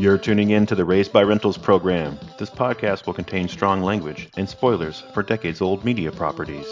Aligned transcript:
You're 0.00 0.16
tuning 0.16 0.48
in 0.48 0.64
to 0.64 0.74
the 0.74 0.86
Raised 0.86 1.12
by 1.12 1.22
Rentals 1.24 1.58
program. 1.58 2.18
This 2.38 2.48
podcast 2.48 3.04
will 3.04 3.12
contain 3.12 3.48
strong 3.48 3.82
language 3.82 4.30
and 4.38 4.48
spoilers 4.48 5.02
for 5.12 5.22
decades 5.22 5.60
old 5.60 5.84
media 5.84 6.10
properties. 6.10 6.64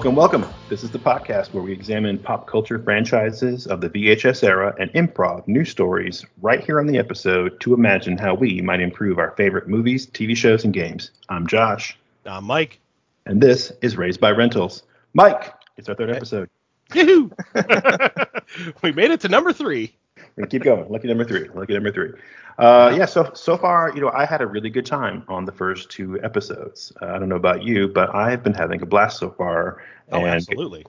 Welcome, 0.00 0.16
welcome. 0.16 0.46
This 0.70 0.82
is 0.82 0.90
the 0.90 0.98
podcast 0.98 1.52
where 1.52 1.62
we 1.62 1.72
examine 1.72 2.18
pop 2.18 2.46
culture 2.46 2.78
franchises 2.78 3.66
of 3.66 3.82
the 3.82 3.90
VHS 3.90 4.42
era 4.42 4.74
and 4.80 4.90
improv 4.94 5.46
new 5.46 5.62
stories 5.62 6.24
right 6.40 6.64
here 6.64 6.80
on 6.80 6.86
the 6.86 6.96
episode 6.96 7.60
to 7.60 7.74
imagine 7.74 8.16
how 8.16 8.32
we 8.32 8.62
might 8.62 8.80
improve 8.80 9.18
our 9.18 9.32
favorite 9.32 9.68
movies, 9.68 10.06
TV 10.06 10.34
shows, 10.34 10.64
and 10.64 10.72
games. 10.72 11.10
I'm 11.28 11.46
Josh, 11.46 11.98
I'm 12.24 12.44
Mike. 12.46 12.80
and 13.26 13.42
this 13.42 13.72
is 13.82 13.98
Raised 13.98 14.20
by 14.20 14.30
Rentals. 14.30 14.84
Mike, 15.12 15.52
it's 15.76 15.90
our 15.90 15.94
third 15.94 16.16
episode. 16.16 16.48
Yoo-hoo! 16.94 17.30
we 18.82 18.92
made 18.92 19.10
it 19.10 19.20
to 19.20 19.28
number 19.28 19.52
three. 19.52 19.94
We're 20.40 20.46
keep 20.46 20.62
going. 20.62 20.88
Lucky 20.90 21.08
number 21.08 21.24
three. 21.24 21.48
Lucky 21.54 21.74
number 21.74 21.92
three. 21.92 22.12
Uh, 22.58 22.94
yeah. 22.96 23.06
So 23.06 23.30
so 23.34 23.56
far, 23.56 23.92
you 23.94 24.00
know, 24.00 24.10
I 24.10 24.24
had 24.24 24.40
a 24.42 24.46
really 24.46 24.70
good 24.70 24.86
time 24.86 25.24
on 25.28 25.44
the 25.44 25.52
first 25.52 25.90
two 25.90 26.20
episodes. 26.22 26.92
Uh, 27.00 27.06
I 27.06 27.18
don't 27.18 27.28
know 27.28 27.36
about 27.36 27.62
you, 27.64 27.88
but 27.88 28.14
I've 28.14 28.42
been 28.42 28.54
having 28.54 28.82
a 28.82 28.86
blast 28.86 29.18
so 29.18 29.30
far, 29.30 29.82
Oh, 30.12 30.18
and 30.18 30.26
absolutely. 30.26 30.84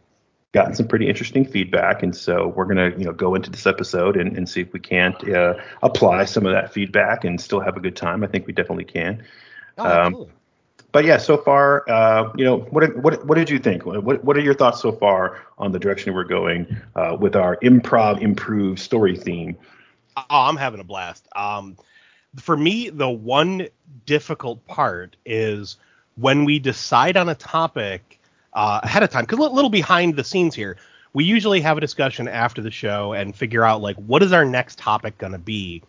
gotten 0.54 0.74
some 0.76 0.88
pretty 0.88 1.08
interesting 1.08 1.46
feedback. 1.46 2.04
And 2.04 2.16
so 2.16 2.48
we're 2.50 2.66
gonna, 2.66 2.90
you 2.98 3.06
know, 3.06 3.14
go 3.14 3.36
into 3.36 3.50
this 3.50 3.66
episode 3.68 4.18
and, 4.18 4.36
and 4.36 4.50
see 4.50 4.62
if 4.62 4.74
we 4.74 4.80
can't 4.80 5.16
uh, 5.30 5.54
apply 5.84 6.26
some 6.26 6.46
of 6.46 6.52
that 6.52 6.74
feedback 6.74 7.24
and 7.24 7.40
still 7.40 7.60
have 7.62 7.78
a 7.78 7.80
good 7.80 7.96
time. 7.96 8.24
I 8.24 8.28
think 8.28 8.48
we 8.48 8.54
definitely 8.54 8.86
can. 8.86 9.24
Oh, 9.78 9.84
Um, 9.86 9.90
absolutely. 9.92 10.34
But 10.92 11.06
yeah, 11.06 11.18
so 11.18 11.38
far, 11.38 11.90
uh, 11.90 12.32
you 12.36 12.44
know, 12.44 12.60
what 12.60 12.96
what 12.98 13.26
what 13.26 13.36
did 13.36 13.50
you 13.50 13.60
think? 13.60 13.86
What 13.86 14.24
what 14.24 14.38
are 14.38 14.42
your 14.42 14.54
thoughts 14.54 14.82
so 14.82 14.92
far 14.92 15.42
on 15.58 15.72
the 15.72 15.80
direction 15.80 16.14
we're 16.14 16.26
going 16.26 16.76
uh, 16.96 17.16
with 17.20 17.36
our 17.36 17.58
improv 17.58 18.22
improved 18.22 18.80
story 18.80 19.16
theme? 19.16 19.58
Oh, 20.18 20.24
I'm 20.30 20.58
having 20.58 20.82
a 20.82 20.84
blast. 20.84 21.28
Um, 21.36 21.78
for 22.38 22.58
me, 22.58 22.90
the 22.90 23.10
one 23.10 23.68
difficult 24.06 24.66
part 24.68 25.16
is 25.26 25.78
when 26.16 26.46
we 26.46 26.60
decide 26.60 27.16
on 27.18 27.30
a 27.30 27.36
topic 27.36 28.20
uh, 28.54 28.82
ahead 28.84 29.04
of 29.04 29.10
time. 29.10 29.26
Because 29.26 29.40
a 29.40 29.50
little 29.50 29.70
behind 29.70 30.16
the 30.16 30.24
scenes 30.24 30.56
here, 30.56 30.78
we 31.14 31.24
usually 31.24 31.62
have 31.62 31.78
a 31.78 31.82
discussion 31.82 32.28
after 32.28 32.62
the 32.62 32.72
show 32.72 33.14
and 33.14 33.36
figure 33.36 33.64
out 33.64 33.82
like 33.82 33.96
what 33.98 34.24
is 34.24 34.34
our 34.34 34.46
next 34.46 34.78
topic 34.78 35.18
going 35.18 35.34
to 35.34 35.40
be. 35.40 35.84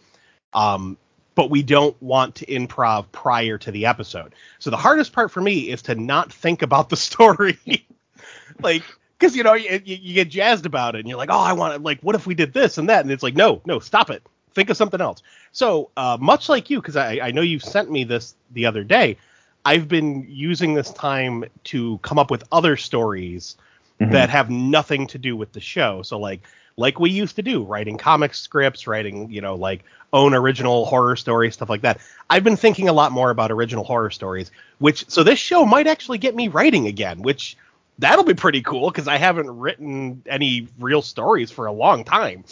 Um, 0.52 0.98
but 1.34 1.50
we 1.50 1.62
don't 1.62 2.00
want 2.02 2.34
to 2.36 2.46
improv 2.46 3.06
prior 3.12 3.58
to 3.58 3.70
the 3.70 3.86
episode. 3.86 4.34
So 4.58 4.70
the 4.70 4.76
hardest 4.76 5.12
part 5.12 5.30
for 5.30 5.40
me 5.40 5.70
is 5.70 5.82
to 5.82 5.94
not 5.94 6.32
think 6.32 6.62
about 6.62 6.88
the 6.88 6.96
story. 7.08 7.58
like 8.60 8.82
because 9.18 9.36
you 9.36 9.42
know 9.42 9.54
you, 9.54 9.80
you 9.84 10.14
get 10.14 10.28
jazzed 10.28 10.66
about 10.66 10.94
it 10.94 11.00
and 11.00 11.08
you're 11.08 11.16
like 11.16 11.30
oh 11.30 11.38
i 11.38 11.52
want 11.52 11.74
to 11.74 11.80
like 11.80 12.00
what 12.00 12.14
if 12.14 12.26
we 12.26 12.34
did 12.34 12.52
this 12.52 12.78
and 12.78 12.88
that? 12.88 13.02
And 13.02 13.10
it's 13.10 13.22
like 13.22 13.34
no 13.34 13.60
no 13.64 13.78
stop 13.78 14.10
it. 14.10 14.22
Think 14.54 14.68
of 14.68 14.76
something 14.76 15.00
else. 15.00 15.22
So 15.52 15.90
uh, 15.96 16.18
much 16.20 16.48
like 16.48 16.68
you 16.68 16.80
because 16.80 16.96
I, 16.96 17.20
I 17.22 17.30
know 17.30 17.40
you 17.40 17.58
sent 17.58 17.90
me 17.90 18.04
this 18.04 18.34
the 18.52 18.66
other 18.66 18.84
day 18.84 19.16
i've 19.64 19.86
been 19.86 20.26
using 20.28 20.74
this 20.74 20.90
time 20.90 21.44
to 21.62 21.96
come 21.98 22.18
up 22.18 22.30
with 22.32 22.42
other 22.50 22.76
stories 22.76 23.56
that 24.10 24.30
have 24.30 24.50
nothing 24.50 25.06
to 25.08 25.18
do 25.18 25.36
with 25.36 25.52
the 25.52 25.60
show. 25.60 26.02
So 26.02 26.18
like 26.18 26.42
like 26.76 26.98
we 26.98 27.10
used 27.10 27.36
to 27.36 27.42
do 27.42 27.62
writing 27.62 27.98
comic 27.98 28.34
scripts 28.34 28.86
writing 28.86 29.30
you 29.30 29.40
know 29.40 29.54
like 29.54 29.84
own 30.12 30.34
original 30.34 30.84
horror 30.84 31.16
stories 31.16 31.54
stuff 31.54 31.70
like 31.70 31.82
that 31.82 32.00
i've 32.30 32.44
been 32.44 32.56
thinking 32.56 32.88
a 32.88 32.92
lot 32.92 33.12
more 33.12 33.30
about 33.30 33.50
original 33.50 33.84
horror 33.84 34.10
stories 34.10 34.50
which 34.78 35.08
so 35.08 35.22
this 35.22 35.38
show 35.38 35.64
might 35.64 35.86
actually 35.86 36.18
get 36.18 36.34
me 36.34 36.48
writing 36.48 36.86
again 36.86 37.22
which 37.22 37.56
that'll 37.98 38.24
be 38.24 38.34
pretty 38.34 38.62
cool 38.62 38.90
because 38.90 39.08
I 39.08 39.16
haven't 39.16 39.50
written 39.50 40.22
any 40.26 40.68
real 40.78 41.02
stories 41.02 41.50
for 41.50 41.66
a 41.66 41.72
long 41.72 42.04
time. 42.04 42.44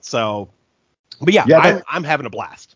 So, 0.00 0.48
but 1.20 1.34
yeah, 1.34 1.44
Yeah, 1.46 1.58
I'm, 1.58 1.82
I'm 1.88 2.04
having 2.04 2.26
a 2.26 2.30
blast. 2.30 2.75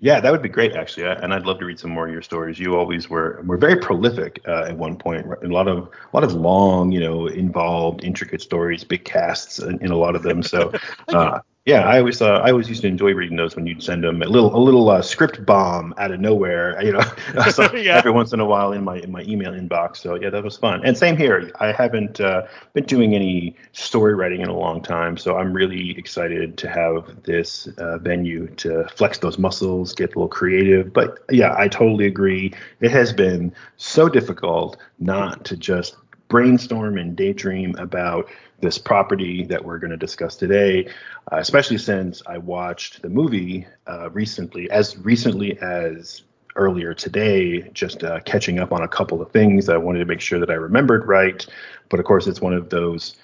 Yeah, 0.00 0.20
that 0.20 0.30
would 0.30 0.42
be 0.42 0.48
great 0.48 0.74
actually, 0.74 1.06
and 1.06 1.34
I'd 1.34 1.44
love 1.44 1.58
to 1.58 1.64
read 1.64 1.80
some 1.80 1.90
more 1.90 2.06
of 2.06 2.12
your 2.12 2.22
stories. 2.22 2.58
You 2.58 2.76
always 2.76 3.10
were 3.10 3.42
were 3.44 3.56
very 3.56 3.76
prolific 3.76 4.40
uh, 4.46 4.66
at 4.68 4.76
one 4.76 4.96
point. 4.96 5.26
A 5.42 5.48
lot 5.48 5.66
of 5.66 5.88
a 5.88 6.16
lot 6.16 6.22
of 6.22 6.34
long, 6.34 6.92
you 6.92 7.00
know, 7.00 7.26
involved, 7.26 8.04
intricate 8.04 8.40
stories, 8.40 8.84
big 8.84 9.04
casts 9.04 9.58
in, 9.58 9.82
in 9.84 9.90
a 9.90 9.96
lot 9.96 10.14
of 10.14 10.22
them. 10.22 10.42
So, 10.42 10.72
uh, 11.08 11.40
yeah, 11.68 11.82
I 11.86 11.98
always 11.98 12.22
uh, 12.22 12.38
I 12.38 12.50
always 12.50 12.68
used 12.68 12.80
to 12.82 12.88
enjoy 12.88 13.12
reading 13.12 13.36
those 13.36 13.54
when 13.54 13.66
you'd 13.66 13.82
send 13.82 14.02
them 14.02 14.22
a 14.22 14.26
little 14.26 14.56
a 14.56 14.58
little 14.58 14.88
uh, 14.88 15.02
script 15.02 15.44
bomb 15.44 15.92
out 15.98 16.10
of 16.10 16.18
nowhere, 16.18 16.82
you 16.84 16.92
know, 16.92 17.02
so 17.50 17.70
Yeah. 17.76 17.98
every 17.98 18.10
once 18.10 18.32
in 18.32 18.40
a 18.40 18.46
while 18.46 18.72
in 18.72 18.84
my 18.84 18.96
in 18.98 19.12
my 19.12 19.22
email 19.22 19.52
inbox. 19.52 19.98
So 19.98 20.14
yeah, 20.14 20.30
that 20.30 20.42
was 20.42 20.56
fun. 20.56 20.80
And 20.84 20.96
same 20.96 21.16
here. 21.16 21.50
I 21.60 21.72
haven't 21.72 22.20
uh, 22.20 22.46
been 22.72 22.84
doing 22.84 23.14
any 23.14 23.54
story 23.72 24.14
writing 24.14 24.40
in 24.40 24.48
a 24.48 24.56
long 24.56 24.82
time, 24.82 25.16
so 25.18 25.36
I'm 25.36 25.52
really 25.52 25.90
excited 25.98 26.56
to 26.58 26.68
have 26.70 27.22
this 27.24 27.68
uh, 27.78 27.98
venue 27.98 28.46
to 28.56 28.88
flex 28.96 29.18
those 29.18 29.38
muscles, 29.38 29.94
get 29.94 30.06
a 30.14 30.18
little 30.18 30.28
creative. 30.28 30.92
But 30.92 31.18
yeah, 31.30 31.54
I 31.58 31.68
totally 31.68 32.06
agree. 32.06 32.54
It 32.80 32.90
has 32.92 33.12
been 33.12 33.52
so 33.76 34.08
difficult 34.08 34.78
not 34.98 35.44
to 35.44 35.56
just 35.56 35.96
brainstorm 36.28 36.98
and 36.98 37.16
daydream 37.16 37.74
about 37.78 38.28
this 38.60 38.78
property 38.78 39.44
that 39.44 39.64
we're 39.64 39.78
going 39.78 39.90
to 39.90 39.96
discuss 39.96 40.36
today, 40.36 40.88
uh, 41.32 41.36
especially 41.36 41.78
since 41.78 42.22
I 42.26 42.38
watched 42.38 43.02
the 43.02 43.08
movie 43.08 43.66
uh, 43.86 44.10
recently, 44.10 44.70
as 44.70 44.96
recently 44.98 45.58
as 45.60 46.22
earlier 46.56 46.92
today, 46.92 47.68
just 47.72 48.02
uh, 48.02 48.20
catching 48.20 48.58
up 48.58 48.72
on 48.72 48.82
a 48.82 48.88
couple 48.88 49.22
of 49.22 49.30
things 49.30 49.68
I 49.68 49.76
wanted 49.76 50.00
to 50.00 50.04
make 50.04 50.20
sure 50.20 50.40
that 50.40 50.50
I 50.50 50.54
remembered 50.54 51.06
right. 51.06 51.44
But 51.88 52.00
of 52.00 52.06
course, 52.06 52.26
it's 52.26 52.40
one 52.40 52.52
of 52.52 52.68
those 52.68 53.16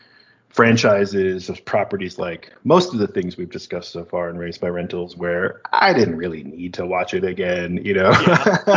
franchises, 0.51 1.49
those 1.49 1.59
properties 1.59 2.17
like 2.17 2.53
most 2.63 2.93
of 2.93 3.01
the 3.01 3.09
things 3.09 3.37
we've 3.37 3.51
discussed 3.51 3.91
so 3.91 4.05
far 4.05 4.31
in 4.31 4.39
Raised 4.39 4.61
by 4.61 4.69
Rentals, 4.69 5.17
where 5.17 5.61
I 5.73 5.93
didn't 5.93 6.17
really 6.17 6.45
need 6.45 6.75
to 6.75 6.87
watch 6.87 7.13
it 7.13 7.25
again, 7.25 7.81
you 7.85 7.95
know? 7.95 8.13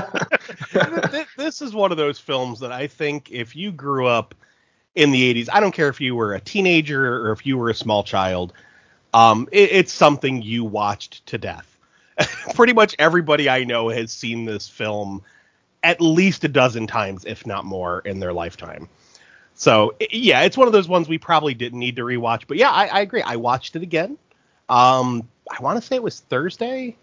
Th- 0.72 1.28
this 1.38 1.62
is 1.62 1.76
one 1.76 1.92
of 1.92 1.98
those 1.98 2.18
films 2.18 2.60
that 2.62 2.72
I 2.72 2.88
think 2.88 3.30
if 3.30 3.56
you 3.56 3.72
grew 3.72 4.08
up 4.08 4.34
in 4.98 5.12
the 5.12 5.32
80s, 5.34 5.48
I 5.54 5.60
don't 5.60 5.74
care 5.74 5.90
if 5.90 6.02
you 6.02 6.16
were 6.16 6.34
a 6.34 6.40
teenager 6.42 7.28
or 7.28 7.32
if 7.32 7.46
you 7.46 7.56
were 7.56 7.70
a 7.70 7.76
small 7.76 8.04
child, 8.04 8.52
um, 9.14 9.48
it, 9.52 9.70
it's 9.72 9.94
something 9.94 10.42
you 10.42 10.66
watched 10.66 11.24
to 11.28 11.38
death. 11.38 11.78
Pretty 12.56 12.74
much 12.74 12.96
everybody 12.98 13.48
I 13.48 13.64
know 13.64 13.90
has 13.90 14.12
seen 14.12 14.46
this 14.46 14.68
film 14.68 15.22
at 15.84 16.02
least 16.02 16.44
a 16.44 16.48
dozen 16.48 16.88
times, 16.88 17.26
if 17.26 17.46
not 17.46 17.64
more, 17.64 18.00
in 18.00 18.20
their 18.20 18.34
lifetime. 18.34 18.90
So 19.54 19.96
yeah, 20.12 20.42
it's 20.42 20.58
one 20.58 20.66
of 20.66 20.74
those 20.74 20.88
ones 20.88 21.08
we 21.08 21.20
probably 21.20 21.54
didn't 21.54 21.78
need 21.78 21.98
to 21.98 22.02
rewatch. 22.02 22.46
But 22.48 22.58
yeah, 22.58 22.72
I, 22.72 22.88
I 22.88 23.00
agree. 23.02 23.22
I 23.22 23.36
watched 23.36 23.76
it 23.76 23.84
again. 23.84 24.18
Um, 24.68 25.30
I 25.50 25.62
want 25.62 25.80
to 25.80 25.88
say 25.88 25.96
it 25.96 26.04
was 26.04 26.22
Thursday, 26.22 26.98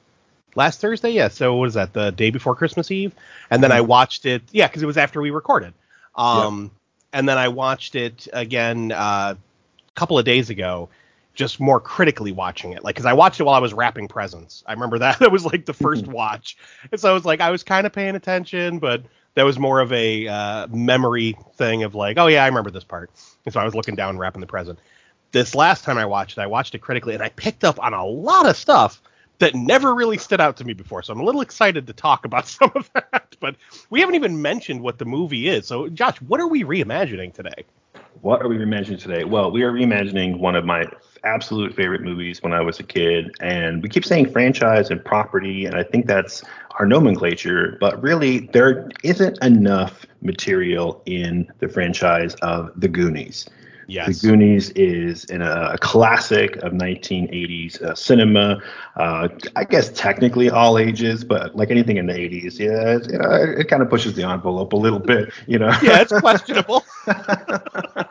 last 0.57 0.81
Thursday. 0.81 1.11
Yeah. 1.11 1.29
So 1.29 1.57
was 1.57 1.75
that? 1.75 1.93
The 1.93 2.11
day 2.11 2.31
before 2.31 2.57
Christmas 2.57 2.91
Eve, 2.91 3.15
and 3.51 3.63
then 3.63 3.71
I 3.71 3.83
watched 3.83 4.27
it. 4.27 4.43
Yeah, 4.51 4.67
because 4.67 4.83
it 4.83 4.87
was 4.87 4.99
after 4.99 5.21
we 5.21 5.31
recorded. 5.31 5.75
Um, 6.17 6.73
and 7.15 7.29
then 7.29 7.39
I 7.39 7.49
watched 7.49 7.95
it 7.95 8.29
again 8.33 8.93
uh, 8.93 9.37
a 9.37 9.93
couple 9.95 10.19
of 10.19 10.25
days 10.25 10.51
ago, 10.51 10.91
just 11.33 11.61
more 11.61 11.81
critically 11.81 12.33
watching 12.33 12.73
it. 12.73 12.83
Like, 12.83 12.97
because 12.97 13.07
I 13.07 13.13
watched 13.15 13.41
it 13.41 13.45
while 13.45 13.55
I 13.55 13.61
was 13.61 13.73
wrapping 13.73 14.09
presents. 14.09 14.65
I 14.67 14.73
remember 14.73 14.99
that 14.99 15.19
that 15.21 15.33
was 15.33 15.47
like 15.47 15.65
the 15.65 15.73
first 15.73 16.07
watch, 16.07 16.59
and 16.91 17.01
so 17.01 17.09
I 17.09 17.15
was 17.15 17.25
like, 17.25 17.41
I 17.41 17.51
was 17.51 17.63
kind 17.63 17.87
of 17.87 17.93
paying 17.93 18.17
attention, 18.17 18.81
but 18.81 19.05
that 19.35 19.45
was 19.45 19.59
more 19.59 19.81
of 19.81 19.93
a 19.93 20.29
uh, 20.29 20.67
memory 20.69 21.37
thing 21.55 21.85
of 21.85 21.95
like, 21.95 22.19
oh 22.19 22.27
yeah, 22.27 22.45
I 22.45 22.49
remember 22.49 22.71
this 22.71 22.85
part. 22.85 23.11
And 23.45 23.55
so 23.55 23.61
I 23.61 23.65
was 23.65 23.75
looking 23.75 23.95
down, 23.95 24.19
wrapping 24.19 24.41
the 24.41 24.47
present. 24.47 24.79
This 25.33 25.55
last 25.55 25.85
time 25.85 25.99
I 25.99 26.07
watched 26.07 26.37
it, 26.39 26.41
I 26.41 26.47
watched 26.47 26.75
it 26.75 26.81
critically, 26.81 27.15
and 27.15 27.23
I 27.23 27.29
picked 27.29 27.65
up 27.65 27.83
on 27.83 27.95
a 27.95 28.05
lot 28.05 28.49
of 28.49 28.57
stuff 28.57 29.01
that 29.45 29.55
never 29.55 29.95
really 29.95 30.17
stood 30.17 30.41
out 30.41 30.57
to 30.57 30.65
me 30.65 30.73
before. 30.73 31.03
So 31.03 31.13
I'm 31.13 31.21
a 31.21 31.25
little 31.25 31.43
excited 31.43 31.87
to 31.87 31.93
talk 31.93 32.25
about 32.25 32.49
some 32.59 32.73
of 32.75 32.91
that. 32.95 33.37
But 33.41 33.57
we 33.91 34.01
haven't 34.01 34.15
even 34.15 34.41
mentioned 34.41 34.81
what 34.81 34.99
the 34.99 35.05
movie 35.05 35.49
is. 35.49 35.67
So 35.67 35.89
Josh, 35.89 36.17
what 36.23 36.41
are 36.41 36.49
we 36.49 36.65
reimagining 36.65 37.35
today? 37.35 37.65
What 38.23 38.41
are 38.41 38.49
we 38.49 38.57
reimagining 38.57 38.99
today? 38.99 39.25
Well, 39.25 39.51
we 39.51 39.63
are 39.63 39.71
reimagining 39.71 40.39
one 40.39 40.57
of 40.57 40.65
my 40.65 40.87
absolute 41.25 41.75
favorite 41.75 42.01
movies 42.01 42.43
when 42.43 42.55
I 42.55 42.63
was 42.63 42.81
a 42.81 42.83
kid. 42.83 43.35
And 43.41 43.83
we 43.83 43.91
keep 43.91 44.07
saying 44.07 44.33
franchise 44.33 44.89
and 44.89 45.05
property, 45.05 45.67
and 45.67 45.75
I 45.75 45.83
think 45.83 46.07
that's 46.07 46.43
our 46.79 46.87
nomenclature. 46.87 47.77
But 47.81 48.03
really, 48.03 48.49
there 48.55 48.89
isn't 49.03 49.43
enough 49.45 50.07
material 50.23 51.03
in 51.05 51.53
the 51.59 51.69
franchise 51.69 52.35
of 52.37 52.73
The 52.81 52.89
Goonies. 52.89 53.47
Yes. 53.87 54.23
The 54.23 54.29
Goonies 54.29 54.71
is 54.71 55.25
in 55.25 55.43
a, 55.43 55.71
a 55.73 55.79
classic 55.79 56.57
of 56.57 56.73
1980s 56.73 57.81
uh, 57.83 57.95
cinema. 57.95 58.63
Uh, 58.97 59.29
I 59.57 59.65
guess 59.65 59.91
technically 59.91 60.51
all 60.51 60.79
ages, 60.79 61.25
but 61.25 61.55
like 61.57 61.71
anything 61.71 61.97
in 61.97 62.07
the 62.07 62.15
80s, 62.15 62.59
yeah, 62.59 62.97
it, 62.97 63.11
you 63.11 63.19
know, 63.19 63.31
it, 63.31 63.61
it 63.61 63.69
kind 63.69 63.83
of 63.83 63.91
pushes 63.91 64.15
the 64.15 64.25
envelope 64.25 64.73
a 64.73 64.77
little 64.77 65.01
bit, 65.01 65.33
you 65.47 65.59
know. 65.59 65.73
yeah, 65.83 66.01
it's 66.01 66.13
questionable. 66.13 66.85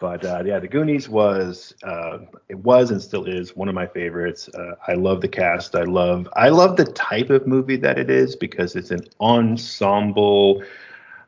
But 0.00 0.24
uh, 0.24 0.42
yeah, 0.44 0.58
The 0.58 0.68
Goonies 0.68 1.08
was 1.08 1.74
uh, 1.82 2.18
it 2.48 2.58
was 2.58 2.90
and 2.90 3.00
still 3.00 3.24
is 3.24 3.54
one 3.56 3.68
of 3.68 3.74
my 3.74 3.86
favorites. 3.86 4.48
Uh, 4.54 4.74
I 4.88 4.94
love 4.94 5.20
the 5.20 5.28
cast. 5.28 5.74
I 5.74 5.82
love 5.82 6.28
I 6.34 6.48
love 6.48 6.76
the 6.76 6.84
type 6.86 7.30
of 7.30 7.46
movie 7.46 7.76
that 7.76 7.98
it 7.98 8.10
is 8.10 8.34
because 8.34 8.74
it's 8.76 8.90
an 8.90 9.02
ensemble 9.20 10.62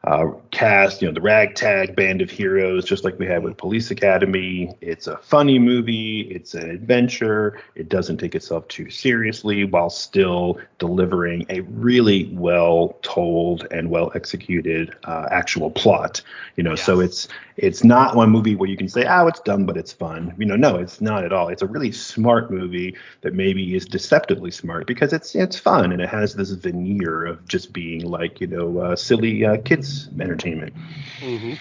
uh, 0.04 0.26
cast, 0.50 1.00
you 1.00 1.06
know, 1.06 1.14
the 1.14 1.20
ragtag 1.20 1.94
band 1.94 2.20
of 2.22 2.28
heroes, 2.28 2.84
just 2.84 3.04
like 3.04 3.16
we 3.20 3.26
had 3.26 3.44
with 3.44 3.56
Police 3.56 3.90
Academy. 3.92 4.74
It's 4.80 5.06
a 5.06 5.16
funny 5.18 5.60
movie. 5.60 6.22
It's 6.22 6.54
an 6.54 6.70
adventure. 6.70 7.60
It 7.76 7.88
doesn't 7.88 8.16
take 8.16 8.34
itself 8.34 8.66
too 8.66 8.90
seriously 8.90 9.64
while 9.64 9.90
still 9.90 10.58
delivering 10.80 11.46
a 11.50 11.60
really 11.60 12.28
well 12.32 12.98
told 13.02 13.68
and 13.70 13.90
well 13.90 14.10
executed 14.16 14.92
uh, 15.04 15.28
actual 15.30 15.70
plot. 15.70 16.20
You 16.56 16.64
know, 16.64 16.70
yes. 16.70 16.84
so 16.84 16.98
it's 16.98 17.28
it's 17.56 17.84
not 17.84 18.16
one 18.16 18.30
movie 18.30 18.56
where 18.56 18.68
you 18.68 18.76
can 18.76 18.88
say, 18.88 19.04
oh, 19.06 19.26
it's 19.28 19.40
dumb, 19.40 19.66
but 19.66 19.76
it's 19.76 19.92
fun. 19.92 20.34
You 20.38 20.46
know, 20.46 20.56
no, 20.56 20.76
it's 20.76 21.00
not 21.00 21.24
at 21.24 21.32
all. 21.32 21.48
It's 21.48 21.62
a 21.62 21.66
really 21.66 21.92
smart 21.92 22.50
movie 22.50 22.96
that 23.20 23.34
maybe 23.34 23.76
is 23.76 23.84
deceptively 23.84 24.50
smart 24.50 24.86
because 24.88 25.12
it's 25.12 25.36
it's 25.36 25.58
fun 25.58 25.92
and 25.92 26.02
it 26.02 26.08
has 26.08 26.34
this 26.34 26.50
veneer 26.50 27.24
of 27.24 27.46
just 27.46 27.72
being 27.72 28.04
like, 28.04 28.40
you 28.40 28.48
know, 28.48 28.78
uh, 28.78 28.96
silly 28.96 29.44
uh, 29.44 29.58
kids 29.58 29.91
entertainment. 30.20 30.74
Mm-hmm. 31.20 31.54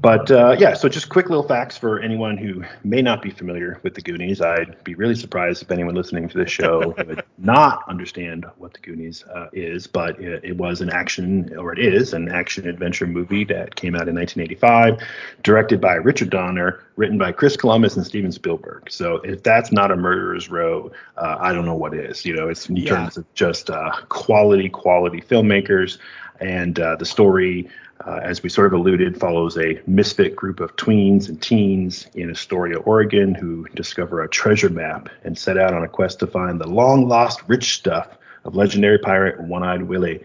But 0.00 0.30
uh, 0.32 0.56
yeah, 0.58 0.74
so 0.74 0.88
just 0.88 1.08
quick 1.08 1.28
little 1.28 1.46
facts 1.46 1.76
for 1.76 2.00
anyone 2.00 2.36
who 2.36 2.64
may 2.82 3.02
not 3.02 3.22
be 3.22 3.30
familiar 3.30 3.78
with 3.84 3.94
the 3.94 4.00
Goonies. 4.00 4.40
I'd 4.40 4.82
be 4.82 4.96
really 4.96 5.14
surprised 5.14 5.62
if 5.62 5.70
anyone 5.70 5.94
listening 5.94 6.28
to 6.28 6.38
this 6.38 6.50
show 6.50 6.92
would 6.98 7.22
not 7.38 7.84
understand 7.88 8.44
what 8.58 8.72
the 8.72 8.80
Goonies 8.80 9.24
uh, 9.32 9.46
is, 9.52 9.86
but 9.86 10.20
it, 10.20 10.44
it, 10.44 10.56
was 10.56 10.80
an 10.80 10.90
action, 10.90 11.56
or 11.56 11.72
it 11.72 11.78
is 11.78 12.12
an 12.12 12.28
action 12.28 12.66
adventure 12.66 13.06
movie 13.06 13.44
that 13.44 13.76
came 13.76 13.94
out 13.94 14.08
in 14.08 14.16
1985, 14.16 14.98
directed 15.44 15.80
by 15.80 15.94
Richard 15.94 16.30
Donner, 16.30 16.82
written 16.96 17.16
by 17.16 17.30
Chris 17.30 17.56
Columbus 17.56 17.96
and 17.96 18.04
Steven 18.04 18.32
Spielberg. 18.32 18.90
So 18.90 19.16
if 19.18 19.44
that's 19.44 19.70
not 19.70 19.92
a 19.92 19.96
murderer's 19.96 20.50
row, 20.50 20.90
uh, 21.16 21.36
I 21.38 21.52
don't 21.52 21.64
know 21.64 21.76
what 21.76 21.94
is. 21.94 22.24
You 22.24 22.34
know, 22.34 22.48
it's 22.48 22.68
in 22.68 22.76
yeah. 22.76 22.90
terms 22.90 23.16
of 23.16 23.32
just 23.34 23.70
uh, 23.70 23.92
quality, 24.08 24.68
quality 24.68 25.20
filmmakers. 25.20 25.98
And 26.42 26.78
uh, 26.78 26.96
the 26.96 27.06
story 27.06 27.70
uh, 28.06 28.20
as 28.22 28.42
we 28.42 28.48
sort 28.48 28.72
of 28.72 28.80
alluded, 28.80 29.18
follows 29.18 29.56
a 29.56 29.80
misfit 29.86 30.34
group 30.34 30.60
of 30.60 30.74
tweens 30.76 31.28
and 31.28 31.40
teens 31.40 32.06
in 32.14 32.30
Astoria, 32.30 32.78
Oregon, 32.78 33.34
who 33.34 33.66
discover 33.74 34.22
a 34.22 34.28
treasure 34.28 34.70
map 34.70 35.08
and 35.24 35.38
set 35.38 35.56
out 35.56 35.72
on 35.72 35.84
a 35.84 35.88
quest 35.88 36.18
to 36.20 36.26
find 36.26 36.60
the 36.60 36.66
long 36.66 37.08
lost 37.08 37.42
rich 37.46 37.74
stuff 37.74 38.08
of 38.44 38.56
legendary 38.56 38.98
pirate 38.98 39.40
One 39.40 39.62
Eyed 39.62 39.84
Willie. 39.84 40.24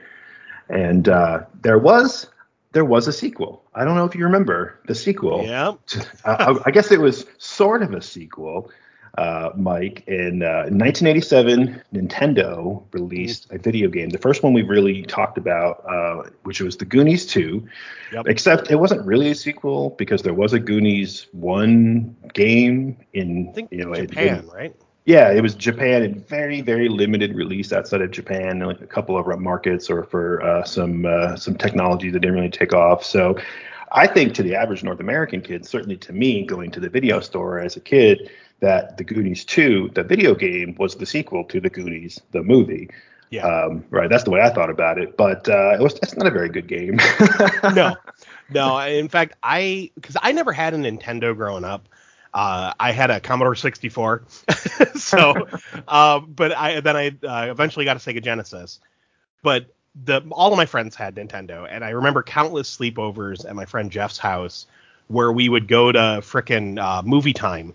And 0.70 1.08
uh, 1.08 1.42
there 1.62 1.78
was 1.78 2.28
there 2.74 2.86
was 2.86 3.08
a 3.08 3.14
sequel. 3.14 3.64
I 3.74 3.86
don't 3.86 3.96
know 3.96 4.06
if 4.06 4.16
you 4.16 4.24
remember 4.24 4.80
the 4.88 4.96
sequel. 4.96 5.44
Yeah. 5.44 5.74
I, 6.26 6.58
I 6.66 6.72
guess 6.72 6.92
it 6.92 7.00
was 7.00 7.26
sort 7.38 7.84
of 7.84 7.94
a 7.94 8.02
sequel 8.02 8.72
uh, 9.18 9.50
Mike. 9.56 10.04
In 10.08 10.44
uh, 10.44 10.70
1987, 10.70 11.82
Nintendo 11.94 12.84
released 12.92 13.48
a 13.52 13.58
video 13.58 13.90
game. 13.90 14.10
The 14.10 14.18
first 14.18 14.44
one 14.44 14.54
we 14.54 14.62
really 14.62 15.04
talked 15.04 15.38
about, 15.38 15.84
uh, 15.88 16.30
which 16.44 16.62
was 16.62 16.78
the 16.78 16.86
Goonies 16.86 17.26
2. 17.26 17.68
Yep. 18.14 18.28
Except 18.28 18.72
it 18.72 18.76
wasn't 18.76 19.06
really 19.06 19.32
a 19.32 19.36
sequel 19.36 19.92
because 19.92 20.22
there 20.22 20.34
was 20.34 20.54
a 20.54 20.60
Goonies 20.60 21.28
1 21.32 22.16
game 22.34 22.98
in 23.14 23.54
you 23.72 23.86
know 23.86 23.94
Japan, 23.96 24.40
in, 24.40 24.48
right? 24.50 24.76
Yeah, 25.06 25.32
it 25.32 25.42
was 25.42 25.56
Japan 25.56 26.04
in 26.04 26.20
very 26.22 26.62
very 26.62 26.90
limited 26.90 27.36
release 27.36 27.74
outside 27.74 28.02
of 28.02 28.12
Japan, 28.12 28.60
like 28.60 28.82
a 28.82 28.88
couple 28.88 29.18
of 29.18 29.40
markets 29.40 29.90
or 29.90 30.04
for 30.04 30.42
uh, 30.42 30.64
some 30.64 31.06
uh, 31.06 31.36
some 31.36 31.56
technology 31.56 32.10
that 32.12 32.20
didn't 32.20 32.36
really 32.36 32.50
take 32.50 32.74
off. 32.74 33.04
So. 33.04 33.38
I 33.90 34.06
think 34.06 34.34
to 34.34 34.44
the 34.44 34.54
average 34.54 34.84
North 34.84 35.00
American 35.00 35.40
kid, 35.40 35.66
certainly 35.66 35.96
to 35.96 36.12
me, 36.12 36.46
going 36.46 36.72
to 36.72 36.82
the 36.82 36.90
video 36.90 37.22
store 37.22 37.60
as 37.60 37.78
a 37.78 37.80
kid, 37.80 38.30
that 38.60 38.98
The 38.98 39.04
Goonies 39.04 39.46
2, 39.46 39.92
the 39.94 40.04
video 40.04 40.36
game, 40.36 40.76
was 40.78 40.96
the 40.96 41.06
sequel 41.06 41.44
to 41.46 41.60
The 41.60 41.70
Goonies, 41.70 42.20
the 42.32 42.42
movie. 42.42 42.90
Yeah. 43.30 43.46
Um, 43.46 43.86
right. 43.90 44.10
That's 44.10 44.24
the 44.24 44.32
way 44.32 44.42
I 44.42 44.50
thought 44.50 44.70
about 44.70 44.98
it. 44.98 45.18
But 45.18 45.50
uh, 45.50 45.74
it 45.74 45.82
was. 45.82 45.96
It's 46.02 46.16
not 46.16 46.28
a 46.28 46.32
very 46.32 46.50
good 46.50 46.68
game. 46.68 46.98
no. 47.76 47.96
No. 48.50 48.80
In 48.80 49.10
fact, 49.10 49.34
I 49.44 49.92
because 49.96 50.16
I 50.22 50.32
never 50.32 50.54
had 50.54 50.74
a 50.74 50.78
Nintendo 50.78 51.36
growing 51.36 51.66
up. 51.66 51.90
Uh, 52.34 52.74
I 52.80 52.92
had 52.92 53.10
a 53.10 53.20
Commodore 53.20 53.56
64. 53.56 54.24
so, 54.96 55.48
uh, 55.88 56.20
but 56.20 56.56
I 56.56 56.80
then 56.80 56.96
I 56.96 57.08
uh, 57.24 57.52
eventually 57.52 57.84
got 57.84 57.98
a 57.98 58.00
Sega 58.00 58.24
Genesis. 58.24 58.80
But 59.44 59.74
the 60.06 60.22
all 60.32 60.52
of 60.52 60.58
my 60.58 60.66
friends 60.66 60.96
had 60.96 61.16
Nintendo, 61.16 61.68
and 61.70 61.84
I 61.84 61.90
remember 61.90 62.24
countless 62.24 62.76
sleepovers 62.78 63.48
at 63.48 63.56
my 63.56 63.66
friend 63.66 63.92
Jeff's 63.92 64.18
house 64.18 64.68
where 65.08 65.32
we 65.32 65.48
would 65.48 65.68
go 65.68 65.92
to 65.92 66.00
frickin' 66.22 66.80
uh, 66.80 67.02
movie 67.02 67.34
time 67.34 67.74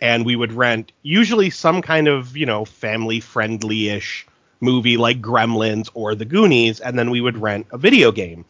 and 0.00 0.24
we 0.24 0.36
would 0.36 0.52
rent 0.52 0.92
usually 1.02 1.50
some 1.50 1.82
kind 1.82 2.08
of 2.08 2.36
you 2.36 2.46
know 2.46 2.64
family 2.64 3.20
friendly 3.20 3.88
ish 3.88 4.26
movie 4.60 4.96
like 4.96 5.20
Gremlins 5.20 5.88
or 5.94 6.14
The 6.14 6.24
Goonies, 6.24 6.80
and 6.80 6.98
then 6.98 7.10
we 7.10 7.20
would 7.20 7.38
rent 7.38 7.66
a 7.72 7.78
video 7.78 8.12
game. 8.12 8.44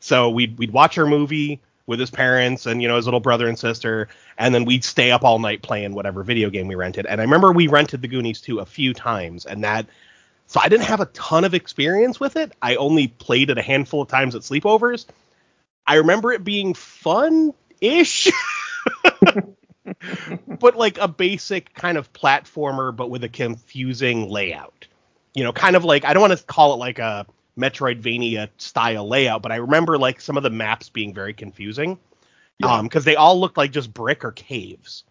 So 0.00 0.30
we'd 0.30 0.58
we'd 0.58 0.72
watch 0.72 0.98
our 0.98 1.06
movie 1.06 1.60
with 1.86 1.98
his 1.98 2.10
parents 2.10 2.66
and 2.66 2.82
you 2.82 2.88
know 2.88 2.96
his 2.96 3.06
little 3.06 3.20
brother 3.20 3.48
and 3.48 3.58
sister, 3.58 4.08
and 4.36 4.54
then 4.54 4.64
we'd 4.64 4.84
stay 4.84 5.10
up 5.10 5.24
all 5.24 5.38
night 5.38 5.62
playing 5.62 5.94
whatever 5.94 6.22
video 6.22 6.50
game 6.50 6.68
we 6.68 6.74
rented. 6.74 7.06
And 7.06 7.20
I 7.20 7.24
remember 7.24 7.52
we 7.52 7.66
rented 7.66 8.02
The 8.02 8.08
Goonies 8.08 8.40
2 8.40 8.60
a 8.60 8.66
few 8.66 8.94
times, 8.94 9.46
and 9.46 9.64
that 9.64 9.86
so 10.46 10.60
I 10.60 10.68
didn't 10.68 10.86
have 10.86 11.00
a 11.00 11.06
ton 11.06 11.44
of 11.44 11.54
experience 11.54 12.18
with 12.18 12.36
it. 12.36 12.52
I 12.62 12.76
only 12.76 13.08
played 13.08 13.50
it 13.50 13.58
a 13.58 13.62
handful 13.62 14.02
of 14.02 14.08
times 14.08 14.34
at 14.34 14.42
sleepovers. 14.42 15.06
I 15.86 15.96
remember 15.96 16.32
it 16.32 16.44
being 16.44 16.74
fun 16.74 17.52
ish. 17.80 18.28
but 20.46 20.76
like 20.76 20.98
a 20.98 21.08
basic 21.08 21.74
kind 21.74 21.98
of 21.98 22.12
platformer, 22.12 22.94
but 22.94 23.10
with 23.10 23.24
a 23.24 23.28
confusing 23.28 24.28
layout. 24.28 24.86
You 25.34 25.44
know, 25.44 25.52
kind 25.52 25.76
of 25.76 25.84
like 25.84 26.04
I 26.04 26.12
don't 26.12 26.20
want 26.20 26.38
to 26.38 26.44
call 26.44 26.74
it 26.74 26.76
like 26.76 26.98
a 26.98 27.26
Metroidvania 27.58 28.48
style 28.58 29.08
layout, 29.08 29.42
but 29.42 29.52
I 29.52 29.56
remember 29.56 29.98
like 29.98 30.20
some 30.20 30.36
of 30.36 30.42
the 30.42 30.50
maps 30.50 30.88
being 30.88 31.12
very 31.12 31.34
confusing. 31.34 31.98
Yeah. 32.58 32.72
Um, 32.72 32.86
because 32.86 33.04
they 33.04 33.14
all 33.14 33.38
looked 33.38 33.56
like 33.56 33.70
just 33.70 33.92
brick 33.92 34.24
or 34.24 34.32
caves. 34.32 35.04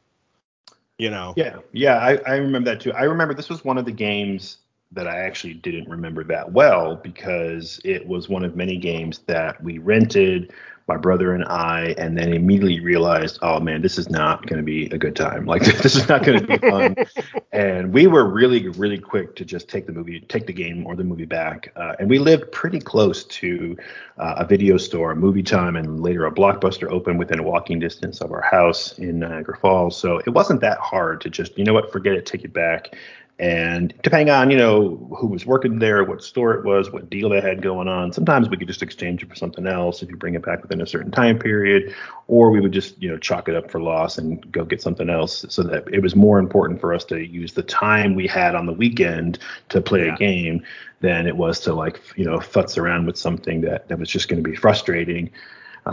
You 0.98 1.12
know. 1.12 1.34
Yeah, 1.38 1.58
yeah, 1.72 1.98
I, 1.98 2.18
I 2.26 2.36
remember 2.38 2.72
that 2.72 2.82
too. 2.82 2.92
I 2.92 3.04
remember 3.04 3.34
this 3.34 3.50
was 3.50 3.64
one 3.64 3.78
of 3.78 3.86
the 3.86 3.92
games 3.92 4.58
that 4.92 5.08
I 5.08 5.20
actually 5.20 5.56
didn't 5.56 5.90
remember 5.90 6.24
that 6.26 6.52
well 6.52 6.96
because 6.96 7.80
it 7.84 8.08
was 8.08 8.30
one 8.30 8.44
of 8.44 8.56
many 8.56 8.78
games 8.78 9.20
that 9.28 9.62
we 9.64 9.80
rented 9.80 10.54
my 10.88 10.96
brother 10.96 11.34
and 11.34 11.44
I, 11.44 11.94
and 11.98 12.18
then 12.18 12.32
immediately 12.32 12.80
realized, 12.80 13.40
oh 13.42 13.60
man, 13.60 13.82
this 13.82 13.98
is 13.98 14.10
not 14.10 14.46
going 14.48 14.58
to 14.58 14.64
be 14.64 14.86
a 14.86 14.98
good 14.98 15.16
time. 15.16 15.46
Like 15.58 15.64
this 15.64 15.96
is 15.96 16.08
not 16.08 16.24
going 16.24 16.40
to 16.40 16.46
be 16.46 16.58
fun. 16.58 16.96
and 17.52 17.92
we 17.92 18.06
were 18.06 18.26
really, 18.26 18.68
really 18.70 19.00
quick 19.00 19.36
to 19.38 19.46
just 19.46 19.68
take 19.68 19.88
the 19.88 19.92
movie, 19.92 20.20
take 20.22 20.46
the 20.46 20.54
game 20.54 20.86
or 20.86 20.96
the 20.96 21.04
movie 21.04 21.26
back. 21.26 21.72
Uh, 21.76 21.96
and 22.00 22.10
we 22.10 22.20
lived 22.20 22.52
pretty 22.52 22.80
close 22.80 23.24
to 23.24 23.76
uh, 24.18 24.36
a 24.38 24.46
video 24.46 24.78
store, 24.78 25.12
a 25.12 25.16
movie 25.16 25.42
time, 25.42 25.78
and 25.78 26.04
later 26.04 26.26
a 26.26 26.32
blockbuster 26.32 26.92
open 26.92 27.18
within 27.18 27.40
a 27.40 27.44
walking 27.44 27.80
distance 27.80 28.22
of 28.22 28.32
our 28.32 28.42
house 28.42 29.00
in 29.00 29.20
Niagara 29.20 29.58
Falls. 29.58 29.98
So 29.98 30.20
it 30.20 30.30
wasn't 30.30 30.62
that 30.62 30.78
hard 30.78 31.22
to 31.22 31.30
just, 31.30 31.58
you 31.58 31.64
know 31.64 31.74
what, 31.74 31.92
forget 31.92 32.14
it, 32.14 32.26
take 32.26 32.44
it 32.44 32.54
back 32.54 32.96
and 33.40 33.94
depending 34.02 34.32
on, 34.32 34.50
you 34.50 34.58
know, 34.58 34.96
who 35.20 35.28
was 35.28 35.46
working 35.46 35.78
there, 35.78 36.04
what 36.04 36.24
store 36.24 36.56
it 36.56 36.66
was, 36.66 36.92
what 36.92 37.08
deal 37.08 37.30
they 37.30 37.40
had 37.40 37.62
going 37.62 37.88
on, 37.88 38.12
sometimes 38.12 38.50
we 38.50 38.58
could 38.58 38.68
just 38.68 38.82
exchange 38.82 39.22
it 39.22 39.30
for 39.30 39.36
something 39.36 39.68
else 39.68 40.02
if 40.02 40.10
you 40.10 40.18
bring 40.18 40.34
it 40.34 40.44
back 40.44 40.64
within 40.64 40.82
a 40.82 40.88
certain 40.88 41.12
time 41.12 41.38
period, 41.38 41.94
or 42.28 42.50
we 42.50 42.60
would 42.60 42.72
just, 42.72 43.00
you 43.00 43.08
know, 43.08 43.18
chalk 43.18 43.48
it 43.48 43.56
up 43.56 43.70
for 43.70 43.80
loss 43.80 44.18
and 44.18 44.52
go 44.52 44.66
get 44.66 44.82
something 44.82 45.08
else 45.08 45.46
so 45.50 45.62
that 45.62 45.88
it 45.94 46.02
was 46.02 46.16
more 46.16 46.40
important 46.40 46.82
for 46.82 46.96
us 46.96 47.06
to 47.06 47.20
use 47.20 47.54
the 47.54 47.62
time 47.62 48.16
we 48.16 48.26
had 48.26 48.56
on 48.56 48.66
the 48.66 48.74
weekend 48.74 49.38
to 49.70 49.82
play 49.82 50.08
yeah. 50.08 50.16
a 50.16 50.18
game 50.18 50.64
than 51.02 51.28
it 51.28 51.38
was 51.38 51.60
to 51.60 51.76
like, 51.76 52.02
you 52.16 52.26
know, 52.26 52.40
futz 52.40 52.76
around 52.76 53.06
with 53.06 53.18
something 53.18 53.62
that, 53.62 53.88
that 53.88 54.00
was 54.00 54.10
just 54.10 54.30
going 54.30 54.44
to 54.44 54.50
be 54.50 54.56
frustrating. 54.56 55.30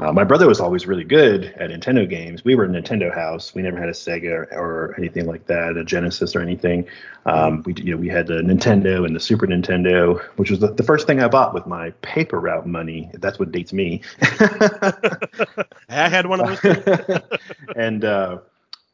Uh, 0.02 0.12
my 0.12 0.24
brother 0.24 0.48
was 0.48 0.60
always 0.60 0.86
really 0.86 1.04
good 1.04 1.44
at 1.56 1.70
Nintendo 1.70 2.08
games. 2.08 2.44
We 2.44 2.54
were 2.54 2.64
a 2.64 2.68
Nintendo 2.68 3.14
house. 3.14 3.54
We 3.54 3.62
never 3.62 3.78
had 3.78 3.88
a 3.88 3.92
Sega 3.92 4.50
or 4.52 4.94
anything 4.98 5.26
like 5.26 5.46
that, 5.46 5.76
a 5.76 5.84
Genesis 5.84 6.34
or 6.34 6.40
anything. 6.40 6.86
Um, 7.26 7.62
we 7.64 7.74
you 7.74 7.92
know 7.92 7.96
we 7.96 8.08
had 8.08 8.26
the 8.26 8.42
Nintendo 8.42 9.06
and 9.06 9.14
the 9.14 9.20
Super 9.20 9.46
Nintendo, 9.46 10.20
which 10.36 10.50
was 10.50 10.58
the, 10.58 10.72
the 10.72 10.82
first 10.82 11.06
thing 11.06 11.20
I 11.20 11.28
bought 11.28 11.54
with 11.54 11.66
my 11.66 11.90
paper 12.02 12.40
route 12.40 12.66
money. 12.66 13.10
That's 13.14 13.38
what 13.38 13.52
dates 13.52 13.72
me. 13.72 14.02
I 14.20 14.94
had 15.88 16.26
one 16.26 16.40
of 16.40 16.60
those. 16.60 17.20
and 17.76 18.04
uh, 18.04 18.38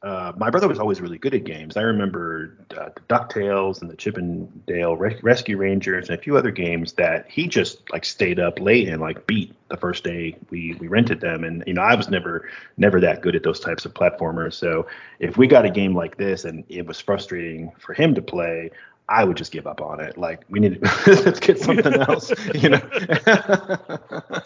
uh, 0.03 0.33
my 0.39 0.49
brother 0.49 0.67
was 0.67 0.79
always 0.79 0.99
really 1.01 1.19
good 1.19 1.35
at 1.35 1.45
games. 1.45 1.77
I 1.77 1.83
remember 1.83 2.57
uh, 2.77 2.89
the 2.95 3.01
Ducktales 3.03 3.83
and 3.83 3.91
the 3.91 3.97
Chip 3.97 4.17
and 4.17 4.65
Dale 4.65 4.97
Re- 4.97 5.19
Rescue 5.23 5.59
Rangers 5.59 6.09
and 6.09 6.19
a 6.19 6.23
few 6.23 6.39
other 6.39 6.51
games 6.51 6.95
that 6.95 7.27
he 7.29 7.47
just 7.47 7.83
like 7.93 8.07
stayed 8.07 8.41
up 8.41 8.59
late 8.59 8.89
and 8.89 9.03
like 9.03 9.27
beat 9.27 9.55
the 9.69 9.77
first 9.77 10.03
day 10.03 10.37
we 10.49 10.75
we 10.81 10.89
rented 10.89 11.21
them. 11.21 11.45
And 11.45 11.63
you 11.67 11.75
know, 11.75 11.83
I 11.83 11.95
was 11.95 12.09
never 12.09 12.49
never 12.79 12.99
that 13.01 13.21
good 13.21 13.37
at 13.37 13.43
those 13.43 13.61
types 13.61 13.85
of 13.85 13.93
platformers. 13.93 14.55
So 14.55 14.87
if 15.19 15.37
we 15.37 15.47
got 15.47 15.67
a 15.67 15.71
game 15.71 15.95
like 15.95 16.17
this 16.17 16.47
and 16.47 16.65
it 16.71 16.87
was 16.87 16.99
frustrating 16.99 17.71
for 17.79 17.93
him 17.93 18.15
to 18.15 18.23
play, 18.23 18.71
I 19.11 19.25
would 19.25 19.37
just 19.37 19.51
give 19.51 19.67
up 19.67 19.83
on 19.83 19.99
it. 19.99 20.17
Like 20.17 20.45
we 20.49 20.61
need 20.61 20.81
to 20.81 21.23
let's 21.25 21.41
get 21.41 21.59
something 21.59 21.95
else, 21.95 22.33
you 22.55 22.69
know. 22.69 22.81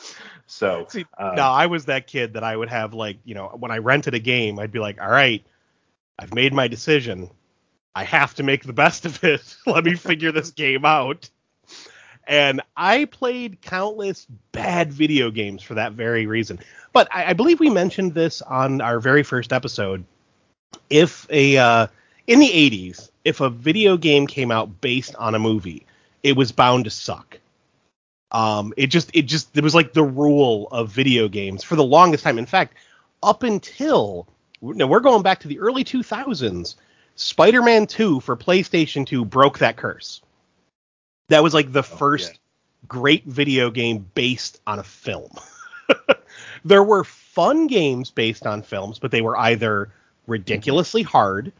so 0.47 0.87
See, 0.89 1.05
um, 1.19 1.35
no, 1.35 1.43
I 1.43 1.67
was 1.67 1.85
that 1.85 2.07
kid 2.07 2.33
that 2.33 2.43
I 2.43 2.57
would 2.57 2.71
have 2.71 2.95
like, 2.95 3.19
you 3.25 3.35
know, 3.35 3.49
when 3.59 3.71
I 3.71 3.79
rented 3.79 4.15
a 4.15 4.19
game, 4.19 4.59
I'd 4.59 4.73
be 4.73 4.79
like, 4.79 5.03
all 5.03 5.11
right, 5.11 5.45
I've 6.19 6.33
made 6.33 6.55
my 6.55 6.67
decision. 6.67 7.29
I 7.95 8.05
have 8.05 8.35
to 8.37 8.43
make 8.43 8.65
the 8.65 8.73
best 8.73 9.05
of 9.05 9.23
it. 9.23 9.55
Let 9.67 9.85
me 9.85 9.97
figure 9.97 10.33
this 10.33 10.51
game 10.51 10.87
out. 10.87 11.29
And 12.27 12.63
I 12.75 13.05
played 13.05 13.61
countless 13.61 14.27
bad 14.53 14.91
video 14.91 15.31
games 15.31 15.63
for 15.63 15.75
that 15.75 15.93
very 15.93 16.25
reason. 16.25 16.59
But 16.95 17.15
I, 17.15 17.27
I 17.27 17.33
believe 17.35 17.61
we 17.61 17.69
mentioned 17.69 18.15
this 18.15 18.41
on 18.41 18.81
our 18.81 18.99
very 18.99 19.23
first 19.23 19.53
episode. 19.53 20.07
If 20.89 21.27
a 21.29 21.59
uh, 21.59 21.87
in 22.27 22.41
the 22.41 22.49
80s, 22.49 23.11
if 23.25 23.41
a 23.41 23.51
video 23.51 23.97
game 23.97 24.27
came 24.27 24.51
out 24.51 24.81
based 24.81 25.17
on 25.17 25.35
a 25.35 25.39
movie, 25.39 25.87
it 26.23 26.37
was 26.37 26.53
bound 26.53 26.85
to 26.85 26.91
suck. 26.91 27.39
Um, 28.31 28.75
it 28.77 28.89
just 28.89 29.11
it 29.15 29.23
just 29.23 29.57
it 29.57 29.65
was 29.65 29.75
like 29.75 29.93
the 29.93 30.03
rule 30.03 30.69
of 30.71 30.91
video 30.91 31.29
games 31.29 31.63
for 31.63 31.77
the 31.77 31.85
longest 31.85 32.25
time. 32.25 32.39
In 32.39 32.47
fact, 32.47 32.75
up 33.23 33.43
until 33.43 34.27
now 34.61 34.87
we're 34.87 35.01
going 35.01 35.23
back 35.23 35.41
to 35.41 35.49
the 35.49 35.59
early 35.61 35.85
2000s, 35.85 36.75
Spider-Man 37.17 37.87
2 37.87 38.21
for 38.21 38.37
PlayStation 38.37 39.07
2 39.07 39.25
broke 39.25 39.59
that 39.59 39.77
curse. 39.77 40.21
That 41.29 41.43
was 41.43 41.55
like 41.55 41.73
the 41.73 41.81
oh, 41.81 41.83
first 41.83 42.33
yeah. 42.33 42.39
great 42.89 43.25
video 43.25 43.71
game 43.71 44.07
based 44.15 44.61
on 44.67 44.79
a 44.79 44.85
film. 44.85 45.31
there 46.65 46.83
were 46.83 47.05
fun 47.05 47.67
games 47.67 48.11
based 48.11 48.47
on 48.47 48.63
films, 48.63 48.99
but 48.99 49.11
they 49.11 49.23
were 49.23 49.39
either 49.39 49.93
ridiculously 50.27 51.03
hard 51.03 51.53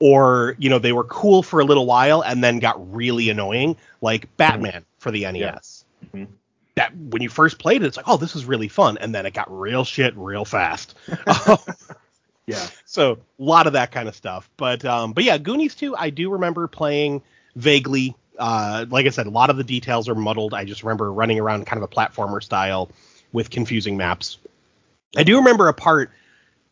or, 0.00 0.56
you 0.58 0.68
know, 0.70 0.78
they 0.78 0.92
were 0.92 1.04
cool 1.04 1.42
for 1.42 1.60
a 1.60 1.64
little 1.64 1.86
while 1.86 2.22
and 2.22 2.42
then 2.42 2.58
got 2.58 2.94
really 2.94 3.30
annoying, 3.30 3.76
like 4.00 4.34
Batman 4.36 4.84
for 4.98 5.10
the 5.10 5.22
NES. 5.22 5.84
Yeah. 6.02 6.08
Mm-hmm. 6.14 6.32
That 6.76 6.96
when 6.96 7.22
you 7.22 7.28
first 7.28 7.58
played 7.58 7.82
it, 7.82 7.86
it's 7.86 7.96
like, 7.96 8.08
oh, 8.08 8.16
this 8.16 8.34
is 8.34 8.44
really 8.44 8.68
fun, 8.68 8.96
and 8.98 9.14
then 9.14 9.26
it 9.26 9.34
got 9.34 9.50
real 9.50 9.84
shit 9.84 10.16
real 10.16 10.44
fast. 10.44 10.96
yeah. 12.46 12.66
So 12.86 13.12
a 13.12 13.18
lot 13.42 13.66
of 13.66 13.74
that 13.74 13.92
kind 13.92 14.08
of 14.08 14.14
stuff, 14.14 14.48
but 14.56 14.84
um, 14.84 15.12
but 15.12 15.24
yeah, 15.24 15.36
Goonies 15.36 15.74
2, 15.74 15.96
I 15.96 16.10
do 16.10 16.30
remember 16.30 16.66
playing 16.68 17.22
vaguely 17.56 18.14
uh, 18.40 18.86
like 18.88 19.06
I 19.06 19.10
said, 19.10 19.26
a 19.26 19.30
lot 19.30 19.50
of 19.50 19.58
the 19.58 19.64
details 19.64 20.08
are 20.08 20.14
muddled. 20.14 20.54
I 20.54 20.64
just 20.64 20.82
remember 20.82 21.12
running 21.12 21.38
around 21.38 21.66
kind 21.66 21.82
of 21.82 21.88
a 21.88 21.94
platformer 21.94 22.42
style 22.42 22.90
with 23.32 23.50
confusing 23.50 23.96
maps. 23.96 24.38
I 25.16 25.22
do 25.22 25.36
remember 25.36 25.68
a 25.68 25.74
part, 25.74 26.10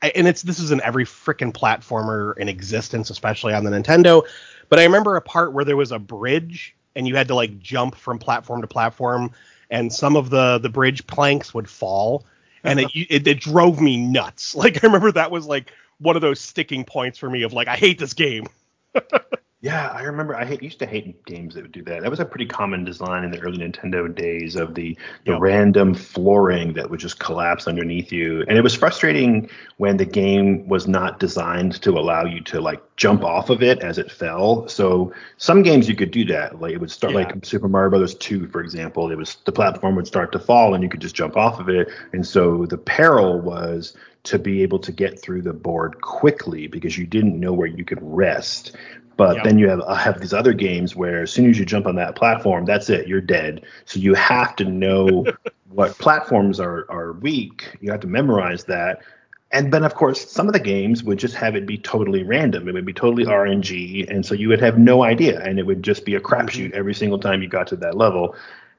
and 0.03 0.29
it's 0.29 0.43
this 0.43 0.59
is 0.59 0.71
in 0.71 0.81
every 0.83 1.05
freaking 1.05 1.53
platformer 1.53 2.37
in 2.39 2.49
existence, 2.49 3.11
especially 3.11 3.53
on 3.53 3.65
the 3.65 3.71
Nintendo. 3.71 4.25
But 4.69 4.79
I 4.79 4.85
remember 4.85 5.17
a 5.17 5.21
part 5.21 5.53
where 5.53 5.65
there 5.65 5.77
was 5.77 5.93
a 5.93 5.99
bridge, 5.99 6.77
and 6.95 7.09
you 7.09 7.17
had 7.17 7.29
to 7.29 7.35
like 7.35 7.59
jump 7.59 7.95
from 7.95 8.19
platform 8.19 8.61
to 8.61 8.67
platform, 8.67 9.33
and 9.71 9.93
some 9.93 10.17
of 10.17 10.31
the 10.31 10.59
the 10.59 10.69
bridge 10.69 11.07
planks 11.07 11.53
would 11.55 11.69
fall, 11.69 12.27
and 12.65 12.81
it, 12.81 12.87
uh-huh. 12.87 13.05
it, 13.11 13.27
it 13.27 13.41
drove 13.41 13.81
me 13.81 13.97
nuts. 13.97 14.55
Like 14.55 14.83
I 14.83 14.87
remember 14.87 15.13
that 15.13 15.31
was 15.31 15.47
like 15.47 15.73
one 15.99 16.17
of 16.17 16.23
those 16.23 16.41
sticking 16.41 16.85
points 16.85 17.19
for 17.19 17.29
me 17.29 17.43
of 17.43 17.53
like 17.53 17.69
I 17.69 17.77
hate 17.77 17.99
this 17.99 18.15
game. 18.15 18.47
Yeah, 19.61 19.89
I 19.89 20.03
remember. 20.03 20.37
I 20.37 20.45
hate, 20.45 20.63
used 20.63 20.79
to 20.79 20.87
hate 20.87 21.25
games 21.25 21.55
that 21.55 21.63
would 21.63 21.73
do 21.73 21.83
that. 21.83 22.03
That 22.03 22.11
was 22.11 22.21
a 22.21 22.25
pretty 22.25 22.47
common 22.47 22.85
design 22.85 23.25
in 23.25 23.33
the 23.33 23.41
early 23.41 23.59
Nintendo 23.59 24.15
days 24.15 24.55
of 24.55 24.77
the 24.77 24.97
the 25.25 25.33
yep. 25.33 25.41
random 25.41 25.95
flooring 25.95 26.75
that 26.75 26.89
would 26.89 27.01
just 27.01 27.19
collapse 27.19 27.67
underneath 27.67 28.13
you, 28.13 28.45
and 28.47 28.57
it 28.57 28.61
was 28.61 28.77
frustrating 28.77 29.51
when 29.79 29.97
the 29.97 30.05
game 30.05 30.69
was 30.69 30.87
not 30.87 31.19
designed 31.19 31.83
to 31.83 31.91
allow 31.99 32.25
you 32.25 32.41
to 32.43 32.61
like 32.61 32.81
jump 32.95 33.25
off 33.25 33.51
of 33.51 33.61
it 33.61 33.81
as 33.81 33.99
it 33.99 34.13
fell. 34.13 34.69
So 34.69 35.13
some 35.39 35.65
games 35.65 35.89
you 35.89 35.97
could 35.97 36.13
do 36.13 36.25
that. 36.27 36.61
Like 36.61 36.75
it 36.75 36.79
would 36.79 36.93
start 36.93 37.13
yeah. 37.13 37.25
like 37.25 37.45
Super 37.45 37.67
Mario 37.67 37.91
Brothers 37.91 38.15
2, 38.15 38.47
for 38.49 38.61
example. 38.61 39.11
It 39.11 39.19
was 39.19 39.39
the 39.45 39.53
platform 39.53 39.97
would 39.97 40.07
start 40.07 40.31
to 40.33 40.39
fall 40.39 40.75
and 40.75 40.85
you 40.85 40.89
could 40.89 41.01
just 41.01 41.17
jump 41.17 41.37
off 41.37 41.59
of 41.59 41.69
it, 41.69 41.89
and 42.13 42.25
so 42.25 42.65
the 42.67 42.79
peril 42.79 43.41
was 43.41 43.97
to 44.29 44.39
be 44.39 44.63
able 44.63 44.79
to 44.79 44.93
get 44.93 45.21
through 45.21 45.43
the 45.43 45.53
board 45.53 46.01
quickly 46.03 46.67
because 46.67 46.99
you 46.99 47.07
didn't 47.07 47.41
know 47.41 47.53
where 47.53 47.67
you 47.67 47.85
could 47.85 47.99
rest. 48.03 48.77
But 49.17 49.37
yep. 49.37 49.45
then 49.45 49.59
you 49.59 49.69
have 49.69 49.81
have 49.99 50.21
these 50.21 50.33
other 50.33 50.53
games 50.53 50.95
where 50.95 51.23
as 51.23 51.33
soon 51.33 51.51
as 51.51 51.59
you 51.59 51.65
jump 51.65 51.87
on 51.87 51.97
that 51.97 52.15
platform, 52.15 52.65
that's 52.67 52.89
it, 52.89 53.09
you're 53.09 53.21
dead. 53.21 53.65
So 53.85 53.99
you 53.99 54.15
have 54.15 54.55
to 54.57 54.65
know 54.65 55.25
what 55.71 55.99
platforms 55.99 56.61
are 56.61 56.87
are 56.91 57.15
weak. 57.15 57.77
You 57.81 57.91
have 57.91 58.01
to 58.01 58.07
memorize 58.07 58.65
that. 58.65 59.03
And 59.51 59.73
then 59.73 59.83
of 59.83 59.95
course 59.95 60.31
some 60.31 60.47
of 60.47 60.53
the 60.53 60.61
games 60.61 61.03
would 61.03 61.19
just 61.19 61.35
have 61.35 61.57
it 61.57 61.67
be 61.67 61.79
totally 61.79 62.23
random. 62.23 62.69
It 62.69 62.75
would 62.75 62.85
be 62.85 62.93
totally 62.93 63.25
RNG, 63.25 64.09
and 64.11 64.25
so 64.25 64.35
you 64.35 64.49
would 64.51 64.61
have 64.61 64.79
no 64.79 65.03
idea, 65.03 65.41
and 65.41 65.59
it 65.59 65.67
would 65.67 65.83
just 65.83 66.05
be 66.05 66.15
a 66.15 66.21
mm-hmm. 66.21 66.35
crapshoot 66.35 66.73
every 66.73 66.95
single 66.95 67.19
time 67.19 67.43
you 67.43 67.49
got 67.49 67.67
to 67.69 67.77
that 67.77 67.97
level. 67.97 68.37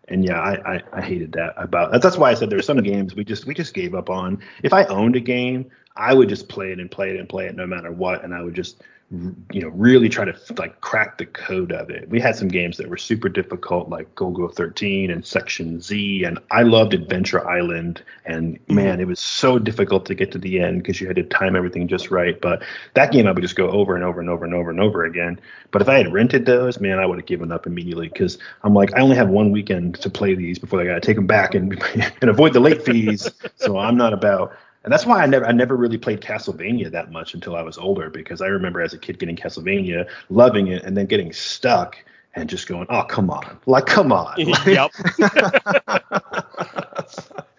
And 0.09 0.25
yeah, 0.25 0.39
I, 0.39 0.75
I, 0.75 0.81
I 0.93 1.01
hated 1.01 1.33
that 1.33 1.53
about 1.57 2.01
that's 2.01 2.17
why 2.17 2.31
I 2.31 2.33
said 2.33 2.49
there 2.49 2.57
there's 2.57 2.65
some 2.65 2.81
games 2.81 3.15
we 3.15 3.23
just 3.23 3.45
we 3.45 3.53
just 3.53 3.73
gave 3.73 3.95
up 3.95 4.09
on. 4.09 4.41
If 4.63 4.73
I 4.73 4.85
owned 4.85 5.15
a 5.15 5.19
game, 5.19 5.69
I 5.95 6.13
would 6.13 6.29
just 6.29 6.49
play 6.49 6.71
it 6.71 6.79
and 6.79 6.89
play 6.89 7.11
it 7.11 7.19
and 7.19 7.29
play 7.29 7.45
it 7.45 7.55
no 7.55 7.67
matter 7.67 7.91
what, 7.91 8.23
and 8.23 8.33
I 8.33 8.41
would 8.41 8.55
just 8.55 8.81
you 9.11 9.61
know 9.61 9.69
really 9.69 10.07
try 10.07 10.23
to 10.23 10.35
like 10.59 10.79
crack 10.81 11.17
the 11.17 11.25
code 11.25 11.71
of 11.71 11.89
it 11.89 12.07
we 12.09 12.19
had 12.19 12.35
some 12.35 12.47
games 12.47 12.77
that 12.77 12.87
were 12.87 12.97
super 12.97 13.27
difficult 13.27 13.89
like 13.89 14.13
golgo 14.13 14.53
13 14.53 15.09
and 15.09 15.25
section 15.25 15.81
z 15.81 16.23
and 16.23 16.37
i 16.51 16.61
loved 16.61 16.93
adventure 16.93 17.47
island 17.47 18.03
and 18.25 18.55
mm-hmm. 18.55 18.75
man 18.75 18.99
it 18.99 19.07
was 19.07 19.19
so 19.19 19.57
difficult 19.57 20.05
to 20.05 20.13
get 20.13 20.31
to 20.31 20.37
the 20.37 20.59
end 20.59 20.83
because 20.83 21.01
you 21.01 21.07
had 21.07 21.15
to 21.15 21.23
time 21.23 21.55
everything 21.55 21.87
just 21.87 22.11
right 22.11 22.39
but 22.39 22.61
that 22.93 23.11
game 23.11 23.25
i 23.25 23.31
would 23.31 23.41
just 23.41 23.55
go 23.55 23.71
over 23.71 23.95
and 23.95 24.03
over 24.03 24.19
and 24.19 24.29
over 24.29 24.45
and 24.45 24.53
over 24.53 24.69
and 24.69 24.79
over 24.79 25.03
again 25.03 25.41
but 25.71 25.81
if 25.81 25.89
i 25.89 25.97
had 25.97 26.13
rented 26.13 26.45
those 26.45 26.79
man 26.79 26.99
i 26.99 27.05
would 27.05 27.17
have 27.17 27.25
given 27.25 27.51
up 27.51 27.65
immediately 27.65 28.09
because 28.09 28.37
i'm 28.61 28.75
like 28.75 28.93
i 28.93 28.99
only 28.99 29.15
have 29.15 29.29
one 29.29 29.49
weekend 29.49 29.99
to 29.99 30.07
play 30.07 30.35
these 30.35 30.59
before 30.59 30.79
i 30.79 30.85
gotta 30.85 31.01
take 31.01 31.15
them 31.15 31.25
back 31.25 31.55
and 31.55 31.81
and 32.21 32.29
avoid 32.29 32.53
the 32.53 32.59
late 32.59 32.83
fees 32.83 33.27
so 33.55 33.79
i'm 33.79 33.97
not 33.97 34.13
about 34.13 34.55
and 34.89 34.93
that's 34.95 35.05
why 35.05 35.21
I 35.21 35.27
never 35.27 35.45
I 35.45 35.51
never 35.51 35.75
really 35.75 35.99
played 35.99 36.19
Castlevania 36.19 36.89
that 36.89 37.11
much 37.11 37.35
until 37.35 37.55
I 37.55 37.61
was 37.61 37.77
older 37.77 38.09
because 38.09 38.41
I 38.41 38.47
remember 38.47 38.81
as 38.81 38.91
a 38.91 38.97
kid 38.97 39.19
getting 39.19 39.35
Castlevania, 39.35 40.09
loving 40.31 40.69
it, 40.69 40.83
and 40.83 40.97
then 40.97 41.05
getting 41.05 41.31
stuck 41.31 42.03
and 42.33 42.49
just 42.49 42.67
going, 42.67 42.87
oh 42.89 43.03
come 43.03 43.29
on, 43.29 43.59
like 43.67 43.85
come 43.85 44.11
on. 44.11 44.33
yep. 44.65 44.89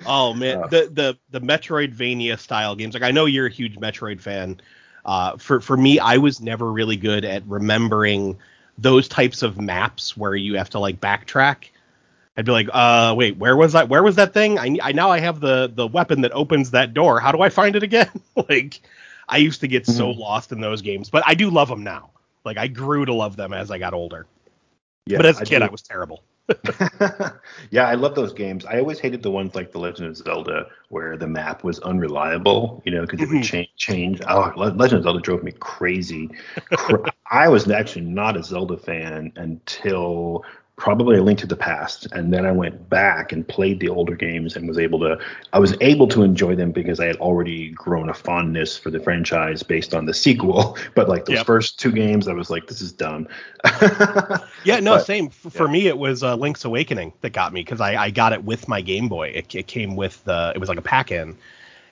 oh 0.06 0.34
man, 0.34 0.62
the 0.70 0.90
the 0.92 1.16
the 1.30 1.40
Metroidvania 1.40 2.36
style 2.36 2.74
games. 2.74 2.94
Like 2.94 3.04
I 3.04 3.12
know 3.12 3.26
you're 3.26 3.46
a 3.46 3.50
huge 3.50 3.76
Metroid 3.76 4.20
fan. 4.20 4.60
Uh, 5.04 5.36
for 5.36 5.60
for 5.60 5.76
me, 5.76 6.00
I 6.00 6.16
was 6.16 6.40
never 6.40 6.72
really 6.72 6.96
good 6.96 7.24
at 7.24 7.44
remembering 7.46 8.36
those 8.76 9.06
types 9.06 9.44
of 9.44 9.56
maps 9.56 10.16
where 10.16 10.34
you 10.34 10.56
have 10.56 10.70
to 10.70 10.80
like 10.80 11.00
backtrack. 11.00 11.66
I'd 12.36 12.44
be 12.44 12.52
like, 12.52 12.68
uh, 12.72 13.14
wait, 13.16 13.36
where 13.36 13.56
was 13.56 13.72
that? 13.72 13.88
Where 13.88 14.02
was 14.02 14.16
that 14.16 14.32
thing? 14.32 14.58
I, 14.58 14.76
I 14.82 14.92
now 14.92 15.10
I 15.10 15.20
have 15.20 15.40
the 15.40 15.70
the 15.74 15.86
weapon 15.86 16.22
that 16.22 16.32
opens 16.32 16.70
that 16.70 16.94
door. 16.94 17.20
How 17.20 17.32
do 17.32 17.40
I 17.40 17.48
find 17.48 17.76
it 17.76 17.82
again? 17.82 18.10
like, 18.48 18.80
I 19.28 19.38
used 19.38 19.60
to 19.60 19.68
get 19.68 19.84
mm-hmm. 19.84 19.92
so 19.92 20.10
lost 20.10 20.52
in 20.52 20.60
those 20.60 20.80
games, 20.80 21.10
but 21.10 21.22
I 21.26 21.34
do 21.34 21.50
love 21.50 21.68
them 21.68 21.84
now. 21.84 22.10
Like, 22.44 22.56
I 22.56 22.68
grew 22.68 23.04
to 23.04 23.12
love 23.12 23.36
them 23.36 23.52
as 23.52 23.70
I 23.70 23.78
got 23.78 23.94
older. 23.94 24.26
Yeah, 25.06 25.18
but 25.18 25.26
as 25.26 25.40
a 25.40 25.44
kid, 25.44 25.62
I, 25.62 25.66
I 25.66 25.70
was 25.70 25.82
terrible. 25.82 26.22
yeah, 27.70 27.88
I 27.88 27.94
love 27.94 28.14
those 28.14 28.32
games. 28.32 28.64
I 28.64 28.78
always 28.78 28.98
hated 28.98 29.22
the 29.22 29.30
ones 29.30 29.54
like 29.54 29.72
The 29.72 29.78
Legend 29.78 30.08
of 30.08 30.16
Zelda 30.16 30.66
where 30.88 31.16
the 31.16 31.26
map 31.26 31.64
was 31.64 31.78
unreliable, 31.80 32.82
you 32.84 32.92
know, 32.92 33.02
because 33.02 33.20
it 33.20 33.28
would 33.28 33.36
mm-hmm. 33.36 33.42
change. 33.42 33.70
change. 33.76 34.20
Oh, 34.28 34.52
Legend 34.56 34.98
of 34.98 35.02
Zelda 35.04 35.20
drove 35.20 35.42
me 35.42 35.52
crazy. 35.52 36.30
I 37.30 37.48
was 37.48 37.70
actually 37.70 38.06
not 38.06 38.36
a 38.36 38.42
Zelda 38.42 38.76
fan 38.76 39.32
until 39.36 40.44
probably 40.80 41.18
a 41.18 41.22
link 41.22 41.38
to 41.38 41.46
the 41.46 41.54
past. 41.54 42.08
And 42.12 42.32
then 42.32 42.46
i 42.46 42.50
went 42.50 42.88
back 42.88 43.32
and 43.32 43.46
played 43.46 43.78
the 43.80 43.90
older 43.90 44.16
games 44.16 44.56
and 44.56 44.66
was 44.66 44.78
able 44.78 44.98
to 45.00 45.18
i 45.52 45.58
was 45.58 45.76
able 45.82 46.08
to 46.08 46.22
enjoy 46.22 46.56
them 46.56 46.72
because 46.72 46.98
i 46.98 47.04
had 47.04 47.16
already 47.16 47.68
grown 47.70 48.08
a 48.08 48.14
fondness 48.14 48.78
for 48.78 48.90
the 48.90 48.98
franchise 48.98 49.62
based 49.62 49.94
on 49.94 50.06
the 50.06 50.14
sequel. 50.14 50.76
But 50.94 51.08
like 51.08 51.26
those 51.26 51.36
yep. 51.36 51.46
first 51.46 51.78
two 51.78 51.92
games 51.92 52.26
i 52.26 52.32
was 52.32 52.50
like 52.50 52.66
this 52.66 52.80
is 52.80 52.92
dumb. 52.92 53.28
Yeah 54.64 54.80
no 54.80 54.96
but, 54.96 55.06
same. 55.06 55.28
For, 55.28 55.48
yeah. 55.48 55.58
for 55.58 55.68
me 55.68 55.86
it 55.86 55.98
was 55.98 56.22
uh, 56.22 56.34
link's 56.34 56.64
awakening 56.64 57.12
that 57.20 57.32
got 57.32 57.52
me 57.52 57.60
because 57.60 57.80
I, 57.80 58.04
I 58.04 58.10
got 58.10 58.32
it 58.32 58.42
with 58.44 58.66
my 58.66 58.80
game 58.80 59.08
boy. 59.08 59.28
It, 59.28 59.54
it 59.54 59.66
came 59.66 59.96
with 59.96 60.24
the 60.24 60.52
it 60.54 60.58
was 60.58 60.68
like 60.68 60.78
a 60.78 60.82
pack 60.82 61.12
in 61.12 61.36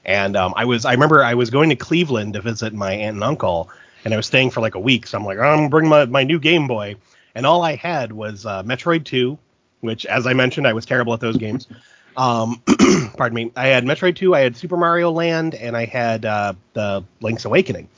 and 0.07 0.35
um, 0.37 0.55
i 0.57 0.65
was 0.65 0.87
i 0.87 0.93
remember 0.93 1.23
i 1.23 1.35
was 1.35 1.51
going 1.51 1.69
to 1.69 1.77
cleveland 1.77 2.33
to 2.35 2.41
visit 2.41 2.73
my 2.73 2.93
aunt 2.93 3.17
and 3.17 3.25
uncle 3.25 3.71
and 4.05 4.15
i 4.15 4.17
was 4.17 4.27
staying 4.27 4.51
for 4.51 4.61
like 4.63 4.75
a 4.75 4.81
week. 4.81 5.07
So 5.07 5.19
i'm 5.19 5.27
like 5.27 5.39
i'm 5.39 5.59
gonna 5.59 5.69
bring 5.69 5.89
my, 5.89 6.07
my 6.07 6.25
new 6.25 6.39
game 6.39 6.67
boy 6.67 6.97
and 7.39 7.47
all 7.47 7.63
I 7.63 7.77
had 7.77 8.11
was 8.11 8.45
uh, 8.45 8.65
Metroid 8.65 9.05
2, 9.05 9.39
which, 9.81 10.05
as 10.07 10.27
I 10.27 10.33
mentioned, 10.33 10.67
I 10.67 10.73
was 10.73 10.85
terrible 10.85 11.15
at 11.15 11.21
those 11.21 11.37
games. 11.37 11.69
Um, 12.17 12.61
pardon 13.17 13.37
me. 13.37 13.53
I 13.55 13.69
had 13.69 13.85
Metroid 13.85 14.17
2, 14.17 14.35
I 14.35 14.41
had 14.41 14.57
Super 14.57 14.77
Mario 14.77 15.13
Land, 15.13 15.55
and 15.55 15.77
I 15.77 15.85
had 15.85 16.25
uh, 16.25 16.55
the 16.73 17.05
Link's 17.21 17.45
Awakening. 17.45 17.89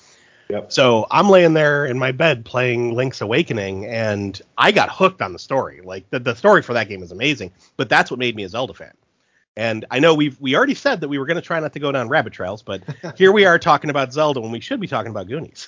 Yep. 0.50 0.70
So 0.70 1.06
I'm 1.11 1.30
laying 1.30 1.54
there 1.54 1.87
in 1.87 1.99
my 1.99 2.12
bed 2.12 2.44
playing 2.44 2.92
Link's 2.94 3.23
Awakening, 3.23 3.87
and 3.87 4.38
I 4.59 4.73
got 4.73 4.90
hooked 4.90 5.23
on 5.23 5.32
the 5.32 5.38
story. 5.38 5.80
Like 5.82 6.11
the, 6.11 6.18
the 6.18 6.35
story 6.35 6.61
for 6.61 6.75
that 6.75 6.90
game 6.90 7.02
is 7.02 7.11
amazing, 7.11 7.50
but 7.78 7.88
that's 7.88 8.11
what 8.11 8.20
made 8.20 8.37
me 8.37 8.44
a 8.44 8.49
Zelda 8.50 8.75
fan. 8.75 8.92
And 9.56 9.87
I 9.90 10.00
know 10.00 10.14
we've 10.14 10.38
we 10.38 10.54
already 10.54 10.75
said 10.75 11.00
that 11.00 11.09
we 11.09 11.18
were 11.18 11.25
going 11.25 11.37
to 11.37 11.42
try 11.42 11.59
not 11.61 11.73
to 11.73 11.78
go 11.78 11.90
down 11.90 12.11
rabbit 12.11 12.35
trails, 12.35 12.61
but 12.61 12.82
here 13.16 13.32
we 13.32 13.47
are 13.47 13.59
talking 13.59 13.88
about 13.88 14.12
Zelda 14.12 14.42
when 14.42 14.50
we 14.50 14.61
should 14.61 14.80
be 14.80 14.87
talking 14.87 15.11
about 15.11 15.28
Goonies. 15.28 15.66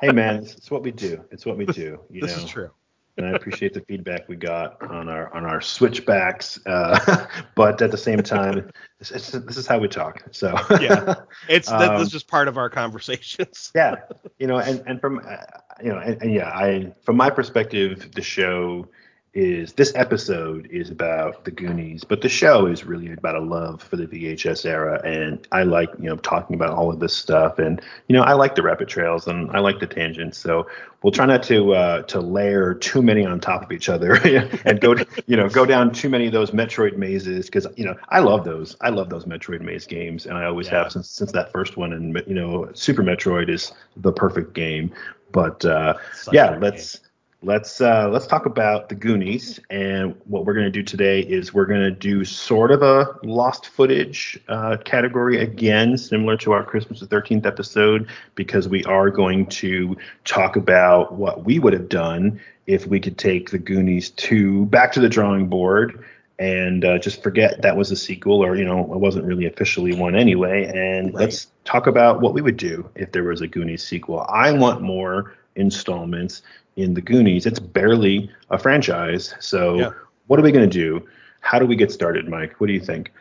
hey 0.00 0.10
man, 0.10 0.36
it's, 0.36 0.54
it's, 0.54 0.70
what 0.70 0.82
we 0.82 0.90
do. 0.90 1.22
It's 1.30 1.44
what 1.44 1.58
we 1.58 1.66
do. 1.66 2.00
You 2.10 2.22
this 2.22 2.34
know? 2.34 2.44
is 2.44 2.48
true. 2.48 2.70
And 3.16 3.26
I 3.26 3.30
appreciate 3.30 3.74
the 3.74 3.80
feedback 3.82 4.28
we 4.28 4.36
got 4.36 4.82
on 4.82 5.08
our 5.08 5.32
on 5.34 5.44
our 5.44 5.60
switchbacks. 5.60 6.58
Uh, 6.66 7.26
but 7.54 7.80
at 7.80 7.90
the 7.90 7.98
same 7.98 8.22
time, 8.22 8.70
this, 8.98 9.30
this, 9.32 9.56
is 9.56 9.66
how 9.66 9.78
we 9.78 9.88
talk. 9.88 10.22
So 10.32 10.54
yeah, 10.80 11.14
it's 11.48 11.70
um, 11.70 11.98
this 11.98 12.06
is 12.06 12.12
just 12.12 12.28
part 12.28 12.48
of 12.48 12.58
our 12.58 12.68
conversations. 12.68 13.70
yeah, 13.74 13.96
you 14.38 14.46
know, 14.46 14.58
and 14.58 14.82
and 14.86 15.00
from 15.00 15.20
uh, 15.26 15.36
you 15.82 15.90
know, 15.90 15.98
and, 15.98 16.20
and 16.22 16.34
yeah, 16.34 16.48
I 16.48 16.92
from 17.04 17.16
my 17.16 17.30
perspective, 17.30 18.10
the 18.12 18.22
show 18.22 18.88
is 19.34 19.72
this 19.72 19.92
episode 19.96 20.68
is 20.70 20.90
about 20.90 21.44
the 21.44 21.50
Goonies, 21.50 22.04
but 22.04 22.20
the 22.20 22.28
show 22.28 22.66
is 22.66 22.84
really 22.84 23.12
about 23.12 23.34
a 23.34 23.40
love 23.40 23.82
for 23.82 23.96
the 23.96 24.06
VHS 24.06 24.64
era, 24.64 25.00
and 25.04 25.46
I 25.50 25.64
like 25.64 25.90
you 25.98 26.08
know 26.08 26.16
talking 26.16 26.54
about 26.54 26.70
all 26.70 26.90
of 26.90 27.00
this 27.00 27.16
stuff, 27.16 27.58
and 27.58 27.80
you 28.08 28.16
know 28.16 28.22
I 28.22 28.34
like 28.34 28.54
the 28.54 28.62
rapid 28.62 28.88
trails 28.88 29.26
and 29.26 29.50
I 29.50 29.58
like 29.58 29.80
the 29.80 29.88
tangents, 29.88 30.38
so 30.38 30.68
we'll 31.02 31.10
try 31.10 31.26
not 31.26 31.42
to 31.44 31.74
uh, 31.74 32.02
to 32.02 32.20
layer 32.20 32.74
too 32.74 33.02
many 33.02 33.26
on 33.26 33.40
top 33.40 33.64
of 33.64 33.72
each 33.72 33.88
other 33.88 34.14
and 34.64 34.80
go 34.80 34.94
you 35.26 35.36
know 35.36 35.48
go 35.48 35.66
down 35.66 35.92
too 35.92 36.08
many 36.08 36.26
of 36.26 36.32
those 36.32 36.52
Metroid 36.52 36.96
mazes 36.96 37.46
because 37.46 37.66
you 37.76 37.84
know 37.84 37.96
I 38.10 38.20
love 38.20 38.44
those 38.44 38.76
I 38.82 38.90
love 38.90 39.10
those 39.10 39.24
Metroid 39.24 39.62
maze 39.62 39.86
games, 39.86 40.26
and 40.26 40.38
I 40.38 40.44
always 40.44 40.68
yeah. 40.68 40.84
have 40.84 40.92
since 40.92 41.10
since 41.10 41.32
that 41.32 41.50
first 41.50 41.76
one, 41.76 41.92
and 41.92 42.22
you 42.28 42.34
know 42.34 42.70
Super 42.74 43.02
Metroid 43.02 43.48
is 43.48 43.72
the 43.96 44.12
perfect 44.12 44.52
game, 44.52 44.92
but 45.32 45.64
uh, 45.64 45.94
yeah, 46.30 46.56
let's. 46.60 46.98
Game 46.98 47.03
let's 47.44 47.80
uh, 47.80 48.08
let's 48.08 48.26
talk 48.26 48.46
about 48.46 48.88
the 48.88 48.94
Goonies. 48.94 49.60
And 49.70 50.16
what 50.24 50.44
we're 50.44 50.54
going 50.54 50.66
to 50.66 50.70
do 50.70 50.82
today 50.82 51.20
is 51.20 51.52
we're 51.52 51.66
going 51.66 51.82
to 51.82 51.90
do 51.90 52.24
sort 52.24 52.70
of 52.70 52.82
a 52.82 53.16
lost 53.22 53.68
footage 53.68 54.40
uh, 54.48 54.78
category 54.84 55.40
again, 55.40 55.96
similar 55.98 56.36
to 56.38 56.52
our 56.52 56.64
Christmas 56.64 57.00
the 57.00 57.06
13th 57.06 57.46
episode, 57.46 58.08
because 58.34 58.68
we 58.68 58.82
are 58.84 59.10
going 59.10 59.46
to 59.46 59.96
talk 60.24 60.56
about 60.56 61.14
what 61.14 61.44
we 61.44 61.58
would 61.58 61.72
have 61.72 61.88
done 61.88 62.40
if 62.66 62.86
we 62.86 62.98
could 62.98 63.18
take 63.18 63.50
the 63.50 63.58
Goonies 63.58 64.10
to 64.10 64.64
back 64.66 64.92
to 64.92 65.00
the 65.00 65.08
drawing 65.08 65.48
board 65.48 66.04
and 66.38 66.84
uh, 66.84 66.98
just 66.98 67.22
forget 67.22 67.62
that 67.62 67.76
was 67.76 67.92
a 67.92 67.96
sequel 67.96 68.42
or 68.44 68.56
you 68.56 68.64
know 68.64 68.80
it 68.80 68.98
wasn't 68.98 69.24
really 69.24 69.46
officially 69.46 69.94
one 69.94 70.16
anyway 70.16 70.64
and 70.64 71.14
right. 71.14 71.22
let's 71.22 71.46
talk 71.64 71.86
about 71.86 72.20
what 72.20 72.34
we 72.34 72.42
would 72.42 72.56
do 72.56 72.88
if 72.96 73.12
there 73.12 73.22
was 73.22 73.40
a 73.40 73.46
goonies 73.46 73.84
sequel 73.84 74.26
i 74.28 74.50
want 74.50 74.82
more 74.82 75.36
installments 75.54 76.42
in 76.76 76.94
the 76.94 77.00
Goonies. 77.00 77.46
It's 77.46 77.58
barely 77.58 78.30
a 78.50 78.58
franchise. 78.58 79.34
So 79.40 79.78
yeah. 79.78 79.90
what 80.26 80.38
are 80.38 80.42
we 80.42 80.52
going 80.52 80.68
to 80.68 80.72
do? 80.72 81.06
How 81.40 81.58
do 81.58 81.66
we 81.66 81.76
get 81.76 81.92
started, 81.92 82.28
Mike? 82.28 82.60
What 82.60 82.68
do 82.68 82.72
you 82.72 82.80
think? 82.80 83.12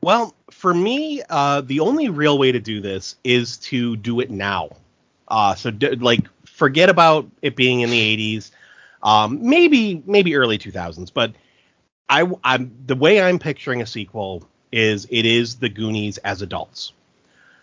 Well, 0.00 0.34
for 0.50 0.74
me, 0.74 1.22
uh, 1.30 1.62
the 1.62 1.80
only 1.80 2.10
real 2.10 2.38
way 2.38 2.52
to 2.52 2.60
do 2.60 2.80
this 2.80 3.16
is 3.24 3.56
to 3.58 3.96
do 3.96 4.20
it 4.20 4.30
now. 4.30 4.70
Uh, 5.28 5.54
so 5.54 5.70
d- 5.70 5.96
like 5.96 6.20
forget 6.44 6.90
about 6.90 7.26
it 7.40 7.56
being 7.56 7.80
in 7.80 7.90
the 7.90 8.16
80s, 8.36 8.50
um, 9.02 9.38
maybe 9.48 10.02
maybe 10.06 10.36
early 10.36 10.58
2000s, 10.58 11.10
but 11.12 11.32
I 12.08 12.30
I'm 12.44 12.70
the 12.86 12.94
way 12.94 13.22
I'm 13.22 13.38
picturing 13.38 13.80
a 13.82 13.86
sequel 13.86 14.46
is 14.72 15.06
it 15.10 15.24
is 15.24 15.56
the 15.56 15.68
Goonies 15.68 16.18
as 16.18 16.42
adults. 16.42 16.92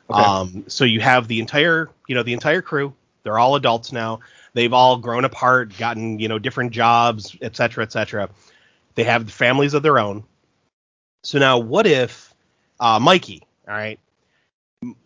Okay. 0.10 0.20
Um, 0.20 0.64
so 0.68 0.84
you 0.84 1.00
have 1.00 1.28
the 1.28 1.40
entire 1.40 1.90
you 2.08 2.16
know 2.16 2.24
the 2.24 2.34
entire 2.34 2.62
crew. 2.62 2.94
They're 3.24 3.38
all 3.38 3.56
adults 3.56 3.92
now. 3.92 4.22
They've 4.54 4.74
all 4.74 4.98
grown 4.98 5.26
apart, 5.26 5.78
gotten 5.78 6.20
you 6.20 6.28
know 6.28 6.40
different 6.40 6.72
jobs, 6.72 7.36
et 7.42 7.56
cetera, 7.56 7.84
et 7.84 7.92
cetera. 7.92 8.30
They 8.96 9.04
have 9.04 9.32
families 9.32 9.74
of 9.74 9.84
their 9.84 10.00
own. 10.00 10.24
So 11.24 11.40
now, 11.40 11.58
what 11.58 11.88
if 11.88 12.34
uh, 12.80 13.00
Mikey? 13.00 13.44
All 13.68 13.74
right, 13.74 14.00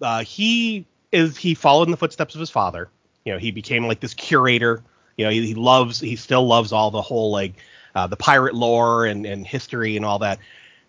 uh, 0.01 0.23
he 0.23 0.85
is 1.11 1.37
he 1.37 1.53
followed 1.53 1.83
in 1.83 1.91
the 1.91 1.97
footsteps 1.97 2.33
of 2.33 2.39
his 2.39 2.49
father. 2.49 2.89
You 3.23 3.33
know, 3.33 3.39
he 3.39 3.51
became 3.51 3.87
like 3.87 3.99
this 3.99 4.13
curator. 4.13 4.83
You 5.17 5.25
know, 5.25 5.31
he, 5.31 5.45
he 5.45 5.55
loves 5.55 5.99
he 5.99 6.15
still 6.15 6.45
loves 6.47 6.71
all 6.71 6.91
the 6.91 7.01
whole 7.01 7.31
like 7.31 7.53
uh, 7.93 8.07
the 8.07 8.17
pirate 8.17 8.55
lore 8.55 9.05
and 9.05 9.25
and 9.25 9.45
history 9.45 9.95
and 9.95 10.05
all 10.05 10.19
that. 10.19 10.39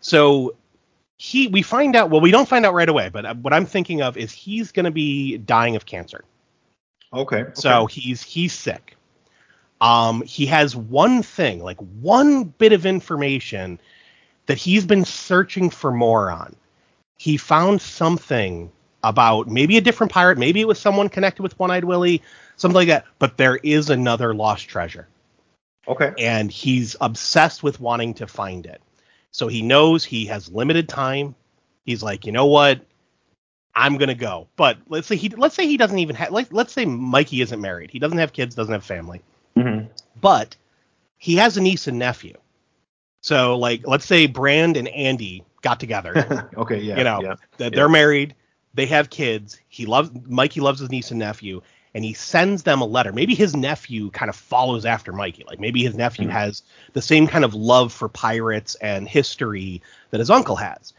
So 0.00 0.54
he 1.18 1.48
we 1.48 1.62
find 1.62 1.96
out 1.96 2.10
well 2.10 2.20
we 2.20 2.30
don't 2.30 2.48
find 2.48 2.64
out 2.64 2.74
right 2.74 2.88
away, 2.88 3.10
but 3.10 3.36
what 3.38 3.52
I'm 3.52 3.66
thinking 3.66 4.02
of 4.02 4.16
is 4.16 4.32
he's 4.32 4.72
going 4.72 4.84
to 4.84 4.90
be 4.90 5.38
dying 5.38 5.76
of 5.76 5.86
cancer. 5.86 6.24
Okay. 7.12 7.44
So 7.54 7.86
he's 7.86 8.22
he's 8.22 8.52
sick. 8.52 8.96
Um, 9.80 10.22
he 10.22 10.46
has 10.46 10.74
one 10.74 11.22
thing, 11.22 11.62
like 11.62 11.78
one 12.00 12.44
bit 12.44 12.72
of 12.72 12.86
information 12.86 13.78
that 14.46 14.56
he's 14.56 14.86
been 14.86 15.04
searching 15.04 15.70
for 15.70 15.92
more 15.92 16.30
on. 16.30 16.56
He 17.18 17.36
found 17.36 17.80
something 17.82 18.70
about 19.02 19.48
maybe 19.48 19.76
a 19.76 19.80
different 19.80 20.12
pirate, 20.12 20.38
maybe 20.38 20.60
it 20.60 20.66
was 20.66 20.78
someone 20.78 21.08
connected 21.08 21.42
with 21.42 21.58
One 21.58 21.70
Eyed 21.70 21.84
Willie, 21.84 22.22
something 22.56 22.74
like 22.74 22.88
that. 22.88 23.04
But 23.18 23.36
there 23.36 23.56
is 23.56 23.90
another 23.90 24.34
lost 24.34 24.68
treasure. 24.68 25.06
Okay. 25.86 26.12
And 26.18 26.50
he's 26.50 26.96
obsessed 27.00 27.62
with 27.62 27.80
wanting 27.80 28.14
to 28.14 28.26
find 28.26 28.66
it. 28.66 28.80
So 29.30 29.46
he 29.48 29.62
knows 29.62 30.04
he 30.04 30.26
has 30.26 30.50
limited 30.50 30.88
time. 30.88 31.34
He's 31.84 32.02
like, 32.02 32.26
you 32.26 32.32
know 32.32 32.46
what? 32.46 32.80
I'm 33.76 33.98
gonna 33.98 34.14
go. 34.14 34.48
But 34.56 34.78
let's 34.88 35.06
say 35.06 35.16
he 35.16 35.28
let's 35.28 35.54
say 35.54 35.66
he 35.66 35.76
doesn't 35.76 35.98
even 35.98 36.16
have 36.16 36.32
like 36.32 36.48
let's 36.50 36.72
say 36.72 36.86
Mikey 36.86 37.42
isn't 37.42 37.60
married. 37.60 37.90
He 37.90 37.98
doesn't 37.98 38.18
have 38.18 38.32
kids, 38.32 38.54
doesn't 38.54 38.72
have 38.72 38.84
family. 38.84 39.20
Mm-hmm. 39.54 39.88
But 40.20 40.56
he 41.18 41.36
has 41.36 41.58
a 41.58 41.60
niece 41.60 41.86
and 41.86 41.98
nephew. 41.98 42.36
So 43.20 43.58
like 43.58 43.86
let's 43.86 44.06
say 44.06 44.26
Brand 44.26 44.78
and 44.78 44.88
Andy 44.88 45.44
got 45.60 45.78
together. 45.78 46.50
okay, 46.56 46.80
yeah. 46.80 46.96
You 46.96 47.04
know, 47.04 47.20
yeah, 47.22 47.34
that 47.58 47.72
yeah. 47.72 47.76
they're 47.76 47.88
married, 47.90 48.34
they 48.72 48.86
have 48.86 49.10
kids. 49.10 49.60
He 49.68 49.84
loves 49.84 50.10
Mikey 50.26 50.60
loves 50.60 50.80
his 50.80 50.90
niece 50.90 51.10
and 51.10 51.20
nephew, 51.20 51.60
and 51.92 52.02
he 52.02 52.14
sends 52.14 52.62
them 52.62 52.80
a 52.80 52.86
letter. 52.86 53.12
Maybe 53.12 53.34
his 53.34 53.54
nephew 53.54 54.10
kind 54.10 54.30
of 54.30 54.36
follows 54.36 54.86
after 54.86 55.12
Mikey. 55.12 55.44
Like 55.46 55.60
maybe 55.60 55.82
his 55.82 55.94
nephew 55.94 56.28
mm-hmm. 56.28 56.36
has 56.36 56.62
the 56.94 57.02
same 57.02 57.26
kind 57.26 57.44
of 57.44 57.52
love 57.52 57.92
for 57.92 58.08
pirates 58.08 58.74
and 58.76 59.06
history 59.06 59.82
that 60.10 60.20
his 60.20 60.30
uncle 60.30 60.56
has 60.56 60.94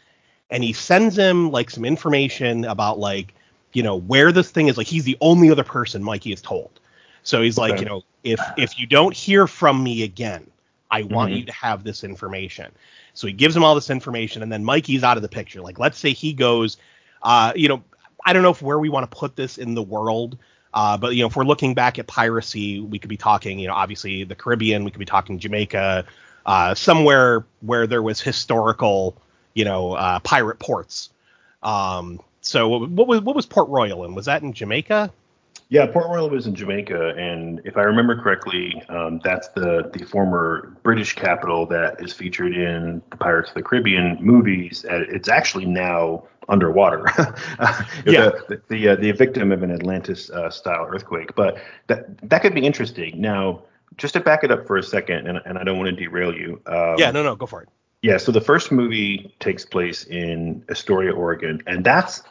and 0.49 0.63
he 0.63 0.73
sends 0.73 1.15
him 1.15 1.51
like 1.51 1.69
some 1.69 1.85
information 1.85 2.65
about 2.65 2.99
like 2.99 3.33
you 3.73 3.83
know 3.83 3.95
where 3.95 4.31
this 4.31 4.49
thing 4.49 4.67
is 4.67 4.77
like 4.77 4.87
he's 4.87 5.03
the 5.03 5.17
only 5.21 5.49
other 5.49 5.63
person 5.63 6.03
mikey 6.03 6.31
is 6.31 6.41
told 6.41 6.79
so 7.23 7.41
he's 7.41 7.57
like 7.57 7.73
okay. 7.73 7.81
you 7.81 7.85
know 7.85 8.01
if 8.23 8.39
if 8.57 8.79
you 8.79 8.87
don't 8.87 9.15
hear 9.15 9.47
from 9.47 9.83
me 9.83 10.03
again 10.03 10.49
i 10.91 11.03
want 11.03 11.31
mm-hmm. 11.31 11.39
you 11.39 11.45
to 11.45 11.53
have 11.53 11.83
this 11.83 12.03
information 12.03 12.71
so 13.13 13.27
he 13.27 13.33
gives 13.33 13.55
him 13.55 13.63
all 13.63 13.75
this 13.75 13.89
information 13.89 14.41
and 14.41 14.51
then 14.51 14.63
mikey's 14.63 15.03
out 15.03 15.17
of 15.17 15.23
the 15.23 15.29
picture 15.29 15.61
like 15.61 15.79
let's 15.79 15.97
say 15.97 16.11
he 16.11 16.33
goes 16.33 16.77
uh 17.23 17.51
you 17.55 17.67
know 17.67 17.83
i 18.25 18.33
don't 18.33 18.43
know 18.43 18.51
if 18.51 18.61
where 18.61 18.79
we 18.79 18.89
want 18.89 19.09
to 19.09 19.17
put 19.17 19.35
this 19.35 19.57
in 19.57 19.75
the 19.75 19.83
world 19.83 20.37
uh, 20.73 20.97
but 20.97 21.15
you 21.15 21.21
know 21.21 21.27
if 21.27 21.35
we're 21.35 21.45
looking 21.45 21.73
back 21.73 21.97
at 21.97 22.07
piracy 22.07 22.79
we 22.79 22.99
could 22.99 23.09
be 23.09 23.17
talking 23.17 23.57
you 23.57 23.67
know 23.67 23.73
obviously 23.73 24.23
the 24.23 24.35
caribbean 24.35 24.83
we 24.83 24.91
could 24.91 24.99
be 24.99 25.05
talking 25.05 25.39
jamaica 25.39 26.05
uh, 26.45 26.73
somewhere 26.73 27.45
where 27.59 27.87
there 27.87 28.01
was 28.01 28.21
historical 28.21 29.21
you 29.57 29.65
know, 29.65 29.93
uh, 29.93 30.19
pirate 30.19 30.59
ports. 30.59 31.09
Um, 31.63 32.21
so 32.41 32.67
what 32.67 33.07
was 33.07 33.21
what 33.21 33.35
was 33.35 33.47
Port 33.47 33.67
Royal 33.69 34.05
in? 34.05 34.13
Was 34.13 34.25
that 34.25 34.43
in 34.43 34.53
Jamaica? 34.53 35.11
Yeah, 35.69 35.87
Port 35.87 36.05
Royal 36.05 36.29
was 36.29 36.45
in 36.45 36.55
Jamaica, 36.55 37.15
and 37.17 37.59
if 37.65 37.75
I 37.75 37.81
remember 37.81 38.21
correctly, 38.21 38.81
um, 38.87 39.19
that's 39.23 39.47
the 39.49 39.89
the 39.91 40.05
former 40.05 40.77
British 40.83 41.15
capital 41.15 41.65
that 41.65 41.99
is 41.99 42.13
featured 42.13 42.55
in 42.55 43.01
the 43.09 43.17
Pirates 43.17 43.49
of 43.49 43.55
the 43.55 43.63
Caribbean 43.63 44.17
movies. 44.21 44.85
It's 44.87 45.27
actually 45.27 45.65
now 45.65 46.23
underwater. 46.47 47.05
yeah, 48.05 48.29
the 48.47 48.61
the, 48.69 48.89
uh, 48.89 48.95
the, 48.95 49.11
victim 49.11 49.51
of 49.51 49.63
an 49.63 49.71
Atlantis 49.71 50.29
uh, 50.29 50.51
style 50.51 50.85
earthquake. 50.87 51.35
But 51.35 51.57
that 51.87 52.29
that 52.29 52.43
could 52.43 52.53
be 52.53 52.61
interesting. 52.61 53.19
Now, 53.19 53.63
just 53.97 54.13
to 54.13 54.19
back 54.19 54.43
it 54.43 54.51
up 54.51 54.67
for 54.67 54.77
a 54.77 54.83
second, 54.83 55.27
and, 55.27 55.41
and 55.45 55.57
I 55.57 55.63
don't 55.63 55.79
want 55.79 55.89
to 55.89 55.95
derail 55.95 56.33
you. 56.33 56.61
Um, 56.67 56.95
yeah, 56.99 57.09
no, 57.09 57.23
no, 57.23 57.35
go 57.35 57.47
for 57.47 57.63
it. 57.63 57.69
Yeah, 58.03 58.17
so 58.17 58.31
the 58.31 58.41
first 58.41 58.71
movie 58.71 59.35
takes 59.39 59.65
place 59.65 60.05
in 60.05 60.63
Astoria, 60.69 61.11
Oregon, 61.13 61.61
and 61.65 61.83
that's 61.83 62.21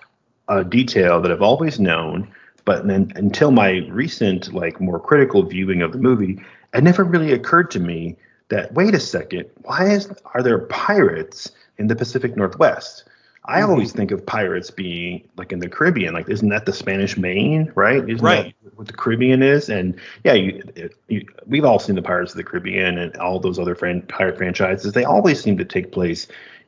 a 0.48 0.62
detail 0.62 1.20
that 1.20 1.32
I've 1.32 1.42
always 1.42 1.80
known, 1.80 2.30
but 2.64 2.86
then 2.86 3.12
until 3.16 3.50
my 3.50 3.86
recent, 3.90 4.52
like, 4.52 4.80
more 4.80 5.00
critical 5.00 5.42
viewing 5.42 5.82
of 5.82 5.92
the 5.92 5.98
movie, 5.98 6.40
it 6.72 6.84
never 6.84 7.02
really 7.02 7.32
occurred 7.32 7.70
to 7.72 7.80
me 7.80 8.16
that 8.48 8.72
wait 8.74 8.94
a 8.94 9.00
second, 9.00 9.46
why 9.62 9.88
is 9.90 10.08
are 10.34 10.42
there 10.42 10.60
pirates 10.66 11.50
in 11.78 11.88
the 11.88 11.96
Pacific 11.96 12.36
Northwest? 12.36 13.04
I 13.46 13.60
mm-hmm. 13.60 13.70
always 13.70 13.92
think 13.92 14.10
of 14.10 14.24
pirates 14.26 14.70
being 14.70 15.28
like 15.36 15.52
in 15.52 15.60
the 15.60 15.68
Caribbean. 15.68 16.14
Like, 16.14 16.28
isn't 16.28 16.48
that 16.48 16.66
the 16.66 16.72
Spanish 16.72 17.16
Main, 17.16 17.72
right? 17.74 18.08
Isn't 18.08 18.24
right. 18.24 18.54
that 18.64 18.76
what 18.76 18.88
the 18.88 18.92
Caribbean 18.92 19.42
is? 19.42 19.68
And 19.68 19.98
yeah, 20.24 20.34
you, 20.34 20.62
you, 21.08 21.26
we've 21.46 21.64
all 21.64 21.78
seen 21.78 21.94
the 21.94 22.02
Pirates 22.02 22.32
of 22.32 22.38
the 22.38 22.44
Caribbean 22.44 22.98
and 22.98 23.16
all 23.18 23.38
those 23.38 23.58
other 23.58 23.74
fran- 23.74 24.02
pirate 24.02 24.36
franchises. 24.36 24.92
They 24.92 25.04
always 25.04 25.40
seem 25.40 25.56
to 25.58 25.64
take 25.64 25.92
place 25.92 26.26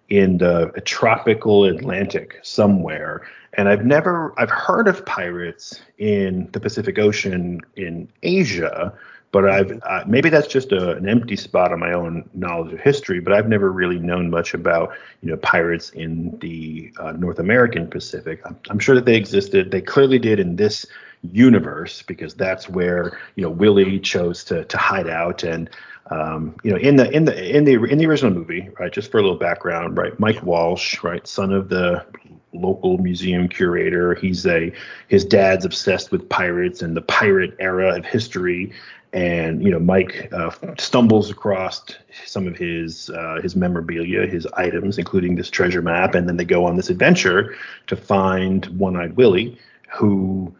in 0.09 0.39
the 0.39 0.73
tropical 0.85 1.65
Atlantic 1.65 2.39
somewhere. 2.43 3.27
And 3.55 3.69
I've 3.69 3.85
never, 3.85 4.33
I've 4.39 4.51
heard 4.51 4.89
of 4.89 5.05
pirates 5.05 5.81
in 5.99 6.49
the 6.53 6.61
Pacific 6.61 6.99
Ocean 6.99 7.61
in 7.77 8.09
Asia 8.23 8.97
but 9.31 9.49
I've 9.49 9.81
uh, 9.83 10.05
maybe 10.07 10.31
that's 10.31 10.47
just 10.47 10.73
a, 10.73 10.93
an 10.97 11.09
empty 11.09 11.37
spot 11.37 11.73
on 11.73 11.81
my 11.81 11.93
own 11.93 12.29
knowledge 12.35 12.73
of 12.73 12.81
history. 12.81 13.21
But 13.21 13.33
I've 13.33 13.49
never 13.49 13.71
really 13.71 13.99
known 13.99 14.31
much 14.31 14.55
about 14.55 14.93
you 15.23 15.31
know 15.31 15.37
pirates 15.39 15.91
in 15.91 16.39
the 16.39 16.93
uh, 16.99 17.13
North 17.13 17.39
American 17.39 17.89
Pacific. 17.89 18.41
I'm, 18.45 18.59
I'm, 18.71 18.79
sure 18.79 18.95
that 18.95 19.05
they 19.05 19.17
existed. 19.17 19.71
They 19.71 19.83
clearly 19.83 20.19
did 20.19 20.41
in 20.41 20.57
this 20.57 20.87
universe 21.23 22.03
because 22.03 22.35
that's 22.35 22.69
where 22.69 23.19
you 23.35 23.43
know 23.43 23.51
Willie 23.51 24.01
chose 24.01 24.45
to 24.45 24.65
to 24.65 24.77
hide 24.79 25.09
out 25.09 25.43
and 25.43 25.69
um, 26.11 26.57
you 26.63 26.71
know 26.71 26.79
in 26.79 26.97
the 26.97 27.11
in 27.11 27.25
the 27.25 27.57
in 27.57 27.65
the 27.65 27.85
in 27.85 27.99
the 27.99 28.07
original 28.07 28.33
movie 28.33 28.71
right 28.79 28.93
just 28.93 29.11
for 29.11 29.19
a 29.19 29.23
little 29.23 29.39
background 29.39 29.99
right 29.99 30.19
Mike 30.19 30.43
Walsh 30.43 31.03
right 31.03 31.27
son 31.27 31.53
of 31.53 31.69
the 31.69 32.05
local 32.55 32.97
museum 32.99 33.47
curator 33.47 34.15
he's 34.15 34.47
a 34.47 34.73
his 35.09 35.25
dad's 35.25 35.67
obsessed 35.67 36.11
with 36.11 36.27
pirates 36.31 36.81
and 36.81 36.97
the 36.97 37.03
pirate 37.03 37.55
era 37.59 37.95
of 37.95 38.07
history 38.07 38.73
and 39.13 39.63
you 39.63 39.71
know 39.71 39.79
Mike 39.79 40.29
uh, 40.33 40.51
stumbles 40.79 41.31
across 41.31 41.83
some 42.27 42.47
of 42.47 42.57
his 42.57 43.11
uh, 43.11 43.41
his 43.43 43.57
memorabilia, 43.57 44.27
his 44.27 44.47
items, 44.55 44.99
including 44.99 45.35
this 45.35 45.51
treasure 45.51 45.83
map, 45.83 46.15
and 46.15 46.29
then 46.29 46.37
they 46.37 46.45
go 46.45 46.65
on 46.65 46.77
this 46.77 46.91
adventure 46.91 47.57
to 47.87 47.97
find 47.97 48.67
One-Eyed 48.79 49.17
Willie, 49.17 49.59
who 49.91 50.55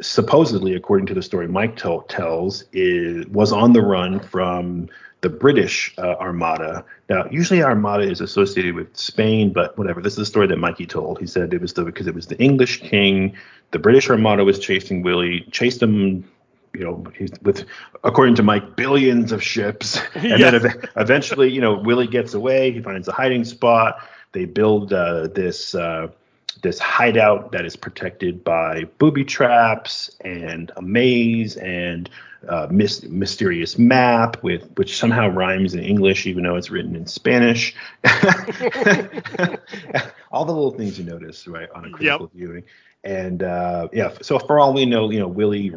supposedly, 0.00 0.74
according 0.74 1.06
to 1.06 1.14
the 1.14 1.22
story 1.22 1.48
Mike 1.48 1.76
t- 1.76 1.98
tells, 2.08 2.64
is 2.72 3.26
was 3.26 3.52
on 3.52 3.72
the 3.72 3.82
run 3.82 4.20
from 4.20 4.88
the 5.22 5.30
British 5.30 5.94
uh, 5.96 6.16
Armada. 6.20 6.84
Now, 7.08 7.24
usually 7.30 7.62
Armada 7.62 8.04
is 8.04 8.20
associated 8.20 8.74
with 8.74 8.94
Spain, 8.94 9.54
but 9.54 9.76
whatever. 9.78 10.02
This 10.02 10.12
is 10.12 10.18
the 10.18 10.26
story 10.26 10.46
that 10.48 10.58
Mikey 10.58 10.84
told. 10.84 11.18
He 11.18 11.26
said 11.26 11.54
it 11.54 11.62
was 11.62 11.72
the 11.72 11.84
because 11.84 12.06
it 12.06 12.14
was 12.14 12.26
the 12.26 12.38
English 12.38 12.82
king. 12.82 13.34
The 13.70 13.78
British 13.78 14.10
Armada 14.10 14.44
was 14.44 14.58
chasing 14.58 15.02
Willie, 15.02 15.46
chased 15.50 15.82
him 15.82 16.28
you 16.74 16.84
know, 16.84 17.04
he's 17.16 17.30
with, 17.42 17.64
according 18.02 18.34
to 18.36 18.42
Mike, 18.42 18.76
billions 18.76 19.32
of 19.32 19.42
ships. 19.42 20.00
And 20.14 20.40
yeah. 20.40 20.50
then 20.50 20.66
ev- 20.66 20.90
eventually, 20.96 21.50
you 21.50 21.60
know, 21.60 21.74
Willie 21.74 22.06
gets 22.06 22.34
away. 22.34 22.72
He 22.72 22.80
finds 22.80 23.08
a 23.08 23.12
hiding 23.12 23.44
spot. 23.44 23.98
They 24.32 24.46
build 24.46 24.92
uh, 24.92 25.28
this 25.28 25.74
uh, 25.74 26.08
this 26.62 26.78
hideout 26.78 27.52
that 27.52 27.64
is 27.64 27.76
protected 27.76 28.42
by 28.42 28.84
booby 28.98 29.24
traps 29.24 30.10
and 30.20 30.72
a 30.76 30.82
maze 30.82 31.56
and 31.56 32.08
uh, 32.48 32.68
mis- 32.70 33.02
mysterious 33.04 33.78
map 33.78 34.42
with 34.42 34.70
which 34.76 34.96
somehow 34.96 35.28
rhymes 35.28 35.74
in 35.74 35.80
English 35.80 36.26
even 36.26 36.42
though 36.44 36.56
it's 36.56 36.70
written 36.70 36.96
in 36.96 37.06
Spanish. 37.06 37.74
All 40.32 40.44
the 40.44 40.52
little 40.52 40.72
things 40.72 40.98
you 40.98 41.04
notice 41.04 41.46
right 41.46 41.68
on 41.74 41.84
a 41.84 41.90
critical 41.90 42.30
yep. 42.32 42.34
viewing 42.34 42.64
and 43.04 43.42
uh, 43.42 43.88
yeah, 43.92 44.12
so 44.22 44.38
for 44.38 44.58
all 44.58 44.72
we 44.72 44.86
know, 44.86 45.10
you 45.10 45.18
know, 45.18 45.28
Willie 45.28 45.72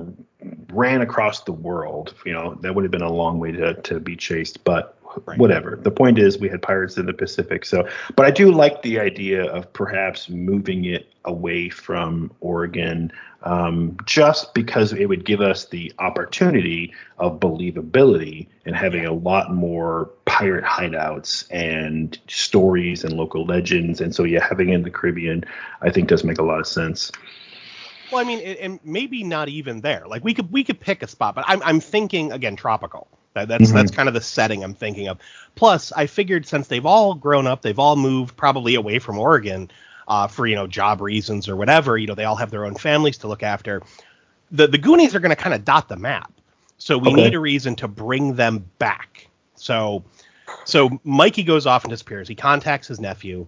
ran 0.71 1.01
across 1.01 1.43
the 1.43 1.51
world. 1.51 2.15
You 2.25 2.33
know, 2.33 2.55
that 2.61 2.73
would 2.73 2.83
have 2.83 2.91
been 2.91 3.01
a 3.01 3.11
long 3.11 3.39
way 3.39 3.51
to 3.51 3.73
to 3.73 3.99
be 3.99 4.15
chased, 4.15 4.63
but 4.63 4.96
Right. 5.25 5.37
whatever. 5.37 5.77
The 5.81 5.91
point 5.91 6.19
is, 6.19 6.37
we 6.37 6.49
had 6.49 6.61
pirates 6.61 6.97
in 6.97 7.05
the 7.05 7.13
Pacific. 7.13 7.65
So, 7.65 7.87
but 8.15 8.25
I 8.25 8.31
do 8.31 8.51
like 8.51 8.81
the 8.81 8.99
idea 8.99 9.45
of 9.45 9.71
perhaps 9.73 10.29
moving 10.29 10.85
it 10.85 11.07
away 11.25 11.69
from 11.69 12.31
Oregon, 12.39 13.11
um, 13.43 13.97
just 14.05 14.53
because 14.53 14.93
it 14.93 15.05
would 15.07 15.25
give 15.25 15.41
us 15.41 15.65
the 15.65 15.91
opportunity 15.99 16.93
of 17.17 17.39
believability 17.39 18.47
and 18.65 18.75
having 18.75 19.05
a 19.05 19.13
lot 19.13 19.53
more 19.53 20.11
pirate 20.25 20.63
hideouts 20.63 21.45
and 21.51 22.17
stories 22.27 23.03
and 23.03 23.13
local 23.13 23.45
legends. 23.45 24.01
And 24.01 24.13
so, 24.13 24.23
yeah, 24.23 24.45
having 24.47 24.69
it 24.69 24.75
in 24.75 24.83
the 24.83 24.91
Caribbean, 24.91 25.43
I 25.81 25.89
think 25.89 26.07
does 26.07 26.23
make 26.23 26.37
a 26.37 26.43
lot 26.43 26.59
of 26.59 26.67
sense. 26.67 27.11
Well, 28.11 28.21
I 28.21 28.23
mean, 28.23 28.39
and 28.39 28.79
maybe 28.83 29.23
not 29.23 29.49
even 29.49 29.81
there. 29.81 30.07
Like 30.07 30.23
we 30.23 30.33
could 30.33 30.51
we 30.51 30.63
could 30.63 30.79
pick 30.79 31.03
a 31.03 31.07
spot, 31.07 31.35
but 31.35 31.43
I'm 31.47 31.61
I'm 31.63 31.79
thinking 31.79 32.31
again 32.31 32.55
tropical. 32.55 33.07
That, 33.37 33.47
that's 33.47 33.65
mm-hmm. 33.65 33.77
that's 33.77 33.91
kind 33.91 34.07
of 34.07 34.13
the 34.13 34.21
setting 34.21 34.63
I'm 34.63 34.73
thinking 34.73 35.07
of. 35.07 35.19
Plus, 35.55 35.91
I 35.91 36.07
figured 36.07 36.45
since 36.45 36.67
they've 36.67 36.85
all 36.85 37.13
grown 37.13 37.47
up, 37.47 37.61
they've 37.61 37.79
all 37.79 37.95
moved 37.95 38.35
probably 38.35 38.75
away 38.75 38.99
from 38.99 39.17
Oregon 39.17 39.71
uh, 40.07 40.27
for 40.27 40.47
you 40.47 40.55
know 40.55 40.67
job 40.67 41.01
reasons 41.01 41.49
or 41.49 41.55
whatever. 41.55 41.97
You 41.97 42.07
know, 42.07 42.15
they 42.15 42.25
all 42.25 42.35
have 42.35 42.51
their 42.51 42.65
own 42.65 42.75
families 42.75 43.17
to 43.19 43.27
look 43.27 43.43
after. 43.43 43.81
The 44.51 44.67
the 44.67 44.77
Goonies 44.77 45.15
are 45.15 45.19
going 45.19 45.35
to 45.35 45.41
kind 45.41 45.53
of 45.53 45.65
dot 45.65 45.89
the 45.89 45.97
map, 45.97 46.31
so 46.77 46.97
we 46.97 47.11
okay. 47.11 47.23
need 47.23 47.35
a 47.35 47.39
reason 47.39 47.75
to 47.77 47.87
bring 47.87 48.35
them 48.35 48.69
back. 48.79 49.27
So 49.55 50.03
so 50.65 50.99
Mikey 51.03 51.43
goes 51.43 51.65
off 51.65 51.83
and 51.83 51.91
disappears. 51.91 52.27
He 52.27 52.35
contacts 52.35 52.87
his 52.87 52.99
nephew, 52.99 53.47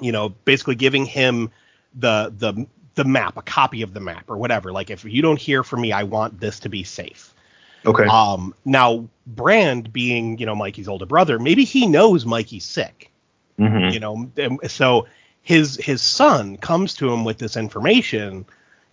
you 0.00 0.12
know, 0.12 0.30
basically 0.30 0.74
giving 0.74 1.06
him 1.06 1.50
the 1.94 2.32
the 2.36 2.66
the 2.94 3.04
map, 3.04 3.36
a 3.36 3.42
copy 3.42 3.82
of 3.82 3.94
the 3.94 4.00
map 4.00 4.28
or 4.28 4.36
whatever. 4.36 4.72
Like 4.72 4.90
if 4.90 5.04
you 5.04 5.22
don't 5.22 5.38
hear 5.38 5.62
from 5.62 5.80
me, 5.80 5.92
I 5.92 6.02
want 6.02 6.40
this 6.40 6.60
to 6.60 6.68
be 6.68 6.84
safe. 6.84 7.34
Okay. 7.84 8.04
Um, 8.04 8.54
now 8.64 9.08
Brand 9.26 9.92
being, 9.92 10.38
you 10.38 10.46
know, 10.46 10.54
Mikey's 10.54 10.88
older 10.88 11.06
brother, 11.06 11.38
maybe 11.38 11.64
he 11.64 11.86
knows 11.86 12.24
Mikey's 12.26 12.64
sick. 12.64 13.10
Mm-hmm. 13.58 13.92
You 13.92 14.00
know, 14.00 14.58
so 14.68 15.06
his 15.42 15.76
his 15.76 16.00
son 16.02 16.56
comes 16.56 16.94
to 16.94 17.12
him 17.12 17.24
with 17.24 17.38
this 17.38 17.56
information, 17.56 18.46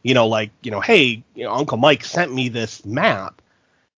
you 0.04 0.14
know, 0.14 0.28
like, 0.28 0.52
you 0.62 0.72
know, 0.72 0.82
hey, 0.82 1.24
you 1.36 1.44
know, 1.44 1.54
Uncle 1.54 1.78
Mike 1.78 2.04
sent 2.04 2.34
me 2.34 2.50
this 2.50 2.86
map. 2.86 3.42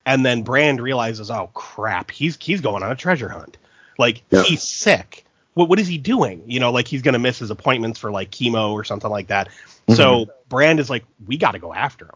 And 0.05 0.25
then 0.25 0.41
Brand 0.41 0.81
realizes, 0.81 1.29
oh 1.29 1.49
crap, 1.53 2.09
he's 2.09 2.37
he's 2.41 2.61
going 2.61 2.83
on 2.83 2.91
a 2.91 2.95
treasure 2.95 3.29
hunt. 3.29 3.57
Like 3.97 4.23
yep. 4.31 4.45
he's 4.45 4.63
sick. 4.63 5.25
What 5.53 5.69
what 5.69 5.79
is 5.79 5.87
he 5.87 5.97
doing? 5.97 6.43
You 6.47 6.59
know, 6.59 6.71
like 6.71 6.87
he's 6.87 7.01
gonna 7.01 7.19
miss 7.19 7.39
his 7.39 7.51
appointments 7.51 7.99
for 7.99 8.11
like 8.11 8.31
chemo 8.31 8.71
or 8.71 8.83
something 8.83 9.11
like 9.11 9.27
that. 9.27 9.47
Mm-hmm. 9.47 9.93
So 9.93 10.27
Brand 10.49 10.79
is 10.79 10.89
like, 10.89 11.05
we 11.27 11.37
got 11.37 11.51
to 11.51 11.59
go 11.59 11.73
after 11.73 12.05
him. 12.05 12.15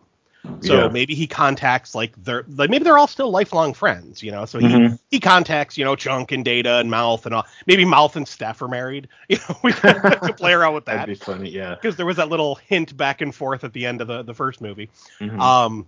So 0.61 0.73
yeah. 0.73 0.87
maybe 0.87 1.15
he 1.15 1.27
contacts 1.27 1.93
like 1.93 2.13
they're 2.23 2.45
like 2.47 2.69
maybe 2.69 2.83
they're 2.83 2.97
all 2.97 3.07
still 3.07 3.29
lifelong 3.29 3.73
friends, 3.73 4.23
you 4.23 4.31
know. 4.31 4.45
So 4.45 4.59
he 4.59 4.67
mm-hmm. 4.67 4.95
he 5.11 5.19
contacts 5.19 5.77
you 5.77 5.85
know 5.85 5.95
Chunk 5.95 6.31
and 6.31 6.43
Data 6.43 6.77
and 6.77 6.89
Mouth 6.89 7.25
and 7.25 7.35
all. 7.35 7.45
Maybe 7.67 7.85
Mouth 7.85 8.15
and 8.15 8.27
Steph 8.27 8.61
are 8.61 8.67
married. 8.67 9.07
You 9.29 9.37
know, 9.37 9.57
we 9.63 9.73
could 9.73 10.37
play 10.37 10.53
around 10.53 10.75
with 10.75 10.85
that. 10.85 10.97
That'd 10.97 11.19
be 11.19 11.23
funny, 11.23 11.49
yeah. 11.49 11.75
Because 11.75 11.95
there 11.95 12.05
was 12.05 12.17
that 12.17 12.29
little 12.29 12.55
hint 12.55 12.95
back 12.95 13.21
and 13.21 13.33
forth 13.33 13.63
at 13.63 13.73
the 13.73 13.85
end 13.85 14.01
of 14.01 14.07
the 14.07 14.23
the 14.23 14.33
first 14.33 14.61
movie. 14.61 14.89
Mm-hmm. 15.19 15.39
Um, 15.41 15.87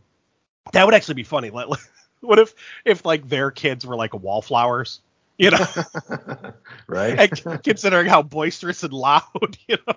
that 0.73 0.85
would 0.85 0.93
actually 0.93 1.15
be 1.15 1.23
funny. 1.23 1.51
What 2.21 2.39
if 2.39 2.55
if 2.83 3.05
like 3.05 3.29
their 3.29 3.51
kids 3.51 3.85
were 3.85 3.95
like 3.95 4.13
wallflowers? 4.13 5.01
You 5.37 5.51
know, 5.51 5.67
right? 6.87 7.31
And 7.45 7.63
considering 7.63 8.07
how 8.07 8.23
boisterous 8.23 8.81
and 8.81 8.91
loud, 8.91 9.55
you 9.67 9.77
know 9.87 9.93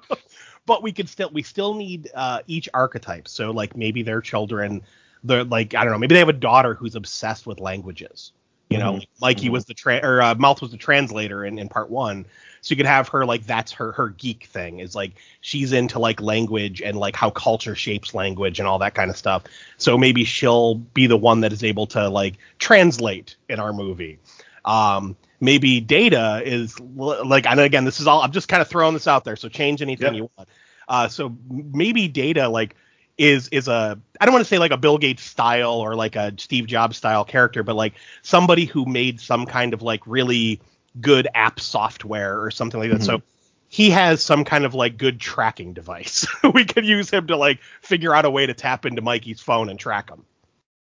but 0.67 0.83
we 0.83 0.93
could 0.93 1.09
still 1.09 1.31
we 1.33 1.43
still 1.43 1.75
need 1.75 2.11
uh, 2.15 2.41
each 2.47 2.69
archetype. 2.75 3.29
So 3.29 3.51
like 3.51 3.77
maybe 3.77 4.03
their 4.03 4.21
children, 4.21 4.83
they're 5.25 5.45
like 5.45 5.75
I 5.75 5.85
don't 5.85 5.93
know, 5.93 5.99
maybe 5.99 6.15
they 6.15 6.21
have 6.21 6.29
a 6.29 6.35
daughter 6.35 6.75
who's 6.75 6.95
obsessed 6.95 7.47
with 7.47 7.61
languages. 7.61 8.33
You 8.71 8.79
know, 8.79 8.93
mm-hmm. 8.95 9.05
Mikey 9.21 9.47
mm-hmm. 9.47 9.53
was 9.53 9.65
the 9.65 9.75
tra- 9.75 10.01
or 10.01 10.23
uh, 10.23 10.37
Mouth 10.37 10.63
was 10.63 10.71
the 10.71 10.77
translator 10.77 11.45
in, 11.45 11.59
in 11.59 11.69
part 11.69 11.91
one. 11.91 12.25
So 12.61 12.73
you 12.73 12.77
could 12.77 12.87
have 12.87 13.09
her 13.09 13.27
like 13.27 13.45
that's 13.45 13.73
her 13.73 13.91
her 13.93 14.11
geek 14.11 14.45
thing 14.45 14.79
is 14.79 14.95
like 14.95 15.15
she's 15.41 15.73
into 15.73 15.99
like 15.99 16.21
language 16.21 16.81
and 16.81 16.97
like 16.97 17.17
how 17.17 17.31
culture 17.31 17.75
shapes 17.75 18.15
language 18.15 18.61
and 18.61 18.69
all 18.69 18.79
that 18.79 18.95
kind 18.95 19.11
of 19.11 19.17
stuff. 19.17 19.43
So 19.77 19.99
maybe 19.99 20.25
she'll 20.25 20.77
be 20.77 21.09
the 21.09 21.17
one 21.17 21.41
that 21.41 21.53
is 21.53 21.65
able 21.65 21.89
to 21.89 22.09
like 22.09 22.37
translate 22.61 23.35
in 23.49 23.59
our 23.59 23.73
movie. 23.73 24.21
Um, 24.65 25.17
maybe 25.41 25.81
data 25.81 26.43
is 26.45 26.79
like 26.79 27.47
and 27.47 27.59
again 27.59 27.85
this 27.85 27.99
is 27.99 28.07
all 28.07 28.23
i'm 28.23 28.31
just 28.31 28.49
kind 28.49 28.61
of 28.61 28.69
throwing 28.69 28.95
this 28.95 29.09
out 29.09 29.25
there 29.25 29.37
so 29.37 29.49
change 29.49 29.83
anything 29.83 30.15
you 30.15 30.31
want. 30.37 30.49
Uh, 30.89 31.09
so 31.09 31.37
maybe 31.49 32.09
data 32.09 32.49
like 32.49 32.77
is 33.17 33.49
is 33.49 33.69
a 33.69 33.99
i 34.21 34.25
don't 34.25 34.33
want 34.33 34.45
to 34.45 34.49
say 34.49 34.59
like 34.59 34.73
a 34.73 34.77
bill 34.77 34.99
gates 34.99 35.23
style 35.23 35.75
or 35.75 35.95
like 35.95 36.17
a 36.17 36.33
steve 36.37 36.67
jobs 36.67 36.97
style 36.97 37.25
character 37.25 37.63
but 37.63 37.77
like 37.77 37.95
somebody 38.23 38.65
who 38.65 38.85
made 38.85 39.21
some 39.21 39.47
kind 39.47 39.73
of 39.73 39.83
like 39.83 40.01
really 40.07 40.61
good 41.01 41.29
app 41.35 41.61
software 41.61 42.43
or 42.43 42.51
something 42.51 42.81
like 42.81 42.91
that. 42.91 42.97
Mm-hmm. 42.97 43.05
so 43.05 43.23
he 43.69 43.91
has 43.91 44.21
some 44.21 44.45
kind 44.45 44.65
of 44.65 44.75
like 44.75 44.99
good 44.99 45.21
tracking 45.21 45.73
device. 45.73 46.27
We 46.53 46.65
could 46.65 46.85
use 46.85 47.09
him 47.09 47.29
to 47.29 47.37
like 47.37 47.61
figure 47.83 48.13
out 48.13 48.25
a 48.25 48.31
way 48.31 48.45
to 48.45 48.53
tap 48.53 48.85
into 48.85 49.01
mikey's 49.01 49.41
phone 49.41 49.69
and 49.69 49.79
track 49.79 50.11
him. 50.11 50.25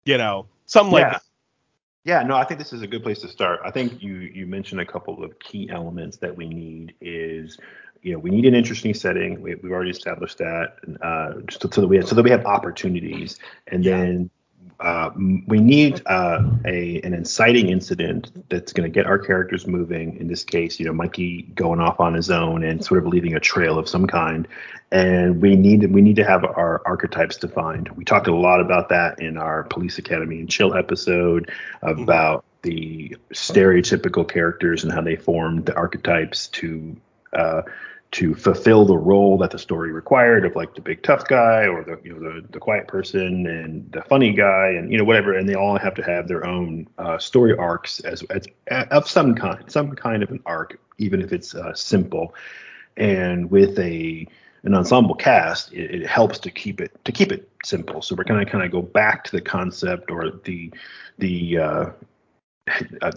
You 0.04 0.18
know 0.18 0.46
something 0.66 0.94
yeah. 0.94 1.02
like 1.04 1.12
that 1.14 1.22
yeah, 2.07 2.23
no, 2.23 2.37
I 2.37 2.45
think 2.45 2.61
this 2.61 2.73
is 2.73 2.83
a 2.83 2.87
good 2.87 3.03
place 3.03 3.19
to 3.23 3.29
start. 3.29 3.59
I 3.64 3.73
think 3.73 4.01
you 4.01 4.14
you 4.14 4.47
mentioned 4.47 4.81
a 4.81 4.87
couple 4.87 5.25
of 5.25 5.37
key 5.40 5.69
elements 5.71 6.16
that 6.19 6.35
we 6.35 6.47
need 6.47 6.95
is 7.01 7.59
you 8.01 8.12
know 8.12 8.21
we 8.21 8.31
need 8.31 8.45
an 8.45 8.55
interesting 8.55 8.95
setting. 8.95 9.42
We, 9.42 9.51
have 9.51 9.64
already 9.64 9.90
established 9.90 10.38
that 10.38 10.77
uh, 11.03 11.40
so, 11.51 11.69
so, 11.69 11.81
that 11.81 11.88
we 11.88 11.97
have 11.97 12.07
so 12.07 12.14
that 12.14 12.23
we 12.23 12.31
have 12.31 12.47
opportunities, 12.47 13.40
and 13.66 13.85
yeah. 13.85 13.97
then 13.97 14.31
uh, 14.81 15.11
we 15.47 15.59
need 15.59 16.03
uh, 16.07 16.43
a 16.67 17.01
an 17.01 17.15
inciting 17.15 17.71
incident 17.71 18.31
that's 18.51 18.73
going 18.73 18.91
to 18.91 18.93
get 18.93 19.07
our 19.07 19.19
characters 19.19 19.67
moving. 19.67 20.17
In 20.19 20.29
this 20.29 20.45
case, 20.45 20.79
you 20.79 20.85
know, 20.85 20.93
Mikey 20.93 21.43
going 21.55 21.81
off 21.81 21.99
on 21.99 22.12
his 22.12 22.31
own 22.31 22.62
and 22.62 22.85
sort 22.85 23.03
of 23.03 23.07
leaving 23.07 23.35
a 23.35 23.41
trail 23.41 23.79
of 23.79 23.89
some 23.89 24.07
kind. 24.07 24.47
And 24.93 25.41
we 25.41 25.57
need 25.57 25.91
we 25.93 26.03
need 26.03 26.17
to 26.17 26.25
have 26.25 26.45
our 26.45 26.83
archetypes 26.85 27.37
defined. 27.37 27.89
We 27.91 28.05
talked 28.05 28.29
a 28.29 28.35
lot 28.35 28.61
about 28.61 28.91
that 28.91 29.19
in 29.21 29.39
our 29.39 29.65
Police 29.65 29.99
Academy 29.99 30.41
and 30.41 30.49
Chill 30.49 30.75
episode 30.75 31.51
about 31.83 32.45
mm-hmm. 32.62 32.69
the 32.69 33.17
stereotypical 33.33 34.29
characters 34.29 34.85
and 34.85 34.93
how 34.93 35.01
they 35.01 35.17
formed 35.17 35.67
the 35.67 35.75
archetypes 35.75 36.49
to 36.49 36.97
uh, 37.33 37.62
to 38.12 38.35
fulfill 38.35 38.85
the 38.85 38.97
role 38.97 39.37
that 39.38 39.51
the 39.51 39.59
story 39.59 39.92
required 39.92 40.45
of 40.45 40.55
like 40.55 40.75
the 40.75 40.81
big 40.81 41.03
tough 41.03 41.27
guy 41.27 41.66
or 41.66 41.85
the 41.85 41.99
you 42.05 42.14
know 42.14 42.40
the, 42.40 42.47
the 42.49 42.59
quiet 42.59 42.88
person 42.88 43.47
and 43.47 43.90
the 43.92 44.03
funny 44.03 44.33
guy 44.33 44.69
and 44.69 44.90
you 44.90 44.97
know 44.97 45.05
whatever 45.05 45.37
and 45.37 45.49
they 45.49 45.55
all 45.55 45.77
have 45.79 45.95
to 45.95 46.03
have 46.03 46.29
their 46.29 46.47
own 46.47 46.87
uh, 46.99 47.19
story 47.19 47.57
arcs 47.57 48.01
as, 48.01 48.23
as 48.31 48.47
of 48.90 49.09
some 49.09 49.35
kind 49.35 49.71
some 49.71 49.92
kind 49.95 50.23
of 50.23 50.31
an 50.31 50.40
arc 50.47 50.79
even 50.99 51.21
if 51.21 51.33
it's 51.33 51.55
uh, 51.55 51.75
simple 51.75 52.35
and 52.97 53.51
with 53.51 53.79
a 53.79 54.27
an 54.66 54.75
ensemble 54.75 55.14
cast, 55.14 55.73
it, 55.73 56.03
it 56.03 56.07
helps 56.07 56.38
to 56.40 56.51
keep 56.51 56.81
it 56.81 56.92
to 57.05 57.12
keep 57.12 57.33
it 57.33 57.49
simple. 57.64 58.03
So 58.03 58.14
we're 58.14 58.25
gonna 58.25 58.45
kind 58.45 58.64
of 58.64 58.71
go 58.71 58.83
back 58.83 59.25
to 59.25 59.33
the 59.33 59.40
concept 59.40 60.11
or 60.11 60.33
the 60.45 60.73
the 61.19 61.59
uh, 61.59 61.90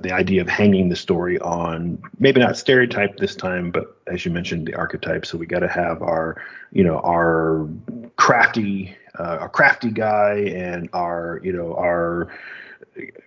the 0.01 0.11
idea 0.11 0.41
of 0.41 0.47
hanging 0.47 0.89
the 0.89 0.95
story 0.95 1.39
on 1.39 2.01
maybe 2.19 2.39
not 2.39 2.55
stereotype 2.57 3.17
this 3.17 3.35
time, 3.35 3.71
but 3.71 3.97
as 4.07 4.23
you 4.25 4.31
mentioned, 4.31 4.67
the 4.67 4.75
archetype. 4.75 5.25
So 5.25 5.37
we 5.37 5.45
got 5.47 5.59
to 5.59 5.67
have 5.67 6.01
our, 6.01 6.41
you 6.71 6.83
know, 6.83 6.99
our 6.99 7.67
crafty, 8.15 8.95
uh, 9.19 9.37
our 9.41 9.49
crafty 9.49 9.89
guy, 9.91 10.35
and 10.55 10.89
our, 10.93 11.39
you 11.43 11.51
know, 11.51 11.75
our 11.75 12.31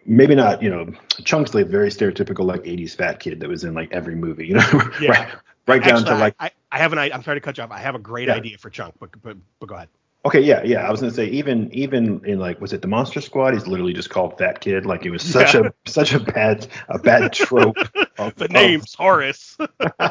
maybe 0.06 0.34
not, 0.34 0.62
you 0.62 0.70
know, 0.70 0.86
Chunk's 1.24 1.54
like 1.54 1.66
very 1.66 1.88
stereotypical 1.90 2.44
like 2.44 2.62
'80s 2.64 2.94
fat 2.94 3.20
kid 3.20 3.40
that 3.40 3.48
was 3.48 3.64
in 3.64 3.74
like 3.74 3.92
every 3.92 4.14
movie, 4.14 4.46
you 4.46 4.54
know, 4.54 4.82
Yeah. 4.98 5.10
right, 5.10 5.28
right 5.66 5.84
down 5.84 6.04
Actually, 6.04 6.06
to 6.06 6.14
like 6.14 6.34
I, 6.38 6.50
I 6.70 6.78
have 6.78 6.92
an 6.92 6.98
I'm 6.98 7.22
sorry 7.22 7.36
to 7.36 7.40
cut 7.40 7.56
you 7.58 7.64
off. 7.64 7.70
I 7.70 7.78
have 7.78 7.94
a 7.94 7.98
great 8.00 8.28
Yeah. 8.28 8.34
idea 8.34 8.58
for 8.58 8.70
Chunk, 8.70 8.94
but, 8.98 9.10
but 9.22 9.36
but 9.60 9.66
go 9.68 9.74
ahead. 9.74 9.88
Okay, 10.24 10.40
yeah, 10.40 10.62
yeah. 10.62 10.86
I 10.86 10.90
was 10.92 11.00
gonna 11.00 11.12
say 11.12 11.26
even 11.26 11.68
even 11.74 12.24
in 12.24 12.38
like 12.38 12.60
was 12.60 12.72
it 12.72 12.80
the 12.80 12.86
Monster 12.88 13.20
Squad? 13.20 13.54
He's 13.54 13.66
literally 13.66 13.92
just 13.92 14.08
called 14.10 14.38
Fat 14.38 14.60
Kid. 14.60 14.86
Like 14.86 15.04
it 15.04 15.10
was 15.10 15.22
such 15.22 15.54
Yeah. 15.54 15.70
a 15.84 15.90
such 15.90 16.12
a 16.14 16.20
bad 16.20 16.68
a 16.88 16.98
bad 16.98 17.32
trope. 17.32 17.76
Of, 18.18 18.34
The 18.36 18.44
of- 18.44 18.50
name's 18.50 18.94
Horace. 18.94 19.56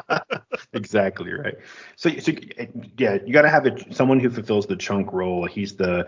exactly 0.74 1.32
right. 1.32 1.56
So, 1.96 2.10
so 2.18 2.32
yeah, 2.98 3.20
you 3.26 3.32
got 3.32 3.44
to 3.44 3.50
have 3.50 3.66
a, 3.68 3.94
someone 3.94 4.20
who 4.20 4.30
fulfills 4.32 4.66
the 4.66 4.76
chunk 4.76 5.14
role. 5.14 5.46
He's 5.46 5.76
the 5.76 6.08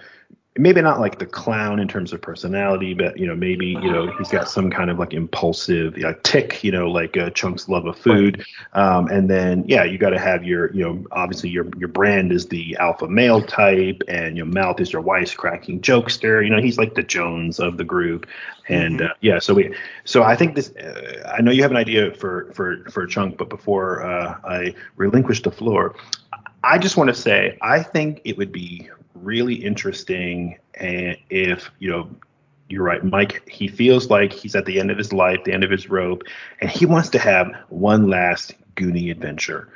maybe 0.57 0.81
not 0.81 0.99
like 0.99 1.17
the 1.17 1.25
clown 1.25 1.79
in 1.79 1.87
terms 1.87 2.13
of 2.13 2.21
personality, 2.21 2.93
but 2.93 3.17
you 3.17 3.25
know 3.25 3.35
maybe 3.35 3.67
you 3.67 3.89
know 3.91 4.07
he's 4.17 4.29
got 4.29 4.47
some 4.47 4.69
kind 4.69 4.89
of 4.89 4.99
like 4.99 5.13
impulsive 5.13 5.97
you 5.97 6.03
know, 6.03 6.13
tick, 6.23 6.63
you 6.63 6.71
know 6.71 6.89
like 6.91 7.17
uh, 7.17 7.29
Chunk's 7.31 7.67
love 7.67 7.85
of 7.85 7.97
food. 7.97 8.45
Um, 8.73 9.07
and 9.07 9.29
then 9.29 9.63
yeah, 9.67 9.83
you 9.83 9.97
got 9.97 10.11
to 10.11 10.19
have 10.19 10.43
your 10.43 10.71
you 10.73 10.83
know 10.83 11.03
obviously 11.11 11.49
your 11.49 11.65
your 11.77 11.87
brand 11.89 12.31
is 12.31 12.47
the 12.47 12.75
alpha 12.79 13.07
male 13.07 13.41
type, 13.41 14.01
and 14.07 14.37
your 14.37 14.45
mouth 14.45 14.79
is 14.79 14.93
your 14.93 15.01
wisecracking 15.01 15.81
jokester. 15.81 16.43
You 16.43 16.49
know 16.49 16.61
he's 16.61 16.77
like 16.77 16.95
the 16.95 17.03
Jones 17.03 17.59
of 17.59 17.77
the 17.77 17.83
group. 17.83 18.27
And 18.69 18.99
Mhm. 18.99 19.09
uh, 19.09 19.13
yeah, 19.21 19.39
so 19.39 19.53
we 19.53 19.75
so 20.05 20.23
I 20.23 20.35
think 20.35 20.55
this. 20.55 20.71
Uh, 20.75 21.33
I 21.37 21.41
know 21.41 21.51
you 21.51 21.61
have 21.63 21.71
an 21.71 21.77
idea 21.77 22.13
for 22.13 22.51
for 22.53 22.77
for 22.89 23.03
a 23.03 23.07
chunk, 23.09 23.37
but 23.37 23.49
before 23.49 24.03
uh, 24.05 24.35
I 24.43 24.73
relinquish 24.97 25.41
the 25.41 25.51
floor, 25.51 25.95
I 26.63 26.77
just 26.77 26.95
want 26.95 27.09
to 27.09 27.13
say 27.13 27.57
I 27.61 27.83
think 27.83 28.21
it 28.23 28.37
would 28.37 28.51
be 28.51 28.89
really 29.13 29.55
interesting 29.55 30.57
and 30.75 31.17
if 31.29 31.69
you 31.79 31.89
know 31.89 32.09
you're 32.69 32.83
right 32.83 33.03
mike 33.03 33.47
he 33.47 33.67
feels 33.67 34.09
like 34.09 34.33
he's 34.33 34.55
at 34.55 34.65
the 34.65 34.79
end 34.79 34.89
of 34.89 34.97
his 34.97 35.13
life 35.13 35.39
the 35.45 35.53
end 35.53 35.63
of 35.63 35.69
his 35.69 35.89
rope 35.89 36.23
and 36.61 36.69
he 36.69 36.85
wants 36.85 37.09
to 37.09 37.19
have 37.19 37.51
one 37.69 38.09
last 38.09 38.53
goonie 38.75 39.11
adventure 39.11 39.69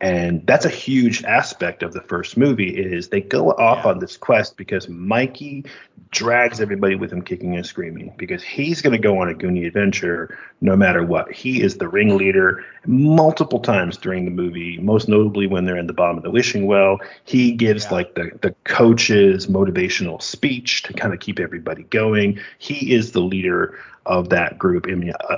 and 0.00 0.46
that's 0.46 0.64
a 0.64 0.68
huge 0.70 1.24
aspect 1.24 1.82
of 1.82 1.92
the 1.92 2.00
first 2.02 2.36
movie 2.36 2.70
is 2.70 3.08
they 3.08 3.20
go 3.20 3.50
off 3.52 3.84
Yeah. 3.84 3.90
on 3.90 3.98
this 3.98 4.16
quest 4.16 4.56
because 4.56 4.88
mikey 4.88 5.64
drags 6.10 6.60
everybody 6.60 6.94
with 6.94 7.12
him 7.12 7.20
kicking 7.20 7.54
and 7.56 7.66
screaming 7.66 8.12
because 8.16 8.42
he's 8.42 8.80
going 8.80 8.92
to 8.92 8.98
go 8.98 9.18
on 9.20 9.28
a 9.28 9.34
goonie 9.34 9.66
adventure 9.66 10.38
no 10.60 10.74
matter 10.76 11.04
what 11.04 11.30
he 11.32 11.60
is 11.62 11.76
the 11.78 11.88
ringleader 11.88 12.64
multiple 12.86 13.60
times 13.60 13.96
during 13.96 14.24
the 14.24 14.30
movie 14.30 14.78
most 14.78 15.08
notably 15.08 15.46
when 15.46 15.64
they're 15.64 15.76
in 15.76 15.86
the 15.86 15.92
bottom 15.92 16.16
of 16.16 16.22
the 16.22 16.30
wishing 16.30 16.66
well 16.66 16.98
he 17.24 17.52
gives 17.52 17.84
Yeah. 17.86 17.92
like 17.94 18.14
the 18.14 18.30
the 18.40 18.54
coach's 18.64 19.48
motivational 19.48 20.22
speech 20.22 20.82
to 20.84 20.92
kind 20.92 21.12
of 21.12 21.20
keep 21.20 21.38
everybody 21.40 21.82
going 21.84 22.38
he 22.58 22.94
is 22.94 23.12
the 23.12 23.20
leader 23.20 23.78
of 24.06 24.28
that 24.30 24.58
group 24.58 24.86
i 24.88 24.94
mean 24.94 25.12
uh, 25.28 25.36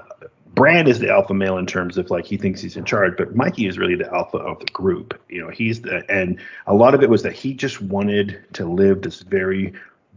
Brand 0.55 0.89
is 0.89 0.99
the 0.99 1.11
alpha 1.11 1.33
male 1.33 1.59
in 1.59 1.67
terms 1.67 1.97
of 1.97 2.11
like 2.11 2.27
he 2.27 2.37
thinks 2.37 2.61
he's 2.61 2.77
in 2.77 2.85
charge, 2.85 3.15
but 3.17 3.37
Mikey 3.37 3.67
is 3.67 3.79
really 3.79 3.95
the 3.95 4.13
alpha 4.13 4.39
of 4.39 4.59
the 4.59 4.67
group. 4.67 5.19
You 5.29 5.43
know, 5.43 5.51
he's 5.51 5.83
the 5.83 6.05
and 6.11 6.41
a 6.67 6.75
lot 6.75 6.95
of 6.95 7.03
it 7.03 7.11
was 7.11 7.23
that 7.23 7.33
he 7.33 7.55
just 7.55 7.81
wanted 7.81 8.43
to 8.55 8.67
live 8.67 9.03
this 9.03 9.21
very 9.23 9.73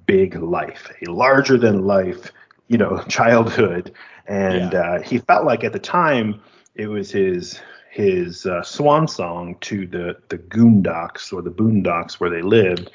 big 0.06 0.36
life, 0.36 0.92
a 1.08 1.12
larger 1.12 1.58
than 1.58 1.86
life, 1.86 2.32
you 2.68 2.78
know, 2.78 3.02
childhood. 3.10 3.94
And 4.28 4.74
Yeah. 4.74 4.80
uh, 4.80 5.02
he 5.02 5.20
felt 5.20 5.46
like 5.46 5.64
at 5.64 5.74
the 5.74 5.80
time 5.80 6.42
it 6.76 6.88
was 6.88 7.12
his 7.12 7.62
his 7.92 8.48
uh, 8.48 8.64
swan 8.64 9.08
song 9.08 9.56
to 9.62 9.86
the 9.86 10.18
the 10.30 10.40
Goondocks 10.40 11.32
or 11.32 11.42
the 11.44 11.52
Boondocks 11.52 12.14
where 12.14 12.30
they 12.30 12.42
lived. 12.42 12.90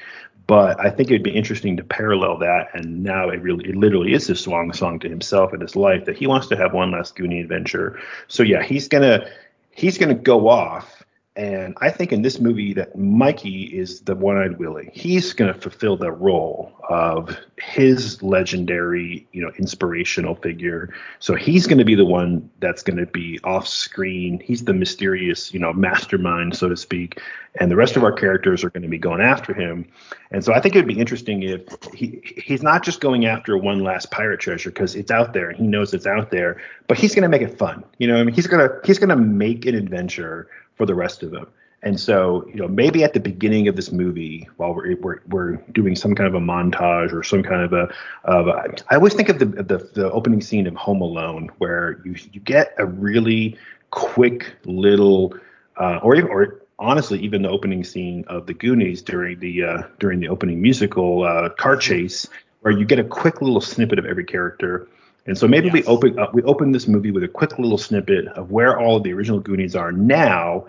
But 0.49 0.79
I 0.83 0.89
think 0.89 1.11
it'd 1.11 1.21
be 1.21 1.29
interesting 1.29 1.77
to 1.77 1.83
parallel 1.83 2.39
that, 2.39 2.69
and 2.73 3.03
now 3.03 3.29
it 3.29 3.39
really, 3.39 3.69
it 3.69 3.75
literally 3.75 4.13
is 4.13 4.25
his 4.25 4.39
swan 4.39 4.73
song 4.73 4.97
to 5.01 5.07
himself 5.07 5.53
and 5.53 5.61
his 5.61 5.75
life 5.75 6.05
that 6.05 6.17
he 6.17 6.25
wants 6.25 6.47
to 6.47 6.57
have 6.57 6.73
one 6.73 6.89
last 6.89 7.15
Goonie 7.15 7.39
adventure. 7.39 7.99
So 8.29 8.41
yeah, 8.41 8.63
he's 8.63 8.87
gonna 8.87 9.29
he's 9.69 9.99
gonna 9.99 10.15
go 10.15 10.49
off, 10.49 11.03
and 11.35 11.77
I 11.81 11.91
think 11.91 12.11
in 12.11 12.23
this 12.23 12.39
movie 12.39 12.73
that 12.73 12.97
Mikey 12.97 13.65
is 13.65 14.01
the 14.01 14.15
one-eyed 14.15 14.57
Willie. 14.57 14.89
He's 14.91 15.33
gonna 15.33 15.53
fulfill 15.53 15.97
the 15.97 16.11
role 16.11 16.73
of 16.89 17.37
his 17.59 18.23
legendary, 18.23 19.27
you 19.31 19.43
know, 19.43 19.51
inspirational 19.59 20.33
figure. 20.33 20.91
So 21.19 21.35
he's 21.35 21.67
gonna 21.67 21.85
be 21.85 21.93
the 21.93 22.05
one 22.05 22.49
that's 22.59 22.81
gonna 22.81 23.05
be 23.05 23.39
off 23.43 23.67
screen. 23.67 24.41
He's 24.43 24.63
the 24.63 24.73
mysterious, 24.73 25.53
you 25.53 25.59
know, 25.59 25.73
mastermind, 25.73 26.55
so 26.55 26.69
to 26.69 26.75
speak, 26.75 27.21
and 27.55 27.71
the 27.71 27.75
rest 27.75 27.95
of 27.95 28.03
our 28.03 28.11
characters 28.11 28.63
are 28.63 28.69
going 28.69 28.83
to 28.83 28.89
be 28.89 28.97
going 28.97 29.21
after 29.21 29.53
him. 29.53 29.85
And 30.31 30.43
so 30.43 30.53
I 30.53 30.59
think 30.59 30.75
it'd 30.75 30.87
be 30.87 30.99
interesting 30.99 31.43
if 31.43 31.61
he 31.93 32.21
he's 32.23 32.61
not 32.61 32.83
just 32.83 33.01
going 33.01 33.25
after 33.25 33.57
one 33.57 33.83
last 33.83 34.11
pirate 34.11 34.39
treasure 34.39 34.69
because 34.69 34.95
it's 34.95 35.11
out 35.11 35.33
there 35.33 35.49
and 35.49 35.57
he 35.57 35.67
knows 35.67 35.93
it's 35.93 36.05
out 36.05 36.31
there, 36.31 36.61
but 36.87 36.97
he's 36.97 37.15
going 37.15 37.23
to 37.23 37.29
make 37.29 37.41
it 37.41 37.57
fun. 37.57 37.83
You 37.97 38.07
know, 38.07 38.17
I 38.17 38.23
mean, 38.23 38.35
he's 38.35 38.47
gonna 38.47 38.69
he's 38.85 38.99
gonna 38.99 39.15
make 39.15 39.65
an 39.65 39.75
adventure 39.75 40.47
for 40.75 40.85
the 40.85 40.95
rest 40.95 41.23
of 41.23 41.31
them. 41.31 41.47
And 41.81 41.97
so, 41.97 42.45
you 42.47 42.55
know, 42.55 42.67
maybe 42.67 43.05
at 43.05 43.13
the 43.13 43.21
beginning 43.21 43.69
of 43.69 43.75
this 43.75 43.91
movie, 43.91 44.49
while 44.57 44.75
we're 44.75 44.97
we're, 44.97 45.19
we're 45.27 45.55
doing 45.71 45.95
some 45.95 46.13
kind 46.13 46.27
of 46.27 46.35
a 46.35 46.45
montage 46.45 47.13
or 47.13 47.23
some 47.23 47.41
kind 47.41 47.63
of 47.63 47.73
a, 47.73 47.93
of 48.25 48.47
a 48.47 48.75
I 48.89 48.95
always 48.95 49.13
think 49.13 49.29
of 49.29 49.39
the, 49.39 49.45
the 49.45 49.89
the 49.93 50.11
opening 50.11 50.41
scene 50.41 50.67
of 50.67 50.75
Home 50.75 51.01
Alone 51.01 51.49
where 51.57 52.01
you 52.03 52.15
you 52.33 52.41
get 52.41 52.73
a 52.77 52.85
really 52.85 53.57
quick 53.91 54.53
little 54.65 55.33
uh, 55.77 55.99
or 56.03 56.15
even 56.15 56.29
or 56.29 56.61
honestly 56.79 57.19
even 57.19 57.41
the 57.41 57.49
opening 57.49 57.83
scene 57.83 58.23
of 58.27 58.47
the 58.47 58.53
Goonies 58.53 59.01
during 59.01 59.39
the 59.39 59.63
uh, 59.63 59.83
during 59.99 60.19
the 60.19 60.29
opening 60.29 60.61
musical 60.61 61.23
uh, 61.23 61.49
car 61.49 61.75
chase 61.75 62.25
where 62.61 62.73
you 62.73 62.85
get 62.85 62.99
a 62.99 63.03
quick 63.03 63.41
little 63.41 63.61
snippet 63.61 63.99
of 63.99 64.05
every 64.05 64.25
character. 64.25 64.87
And 65.25 65.37
so 65.37 65.47
maybe 65.47 65.69
we 65.69 65.83
open 65.83 66.17
uh, 66.17 66.27
we 66.33 66.41
open 66.43 66.71
this 66.71 66.87
movie 66.87 67.11
with 67.11 67.23
a 67.23 67.27
quick 67.27 67.59
little 67.59 67.77
snippet 67.77 68.27
of 68.29 68.49
where 68.49 68.79
all 68.79 68.95
of 68.95 69.03
the 69.03 69.13
original 69.13 69.39
Goonies 69.39 69.75
are 69.75 69.91
now 69.91 70.65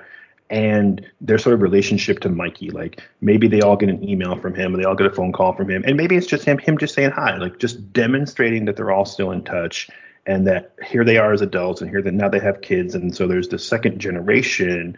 and 0.50 1.06
their 1.20 1.38
sort 1.38 1.54
of 1.54 1.62
relationship 1.62 2.18
to 2.20 2.28
Mikey. 2.28 2.70
Like 2.70 3.00
maybe 3.20 3.46
they 3.46 3.60
all 3.60 3.76
get 3.76 3.88
an 3.88 4.06
email 4.06 4.36
from 4.36 4.54
him, 4.54 4.74
and 4.74 4.82
they 4.82 4.86
all 4.86 4.96
get 4.96 5.06
a 5.06 5.12
phone 5.12 5.32
call 5.32 5.54
from 5.54 5.70
him, 5.70 5.84
and 5.86 5.96
maybe 5.96 6.16
it's 6.16 6.26
just 6.26 6.44
him 6.44 6.58
him 6.58 6.76
just 6.76 6.94
saying 6.94 7.12
hi, 7.12 7.36
like 7.36 7.58
just 7.58 7.92
demonstrating 7.92 8.64
that 8.64 8.76
they're 8.76 8.90
all 8.90 9.04
still 9.04 9.30
in 9.30 9.44
touch 9.44 9.88
and 10.26 10.46
that 10.46 10.72
here 10.86 11.04
they 11.04 11.16
are 11.16 11.32
as 11.32 11.40
adults, 11.40 11.80
and 11.80 11.88
here 11.88 12.02
that 12.02 12.12
now 12.12 12.28
they 12.28 12.38
have 12.38 12.60
kids, 12.60 12.94
and 12.94 13.14
so 13.14 13.26
there's 13.26 13.48
the 13.48 13.58
second 13.58 13.98
generation, 13.98 14.96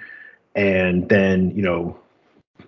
and 0.54 1.08
then 1.08 1.50
you 1.50 1.62
know 1.62 1.98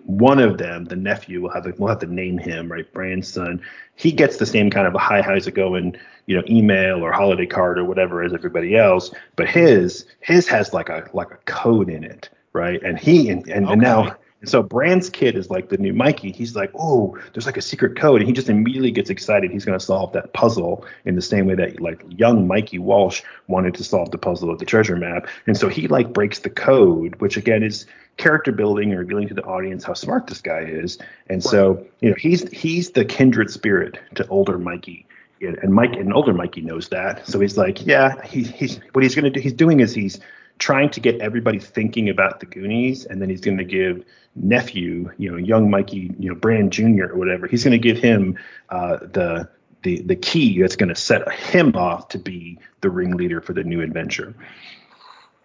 one 0.05 0.39
of 0.39 0.57
them, 0.57 0.85
the 0.85 0.95
nephew, 0.95 1.41
will 1.41 1.49
have 1.49 1.63
to, 1.63 1.73
we'll 1.77 1.89
have 1.89 1.99
to 1.99 2.05
name 2.05 2.37
him 2.37 2.71
right, 2.71 2.91
Brand's 2.93 3.27
son. 3.27 3.61
He 3.95 4.11
gets 4.11 4.37
the 4.37 4.45
same 4.45 4.69
kind 4.69 4.87
of 4.87 4.93
a 4.93 4.99
hi, 4.99 5.21
how's 5.21 5.47
it 5.47 5.53
going, 5.53 5.95
you 6.27 6.35
know, 6.35 6.43
email 6.47 7.03
or 7.03 7.11
holiday 7.11 7.45
card 7.45 7.79
or 7.79 7.85
whatever 7.85 8.23
as 8.23 8.33
everybody 8.33 8.75
else, 8.75 9.11
but 9.35 9.47
his 9.47 10.05
his 10.21 10.47
has 10.47 10.73
like 10.73 10.89
a 10.89 11.09
like 11.13 11.31
a 11.31 11.37
code 11.45 11.89
in 11.89 12.03
it, 12.03 12.29
right? 12.53 12.81
And 12.83 12.99
he 12.99 13.29
and 13.29 13.47
and, 13.49 13.67
and 13.67 13.81
now 13.81 14.15
and 14.41 14.49
so 14.49 14.61
Brand's 14.61 15.09
kid 15.09 15.35
is 15.35 15.49
like 15.49 15.69
the 15.69 15.77
new 15.77 15.93
Mikey. 15.93 16.31
He's 16.31 16.55
like, 16.55 16.69
oh, 16.75 17.17
there's 17.33 17.45
like 17.45 17.57
a 17.57 17.61
secret 17.61 17.97
code, 17.97 18.21
and 18.21 18.27
he 18.27 18.33
just 18.33 18.49
immediately 18.49 18.91
gets 18.91 19.09
excited. 19.09 19.49
He's 19.49 19.65
going 19.65 19.79
to 19.79 19.83
solve 19.83 20.13
that 20.13 20.33
puzzle 20.33 20.85
in 21.05 21.15
the 21.15 21.21
same 21.21 21.47
way 21.47 21.55
that 21.55 21.79
like 21.79 22.03
young 22.09 22.47
Mikey 22.47 22.79
Walsh 22.79 23.23
wanted 23.47 23.73
to 23.75 23.83
solve 23.83 24.11
the 24.11 24.17
puzzle 24.17 24.51
of 24.51 24.59
the 24.59 24.65
treasure 24.65 24.97
map, 24.97 25.27
and 25.47 25.57
so 25.57 25.69
he 25.69 25.87
like 25.87 26.13
breaks 26.13 26.39
the 26.39 26.49
code, 26.49 27.19
which 27.21 27.37
again 27.37 27.63
is 27.63 27.85
character 28.17 28.51
building 28.51 28.91
and 28.91 28.99
revealing 28.99 29.27
to 29.27 29.33
the 29.33 29.43
audience 29.43 29.83
how 29.83 29.93
smart 29.93 30.27
this 30.27 30.41
guy 30.41 30.61
is. 30.61 30.97
And 31.27 31.43
so 31.43 31.85
you 32.01 32.09
know 32.09 32.15
he's 32.19 32.47
he's 32.51 32.91
the 32.91 33.05
kindred 33.05 33.49
spirit 33.49 33.99
to 34.15 34.27
older 34.27 34.57
Mikey. 34.57 35.07
And 35.41 35.73
Mike 35.73 35.93
and 35.93 36.13
older 36.13 36.33
Mikey 36.33 36.61
knows 36.61 36.89
that, 36.89 37.27
so 37.27 37.39
he's 37.39 37.57
like, 37.57 37.85
yeah, 37.85 38.21
he, 38.25 38.43
he's 38.43 38.79
what 38.93 39.03
he's 39.03 39.15
gonna 39.15 39.29
do. 39.29 39.39
He's 39.39 39.53
doing 39.53 39.79
is 39.79 39.93
he's 39.93 40.19
trying 40.59 40.89
to 40.91 40.99
get 40.99 41.19
everybody 41.21 41.59
thinking 41.59 42.09
about 42.09 42.39
the 42.39 42.45
Goonies, 42.45 43.05
and 43.05 43.21
then 43.21 43.29
he's 43.29 43.41
going 43.41 43.57
to 43.57 43.63
give 43.63 44.05
nephew, 44.35 45.11
you 45.17 45.31
know, 45.31 45.37
young 45.37 45.69
Mikey, 45.69 46.13
you 46.19 46.29
know, 46.29 46.35
Brand 46.35 46.71
Jr. 46.71 47.05
or 47.05 47.15
whatever. 47.15 47.47
He's 47.47 47.63
going 47.63 47.79
to 47.79 47.79
give 47.79 47.97
him 47.97 48.37
uh, 48.69 48.97
the 48.97 49.49
the 49.83 50.01
the 50.01 50.15
key 50.15 50.61
that's 50.61 50.75
going 50.75 50.89
to 50.89 50.95
set 50.95 51.31
him 51.31 51.75
off 51.75 52.09
to 52.09 52.19
be 52.19 52.59
the 52.81 52.89
ringleader 52.89 53.41
for 53.41 53.53
the 53.53 53.63
new 53.63 53.81
adventure. 53.81 54.33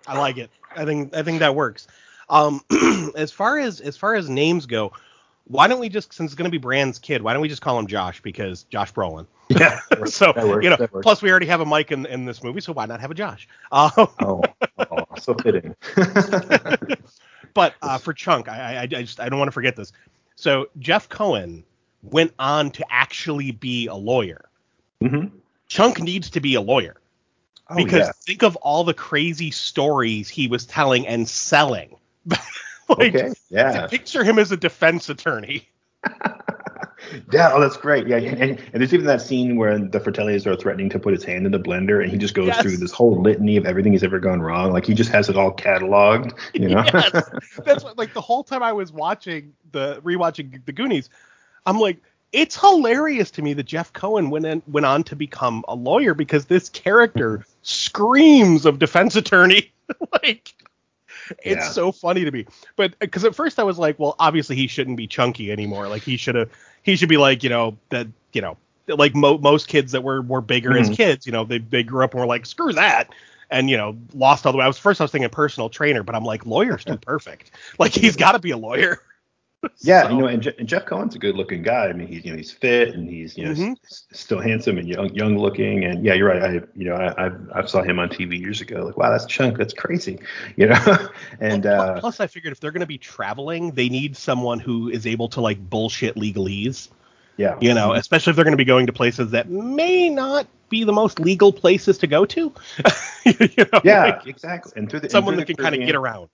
I 0.06 0.18
like 0.18 0.38
it. 0.38 0.50
I 0.74 0.84
think 0.84 1.14
I 1.14 1.22
think 1.22 1.40
that 1.40 1.54
works. 1.54 1.86
Um, 2.28 2.62
as 3.16 3.32
far 3.32 3.58
as 3.58 3.80
as 3.80 3.96
far 3.96 4.14
as 4.14 4.28
names 4.28 4.66
go, 4.66 4.92
why 5.44 5.68
don't 5.68 5.80
we 5.80 5.88
just 5.88 6.12
since 6.12 6.30
it's 6.30 6.36
going 6.36 6.50
to 6.50 6.50
be 6.50 6.58
Brand's 6.58 6.98
kid, 6.98 7.22
why 7.22 7.32
don't 7.32 7.42
we 7.42 7.48
just 7.48 7.62
call 7.62 7.78
him 7.78 7.86
Josh 7.86 8.22
because 8.22 8.64
Josh 8.64 8.92
Brolin. 8.92 9.26
Yeah. 9.50 9.80
so 10.04 10.32
works, 10.36 10.62
you 10.62 10.70
know, 10.70 10.86
plus 11.02 11.22
we 11.22 11.28
already 11.28 11.46
have 11.46 11.60
a 11.60 11.64
Mike 11.64 11.90
in, 11.90 12.06
in 12.06 12.24
this 12.24 12.40
movie, 12.44 12.60
so 12.60 12.72
why 12.72 12.86
not 12.86 13.00
have 13.00 13.10
a 13.10 13.14
Josh? 13.14 13.48
Um, 13.72 13.90
Oh, 13.96 14.42
oh 14.78 14.99
so 15.20 15.34
fitting. 15.34 15.74
but 17.54 17.74
uh, 17.82 17.98
for 17.98 18.12
Chunk, 18.12 18.48
I, 18.48 18.76
I, 18.76 18.82
I 18.82 18.86
just 18.86 19.20
I 19.20 19.28
don't 19.28 19.38
want 19.38 19.48
to 19.48 19.52
forget 19.52 19.76
this. 19.76 19.92
So 20.36 20.68
Jeff 20.78 21.08
Cohen 21.08 21.64
went 22.02 22.32
on 22.38 22.70
to 22.72 22.84
actually 22.90 23.50
be 23.50 23.86
a 23.86 23.94
lawyer. 23.94 24.48
Mm-hmm. 25.02 25.36
Chunk 25.68 26.00
needs 26.00 26.30
to 26.30 26.40
be 26.40 26.54
a 26.54 26.60
lawyer 26.60 27.00
Oh, 27.70 27.76
because 27.76 28.00
yeah. 28.00 28.12
think 28.26 28.42
of 28.42 28.56
all 28.56 28.82
the 28.82 28.94
crazy 28.94 29.52
stories 29.52 30.28
he 30.28 30.48
was 30.48 30.66
telling 30.66 31.06
and 31.06 31.28
selling. 31.28 31.96
like, 32.26 33.14
okay. 33.14 33.32
Yeah. 33.48 33.86
picture 33.86 34.24
him 34.24 34.40
as 34.40 34.50
a 34.50 34.56
defense 34.56 35.08
attorney. 35.08 35.68
Yeah. 37.32 37.50
Oh, 37.52 37.60
that's 37.60 37.76
great. 37.76 38.06
Yeah. 38.06 38.16
And, 38.18 38.40
and, 38.40 38.50
and 38.58 38.74
there's 38.74 38.92
even 38.94 39.06
that 39.06 39.22
scene 39.22 39.56
where 39.56 39.78
the 39.78 39.98
Fratellis 40.00 40.46
are 40.46 40.56
threatening 40.56 40.88
to 40.90 40.98
put 40.98 41.12
his 41.14 41.24
hand 41.24 41.46
in 41.46 41.52
the 41.52 41.58
blender, 41.58 42.02
and 42.02 42.10
he 42.10 42.18
just 42.18 42.34
goes 42.34 42.48
Yes. 42.48 42.62
through 42.62 42.76
this 42.76 42.92
whole 42.92 43.20
litany 43.20 43.56
of 43.56 43.66
everything 43.66 43.92
he's 43.92 44.02
ever 44.04 44.18
gone 44.18 44.40
wrong. 44.42 44.72
Like 44.72 44.84
he 44.84 44.94
just 44.94 45.10
has 45.10 45.28
it 45.28 45.36
all 45.36 45.52
cataloged. 45.54 46.32
You 46.54 46.68
know. 46.68 46.84
yes, 46.94 47.10
that's 47.64 47.84
what, 47.84 47.96
like 47.98 48.12
the 48.14 48.20
whole 48.20 48.44
time 48.44 48.62
I 48.62 48.72
was 48.72 48.92
watching 48.92 49.52
the 49.72 50.00
rewatching 50.02 50.64
the 50.66 50.72
Goonies, 50.72 51.08
I'm 51.66 51.78
like, 51.78 51.98
it's 52.32 52.58
hilarious 52.60 53.30
to 53.32 53.42
me 53.42 53.54
that 53.54 53.64
Jeff 53.64 53.92
Cohen 53.92 54.30
went 54.30 54.46
in, 54.46 54.62
went 54.68 54.86
on 54.86 55.02
to 55.04 55.16
become 55.16 55.64
a 55.68 55.74
lawyer 55.74 56.14
because 56.14 56.46
this 56.46 56.68
character 56.68 57.44
screams 57.62 58.66
of 58.66 58.78
defense 58.78 59.16
attorney. 59.16 59.72
like, 60.22 60.54
it's 61.42 61.64
Yeah. 61.66 61.70
so 61.70 61.90
funny 61.92 62.24
to 62.24 62.30
me. 62.30 62.46
But 62.76 62.96
because 63.00 63.24
at 63.24 63.34
first 63.34 63.58
I 63.58 63.64
was 63.64 63.78
like, 63.78 63.98
well, 63.98 64.14
obviously 64.18 64.54
he 64.56 64.66
shouldn't 64.68 64.96
be 64.96 65.06
chunky 65.08 65.50
anymore. 65.50 65.88
Like 65.88 66.02
he 66.02 66.16
should 66.16 66.34
have, 66.36 66.50
he 66.90 66.96
should 66.96 67.08
be 67.08 67.16
like, 67.16 67.42
you 67.42 67.50
know, 67.50 67.78
that, 67.90 68.06
you 68.32 68.42
know, 68.42 68.56
like 68.88 69.14
mo- 69.14 69.38
most 69.38 69.68
kids 69.68 69.92
that 69.92 70.02
were 70.02 70.20
were 70.22 70.40
bigger 70.40 70.76
as 70.76 70.90
Mhm. 70.90 70.94
kids, 70.96 71.26
you 71.26 71.32
know, 71.32 71.44
they 71.44 71.58
they 71.58 71.82
grew 71.82 72.04
up 72.04 72.12
and 72.12 72.20
were 72.20 72.26
like, 72.26 72.46
screw 72.46 72.72
that. 72.72 73.08
And 73.50 73.68
you 73.70 73.76
know, 73.76 73.96
lost 74.14 74.46
all 74.46 74.52
the 74.52 74.58
way. 74.58 74.64
I 74.64 74.68
was 74.68 74.78
first. 74.78 75.00
I 75.00 75.04
was 75.04 75.10
thinking 75.12 75.28
personal 75.30 75.68
trainer, 75.68 76.02
but 76.04 76.14
I'm 76.14 76.24
like, 76.24 76.46
lawyer's 76.46 76.84
too 76.84 76.98
perfect. 77.02 77.50
Like 77.78 77.92
he's 77.92 78.16
got 78.16 78.32
to 78.32 78.38
be 78.38 78.50
a 78.52 78.56
lawyer. 78.56 79.00
Yeah, 79.82 80.04
So- 80.04 80.10
you 80.10 80.18
know, 80.18 80.26
and, 80.26 80.42
Je- 80.42 80.54
and 80.58 80.66
Jeff 80.68 80.84
Cohen's 80.86 81.14
a 81.14 81.18
good-looking 81.18 81.62
guy. 81.62 81.86
I 81.88 81.92
mean, 81.92 82.08
he's 82.08 82.24
you 82.24 82.30
know 82.32 82.36
he's 82.36 82.50
fit 82.52 82.90
and 82.94 83.08
he's 83.08 83.36
you 83.36 83.44
know 83.44 83.52
Mhm. 83.52 83.76
s- 83.84 84.04
still 84.12 84.40
handsome 84.40 84.78
and 84.78 84.88
young, 84.88 85.14
young-looking. 85.14 85.84
And 85.84 86.04
yeah, 86.04 86.14
you're 86.14 86.28
right. 86.28 86.42
I 86.42 86.52
you 86.74 86.84
know 86.88 86.94
I 86.94 87.26
I, 87.26 87.30
I 87.60 87.66
saw 87.66 87.82
him 87.82 87.98
on 87.98 88.08
TV 88.08 88.38
years 88.38 88.60
ago. 88.60 88.84
Like, 88.86 88.96
wow, 88.96 89.10
that's 89.10 89.26
Chunk. 89.26 89.58
That's 89.58 89.74
crazy. 89.74 90.18
You 90.56 90.66
know, 90.68 91.08
and 91.40 91.62
Pl- 91.62 91.72
uh, 91.72 92.00
plus, 92.00 92.20
I 92.20 92.26
figured 92.26 92.52
if 92.52 92.60
they're 92.60 92.72
going 92.72 92.80
to 92.80 92.86
be 92.86 92.98
traveling, 92.98 93.70
they 93.72 93.88
need 93.88 94.16
someone 94.16 94.60
who 94.60 94.88
is 94.88 95.06
able 95.06 95.28
to 95.30 95.40
like 95.40 95.58
bullshit 95.70 96.16
legalese. 96.16 96.88
yeah, 97.36 97.56
You 97.60 97.72
know, 97.74 97.92
especially 97.92 98.30
if 98.30 98.36
they're 98.36 98.44
going 98.44 98.52
to 98.52 98.58
be 98.58 98.64
going 98.64 98.86
to 98.86 98.92
places 98.92 99.30
that 99.32 99.48
may 99.50 100.08
not 100.10 100.46
be 100.68 100.84
the 100.84 100.92
most 100.92 101.18
legal 101.20 101.52
places 101.52 101.98
to 101.98 102.06
go 102.06 102.24
to. 102.26 102.52
you 103.26 103.48
know, 103.72 103.80
yeah, 103.84 104.04
like, 104.04 104.26
exactly. 104.26 104.72
And 104.76 104.88
through 104.90 105.00
the 105.00 105.04
and 105.06 105.12
someone 105.12 105.34
through 105.34 105.40
that 105.42 105.46
the 105.48 105.54
can 105.54 105.64
kind 105.64 105.74
of 105.74 105.86
get 105.86 105.94
around. 105.94 106.28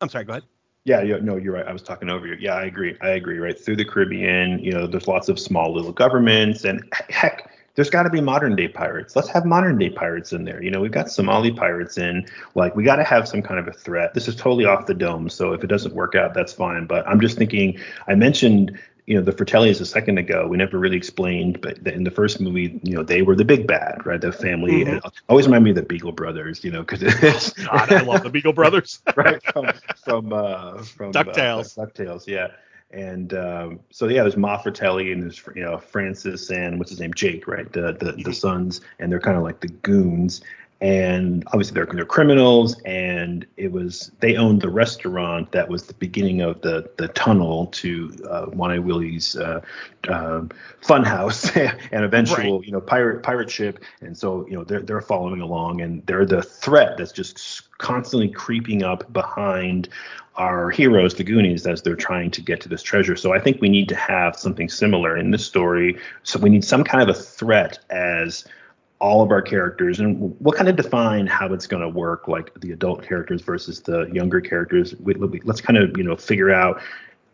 I'm 0.00 0.08
sorry. 0.08 0.24
Go 0.24 0.32
ahead. 0.32 0.44
Yeah, 0.84 1.02
yeah, 1.02 1.18
no, 1.22 1.36
you're 1.36 1.52
right. 1.52 1.66
I 1.66 1.72
was 1.72 1.82
talking 1.82 2.10
over 2.10 2.26
you. 2.26 2.34
Yeah, 2.40 2.56
I 2.56 2.64
agree. 2.64 2.96
I 3.00 3.10
agree. 3.10 3.38
Right 3.38 3.58
through 3.58 3.76
the 3.76 3.84
Caribbean, 3.84 4.58
you 4.58 4.72
know, 4.72 4.86
there's 4.88 5.06
lots 5.06 5.28
of 5.28 5.38
small 5.38 5.72
little 5.72 5.92
governments, 5.92 6.64
and 6.64 6.82
heck, 7.08 7.52
there's 7.76 7.88
got 7.88 8.02
to 8.02 8.10
be 8.10 8.20
modern 8.20 8.56
day 8.56 8.66
pirates. 8.66 9.14
Let's 9.14 9.28
have 9.28 9.44
modern 9.46 9.78
day 9.78 9.90
pirates 9.90 10.32
in 10.32 10.44
there. 10.44 10.60
You 10.60 10.72
know, 10.72 10.80
we've 10.80 10.90
got 10.90 11.08
Somali 11.08 11.52
pirates 11.52 11.98
in. 11.98 12.26
Like, 12.56 12.74
we 12.74 12.82
got 12.82 12.96
to 12.96 13.04
have 13.04 13.28
some 13.28 13.42
kind 13.42 13.60
of 13.60 13.68
a 13.68 13.72
threat. 13.72 14.12
This 14.12 14.26
is 14.26 14.34
totally 14.34 14.64
off 14.64 14.86
the 14.86 14.94
dome. 14.94 15.28
So 15.28 15.52
if 15.52 15.62
it 15.62 15.68
doesn't 15.68 15.94
work 15.94 16.16
out, 16.16 16.34
that's 16.34 16.52
fine. 16.52 16.86
But 16.86 17.06
I'm 17.06 17.20
just 17.20 17.38
thinking. 17.38 17.78
I 18.08 18.16
mentioned. 18.16 18.76
You 19.06 19.16
know 19.16 19.22
the 19.22 19.32
Fratellis 19.32 19.80
a 19.80 19.86
second 19.86 20.18
ago. 20.18 20.46
We 20.46 20.56
never 20.56 20.78
really 20.78 20.96
explained, 20.96 21.60
but 21.60 21.78
in 21.86 22.04
the 22.04 22.10
first 22.10 22.40
movie, 22.40 22.80
you 22.82 22.94
know, 22.94 23.02
they 23.02 23.22
were 23.22 23.34
the 23.34 23.44
big 23.44 23.66
bad, 23.66 24.06
right? 24.06 24.20
The 24.20 24.32
family. 24.32 24.84
Mhm. 24.84 24.92
And 24.92 25.02
always 25.28 25.46
remind 25.46 25.64
me 25.64 25.70
of 25.70 25.76
the 25.76 25.82
Beagle 25.82 26.12
Brothers, 26.12 26.62
you 26.62 26.70
know, 26.70 26.80
because 26.80 27.02
it's 27.02 27.50
God, 27.66 27.92
I 27.92 28.02
love 28.02 28.22
the 28.22 28.30
Beagle 28.30 28.52
Brothers. 28.52 29.02
right 29.16 29.42
from 29.52 29.72
from 30.04 30.32
uh, 30.32 30.82
from 30.82 31.12
DuckTales. 31.12 31.76
Uh, 31.76 31.86
DuckTales, 31.86 32.26
yeah. 32.26 32.48
And 32.92 33.32
um, 33.32 33.80
so 33.90 34.06
yeah, 34.06 34.22
there's 34.22 34.36
Ma 34.36 34.58
Fratelli 34.58 35.12
and 35.12 35.22
there's 35.22 35.42
you 35.56 35.62
know 35.62 35.78
Francis 35.78 36.50
and 36.50 36.78
what's 36.78 36.90
his 36.90 37.00
name 37.00 37.14
Jake, 37.14 37.48
right? 37.48 37.70
The 37.72 37.92
the, 37.98 38.12
the 38.22 38.34
sons, 38.34 38.82
and 38.98 39.10
they're 39.10 39.20
kind 39.20 39.36
of 39.36 39.42
like 39.42 39.60
the 39.60 39.68
goons. 39.68 40.42
And 40.82 41.44
obviously 41.46 41.74
they're 41.74 41.86
they're 41.86 42.04
criminals, 42.04 42.76
and 42.84 43.46
it 43.56 43.70
was 43.70 44.10
they 44.18 44.34
owned 44.34 44.60
the 44.60 44.68
restaurant 44.68 45.52
that 45.52 45.68
was 45.68 45.84
the 45.84 45.94
beginning 45.94 46.40
of 46.40 46.60
the 46.62 46.90
the 46.96 47.06
tunnel 47.08 47.66
to 47.68 48.12
uh, 48.28 48.46
One 48.46 48.72
Eye 48.72 48.80
Willie's 48.80 49.36
uh, 49.36 49.60
um 50.08 50.50
funhouse 50.82 51.56
and 51.92 52.04
eventual 52.04 52.58
Right. 52.58 52.66
you 52.66 52.72
know 52.72 52.80
pirate 52.80 53.22
pirate 53.22 53.48
ship. 53.48 53.78
And 54.00 54.18
so 54.18 54.44
you 54.48 54.54
know 54.54 54.64
they're 54.64 54.82
they're 54.82 55.00
following 55.00 55.40
along, 55.40 55.82
and 55.82 56.04
they're 56.06 56.26
the 56.26 56.42
threat 56.42 56.96
that's 56.98 57.12
just 57.12 57.70
constantly 57.78 58.28
creeping 58.28 58.82
up 58.82 59.10
behind 59.12 59.88
our 60.36 60.70
heroes, 60.70 61.14
the 61.14 61.22
Goonies, 61.24 61.64
as 61.66 61.82
they're 61.82 61.94
trying 61.94 62.30
to 62.32 62.40
get 62.40 62.60
to 62.62 62.68
this 62.68 62.82
treasure. 62.82 63.14
So 63.14 63.32
I 63.32 63.38
think 63.38 63.60
we 63.60 63.68
need 63.68 63.88
to 63.90 63.94
have 63.94 64.34
something 64.34 64.68
similar 64.68 65.16
in 65.16 65.30
this 65.30 65.46
story. 65.46 65.96
So 66.24 66.40
we 66.40 66.50
need 66.50 66.64
some 66.64 66.82
kind 66.82 67.08
of 67.08 67.14
a 67.14 67.18
threat 67.18 67.78
as 67.90 68.44
all 69.02 69.20
of 69.20 69.32
our 69.32 69.42
characters, 69.42 69.98
and 69.98 70.34
we'll 70.38 70.54
kind 70.54 70.68
of 70.68 70.76
define 70.76 71.26
how 71.26 71.52
it's 71.52 71.66
going 71.66 71.82
to 71.82 71.88
work, 71.88 72.28
like 72.28 72.54
the 72.60 72.70
adult 72.70 73.02
characters 73.02 73.42
versus 73.42 73.80
the 73.80 74.08
younger 74.12 74.40
characters. 74.40 74.94
We, 75.00 75.14
we, 75.14 75.40
let's 75.44 75.60
kind 75.60 75.76
of 75.76 75.96
you 75.98 76.04
know 76.04 76.16
figure 76.16 76.50
out. 76.50 76.80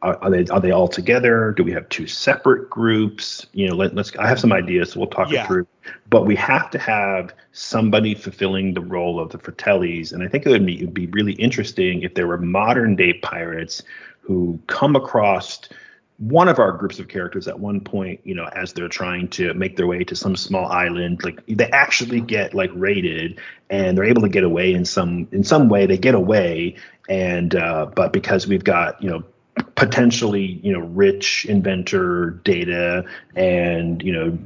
Are, 0.01 0.17
are 0.23 0.31
they 0.31 0.47
are 0.47 0.61
they 0.61 0.71
all 0.71 0.87
together? 0.87 1.53
Do 1.57 1.65
we 1.65 1.73
have 1.73 1.89
two 1.89 2.07
separate 2.07 2.71
groups? 2.71 3.47
You 3.53 3.69
know, 3.69 3.75
let, 3.75 3.95
let's. 3.95 4.17
I 4.17 4.29
have 4.29 4.41
some 4.41 4.53
ideas, 4.53 4.93
so 4.93 5.01
we'll 5.01 5.11
talk 5.11 5.31
Yeah. 5.31 5.43
it 5.43 5.47
through. 5.49 5.67
But 6.09 6.25
we 6.25 6.37
have 6.37 6.71
to 6.71 6.79
have 6.79 7.35
somebody 7.53 8.15
fulfilling 8.15 8.75
the 8.75 8.81
role 8.81 9.21
of 9.21 9.31
the 9.31 9.39
Fratellis, 9.39 10.13
and 10.13 10.23
I 10.23 10.29
think 10.29 10.47
it 10.47 10.51
would 10.51 10.65
be, 10.65 10.81
it 10.81 10.85
would 10.85 10.95
be 10.95 11.09
really 11.09 11.33
interesting 11.33 12.03
if 12.03 12.15
there 12.15 12.29
were 12.29 12.39
modern 12.39 12.97
day 12.97 13.15
pirates 13.15 13.83
who 14.21 14.59
come 14.69 14.95
across 14.95 15.61
one 16.19 16.49
of 16.49 16.59
our 16.59 16.73
groups 16.73 16.99
of 16.99 17.07
characters 17.07 17.47
at 17.47 17.61
one 17.61 17.81
point, 17.81 18.21
you 18.25 18.35
know, 18.35 18.47
as 18.47 18.73
they're 18.73 18.89
trying 18.89 19.29
to 19.29 19.55
make 19.55 19.77
their 19.77 19.87
way 19.87 20.03
to 20.03 20.17
some 20.17 20.35
small 20.35 20.67
island, 20.67 21.23
like 21.23 21.41
they 21.47 21.71
actually 21.71 22.21
get 22.21 22.55
like 22.55 22.71
raided 22.75 23.41
and 23.71 23.97
they're 23.97 24.05
able 24.05 24.23
to 24.23 24.29
get 24.29 24.43
away 24.43 24.73
in 24.73 24.85
some 24.85 25.29
in 25.31 25.45
some 25.45 25.69
way. 25.69 25.87
They 25.87 25.97
get 25.97 26.17
away, 26.17 26.77
and 27.09 27.55
uh, 27.55 27.87
but 27.95 28.13
because 28.13 28.49
we've 28.49 28.65
got 28.65 29.01
you 29.01 29.11
know 29.11 29.23
potentially 29.77 30.61
you 30.63 30.73
know 30.73 30.81
rich 30.81 31.47
inventor 31.49 32.41
data 32.45 33.05
and 33.37 34.03
you 34.03 34.13
know 34.13 34.37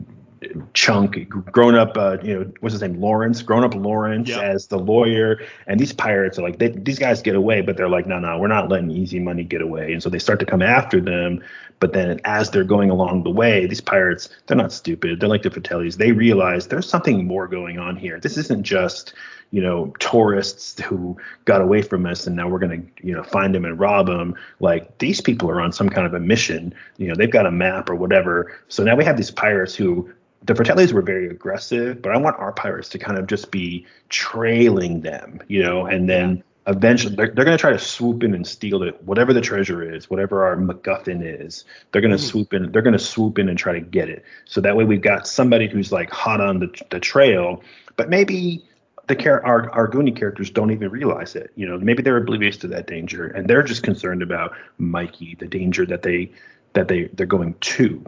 chunk 0.75 1.29
grown 1.29 1.75
up 1.75 1.97
uh, 1.97 2.17
you 2.23 2.35
know 2.39 2.53
what's 2.61 2.73
his 2.73 2.83
name? 2.83 3.01
Lawrence? 3.01 3.43
Grown 3.43 3.65
up 3.65 3.75
lawrence 3.75 4.29
Yeah. 4.29 4.41
as 4.41 4.67
the 4.67 4.79
lawyer. 4.79 5.41
And 5.67 5.79
these 5.79 5.93
pirates 5.93 6.39
are 6.39 6.43
like 6.43 6.59
they, 6.59 6.69
these 6.69 6.99
guys 6.99 7.23
get 7.23 7.35
away 7.37 7.61
but 7.61 7.77
they're 7.77 7.89
like 7.89 8.07
no 8.07 8.19
no 8.19 8.39
we're 8.39 8.49
not 8.49 8.69
letting 8.69 8.91
easy 8.91 9.19
money 9.19 9.45
get 9.45 9.63
away. 9.63 9.93
And 9.93 10.03
so 10.03 10.09
they 10.11 10.19
start 10.19 10.41
to 10.41 10.47
come 10.47 10.63
after 10.63 11.01
them. 11.01 11.43
But 11.81 11.93
then 11.93 12.21
as 12.25 12.51
they're 12.51 12.65
going 12.65 12.91
along 12.91 13.25
the 13.25 13.31
way 13.31 13.67
these 13.67 13.81
pirates 13.81 14.29
they're 14.47 14.57
not 14.57 14.73
stupid. 14.73 15.21
They're 15.21 15.29
like 15.29 15.43
the 15.43 15.51
fratellis. 15.51 15.97
They 15.97 16.13
realize 16.13 16.67
there's 16.69 16.89
something 16.89 17.27
more 17.27 17.47
going 17.49 17.79
on 17.79 17.97
here. 17.97 18.21
This 18.21 18.37
isn't 18.37 18.63
just 18.65 19.15
you 19.51 19.61
know 19.61 19.93
tourists 19.99 20.81
who 20.81 21.17
got 21.45 21.61
away 21.61 21.83
from 21.83 22.07
us 22.07 22.27
and 22.27 22.35
now 22.35 22.49
we're 22.49 22.59
going 22.59 22.83
to 22.97 23.07
you 23.07 23.15
know 23.15 23.23
find 23.23 23.55
them 23.55 23.65
and 23.65 23.79
rob 23.79 24.07
them. 24.07 24.35
Like 24.61 24.99
these 24.99 25.21
people 25.21 25.51
are 25.51 25.61
on 25.61 25.73
some 25.73 25.89
kind 25.89 26.07
of 26.07 26.15
a 26.15 26.21
mission. 26.21 26.75
You 26.97 27.09
know 27.09 27.15
they've 27.15 27.31
got 27.31 27.47
a 27.47 27.51
map 27.51 27.91
or 27.91 27.95
whatever. 27.95 28.53
So 28.69 28.83
now 28.83 28.97
we 28.97 29.05
have 29.05 29.17
these 29.17 29.31
pirates 29.31 29.75
who 29.75 30.11
the 30.45 30.55
Fratellis 30.55 30.93
were 30.93 31.03
very 31.03 31.29
aggressive, 31.29 32.03
but 32.03 32.13
I 32.13 32.17
want 32.19 32.39
our 32.39 32.53
pirates 32.53 32.89
to 32.91 32.99
kind 32.99 33.19
of 33.19 33.27
just 33.27 33.51
be 33.51 33.87
trailing 34.09 35.01
them, 35.01 35.41
you 35.49 35.63
know, 35.63 35.87
and 35.87 36.09
then 36.09 36.43
eventually 36.67 37.15
they're, 37.17 37.31
they're 37.35 37.45
going 37.45 37.57
to 37.57 37.61
try 37.61 37.73
to 37.73 37.79
swoop 37.79 38.23
in 38.23 38.35
and 38.35 38.47
steal 38.47 38.83
it, 38.83 39.03
whatever 39.05 39.33
the 39.33 39.41
treasure 39.41 39.83
is, 39.95 40.09
whatever 40.11 40.45
our 40.45 40.57
MacGuffin 40.57 41.21
is. 41.23 41.65
They're 41.91 42.03
going 42.03 42.17
to 42.17 42.23
Mhm. 42.23 42.29
swoop 42.31 42.55
in. 42.55 42.73
They're 42.73 42.83
going 42.83 42.93
to 42.93 42.99
swoop 42.99 43.39
in 43.39 43.49
and 43.49 43.59
try 43.59 43.73
to 43.73 43.81
get 43.81 44.09
it. 44.09 44.25
So 44.45 44.61
that 44.61 44.77
way 44.77 44.85
we've 44.85 45.01
got 45.03 45.27
somebody 45.27 45.69
who's 45.69 45.91
like 45.93 46.11
hot 46.11 46.41
on 46.41 46.61
the, 46.61 46.69
the 46.91 47.01
trail, 47.01 47.63
but 47.97 48.09
maybe 48.11 48.65
the 49.09 49.17
char- 49.17 49.45
our 49.45 49.69
our 49.71 49.89
Goonie 49.91 50.17
characters 50.17 50.51
don't 50.51 50.71
even 50.71 50.89
realize 50.91 51.35
it. 51.35 51.51
You 51.57 51.67
know, 51.67 51.79
maybe 51.79 52.03
they're 52.03 52.17
oblivious 52.19 52.57
to 52.59 52.69
that 52.69 52.87
danger, 52.87 53.27
and 53.27 53.49
they're 53.49 53.65
just 53.65 53.83
concerned 53.83 54.23
about 54.23 54.53
Mikey, 54.79 55.35
the 55.41 55.47
danger 55.49 55.85
that 55.87 56.03
they 56.03 56.31
that 56.75 56.87
they 56.89 57.11
they're 57.13 57.27
going 57.27 57.55
to. 57.61 58.05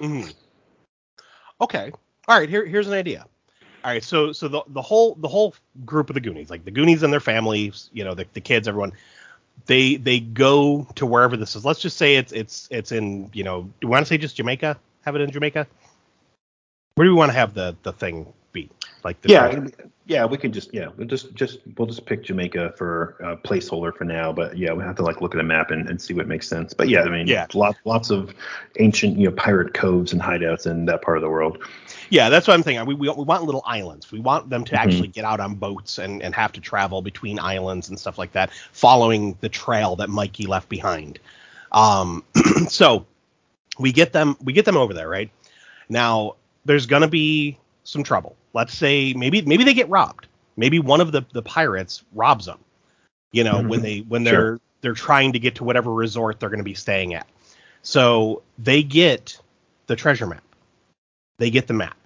Mhm. 0.00 0.32
Okay. 1.62 1.92
All 2.28 2.38
right. 2.38 2.48
Here, 2.48 2.66
here's 2.66 2.88
an 2.88 2.92
idea. 2.92 3.24
All 3.84 3.92
right. 3.92 4.02
So, 4.02 4.32
so 4.32 4.48
the 4.48 4.62
the 4.68 4.82
whole 4.82 5.14
the 5.14 5.28
whole 5.28 5.54
group 5.86 6.10
of 6.10 6.14
the 6.14 6.20
Goonies, 6.20 6.50
like 6.50 6.64
the 6.64 6.70
Goonies 6.70 7.02
and 7.02 7.12
their 7.12 7.20
families, 7.20 7.88
you 7.92 8.04
know, 8.04 8.14
the, 8.14 8.26
the 8.34 8.40
kids, 8.40 8.66
everyone, 8.66 8.92
they 9.66 9.96
they 9.96 10.20
go 10.20 10.86
to 10.96 11.06
wherever 11.06 11.36
this 11.36 11.54
is. 11.56 11.64
Let's 11.64 11.80
just 11.80 11.96
say 11.96 12.16
it's 12.16 12.32
it's 12.32 12.68
it's 12.70 12.92
in 12.92 13.30
you 13.32 13.44
know. 13.44 13.62
Do 13.80 13.86
we 13.86 13.90
want 13.92 14.04
to 14.04 14.08
say 14.08 14.18
just 14.18 14.36
Jamaica? 14.36 14.78
Have 15.02 15.14
it 15.14 15.20
in 15.20 15.30
Jamaica? 15.30 15.66
Where 16.96 17.06
do 17.06 17.10
we 17.10 17.16
want 17.16 17.30
to 17.30 17.34
have 17.34 17.54
the 17.54 17.76
the 17.84 17.92
thing? 17.92 18.32
Like 19.04 19.20
the 19.20 19.30
yeah, 19.30 19.64
yeah, 20.06 20.24
we 20.24 20.36
can 20.36 20.52
just 20.52 20.74
yeah, 20.74 20.88
we'll 20.96 21.06
just 21.06 21.34
just 21.34 21.60
we'll 21.76 21.86
just 21.86 22.04
pick 22.06 22.24
Jamaica 22.24 22.74
for 22.76 23.16
a 23.20 23.36
placeholder 23.36 23.94
for 23.96 24.04
now. 24.04 24.32
But 24.32 24.56
yeah, 24.56 24.72
we 24.72 24.82
have 24.82 24.96
to 24.96 25.02
like 25.02 25.20
look 25.20 25.34
at 25.34 25.40
a 25.40 25.44
map 25.44 25.70
and, 25.70 25.88
and 25.88 26.00
see 26.00 26.12
what 26.12 26.26
makes 26.26 26.48
sense. 26.48 26.74
But 26.74 26.88
yeah, 26.88 27.02
I 27.02 27.08
mean, 27.08 27.26
Yeah. 27.28 27.46
lots 27.54 27.78
lots 27.84 28.10
of 28.10 28.34
ancient 28.80 29.16
you 29.16 29.30
know 29.30 29.36
pirate 29.36 29.74
coves 29.74 30.12
and 30.12 30.20
hideouts 30.20 30.66
in 30.66 30.86
that 30.86 31.02
part 31.02 31.18
of 31.18 31.22
the 31.22 31.30
world. 31.30 31.58
Yeah, 32.10 32.28
that's 32.28 32.48
what 32.48 32.54
I'm 32.54 32.62
thinking. 32.62 32.84
We, 32.84 32.94
we, 32.94 33.08
we 33.10 33.24
want 33.24 33.44
little 33.44 33.62
islands. 33.64 34.10
We 34.10 34.20
want 34.20 34.50
them 34.50 34.64
to 34.64 34.74
mm-hmm. 34.74 34.88
actually 34.88 35.08
get 35.08 35.24
out 35.24 35.40
on 35.40 35.54
boats 35.54 35.98
and, 35.98 36.22
and 36.22 36.34
have 36.34 36.52
to 36.52 36.60
travel 36.60 37.00
between 37.00 37.38
islands 37.38 37.88
and 37.88 37.98
stuff 37.98 38.18
like 38.18 38.32
that, 38.32 38.50
following 38.72 39.36
the 39.40 39.48
trail 39.48 39.96
that 39.96 40.10
Mikey 40.10 40.46
left 40.46 40.68
behind. 40.68 41.20
Um, 41.70 42.24
so 42.68 43.06
we 43.78 43.92
get 43.92 44.12
them 44.12 44.36
we 44.42 44.52
get 44.52 44.64
them 44.64 44.76
over 44.76 44.92
there, 44.92 45.08
right? 45.08 45.30
Now 45.88 46.34
there's 46.64 46.86
gonna 46.86 47.08
be 47.08 47.58
some 47.84 48.02
trouble. 48.02 48.36
Let's 48.52 48.74
say 48.74 49.12
maybe 49.14 49.42
maybe 49.42 49.64
they 49.64 49.74
get 49.74 49.88
robbed. 49.88 50.26
Maybe 50.56 50.78
one 50.78 51.00
of 51.00 51.12
the, 51.12 51.24
the 51.32 51.42
pirates 51.42 52.04
robs 52.12 52.46
them. 52.46 52.58
You 53.32 53.44
know, 53.44 53.56
mm-hmm. 53.56 53.68
when 53.68 53.82
they 53.82 53.98
when 54.00 54.24
they're 54.24 54.34
sure. 54.34 54.60
they're 54.82 54.94
trying 54.94 55.32
to 55.32 55.38
get 55.38 55.54
to 55.56 55.64
whatever 55.64 55.92
resort 55.92 56.38
they're 56.38 56.50
gonna 56.50 56.62
be 56.62 56.74
staying 56.74 57.14
at. 57.14 57.26
So 57.82 58.42
they 58.58 58.82
get 58.82 59.40
the 59.86 59.96
treasure 59.96 60.26
map. 60.26 60.44
They 61.38 61.50
get 61.50 61.66
the 61.66 61.74
map. 61.74 61.96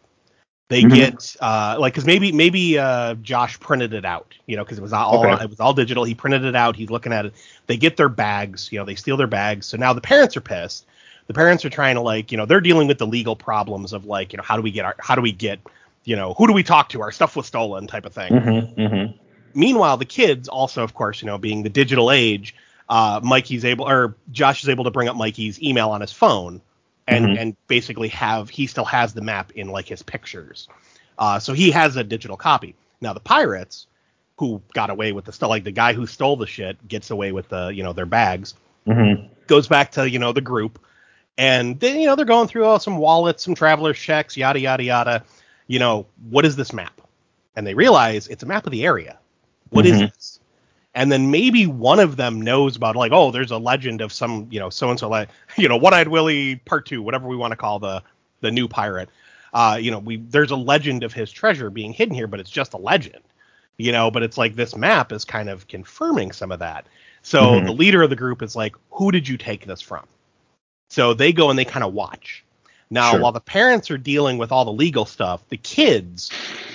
They 0.68 0.82
mm-hmm. 0.82 0.94
get 0.94 1.36
uh, 1.40 1.76
like 1.78 1.94
because 1.94 2.06
maybe 2.06 2.32
maybe 2.32 2.78
uh, 2.78 3.14
Josh 3.14 3.58
printed 3.60 3.94
it 3.94 4.04
out, 4.04 4.34
you 4.46 4.56
know, 4.56 4.64
because 4.64 4.78
it 4.78 4.82
was 4.82 4.92
all 4.92 5.24
okay. 5.24 5.44
it 5.44 5.50
was 5.50 5.60
all 5.60 5.72
digital. 5.72 6.02
He 6.02 6.14
printed 6.14 6.44
it 6.44 6.56
out. 6.56 6.74
He's 6.74 6.90
looking 6.90 7.12
at 7.12 7.26
it. 7.26 7.34
They 7.66 7.76
get 7.76 7.96
their 7.96 8.08
bags, 8.08 8.70
you 8.72 8.78
know, 8.78 8.84
they 8.84 8.96
steal 8.96 9.16
their 9.16 9.28
bags. 9.28 9.66
So 9.66 9.76
now 9.76 9.92
the 9.92 10.00
parents 10.00 10.36
are 10.36 10.40
pissed. 10.40 10.86
The 11.26 11.34
parents 11.34 11.64
are 11.64 11.70
trying 11.70 11.96
to 11.96 12.00
like, 12.00 12.30
you 12.30 12.38
know, 12.38 12.46
they're 12.46 12.60
dealing 12.60 12.88
with 12.88 12.98
the 12.98 13.06
legal 13.06 13.34
problems 13.34 13.92
of 13.92 14.04
like, 14.04 14.32
you 14.32 14.36
know, 14.36 14.42
how 14.42 14.56
do 14.56 14.62
we 14.62 14.70
get 14.70 14.84
our 14.84 14.94
how 14.98 15.14
do 15.14 15.22
we 15.22 15.32
get, 15.32 15.60
you 16.04 16.16
know, 16.16 16.34
who 16.34 16.46
do 16.46 16.52
we 16.52 16.62
talk 16.62 16.88
to? 16.90 17.02
Our 17.02 17.12
stuff 17.12 17.36
was 17.36 17.46
stolen, 17.46 17.86
type 17.86 18.06
of 18.06 18.12
thing. 18.12 18.32
Mm-hmm, 18.32 18.80
mm-hmm. 18.80 19.16
Meanwhile, 19.54 19.96
the 19.96 20.04
kids 20.04 20.48
also, 20.48 20.82
of 20.82 20.94
course, 20.94 21.22
you 21.22 21.26
know, 21.26 21.38
being 21.38 21.62
the 21.62 21.68
digital 21.68 22.10
age, 22.10 22.54
uh, 22.88 23.20
Mikey's 23.22 23.64
able 23.64 23.88
or 23.88 24.16
Josh 24.30 24.62
is 24.62 24.68
able 24.68 24.84
to 24.84 24.90
bring 24.90 25.08
up 25.08 25.16
Mikey's 25.16 25.60
email 25.62 25.90
on 25.90 26.00
his 26.00 26.12
phone 26.12 26.60
and 27.08 27.26
mm-hmm. 27.26 27.38
and 27.38 27.56
basically 27.66 28.08
have 28.08 28.48
he 28.48 28.66
still 28.66 28.84
has 28.84 29.14
the 29.14 29.20
map 29.20 29.52
in 29.52 29.68
like 29.68 29.88
his 29.88 30.02
pictures. 30.02 30.68
Uh, 31.18 31.38
so 31.38 31.52
he 31.52 31.70
has 31.70 31.96
a 31.96 32.04
digital 32.04 32.36
copy. 32.36 32.74
Now 33.00 33.12
the 33.12 33.20
pirates 33.20 33.86
who 34.38 34.60
got 34.74 34.90
away 34.90 35.12
with 35.12 35.24
the 35.24 35.32
stuff, 35.32 35.48
like 35.48 35.64
the 35.64 35.72
guy 35.72 35.92
who 35.92 36.06
stole 36.06 36.36
the 36.36 36.46
shit, 36.46 36.86
gets 36.86 37.10
away 37.10 37.32
with 37.32 37.48
the 37.48 37.68
you 37.68 37.82
know 37.82 37.92
their 37.92 38.06
bags. 38.06 38.54
Mm-hmm. 38.86 39.26
Goes 39.46 39.66
back 39.66 39.92
to 39.92 40.08
you 40.08 40.18
know 40.18 40.32
the 40.32 40.40
group, 40.40 40.78
and 41.38 41.78
then 41.80 42.00
you 42.00 42.06
know 42.06 42.16
they're 42.16 42.24
going 42.24 42.48
through 42.48 42.64
all 42.64 42.78
some 42.78 42.98
wallets, 42.98 43.44
some 43.44 43.54
travelers 43.54 43.98
checks, 43.98 44.36
yada 44.36 44.60
yada 44.60 44.82
yada. 44.82 45.24
You 45.66 45.78
know 45.78 46.06
what 46.30 46.44
is 46.44 46.56
this 46.56 46.72
map? 46.72 47.00
And 47.54 47.66
they 47.66 47.74
realize 47.74 48.28
it's 48.28 48.42
a 48.42 48.46
map 48.46 48.66
of 48.66 48.72
the 48.72 48.84
area. 48.84 49.18
What 49.70 49.84
mm-hmm. 49.84 50.04
is 50.04 50.10
this? 50.10 50.40
and 50.96 51.12
then 51.12 51.30
maybe 51.30 51.66
one 51.66 52.00
of 52.00 52.16
them 52.16 52.40
knows 52.40 52.74
about 52.74 52.96
like 52.96 53.12
oh 53.12 53.30
there's 53.30 53.52
a 53.52 53.58
legend 53.58 54.00
of 54.00 54.12
some 54.12 54.48
you 54.50 54.58
know 54.58 54.70
so 54.70 54.90
and 54.90 54.98
so 54.98 55.08
like 55.08 55.28
you 55.56 55.68
know 55.68 55.76
one 55.76 55.94
eyed 55.94 56.08
willie 56.08 56.56
part 56.56 56.86
two 56.86 57.00
whatever 57.00 57.28
we 57.28 57.36
want 57.36 57.52
to 57.52 57.56
call 57.56 57.78
the 57.78 58.02
the 58.40 58.50
new 58.50 58.66
pirate 58.66 59.08
uh 59.52 59.78
you 59.80 59.92
know 59.92 60.00
we 60.00 60.16
there's 60.16 60.50
a 60.50 60.56
legend 60.56 61.04
of 61.04 61.12
his 61.12 61.30
treasure 61.30 61.70
being 61.70 61.92
hidden 61.92 62.14
here 62.14 62.26
but 62.26 62.40
it's 62.40 62.50
just 62.50 62.72
a 62.72 62.78
legend 62.78 63.22
you 63.76 63.92
know 63.92 64.10
but 64.10 64.24
it's 64.24 64.38
like 64.38 64.56
this 64.56 64.74
map 64.74 65.12
is 65.12 65.24
kind 65.24 65.48
of 65.48 65.68
confirming 65.68 66.32
some 66.32 66.50
of 66.50 66.58
that 66.58 66.86
so 67.22 67.42
mm-hmm. 67.42 67.66
the 67.66 67.72
leader 67.72 68.02
of 68.02 68.10
the 68.10 68.16
group 68.16 68.42
is 68.42 68.56
like 68.56 68.74
who 68.90 69.12
did 69.12 69.28
you 69.28 69.36
take 69.36 69.66
this 69.66 69.80
from 69.80 70.04
so 70.88 71.14
they 71.14 71.32
go 71.32 71.50
and 71.50 71.58
they 71.58 71.64
kind 71.64 71.84
of 71.84 71.92
watch 71.92 72.44
now 72.90 73.12
sure. 73.12 73.20
while 73.20 73.32
the 73.32 73.40
parents 73.40 73.90
are 73.90 73.98
dealing 73.98 74.38
with 74.38 74.52
all 74.52 74.64
the 74.64 74.72
legal 74.72 75.04
stuff 75.04 75.46
the 75.48 75.56
kids 75.56 76.30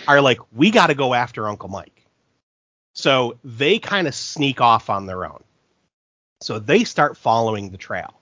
are 0.08 0.22
like 0.22 0.40
we 0.54 0.72
got 0.72 0.88
to 0.88 0.96
go 0.96 1.14
after 1.14 1.48
uncle 1.48 1.70
mike 1.70 2.02
so 2.94 3.38
they 3.44 3.80
kind 3.80 4.08
of 4.08 4.16
sneak 4.16 4.62
off 4.62 4.90
on 4.90 5.06
their 5.06 5.26
own. 5.26 5.44
So 6.42 6.60
they 6.60 6.84
start 6.84 7.18
following 7.18 7.70
the 7.70 7.78
trail. 7.78 8.14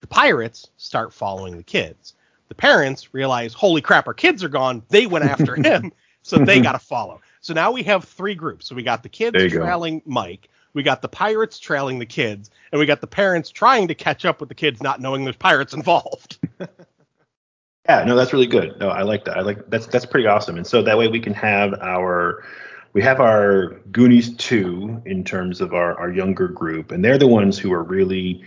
The 0.00 0.06
pirates 0.06 0.70
start 0.76 1.12
following 1.12 1.56
the 1.56 1.62
kids. 1.62 2.14
The 2.48 2.54
parents 2.54 3.14
realize, 3.14 3.52
holy 3.52 3.80
crap, 3.80 4.06
our 4.06 4.14
kids 4.14 4.42
are 4.42 4.48
gone. 4.48 4.82
They 4.88 5.06
went 5.06 5.26
after 5.26 5.54
him, 5.62 5.92
so 6.22 6.38
they 6.38 6.60
got 6.60 6.72
to 6.72 6.78
follow. 6.78 7.20
So 7.42 7.54
now 7.54 7.70
we 7.70 7.82
have 7.84 8.04
three 8.04 8.34
groups. 8.34 8.66
So 8.66 8.74
we 8.74 8.82
got 8.82 9.02
the 9.02 9.08
kids 9.08 9.52
trailing 9.52 9.98
go. 9.98 10.04
Mike, 10.06 10.48
we 10.72 10.82
got 10.82 11.02
the 11.02 11.08
pirates 11.08 11.58
trailing 11.58 11.98
the 11.98 12.06
kids, 12.06 12.50
and 12.72 12.78
we 12.78 12.86
got 12.86 13.00
the 13.00 13.06
parents 13.06 13.50
trying 13.50 13.88
to 13.88 13.94
catch 13.94 14.24
up 14.24 14.40
with 14.40 14.48
the 14.48 14.54
kids, 14.54 14.82
not 14.82 15.00
knowing 15.00 15.24
there's 15.24 15.36
pirates 15.36 15.72
involved. 15.72 16.38
yeah, 17.88 18.04
no, 18.04 18.14
that's 18.16 18.32
really 18.32 18.46
good. 18.46 18.78
No, 18.78 18.88
I 18.88 19.02
like 19.02 19.24
that. 19.24 19.36
I 19.36 19.40
like 19.40 19.68
that's 19.68 19.86
that's 19.86 20.06
pretty 20.06 20.26
awesome. 20.26 20.56
And 20.56 20.66
so 20.66 20.82
that 20.82 20.96
way 20.96 21.08
we 21.08 21.20
can 21.20 21.34
have 21.34 21.74
our 21.80 22.44
we 22.92 23.02
have 23.02 23.20
our 23.20 23.80
Goonies 23.92 24.36
2 24.36 25.02
in 25.06 25.22
terms 25.22 25.60
of 25.60 25.74
our, 25.74 25.98
our 25.98 26.10
younger 26.10 26.48
group, 26.48 26.90
and 26.90 27.04
they're 27.04 27.18
the 27.18 27.28
ones 27.28 27.58
who 27.58 27.72
are 27.72 27.82
really 27.82 28.44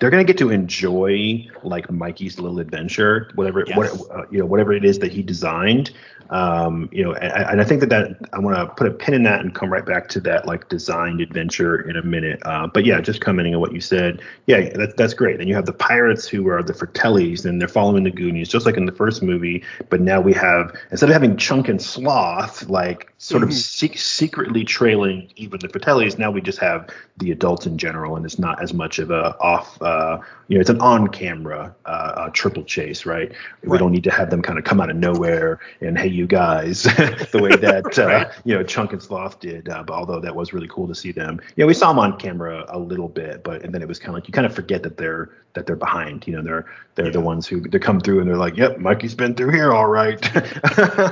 they're 0.00 0.10
gonna 0.10 0.24
get 0.24 0.38
to 0.38 0.50
enjoy 0.50 1.48
like 1.62 1.90
Mikey's 1.90 2.38
little 2.38 2.60
adventure, 2.60 3.30
whatever 3.34 3.64
yes. 3.66 3.76
what 3.76 4.10
uh, 4.10 4.24
you 4.30 4.38
know 4.38 4.46
whatever 4.46 4.72
it 4.72 4.84
is 4.84 4.98
that 4.98 5.12
he 5.12 5.22
designed. 5.22 5.92
Um, 6.30 6.88
you 6.92 7.04
know, 7.04 7.12
and, 7.12 7.50
and, 7.50 7.60
I 7.60 7.64
think 7.64 7.80
that 7.80 7.90
that 7.90 8.16
I 8.32 8.38
want 8.38 8.56
to 8.56 8.66
put 8.74 8.86
a 8.86 8.90
pin 8.90 9.14
in 9.14 9.22
that 9.24 9.40
and 9.40 9.54
come 9.54 9.72
right 9.72 9.84
back 9.84 10.08
to 10.10 10.20
that 10.20 10.46
like 10.46 10.68
designed 10.68 11.20
adventure 11.20 11.88
in 11.88 11.96
a 11.96 12.02
minute. 12.02 12.40
Uh, 12.44 12.66
but 12.66 12.84
yeah, 12.84 13.00
just 13.00 13.20
commenting 13.20 13.54
on 13.54 13.60
what 13.60 13.72
you 13.72 13.80
said. 13.80 14.20
Yeah, 14.46 14.68
that, 14.70 14.96
that's 14.96 15.14
great. 15.14 15.38
Then 15.38 15.46
you 15.46 15.54
have 15.54 15.66
the 15.66 15.72
pirates 15.72 16.26
who 16.26 16.48
are 16.48 16.62
the 16.62 16.72
Fratellis, 16.72 17.44
and 17.44 17.60
they're 17.60 17.68
following 17.68 18.02
the 18.02 18.10
Goonies, 18.10 18.48
just 18.48 18.66
like 18.66 18.76
in 18.76 18.86
the 18.86 18.92
first 18.92 19.22
movie. 19.22 19.62
But 19.88 20.00
now 20.00 20.20
we 20.20 20.32
have 20.32 20.76
instead 20.90 21.08
of 21.08 21.12
having 21.12 21.36
Chunk 21.36 21.68
and 21.68 21.80
Sloth 21.80 22.68
like 22.68 23.12
sort 23.18 23.42
mm-hmm. 23.42 23.50
of 23.50 23.56
se- 23.56 23.96
secretly 23.96 24.64
trailing 24.64 25.30
even 25.36 25.60
the 25.60 25.68
Fratellis, 25.68 26.18
now 26.18 26.30
we 26.30 26.40
just 26.40 26.58
have 26.58 26.90
the 27.18 27.30
adults 27.30 27.66
in 27.66 27.78
general, 27.78 28.16
and 28.16 28.24
it's 28.24 28.38
not 28.38 28.60
as 28.62 28.74
much 28.74 28.98
of 28.98 29.10
a 29.10 29.36
off. 29.38 29.80
Uh, 29.80 30.18
you 30.48 30.56
know, 30.56 30.60
it's 30.60 30.70
an 30.70 30.80
on-camera 30.80 31.74
uh, 31.84 31.88
uh, 31.88 32.28
triple 32.30 32.62
chase, 32.62 33.04
right? 33.04 33.30
right? 33.30 33.38
We 33.62 33.78
don't 33.78 33.92
need 33.92 34.04
to 34.04 34.10
have 34.10 34.30
them 34.30 34.42
kind 34.42 34.58
of 34.58 34.64
come 34.64 34.80
out 34.80 34.90
of 34.90 34.96
nowhere 34.96 35.60
and 35.80 35.98
hey, 35.98 36.08
you 36.08 36.26
guys, 36.26 36.82
the 37.32 37.40
way 37.42 37.56
that 37.56 37.98
uh, 37.98 38.30
you 38.44 38.54
know 38.54 38.62
Chunk 38.62 38.92
and 38.92 39.02
Sloth 39.02 39.40
did. 39.40 39.68
Uh, 39.68 39.82
but 39.82 39.94
although 39.94 40.20
that 40.20 40.34
was 40.34 40.52
really 40.52 40.68
cool 40.68 40.86
to 40.88 40.94
see 40.94 41.12
them, 41.12 41.40
yeah, 41.56 41.64
we 41.64 41.74
saw 41.74 41.88
them 41.88 41.98
on 41.98 42.18
camera 42.18 42.64
a 42.68 42.78
little 42.78 43.08
bit, 43.08 43.42
but 43.42 43.62
and 43.62 43.74
then 43.74 43.82
it 43.82 43.88
was 43.88 43.98
kind 43.98 44.10
of 44.10 44.14
like 44.14 44.28
you 44.28 44.32
kind 44.32 44.46
of 44.46 44.54
forget 44.54 44.82
that 44.84 44.96
they're 44.96 45.30
that 45.54 45.66
they're 45.66 45.74
behind. 45.74 46.26
You 46.26 46.36
know, 46.36 46.42
they're 46.42 46.66
they're 46.94 47.06
yeah. 47.06 47.12
the 47.12 47.20
ones 47.20 47.46
who 47.46 47.60
they 47.60 47.78
come 47.78 48.00
through 48.00 48.20
and 48.20 48.28
they're 48.28 48.36
like, 48.36 48.56
yep, 48.56 48.78
Mikey's 48.78 49.14
been 49.14 49.34
through 49.34 49.52
here, 49.52 49.72
all 49.72 49.88
right. 49.88 50.18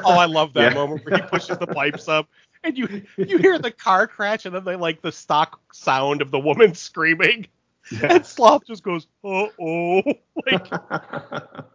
oh, 0.05 0.17
I 0.17 0.27
love 0.27 0.53
that 0.55 0.73
yeah. 0.73 0.79
moment 0.79 1.05
where 1.05 1.17
he 1.17 1.23
pushes 1.23 1.59
the 1.59 1.67
pipes 1.67 2.09
up 2.09 2.29
and 2.63 2.79
you 2.79 3.03
you 3.17 3.39
hear 3.39 3.59
the 3.59 3.71
car 3.71 4.07
crash 4.07 4.47
and 4.47 4.55
then 4.55 4.65
they 4.65 4.77
like 4.77 5.03
the 5.03 5.13
stock 5.13 5.61
sound 5.73 6.23
of 6.23 6.31
the 6.31 6.39
woman 6.39 6.75
screaming. 6.75 7.47
Yeah. 7.91 8.15
And 8.15 8.27
Sloth 8.27 8.67
just 8.67 8.83
goes, 8.83 9.07
"Uh 9.23 9.47
oh!" 9.61 10.03
Like, 10.51 10.67
oh, 10.73 11.67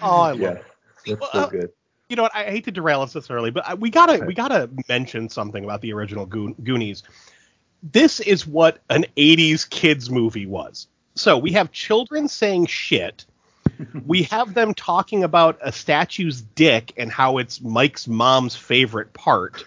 I 0.00 0.32
love. 0.32 0.40
Yeah, 0.40 0.50
it. 0.50 0.64
that's 1.06 1.32
so 1.32 1.48
good. 1.48 1.70
You 2.08 2.16
know 2.16 2.22
what? 2.22 2.34
I 2.34 2.44
hate 2.44 2.64
to 2.64 2.70
derail 2.70 3.02
us 3.02 3.12
this 3.12 3.30
early, 3.30 3.50
but 3.50 3.78
we 3.78 3.90
gotta 3.90 4.24
we 4.24 4.34
gotta 4.34 4.70
mention 4.88 5.28
something 5.28 5.64
about 5.64 5.80
the 5.82 5.92
original 5.92 6.26
Go- 6.26 6.54
Goonies. 6.62 7.02
This 7.82 8.20
is 8.20 8.46
what 8.46 8.78
an 8.88 9.04
'80s 9.16 9.68
kids 9.68 10.10
movie 10.10 10.46
was. 10.46 10.86
So 11.14 11.36
we 11.36 11.52
have 11.52 11.72
children 11.72 12.28
saying 12.28 12.66
shit. 12.66 13.26
we 14.06 14.22
have 14.24 14.54
them 14.54 14.72
talking 14.74 15.24
about 15.24 15.58
a 15.60 15.72
statue's 15.72 16.40
dick 16.40 16.92
and 16.96 17.10
how 17.10 17.38
it's 17.38 17.60
Mike's 17.60 18.08
mom's 18.08 18.56
favorite 18.56 19.12
part, 19.12 19.64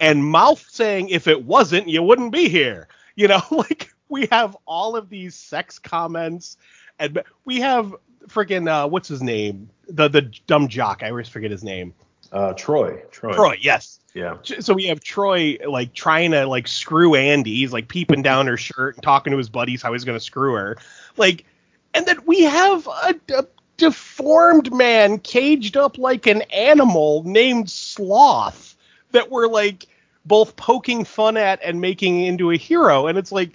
and 0.00 0.24
Mouth 0.24 0.64
saying 0.70 1.08
if 1.08 1.26
it 1.26 1.44
wasn't, 1.44 1.88
you 1.88 2.02
wouldn't 2.02 2.32
be 2.32 2.48
here. 2.48 2.88
You 3.16 3.28
know, 3.28 3.42
like 3.50 3.93
we 4.14 4.28
have 4.30 4.56
all 4.64 4.94
of 4.94 5.08
these 5.08 5.34
sex 5.34 5.80
comments, 5.80 6.56
and 7.00 7.20
we 7.44 7.60
have 7.60 7.94
freaking 8.28 8.68
uh, 8.68 8.88
what's 8.88 9.08
his 9.08 9.22
name? 9.22 9.68
The 9.88 10.08
the 10.08 10.22
dumb 10.46 10.68
jock. 10.68 11.02
I 11.02 11.10
always 11.10 11.28
forget 11.28 11.50
his 11.50 11.64
name. 11.64 11.92
Uh, 12.30 12.52
Troy. 12.52 13.02
Troy. 13.10 13.32
Troy. 13.32 13.58
Yes. 13.60 13.98
Yeah. 14.14 14.36
So 14.42 14.72
we 14.72 14.84
have 14.86 15.00
Troy 15.00 15.58
like 15.68 15.94
trying 15.94 16.30
to 16.30 16.46
like 16.46 16.68
screw 16.68 17.16
Andy. 17.16 17.56
He's 17.56 17.72
like 17.72 17.88
peeping 17.88 18.22
down 18.22 18.46
her 18.46 18.56
shirt 18.56 18.94
and 18.94 19.02
talking 19.02 19.32
to 19.32 19.36
his 19.36 19.48
buddies 19.48 19.82
how 19.82 19.92
he's 19.92 20.04
gonna 20.04 20.20
screw 20.20 20.54
her. 20.54 20.78
Like, 21.16 21.44
and 21.92 22.06
then 22.06 22.18
we 22.24 22.42
have 22.42 22.86
a, 22.86 23.14
a 23.34 23.46
deformed 23.78 24.72
man 24.72 25.18
caged 25.18 25.76
up 25.76 25.98
like 25.98 26.28
an 26.28 26.42
animal 26.52 27.24
named 27.24 27.68
Sloth 27.68 28.76
that 29.10 29.28
we're 29.28 29.48
like 29.48 29.88
both 30.24 30.54
poking 30.54 31.04
fun 31.04 31.36
at 31.36 31.60
and 31.64 31.80
making 31.80 32.20
into 32.20 32.52
a 32.52 32.56
hero. 32.56 33.08
And 33.08 33.18
it's 33.18 33.32
like 33.32 33.50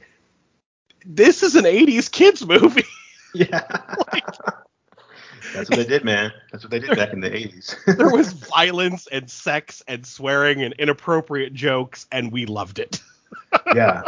this 1.10 1.44
is 1.44 1.56
an 1.56 1.66
80s 1.66 2.10
kids 2.12 2.46
movie. 2.46 2.84
Yeah. 3.36 3.64
like, 4.12 4.26
That's 5.54 5.70
what 5.70 5.78
they 5.78 5.86
did, 5.86 6.04
man. 6.04 6.32
That's 6.52 6.64
what 6.64 6.72
they 6.72 6.80
did 6.80 6.98
back 6.98 7.14
in 7.14 7.20
the 7.20 7.30
80s. 7.30 7.76
there 7.98 8.10
was 8.10 8.34
violence 8.34 9.08
and 9.12 9.30
sex 9.30 9.84
and 9.88 10.04
swearing 10.04 10.64
and 10.64 10.74
inappropriate 10.80 11.54
jokes, 11.54 12.08
and 12.12 12.32
we 12.32 12.48
loved 12.48 12.80
it. 12.80 13.00
yeah. 13.76 14.02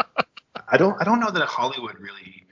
I 0.68 0.78
don't. 0.78 1.00
I 1.00 1.04
don't 1.04 1.20
know 1.20 1.30
that 1.30 1.46
Hollywood 1.46 2.00
really. 2.00 2.48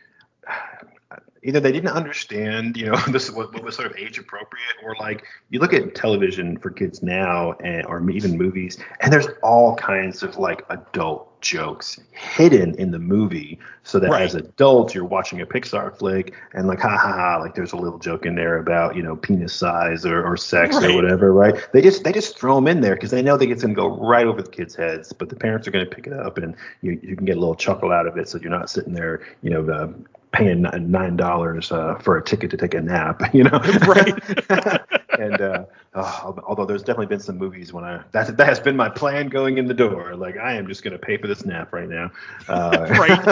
Either 1.44 1.60
they 1.60 1.72
didn't 1.72 1.92
understand, 1.92 2.78
you 2.78 2.88
know, 2.88 2.96
this 3.08 3.32
what, 3.32 3.54
what 3.54 3.64
was 3.64 3.76
sort 3.76 3.90
of 3.90 3.98
age 3.98 4.18
appropriate, 4.18 4.76
or 4.84 4.96
like 5.00 5.24
you 5.50 5.60
look 5.60 5.74
at 5.74 5.96
television 5.96 6.58
for 6.58 6.70
kids 6.70 7.02
now, 7.02 7.54
and 7.64 7.86
or 7.86 8.08
even 8.10 8.38
movies, 8.38 8.78
and 9.02 9.12
there's 9.12 9.28
all 9.42 9.76
kinds 9.76 10.24
of 10.24 10.38
like 10.38 10.64
adult 10.70 11.26
jokes 11.42 11.98
hidden 12.12 12.76
in 12.76 12.92
the 12.92 13.00
movie, 13.00 13.58
so 13.84 13.98
that 14.00 14.12
right. 14.12 14.24
as 14.24 14.36
adults 14.36 14.94
you're 14.94 15.06
watching 15.06 15.42
a 15.42 15.46
Pixar 15.46 15.98
flick 15.98 16.34
and 16.54 16.68
like 16.68 16.80
ha 16.80 16.90
ha 16.90 17.14
ha, 17.14 17.38
like 17.38 17.56
there's 17.56 17.72
a 17.72 17.78
little 17.78 18.00
joke 18.00 18.26
in 18.26 18.36
there 18.36 18.58
about 18.58 18.96
you 18.96 19.02
know 19.02 19.16
penis 19.16 19.54
size 19.54 20.06
or, 20.06 20.24
or 20.24 20.36
sex 20.38 20.76
right. 20.76 20.92
or 20.92 20.96
whatever, 20.96 21.34
right? 21.34 21.68
They 21.72 21.82
just 21.82 22.04
they 22.04 22.12
just 22.12 22.38
throw 22.38 22.56
them 22.56 22.68
in 22.68 22.82
there 22.82 22.96
because 22.96 23.12
they 23.12 23.22
know 23.22 23.38
that 23.38 23.50
it's 23.50 23.64
going 23.64 23.74
to 23.74 23.82
go 23.82 23.98
right 23.98 24.28
over 24.28 24.42
the 24.42 24.52
kids' 24.52 24.76
heads, 24.76 25.14
but 25.14 25.30
the 25.30 25.36
parents 25.36 25.68
are 25.68 25.72
going 25.72 25.86
to 25.86 25.96
pick 25.96 26.08
it 26.08 26.14
up 26.14 26.38
and 26.38 26.56
you 26.82 27.00
you 27.02 27.16
can 27.16 27.26
get 27.26 27.38
a 27.38 27.40
little 27.40 27.56
chuckle 27.56 27.92
out 27.92 28.06
of 28.06 28.18
it, 28.18 28.28
so 28.28 28.38
you're 28.38 28.52
not 28.52 28.70
sitting 28.70 28.94
there, 28.94 29.22
you 29.42 29.50
know. 29.50 29.68
Uh, 29.68 29.92
paying 30.32 30.62
nine 30.62 31.16
dollars 31.16 31.72
uh, 31.72 31.96
for 31.96 32.18
a 32.18 32.24
ticket 32.24 32.52
to 32.52 32.58
take 32.58 32.74
a 32.74 32.82
nap, 32.82 33.22
you 33.34 33.44
know. 33.44 33.60
Right. 33.90 34.14
and 35.20 35.42
uh, 35.42 35.66
oh, 35.96 36.40
although 36.48 36.66
there's 36.66 36.84
definitely 36.84 37.08
been 37.08 37.20
some 37.20 37.38
movies 37.38 37.74
when 37.74 37.84
I 37.84 38.04
that 38.12 38.38
that 38.38 38.48
has 38.48 38.60
been 38.60 38.76
my 38.76 38.90
plan 38.90 39.30
going 39.30 39.58
in 39.58 39.68
the 39.68 39.74
door. 39.74 40.16
Like 40.16 40.38
I 40.38 40.54
am 40.54 40.68
just 40.68 40.84
going 40.84 40.94
to 40.94 41.00
pay 41.00 41.18
for 41.18 41.28
this 41.28 41.46
nap 41.46 41.74
right 41.74 41.90
now. 41.90 42.12
Uh, 42.48 42.88
right. 42.92 43.26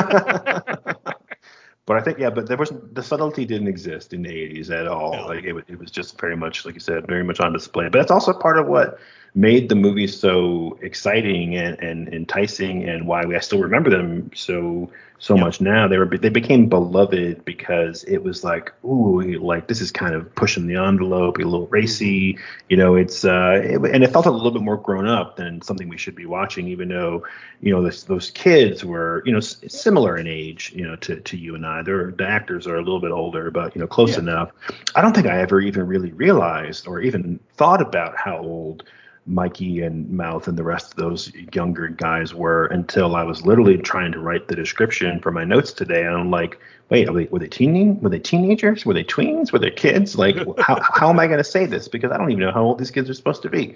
but 1.86 1.98
I 1.98 2.02
think 2.02 2.18
yeah, 2.18 2.30
but 2.30 2.48
there 2.48 2.58
was 2.58 2.72
the 2.93 3.04
subtlety 3.04 3.45
didn't 3.45 3.68
exist 3.68 4.14
in 4.14 4.24
the 4.24 4.30
80s 4.30 4.72
at 4.72 4.88
all. 4.88 5.14
No. 5.14 5.28
Like 5.28 5.43
it, 5.43 5.56
it 5.68 5.80
was 5.80 5.91
just 5.91 6.20
very 6.20 6.36
much 6.36 6.66
like 6.66 6.74
you 6.74 6.80
said, 6.80 7.06
very 7.08 7.24
much 7.24 7.39
on 7.39 7.54
display. 7.54 7.86
But 7.89 8.00
that's 8.00 8.12
also 8.12 8.34
part 8.34 8.58
of 8.58 8.68
what 8.68 9.00
made 9.36 9.69
the 9.69 9.75
movies 9.75 10.19
so 10.19 10.78
exciting 10.82 11.55
and, 11.55 11.80
and 11.80 12.13
enticing 12.13 12.88
and 12.88 13.07
why 13.07 13.25
we, 13.25 13.36
I 13.36 13.39
still 13.39 13.59
remember 13.59 13.89
them 13.89 14.32
so 14.34 14.89
so 15.19 15.36
yep. 15.36 15.45
much 15.45 15.61
now. 15.61 15.88
They 15.88 15.97
were 15.97 16.05
they 16.05 16.30
became 16.30 16.69
beloved 16.69 17.43
because 17.43 18.03
it 18.03 18.19
was 18.19 18.43
like, 18.43 18.71
ooh, 18.84 19.21
like 19.39 19.67
this 19.67 19.82
is 19.82 19.91
kind 19.91 20.13
of 20.13 20.34
pushing 20.36 20.67
the 20.67 20.75
envelope, 20.75 21.38
a 21.38 21.41
little 21.41 21.67
racy. 21.67 22.38
You 22.69 22.78
know, 22.78 22.95
it's 22.95 23.25
uh, 23.25 23.61
it, 23.63 23.82
and 23.93 24.03
it 24.03 24.11
felt 24.11 24.25
a 24.25 24.32
little 24.32 24.51
bit 24.51 24.61
more 24.61 24.78
grown 24.78 25.07
up 25.07 25.36
than 25.36 25.61
something 25.61 25.89
we 25.89 25.97
should 25.97 26.15
be 26.15 26.25
watching, 26.25 26.67
even 26.67 26.89
though 26.89 27.23
you 27.61 27.73
know 27.73 27.82
this, 27.82 28.03
those 28.03 28.30
kids 28.32 28.86
were 28.86 29.23
you 29.25 29.32
know 29.32 29.39
s- 29.39 29.57
similar 29.67 30.17
in 30.17 30.28
age, 30.28 30.71
you 30.75 30.84
know, 30.88 30.95
to 30.97 31.19
to 31.19 31.38
you 31.38 31.55
and 31.55 31.65
I. 31.65 31.82
They're 31.82 32.11
the 32.11 32.28
actors 32.28 32.67
are 32.67 32.75
a 32.75 32.82
little 32.82 33.01
bit 33.01 33.11
older, 33.11 33.49
but 33.49 33.75
you 33.75 33.82
know, 33.82 33.88
close 33.88 34.13
yeah. 34.13 34.19
enough. 34.19 34.51
I 34.95 35.01
don't 35.01 35.15
think 35.15 35.28
I 35.28 35.41
ever 35.41 35.61
even 35.61 35.88
really 35.88 36.11
realized 36.11 36.88
or 36.88 37.01
even 37.01 37.39
thought 37.55 37.82
about 37.82 38.15
how 38.15 38.38
old 38.38 38.84
Mikey 39.28 39.82
and 39.82 40.09
Mouth 40.09 40.47
and 40.47 40.57
the 40.57 40.63
rest 40.63 40.91
of 40.91 40.97
those 40.97 41.32
younger 41.53 41.89
guys 41.89 42.34
were 42.34 42.67
until 42.67 43.15
I 43.15 43.23
was 43.23 43.45
literally 43.45 43.78
trying 43.78 44.11
to 44.13 44.19
write 44.19 44.47
the 44.47 44.55
description 44.55 45.19
for 45.19 45.32
my 45.32 45.43
notes 45.43 45.73
today. 45.73 46.05
And 46.05 46.15
I'm 46.15 46.32
like, 46.32 46.59
wait, 46.89 47.13
they, 47.13 47.25
were 47.25 47.39
they 47.39 47.47
teening? 47.47 47.99
Were 47.99 48.09
they 48.09 48.19
teenagers? 48.19 48.86
Were 48.86 48.93
they 48.93 49.03
tweens? 49.03 49.51
Were 49.51 49.59
they 49.59 49.71
kids? 49.71 50.17
Like, 50.17 50.38
how, 50.59 50.80
how 50.82 51.09
am 51.09 51.19
I 51.19 51.28
going 51.28 51.39
to 51.39 51.43
say 51.43 51.65
this? 51.65 51.88
Because 51.88 52.11
I 52.11 52.17
don't 52.17 52.32
even 52.32 52.43
know 52.43 52.51
how 52.51 52.63
old 52.63 52.80
these 52.80 52.91
kids 52.91 53.09
are 53.09 53.13
supposed 53.13 53.41
to 53.41 53.49
be 53.49 53.75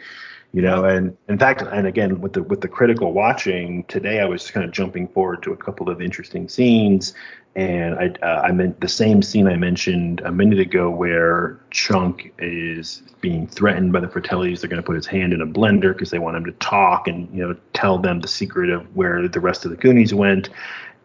you 0.54 0.62
know 0.62 0.84
and 0.86 1.16
in 1.30 1.38
fact 1.38 1.62
and 1.62 1.88
again 1.88 2.20
with 2.22 2.34
the 2.34 2.44
with 2.44 2.62
the 2.62 2.68
critical 2.68 3.14
watching 3.14 3.84
today 3.86 4.20
i 4.20 4.26
was 4.26 4.52
kind 4.52 4.66
of 4.66 4.72
jumping 4.72 5.08
forward 5.08 5.42
to 5.44 5.54
a 5.54 5.58
couple 5.58 5.90
of 5.90 6.02
interesting 6.02 6.48
scenes. 6.50 7.14
And 7.54 7.96
i 7.96 8.08
uh, 8.26 8.42
i 8.44 8.52
meant 8.52 8.80
the 8.80 8.88
same 8.88 9.22
scene 9.22 9.48
i 9.48 9.58
mentioned 9.58 10.22
a 10.22 10.32
minute 10.32 10.60
ago 10.60 10.90
where 10.90 11.60
chunk 11.70 12.34
is 12.40 13.04
being 13.22 13.48
threatened 13.48 13.94
by 13.94 14.00
the 14.00 14.08
fratellis. 14.08 14.62
They're 14.62 14.70
going 14.70 14.82
to 14.82 14.86
put 14.86 14.96
his 14.96 15.06
hand 15.06 15.32
in 15.32 15.42
a 15.42 15.48
blender 15.48 15.94
because 15.94 16.10
they 16.10 16.20
want 16.20 16.36
him 16.36 16.46
to 16.46 16.52
talk 16.54 17.08
and 17.08 17.34
you 17.36 17.48
know 17.48 17.56
tell 17.74 17.98
them 17.98 18.20
the 18.20 18.28
secret 18.28 18.70
of 18.70 18.94
where 18.96 19.28
the 19.28 19.40
rest 19.40 19.64
of 19.64 19.72
the 19.72 19.78
goonies 19.78 20.14
went. 20.14 20.50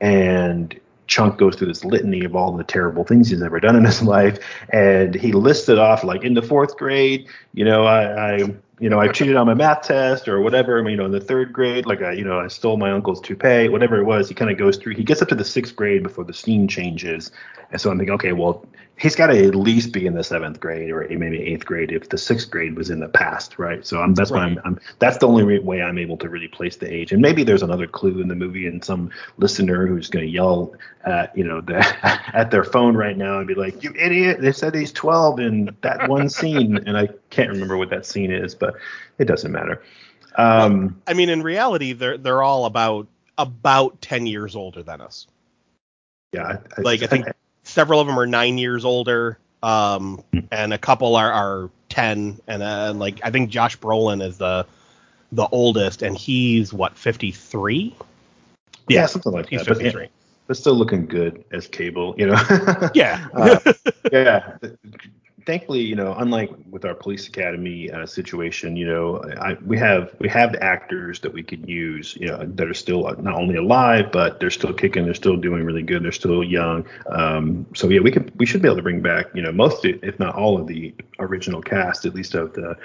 And 0.00 0.78
Chunk 1.06 1.38
goes 1.38 1.54
through 1.54 1.68
this 1.68 1.84
litany 1.84 2.24
of 2.24 2.34
all 2.34 2.56
the 2.56 2.64
terrible 2.64 3.04
things 3.04 3.28
he's 3.28 3.42
ever 3.42 3.60
done 3.60 3.76
in 3.76 3.84
his 3.84 4.02
life, 4.16 4.38
and 4.70 5.14
he 5.14 5.32
listed 5.32 5.78
off 5.78 6.02
like 6.02 6.24
in 6.24 6.34
the 6.34 6.42
fourth 6.42 6.76
grade, 6.76 7.28
you 7.54 7.64
know, 7.64 7.84
I, 7.84 8.34
I 8.34 8.54
you 8.78 8.90
know, 8.90 9.00
I 9.00 9.08
cheated 9.08 9.36
on 9.36 9.46
my 9.46 9.54
math 9.54 9.82
test 9.82 10.28
or 10.28 10.40
whatever. 10.40 10.78
I 10.78 10.82
mean, 10.82 10.92
you 10.92 10.96
know, 10.98 11.06
in 11.06 11.12
the 11.12 11.20
third 11.20 11.52
grade, 11.52 11.86
like 11.86 12.02
I, 12.02 12.12
you 12.12 12.24
know, 12.24 12.40
I 12.40 12.48
stole 12.48 12.76
my 12.76 12.90
uncle's 12.90 13.20
toupee, 13.20 13.68
whatever 13.68 13.98
it 13.98 14.04
was. 14.04 14.28
He 14.28 14.34
kind 14.34 14.50
of 14.50 14.58
goes 14.58 14.76
through. 14.76 14.94
He 14.94 15.04
gets 15.04 15.22
up 15.22 15.28
to 15.28 15.34
the 15.34 15.44
sixth 15.44 15.74
grade 15.74 16.02
before 16.02 16.24
the 16.24 16.34
scene 16.34 16.68
changes, 16.68 17.30
and 17.70 17.80
so 17.80 17.90
I'm 17.90 17.98
thinking, 17.98 18.14
okay, 18.14 18.32
well, 18.32 18.66
he's 18.98 19.14
got 19.14 19.26
to 19.26 19.46
at 19.46 19.54
least 19.54 19.92
be 19.92 20.06
in 20.06 20.14
the 20.14 20.24
seventh 20.24 20.58
grade 20.58 20.90
or 20.90 21.06
maybe 21.10 21.42
eighth 21.42 21.66
grade 21.66 21.92
if 21.92 22.08
the 22.08 22.18
sixth 22.18 22.50
grade 22.50 22.76
was 22.76 22.88
in 22.90 23.00
the 23.00 23.08
past, 23.08 23.58
right? 23.58 23.84
So 23.86 24.00
I'm, 24.00 24.14
that's 24.14 24.30
right. 24.30 24.38
why 24.38 24.44
I'm, 24.44 24.60
I'm, 24.64 24.80
that's 24.98 25.18
the 25.18 25.28
only 25.28 25.58
way 25.58 25.82
I'm 25.82 25.98
able 25.98 26.16
to 26.18 26.28
really 26.28 26.48
place 26.48 26.76
the 26.76 26.92
age. 26.92 27.12
And 27.12 27.20
maybe 27.20 27.44
there's 27.44 27.62
another 27.62 27.86
clue 27.86 28.20
in 28.20 28.28
the 28.28 28.34
movie, 28.34 28.66
and 28.66 28.84
some 28.84 29.10
listener 29.36 29.86
who's 29.86 30.08
going 30.08 30.24
to 30.24 30.30
yell 30.30 30.74
at 31.04 31.36
you 31.36 31.44
know 31.44 31.60
the, 31.62 31.78
at 32.34 32.50
their 32.50 32.64
phone 32.64 32.96
right 32.96 33.16
now 33.16 33.38
and 33.38 33.46
be 33.46 33.54
like, 33.54 33.82
"You 33.82 33.92
idiot! 33.98 34.40
They 34.40 34.52
said 34.52 34.74
he's 34.74 34.92
12 34.92 35.40
in 35.40 35.76
that 35.82 36.08
one 36.08 36.28
scene," 36.28 36.78
and 36.86 36.96
I 36.96 37.08
can't 37.36 37.50
remember 37.50 37.76
what 37.76 37.90
that 37.90 38.06
scene 38.06 38.32
is, 38.32 38.54
but 38.54 38.74
it 39.18 39.26
doesn't 39.26 39.52
matter. 39.52 39.82
Um, 40.36 41.00
I 41.06 41.14
mean, 41.14 41.28
in 41.28 41.42
reality, 41.42 41.92
they're 41.92 42.18
they're 42.18 42.42
all 42.42 42.64
about 42.64 43.06
about 43.38 44.00
10 44.00 44.26
years 44.26 44.56
older 44.56 44.82
than 44.82 45.00
us. 45.00 45.26
Yeah, 46.32 46.58
I, 46.76 46.80
like 46.80 47.02
I 47.02 47.06
think 47.06 47.26
several 47.62 48.00
of 48.00 48.06
them 48.06 48.18
are 48.18 48.26
nine 48.26 48.58
years 48.58 48.84
older, 48.84 49.38
um, 49.62 50.22
and 50.50 50.72
a 50.72 50.78
couple 50.78 51.16
are, 51.16 51.32
are 51.32 51.70
ten, 51.88 52.40
and 52.46 52.62
uh, 52.62 52.92
like 52.94 53.20
I 53.22 53.30
think 53.30 53.50
Josh 53.50 53.78
Brolin 53.78 54.22
is 54.22 54.38
the 54.38 54.66
the 55.32 55.46
oldest, 55.52 56.02
and 56.02 56.16
he's 56.16 56.72
what 56.72 56.96
fifty 56.96 57.30
three. 57.30 57.94
Yeah, 58.88 59.00
yeah, 59.00 59.06
something 59.06 59.32
like 59.32 59.48
he's 59.48 59.60
that. 59.60 59.76
53. 59.76 60.02
But, 60.02 60.10
but 60.46 60.56
still 60.56 60.74
looking 60.74 61.06
good 61.06 61.44
as 61.52 61.66
Cable, 61.66 62.14
you 62.16 62.26
know. 62.26 62.40
yeah. 62.94 63.26
uh, 63.34 63.72
yeah 64.12 64.56
thankfully, 65.46 65.80
you 65.80 65.94
know, 65.94 66.12
unlike 66.18 66.50
with 66.68 66.84
our 66.84 66.94
police 66.94 67.28
academy 67.28 67.90
uh, 67.90 68.04
situation, 68.04 68.76
you 68.76 68.84
know, 68.84 69.22
I, 69.40 69.54
we 69.64 69.78
have 69.78 70.14
we 70.18 70.28
have 70.28 70.52
the 70.52 70.62
actors 70.62 71.20
that 71.20 71.32
we 71.32 71.42
could 71.42 71.68
use, 71.68 72.16
you 72.16 72.26
know, 72.26 72.44
that 72.44 72.68
are 72.68 72.74
still 72.74 73.02
not 73.18 73.36
only 73.36 73.56
alive, 73.56 74.10
but 74.12 74.40
they're 74.40 74.50
still 74.50 74.74
kicking, 74.74 75.04
they're 75.04 75.14
still 75.14 75.36
doing 75.36 75.62
really 75.62 75.82
good, 75.82 76.02
they're 76.02 76.12
still 76.12 76.42
young. 76.42 76.84
Um, 77.08 77.64
so 77.74 77.88
yeah, 77.88 78.00
we 78.00 78.10
could 78.10 78.32
we 78.38 78.44
should 78.44 78.60
be 78.60 78.68
able 78.68 78.76
to 78.76 78.82
bring 78.82 79.00
back, 79.00 79.26
you 79.34 79.40
know, 79.40 79.52
most 79.52 79.84
if 79.84 80.18
not 80.18 80.34
all 80.34 80.60
of 80.60 80.66
the 80.66 80.92
original 81.20 81.62
cast, 81.62 82.04
at 82.04 82.14
least 82.14 82.34
of 82.34 82.52
the 82.52 82.76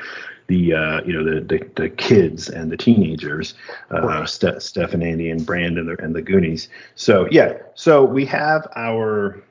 the 0.47 0.73
uh, 0.73 1.01
you 1.03 1.13
know 1.13 1.23
the, 1.23 1.41
the, 1.41 1.69
the 1.75 1.89
kids 1.89 2.49
and 2.49 2.71
the 2.71 2.77
teenagers, 2.77 3.55
uh, 3.89 4.25
Ste- 4.25 4.61
Steph 4.61 4.93
and 4.93 5.03
Andy 5.03 5.31
and 5.31 5.45
Brandon 5.45 5.89
and 5.89 5.97
the, 5.97 6.03
and 6.03 6.15
the 6.15 6.21
Goonies. 6.21 6.69
So 6.95 7.27
yeah, 7.31 7.57
so 7.73 8.05
we 8.05 8.25
have 8.25 8.67
our 8.75 9.41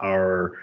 our 0.00 0.58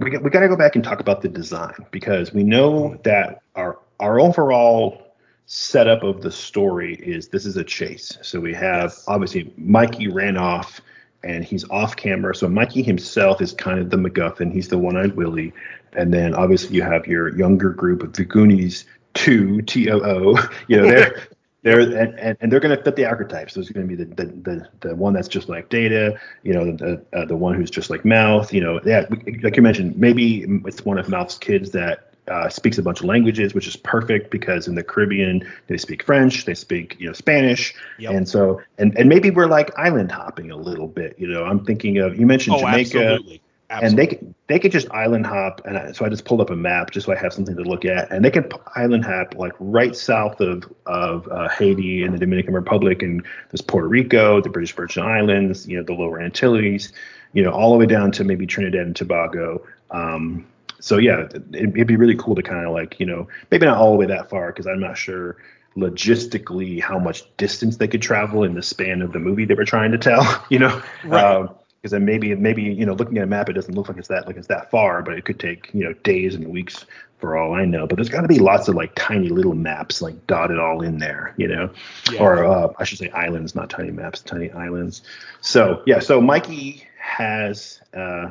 we 0.00 0.10
got, 0.10 0.22
we 0.22 0.30
got 0.30 0.40
to 0.40 0.48
go 0.48 0.56
back 0.56 0.74
and 0.74 0.82
talk 0.82 1.00
about 1.00 1.20
the 1.20 1.28
design 1.28 1.74
because 1.90 2.32
we 2.32 2.42
know 2.42 2.72
mm-hmm. 2.72 3.02
that 3.02 3.42
our 3.54 3.78
our 4.00 4.18
overall 4.18 5.14
setup 5.46 6.02
of 6.02 6.22
the 6.22 6.30
story 6.30 6.94
is 6.94 7.28
this 7.28 7.44
is 7.44 7.56
a 7.56 7.64
chase. 7.64 8.16
So 8.22 8.40
we 8.40 8.54
have 8.54 8.94
obviously 9.08 9.52
Mikey 9.56 10.08
ran 10.08 10.36
off 10.36 10.80
and 11.22 11.44
he's 11.44 11.68
off 11.68 11.96
camera. 11.96 12.34
So 12.34 12.48
Mikey 12.48 12.82
himself 12.82 13.42
is 13.42 13.52
kind 13.52 13.78
of 13.78 13.90
the 13.90 13.98
MacGuffin. 13.98 14.52
He's 14.52 14.68
the 14.68 14.78
one-eyed 14.78 15.16
Willie, 15.16 15.52
and 15.92 16.14
then 16.14 16.34
obviously 16.34 16.76
you 16.76 16.82
have 16.82 17.06
your 17.06 17.36
younger 17.36 17.70
group 17.70 18.02
of 18.02 18.14
the 18.14 18.24
Goonies 18.24 18.86
two 19.14 19.60
T 19.62 19.90
O 19.90 20.00
O. 20.00 20.48
You 20.68 20.80
know 20.80 20.88
they're 20.88 21.22
they're 21.62 21.80
and, 21.80 22.36
and, 22.40 22.50
they're 22.50 22.60
going 22.60 22.76
to 22.76 22.82
fit 22.82 22.96
the 22.96 23.04
archetypes. 23.04 23.54
There's 23.54 23.68
going 23.68 23.86
to 23.86 23.96
be 23.96 24.04
the, 24.04 24.14
the 24.14 24.26
the 24.26 24.68
the 24.88 24.96
one 24.96 25.12
that's 25.12 25.28
just 25.28 25.48
like 25.48 25.68
Data, 25.68 26.18
you 26.42 26.54
know, 26.54 26.72
the 26.72 27.04
uh, 27.12 27.26
the 27.26 27.36
one 27.36 27.54
who's 27.54 27.70
just 27.70 27.90
like 27.90 28.04
Mouth, 28.04 28.52
you 28.52 28.60
know, 28.60 28.80
yeah, 28.84 29.06
like 29.42 29.56
you 29.56 29.62
mentioned, 29.62 29.96
maybe 29.96 30.44
it's 30.64 30.84
one 30.84 30.98
of 30.98 31.08
Mouth's 31.08 31.36
kids 31.36 31.70
that 31.72 32.14
uh, 32.28 32.48
speaks 32.48 32.78
a 32.78 32.82
bunch 32.82 33.00
of 33.00 33.06
languages, 33.06 33.54
which 33.54 33.66
is 33.66 33.76
perfect 33.76 34.30
because 34.30 34.68
in 34.68 34.74
the 34.74 34.82
Caribbean 34.82 35.46
they 35.66 35.76
speak 35.76 36.02
French, 36.04 36.44
they 36.44 36.54
speak 36.54 36.96
you 36.98 37.06
know 37.06 37.12
Spanish, 37.12 37.74
yep. 37.98 38.12
and 38.14 38.28
so 38.28 38.60
and 38.78 38.96
and 38.96 39.08
maybe 39.08 39.30
we're 39.30 39.46
like 39.46 39.70
island 39.76 40.10
hopping 40.10 40.50
a 40.50 40.56
little 40.56 40.88
bit. 40.88 41.18
You 41.18 41.28
know, 41.28 41.44
I'm 41.44 41.64
thinking 41.64 41.98
of 41.98 42.18
you 42.18 42.26
mentioned 42.26 42.56
oh, 42.56 42.60
Jamaica. 42.60 42.98
Absolutely. 42.98 43.42
Absolutely. 43.70 43.88
And 43.88 43.98
they 43.98 44.06
could, 44.08 44.34
they 44.48 44.58
could 44.58 44.72
just 44.72 44.90
island 44.90 45.26
hop, 45.26 45.60
and 45.64 45.78
I, 45.78 45.92
so 45.92 46.04
I 46.04 46.08
just 46.08 46.24
pulled 46.24 46.40
up 46.40 46.50
a 46.50 46.56
map 46.56 46.90
just 46.90 47.06
so 47.06 47.12
I 47.12 47.16
have 47.16 47.32
something 47.32 47.54
to 47.54 47.62
look 47.62 47.84
at, 47.84 48.10
and 48.10 48.24
they 48.24 48.30
could 48.30 48.52
island 48.74 49.04
hop 49.04 49.36
like 49.36 49.52
right 49.60 49.94
south 49.94 50.40
of 50.40 50.64
of 50.86 51.28
uh, 51.28 51.48
Haiti 51.48 52.02
and 52.02 52.12
the 52.12 52.18
Dominican 52.18 52.52
Republic, 52.52 53.00
and 53.00 53.24
there's 53.50 53.60
Puerto 53.60 53.86
Rico, 53.86 54.40
the 54.40 54.48
British 54.48 54.74
Virgin 54.74 55.04
Islands, 55.04 55.68
you 55.68 55.76
know, 55.76 55.84
the 55.84 55.92
Lower 55.92 56.20
Antilles, 56.20 56.92
you 57.32 57.44
know, 57.44 57.52
all 57.52 57.70
the 57.70 57.78
way 57.78 57.86
down 57.86 58.10
to 58.12 58.24
maybe 58.24 58.44
Trinidad 58.44 58.86
and 58.86 58.96
Tobago. 58.96 59.64
Um, 59.92 60.48
so 60.80 60.98
yeah, 60.98 61.28
it, 61.32 61.42
it'd 61.52 61.86
be 61.86 61.96
really 61.96 62.16
cool 62.16 62.34
to 62.34 62.42
kind 62.42 62.66
of 62.66 62.72
like 62.72 62.98
you 62.98 63.06
know 63.06 63.28
maybe 63.52 63.66
not 63.66 63.76
all 63.76 63.92
the 63.92 63.98
way 63.98 64.06
that 64.06 64.28
far 64.28 64.48
because 64.48 64.66
I'm 64.66 64.80
not 64.80 64.98
sure 64.98 65.36
logistically 65.76 66.82
how 66.82 66.98
much 66.98 67.24
distance 67.36 67.76
they 67.76 67.86
could 67.86 68.02
travel 68.02 68.42
in 68.42 68.54
the 68.54 68.62
span 68.62 69.00
of 69.00 69.12
the 69.12 69.20
movie 69.20 69.44
they 69.44 69.54
were 69.54 69.64
trying 69.64 69.92
to 69.92 69.98
tell. 69.98 70.44
You 70.50 70.58
know, 70.58 70.82
right. 71.04 71.36
Um, 71.36 71.54
because 71.80 71.92
then 71.92 72.04
maybe 72.04 72.34
maybe 72.34 72.62
you 72.62 72.84
know 72.84 72.92
looking 72.94 73.16
at 73.18 73.24
a 73.24 73.26
map 73.26 73.48
it 73.48 73.54
doesn't 73.54 73.74
look 73.74 73.88
like 73.88 73.96
it's 73.96 74.08
that 74.08 74.26
like 74.26 74.36
it's 74.36 74.48
that 74.48 74.70
far 74.70 75.02
but 75.02 75.14
it 75.14 75.24
could 75.24 75.40
take 75.40 75.70
you 75.72 75.82
know 75.82 75.92
days 76.04 76.34
and 76.34 76.46
weeks 76.46 76.84
for 77.18 77.36
all 77.36 77.54
i 77.54 77.64
know 77.64 77.86
but 77.86 77.96
there's 77.96 78.08
got 78.08 78.20
to 78.22 78.28
be 78.28 78.38
lots 78.38 78.68
of 78.68 78.74
like 78.74 78.94
tiny 78.94 79.28
little 79.28 79.54
maps 79.54 80.02
like 80.02 80.26
dotted 80.26 80.58
all 80.58 80.82
in 80.82 80.98
there 80.98 81.34
you 81.36 81.48
know 81.48 81.70
yeah. 82.12 82.20
or 82.20 82.44
uh, 82.44 82.68
i 82.78 82.84
should 82.84 82.98
say 82.98 83.08
islands 83.10 83.54
not 83.54 83.70
tiny 83.70 83.90
maps 83.90 84.20
tiny 84.20 84.50
islands 84.52 85.02
so 85.40 85.82
yeah 85.86 85.98
so 85.98 86.20
mikey 86.20 86.84
has 86.98 87.80
uh, 87.94 88.30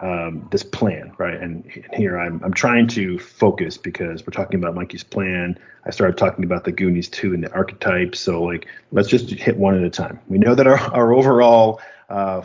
um, 0.00 0.46
this 0.50 0.62
plan, 0.62 1.12
right? 1.18 1.40
And 1.40 1.64
here 1.94 2.18
I'm, 2.18 2.42
I'm 2.44 2.52
trying 2.52 2.88
to 2.88 3.18
focus 3.18 3.78
because 3.78 4.26
we're 4.26 4.32
talking 4.32 4.60
about 4.60 4.74
Mikey's 4.74 5.04
plan. 5.04 5.58
I 5.86 5.90
started 5.90 6.18
talking 6.18 6.44
about 6.44 6.64
the 6.64 6.72
Goonies 6.72 7.08
too 7.08 7.32
and 7.32 7.42
the 7.42 7.50
archetypes. 7.52 8.20
So 8.20 8.42
like, 8.42 8.66
let's 8.92 9.08
just 9.08 9.30
hit 9.30 9.56
one 9.56 9.76
at 9.76 9.82
a 9.82 9.88
time. 9.88 10.20
We 10.28 10.36
know 10.36 10.54
that 10.54 10.66
our, 10.66 10.78
our 10.78 11.14
overall 11.14 11.80
uh, 12.08 12.42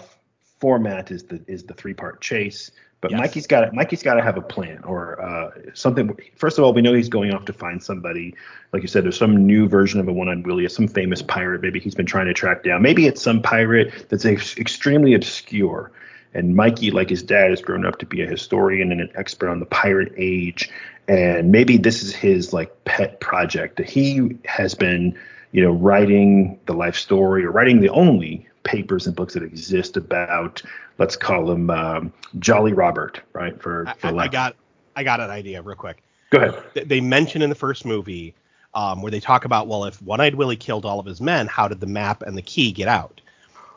format 0.60 1.12
is 1.12 1.24
the 1.24 1.42
is 1.48 1.64
the 1.64 1.74
three 1.74 1.94
part 1.94 2.22
chase. 2.22 2.72
But 3.02 3.12
yes. 3.12 3.20
Mikey's 3.20 3.48
got 3.48 3.74
Mikey's 3.74 4.04
got 4.04 4.16
to 4.16 4.22
have 4.22 4.38
a 4.38 4.42
plan 4.42 4.84
or 4.84 5.22
uh, 5.22 5.52
something. 5.74 6.18
First 6.36 6.58
of 6.58 6.66
all, 6.66 6.74
we 6.74 6.82
know 6.82 6.94
he's 6.94 7.08
going 7.08 7.34
off 7.34 7.46
to 7.46 7.54
find 7.54 7.82
somebody. 7.82 8.36
Like 8.74 8.82
you 8.82 8.90
said, 8.90 9.06
there's 9.06 9.18
some 9.18 9.48
new 9.48 9.70
version 9.70 10.02
of 10.02 10.08
a 10.10 10.14
one-eyed 10.14 10.46
Willie, 10.46 10.68
some 10.68 10.88
famous 10.88 11.22
pirate. 11.22 11.62
Maybe 11.62 11.80
he's 11.80 11.96
been 11.96 12.06
trying 12.06 12.26
to 12.26 12.34
track 12.34 12.64
down. 12.64 12.82
Maybe 12.82 13.08
it's 13.08 13.22
some 13.22 13.42
pirate 13.42 14.08
that's 14.10 14.26
ex- 14.26 14.58
extremely 14.58 15.14
obscure. 15.14 15.92
And 16.34 16.56
Mikey, 16.56 16.92
like 16.92 17.10
his 17.10 17.24
dad, 17.24 17.52
has 17.52 17.62
grown 17.62 17.86
up 17.86 18.00
to 18.00 18.06
be 18.06 18.22
a 18.22 18.28
historian 18.28 18.92
and 18.92 19.00
an 19.00 19.10
expert 19.16 19.50
on 19.50 19.60
the 19.60 19.66
pirate 19.66 20.14
age. 20.18 20.70
And 21.08 21.52
maybe 21.52 21.78
this 21.78 22.04
is 22.04 22.14
his 22.14 22.52
like 22.54 22.84
pet 22.84 23.20
project 23.22 23.78
that 23.78 23.90
he 23.90 24.38
has 24.46 24.76
been, 24.76 25.18
you 25.52 25.62
know, 25.62 25.72
writing 25.72 26.60
the 26.66 26.74
life 26.74 26.96
story 26.96 27.44
or 27.44 27.52
writing 27.52 27.80
the 27.80 27.90
only 27.90 28.48
papers 28.64 29.08
and 29.08 29.16
books 29.16 29.34
that 29.34 29.44
exist 29.44 29.98
about 29.98 30.62
let's 30.98 31.16
call 31.16 31.50
him 31.50 31.70
um, 31.70 32.14
Jolly 32.40 32.74
Robert, 32.74 33.22
right? 33.34 33.60
For, 33.62 33.86
for 33.98 34.08
I, 34.08 34.26
I, 34.26 34.28
got 34.28 34.56
I 34.96 35.04
got 35.04 35.20
an 35.20 35.30
idea 35.30 35.62
real 35.62 35.76
quick. 35.76 36.04
Go 36.30 36.40
ahead. 36.40 36.88
They 36.88 37.02
mention 37.02 37.42
in 37.42 37.50
the 37.50 37.56
first 37.56 37.86
movie 37.86 38.36
um, 38.74 39.02
where 39.02 39.12
they 39.12 39.20
talk 39.20 39.46
about 39.46 39.68
well, 39.68 39.86
if 39.86 40.02
One-Eyed 40.02 40.36
Willie 40.36 40.56
killed 40.56 40.86
all 40.86 41.00
of 41.00 41.06
his 41.06 41.20
men, 41.20 41.48
how 41.48 41.68
did 41.68 41.80
the 41.80 41.88
map 41.88 42.22
and 42.22 42.38
the 42.38 42.42
key 42.42 42.72
get 42.72 42.88
out? 42.88 43.22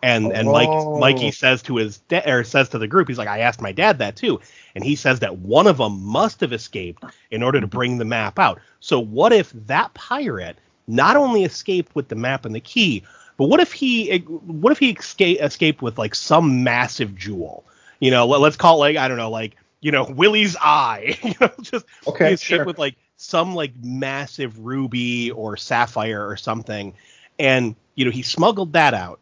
And 0.02 0.26
oh. 0.26 0.30
and 0.32 0.48
Mike 0.48 0.68
Mikey 0.68 1.30
says 1.30 1.62
to 1.62 1.76
his 1.76 1.98
dad 1.98 2.28
or 2.28 2.44
says 2.44 2.68
to 2.70 2.78
the 2.78 2.88
group, 2.88 3.08
he's 3.08 3.18
like, 3.18 3.28
I 3.28 3.38
asked 3.38 3.62
my 3.62 3.72
dad 3.72 3.98
that 3.98 4.16
too, 4.16 4.40
and 4.74 4.84
he 4.84 4.96
says 4.96 5.20
that 5.20 5.38
one 5.38 5.66
of 5.66 5.78
them 5.78 6.02
must 6.02 6.40
have 6.40 6.52
escaped 6.52 7.04
in 7.30 7.42
order 7.42 7.60
to 7.60 7.66
bring 7.66 7.98
the 7.98 8.04
map 8.04 8.38
out. 8.38 8.60
So 8.80 8.98
what 8.98 9.32
if 9.32 9.52
that 9.52 9.94
pirate 9.94 10.58
not 10.92 11.16
only 11.16 11.44
escaped 11.44 11.94
with 11.94 12.08
the 12.08 12.14
map 12.14 12.44
and 12.44 12.54
the 12.54 12.60
key, 12.60 13.02
but 13.36 13.46
what 13.46 13.60
if 13.60 13.72
he 13.72 14.18
what 14.18 14.72
if 14.72 14.78
he 14.78 14.90
escape, 14.90 15.38
escaped 15.40 15.82
with 15.82 15.98
like 15.98 16.14
some 16.14 16.62
massive 16.62 17.16
jewel? 17.16 17.64
You 17.98 18.10
know, 18.10 18.26
let, 18.26 18.42
us 18.42 18.56
call 18.56 18.76
it 18.76 18.80
like 18.80 18.96
I 18.96 19.08
don't 19.08 19.16
know, 19.16 19.30
like 19.30 19.56
you 19.80 19.90
know 19.90 20.04
Willie's 20.04 20.56
eye. 20.60 21.18
you 21.22 21.34
know, 21.40 21.50
just 21.62 21.86
okay, 22.06 22.28
he 22.28 22.34
escaped 22.34 22.58
sure. 22.58 22.64
with 22.64 22.78
like 22.78 22.96
some 23.16 23.54
like 23.54 23.72
massive 23.82 24.58
ruby 24.58 25.30
or 25.30 25.56
sapphire 25.56 26.28
or 26.28 26.36
something, 26.36 26.94
and 27.38 27.74
you 27.94 28.04
know 28.04 28.10
he 28.10 28.22
smuggled 28.22 28.74
that 28.74 28.92
out, 28.92 29.18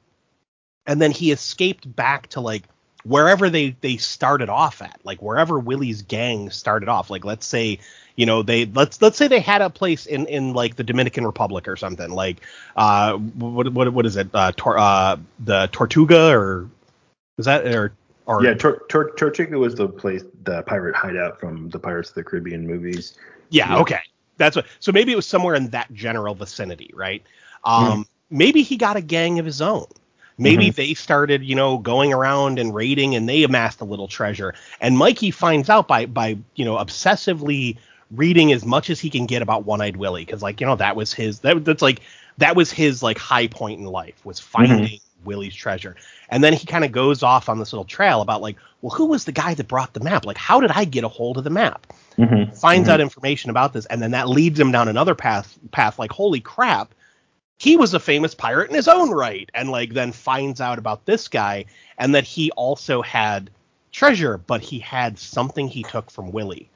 and 0.87 1.01
then 1.01 1.13
he 1.13 1.31
escaped 1.31 1.95
back 1.95 2.27
to 2.29 2.41
like 2.41 2.65
wherever 3.05 3.49
they 3.49 3.77
they 3.81 3.97
started 3.97 4.49
off 4.49 4.83
at, 4.83 5.01
like 5.05 5.23
wherever 5.23 5.59
Willie's 5.59 6.03
gang 6.03 6.51
started 6.51 6.89
off. 6.89 7.11
Like 7.11 7.25
let's 7.25 7.47
say 7.47 7.79
you 8.17 8.27
know 8.27 8.43
they 8.43 8.67
let's 8.67 9.01
let's 9.01 9.17
say 9.17 9.29
they 9.29 9.41
had 9.41 9.63
a 9.63 9.71
place 9.71 10.07
in 10.07 10.27
in 10.27 10.53
like 10.53 10.77
the 10.77 10.85
Dominican 10.85 11.27
Republic 11.27 11.69
or 11.69 11.77
something 11.77 12.11
like 12.11 12.39
uh 12.77 13.17
what 13.17 13.73
what 13.73 13.93
what 13.93 14.07
is 14.07 14.17
it 14.17 14.29
uh, 14.35 14.53
tor, 14.57 14.79
uh 14.79 15.17
the 15.41 15.69
Tortuga 15.73 16.31
or 16.31 16.69
is 17.39 17.47
that 17.47 17.67
or 17.67 17.93
or 18.27 18.45
yeah 18.45 18.55
Tor, 18.55 18.83
Tor, 18.89 19.13
Tortuga 19.17 19.59
was 19.59 19.75
the 19.75 19.89
place 19.89 20.23
the 20.45 20.63
pirate 20.63 20.95
hideout 20.95 21.41
from 21.41 21.71
the 21.71 21.79
Pirates 21.79 22.11
of 22.11 22.17
the 22.17 22.25
Caribbean 22.25 22.67
movies. 22.67 23.15
Yeah, 23.51 23.71
yeah. 23.71 23.81
okay. 23.81 24.01
That's 24.37 24.57
what 24.57 24.67
so 24.79 24.93
maybe 24.93 25.13
it 25.13 25.17
was 25.17 25.27
somewhere 25.27 25.55
in 25.55 25.71
that 25.71 25.93
general 25.93 26.35
vicinity, 26.35 26.91
right? 26.95 27.23
Um 27.65 28.05
mm. 28.05 28.07
maybe 28.31 28.63
he 28.63 28.77
got 28.77 28.97
a 28.97 29.03
gang 29.03 29.39
of 29.39 29.47
his 29.47 29.61
own. 29.61 29.87
Maybe 30.41 30.69
mm-hmm. 30.69 30.77
they 30.77 30.95
started, 30.95 31.45
you 31.45 31.55
know, 31.55 31.77
going 31.77 32.15
around 32.15 32.59
and 32.59 32.75
raiding 32.75 33.15
and 33.15 33.29
they 33.29 33.43
amassed 33.43 33.83
a 33.83 33.85
little 33.85 34.09
treasure. 34.09 34.55
And 34.81 34.97
Mikey 34.97 35.33
finds 35.33 35.69
out 35.69 35.87
by 35.87 36.07
by, 36.07 36.39
you 36.55 36.65
know, 36.65 36.77
obsessively 36.77 37.77
reading 38.11 38.53
as 38.53 38.65
much 38.65 38.91
as 38.91 39.01
he 39.01 39.11
can 39.11 39.27
get 39.27 39.43
about 39.43 39.65
One 39.65 39.81
Eyed 39.81 39.97
Willie 39.97 40.25
because 40.25 40.43
like 40.43 40.61
you 40.61 40.67
know 40.67 40.77
that 40.77 40.97
was 40.97 41.13
his 41.13 41.41
that 41.41 41.65
that's 41.65 41.83
like 41.83 42.01
that 42.39 42.57
was 42.57 42.71
his 42.71 43.03
like 43.03 43.19
high 43.19 43.47
point 43.47 43.81
in 43.81 43.87
life 43.87 44.25
was 44.25 44.41
finding 44.41 44.79
mm-hmm. 44.79 45.25
Willie's 45.25 45.55
treasure. 45.55 45.97
And 46.29 46.43
then 46.43 46.53
he 46.53 46.67
kind 46.67 46.85
of 46.85 46.93
goes 46.93 47.23
off 47.23 47.49
on 47.49 47.59
this 47.59 47.73
little 47.73 47.85
trail 47.85 48.21
about 48.21 48.43
like, 48.43 48.57
well, 48.81 48.91
who 48.91 49.07
was 49.07 49.25
the 49.25 49.33
guy 49.33 49.55
that 49.55 49.69
brought 49.69 49.93
the 49.93 50.01
map? 50.01 50.25
Like, 50.25 50.39
how 50.39 50.61
did 50.61 50.71
I 50.71 50.85
get 50.85 51.05
a 51.05 51.09
hold 51.09 51.39
of 51.39 51.45
the 51.45 51.51
map? 51.51 51.87
Mm-hmm. 52.17 52.55
Finds 52.55 52.87
mm-hmm. 52.87 52.95
out 52.95 53.01
information 53.01 53.51
about 53.51 53.73
this, 53.73 53.87
and 53.87 54.01
then 54.01 54.13
that 54.13 54.29
leads 54.29 54.59
him 54.59 54.73
down 54.73 54.89
another 54.89 55.15
path. 55.15 55.59
Path 55.71 55.99
like, 55.99 56.13
holy 56.13 56.41
crap, 56.41 56.95
he 57.59 57.77
was 57.77 57.95
a 57.95 58.01
famous 58.01 58.35
pirate 58.35 58.71
in 58.71 58.77
his 58.77 58.89
own 58.89 59.11
right, 59.11 59.51
and 59.55 59.71
like 59.71 59.93
then 59.93 60.13
finds 60.13 60.61
out 60.61 60.79
about 60.79 61.05
this 61.05 61.29
guy, 61.29 61.67
and 61.99 62.15
that 62.15 62.25
he 62.25 62.51
also 62.53 63.03
had 63.03 63.51
treasure, 63.93 64.39
but 64.39 64.61
he 64.61 64.79
had 64.79 65.19
something 65.19 65.69
he 65.69 65.83
took 65.83 66.11
from 66.11 66.33
Willie. 66.33 66.71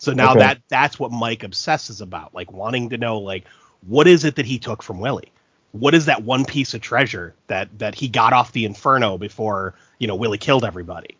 So 0.00 0.14
now 0.14 0.30
okay. 0.30 0.40
that 0.40 0.62
that's 0.68 0.98
what 0.98 1.12
Mike 1.12 1.42
obsesses 1.42 2.00
about, 2.00 2.34
like 2.34 2.50
wanting 2.50 2.88
to 2.88 2.96
know 2.96 3.18
like 3.18 3.44
what 3.86 4.08
is 4.08 4.24
it 4.24 4.36
that 4.36 4.46
he 4.46 4.58
took 4.58 4.82
from 4.82 4.98
Willie? 4.98 5.30
What 5.72 5.94
is 5.94 6.06
that 6.06 6.24
one 6.24 6.46
piece 6.46 6.72
of 6.72 6.80
treasure 6.80 7.34
that 7.48 7.78
that 7.78 7.94
he 7.94 8.08
got 8.08 8.32
off 8.32 8.52
the 8.52 8.64
Inferno 8.64 9.18
before 9.18 9.74
you 9.98 10.08
know 10.08 10.16
Willie 10.16 10.38
killed 10.38 10.64
everybody? 10.64 11.16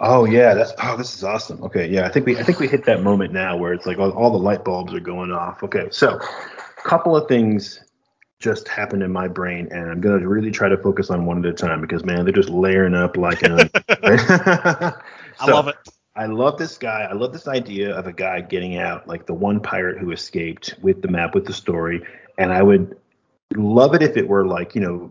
Oh 0.00 0.24
yeah, 0.24 0.54
that's 0.54 0.72
oh 0.82 0.96
this 0.96 1.14
is 1.14 1.22
awesome. 1.22 1.62
Okay, 1.62 1.88
yeah, 1.88 2.04
I 2.04 2.08
think 2.10 2.26
we 2.26 2.36
I 2.36 2.42
think 2.42 2.58
we 2.58 2.66
hit 2.66 2.84
that 2.86 3.02
moment 3.02 3.32
now 3.32 3.56
where 3.56 3.72
it's 3.72 3.86
like 3.86 3.98
all, 3.98 4.10
all 4.10 4.32
the 4.32 4.38
light 4.38 4.64
bulbs 4.64 4.92
are 4.92 5.00
going 5.00 5.30
off. 5.30 5.62
Okay, 5.62 5.86
so 5.92 6.18
a 6.18 6.82
couple 6.82 7.16
of 7.16 7.28
things 7.28 7.80
just 8.40 8.66
happened 8.66 9.04
in 9.04 9.12
my 9.12 9.28
brain, 9.28 9.68
and 9.70 9.88
I'm 9.88 10.00
gonna 10.00 10.26
really 10.26 10.50
try 10.50 10.68
to 10.68 10.76
focus 10.76 11.10
on 11.10 11.26
one 11.26 11.46
at 11.46 11.46
a 11.46 11.54
time 11.54 11.80
because 11.80 12.04
man, 12.04 12.24
they're 12.24 12.34
just 12.34 12.50
layering 12.50 12.94
up 12.94 13.16
like. 13.16 13.40
A, 13.44 13.70
so, 13.70 13.70
I 15.40 15.50
love 15.50 15.68
it. 15.68 15.76
I 16.16 16.26
love 16.26 16.58
this 16.58 16.78
guy. 16.78 17.08
I 17.10 17.14
love 17.14 17.32
this 17.32 17.48
idea 17.48 17.96
of 17.96 18.06
a 18.06 18.12
guy 18.12 18.40
getting 18.40 18.78
out, 18.78 19.08
like 19.08 19.26
the 19.26 19.34
one 19.34 19.60
pirate 19.60 19.98
who 19.98 20.12
escaped 20.12 20.76
with 20.80 21.02
the 21.02 21.08
map, 21.08 21.34
with 21.34 21.46
the 21.46 21.52
story. 21.52 22.02
And 22.38 22.52
I 22.52 22.62
would 22.62 22.96
love 23.56 23.94
it 23.94 24.02
if 24.02 24.16
it 24.16 24.28
were 24.28 24.46
like, 24.46 24.74
you 24.74 24.80
know, 24.80 25.10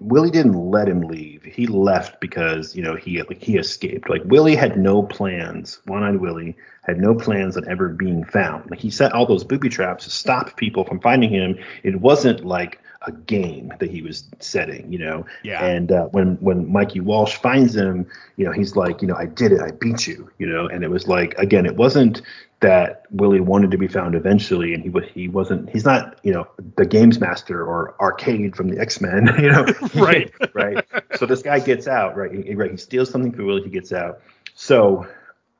Willie 0.00 0.30
didn't 0.30 0.54
let 0.54 0.88
him 0.88 1.02
leave. 1.02 1.44
He 1.44 1.66
left 1.66 2.20
because, 2.20 2.74
you 2.74 2.82
know, 2.82 2.96
he 2.96 3.22
like 3.22 3.42
he 3.42 3.58
escaped. 3.58 4.08
Like 4.08 4.22
Willie 4.24 4.56
had 4.56 4.78
no 4.78 5.02
plans. 5.02 5.80
One-eyed 5.84 6.16
Willie 6.16 6.56
had 6.82 6.98
no 6.98 7.14
plans 7.14 7.56
on 7.56 7.68
ever 7.68 7.88
being 7.88 8.24
found. 8.24 8.70
Like 8.70 8.80
he 8.80 8.90
set 8.90 9.12
all 9.12 9.26
those 9.26 9.44
booby 9.44 9.68
traps 9.68 10.04
to 10.04 10.10
stop 10.10 10.56
people 10.56 10.84
from 10.84 11.00
finding 11.00 11.30
him. 11.30 11.58
It 11.82 12.00
wasn't 12.00 12.44
like 12.44 12.80
a 13.06 13.12
game 13.12 13.72
that 13.80 13.90
he 13.90 14.02
was 14.02 14.24
setting, 14.40 14.92
you 14.92 14.98
know. 14.98 15.24
Yeah. 15.42 15.64
And 15.64 15.90
uh, 15.90 16.06
when 16.06 16.36
when 16.36 16.70
Mikey 16.70 17.00
Walsh 17.00 17.36
finds 17.36 17.74
him, 17.74 18.06
you 18.36 18.44
know, 18.44 18.52
he's 18.52 18.76
like, 18.76 19.00
you 19.00 19.08
know, 19.08 19.16
I 19.16 19.26
did 19.26 19.52
it, 19.52 19.60
I 19.60 19.70
beat 19.70 20.06
you, 20.06 20.30
you 20.38 20.46
know. 20.46 20.66
And 20.66 20.84
it 20.84 20.90
was 20.90 21.08
like, 21.08 21.34
again, 21.38 21.64
it 21.66 21.76
wasn't 21.76 22.22
that 22.60 23.04
Willie 23.10 23.40
wanted 23.40 23.70
to 23.70 23.78
be 23.78 23.88
found 23.88 24.14
eventually, 24.14 24.74
and 24.74 24.82
he 24.82 24.90
was 24.90 25.04
he 25.14 25.28
wasn't 25.28 25.70
he's 25.70 25.84
not 25.84 26.20
you 26.22 26.32
know 26.32 26.46
the 26.76 26.84
games 26.84 27.18
master 27.18 27.64
or 27.64 27.94
arcade 28.00 28.54
from 28.54 28.68
the 28.68 28.78
X 28.78 29.00
Men, 29.00 29.34
you 29.38 29.50
know. 29.50 29.64
right. 29.94 30.30
right. 30.54 30.84
So 31.16 31.26
this 31.26 31.42
guy 31.42 31.58
gets 31.58 31.88
out, 31.88 32.16
right? 32.16 32.30
He, 32.30 32.54
right. 32.54 32.70
He 32.70 32.76
steals 32.76 33.10
something 33.10 33.32
from 33.32 33.46
Willie, 33.46 33.62
he 33.62 33.70
gets 33.70 33.92
out. 33.92 34.20
So 34.54 35.06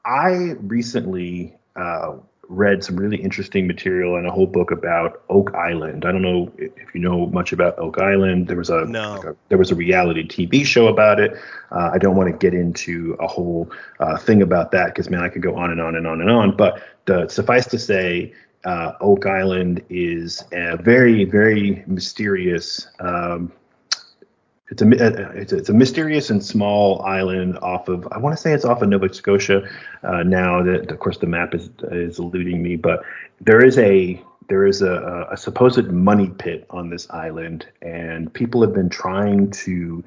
I 0.04 0.54
recently 0.60 1.56
uh, 1.74 2.16
read 2.50 2.82
some 2.82 2.96
really 2.96 3.16
interesting 3.16 3.68
material 3.68 4.16
and 4.16 4.26
a 4.26 4.30
whole 4.30 4.46
book 4.46 4.72
about 4.72 5.22
Oak 5.28 5.54
Island. 5.54 6.04
I 6.04 6.10
don't 6.10 6.20
know 6.20 6.50
if 6.58 6.92
you 6.92 7.00
know 7.00 7.26
much 7.26 7.52
about 7.52 7.78
Oak 7.78 7.98
Island. 7.98 8.48
There 8.48 8.56
was 8.56 8.70
a, 8.70 8.84
no. 8.86 9.14
like 9.14 9.24
a 9.24 9.36
there 9.48 9.56
was 9.56 9.70
a 9.70 9.76
reality 9.76 10.26
TV 10.26 10.66
show 10.66 10.88
about 10.88 11.20
it. 11.20 11.32
Uh, 11.70 11.90
I 11.92 11.98
don't 11.98 12.16
want 12.16 12.28
to 12.28 12.36
get 12.36 12.52
into 12.52 13.16
a 13.20 13.28
whole 13.28 13.70
uh, 14.00 14.18
thing 14.18 14.42
about 14.42 14.72
that 14.72 14.86
because 14.88 15.08
man, 15.08 15.22
I 15.22 15.28
could 15.28 15.42
go 15.42 15.56
on 15.56 15.70
and 15.70 15.80
on 15.80 15.94
and 15.94 16.08
on 16.08 16.20
and 16.20 16.28
on. 16.28 16.56
But 16.56 16.82
the, 17.04 17.28
suffice 17.28 17.66
to 17.66 17.78
say, 17.78 18.34
uh, 18.64 18.92
Oak 19.00 19.26
Island 19.26 19.84
is 19.88 20.42
a 20.52 20.76
very 20.76 21.24
very 21.24 21.84
mysterious 21.86 22.88
um, 22.98 23.52
it's 24.70 24.82
a, 24.82 24.86
uh, 24.86 25.32
it's 25.32 25.52
a, 25.52 25.56
it's 25.56 25.68
a 25.68 25.74
mysterious 25.74 26.30
and 26.30 26.44
small 26.44 27.02
island 27.02 27.58
off 27.58 27.88
of 27.88 28.06
I 28.12 28.18
want 28.18 28.36
to 28.36 28.40
say 28.40 28.52
it's 28.52 28.64
off 28.64 28.82
of 28.82 28.88
Nova 28.88 29.12
Scotia. 29.12 29.68
Uh, 30.02 30.22
now 30.22 30.62
that 30.62 30.90
of 30.90 30.98
course 30.98 31.18
the 31.18 31.26
map 31.26 31.54
is 31.54 31.70
is 31.90 32.18
eluding 32.18 32.62
me, 32.62 32.76
but 32.76 33.02
there 33.40 33.64
is 33.64 33.78
a 33.78 34.22
there 34.48 34.66
is 34.66 34.82
a, 34.82 35.28
a 35.30 35.36
supposed 35.36 35.86
money 35.92 36.28
pit 36.28 36.66
on 36.70 36.90
this 36.90 37.08
island, 37.10 37.66
and 37.82 38.32
people 38.34 38.60
have 38.62 38.74
been 38.74 38.88
trying 38.88 39.48
to 39.52 40.02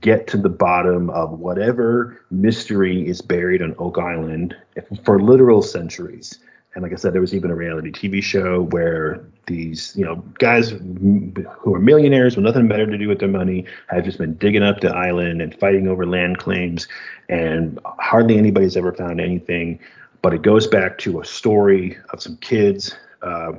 get 0.00 0.28
to 0.28 0.36
the 0.36 0.48
bottom 0.48 1.10
of 1.10 1.40
whatever 1.40 2.20
mystery 2.30 3.06
is 3.08 3.20
buried 3.20 3.60
on 3.60 3.74
Oak 3.78 3.98
Island 3.98 4.56
for 5.04 5.20
literal 5.20 5.62
centuries. 5.62 6.38
And 6.74 6.82
like 6.82 6.92
I 6.92 6.96
said, 6.96 7.12
there 7.12 7.20
was 7.20 7.34
even 7.34 7.50
a 7.50 7.54
reality 7.54 7.90
TV 7.90 8.22
show 8.22 8.62
where 8.62 9.24
these, 9.46 9.94
you 9.96 10.04
know, 10.04 10.16
guys 10.38 10.70
who 10.70 11.74
are 11.74 11.80
millionaires 11.80 12.36
with 12.36 12.44
nothing 12.44 12.68
better 12.68 12.86
to 12.86 12.98
do 12.98 13.08
with 13.08 13.18
their 13.18 13.28
money 13.28 13.64
have 13.88 14.04
just 14.04 14.18
been 14.18 14.34
digging 14.34 14.62
up 14.62 14.80
the 14.80 14.94
island 14.94 15.40
and 15.40 15.58
fighting 15.58 15.88
over 15.88 16.06
land 16.06 16.38
claims, 16.38 16.86
and 17.28 17.80
hardly 17.84 18.36
anybody's 18.36 18.76
ever 18.76 18.92
found 18.92 19.20
anything. 19.20 19.80
But 20.20 20.34
it 20.34 20.42
goes 20.42 20.66
back 20.66 20.98
to 20.98 21.20
a 21.20 21.24
story 21.24 21.96
of 22.10 22.20
some 22.22 22.36
kids 22.36 22.94
uh, 23.22 23.52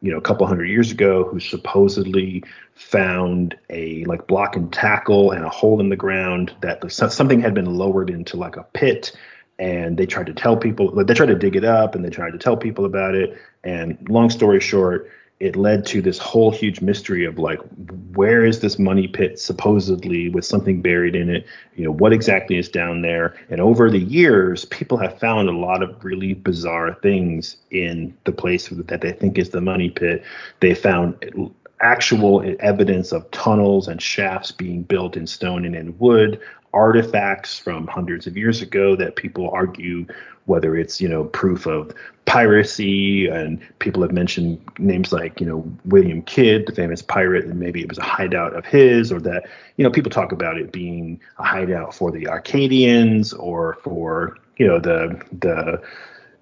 you 0.00 0.12
know, 0.12 0.18
a 0.18 0.22
couple 0.22 0.46
hundred 0.46 0.66
years 0.66 0.90
ago 0.90 1.24
who 1.24 1.40
supposedly 1.40 2.44
found 2.74 3.56
a 3.70 4.04
like 4.04 4.26
block 4.26 4.54
and 4.54 4.72
tackle 4.72 5.32
and 5.32 5.44
a 5.44 5.48
hole 5.48 5.80
in 5.80 5.88
the 5.88 5.96
ground 5.96 6.54
that 6.60 6.90
something 6.92 7.40
had 7.40 7.54
been 7.54 7.74
lowered 7.74 8.08
into 8.08 8.36
like 8.36 8.56
a 8.56 8.62
pit 8.74 9.12
and 9.58 9.96
they 9.96 10.06
tried 10.06 10.26
to 10.26 10.34
tell 10.34 10.56
people 10.56 10.92
they 11.04 11.14
tried 11.14 11.26
to 11.26 11.34
dig 11.34 11.56
it 11.56 11.64
up 11.64 11.94
and 11.94 12.04
they 12.04 12.10
tried 12.10 12.32
to 12.32 12.38
tell 12.38 12.56
people 12.56 12.84
about 12.84 13.14
it. 13.14 13.36
And 13.64 13.98
long 14.08 14.30
story 14.30 14.60
short 14.60 15.10
it 15.40 15.54
led 15.54 15.86
to 15.86 16.02
this 16.02 16.18
whole 16.18 16.50
huge 16.50 16.80
mystery 16.80 17.24
of 17.24 17.38
like 17.38 17.60
where 18.14 18.44
is 18.44 18.58
this 18.60 18.76
money 18.78 19.06
pit 19.06 19.38
supposedly 19.38 20.28
with 20.28 20.44
something 20.44 20.82
buried 20.82 21.14
in 21.14 21.30
it? 21.30 21.46
You 21.76 21.84
know 21.84 21.92
what 21.92 22.12
exactly 22.12 22.58
is 22.58 22.68
down 22.68 23.02
there? 23.02 23.36
And 23.48 23.60
over 23.60 23.90
the 23.90 24.00
years 24.00 24.64
people 24.64 24.98
have 24.98 25.18
found 25.18 25.48
a 25.48 25.52
lot 25.52 25.82
of 25.82 26.04
really 26.04 26.34
bizarre 26.34 26.94
things 27.02 27.56
in 27.70 28.16
the 28.24 28.32
place 28.32 28.68
that 28.68 29.00
they 29.00 29.12
think 29.12 29.38
is 29.38 29.50
the 29.50 29.60
money 29.60 29.90
pit. 29.90 30.24
They 30.60 30.74
found 30.74 31.52
actual 31.80 32.56
evidence 32.58 33.12
of 33.12 33.30
tunnels 33.30 33.86
and 33.86 34.02
shafts 34.02 34.50
being 34.50 34.82
built 34.82 35.16
in 35.16 35.26
stone 35.28 35.64
and 35.64 35.76
in 35.76 35.96
wood 35.98 36.40
artifacts 36.72 37.58
from 37.58 37.86
hundreds 37.86 38.26
of 38.26 38.36
years 38.36 38.62
ago 38.62 38.94
that 38.96 39.16
people 39.16 39.50
argue 39.50 40.06
whether 40.48 40.76
it's 40.76 41.00
you 41.00 41.08
know 41.08 41.24
proof 41.24 41.66
of 41.66 41.94
piracy 42.24 43.26
and 43.26 43.60
people 43.78 44.02
have 44.02 44.12
mentioned 44.12 44.60
names 44.78 45.12
like 45.12 45.40
you 45.40 45.46
know 45.46 45.64
William 45.84 46.22
Kidd 46.22 46.66
the 46.66 46.74
famous 46.74 47.02
pirate 47.02 47.44
and 47.44 47.58
maybe 47.58 47.80
it 47.80 47.88
was 47.88 47.98
a 47.98 48.02
hideout 48.02 48.54
of 48.54 48.64
his 48.64 49.12
or 49.12 49.20
that 49.20 49.46
you 49.76 49.84
know 49.84 49.90
people 49.90 50.10
talk 50.10 50.32
about 50.32 50.58
it 50.58 50.72
being 50.72 51.20
a 51.38 51.42
hideout 51.42 51.94
for 51.94 52.10
the 52.10 52.26
Arcadians 52.26 53.32
or 53.32 53.78
for 53.82 54.36
you 54.56 54.66
know 54.66 54.78
the 54.78 55.20
the 55.38 55.82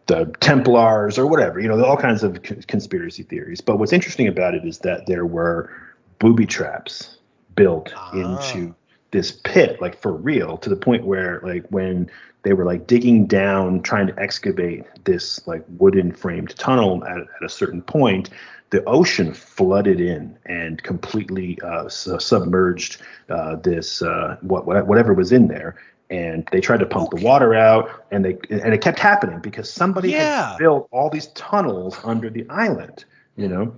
the 0.06 0.32
Templars 0.40 1.18
or 1.18 1.26
whatever 1.26 1.60
you 1.60 1.68
know 1.68 1.84
all 1.84 1.96
kinds 1.96 2.22
of 2.22 2.40
conspiracy 2.42 3.24
theories 3.24 3.60
but 3.60 3.78
what's 3.78 3.92
interesting 3.92 4.28
about 4.28 4.54
it 4.54 4.64
is 4.64 4.78
that 4.78 5.06
there 5.06 5.26
were 5.26 5.70
booby 6.18 6.46
traps 6.46 7.18
built 7.56 7.92
ah. 7.96 8.12
into 8.12 8.74
this 9.10 9.32
pit 9.32 9.80
like 9.80 10.00
for 10.00 10.12
real 10.12 10.56
to 10.58 10.68
the 10.68 10.76
point 10.76 11.04
where 11.04 11.40
like 11.42 11.66
when 11.68 12.10
they 12.42 12.52
were 12.52 12.64
like 12.64 12.86
digging 12.86 13.26
down 13.26 13.82
trying 13.82 14.06
to 14.06 14.18
excavate 14.18 14.84
this 15.04 15.46
like 15.46 15.64
wooden 15.78 16.12
framed 16.12 16.54
tunnel 16.56 17.04
at, 17.04 17.18
at 17.18 17.42
a 17.44 17.48
certain 17.48 17.82
point 17.82 18.30
the 18.70 18.84
ocean 18.84 19.32
flooded 19.32 20.00
in 20.00 20.36
and 20.46 20.82
completely 20.82 21.58
uh, 21.62 21.88
submerged 21.88 23.00
uh, 23.30 23.56
this 23.56 24.02
uh, 24.02 24.36
what, 24.40 24.66
whatever 24.66 25.14
was 25.14 25.32
in 25.32 25.48
there 25.48 25.76
and 26.10 26.48
they 26.52 26.60
tried 26.60 26.80
to 26.80 26.86
pump 26.86 27.08
okay. 27.08 27.18
the 27.20 27.26
water 27.26 27.54
out 27.54 28.04
and 28.10 28.24
they 28.24 28.36
and 28.50 28.72
it 28.72 28.80
kept 28.80 28.98
happening 28.98 29.40
because 29.40 29.70
somebody 29.70 30.10
yeah. 30.10 30.50
had 30.50 30.58
built 30.58 30.88
all 30.90 31.10
these 31.10 31.26
tunnels 31.28 31.98
under 32.04 32.30
the 32.30 32.46
island 32.48 33.04
you 33.36 33.48
know 33.48 33.74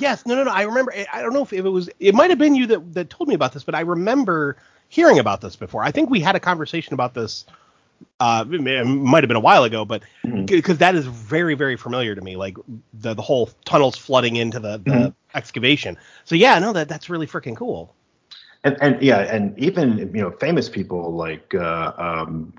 Yes, 0.00 0.26
no, 0.26 0.34
no, 0.34 0.44
no. 0.44 0.50
I 0.50 0.62
remember. 0.62 0.92
I 1.12 1.22
don't 1.22 1.32
know 1.32 1.42
if 1.42 1.52
it 1.52 1.62
was. 1.62 1.90
It 1.98 2.14
might 2.14 2.30
have 2.30 2.38
been 2.38 2.54
you 2.54 2.66
that 2.66 2.94
that 2.94 3.10
told 3.10 3.28
me 3.28 3.34
about 3.34 3.52
this, 3.52 3.64
but 3.64 3.74
I 3.74 3.80
remember 3.80 4.56
hearing 4.88 5.18
about 5.18 5.40
this 5.40 5.56
before. 5.56 5.82
I 5.82 5.90
think 5.90 6.10
we 6.10 6.20
had 6.20 6.36
a 6.36 6.40
conversation 6.40 6.94
about 6.94 7.14
this. 7.14 7.44
Uh, 8.20 8.44
it 8.48 8.86
might 8.86 9.24
have 9.24 9.28
been 9.28 9.36
a 9.36 9.40
while 9.40 9.64
ago, 9.64 9.84
but 9.84 10.02
because 10.22 10.78
mm-hmm. 10.78 10.96
is 10.96 11.06
very, 11.06 11.54
very 11.54 11.76
familiar 11.76 12.14
to 12.14 12.20
me, 12.20 12.36
like 12.36 12.56
the 12.94 13.14
the 13.14 13.22
whole 13.22 13.50
tunnels 13.64 13.96
flooding 13.96 14.36
into 14.36 14.60
the, 14.60 14.78
the 14.78 14.90
mm-hmm. 14.90 15.36
excavation. 15.36 15.96
So 16.24 16.34
yeah, 16.34 16.58
no, 16.58 16.72
that 16.72 16.88
that's 16.88 17.10
really 17.10 17.26
freaking 17.26 17.56
cool 17.56 17.94
and, 18.68 18.82
and 18.82 19.02
yeah, 19.02 19.20
and 19.20 19.58
even 19.58 19.98
you 19.98 20.20
know 20.20 20.30
famous 20.30 20.68
people 20.68 21.14
like 21.14 21.54
uh, 21.54 21.92
um, 21.96 22.52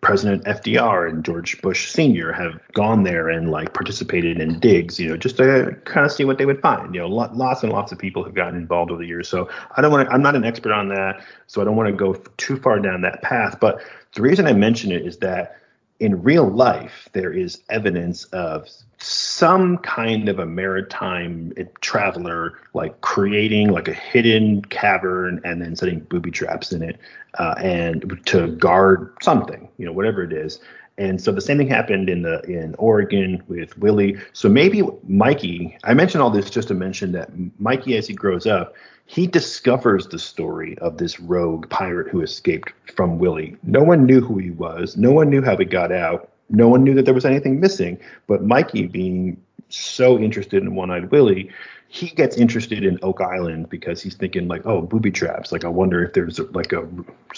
President 0.00 0.44
FDR 0.44 1.08
and 1.08 1.24
George 1.24 1.60
Bush 1.62 1.90
Senior 1.90 2.32
have 2.32 2.60
gone 2.72 3.02
there 3.02 3.28
and 3.28 3.50
like 3.50 3.74
participated 3.74 4.40
in 4.40 4.58
digs, 4.60 4.98
you 5.00 5.08
know, 5.08 5.16
just 5.16 5.36
to 5.38 5.76
kind 5.84 6.06
of 6.06 6.12
see 6.12 6.24
what 6.24 6.38
they 6.38 6.46
would 6.46 6.60
find. 6.60 6.94
You 6.94 7.02
know, 7.02 7.08
lots 7.08 7.62
and 7.62 7.72
lots 7.72 7.92
of 7.92 7.98
people 7.98 8.22
have 8.24 8.34
gotten 8.34 8.56
involved 8.56 8.90
over 8.90 9.00
the 9.00 9.08
years. 9.08 9.28
So 9.28 9.48
I 9.76 9.82
don't 9.82 9.90
want 9.90 10.08
to. 10.08 10.14
I'm 10.14 10.22
not 10.22 10.36
an 10.36 10.44
expert 10.44 10.72
on 10.72 10.88
that, 10.88 11.24
so 11.46 11.60
I 11.60 11.64
don't 11.64 11.76
want 11.76 11.88
to 11.88 11.92
go 11.92 12.14
too 12.36 12.56
far 12.56 12.78
down 12.78 13.02
that 13.02 13.22
path. 13.22 13.58
But 13.60 13.80
the 14.14 14.22
reason 14.22 14.46
I 14.46 14.52
mention 14.52 14.92
it 14.92 15.06
is 15.06 15.18
that 15.18 15.58
in 15.98 16.22
real 16.22 16.48
life, 16.48 17.08
there 17.12 17.32
is 17.32 17.62
evidence 17.70 18.24
of 18.26 18.68
some 18.98 19.78
kind 19.78 20.28
of 20.28 20.38
a 20.38 20.46
maritime 20.46 21.52
traveler 21.80 22.58
like 22.72 23.00
creating 23.02 23.70
like 23.70 23.88
a 23.88 23.92
hidden 23.92 24.62
cavern 24.62 25.40
and 25.44 25.60
then 25.60 25.76
setting 25.76 26.00
booby 26.00 26.30
traps 26.30 26.72
in 26.72 26.82
it 26.82 26.98
uh, 27.38 27.54
and 27.58 28.20
to 28.26 28.48
guard 28.52 29.14
something, 29.22 29.68
you 29.76 29.84
know, 29.84 29.92
whatever 29.92 30.22
it 30.22 30.32
is. 30.32 30.60
And 30.98 31.20
so 31.20 31.30
the 31.30 31.42
same 31.42 31.58
thing 31.58 31.68
happened 31.68 32.08
in 32.08 32.22
the 32.22 32.40
in 32.42 32.74
Oregon 32.78 33.42
with 33.48 33.76
Willie. 33.78 34.16
So 34.32 34.48
maybe 34.48 34.82
Mikey, 35.06 35.76
I 35.84 35.92
mentioned 35.92 36.22
all 36.22 36.30
this 36.30 36.48
just 36.48 36.68
to 36.68 36.74
mention 36.74 37.12
that 37.12 37.30
Mikey, 37.60 37.96
as 37.96 38.06
he 38.06 38.14
grows 38.14 38.46
up, 38.46 38.74
he 39.04 39.26
discovers 39.26 40.08
the 40.08 40.18
story 40.18 40.76
of 40.78 40.96
this 40.96 41.20
rogue 41.20 41.68
pirate 41.68 42.08
who 42.08 42.22
escaped 42.22 42.72
from 42.94 43.18
Willie. 43.18 43.56
No 43.62 43.82
one 43.82 44.06
knew 44.06 44.20
who 44.20 44.38
he 44.38 44.50
was. 44.50 44.96
No 44.96 45.12
one 45.12 45.28
knew 45.28 45.42
how 45.42 45.56
he 45.56 45.64
got 45.64 45.92
out. 45.92 46.30
No 46.48 46.68
one 46.68 46.84
knew 46.84 46.94
that 46.94 47.04
there 47.04 47.14
was 47.14 47.24
anything 47.24 47.60
missing. 47.60 47.98
But 48.26 48.44
Mikey, 48.44 48.86
being 48.86 49.40
so 49.68 50.18
interested 50.18 50.62
in 50.62 50.74
One 50.74 50.90
Eyed 50.90 51.10
Willie, 51.10 51.50
he 51.88 52.08
gets 52.08 52.36
interested 52.36 52.84
in 52.84 52.98
Oak 53.02 53.20
Island 53.20 53.68
because 53.70 54.02
he's 54.02 54.14
thinking 54.14 54.48
like, 54.48 54.66
oh, 54.66 54.82
booby 54.82 55.10
traps. 55.10 55.52
Like, 55.52 55.64
I 55.64 55.68
wonder 55.68 56.04
if 56.04 56.12
there's 56.12 56.38
like 56.38 56.72
a, 56.72 56.86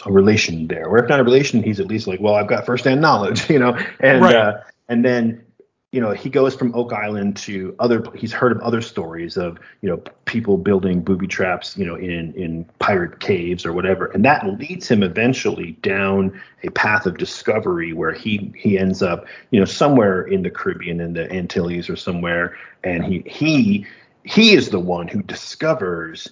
a 0.04 0.12
relation 0.12 0.66
there, 0.68 0.86
or 0.86 0.98
if 0.98 1.08
not 1.08 1.20
a 1.20 1.24
relation, 1.24 1.62
he's 1.62 1.80
at 1.80 1.86
least 1.86 2.06
like, 2.06 2.20
well, 2.20 2.34
I've 2.34 2.48
got 2.48 2.66
firsthand 2.66 3.00
knowledge, 3.00 3.48
you 3.50 3.58
know. 3.58 3.78
And 4.00 4.22
right. 4.22 4.34
uh, 4.34 4.60
and 4.88 5.04
then 5.04 5.44
you 5.92 6.02
know, 6.02 6.10
he 6.10 6.28
goes 6.28 6.54
from 6.54 6.74
Oak 6.74 6.92
Island 6.92 7.36
to 7.38 7.74
other. 7.78 8.04
He's 8.14 8.32
heard 8.32 8.52
of 8.52 8.60
other 8.60 8.82
stories 8.82 9.38
of 9.38 9.58
you 9.80 9.88
know 9.88 9.96
people 10.26 10.58
building 10.58 11.00
booby 11.00 11.26
traps, 11.26 11.78
you 11.78 11.86
know, 11.86 11.94
in 11.94 12.34
in 12.34 12.66
pirate 12.78 13.20
caves 13.20 13.64
or 13.64 13.72
whatever, 13.72 14.06
and 14.06 14.22
that 14.24 14.46
leads 14.58 14.86
him 14.86 15.02
eventually 15.02 15.72
down 15.82 16.38
a 16.62 16.68
path 16.70 17.06
of 17.06 17.16
discovery 17.16 17.94
where 17.94 18.12
he 18.12 18.52
he 18.54 18.78
ends 18.78 19.02
up 19.02 19.24
you 19.50 19.58
know 19.58 19.64
somewhere 19.64 20.22
in 20.22 20.42
the 20.42 20.50
Caribbean 20.50 21.00
in 21.00 21.14
the 21.14 21.30
Antilles 21.32 21.88
or 21.88 21.96
somewhere, 21.96 22.54
and 22.84 23.02
he 23.02 23.22
he 23.26 23.86
he 24.24 24.52
is 24.52 24.68
the 24.68 24.80
one 24.80 25.08
who 25.08 25.22
discovers 25.22 26.28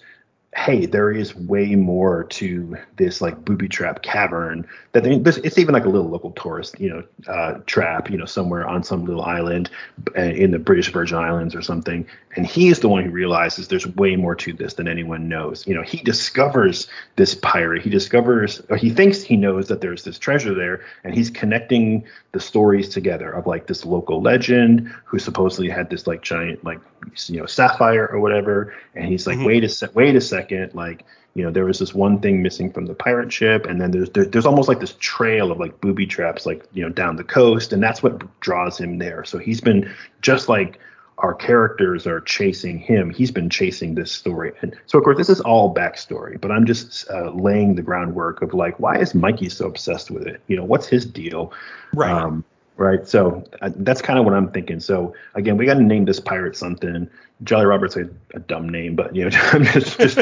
hey, 0.56 0.86
there 0.86 1.12
is 1.12 1.36
way 1.36 1.74
more 1.74 2.24
to 2.24 2.76
this 2.96 3.20
like 3.20 3.44
booby 3.44 3.68
trap 3.68 4.02
cavern 4.02 4.66
that 4.96 5.04
they, 5.04 5.42
it's 5.42 5.58
even 5.58 5.74
like 5.74 5.84
a 5.84 5.90
little 5.90 6.08
local 6.08 6.30
tourist, 6.30 6.80
you 6.80 6.88
know, 6.88 7.04
uh, 7.30 7.58
trap, 7.66 8.10
you 8.10 8.16
know, 8.16 8.24
somewhere 8.24 8.66
on 8.66 8.82
some 8.82 9.04
little 9.04 9.22
island 9.22 9.68
uh, 10.16 10.22
in 10.22 10.52
the 10.52 10.58
British 10.58 10.90
Virgin 10.90 11.18
Islands 11.18 11.54
or 11.54 11.60
something. 11.60 12.06
And 12.34 12.46
he 12.46 12.68
is 12.68 12.80
the 12.80 12.88
one 12.88 13.04
who 13.04 13.10
realizes 13.10 13.68
there's 13.68 13.86
way 13.86 14.16
more 14.16 14.34
to 14.36 14.54
this 14.54 14.72
than 14.74 14.88
anyone 14.88 15.28
knows. 15.28 15.66
You 15.66 15.74
know, 15.74 15.82
he 15.82 15.98
discovers 15.98 16.88
this 17.16 17.34
pirate. 17.34 17.82
He 17.82 17.90
discovers, 17.90 18.62
or 18.70 18.78
he 18.78 18.88
thinks 18.88 19.20
he 19.20 19.36
knows 19.36 19.68
that 19.68 19.82
there's 19.82 20.02
this 20.02 20.18
treasure 20.18 20.54
there, 20.54 20.82
and 21.04 21.14
he's 21.14 21.28
connecting 21.28 22.02
the 22.32 22.40
stories 22.40 22.88
together 22.88 23.30
of 23.30 23.46
like 23.46 23.66
this 23.66 23.84
local 23.84 24.22
legend 24.22 24.90
who 25.04 25.18
supposedly 25.18 25.68
had 25.68 25.90
this 25.90 26.06
like 26.06 26.22
giant 26.22 26.64
like 26.64 26.80
you 27.26 27.38
know 27.38 27.46
sapphire 27.46 28.08
or 28.08 28.18
whatever, 28.18 28.74
and 28.94 29.04
he's 29.04 29.26
like, 29.26 29.36
mm-hmm. 29.36 29.46
wait 29.46 29.64
a 29.64 29.68
sec, 29.68 29.94
wait 29.94 30.16
a 30.16 30.22
second, 30.22 30.72
like 30.72 31.04
you 31.36 31.44
know 31.44 31.50
there 31.50 31.66
was 31.66 31.78
this 31.78 31.94
one 31.94 32.18
thing 32.18 32.42
missing 32.42 32.72
from 32.72 32.86
the 32.86 32.94
pirate 32.94 33.30
ship 33.30 33.66
and 33.66 33.78
then 33.78 33.90
there's 33.90 34.08
there, 34.10 34.24
there's 34.24 34.46
almost 34.46 34.68
like 34.68 34.80
this 34.80 34.96
trail 34.98 35.52
of 35.52 35.58
like 35.58 35.78
booby 35.82 36.06
traps 36.06 36.46
like 36.46 36.64
you 36.72 36.82
know 36.82 36.88
down 36.88 37.16
the 37.16 37.24
coast 37.24 37.74
and 37.74 37.82
that's 37.82 38.02
what 38.02 38.40
draws 38.40 38.78
him 38.78 38.98
there. 38.98 39.22
So 39.24 39.38
he's 39.38 39.60
been 39.60 39.94
just 40.22 40.48
like 40.48 40.80
our 41.18 41.34
characters 41.34 42.06
are 42.06 42.20
chasing 42.20 42.78
him 42.78 43.10
he's 43.10 43.30
been 43.30 43.50
chasing 43.50 43.94
this 43.94 44.10
story. 44.10 44.52
And 44.62 44.74
so 44.86 44.96
of 44.98 45.04
course 45.04 45.18
this 45.18 45.28
is 45.28 45.40
all 45.42 45.74
backstory 45.74 46.40
but 46.40 46.50
i'm 46.50 46.64
just 46.64 47.08
uh, 47.10 47.30
laying 47.30 47.74
the 47.74 47.82
groundwork 47.82 48.40
of 48.40 48.54
like 48.54 48.80
why 48.80 48.98
is 48.98 49.14
mikey 49.14 49.50
so 49.50 49.66
obsessed 49.66 50.10
with 50.10 50.26
it? 50.26 50.40
You 50.46 50.56
know 50.56 50.64
what's 50.64 50.86
his 50.86 51.04
deal? 51.04 51.52
Right. 51.92 52.10
Um, 52.10 52.44
right? 52.76 53.06
So 53.06 53.44
uh, 53.60 53.70
that's 53.76 54.02
kind 54.02 54.18
of 54.18 54.24
what 54.24 54.34
I'm 54.34 54.50
thinking. 54.50 54.80
So 54.80 55.14
again, 55.34 55.56
we 55.56 55.66
got 55.66 55.74
to 55.74 55.82
name 55.82 56.04
this 56.04 56.20
pirate 56.20 56.56
something. 56.56 57.08
Jolly 57.42 57.66
Robert's 57.66 57.96
a, 57.96 58.08
a 58.34 58.40
dumb 58.40 58.68
name, 58.68 58.96
but 58.96 59.14
you 59.14 59.28
know, 59.28 59.38
I'm 59.52 59.64
just, 59.64 59.98
just 59.98 60.18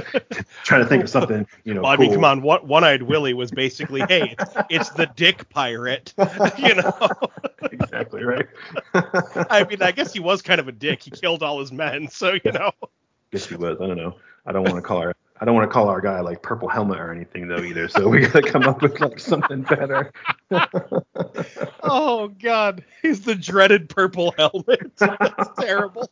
trying 0.64 0.82
to 0.82 0.88
think 0.88 1.04
of 1.04 1.10
something. 1.10 1.46
You 1.64 1.74
know, 1.74 1.82
well, 1.82 1.92
I 1.92 1.96
cool. 1.96 2.06
mean, 2.06 2.14
come 2.14 2.24
on, 2.24 2.42
One 2.42 2.84
Eyed 2.84 3.02
Willie 3.02 3.34
was 3.34 3.50
basically, 3.50 4.02
hey, 4.08 4.34
it's, 4.38 4.54
it's 4.70 4.90
the 4.90 5.06
Dick 5.06 5.48
Pirate, 5.48 6.12
you 6.58 6.74
know. 6.74 7.10
exactly 7.70 8.24
right. 8.24 8.46
I 9.50 9.64
mean, 9.68 9.82
I 9.82 9.92
guess 9.92 10.12
he 10.12 10.20
was 10.20 10.42
kind 10.42 10.60
of 10.60 10.66
a 10.66 10.72
dick. 10.72 11.02
He 11.02 11.10
killed 11.10 11.42
all 11.42 11.60
his 11.60 11.70
men, 11.70 12.08
so 12.08 12.32
you 12.44 12.52
know. 12.52 12.72
Yes, 13.30 13.46
he 13.46 13.56
was. 13.56 13.80
I 13.80 13.86
don't 13.86 13.96
know. 13.96 14.16
I 14.46 14.52
don't 14.52 14.64
want 14.64 14.76
to 14.76 14.82
call 14.82 15.00
her 15.00 15.14
I 15.40 15.44
don't 15.44 15.54
want 15.54 15.68
to 15.68 15.72
call 15.72 15.88
our 15.88 16.00
guy 16.00 16.20
like 16.20 16.42
Purple 16.42 16.68
Helmet 16.68 17.00
or 17.00 17.12
anything 17.12 17.48
though 17.48 17.62
either. 17.62 17.88
So 17.88 18.08
we 18.08 18.20
got 18.20 18.44
to 18.44 18.50
come 18.50 18.62
up 18.64 18.82
with 18.82 19.00
like 19.00 19.18
something 19.18 19.62
better. 19.62 20.12
oh 21.82 22.28
God, 22.40 22.84
he's 23.02 23.22
the 23.22 23.34
dreaded 23.34 23.88
Purple 23.88 24.32
Helmet. 24.38 24.92
That's 24.96 25.48
terrible. 25.58 26.08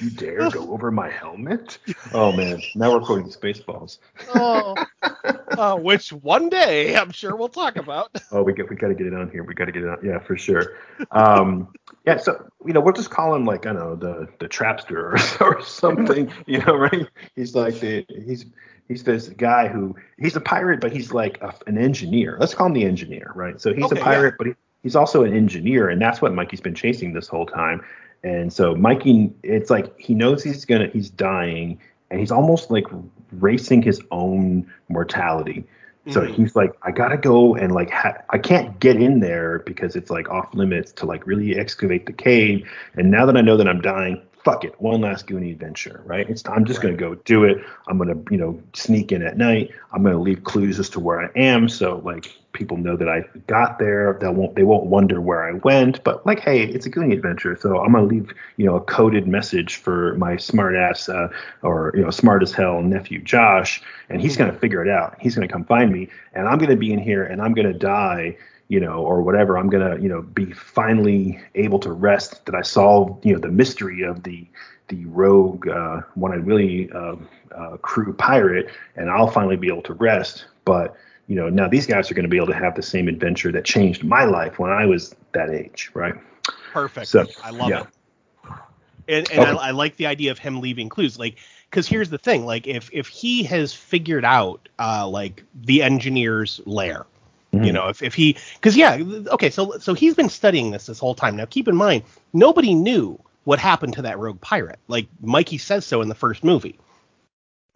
You 0.00 0.10
dare 0.10 0.50
go 0.50 0.72
over 0.72 0.90
my 0.90 1.10
helmet? 1.10 1.78
Oh 2.12 2.32
man, 2.32 2.60
now 2.74 2.92
we're 2.92 3.04
quoting 3.04 3.30
Spaceballs. 3.30 3.98
oh, 4.34 4.76
uh, 5.58 5.76
which 5.76 6.12
one 6.12 6.48
day 6.48 6.96
I'm 6.96 7.10
sure 7.10 7.34
we'll 7.34 7.48
talk 7.48 7.76
about. 7.76 8.10
Oh, 8.30 8.42
we 8.42 8.52
get 8.52 8.68
we 8.68 8.76
got 8.76 8.88
to 8.88 8.94
get 8.94 9.06
it 9.06 9.14
on 9.14 9.30
here. 9.30 9.44
We 9.44 9.54
got 9.54 9.66
to 9.66 9.72
get 9.72 9.82
it 9.82 9.88
on. 9.88 9.98
Yeah, 10.02 10.18
for 10.18 10.36
sure. 10.36 10.76
Um, 11.12 11.72
yeah, 12.04 12.16
so 12.16 12.48
you 12.66 12.72
know, 12.72 12.80
we'll 12.80 12.92
just 12.92 13.10
call 13.10 13.34
him 13.34 13.44
like 13.44 13.66
I 13.66 13.72
don't 13.72 13.78
know 13.78 13.96
the 13.96 14.28
the 14.38 14.48
trapster 14.48 15.40
or, 15.40 15.46
or 15.46 15.62
something. 15.62 16.32
You 16.46 16.58
know, 16.64 16.76
right? 16.76 17.08
He's 17.36 17.54
like 17.54 17.80
the 17.80 18.04
he's 18.08 18.46
he's 18.88 19.04
this 19.04 19.28
guy 19.28 19.68
who 19.68 19.94
he's 20.18 20.36
a 20.36 20.40
pirate, 20.40 20.80
but 20.80 20.92
he's 20.92 21.12
like 21.12 21.40
a, 21.42 21.54
an 21.66 21.78
engineer. 21.78 22.36
Let's 22.40 22.54
call 22.54 22.66
him 22.66 22.72
the 22.72 22.84
engineer, 22.84 23.32
right? 23.34 23.60
So 23.60 23.72
he's 23.72 23.84
okay, 23.84 24.00
a 24.00 24.02
pirate, 24.02 24.32
yeah. 24.32 24.36
but 24.38 24.46
he, 24.48 24.52
he's 24.82 24.96
also 24.96 25.24
an 25.24 25.34
engineer, 25.34 25.88
and 25.88 26.00
that's 26.00 26.20
what 26.20 26.32
Mikey's 26.34 26.60
been 26.60 26.74
chasing 26.74 27.12
this 27.12 27.28
whole 27.28 27.46
time. 27.46 27.82
And 28.24 28.50
so 28.52 28.74
Mikey, 28.74 29.32
it's 29.42 29.70
like 29.70 29.96
he 30.00 30.14
knows 30.14 30.42
he's 30.42 30.64
gonna 30.64 30.88
he's 30.88 31.10
dying, 31.10 31.78
and 32.10 32.18
he's 32.18 32.32
almost 32.32 32.70
like 32.70 32.86
racing 33.32 33.82
his 33.82 34.00
own 34.10 34.66
mortality. 34.88 35.64
So 36.10 36.20
mm-hmm. 36.20 36.34
he's 36.34 36.56
like, 36.56 36.74
I 36.82 36.90
gotta 36.90 37.16
go 37.16 37.54
and 37.54 37.72
like, 37.72 37.90
ha- 37.90 38.22
I 38.30 38.38
can't 38.38 38.78
get 38.80 38.96
in 38.96 39.20
there 39.20 39.60
because 39.60 39.94
it's 39.94 40.10
like 40.10 40.28
off 40.30 40.52
limits 40.54 40.92
to 40.92 41.06
like 41.06 41.26
really 41.26 41.56
excavate 41.56 42.06
the 42.06 42.12
cave. 42.12 42.66
And 42.94 43.10
now 43.10 43.26
that 43.26 43.36
I 43.36 43.42
know 43.42 43.56
that 43.58 43.68
I'm 43.68 43.80
dying, 43.80 44.20
fuck 44.44 44.62
it, 44.62 44.78
one 44.80 45.00
last 45.00 45.26
Goonie 45.26 45.52
adventure, 45.52 46.02
right? 46.04 46.28
It's 46.28 46.46
I'm 46.46 46.64
just 46.64 46.78
right. 46.78 46.96
gonna 46.96 47.14
go 47.14 47.14
do 47.24 47.44
it. 47.44 47.58
I'm 47.88 47.98
gonna 47.98 48.16
you 48.30 48.36
know 48.36 48.60
sneak 48.74 49.10
in 49.10 49.22
at 49.22 49.36
night. 49.36 49.70
I'm 49.92 50.02
gonna 50.02 50.20
leave 50.20 50.44
clues 50.44 50.78
as 50.78 50.88
to 50.90 51.00
where 51.00 51.20
I 51.20 51.30
am, 51.34 51.68
so 51.68 52.00
like 52.04 52.30
people 52.52 52.76
know 52.76 52.96
that 52.96 53.08
I 53.08 53.24
got 53.46 53.78
there. 53.78 54.18
They 54.20 54.28
won't 54.28 54.54
they 54.54 54.62
won't 54.62 54.86
wonder 54.86 55.20
where 55.20 55.48
I 55.48 55.52
went. 55.52 56.04
But 56.04 56.24
like, 56.26 56.40
hey, 56.40 56.62
it's 56.62 56.86
a 56.86 56.90
Goonie 56.90 57.14
adventure, 57.14 57.56
so 57.56 57.80
I'm 57.80 57.92
gonna 57.92 58.06
leave 58.06 58.32
you 58.56 58.66
know 58.66 58.76
a 58.76 58.80
coded 58.80 59.26
message 59.26 59.76
for 59.76 60.14
my 60.14 60.36
smart 60.36 60.76
ass 60.76 61.08
uh, 61.08 61.28
or 61.62 61.92
you 61.94 62.02
know 62.02 62.10
smart 62.10 62.42
as 62.42 62.52
hell 62.52 62.82
nephew 62.82 63.22
Josh, 63.22 63.82
and 64.10 64.20
he's 64.20 64.36
gonna 64.36 64.58
figure 64.58 64.84
it 64.84 64.90
out. 64.90 65.16
He's 65.20 65.34
gonna 65.34 65.48
come 65.48 65.64
find 65.64 65.90
me, 65.90 66.08
and 66.34 66.46
I'm 66.46 66.58
gonna 66.58 66.76
be 66.76 66.92
in 66.92 66.98
here, 66.98 67.24
and 67.24 67.40
I'm 67.40 67.54
gonna 67.54 67.72
die 67.72 68.36
you 68.68 68.80
know, 68.80 68.98
or 68.98 69.22
whatever. 69.22 69.58
I'm 69.58 69.68
gonna, 69.68 69.98
you 69.98 70.08
know, 70.08 70.22
be 70.22 70.52
finally 70.52 71.40
able 71.54 71.78
to 71.80 71.92
rest 71.92 72.44
that 72.46 72.54
I 72.54 72.62
solved, 72.62 73.24
you 73.24 73.32
know, 73.32 73.38
the 73.38 73.48
mystery 73.48 74.02
of 74.02 74.22
the 74.22 74.46
the 74.88 75.04
rogue 75.06 75.66
uh, 75.68 76.02
one-eyed 76.14 76.44
Willie 76.44 76.90
uh, 76.92 77.16
uh, 77.54 77.76
crew 77.78 78.12
pirate, 78.12 78.68
and 78.96 79.10
I'll 79.10 79.30
finally 79.30 79.56
be 79.56 79.68
able 79.68 79.82
to 79.82 79.94
rest. 79.94 80.46
But 80.64 80.96
you 81.26 81.36
know, 81.36 81.48
now 81.48 81.68
these 81.68 81.86
guys 81.86 82.10
are 82.10 82.14
going 82.14 82.24
to 82.24 82.28
be 82.28 82.36
able 82.36 82.48
to 82.48 82.54
have 82.54 82.74
the 82.74 82.82
same 82.82 83.08
adventure 83.08 83.50
that 83.52 83.64
changed 83.64 84.04
my 84.04 84.24
life 84.24 84.58
when 84.58 84.70
I 84.70 84.84
was 84.86 85.14
that 85.32 85.50
age, 85.50 85.90
right? 85.94 86.14
Perfect. 86.72 87.08
So, 87.08 87.26
I 87.42 87.50
love 87.50 87.70
yeah. 87.70 87.80
it. 87.82 87.86
And, 89.06 89.30
and 89.30 89.40
okay. 89.40 89.50
I, 89.50 89.68
I 89.68 89.70
like 89.70 89.96
the 89.96 90.06
idea 90.06 90.30
of 90.30 90.38
him 90.38 90.60
leaving 90.60 90.88
clues, 90.88 91.18
like 91.18 91.36
because 91.70 91.86
here's 91.86 92.08
the 92.08 92.18
thing, 92.18 92.46
like 92.46 92.66
if 92.66 92.88
if 92.92 93.08
he 93.08 93.42
has 93.44 93.72
figured 93.74 94.24
out 94.24 94.68
uh, 94.78 95.06
like 95.08 95.44
the 95.54 95.82
engineer's 95.82 96.60
lair, 96.64 97.04
Mm-hmm. 97.56 97.64
You 97.64 97.72
know, 97.72 97.88
if, 97.88 98.02
if 98.02 98.14
he, 98.14 98.36
because 98.54 98.76
yeah, 98.76 98.98
okay, 99.28 99.50
so 99.50 99.78
so 99.78 99.94
he's 99.94 100.14
been 100.14 100.28
studying 100.28 100.70
this 100.70 100.86
this 100.86 100.98
whole 100.98 101.14
time. 101.14 101.36
Now, 101.36 101.44
keep 101.44 101.68
in 101.68 101.76
mind, 101.76 102.02
nobody 102.32 102.74
knew 102.74 103.18
what 103.44 103.58
happened 103.58 103.94
to 103.94 104.02
that 104.02 104.18
rogue 104.18 104.40
pirate. 104.40 104.78
Like 104.88 105.06
Mikey 105.20 105.58
says 105.58 105.84
so 105.84 106.02
in 106.02 106.08
the 106.08 106.14
first 106.14 106.42
movie. 106.44 106.78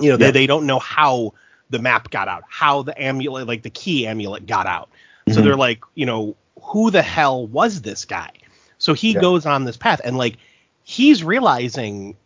You 0.00 0.10
know, 0.10 0.18
yeah. 0.18 0.26
they 0.26 0.30
they 0.30 0.46
don't 0.46 0.66
know 0.66 0.78
how 0.78 1.34
the 1.70 1.78
map 1.78 2.10
got 2.10 2.28
out, 2.28 2.44
how 2.48 2.82
the 2.82 3.00
amulet, 3.00 3.46
like 3.46 3.62
the 3.62 3.70
key 3.70 4.06
amulet, 4.06 4.46
got 4.46 4.66
out. 4.66 4.88
Mm-hmm. 5.26 5.34
So 5.34 5.42
they're 5.42 5.56
like, 5.56 5.82
you 5.94 6.06
know, 6.06 6.36
who 6.62 6.90
the 6.90 7.02
hell 7.02 7.46
was 7.46 7.82
this 7.82 8.04
guy? 8.04 8.30
So 8.78 8.94
he 8.94 9.12
yeah. 9.12 9.20
goes 9.20 9.44
on 9.46 9.64
this 9.64 9.76
path, 9.76 10.00
and 10.04 10.16
like 10.16 10.36
he's 10.84 11.22
realizing 11.22 12.16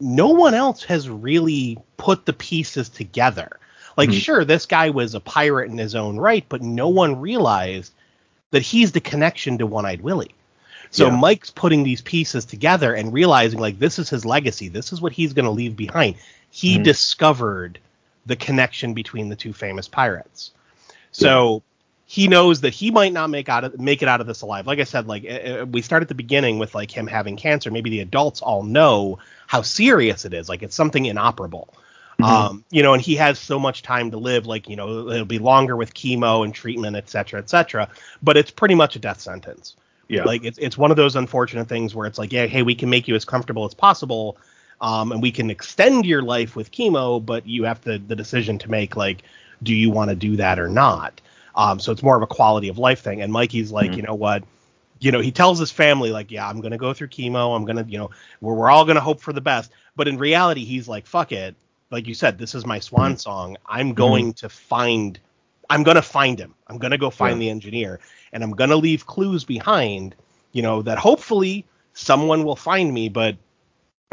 no 0.00 0.28
one 0.28 0.54
else 0.54 0.84
has 0.84 1.08
really 1.08 1.78
put 1.96 2.26
the 2.26 2.32
pieces 2.32 2.88
together. 2.88 3.58
Like, 3.98 4.10
mm-hmm. 4.10 4.18
sure, 4.18 4.44
this 4.44 4.64
guy 4.64 4.90
was 4.90 5.16
a 5.16 5.20
pirate 5.20 5.72
in 5.72 5.76
his 5.76 5.96
own 5.96 6.18
right, 6.18 6.44
but 6.48 6.62
no 6.62 6.88
one 6.88 7.20
realized 7.20 7.92
that 8.52 8.62
he's 8.62 8.92
the 8.92 9.00
connection 9.00 9.58
to 9.58 9.66
One 9.66 9.84
Eyed 9.84 10.02
Willie. 10.02 10.36
So 10.90 11.08
yeah. 11.08 11.16
Mike's 11.16 11.50
putting 11.50 11.82
these 11.82 12.00
pieces 12.00 12.44
together 12.44 12.94
and 12.94 13.12
realizing 13.12 13.58
like 13.58 13.80
this 13.80 13.98
is 13.98 14.08
his 14.08 14.24
legacy. 14.24 14.68
This 14.68 14.92
is 14.92 15.00
what 15.00 15.12
he's 15.12 15.32
going 15.32 15.46
to 15.46 15.50
leave 15.50 15.76
behind. 15.76 16.14
He 16.48 16.74
mm-hmm. 16.74 16.84
discovered 16.84 17.80
the 18.24 18.36
connection 18.36 18.94
between 18.94 19.30
the 19.30 19.36
two 19.36 19.52
famous 19.52 19.88
pirates. 19.88 20.52
So 21.10 21.64
he 22.06 22.28
knows 22.28 22.60
that 22.60 22.72
he 22.72 22.92
might 22.92 23.12
not 23.12 23.30
make 23.30 23.48
out 23.48 23.64
of, 23.64 23.80
make 23.80 24.00
it 24.02 24.08
out 24.08 24.20
of 24.20 24.28
this 24.28 24.42
alive. 24.42 24.68
Like 24.68 24.78
I 24.78 24.84
said, 24.84 25.08
like 25.08 25.28
uh, 25.28 25.66
we 25.66 25.82
start 25.82 26.02
at 26.02 26.08
the 26.08 26.14
beginning 26.14 26.60
with 26.60 26.72
like 26.72 26.96
him 26.96 27.08
having 27.08 27.36
cancer. 27.36 27.72
Maybe 27.72 27.90
the 27.90 28.00
adults 28.00 28.42
all 28.42 28.62
know 28.62 29.18
how 29.48 29.62
serious 29.62 30.24
it 30.24 30.32
is. 30.32 30.48
Like 30.48 30.62
it's 30.62 30.76
something 30.76 31.04
inoperable. 31.04 31.74
Mm-hmm. 32.20 32.24
Um, 32.24 32.64
you 32.70 32.82
know, 32.82 32.94
and 32.94 33.02
he 33.02 33.14
has 33.14 33.38
so 33.38 33.60
much 33.60 33.82
time 33.82 34.10
to 34.10 34.16
live, 34.16 34.44
like, 34.44 34.68
you 34.68 34.74
know, 34.74 35.08
it'll 35.08 35.24
be 35.24 35.38
longer 35.38 35.76
with 35.76 35.94
chemo 35.94 36.44
and 36.44 36.52
treatment, 36.52 36.96
et 36.96 37.08
cetera, 37.08 37.38
et 37.38 37.48
cetera. 37.48 37.88
But 38.22 38.36
it's 38.36 38.50
pretty 38.50 38.74
much 38.74 38.96
a 38.96 38.98
death 38.98 39.20
sentence. 39.20 39.76
Yeah. 40.08 40.24
Like 40.24 40.44
it's 40.44 40.58
it's 40.58 40.76
one 40.76 40.90
of 40.90 40.96
those 40.96 41.14
unfortunate 41.14 41.68
things 41.68 41.94
where 41.94 42.06
it's 42.08 42.18
like, 42.18 42.32
yeah, 42.32 42.46
hey, 42.46 42.62
we 42.62 42.74
can 42.74 42.90
make 42.90 43.06
you 43.06 43.14
as 43.14 43.24
comfortable 43.24 43.64
as 43.66 43.74
possible. 43.74 44.36
Um, 44.80 45.12
and 45.12 45.22
we 45.22 45.30
can 45.30 45.50
extend 45.50 46.06
your 46.06 46.22
life 46.22 46.56
with 46.56 46.72
chemo, 46.72 47.24
but 47.24 47.46
you 47.46 47.64
have 47.64 47.80
to 47.82 47.98
the 47.98 48.16
decision 48.16 48.58
to 48.58 48.70
make 48.70 48.96
like, 48.96 49.22
do 49.62 49.74
you 49.74 49.90
want 49.90 50.10
to 50.10 50.16
do 50.16 50.36
that 50.36 50.58
or 50.58 50.68
not? 50.68 51.20
Um, 51.54 51.78
so 51.78 51.92
it's 51.92 52.02
more 52.02 52.16
of 52.16 52.22
a 52.22 52.26
quality 52.26 52.68
of 52.68 52.78
life 52.78 53.00
thing. 53.00 53.20
And 53.22 53.32
Mikey's 53.32 53.70
like, 53.70 53.90
mm-hmm. 53.90 53.96
you 53.96 54.02
know 54.02 54.14
what? 54.14 54.44
You 54.98 55.12
know, 55.12 55.20
he 55.20 55.30
tells 55.30 55.60
his 55.60 55.70
family 55.70 56.10
like, 56.10 56.32
yeah, 56.32 56.48
I'm 56.48 56.60
gonna 56.60 56.78
go 56.78 56.92
through 56.94 57.08
chemo. 57.08 57.54
I'm 57.54 57.64
gonna, 57.64 57.84
you 57.88 57.98
know, 57.98 58.10
we're 58.40 58.54
we're 58.54 58.70
all 58.70 58.84
gonna 58.84 59.00
hope 59.00 59.20
for 59.20 59.32
the 59.32 59.40
best. 59.40 59.70
But 59.94 60.08
in 60.08 60.18
reality, 60.18 60.64
he's 60.64 60.88
like, 60.88 61.06
fuck 61.06 61.30
it 61.30 61.54
like 61.90 62.06
you 62.06 62.14
said, 62.14 62.38
this 62.38 62.54
is 62.54 62.66
my 62.66 62.78
swan 62.78 63.12
mm-hmm. 63.12 63.18
song. 63.18 63.56
I'm 63.66 63.94
going 63.94 64.26
mm-hmm. 64.26 64.46
to 64.46 64.48
find 64.48 65.18
I'm 65.70 65.82
gonna 65.82 66.02
find 66.02 66.38
him. 66.38 66.54
I'm 66.66 66.78
gonna 66.78 66.98
go 66.98 67.10
find 67.10 67.36
yeah. 67.36 67.46
the 67.46 67.50
engineer, 67.50 68.00
and 68.32 68.42
I'm 68.42 68.52
gonna 68.52 68.76
leave 68.76 69.06
clues 69.06 69.44
behind. 69.44 70.14
You 70.52 70.62
know 70.62 70.82
that 70.82 70.98
hopefully 70.98 71.66
someone 71.92 72.44
will 72.44 72.56
find 72.56 72.92
me, 72.92 73.08
but 73.08 73.36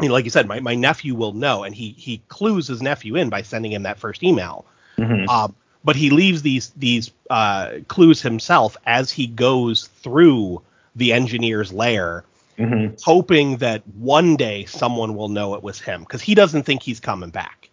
you 0.02 0.08
know, 0.08 0.14
like 0.14 0.24
you 0.24 0.30
said, 0.30 0.46
my, 0.46 0.60
my 0.60 0.74
nephew 0.74 1.14
will 1.14 1.32
know, 1.32 1.64
and 1.64 1.74
he 1.74 1.90
he 1.96 2.22
clues 2.28 2.66
his 2.66 2.82
nephew 2.82 3.16
in 3.16 3.30
by 3.30 3.42
sending 3.42 3.72
him 3.72 3.84
that 3.84 3.98
first 3.98 4.22
email. 4.22 4.66
Mm-hmm. 4.98 5.28
Um, 5.28 5.54
but 5.82 5.96
he 5.96 6.10
leaves 6.10 6.42
these 6.42 6.70
these 6.70 7.10
uh, 7.30 7.78
clues 7.88 8.20
himself 8.20 8.76
as 8.84 9.10
he 9.10 9.26
goes 9.26 9.86
through 9.86 10.62
the 10.94 11.12
engineer's 11.12 11.72
lair 11.72 12.24
mm-hmm. 12.58 12.94
hoping 13.02 13.58
that 13.58 13.86
one 13.96 14.36
day 14.36 14.64
someone 14.64 15.14
will 15.14 15.28
know 15.28 15.54
it 15.54 15.62
was 15.62 15.80
him 15.80 16.00
because 16.00 16.22
he 16.22 16.34
doesn't 16.34 16.64
think 16.64 16.82
he's 16.82 17.00
coming 17.00 17.30
back. 17.30 17.65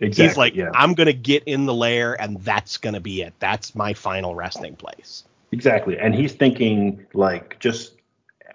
Exactly, 0.00 0.28
he's 0.28 0.36
like, 0.36 0.54
yeah. 0.54 0.70
I'm 0.74 0.94
gonna 0.94 1.12
get 1.12 1.44
in 1.44 1.66
the 1.66 1.74
lair, 1.74 2.20
and 2.20 2.40
that's 2.42 2.76
gonna 2.76 3.00
be 3.00 3.22
it. 3.22 3.34
That's 3.38 3.74
my 3.74 3.94
final 3.94 4.34
resting 4.34 4.76
place. 4.76 5.24
Exactly, 5.52 5.98
and 5.98 6.14
he's 6.14 6.32
thinking 6.32 7.06
like 7.14 7.58
just 7.60 7.92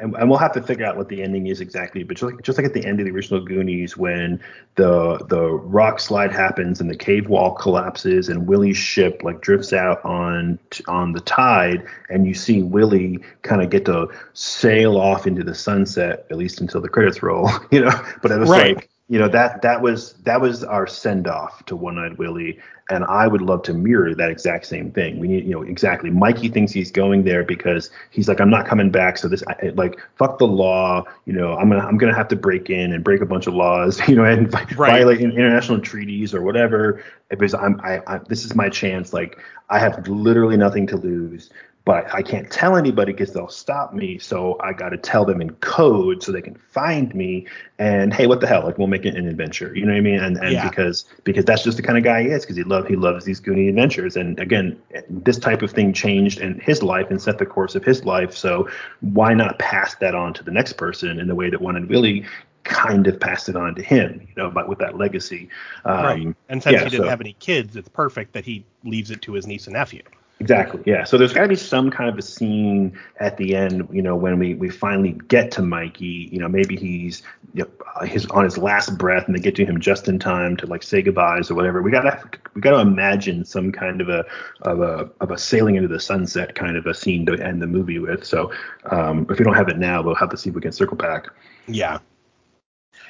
and, 0.02 0.16
and, 0.16 0.30
we'll 0.30 0.39
have 0.39 0.54
to 0.54 0.62
figure 0.62 0.86
out 0.86 0.98
what 0.98 1.10
the 1.10 1.22
ending 1.22 1.48
is 1.48 1.62
exactly. 1.62 2.04
But 2.04 2.18
just 2.18 2.32
like 2.32 2.42
just 2.44 2.58
like 2.58 2.66
at 2.66 2.74
the 2.74 2.86
end 2.86 3.00
of 3.00 3.06
the 3.06 3.12
original 3.12 3.44
Goonies, 3.44 3.96
when 3.96 4.42
the 4.76 5.18
the 5.30 5.42
rock 5.42 6.00
slide 6.00 6.32
happens 6.32 6.82
and 6.82 6.89
the 6.89 6.96
cave 6.96 7.30
wall 7.30 7.54
collapses 7.54 8.30
and 8.30 8.48
Willie's 8.48 8.78
ship 8.78 9.22
like 9.24 9.42
drifts 9.42 9.74
out 9.74 10.04
on 10.04 10.60
on 10.88 11.14
the 11.14 11.22
tide, 11.22 11.86
and 12.10 12.26
you 12.26 12.34
see 12.34 12.64
Willie 12.64 13.20
kind 13.44 13.62
of 13.62 13.70
get 13.70 13.86
to 13.86 14.08
sail 14.34 14.98
off 14.98 15.28
into 15.28 15.44
the 15.44 15.56
sunset, 15.56 16.26
at 16.30 16.38
least 16.38 16.62
until 16.62 16.82
the 16.82 16.89
credits 16.89 17.22
roll, 17.22 17.50
you 17.72 17.82
know. 17.82 18.06
But 18.22 18.32
it 18.32 18.39
was 18.39 18.50
right. 18.50 18.76
like 18.76 18.89
you 19.12 19.20
know 19.20 19.28
that 19.28 19.62
that 19.62 19.82
was 19.82 20.14
that 20.24 20.39
was 20.39 20.64
our 20.64 20.88
send 20.88 21.28
off 21.28 21.66
to 21.66 21.76
One 21.76 21.99
Eyed 21.99 22.18
Willie, 22.18 22.57
and 22.89 23.03
I 23.03 23.28
would 23.28 23.41
love 23.41 23.62
to 23.64 23.74
mirror 23.74 24.16
that 24.16 24.32
exact 24.32 24.66
same 24.66 24.89
thing. 24.89 25.20
We 25.20 25.28
need 25.28 25.43
you 25.43 25.51
know 25.51 25.64
exactly. 25.64 26.09
Mikey 26.09 26.47
thinks 26.47 26.72
he's 26.72 26.91
going 26.91 27.26
there 27.26 27.43
because 27.43 27.91
he's 28.12 28.30
like 28.30 28.39
I'm 28.39 28.49
not 28.49 28.66
coming 28.66 28.89
back. 28.89 29.18
So 29.18 29.28
this 29.28 29.43
I, 29.49 29.74
like 29.76 29.99
fuck 30.16 30.38
the 30.39 30.47
law. 30.47 31.03
You 31.26 31.34
know 31.34 31.57
I'm 31.57 31.70
gonna 31.70 31.86
I'm 31.86 31.97
gonna 31.97 32.16
have 32.16 32.30
to 32.30 32.38
break 32.38 32.70
in 32.70 32.93
and 32.93 33.03
break 33.03 33.20
a 33.20 33.26
bunch 33.26 33.47
of 33.47 33.53
laws. 33.53 33.99
You 34.07 34.16
know 34.16 34.24
and 34.24 34.53
right. 34.53 34.78
violate 34.78 35.20
international 35.20 35.82
treaties 35.82 36.34
or 36.34 36.41
whatever 36.41 37.03
because 37.30 37.53
I'm 37.53 37.82
I, 37.82 38.01
I 38.07 38.20
this 38.30 38.45
is 38.45 38.55
my 38.55 38.70
chance. 38.70 39.12
Like 39.12 39.39
I 39.70 39.78
have 39.78 40.07
literally 40.07 40.55
nothing 40.55 40.88
to 40.88 40.95
lose 40.95 41.49
but 41.84 42.13
I 42.13 42.21
can't 42.21 42.49
tell 42.51 42.77
anybody 42.77 43.11
because 43.11 43.34
they'll 43.34 43.47
stop 43.47 43.93
me. 43.93 44.19
So 44.19 44.57
I 44.59 44.71
got 44.71 44.89
to 44.89 44.97
tell 44.97 45.25
them 45.25 45.41
in 45.41 45.51
code 45.55 46.21
so 46.21 46.32
they 46.32 46.41
can 46.41 46.55
find 46.55 47.13
me. 47.15 47.47
And 47.79 48.13
hey, 48.13 48.27
what 48.27 48.39
the 48.39 48.47
hell? 48.47 48.63
Like 48.63 48.77
we'll 48.77 48.88
make 48.88 49.05
it 49.05 49.15
an 49.15 49.27
adventure. 49.27 49.75
You 49.75 49.86
know 49.86 49.93
what 49.93 49.97
I 49.97 50.01
mean? 50.01 50.19
And 50.19 50.38
and 50.38 50.51
yeah. 50.51 50.69
because 50.69 51.05
because 51.23 51.43
that's 51.45 51.63
just 51.63 51.77
the 51.77 51.84
kind 51.84 51.97
of 51.97 52.03
guy 52.03 52.23
he 52.23 52.29
is. 52.29 52.43
Because 52.43 52.55
he 52.55 52.63
love 52.63 52.88
he 52.88 52.95
loves 52.95 53.25
these 53.25 53.41
Goonie 53.41 53.67
adventures. 53.67 54.15
And 54.15 54.39
again, 54.39 54.79
this 55.09 55.39
type 55.39 55.63
of 55.63 55.71
thing 55.71 55.91
changed 55.91 56.39
in 56.39 56.59
his 56.59 56.84
life 56.84 57.09
and 57.09 57.19
set 57.19 57.39
the 57.39 57.47
course 57.47 57.73
of 57.73 57.84
his 57.84 58.05
life. 58.05 58.36
So 58.38 58.69
why 58.99 59.34
not 59.34 59.57
pass 59.57 59.95
that 59.95 60.13
on 60.13 60.34
to 60.36 60.43
the 60.43 60.51
next 60.51 60.73
person 60.73 61.19
in 61.19 61.27
the 61.27 61.36
way 61.36 61.49
that 61.49 61.61
One 61.61 61.75
Eyed 61.75 61.89
Willie 61.89 62.25
kind 62.63 63.07
of 63.07 63.19
passed 63.19 63.49
it 63.49 63.55
on 63.55 63.73
to 63.73 63.82
him, 63.82 64.21
you 64.21 64.34
know, 64.38 64.51
but 64.51 64.69
with 64.69 64.77
that 64.77 64.97
legacy. 64.97 65.49
Um, 65.84 66.03
right. 66.03 66.36
And 66.47 66.61
since 66.61 66.73
yeah, 66.73 66.84
he 66.84 66.89
didn't 66.91 67.05
so, 67.05 67.09
have 67.09 67.21
any 67.21 67.34
kids, 67.39 67.75
it's 67.75 67.89
perfect 67.89 68.34
that 68.34 68.45
he 68.45 68.63
leaves 68.84 69.09
it 69.09 69.23
to 69.23 69.34
his 69.34 69.47
niece 69.47 69.65
and 69.65 69.73
nephew. 69.73 70.03
Exactly. 70.42 70.82
Yeah. 70.88 71.04
So 71.04 71.20
there's 71.20 71.34
got 71.34 71.44
to 71.44 71.48
be 71.48 71.56
some 71.56 71.92
kind 71.92 72.10
of 72.10 72.18
a 72.18 72.22
scene 72.24 72.98
at 73.20 73.38
the 73.38 73.56
end, 73.56 73.88
you 73.92 74.02
know, 74.02 74.16
when 74.16 74.39
we, 74.39 74.56
we 74.56 74.72
finally 74.72 75.12
get 75.28 75.52
to 75.52 75.62
Mikey. 75.62 76.30
You 76.32 76.39
know, 76.39 76.48
maybe 76.48 76.76
he's 76.76 77.22
you 77.54 77.64
know, 77.64 78.06
his 78.08 78.26
on 78.26 78.44
his 78.44 78.58
last 78.58 78.98
breath, 78.98 79.28
and 79.28 79.36
they 79.36 79.39
get 79.39 79.54
to 79.58 79.66
him 79.66 79.80
just 79.80 80.08
in 80.08 80.18
time 80.18 80.58
to 80.58 80.66
like 80.66 80.82
say 80.82 81.04
goodbyes 81.04 81.52
or 81.52 81.54
whatever. 81.54 81.84
We 81.84 81.92
gotta 81.92 82.28
we 82.56 82.62
gotta 82.62 82.80
imagine 82.80 83.46
some 83.46 83.72
kind 83.72 84.02
of 84.02 84.10
a 84.10 84.26
of 84.64 84.82
a 84.82 85.12
of 85.22 85.30
a 85.30 85.38
sailing 85.38 85.76
into 85.76 85.88
the 85.88 86.00
sunset 86.00 86.56
kind 86.56 86.76
of 86.76 86.88
a 86.88 86.96
scene 86.96 87.24
to 87.28 87.34
end 87.34 87.62
the 87.62 87.68
movie 87.68 88.00
with. 88.00 88.26
So 88.26 88.52
um, 88.86 89.28
if 89.30 89.38
we 89.38 89.46
don't 89.46 89.54
have 89.54 89.70
it 89.70 89.78
now, 89.78 90.02
we'll 90.02 90.16
have 90.16 90.32
to 90.32 90.38
see 90.38 90.50
if 90.50 90.56
we 90.56 90.62
can 90.62 90.72
circle 90.72 90.98
back. 90.98 91.28
Yeah. 91.68 92.00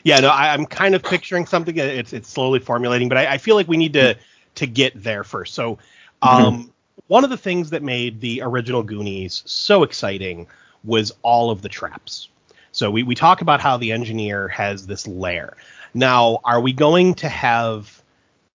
Yeah, 0.04 0.20
no, 0.20 0.30
I, 0.30 0.54
am 0.54 0.66
kind 0.66 0.96
of 0.96 1.04
picturing 1.04 1.46
something. 1.46 1.78
It's 1.78 2.12
it's 2.12 2.28
slowly 2.28 2.60
formulating, 2.60 3.08
but 3.08 3.18
I, 3.18 3.34
I, 3.34 3.38
feel 3.38 3.56
like 3.56 3.70
we 3.70 3.78
need 3.78 3.94
to 3.94 4.18
to 4.56 4.68
get 4.68 5.02
there 5.02 5.24
first. 5.24 5.54
So, 5.54 5.78
um, 6.22 6.64
mm-hmm 6.64 6.71
one 7.12 7.26
of 7.26 7.30
the 7.30 7.36
things 7.36 7.72
that 7.72 7.84
made 7.84 8.22
the 8.22 8.42
original 8.42 8.84
Goonies 8.84 9.44
so 9.46 9.84
exciting 9.84 10.48
was 10.86 11.12
all 11.24 11.52
of 11.52 11.62
the 11.62 11.68
traps. 11.68 12.30
So 12.72 12.90
we, 12.90 13.04
we 13.04 13.16
talk 13.16 13.42
about 13.42 13.60
how 13.60 13.76
the 13.76 13.92
engineer 13.92 14.48
has 14.48 14.88
this 14.88 15.06
lair. 15.06 15.58
Now, 15.94 16.40
are 16.46 16.62
we 16.62 16.72
going 16.72 17.16
to 17.16 17.28
have 17.28 18.02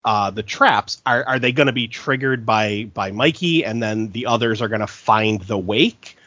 uh, 0.05 0.31
the 0.31 0.41
traps? 0.41 1.01
Are, 1.05 1.25
are 1.25 1.37
they 1.37 1.51
going 1.51 1.67
to 1.67 1.73
be 1.73 1.89
triggered 1.89 2.45
by 2.45 2.89
by 2.93 3.11
Mikey, 3.11 3.65
and 3.65 3.83
then 3.83 4.11
the 4.11 4.25
others 4.25 4.61
are 4.61 4.69
going 4.69 4.79
to 4.79 4.87
find 4.87 5.41
the 5.41 5.57
wake, 5.57 6.17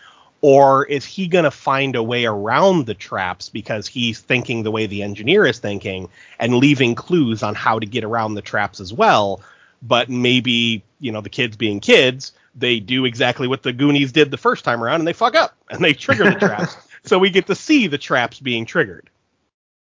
or 0.43 0.85
is 0.85 1.07
he 1.07 1.29
going 1.29 1.47
to 1.47 1.51
find 1.51 1.97
a 1.97 2.03
way 2.03 2.26
around 2.26 2.85
the 2.85 2.95
traps 2.95 3.49
because 3.49 3.87
he's 3.87 4.20
thinking 4.20 4.64
the 4.64 4.70
way 4.70 4.85
the 4.85 5.03
engineer 5.03 5.47
is 5.47 5.61
thinking 5.61 6.11
and 6.39 6.57
leaving 6.57 6.95
clues 6.95 7.43
on 7.43 7.55
how 7.55 7.79
to 7.79 7.87
get 7.87 8.05
around 8.05 8.35
the 8.35 8.43
traps 8.43 8.81
as 8.81 8.93
well? 8.93 9.41
But 9.83 10.09
maybe 10.09 10.83
you 11.01 11.12
know 11.12 11.20
the 11.20 11.31
kids 11.31 11.57
being 11.57 11.81
kids 11.81 12.33
they 12.59 12.81
do 12.81 13.05
exactly 13.05 13.47
what 13.47 13.62
the 13.62 13.72
goonies 13.72 14.12
did 14.12 14.31
the 14.31 14.37
first 14.37 14.64
time 14.64 14.83
around 14.83 15.01
and 15.01 15.07
they 15.07 15.12
fuck 15.12 15.35
up 15.35 15.57
and 15.70 15.83
they 15.83 15.93
trigger 15.93 16.24
the 16.24 16.39
traps. 16.47 16.76
So 17.05 17.18
we 17.18 17.31
get 17.31 17.47
to 17.47 17.55
see 17.55 17.87
the 17.87 17.99
traps 17.99 18.41
being 18.41 18.66
triggered 18.66 19.09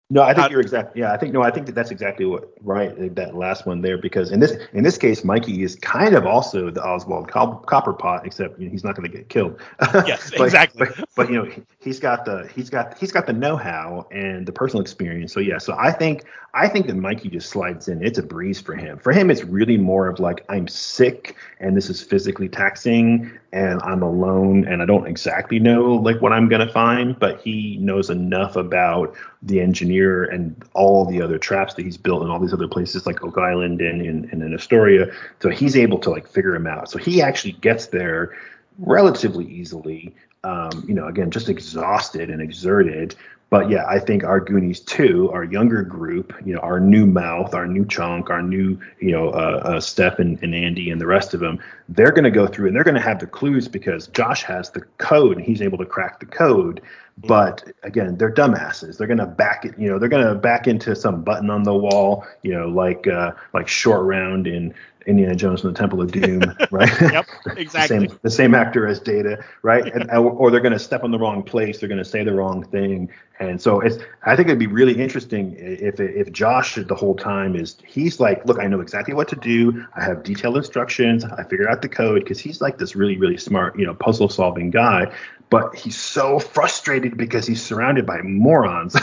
no, 0.10 0.22
I 0.22 0.34
think 0.34 0.52
you're 0.52 0.62
exactly. 0.62 1.02
Yeah, 1.02 1.12
I 1.12 1.18
think 1.18 1.34
no, 1.34 1.42
I 1.42 1.52
think 1.52 1.66
that 1.66 1.76
that's 1.76 1.92
exactly 1.92 2.26
what 2.26 2.50
right 2.62 3.14
that 3.16 3.36
last 3.36 3.66
one 3.66 3.82
there 3.82 3.98
because 3.98 4.32
in 4.32 4.40
this 4.40 4.54
in 4.72 4.84
this 4.84 4.98
case, 4.98 5.26
Mikey 5.26 5.64
is 5.64 5.76
kind 5.76 6.16
of 6.16 6.26
also 6.26 6.72
the 6.72 6.82
Oswald 6.82 7.30
Copperpot, 7.30 8.26
except 8.26 8.58
you 8.58 8.68
know, 8.68 8.72
he's 8.72 8.86
not 8.86 8.96
going 8.96 9.12
to 9.12 9.16
get 9.16 9.28
killed. 9.28 9.60
Yes, 10.08 10.32
but, 10.32 10.46
exactly. 10.46 10.88
But, 10.88 11.10
but, 11.16 11.30
you 11.30 11.44
know 11.44 11.52
he's 11.88 12.00
got 12.00 12.24
the 12.24 12.50
he's 12.56 12.70
got 12.70 12.98
he's 12.98 13.12
got 13.12 13.26
the 13.26 13.34
know-how 13.34 14.08
and 14.12 14.46
the 14.46 14.52
personal 14.52 14.82
experience. 14.82 15.34
So 15.34 15.40
yeah, 15.40 15.58
so 15.58 15.76
I 15.78 15.92
think 15.92 16.24
I 16.54 16.68
think 16.68 16.88
that 16.88 16.96
Mikey 16.96 17.30
just 17.30 17.50
slides 17.50 17.88
in. 17.88 18.04
It's 18.04 18.18
a 18.18 18.24
breeze 18.24 18.60
for 18.60 18.76
him. 18.76 18.98
For 19.00 19.12
him, 19.12 19.30
it's 19.30 19.44
really 19.44 19.78
more 19.78 20.08
of 20.08 20.20
like 20.20 20.46
I'm 20.50 20.68
sick 20.68 21.36
and 21.60 21.76
this 21.76 21.90
is 21.90 22.02
physically 22.02 22.50
taxing 22.50 23.32
and 23.54 23.82
I'm 23.84 24.02
alone 24.02 24.68
and 24.68 24.82
I 24.82 24.86
don't 24.86 25.08
exactly 25.08 25.60
know 25.60 25.96
like 25.96 26.22
what 26.22 26.32
I'm 26.32 26.50
gonna 26.50 26.72
find, 26.72 27.18
but 27.18 27.42
he 27.42 27.78
knows 27.78 28.10
enough 28.10 28.56
about 28.56 29.16
the 29.42 29.60
engineer 29.60 30.24
and 30.26 30.64
all 30.74 31.06
the 31.06 31.22
other 31.22 31.38
traps 31.38 31.74
that 31.76 31.86
he's 31.86 31.98
built 31.98 32.24
in 32.24 32.30
all 32.30 32.40
these 32.40 32.54
other 32.54 32.68
places 32.68 33.06
like 33.06 33.24
Oak 33.24 33.38
Island 33.38 33.82
and, 33.82 34.02
and, 34.02 34.26
and 34.32 34.42
in 34.42 34.54
Astoria. 34.54 35.12
So 35.42 35.50
he's 35.50 35.76
able 35.76 36.00
to 36.00 36.10
like 36.10 36.28
figure 36.28 36.56
him 36.56 36.68
out. 36.68 36.90
So 36.90 36.98
he 36.98 37.22
actually 37.22 37.54
gets 37.54 37.88
there 37.88 38.36
relatively 38.80 39.46
easily. 39.46 40.16
Um, 40.44 40.86
you 40.88 40.94
know, 40.94 41.08
again, 41.08 41.30
just 41.30 41.50
exhausted 41.50 42.30
and 42.30 42.42
exerted, 42.42 43.16
but 43.50 43.70
yeah, 43.70 43.86
I 43.88 44.00
think 44.00 44.26
our 44.26 44.42
Goonies 44.42 44.82
too, 44.82 45.32
our 45.32 45.46
younger 45.46 45.82
group, 45.82 46.34
you 46.46 46.54
know, 46.54 46.60
our 46.60 46.82
new 46.82 47.06
mouth, 47.06 47.54
our 47.54 47.66
new 47.66 47.86
chunk, 47.86 48.30
our 48.30 48.42
new, 48.42 48.78
you 49.00 49.12
know, 49.12 49.30
uh, 49.30 49.62
uh, 49.64 49.80
Steph 49.80 50.20
and, 50.20 50.42
and 50.44 50.54
Andy 50.54 50.92
and 50.92 51.00
the 51.00 51.08
rest 51.08 51.34
of 51.34 51.40
them, 51.40 51.60
they're 51.88 52.12
going 52.12 52.26
to 52.26 52.32
go 52.32 52.46
through 52.46 52.68
and 52.68 52.76
they're 52.76 52.84
going 52.84 52.96
to 52.96 53.02
have 53.02 53.20
the 53.20 53.28
clues 53.28 53.70
because 53.70 54.08
Josh 54.08 54.44
has 54.44 54.70
the 54.72 54.82
code 54.98 55.38
and 55.38 55.46
he's 55.46 55.62
able 55.62 55.78
to 55.78 55.86
crack 55.86 56.20
the 56.20 56.26
code. 56.26 56.82
But 57.18 57.64
again, 57.84 58.16
they're 58.18 58.32
dumbasses. 58.32 58.98
They're 58.98 59.08
to 59.18 59.26
back 59.26 59.66
it, 59.66 59.78
you 59.78 59.90
know, 59.90 59.98
they're 59.98 60.10
to 60.26 60.36
back 60.36 60.68
into 60.68 60.96
some 60.96 61.24
button 61.24 61.50
on 61.50 61.64
the 61.64 61.74
wall, 61.74 62.26
you 62.44 62.54
know, 62.54 62.68
like 62.68 63.08
uh, 63.08 63.32
like 63.54 63.68
short 63.68 64.04
round 64.04 64.46
in 64.46 64.74
Indiana 65.08 65.36
Jones 65.36 65.64
and 65.64 65.74
the 65.74 65.80
Temple 65.80 66.02
of 66.02 66.12
Doom, 66.12 66.42
right? 66.70 66.92
yep, 67.02 67.26
exactly. 67.56 68.00
the, 68.00 68.08
same, 68.10 68.20
the 68.24 68.30
same 68.30 68.54
actor 68.54 68.86
as 68.86 69.00
Data, 69.00 69.44
right? 69.64 69.86
And, 69.98 70.12
or 70.12 70.52
they're 70.52 70.62
going 70.62 70.74
to 70.74 70.80
step 70.80 71.04
on 71.04 71.12
the 71.12 71.18
wrong 71.18 71.42
place. 71.42 71.80
They're 71.80 71.90
going 71.90 71.98
to 71.98 72.06
say 72.06 72.24
the 72.24 72.34
wrong 72.34 72.64
thing, 72.64 73.10
and 73.40 73.60
so 73.60 73.80
it's. 73.80 73.98
I 74.24 74.36
think 74.36 74.48
it'd 74.48 74.60
be 74.60 74.68
really 74.68 75.02
interesting 75.02 75.56
if 75.58 76.00
if 76.00 76.32
Josh 76.32 76.76
the 76.76 76.94
whole 76.94 77.16
time 77.16 77.56
is 77.56 77.78
he's 77.86 78.20
like, 78.20 78.46
look, 78.46 78.60
I 78.60 78.68
know 78.68 78.82
exactly 78.82 79.14
what 79.14 79.28
to 79.30 79.36
do. 79.36 79.86
I 79.96 80.04
have 80.04 80.24
detailed 80.24 80.58
instructions. 80.58 81.24
I 81.24 81.44
figured 81.44 81.68
out 81.68 81.82
the 81.82 81.90
code 81.90 82.24
because 82.24 82.40
he's 82.40 82.62
like 82.62 82.78
this 82.78 82.96
really 82.96 83.18
really 83.18 83.38
smart, 83.38 83.80
you 83.80 83.86
know, 83.86 83.96
puzzle 83.96 84.30
solving 84.30 84.70
guy. 84.70 85.12
But 85.50 85.76
he's 85.76 85.98
so 85.98 86.40
frustrated 86.40 87.18
because 87.18 87.48
he's 87.48 87.64
surrounded 87.64 88.06
by 88.06 88.22
morons. 88.22 88.96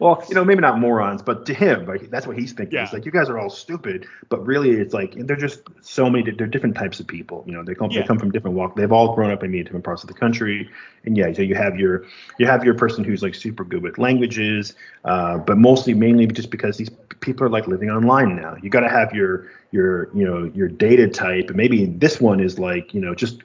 Well, 0.00 0.24
you 0.30 0.34
know, 0.34 0.44
maybe 0.44 0.62
not 0.62 0.78
morons, 0.78 1.20
but 1.20 1.44
to 1.44 1.52
him, 1.52 1.84
like 1.84 2.10
that's 2.10 2.26
what 2.26 2.38
he's 2.38 2.52
thinking. 2.52 2.76
Yeah. 2.76 2.84
It's 2.84 2.92
like 2.94 3.04
you 3.04 3.12
guys 3.12 3.28
are 3.28 3.38
all 3.38 3.50
stupid, 3.50 4.06
but 4.30 4.44
really, 4.46 4.70
it's 4.70 4.94
like 4.94 5.14
they're 5.14 5.36
just 5.36 5.60
so 5.82 6.08
many. 6.08 6.30
They're 6.30 6.46
different 6.46 6.74
types 6.74 7.00
of 7.00 7.06
people. 7.06 7.44
You 7.46 7.52
know, 7.52 7.62
they 7.62 7.74
come 7.74 7.90
yeah. 7.90 8.00
they 8.00 8.06
come 8.06 8.18
from 8.18 8.30
different 8.30 8.56
walk. 8.56 8.76
They've 8.76 8.90
all 8.90 9.14
grown 9.14 9.30
up 9.30 9.44
in 9.44 9.52
different 9.52 9.84
parts 9.84 10.02
of 10.02 10.08
the 10.08 10.14
country, 10.14 10.70
and 11.04 11.18
yeah, 11.18 11.30
so 11.34 11.42
you 11.42 11.54
have 11.54 11.76
your 11.76 12.06
you 12.38 12.46
have 12.46 12.64
your 12.64 12.74
person 12.74 13.04
who's 13.04 13.22
like 13.22 13.34
super 13.34 13.62
good 13.62 13.82
with 13.82 13.98
languages, 13.98 14.74
uh, 15.04 15.36
but 15.36 15.58
mostly 15.58 15.92
mainly 15.92 16.26
just 16.26 16.50
because 16.50 16.78
these 16.78 16.90
people 17.20 17.44
are 17.44 17.50
like 17.50 17.68
living 17.68 17.90
online 17.90 18.36
now. 18.36 18.56
You 18.62 18.70
got 18.70 18.80
to 18.80 18.88
have 18.88 19.12
your 19.12 19.50
your 19.70 20.08
you 20.16 20.24
know 20.24 20.50
your 20.54 20.68
data 20.68 21.08
type, 21.08 21.48
and 21.48 21.56
maybe 21.56 21.84
this 21.84 22.22
one 22.22 22.40
is 22.40 22.58
like 22.58 22.94
you 22.94 23.02
know 23.02 23.14
just 23.14 23.42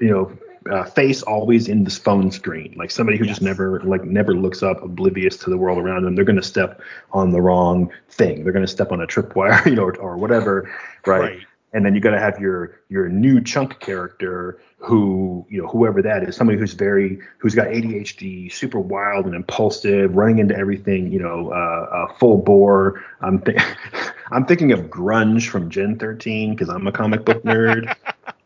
you 0.00 0.10
know 0.10 0.36
uh, 0.70 0.84
face 0.84 1.22
always 1.22 1.68
in 1.68 1.84
this 1.84 1.98
phone 1.98 2.30
screen, 2.30 2.74
like 2.76 2.90
somebody 2.90 3.18
who 3.18 3.24
yes. 3.24 3.32
just 3.32 3.42
never 3.42 3.80
like 3.80 4.04
never 4.04 4.34
looks 4.34 4.62
up, 4.62 4.82
oblivious 4.82 5.36
to 5.38 5.50
the 5.50 5.56
world 5.56 5.78
around 5.78 6.04
them. 6.04 6.14
They're 6.14 6.24
going 6.24 6.36
to 6.36 6.42
step 6.42 6.80
on 7.12 7.30
the 7.30 7.40
wrong 7.40 7.90
thing. 8.10 8.44
They're 8.44 8.52
going 8.52 8.64
to 8.64 8.70
step 8.70 8.92
on 8.92 9.00
a 9.00 9.06
tripwire, 9.06 9.64
you 9.66 9.74
know, 9.74 9.84
or, 9.84 9.96
or 9.96 10.16
whatever, 10.16 10.70
right? 11.06 11.20
right? 11.20 11.46
And 11.74 11.86
then 11.86 11.94
you 11.94 12.00
got 12.00 12.10
to 12.10 12.20
have 12.20 12.38
your 12.38 12.80
your 12.88 13.08
new 13.08 13.40
chunk 13.40 13.80
character 13.80 14.60
who 14.82 15.46
you 15.48 15.62
know 15.62 15.68
whoever 15.68 16.02
that 16.02 16.24
is, 16.24 16.36
somebody 16.36 16.58
who's 16.58 16.74
very 16.74 17.18
who's 17.38 17.54
got 17.54 17.68
ADHD, 17.68 18.52
super 18.52 18.80
wild 18.80 19.26
and 19.26 19.34
impulsive, 19.34 20.14
running 20.14 20.38
into 20.38 20.56
everything, 20.56 21.10
you 21.10 21.20
know, 21.20 21.50
uh, 21.50 22.08
uh, 22.10 22.12
full 22.14 22.38
bore. 22.38 23.02
I'm 23.20 23.40
th- 23.40 23.60
I'm 24.32 24.44
thinking 24.44 24.72
of 24.72 24.80
grunge 24.90 25.48
from 25.48 25.70
Gen 25.70 25.98
13 25.98 26.54
because 26.54 26.68
I'm 26.68 26.86
a 26.86 26.92
comic 26.92 27.24
book 27.24 27.42
nerd. 27.42 27.94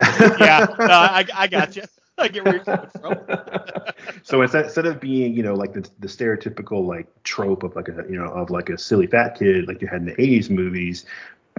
yeah, 0.40 0.66
no, 0.78 0.86
I, 0.86 1.24
I 1.34 1.46
got 1.46 1.74
you. 1.74 1.84
I 2.18 2.28
get 2.28 2.44
where 2.44 2.54
you're 2.56 2.64
from. 2.64 2.88
so 4.22 4.42
instead, 4.42 4.64
instead 4.64 4.86
of 4.86 5.00
being, 5.00 5.34
you 5.34 5.42
know, 5.42 5.54
like 5.54 5.74
the, 5.74 5.88
the 5.98 6.08
stereotypical 6.08 6.86
like 6.86 7.06
trope 7.24 7.62
of 7.62 7.76
like 7.76 7.88
a, 7.88 8.04
you 8.08 8.16
know, 8.16 8.26
of 8.26 8.50
like 8.50 8.70
a 8.70 8.78
silly 8.78 9.06
fat 9.06 9.38
kid 9.38 9.68
like 9.68 9.82
you 9.82 9.88
had 9.88 10.00
in 10.00 10.06
the 10.06 10.14
80s 10.14 10.48
movies, 10.48 11.04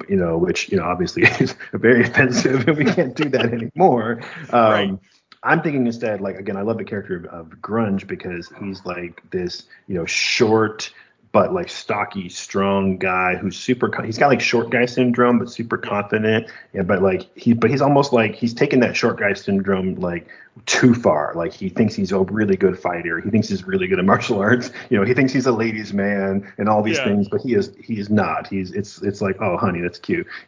you 0.10 0.16
know, 0.16 0.38
which 0.38 0.72
you 0.72 0.78
know 0.78 0.84
obviously 0.84 1.24
is 1.40 1.56
very 1.74 2.06
offensive, 2.06 2.68
and 2.68 2.78
we 2.78 2.86
can't 2.86 3.16
do 3.16 3.30
that 3.30 3.54
anymore. 3.54 4.22
Um, 4.52 4.72
right. 4.72 5.00
I'm 5.44 5.62
thinking 5.62 5.86
instead, 5.86 6.22
like 6.22 6.38
again, 6.38 6.58
I 6.58 6.62
love 6.62 6.78
the 6.78 6.84
character 6.84 7.18
of, 7.18 7.26
of 7.26 7.48
Grunge 7.62 8.08
because 8.08 8.52
he's 8.60 8.84
like 8.86 9.22
this, 9.30 9.64
you 9.88 9.96
know, 9.96 10.06
short 10.06 10.92
but 11.32 11.54
like 11.54 11.70
stocky, 11.70 12.30
strong 12.30 12.98
guy 12.98 13.36
who's 13.36 13.58
super. 13.58 13.92
He's 14.04 14.18
got 14.18 14.28
like 14.28 14.42
short 14.42 14.70
guy 14.70 14.86
syndrome, 14.86 15.40
but 15.40 15.50
super 15.50 15.78
confident. 15.78 16.48
Yeah, 16.74 16.84
but 16.84 17.02
like 17.02 17.28
he, 17.38 17.54
but 17.54 17.70
he's 17.70 17.82
almost 17.82 18.14
like 18.14 18.36
he's 18.36 18.54
taken 18.54 18.80
that 18.82 18.96
short 18.96 19.20
guy 19.20 19.34
syndrome 19.34 19.96
like 19.96 20.28
too 20.66 20.94
far. 20.94 21.34
Like 21.36 21.54
he 21.54 21.70
thinks 21.70 21.94
he's 21.94 22.12
a 22.12 22.20
really 22.20 22.58
good 22.58 22.80
fighter. 22.80 23.22
He 23.22 23.30
thinks 23.30 23.48
he's 23.50 23.64
really 23.66 23.88
good 23.88 24.00
at 24.00 24.06
martial 24.14 24.40
arts. 24.40 24.72
You 24.90 24.98
know, 24.98 25.06
he 25.06 25.14
thinks 25.14 25.32
he's 25.34 25.46
a 25.46 25.52
ladies' 25.52 25.94
man 25.94 26.52
and 26.58 26.68
all 26.68 26.82
these 26.82 26.98
yeah. 26.98 27.06
things, 27.06 27.28
but 27.30 27.42
he 27.42 27.54
is 27.54 27.74
he 27.82 28.00
is 28.00 28.10
not. 28.10 28.48
He's 28.48 28.72
it's 28.72 29.02
it's 29.02 29.22
like 29.22 29.38
oh 29.42 29.58
honey 29.58 29.82
that's 29.82 30.00
cute. 30.00 30.26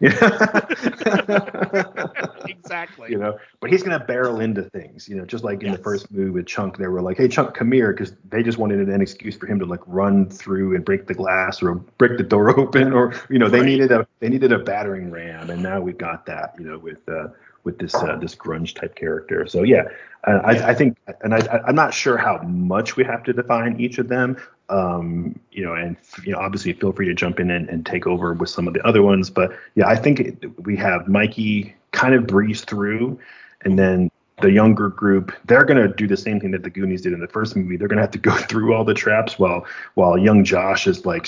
exactly. 2.48 3.12
You 3.12 3.18
know, 3.18 3.38
but 3.60 3.70
he's 3.70 3.84
gonna 3.84 4.00
barrel 4.00 4.40
into 4.40 4.64
things. 4.64 5.08
You 5.08 5.18
know, 5.18 5.26
just 5.26 5.44
like 5.44 5.62
in 5.62 5.68
yes. 5.68 5.78
the 5.78 5.84
first 5.84 6.12
movie 6.12 6.32
with 6.32 6.48
Chunk, 6.48 6.78
they 6.78 6.88
were 6.88 7.02
like, 7.02 7.18
hey 7.18 7.28
Chunk, 7.28 7.54
come 7.54 7.72
here, 7.72 7.92
because 7.94 8.14
they 8.30 8.44
just 8.44 8.58
wanted 8.58 8.88
an 8.90 9.02
excuse 9.02 9.36
for 9.36 9.48
him 9.48 9.60
to 9.60 9.66
like 9.66 9.82
run 9.86 10.30
through 10.30 10.76
and 10.80 10.86
break 10.86 11.08
the 11.08 11.14
glass 11.14 11.62
or 11.62 11.76
break 11.76 12.18
the 12.18 12.24
door 12.24 12.50
open, 12.60 12.94
or 12.94 13.14
you 13.30 13.38
know 13.38 13.50
they 13.50 13.60
right. 13.60 13.68
needed 13.68 13.92
a 13.92 14.08
they 14.20 14.30
needed 14.30 14.52
a 14.52 14.60
battering 14.60 15.12
ram, 15.12 15.50
and 15.50 15.62
now 15.62 15.80
we've 15.80 15.98
got 15.98 16.26
that. 16.26 16.56
You 16.58 16.66
know 16.66 16.78
with 16.78 17.08
uh, 17.08 17.28
with 17.64 17.78
this 17.78 17.94
uh, 17.94 18.18
this 18.18 18.36
grunge 18.36 18.76
type 18.76 18.96
character. 18.96 19.46
So 19.48 19.64
yeah, 19.64 19.84
uh, 20.26 20.40
I, 20.44 20.70
I, 20.70 20.74
think, 20.74 20.98
and 21.22 21.34
I, 21.34 21.62
I'm 21.68 21.76
not 21.76 21.94
sure 21.94 22.18
how 22.18 22.42
much 22.44 22.96
we 22.96 23.04
have 23.04 23.24
to 23.24 23.34
define 23.34 23.80
each 23.80 23.98
of 23.98 24.08
them. 24.08 24.38
Um, 24.70 25.40
you 25.52 25.66
know, 25.66 25.74
and 25.74 25.98
you 26.24 26.32
know, 26.32 26.40
obviously, 26.40 26.74
feel 26.74 26.92
free 26.94 27.08
to 27.08 27.14
jump 27.14 27.40
in 27.40 27.50
and, 27.52 27.68
and 27.70 27.86
take 27.86 28.08
over 28.08 28.34
with 28.34 28.50
some 28.50 28.68
of 28.68 28.74
the 28.74 28.86
other 28.86 29.02
ones. 29.02 29.30
But 29.30 29.52
yeah, 29.76 29.88
I 29.88 29.96
think 29.96 30.20
it, 30.20 30.66
we 30.66 30.76
have 30.78 31.08
Mikey 31.08 31.76
kind 31.92 32.14
of 32.14 32.28
breeze 32.28 32.62
through, 32.62 33.20
and 33.62 33.78
then 33.78 34.12
the 34.42 34.52
younger 34.52 34.90
group 34.90 35.32
they're 35.46 35.66
going 35.66 35.82
to 35.82 35.94
do 35.94 36.08
the 36.08 36.18
same 36.18 36.40
thing 36.40 36.52
that 36.52 36.64
the 36.64 36.70
goonies 36.70 37.02
did 37.02 37.14
in 37.14 37.20
the 37.20 37.28
first 37.28 37.56
movie 37.56 37.78
they're 37.78 37.88
going 37.88 37.98
to 37.98 38.04
have 38.04 38.12
to 38.12 38.20
go 38.20 38.36
through 38.50 38.74
all 38.74 38.84
the 38.84 38.94
traps 38.94 39.38
while 39.40 39.66
while 39.96 40.18
young 40.18 40.44
josh 40.44 40.88
is 40.88 41.06
like 41.06 41.28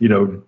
you 0.00 0.08
know 0.08 0.42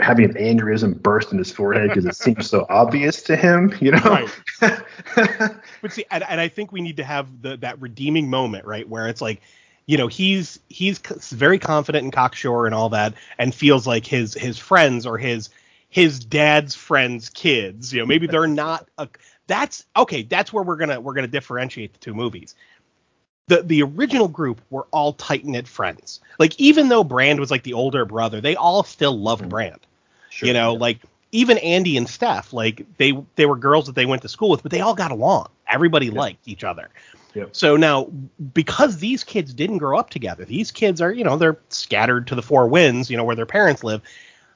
having 0.00 0.24
an 0.24 0.34
aneurysm 0.34 1.00
burst 1.00 1.32
in 1.32 1.38
his 1.38 1.50
forehead 1.50 1.88
because 1.88 2.06
it 2.06 2.16
seems 2.16 2.48
so 2.48 2.66
obvious 2.68 3.22
to 3.22 3.36
him, 3.36 3.74
you 3.80 3.92
know. 3.92 3.98
Right. 4.00 4.28
but 5.82 5.92
see, 5.92 6.04
and, 6.10 6.24
and 6.28 6.40
I 6.40 6.48
think 6.48 6.72
we 6.72 6.80
need 6.80 6.96
to 6.98 7.04
have 7.04 7.42
the 7.42 7.56
that 7.58 7.80
redeeming 7.80 8.28
moment, 8.28 8.64
right, 8.64 8.88
where 8.88 9.08
it's 9.08 9.20
like, 9.20 9.40
you 9.86 9.96
know, 9.96 10.06
he's 10.06 10.60
he's 10.68 10.98
very 10.98 11.58
confident 11.58 12.04
in 12.04 12.10
cocksure 12.10 12.66
and 12.66 12.74
all 12.74 12.90
that, 12.90 13.14
and 13.38 13.54
feels 13.54 13.86
like 13.86 14.06
his 14.06 14.34
his 14.34 14.58
friends 14.58 15.06
or 15.06 15.18
his 15.18 15.48
his 15.90 16.20
dad's 16.20 16.74
friends' 16.74 17.30
kids, 17.30 17.92
you 17.92 18.00
know, 18.00 18.06
maybe 18.06 18.26
they're 18.26 18.46
not 18.46 18.88
a. 18.98 19.08
That's 19.48 19.84
okay. 19.96 20.22
That's 20.22 20.52
where 20.52 20.62
we're 20.62 20.76
gonna 20.76 21.00
we're 21.00 21.14
gonna 21.14 21.26
differentiate 21.26 21.94
the 21.94 21.98
two 21.98 22.14
movies 22.14 22.54
the 23.48 23.62
the 23.62 23.82
original 23.82 24.28
group 24.28 24.60
were 24.70 24.86
all 24.92 25.14
tight 25.14 25.44
knit 25.44 25.66
friends. 25.66 26.20
Like 26.38 26.58
even 26.60 26.88
though 26.88 27.02
Brand 27.02 27.40
was 27.40 27.50
like 27.50 27.64
the 27.64 27.72
older 27.72 28.04
brother, 28.04 28.40
they 28.40 28.54
all 28.54 28.84
still 28.84 29.18
loved 29.18 29.42
mm-hmm. 29.42 29.50
Brand. 29.50 29.80
Sure, 30.30 30.46
you 30.46 30.52
know, 30.52 30.74
yeah. 30.74 30.78
like 30.78 31.00
even 31.32 31.58
Andy 31.58 31.96
and 31.96 32.08
Steph, 32.08 32.52
like 32.52 32.86
they 32.98 33.12
they 33.34 33.46
were 33.46 33.56
girls 33.56 33.86
that 33.86 33.94
they 33.94 34.06
went 34.06 34.22
to 34.22 34.28
school 34.28 34.50
with, 34.50 34.62
but 34.62 34.70
they 34.70 34.80
all 34.80 34.94
got 34.94 35.10
along. 35.10 35.48
Everybody 35.68 36.06
yeah. 36.06 36.12
liked 36.12 36.46
each 36.46 36.62
other. 36.62 36.90
Yep. 37.34 37.50
So 37.52 37.76
now, 37.76 38.10
because 38.54 38.98
these 38.98 39.22
kids 39.22 39.52
didn't 39.52 39.78
grow 39.78 39.98
up 39.98 40.10
together, 40.10 40.44
these 40.44 40.70
kids 40.70 41.00
are, 41.00 41.12
you 41.12 41.22
know, 41.22 41.36
they're 41.36 41.58
scattered 41.68 42.26
to 42.28 42.34
the 42.34 42.42
four 42.42 42.66
winds, 42.66 43.10
you 43.10 43.16
know, 43.16 43.24
where 43.24 43.36
their 43.36 43.46
parents 43.46 43.84
live. 43.84 44.00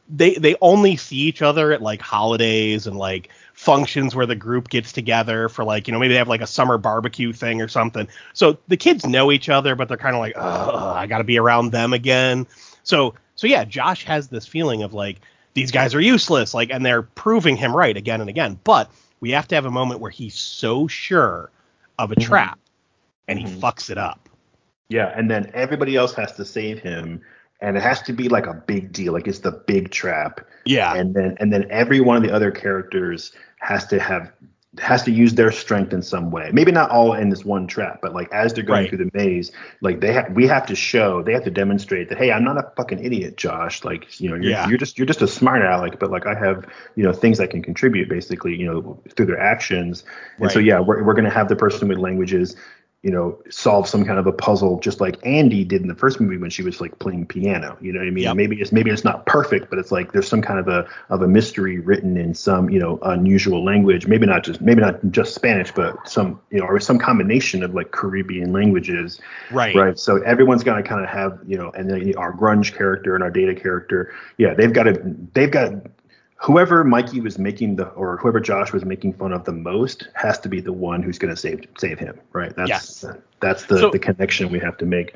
They 0.08 0.34
they 0.34 0.56
only 0.60 0.96
see 0.96 1.16
each 1.16 1.42
other 1.42 1.72
at 1.72 1.80
like 1.80 2.02
holidays 2.02 2.86
and 2.86 2.96
like 2.96 3.30
functions 3.54 4.14
where 4.14 4.26
the 4.26 4.34
group 4.34 4.68
gets 4.70 4.92
together 4.92 5.48
for 5.48 5.64
like 5.64 5.86
you 5.86 5.92
know 5.92 5.98
maybe 5.98 6.12
they 6.14 6.18
have 6.18 6.28
like 6.28 6.40
a 6.40 6.46
summer 6.46 6.78
barbecue 6.78 7.32
thing 7.32 7.60
or 7.60 7.68
something 7.68 8.08
so 8.32 8.58
the 8.68 8.76
kids 8.76 9.06
know 9.06 9.30
each 9.30 9.48
other 9.48 9.76
but 9.76 9.88
they're 9.88 9.96
kind 9.96 10.16
of 10.16 10.20
like 10.20 10.32
oh 10.36 10.92
i 10.94 11.06
gotta 11.06 11.24
be 11.24 11.38
around 11.38 11.70
them 11.70 11.92
again 11.92 12.46
so 12.82 13.14
so 13.36 13.46
yeah 13.46 13.64
josh 13.64 14.04
has 14.04 14.28
this 14.28 14.46
feeling 14.46 14.82
of 14.82 14.94
like 14.94 15.20
these 15.54 15.70
guys 15.70 15.94
are 15.94 16.00
useless 16.00 16.54
like 16.54 16.70
and 16.70 16.84
they're 16.84 17.02
proving 17.02 17.56
him 17.56 17.76
right 17.76 17.96
again 17.96 18.20
and 18.20 18.30
again 18.30 18.58
but 18.64 18.90
we 19.20 19.30
have 19.30 19.46
to 19.46 19.54
have 19.54 19.66
a 19.66 19.70
moment 19.70 20.00
where 20.00 20.10
he's 20.10 20.34
so 20.34 20.88
sure 20.88 21.50
of 21.98 22.10
a 22.10 22.16
mm-hmm. 22.16 22.28
trap 22.28 22.58
and 23.28 23.38
he 23.38 23.44
mm-hmm. 23.44 23.60
fucks 23.60 23.90
it 23.90 23.98
up 23.98 24.28
yeah 24.88 25.12
and 25.14 25.30
then 25.30 25.48
everybody 25.54 25.94
else 25.94 26.14
has 26.14 26.32
to 26.32 26.44
save 26.44 26.80
him 26.80 27.20
and 27.62 27.76
it 27.76 27.82
has 27.82 28.02
to 28.02 28.12
be 28.12 28.28
like 28.28 28.46
a 28.46 28.54
big 28.54 28.92
deal 28.92 29.12
like 29.12 29.26
it's 29.26 29.38
the 29.38 29.52
big 29.52 29.90
trap 29.90 30.40
yeah 30.66 30.94
and 30.94 31.14
then 31.14 31.36
and 31.40 31.52
then 31.52 31.66
every 31.70 32.00
one 32.00 32.16
of 32.16 32.22
the 32.22 32.32
other 32.32 32.50
characters 32.50 33.32
has 33.60 33.86
to 33.86 33.98
have 33.98 34.32
has 34.78 35.02
to 35.02 35.10
use 35.10 35.34
their 35.34 35.52
strength 35.52 35.92
in 35.92 36.00
some 36.00 36.30
way. 36.30 36.50
Maybe 36.50 36.72
not 36.72 36.90
all 36.90 37.12
in 37.12 37.28
this 37.28 37.44
one 37.44 37.66
trap, 37.66 37.98
but 38.00 38.14
like 38.14 38.32
as 38.32 38.54
they're 38.54 38.64
going 38.64 38.82
right. 38.82 38.88
through 38.88 39.04
the 39.04 39.10
maze, 39.12 39.52
like 39.82 40.00
they 40.00 40.14
have 40.14 40.32
we 40.32 40.46
have 40.46 40.64
to 40.66 40.74
show, 40.74 41.22
they 41.22 41.34
have 41.34 41.44
to 41.44 41.50
demonstrate 41.50 42.08
that 42.08 42.16
hey, 42.16 42.32
I'm 42.32 42.42
not 42.42 42.56
a 42.56 42.72
fucking 42.76 43.04
idiot, 43.04 43.36
Josh. 43.36 43.84
Like, 43.84 44.18
you 44.18 44.30
know, 44.30 44.36
you're, 44.36 44.50
yeah. 44.50 44.68
you're 44.68 44.78
just 44.78 44.96
you're 44.96 45.06
just 45.06 45.20
a 45.20 45.28
smart 45.28 45.62
aleck, 45.62 45.98
but 45.98 46.10
like 46.10 46.26
I 46.26 46.34
have, 46.34 46.66
you 46.96 47.02
know, 47.02 47.12
things 47.12 47.38
I 47.38 47.46
can 47.46 47.62
contribute 47.62 48.08
basically, 48.08 48.56
you 48.56 48.64
know, 48.64 49.02
through 49.14 49.26
their 49.26 49.40
actions. 49.40 50.04
And 50.36 50.46
right. 50.46 50.52
so 50.52 50.58
yeah, 50.58 50.80
we're 50.80 51.02
we're 51.02 51.14
gonna 51.14 51.30
have 51.30 51.48
the 51.48 51.56
person 51.56 51.88
with 51.88 51.98
languages 51.98 52.56
you 53.02 53.10
know, 53.10 53.36
solve 53.50 53.88
some 53.88 54.04
kind 54.04 54.20
of 54.20 54.28
a 54.28 54.32
puzzle, 54.32 54.78
just 54.78 55.00
like 55.00 55.18
Andy 55.26 55.64
did 55.64 55.82
in 55.82 55.88
the 55.88 55.94
first 55.94 56.20
movie 56.20 56.36
when 56.36 56.50
she 56.50 56.62
was 56.62 56.80
like 56.80 56.96
playing 57.00 57.26
piano. 57.26 57.76
You 57.80 57.92
know 57.92 57.98
what 57.98 58.06
I 58.06 58.10
mean? 58.12 58.24
Yep. 58.24 58.36
Maybe 58.36 58.60
it's 58.60 58.70
maybe 58.70 58.92
it's 58.92 59.02
not 59.02 59.26
perfect, 59.26 59.70
but 59.70 59.80
it's 59.80 59.90
like 59.90 60.12
there's 60.12 60.28
some 60.28 60.40
kind 60.40 60.60
of 60.60 60.68
a 60.68 60.88
of 61.08 61.20
a 61.20 61.26
mystery 61.26 61.80
written 61.80 62.16
in 62.16 62.32
some 62.32 62.70
you 62.70 62.78
know 62.78 63.00
unusual 63.02 63.64
language. 63.64 64.06
Maybe 64.06 64.24
not 64.26 64.44
just 64.44 64.60
maybe 64.60 64.82
not 64.82 65.00
just 65.10 65.34
Spanish, 65.34 65.72
but 65.72 65.96
some 66.08 66.40
you 66.50 66.60
know 66.60 66.66
or 66.66 66.78
some 66.78 66.98
combination 66.98 67.64
of 67.64 67.74
like 67.74 67.90
Caribbean 67.90 68.52
languages. 68.52 69.20
Right. 69.50 69.74
Right. 69.74 69.98
So 69.98 70.22
everyone's 70.22 70.62
gonna 70.62 70.84
kind 70.84 71.02
of 71.02 71.10
have 71.10 71.40
you 71.44 71.58
know, 71.58 71.72
and 71.72 71.90
then 71.90 72.14
our 72.16 72.32
grunge 72.32 72.72
character 72.72 73.16
and 73.16 73.24
our 73.24 73.30
data 73.30 73.54
character, 73.54 74.14
yeah, 74.38 74.54
they've 74.54 74.72
got 74.72 74.84
to 74.84 75.02
they've 75.34 75.50
got 75.50 75.72
whoever 76.42 76.82
Mikey 76.82 77.20
was 77.20 77.38
making 77.38 77.76
the 77.76 77.86
or 77.90 78.16
whoever 78.16 78.40
Josh 78.40 78.72
was 78.72 78.84
making 78.84 79.14
fun 79.14 79.32
of 79.32 79.44
the 79.44 79.52
most 79.52 80.08
has 80.14 80.38
to 80.40 80.48
be 80.48 80.60
the 80.60 80.72
one 80.72 81.02
who's 81.02 81.18
going 81.18 81.32
to 81.32 81.40
save 81.40 81.64
save 81.78 81.98
him, 81.98 82.20
right? 82.32 82.54
That's 82.56 82.68
yes. 82.68 83.04
that's 83.40 83.64
the 83.66 83.78
so, 83.78 83.90
the 83.90 83.98
connection 83.98 84.50
we 84.50 84.58
have 84.58 84.76
to 84.78 84.86
make. 84.86 85.14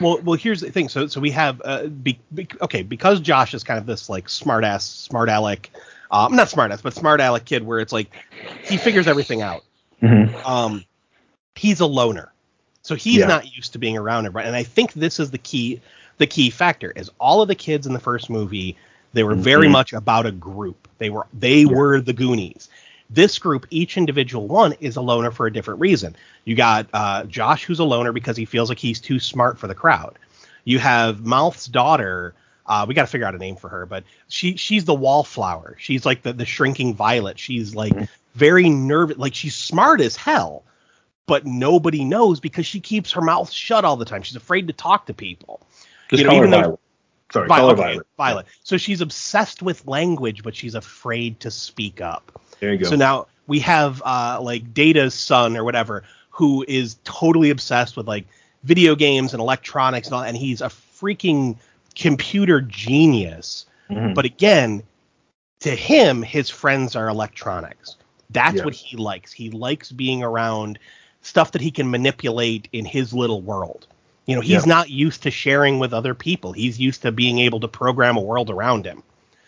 Well, 0.00 0.20
well, 0.22 0.36
here's 0.36 0.60
the 0.60 0.70
thing. 0.70 0.88
So 0.88 1.06
so 1.06 1.20
we 1.20 1.30
have 1.30 1.62
uh, 1.64 1.86
be, 1.86 2.18
be, 2.34 2.48
okay 2.60 2.82
because 2.82 3.20
Josh 3.20 3.54
is 3.54 3.62
kind 3.62 3.78
of 3.78 3.86
this 3.86 4.08
like 4.08 4.28
smart 4.28 4.64
ass, 4.64 4.84
smart 4.84 5.28
aleck, 5.28 5.70
um, 6.10 6.34
not 6.34 6.50
smart 6.50 6.72
ass, 6.72 6.82
but 6.82 6.92
smart 6.92 7.20
aleck 7.20 7.44
kid 7.44 7.64
where 7.64 7.78
it's 7.78 7.92
like 7.92 8.10
he 8.64 8.76
figures 8.76 9.06
everything 9.06 9.42
out. 9.42 9.62
Mm-hmm. 10.02 10.34
Um, 10.44 10.84
he's 11.54 11.80
a 11.80 11.86
loner, 11.86 12.32
so 12.82 12.96
he's 12.96 13.18
yeah. 13.18 13.26
not 13.26 13.56
used 13.56 13.72
to 13.74 13.78
being 13.78 13.96
around 13.96 14.26
everybody, 14.26 14.48
and 14.48 14.56
I 14.56 14.64
think 14.64 14.92
this 14.94 15.20
is 15.20 15.30
the 15.30 15.38
key 15.38 15.80
the 16.18 16.26
key 16.26 16.50
factor 16.50 16.92
is 16.96 17.10
all 17.20 17.42
of 17.42 17.48
the 17.48 17.54
kids 17.54 17.86
in 17.86 17.92
the 17.92 18.00
first 18.00 18.28
movie 18.28 18.76
they 19.14 19.24
were 19.24 19.34
very 19.34 19.66
mm-hmm. 19.66 19.72
much 19.72 19.92
about 19.92 20.26
a 20.26 20.32
group. 20.32 20.88
They 20.98 21.08
were 21.08 21.26
they 21.32 21.60
yeah. 21.60 21.72
were 21.72 22.00
the 22.00 22.12
Goonies. 22.12 22.68
This 23.10 23.38
group, 23.38 23.66
each 23.70 23.96
individual 23.96 24.48
one, 24.48 24.72
is 24.80 24.96
a 24.96 25.00
loner 25.00 25.30
for 25.30 25.46
a 25.46 25.52
different 25.52 25.80
reason. 25.80 26.16
You 26.44 26.56
got 26.56 26.88
uh, 26.92 27.24
Josh, 27.24 27.64
who's 27.64 27.78
a 27.78 27.84
loner 27.84 28.12
because 28.12 28.36
he 28.36 28.44
feels 28.44 28.68
like 28.68 28.78
he's 28.78 29.00
too 29.00 29.20
smart 29.20 29.58
for 29.58 29.68
the 29.68 29.74
crowd. 29.74 30.18
You 30.64 30.78
have 30.78 31.24
Mouth's 31.24 31.66
daughter. 31.66 32.34
Uh, 32.66 32.86
we 32.88 32.94
got 32.94 33.02
to 33.02 33.06
figure 33.06 33.26
out 33.26 33.34
a 33.34 33.38
name 33.38 33.56
for 33.56 33.68
her, 33.68 33.86
but 33.86 34.04
she 34.28 34.56
she's 34.56 34.84
the 34.84 34.94
wallflower. 34.94 35.76
She's 35.78 36.04
like 36.04 36.22
the 36.22 36.32
the 36.32 36.46
shrinking 36.46 36.94
violet. 36.94 37.38
She's 37.38 37.74
like 37.74 37.92
mm-hmm. 37.92 38.04
very 38.34 38.68
nervous. 38.68 39.18
Like 39.18 39.34
she's 39.34 39.54
smart 39.54 40.00
as 40.00 40.16
hell, 40.16 40.64
but 41.26 41.46
nobody 41.46 42.04
knows 42.04 42.40
because 42.40 42.66
she 42.66 42.80
keeps 42.80 43.12
her 43.12 43.20
mouth 43.20 43.50
shut 43.50 43.84
all 43.84 43.96
the 43.96 44.06
time. 44.06 44.22
She's 44.22 44.36
afraid 44.36 44.66
to 44.66 44.72
talk 44.72 45.06
to 45.06 45.14
people. 45.14 45.60
Just 46.08 46.22
you 46.22 46.28
know, 46.28 46.36
even 46.36 46.50
though 46.50 46.78
Sorry, 47.32 47.48
Violet. 47.48 47.72
Okay, 47.72 47.82
Violet. 47.82 48.06
Violet. 48.16 48.46
So 48.62 48.76
she's 48.76 49.00
obsessed 49.00 49.62
with 49.62 49.86
language, 49.86 50.42
but 50.42 50.54
she's 50.54 50.74
afraid 50.74 51.40
to 51.40 51.50
speak 51.50 52.00
up. 52.00 52.40
There 52.60 52.72
you 52.72 52.78
go. 52.78 52.88
So 52.88 52.96
now 52.96 53.26
we 53.46 53.58
have 53.60 54.02
uh, 54.04 54.38
like 54.40 54.72
Data's 54.72 55.14
son 55.14 55.56
or 55.56 55.64
whatever, 55.64 56.04
who 56.30 56.64
is 56.68 56.96
totally 57.04 57.50
obsessed 57.50 57.96
with 57.96 58.06
like 58.06 58.26
video 58.62 58.94
games 58.94 59.34
and 59.34 59.40
electronics 59.40 60.08
and 60.08 60.14
all, 60.14 60.22
and 60.22 60.36
he's 60.36 60.60
a 60.60 60.66
freaking 60.68 61.56
computer 61.94 62.60
genius. 62.60 63.66
Mm-hmm. 63.90 64.14
But 64.14 64.24
again, 64.24 64.82
to 65.60 65.70
him, 65.70 66.22
his 66.22 66.50
friends 66.50 66.96
are 66.96 67.08
electronics. 67.08 67.96
That's 68.30 68.64
what 68.64 68.74
he 68.74 68.96
likes. 68.96 69.32
He 69.32 69.50
likes 69.50 69.92
being 69.92 70.22
around 70.22 70.78
stuff 71.22 71.52
that 71.52 71.62
he 71.62 71.70
can 71.70 71.90
manipulate 71.90 72.68
in 72.72 72.84
his 72.84 73.14
little 73.14 73.42
world. 73.42 73.86
You 74.26 74.34
know, 74.36 74.40
he's 74.40 74.50
yep. 74.50 74.66
not 74.66 74.90
used 74.90 75.22
to 75.24 75.30
sharing 75.30 75.78
with 75.78 75.92
other 75.92 76.14
people. 76.14 76.52
He's 76.52 76.80
used 76.80 77.02
to 77.02 77.12
being 77.12 77.38
able 77.40 77.60
to 77.60 77.68
program 77.68 78.16
a 78.16 78.22
world 78.22 78.50
around 78.50 78.86
him. 78.86 79.02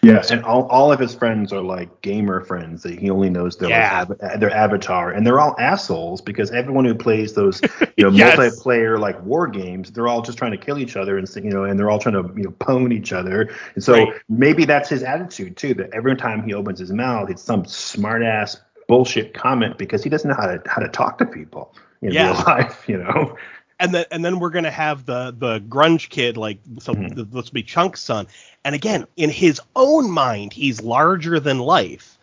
Yeah, 0.07 0.22
and 0.31 0.45
all, 0.45 0.68
all 0.68 0.93
of 0.93 1.01
his 1.01 1.14
friends 1.14 1.53
are 1.53 1.61
like 1.61 2.01
gamer 2.03 2.41
friends 2.41 2.83
that 2.85 2.97
he 2.99 3.11
only 3.11 3.29
knows 3.29 3.57
their 3.57 3.70
yeah. 3.70 4.05
like, 4.09 4.22
av- 4.22 4.31
uh, 4.31 4.37
their 4.37 4.51
avatar, 4.51 5.11
and 5.11 5.27
they're 5.27 5.41
all 5.41 5.57
assholes 5.59 6.20
because 6.20 6.53
everyone 6.53 6.85
who 6.85 6.95
plays 6.95 7.33
those 7.33 7.61
you 7.97 8.05
know 8.05 8.11
yes. 8.12 8.39
multiplayer 8.39 9.01
like 9.01 9.20
war 9.24 9.49
games, 9.49 9.91
they're 9.91 10.07
all 10.07 10.22
just 10.22 10.39
trying 10.39 10.53
to 10.53 10.57
kill 10.57 10.79
each 10.79 10.97
other 10.97 11.18
and 11.18 11.29
you 11.37 11.51
know, 11.51 11.64
and 11.64 11.79
they're 11.79 11.91
all 11.91 11.99
trying 11.99 12.14
to 12.14 12.33
you 12.37 12.45
know 12.45 12.51
pwn 12.53 12.93
each 12.93 13.12
other. 13.12 13.51
And 13.74 13.83
so 13.83 13.95
right. 13.95 14.14
maybe 14.29 14.64
that's 14.64 14.89
his 14.89 15.03
attitude 15.03 15.57
too. 15.57 15.74
That 15.74 15.93
every 15.93 16.14
time 16.14 16.45
he 16.45 16.55
opens 16.55 16.79
his 16.79 16.93
mouth, 16.93 17.29
it's 17.29 17.43
some 17.43 17.64
smart 17.64 18.22
ass 18.22 18.61
bullshit 18.87 19.35
comment 19.35 19.77
because 19.77 20.05
he 20.05 20.11
doesn't 20.11 20.29
know 20.29 20.37
how 20.37 20.47
to 20.47 20.62
how 20.66 20.83
to 20.83 20.89
talk 20.89 21.18
to 21.18 21.27
people 21.27 21.74
in 22.03 22.12
yeah. 22.12 22.31
real 22.31 22.45
life. 22.47 22.85
You 22.87 22.99
know 22.99 23.37
and 23.79 23.95
then 23.95 24.05
and 24.11 24.24
then 24.24 24.39
we're 24.39 24.51
gonna 24.51 24.70
have 24.70 25.07
the 25.07 25.35
the 25.39 25.61
grunge 25.61 26.09
kid 26.09 26.37
like 26.37 26.59
so 26.79 26.95
mm-hmm. 26.95 27.14
this 27.14 27.27
will 27.33 27.53
be 27.53 27.62
Chunk's 27.62 28.01
son, 28.01 28.27
and 28.64 28.74
again 28.74 29.07
in 29.16 29.31
his 29.31 29.61
own 29.74 30.11
mind 30.11 30.53
he's 30.53 30.83
larger 30.83 31.41
than 31.41 31.59
life, 31.59 32.18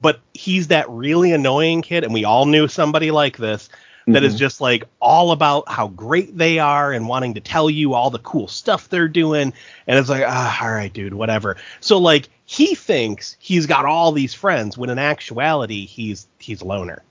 but 0.00 0.20
he's 0.34 0.68
that 0.68 0.88
really 0.90 1.32
annoying 1.32 1.82
kid, 1.82 2.04
and 2.04 2.12
we 2.12 2.24
all 2.24 2.46
knew 2.46 2.68
somebody 2.68 3.10
like 3.10 3.36
this 3.36 3.68
that 4.06 4.14
mm-hmm. 4.14 4.24
is 4.24 4.34
just 4.34 4.60
like 4.60 4.84
all 5.00 5.30
about 5.30 5.68
how 5.68 5.88
great 5.88 6.36
they 6.36 6.58
are 6.58 6.92
and 6.92 7.06
wanting 7.06 7.34
to 7.34 7.40
tell 7.40 7.70
you 7.70 7.94
all 7.94 8.10
the 8.10 8.18
cool 8.20 8.48
stuff 8.48 8.88
they're 8.88 9.08
doing, 9.08 9.52
and 9.86 9.98
it's 9.98 10.08
like 10.08 10.24
ah 10.26 10.58
all 10.62 10.72
right 10.72 10.92
dude 10.92 11.14
whatever. 11.14 11.56
So 11.80 11.98
like 11.98 12.28
he 12.44 12.74
thinks 12.74 13.36
he's 13.38 13.66
got 13.66 13.84
all 13.84 14.12
these 14.12 14.34
friends 14.34 14.76
when 14.76 14.90
in 14.90 14.98
actuality 14.98 15.86
he's 15.86 16.26
he's 16.38 16.60
a 16.60 16.64
loner. 16.66 17.02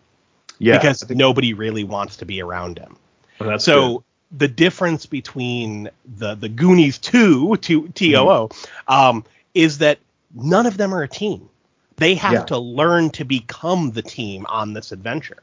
Yeah, 0.62 0.78
because 0.78 1.10
nobody 1.10 1.54
really 1.54 1.86
wants 1.86 2.18
to 2.18 2.26
be 2.26 2.42
around 2.42 2.78
him. 2.78 2.98
Well, 3.40 3.60
so 3.60 3.90
good. 3.90 4.04
the 4.40 4.48
difference 4.48 5.06
between 5.06 5.90
the 6.18 6.36
the 6.36 6.50
Goonies 6.50 6.98
2 6.98 7.58
to 7.58 7.88
TOO 7.90 8.14
mm-hmm. 8.14 8.94
um, 8.94 9.26
is 9.54 9.78
that 9.80 10.00
none 10.34 10.66
of 10.66 10.78
them 10.78 10.94
are 10.94 11.04
a 11.04 11.08
team. 11.08 11.50
They 11.98 12.16
have 12.16 12.34
yeah. 12.34 12.46
to 12.46 12.58
learn 12.58 13.10
to 13.12 13.26
become 13.26 13.92
the 13.92 14.02
team 14.02 14.46
on 14.48 14.74
this 14.74 14.92
adventure. 14.92 15.38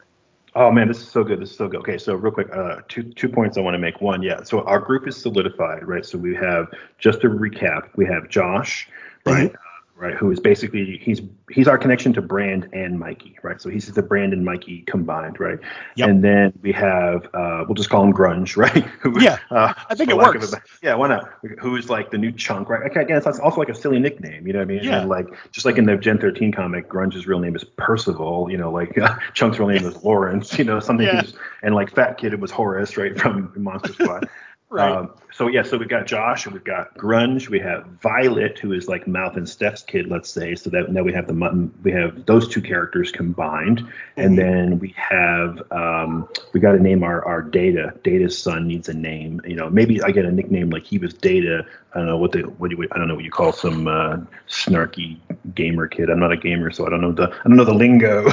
Oh 0.54 0.72
man, 0.72 0.88
this 0.88 1.02
is 1.02 1.08
so 1.08 1.22
good. 1.22 1.40
This 1.40 1.50
is 1.50 1.56
so 1.56 1.68
good. 1.68 1.80
Okay, 1.80 1.98
so 1.98 2.14
real 2.14 2.32
quick, 2.32 2.48
uh, 2.50 2.80
two 2.88 3.02
two 3.02 3.28
points 3.28 3.58
I 3.58 3.60
want 3.60 3.74
to 3.74 3.78
make. 3.78 4.00
One, 4.00 4.22
yeah. 4.22 4.42
So 4.42 4.62
our 4.62 4.80
group 4.80 5.06
is 5.06 5.14
solidified, 5.14 5.86
right? 5.86 6.04
So 6.04 6.16
we 6.16 6.34
have 6.36 6.68
just 6.98 7.20
to 7.20 7.28
recap, 7.28 7.88
we 7.96 8.06
have 8.06 8.30
Josh, 8.30 8.88
right? 9.26 9.54
Right? 9.98 10.14
Who 10.14 10.30
is 10.30 10.40
basically 10.40 10.98
he's 10.98 11.22
he's 11.50 11.66
our 11.66 11.78
connection 11.78 12.12
to 12.14 12.22
Brand 12.22 12.68
and 12.74 12.98
Mikey, 12.98 13.38
right? 13.42 13.60
So 13.60 13.70
he's 13.70 13.90
the 13.90 14.02
Brand 14.02 14.34
and 14.34 14.44
Mikey 14.44 14.82
combined, 14.82 15.40
right? 15.40 15.58
Yep. 15.94 16.08
And 16.08 16.22
then 16.22 16.52
we 16.60 16.70
have 16.72 17.26
uh, 17.32 17.64
we'll 17.66 17.74
just 17.74 17.88
call 17.88 18.04
him 18.04 18.12
Grunge, 18.12 18.56
right? 18.58 18.84
Who, 19.00 19.18
yeah, 19.22 19.38
uh, 19.50 19.72
I 19.88 19.94
think 19.94 20.10
it 20.10 20.16
works. 20.16 20.52
A, 20.52 20.60
yeah, 20.82 20.94
why 20.94 21.08
not? 21.08 21.30
Who's 21.60 21.88
like 21.88 22.10
the 22.10 22.18
new 22.18 22.30
Chunk, 22.30 22.68
right? 22.68 22.90
Okay, 22.90 23.00
again, 23.00 23.16
it's 23.16 23.26
also 23.26 23.58
like 23.58 23.70
a 23.70 23.74
silly 23.74 23.98
nickname, 23.98 24.46
you 24.46 24.52
know 24.52 24.58
what 24.58 24.68
I 24.68 24.74
mean? 24.74 24.84
Yeah. 24.84 25.00
And 25.00 25.08
like 25.08 25.28
just 25.50 25.64
like 25.64 25.78
in 25.78 25.86
the 25.86 25.96
Gen 25.96 26.18
13 26.18 26.52
comic, 26.52 26.88
Grunge's 26.88 27.26
real 27.26 27.38
name 27.38 27.56
is 27.56 27.64
Percival, 27.64 28.50
you 28.50 28.58
know, 28.58 28.70
like 28.70 28.98
uh, 28.98 29.16
Chunk's 29.34 29.58
real 29.58 29.68
name 29.68 29.86
is 29.86 29.96
Lawrence, 30.04 30.58
you 30.58 30.64
know, 30.64 30.78
something. 30.78 31.06
Yeah. 31.06 31.22
and 31.62 31.74
like 31.74 31.94
Fat 31.94 32.18
Kid, 32.18 32.34
it 32.34 32.40
was 32.40 32.50
Horace, 32.50 32.96
right, 32.96 33.18
from 33.18 33.50
Monster 33.56 33.94
Squad. 33.94 34.28
Right. 34.68 34.90
Um, 34.90 35.12
so 35.32 35.48
yeah, 35.48 35.62
so 35.62 35.76
we've 35.76 35.88
got 35.88 36.06
Josh 36.06 36.46
and 36.46 36.54
we've 36.54 36.64
got 36.64 36.96
Grunge. 36.96 37.48
We 37.48 37.60
have 37.60 37.86
Violet, 38.02 38.58
who 38.58 38.72
is 38.72 38.88
like 38.88 39.06
Mouth 39.06 39.36
and 39.36 39.48
Steph's 39.48 39.82
kid, 39.82 40.08
let's 40.08 40.30
say. 40.30 40.54
So 40.54 40.70
that 40.70 40.90
now 40.90 41.02
we 41.02 41.12
have 41.12 41.28
the 41.28 41.34
mutton. 41.34 41.72
We 41.82 41.92
have 41.92 42.26
those 42.26 42.48
two 42.48 42.62
characters 42.62 43.12
combined, 43.12 43.80
mm-hmm. 43.80 44.20
and 44.20 44.38
then 44.38 44.78
we 44.78 44.94
have 44.96 45.62
um, 45.70 46.28
we 46.52 46.58
got 46.58 46.72
to 46.72 46.80
name 46.80 47.04
our 47.04 47.24
our 47.24 47.42
Data. 47.42 47.92
Data's 48.02 48.36
son 48.36 48.66
needs 48.66 48.88
a 48.88 48.94
name. 48.94 49.40
You 49.44 49.54
know, 49.56 49.70
maybe 49.70 50.02
I 50.02 50.10
get 50.10 50.24
a 50.24 50.32
nickname 50.32 50.70
like 50.70 50.84
he 50.84 50.98
was 50.98 51.14
Data. 51.14 51.64
I 51.92 51.98
don't 51.98 52.08
know 52.08 52.18
what 52.18 52.32
the 52.32 52.42
what 52.42 52.70
do 52.70 52.76
you, 52.76 52.88
I 52.92 52.98
don't 52.98 53.06
know 53.06 53.14
what 53.14 53.24
you 53.24 53.30
call 53.30 53.52
some 53.52 53.88
uh, 53.88 54.16
snarky 54.48 55.18
gamer 55.54 55.86
kid. 55.86 56.10
I'm 56.10 56.18
not 56.18 56.32
a 56.32 56.36
gamer, 56.36 56.70
so 56.70 56.86
I 56.86 56.90
don't 56.90 57.02
know 57.02 57.12
the 57.12 57.30
I 57.30 57.48
don't 57.48 57.56
know 57.56 57.64
the 57.64 57.72
lingo. 57.72 58.24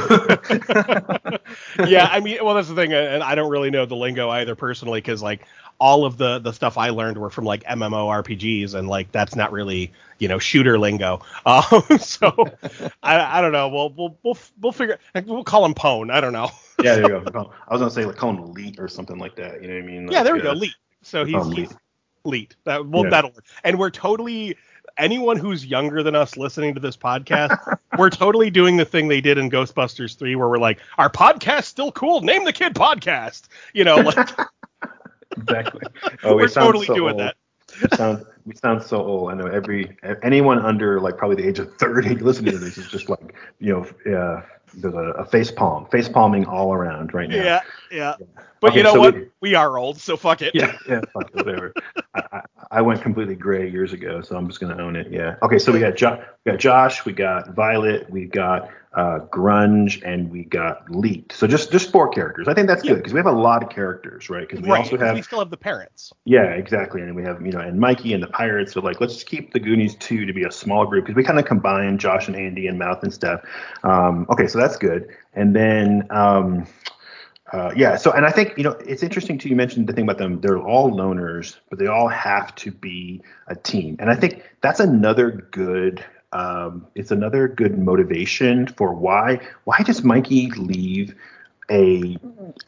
yeah, 1.87 2.07
I 2.11 2.19
mean, 2.21 2.39
well, 2.43 2.55
that's 2.55 2.69
the 2.69 2.75
thing, 2.75 2.93
and 2.93 3.21
I 3.21 3.35
don't 3.35 3.51
really 3.51 3.71
know 3.71 3.85
the 3.85 3.95
lingo 3.95 4.29
either 4.29 4.55
personally, 4.55 4.99
because 4.99 5.21
like 5.21 5.45
all 5.79 6.05
of 6.05 6.17
the 6.17 6.39
the 6.39 6.51
stuff 6.51 6.77
I 6.77 6.89
learned 6.89 7.17
were 7.17 7.29
from 7.29 7.45
like 7.45 7.63
MMO 7.63 8.23
RPGs, 8.23 8.73
and 8.73 8.87
like 8.87 9.11
that's 9.11 9.35
not 9.35 9.51
really 9.51 9.91
you 10.19 10.27
know 10.27 10.39
shooter 10.39 10.79
lingo. 10.79 11.21
Um, 11.45 11.99
so 11.99 12.31
I, 13.03 13.39
I 13.39 13.41
don't 13.41 13.51
know. 13.51 13.67
We'll 13.67 13.89
we'll 13.89 14.17
we'll 14.23 14.37
we'll 14.61 14.71
figure. 14.71 14.97
We'll 15.25 15.43
call 15.43 15.65
him 15.65 15.73
Pwn. 15.73 16.11
I 16.11 16.21
don't 16.21 16.33
know. 16.33 16.49
yeah, 16.81 16.95
there 16.95 17.03
you 17.03 17.31
go. 17.31 17.51
I 17.67 17.73
was 17.73 17.81
gonna 17.81 17.91
say 17.91 18.05
like 18.05 18.15
call 18.15 18.31
him 18.31 18.39
Elite 18.39 18.79
or 18.79 18.87
something 18.87 19.17
like 19.17 19.35
that. 19.35 19.61
You 19.61 19.67
know 19.67 19.75
what 19.75 19.83
I 19.83 19.85
mean? 19.85 20.07
Like, 20.07 20.13
yeah, 20.13 20.23
there 20.23 20.33
we 20.33 20.39
uh, 20.39 20.43
go. 20.43 20.51
Elite. 20.51 20.75
So 21.01 21.25
he's, 21.25 21.51
he's 21.51 21.75
Elite. 22.25 22.55
That 22.63 22.87
well, 22.87 23.03
yeah. 23.03 23.09
that'll 23.09 23.31
work. 23.31 23.45
And 23.63 23.77
we're 23.77 23.89
totally 23.89 24.55
anyone 24.97 25.37
who's 25.37 25.65
younger 25.65 26.03
than 26.03 26.15
us 26.15 26.37
listening 26.37 26.73
to 26.75 26.79
this 26.79 26.95
podcast, 26.95 27.77
we're 27.97 28.09
totally 28.09 28.49
doing 28.49 28.77
the 28.77 28.85
thing 28.85 29.07
they 29.07 29.21
did 29.21 29.37
in 29.37 29.49
Ghostbusters 29.49 30.17
3 30.17 30.35
where 30.35 30.47
we're 30.47 30.57
like, 30.57 30.79
our 30.97 31.09
podcast's 31.09 31.67
still 31.67 31.91
cool. 31.91 32.21
Name 32.21 32.45
the 32.45 32.53
kid 32.53 32.73
podcast. 32.73 33.43
You 33.73 33.83
know, 33.83 33.97
like 33.97 34.29
exactly. 35.37 35.81
Oh, 36.23 36.35
we 36.35 36.43
We're 36.43 36.47
totally 36.49 36.85
so 36.85 36.95
doing 36.95 37.13
old. 37.13 37.19
that. 37.19 37.35
we 37.81 37.89
sound 37.89 38.25
we 38.45 38.55
sound 38.55 38.81
so 38.83 39.03
old. 39.03 39.31
I 39.31 39.35
know 39.35 39.47
every 39.47 39.97
anyone 40.23 40.59
under 40.59 40.99
like 40.99 41.17
probably 41.17 41.37
the 41.41 41.47
age 41.47 41.59
of 41.59 41.73
thirty 41.77 42.15
listening 42.15 42.51
to 42.53 42.59
this 42.59 42.77
is 42.77 42.87
just 42.87 43.09
like 43.09 43.35
you 43.59 43.73
know 43.73 44.15
uh, 44.17 44.41
there's 44.75 44.93
a, 44.93 45.11
a 45.17 45.25
face 45.25 45.51
palm, 45.51 45.85
face 45.87 46.07
palming 46.09 46.45
all 46.45 46.73
around 46.73 47.13
right 47.13 47.29
now. 47.29 47.43
Yeah, 47.43 47.61
yeah. 47.91 48.15
But 48.63 48.69
okay, 48.69 48.77
you 48.77 48.83
know 48.85 48.93
so 48.93 48.99
what? 49.01 49.13
We, 49.13 49.29
we, 49.41 49.55
are 49.55 49.77
old, 49.77 49.99
so 49.99 50.15
fuck 50.15 50.41
it. 50.41 50.55
Yeah, 50.55 50.77
yeah, 50.87 51.01
fuck 51.11 51.29
it, 51.33 51.35
whatever. 51.35 51.73
I, 52.15 52.21
I, 52.31 52.41
I, 52.71 52.81
went 52.81 53.01
completely 53.01 53.35
gray 53.35 53.69
years 53.69 53.91
ago, 53.91 54.21
so 54.21 54.37
I'm 54.37 54.47
just 54.47 54.61
gonna 54.61 54.81
own 54.81 54.95
it. 54.95 55.11
Yeah. 55.11 55.35
Okay, 55.43 55.59
so 55.59 55.73
we 55.73 55.81
got 55.81 55.97
jo- 55.97 56.23
we 56.45 56.51
got 56.53 56.61
Josh, 56.61 57.03
we 57.03 57.11
got 57.11 57.49
Violet, 57.49 58.09
we 58.09 58.23
got 58.23 58.69
uh, 58.93 59.19
Grunge, 59.29 60.01
and 60.05 60.31
we 60.31 60.45
got 60.45 60.89
Leet. 60.89 61.33
So 61.33 61.45
just 61.45 61.73
just 61.73 61.91
four 61.91 62.07
characters. 62.07 62.47
I 62.47 62.53
think 62.53 62.67
that's 62.67 62.83
good 62.83 62.95
because 62.95 63.11
we 63.11 63.19
have 63.19 63.25
a 63.25 63.33
lot 63.33 63.63
of 63.63 63.69
characters, 63.69 64.29
right? 64.29 64.47
Because 64.47 64.63
we 64.63 64.69
right, 64.69 64.77
also 64.77 64.97
have 64.97 65.15
we 65.15 65.23
still 65.23 65.39
have 65.39 65.49
the 65.49 65.57
parents. 65.57 66.13
Yeah, 66.23 66.43
exactly, 66.43 67.01
and 67.01 67.13
we 67.17 67.23
have 67.23 67.45
you 67.45 67.51
know 67.51 67.59
and 67.59 67.77
Mikey 67.77 68.13
and 68.13 68.23
the 68.23 68.27
pirates. 68.27 68.71
So 68.71 68.79
like 68.79 69.01
let's 69.01 69.15
just 69.15 69.25
keep 69.25 69.51
the 69.51 69.59
Goonies 69.59 69.95
two 69.95 70.25
to 70.25 70.31
be 70.31 70.45
a 70.45 70.51
small 70.51 70.85
group 70.85 71.03
because 71.03 71.17
we 71.17 71.23
kind 71.25 71.37
of 71.37 71.43
combine 71.43 71.97
Josh 71.97 72.27
and 72.27 72.35
Andy 72.37 72.67
and 72.67 72.79
Mouth 72.79 73.03
and 73.03 73.13
stuff. 73.13 73.41
Um, 73.83 74.25
okay, 74.29 74.47
so 74.47 74.57
that's 74.57 74.77
good. 74.77 75.09
And 75.33 75.53
then 75.53 76.07
um, 76.11 76.65
uh, 77.53 77.71
yeah. 77.75 77.95
So, 77.95 78.11
and 78.11 78.25
I 78.25 78.31
think 78.31 78.57
you 78.57 78.63
know 78.63 78.71
it's 78.71 79.03
interesting 79.03 79.37
too. 79.37 79.47
You 79.47 79.55
mentioned 79.55 79.87
the 79.87 79.93
thing 79.93 80.05
about 80.05 80.17
them; 80.17 80.41
they're 80.41 80.59
all 80.59 80.91
loners, 80.91 81.57
but 81.69 81.77
they 81.77 81.85
all 81.85 82.07
have 82.07 82.53
to 82.55 82.71
be 82.71 83.21
a 83.47 83.55
team. 83.55 83.95
And 83.99 84.09
I 84.09 84.15
think 84.15 84.43
that's 84.61 84.79
another 84.79 85.47
good. 85.51 86.03
Um, 86.31 86.87
it's 86.95 87.11
another 87.11 87.47
good 87.47 87.77
motivation 87.77 88.65
for 88.65 88.95
why 88.95 89.39
why 89.65 89.77
does 89.83 90.03
Mikey 90.03 90.49
leave 90.51 91.13
a 91.69 92.17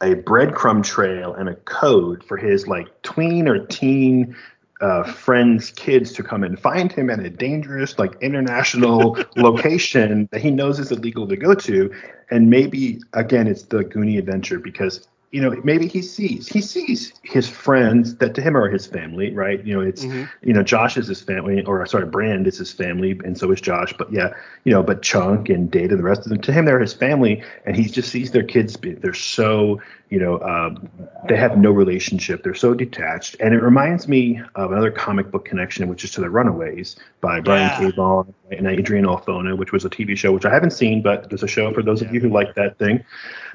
a 0.00 0.14
breadcrumb 0.14 0.84
trail 0.84 1.34
and 1.34 1.48
a 1.48 1.56
code 1.56 2.22
for 2.22 2.36
his 2.36 2.68
like 2.68 3.02
tween 3.02 3.48
or 3.48 3.66
teen 3.66 4.36
uh, 4.80 5.04
friends' 5.04 5.70
kids 5.70 6.12
to 6.12 6.22
come 6.22 6.44
and 6.44 6.58
find 6.58 6.92
him 6.92 7.08
at 7.10 7.20
a 7.20 7.30
dangerous, 7.30 7.98
like 7.98 8.14
international 8.20 9.18
location 9.36 10.28
that 10.32 10.40
he 10.40 10.50
knows 10.50 10.78
is 10.78 10.92
illegal 10.92 11.26
to 11.28 11.36
go 11.36 11.54
to. 11.54 11.92
And 12.30 12.50
maybe 12.50 13.00
again, 13.12 13.46
it's 13.46 13.62
the 13.62 13.84
Goonie 13.84 14.18
adventure 14.18 14.58
because 14.58 15.06
you 15.32 15.40
know, 15.40 15.60
maybe 15.64 15.88
he 15.88 16.02
sees 16.02 16.48
he 16.48 16.60
sees 16.60 17.12
his 17.22 17.48
friends 17.48 18.16
that 18.16 18.34
to 18.36 18.40
him 18.40 18.56
are 18.56 18.68
his 18.68 18.86
family, 18.86 19.32
right? 19.32 19.64
You 19.64 19.74
know, 19.74 19.80
it's 19.80 20.04
mm-hmm. 20.04 20.24
you 20.42 20.54
know, 20.54 20.62
Josh 20.62 20.96
is 20.96 21.08
his 21.08 21.20
family, 21.20 21.64
or 21.64 21.84
sorry, 21.86 22.06
Brand 22.06 22.46
is 22.46 22.58
his 22.58 22.72
family, 22.72 23.20
and 23.24 23.36
so 23.36 23.50
is 23.50 23.60
Josh. 23.60 23.92
But 23.98 24.12
yeah, 24.12 24.30
you 24.64 24.72
know, 24.72 24.82
but 24.82 25.02
Chunk 25.02 25.48
and 25.48 25.70
Data, 25.70 25.96
the 25.96 26.02
rest 26.02 26.20
of 26.20 26.28
them, 26.28 26.40
to 26.40 26.52
him 26.52 26.64
they're 26.64 26.80
his 26.80 26.94
family, 26.94 27.42
and 27.64 27.76
he 27.76 27.84
just 27.84 28.10
sees 28.10 28.30
their 28.30 28.44
kids. 28.44 28.76
They're 28.80 29.14
so 29.14 29.80
you 30.08 30.20
know, 30.20 30.40
um, 30.42 30.88
they 31.28 31.36
have 31.36 31.58
no 31.58 31.72
relationship. 31.72 32.44
They're 32.44 32.54
so 32.54 32.74
detached, 32.74 33.36
and 33.40 33.52
it 33.52 33.60
reminds 33.60 34.06
me 34.06 34.40
of 34.54 34.70
another 34.70 34.92
comic 34.92 35.32
book 35.32 35.44
connection, 35.44 35.88
which 35.88 36.04
is 36.04 36.12
to 36.12 36.20
the 36.20 36.30
Runaways 36.30 36.94
by 37.20 37.40
Brian 37.40 37.68
yeah. 37.68 37.90
K. 37.90 37.96
Vaughan 37.96 38.32
and 38.52 38.68
Adrian 38.68 39.04
Alphona, 39.04 39.58
which 39.58 39.72
was 39.72 39.84
a 39.84 39.90
TV 39.90 40.16
show 40.16 40.30
which 40.32 40.44
I 40.44 40.54
haven't 40.54 40.70
seen, 40.70 41.02
but 41.02 41.28
there's 41.28 41.42
a 41.42 41.48
show 41.48 41.74
for 41.74 41.82
those 41.82 42.02
of 42.02 42.14
you 42.14 42.20
who 42.20 42.28
like 42.28 42.54
that 42.54 42.78
thing. 42.78 43.04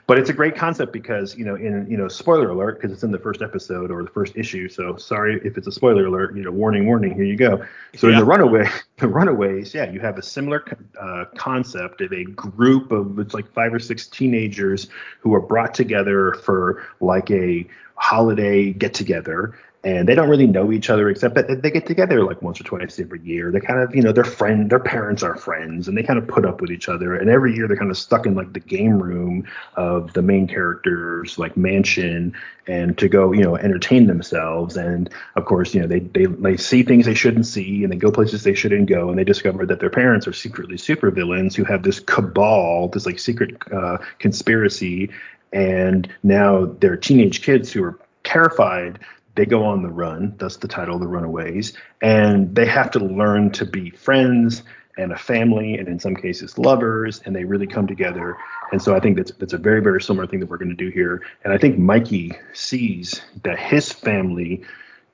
But 0.07 0.18
it's 0.18 0.30
a 0.30 0.34
great 0.34 0.56
concept 0.56 0.91
because 0.91 1.38
you 1.38 1.45
know, 1.45 1.56
in 1.56 1.90
you 1.90 1.98
know, 1.98 2.07
spoiler 2.07 2.49
alert 2.49 2.80
because 2.80 2.91
it's 2.91 3.03
in 3.03 3.11
the 3.11 3.19
first 3.19 3.41
episode 3.41 3.91
or 3.91 4.03
the 4.03 4.10
first 4.10 4.36
issue. 4.36 4.68
So 4.68 4.98
sorry 4.98 5.40
if 5.44 5.57
it's 5.57 5.68
a 5.68 5.72
spoiler 5.72 6.06
alert. 6.06 6.36
You 6.36 6.44
know, 6.44 6.52
warning, 6.52 6.86
warning. 6.86 7.15
Here 7.15 7.23
you 7.23 7.36
go. 7.36 7.65
So 7.95 8.07
yeah. 8.07 8.14
in 8.14 8.19
the 8.19 8.26
Runaway, 8.26 8.68
the 8.98 9.07
Runaways, 9.07 9.73
yeah, 9.73 9.90
you 9.90 9.99
have 9.99 10.18
a 10.18 10.23
similar 10.23 10.65
uh, 10.99 11.26
concept 11.36 12.02
of 12.02 12.11
a 12.11 12.23
group 12.26 12.91
of 12.91 13.19
it's 13.19 13.34
like 13.34 13.52
five 13.53 13.73
or 13.73 13.80
six 13.80 14.07
teenagers 14.07 14.88
who 15.19 15.34
are 15.34 15.41
brought 15.41 15.73
together 15.73 16.34
for 16.44 16.84
like 16.99 17.30
a 17.32 17.68
holiday 17.95 18.73
get 18.73 18.94
together 18.94 19.56
and 19.84 20.08
they 20.08 20.14
don't 20.14 20.30
really 20.30 20.45
know 20.45 20.72
each 20.72 20.91
other 20.91 21.10
except 21.10 21.34
that 21.34 21.64
they 21.64 21.72
get 21.72 21.88
together 21.88 22.24
like 22.24 22.44
once 22.44 22.62
or 22.62 22.64
twice 22.64 22.99
every 22.99 23.20
year. 23.22 23.52
They 23.52 23.60
kind 23.60 23.80
of, 23.80 23.95
you 23.95 24.03
know, 24.03 24.12
their 24.12 24.24
friend, 24.24 24.70
their 24.70 24.80
parents 24.80 25.24
are 25.24 25.36
friends, 25.36 25.88
and 25.88 25.98
they 25.98 26.03
kind 26.03 26.20
of 26.20 26.28
put 26.28 26.45
up 26.45 26.62
with 26.62 26.70
each 26.70 26.88
other. 26.88 27.16
And 27.16 27.32
every 27.32 27.56
year 27.56 27.68
they're 27.68 27.78
kind 27.78 27.90
of 27.90 27.98
stuck 27.98 28.28
in 28.28 28.36
like 28.36 28.53
the 28.53 28.60
game 28.60 29.02
room 29.02 29.48
of 29.76 30.14
the 30.14 30.22
main 30.22 30.48
character's 30.48 31.40
like 31.40 31.58
mansion, 31.58 32.36
and 32.68 32.95
to 32.99 33.10
go, 33.10 33.32
you 33.32 33.41
know, 33.41 33.58
entertain 33.58 34.06
themselves. 34.06 34.78
And 34.78 35.10
of 35.36 35.45
course, 35.45 35.74
you 35.74 35.82
know, 35.82 35.88
they 35.88 35.99
they 35.99 36.26
they 36.26 36.58
see 36.58 36.84
things 36.84 37.08
they 37.08 37.16
shouldn't 37.16 37.48
see, 37.48 37.84
and 37.84 37.91
they 37.91 37.98
go 37.98 38.12
places 38.12 38.44
they 38.44 38.53
shouldn't 38.53 38.88
go, 38.88 39.10
and 39.10 39.18
they 39.18 39.24
discover 39.24 39.66
that 39.66 39.80
their 39.80 39.90
parents 39.90 40.28
are 40.28 40.34
secretly 40.34 40.78
supervillains 40.78 41.56
who 41.56 41.64
have 41.64 41.82
this 41.82 41.99
cabal, 41.99 42.90
this 42.90 43.08
like 43.08 43.18
secret 43.18 43.58
uh, 43.74 43.98
conspiracy. 44.20 45.10
And 45.53 46.08
now 46.22 46.66
they're 46.80 46.95
teenage 46.95 47.41
kids 47.41 47.74
who 47.74 47.84
are 47.84 47.99
terrified 48.24 48.99
they 49.36 49.45
go 49.45 49.64
on 49.64 49.84
the 49.84 49.90
run, 49.90 50.36
thus 50.38 50.58
the 50.58 50.68
title, 50.68 50.95
of 50.95 51.02
The 51.02 51.08
Runaways, 51.08 51.74
and 52.02 52.53
they 52.56 52.66
have 52.66 52.91
to 52.91 52.99
learn 52.99 53.52
to 53.52 53.66
be 53.66 53.90
friends 53.90 54.64
and 54.98 55.14
a 55.14 55.18
family, 55.18 55.78
and 55.78 55.88
in 55.88 55.99
some 55.99 56.16
cases 56.16 56.58
lovers, 56.58 57.22
and 57.26 57.36
they 57.36 57.45
really 57.45 57.68
come 57.68 57.88
together. 57.88 58.38
And 58.72 58.82
so 58.82 58.95
I 58.95 58.99
think 58.99 59.18
that's 59.18 59.32
that's 59.32 59.53
a 59.53 59.58
very 59.58 59.82
very 59.82 60.02
similar 60.02 60.28
thing 60.28 60.40
that 60.41 60.49
we're 60.49 60.58
going 60.58 60.76
to 60.76 60.76
do 60.76 60.90
here. 60.90 61.22
And 61.44 61.53
I 61.53 61.58
think 61.58 61.78
Mikey 61.78 62.34
sees 62.53 63.22
that 63.44 63.58
his 63.58 63.91
family 63.91 64.64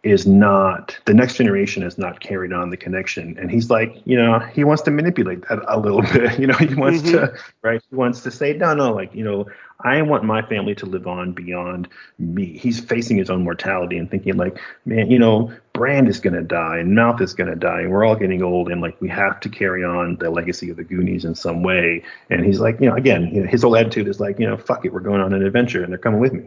is 0.08 0.26
not 0.26 0.98
the 1.06 1.14
next 1.14 1.36
generation 1.36 1.84
has 1.84 1.98
not 1.98 2.20
carried 2.20 2.54
on 2.54 2.70
the 2.70 2.78
connection. 2.78 3.38
And 3.38 3.52
he's 3.52 3.70
like 3.70 4.02
you 4.06 4.16
know 4.16 4.40
he 4.40 4.64
wants 4.64 4.84
to 4.84 4.92
manipulate 4.92 5.48
that 5.48 5.60
a 5.68 5.80
little 5.80 6.02
bit 6.14 6.40
you 6.40 6.48
know 6.48 6.56
he 6.56 6.74
wants 6.74 7.02
mm-hmm. 7.02 7.34
to 7.34 7.34
right 7.62 7.82
he 7.90 7.96
wants 7.96 8.22
to 8.22 8.32
say 8.32 8.54
no 8.54 8.74
no 8.74 8.92
like 8.94 9.14
you 9.14 9.24
know 9.24 9.46
i 9.82 10.02
want 10.02 10.24
my 10.24 10.42
family 10.42 10.74
to 10.76 10.86
live 10.86 11.08
on 11.08 11.34
beyond 11.34 11.88
me. 12.20 12.58
He's 12.58 12.80
facing 12.80 13.18
his 13.18 13.30
own 13.30 13.44
mortality 13.44 13.98
and 13.98 14.10
thinking 14.10 14.38
like 14.38 14.60
man 14.86 15.12
you 15.12 15.20
know 15.20 15.52
brand 15.74 16.08
is 16.08 16.20
going 16.20 16.34
to 16.34 16.42
die 16.42 16.78
and 16.80 16.96
mouth 16.96 17.22
is 17.22 17.34
going 17.34 17.50
to 17.50 17.56
die 17.56 17.82
and 17.82 17.92
we're 17.92 18.04
all 18.04 18.16
getting 18.16 18.42
old 18.42 18.70
and 18.72 18.82
like 18.82 19.00
we 19.00 19.10
have 19.10 19.40
to 19.42 19.50
carry 19.50 19.84
on 19.84 20.16
the 20.18 20.30
legacy 20.30 20.70
of 20.70 20.78
the 20.78 20.84
goonies 20.84 21.24
in 21.24 21.36
some 21.36 21.62
way. 21.62 22.04
And 22.30 22.44
he's 22.44 22.60
like 22.60 22.80
you 22.82 22.90
know 22.90 22.96
again 22.96 23.28
you 23.34 23.42
know, 23.42 23.48
his 23.48 23.62
whole 23.62 23.76
attitude 23.76 24.08
is 24.08 24.20
like 24.20 24.40
you 24.40 24.48
know 24.48 24.58
fuck 24.58 24.86
it 24.86 24.94
we're 24.94 25.00
going 25.00 25.22
on 25.22 25.34
an 25.34 25.46
adventure 25.46 25.84
and 25.84 25.92
they're 25.92 26.00
coming 26.00 26.20
with 26.20 26.34
me. 26.34 26.46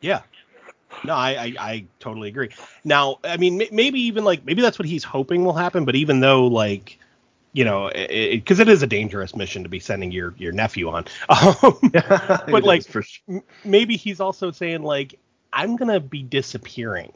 Yeah 0.00 0.22
no, 1.04 1.14
I, 1.14 1.30
I, 1.30 1.54
I 1.58 1.84
totally 2.00 2.28
agree. 2.28 2.50
Now, 2.84 3.18
I 3.24 3.36
mean, 3.36 3.60
m- 3.60 3.68
maybe 3.72 4.00
even 4.00 4.24
like 4.24 4.44
maybe 4.44 4.62
that's 4.62 4.78
what 4.78 4.88
he's 4.88 5.04
hoping 5.04 5.44
will 5.44 5.52
happen. 5.52 5.84
But 5.84 5.96
even 5.96 6.20
though 6.20 6.46
like 6.46 6.98
you 7.52 7.64
know, 7.64 7.90
because 7.92 8.60
it, 8.60 8.68
it, 8.68 8.70
it 8.70 8.72
is 8.72 8.82
a 8.82 8.86
dangerous 8.86 9.36
mission 9.36 9.62
to 9.62 9.68
be 9.68 9.78
sending 9.78 10.10
your 10.10 10.34
your 10.38 10.52
nephew 10.52 10.88
on. 10.88 11.04
Um, 11.28 11.78
but 12.50 12.64
like, 12.64 12.88
sure. 12.90 13.04
m- 13.28 13.42
maybe 13.64 13.96
he's 13.96 14.20
also 14.20 14.50
saying 14.50 14.82
like, 14.82 15.18
I'm 15.52 15.76
gonna 15.76 16.00
be 16.00 16.22
disappearing. 16.22 17.12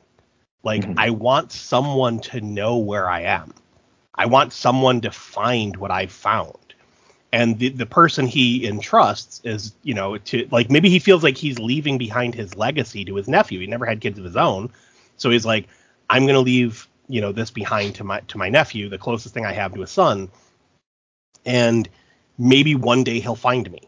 Like, 0.62 0.82
mm-hmm. 0.82 0.98
I 0.98 1.10
want 1.10 1.52
someone 1.52 2.20
to 2.20 2.40
know 2.40 2.78
where 2.78 3.08
I 3.08 3.22
am. 3.22 3.54
I 4.14 4.26
want 4.26 4.52
someone 4.52 5.00
to 5.02 5.10
find 5.10 5.76
what 5.76 5.90
I've 5.90 6.12
found. 6.12 6.65
And 7.36 7.58
the, 7.58 7.68
the 7.68 7.84
person 7.84 8.26
he 8.26 8.66
entrusts 8.66 9.42
is, 9.44 9.74
you 9.82 9.92
know, 9.92 10.16
to 10.16 10.48
like 10.50 10.70
maybe 10.70 10.88
he 10.88 10.98
feels 10.98 11.22
like 11.22 11.36
he's 11.36 11.58
leaving 11.58 11.98
behind 11.98 12.34
his 12.34 12.56
legacy 12.56 13.04
to 13.04 13.14
his 13.14 13.28
nephew. 13.28 13.60
He 13.60 13.66
never 13.66 13.84
had 13.84 14.00
kids 14.00 14.18
of 14.18 14.24
his 14.24 14.38
own. 14.38 14.70
So 15.18 15.28
he's 15.28 15.44
like, 15.44 15.68
I'm 16.08 16.22
going 16.22 16.36
to 16.36 16.40
leave, 16.40 16.88
you 17.08 17.20
know, 17.20 17.32
this 17.32 17.50
behind 17.50 17.94
to 17.96 18.04
my 18.04 18.20
to 18.28 18.38
my 18.38 18.48
nephew, 18.48 18.88
the 18.88 18.96
closest 18.96 19.34
thing 19.34 19.44
I 19.44 19.52
have 19.52 19.74
to 19.74 19.82
a 19.82 19.86
son. 19.86 20.30
And 21.44 21.86
maybe 22.38 22.74
one 22.74 23.04
day 23.04 23.20
he'll 23.20 23.36
find 23.36 23.70
me. 23.70 23.82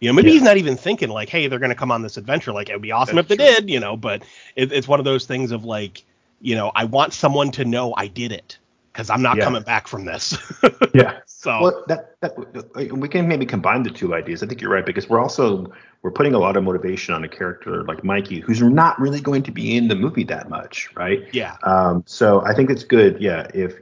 You 0.00 0.10
know, 0.10 0.12
maybe 0.12 0.28
yeah. 0.28 0.34
he's 0.34 0.42
not 0.42 0.58
even 0.58 0.76
thinking 0.76 1.08
like, 1.08 1.30
hey, 1.30 1.46
they're 1.46 1.58
going 1.58 1.70
to 1.70 1.74
come 1.74 1.92
on 1.92 2.02
this 2.02 2.18
adventure. 2.18 2.52
Like, 2.52 2.68
it 2.68 2.74
would 2.74 2.82
be 2.82 2.92
awesome 2.92 3.16
That's 3.16 3.30
if 3.30 3.38
they 3.38 3.42
true. 3.42 3.54
did, 3.54 3.70
you 3.70 3.80
know. 3.80 3.96
But 3.96 4.22
it, 4.54 4.70
it's 4.70 4.86
one 4.86 4.98
of 4.98 5.06
those 5.06 5.24
things 5.24 5.50
of 5.50 5.64
like, 5.64 6.04
you 6.42 6.56
know, 6.56 6.70
I 6.74 6.84
want 6.84 7.14
someone 7.14 7.52
to 7.52 7.64
know 7.64 7.94
I 7.96 8.08
did 8.08 8.32
it 8.32 8.58
because 8.92 9.08
I'm 9.08 9.22
not 9.22 9.38
yeah. 9.38 9.44
coming 9.44 9.62
back 9.62 9.88
from 9.88 10.04
this. 10.04 10.36
yeah. 10.94 11.20
So 11.26 11.60
well, 11.60 11.84
that, 11.88 12.20
that 12.20 12.96
we 12.96 13.08
can 13.08 13.26
maybe 13.26 13.46
combine 13.46 13.82
the 13.82 13.90
two 13.90 14.14
ideas. 14.14 14.42
I 14.42 14.46
think 14.46 14.60
you're 14.60 14.70
right 14.70 14.84
because 14.84 15.08
we're 15.08 15.20
also 15.20 15.72
we're 16.02 16.10
putting 16.10 16.34
a 16.34 16.38
lot 16.38 16.56
of 16.56 16.64
motivation 16.64 17.14
on 17.14 17.24
a 17.24 17.28
character 17.28 17.84
like 17.84 18.04
Mikey, 18.04 18.40
who's 18.40 18.60
not 18.60 19.00
really 19.00 19.20
going 19.20 19.42
to 19.44 19.50
be 19.50 19.76
in 19.76 19.88
the 19.88 19.94
movie 19.94 20.24
that 20.24 20.48
much, 20.48 20.90
right? 20.94 21.22
Yeah. 21.32 21.56
Um. 21.62 22.04
So 22.06 22.44
I 22.44 22.54
think 22.54 22.70
it's 22.70 22.84
good. 22.84 23.20
Yeah. 23.20 23.46
If 23.54 23.76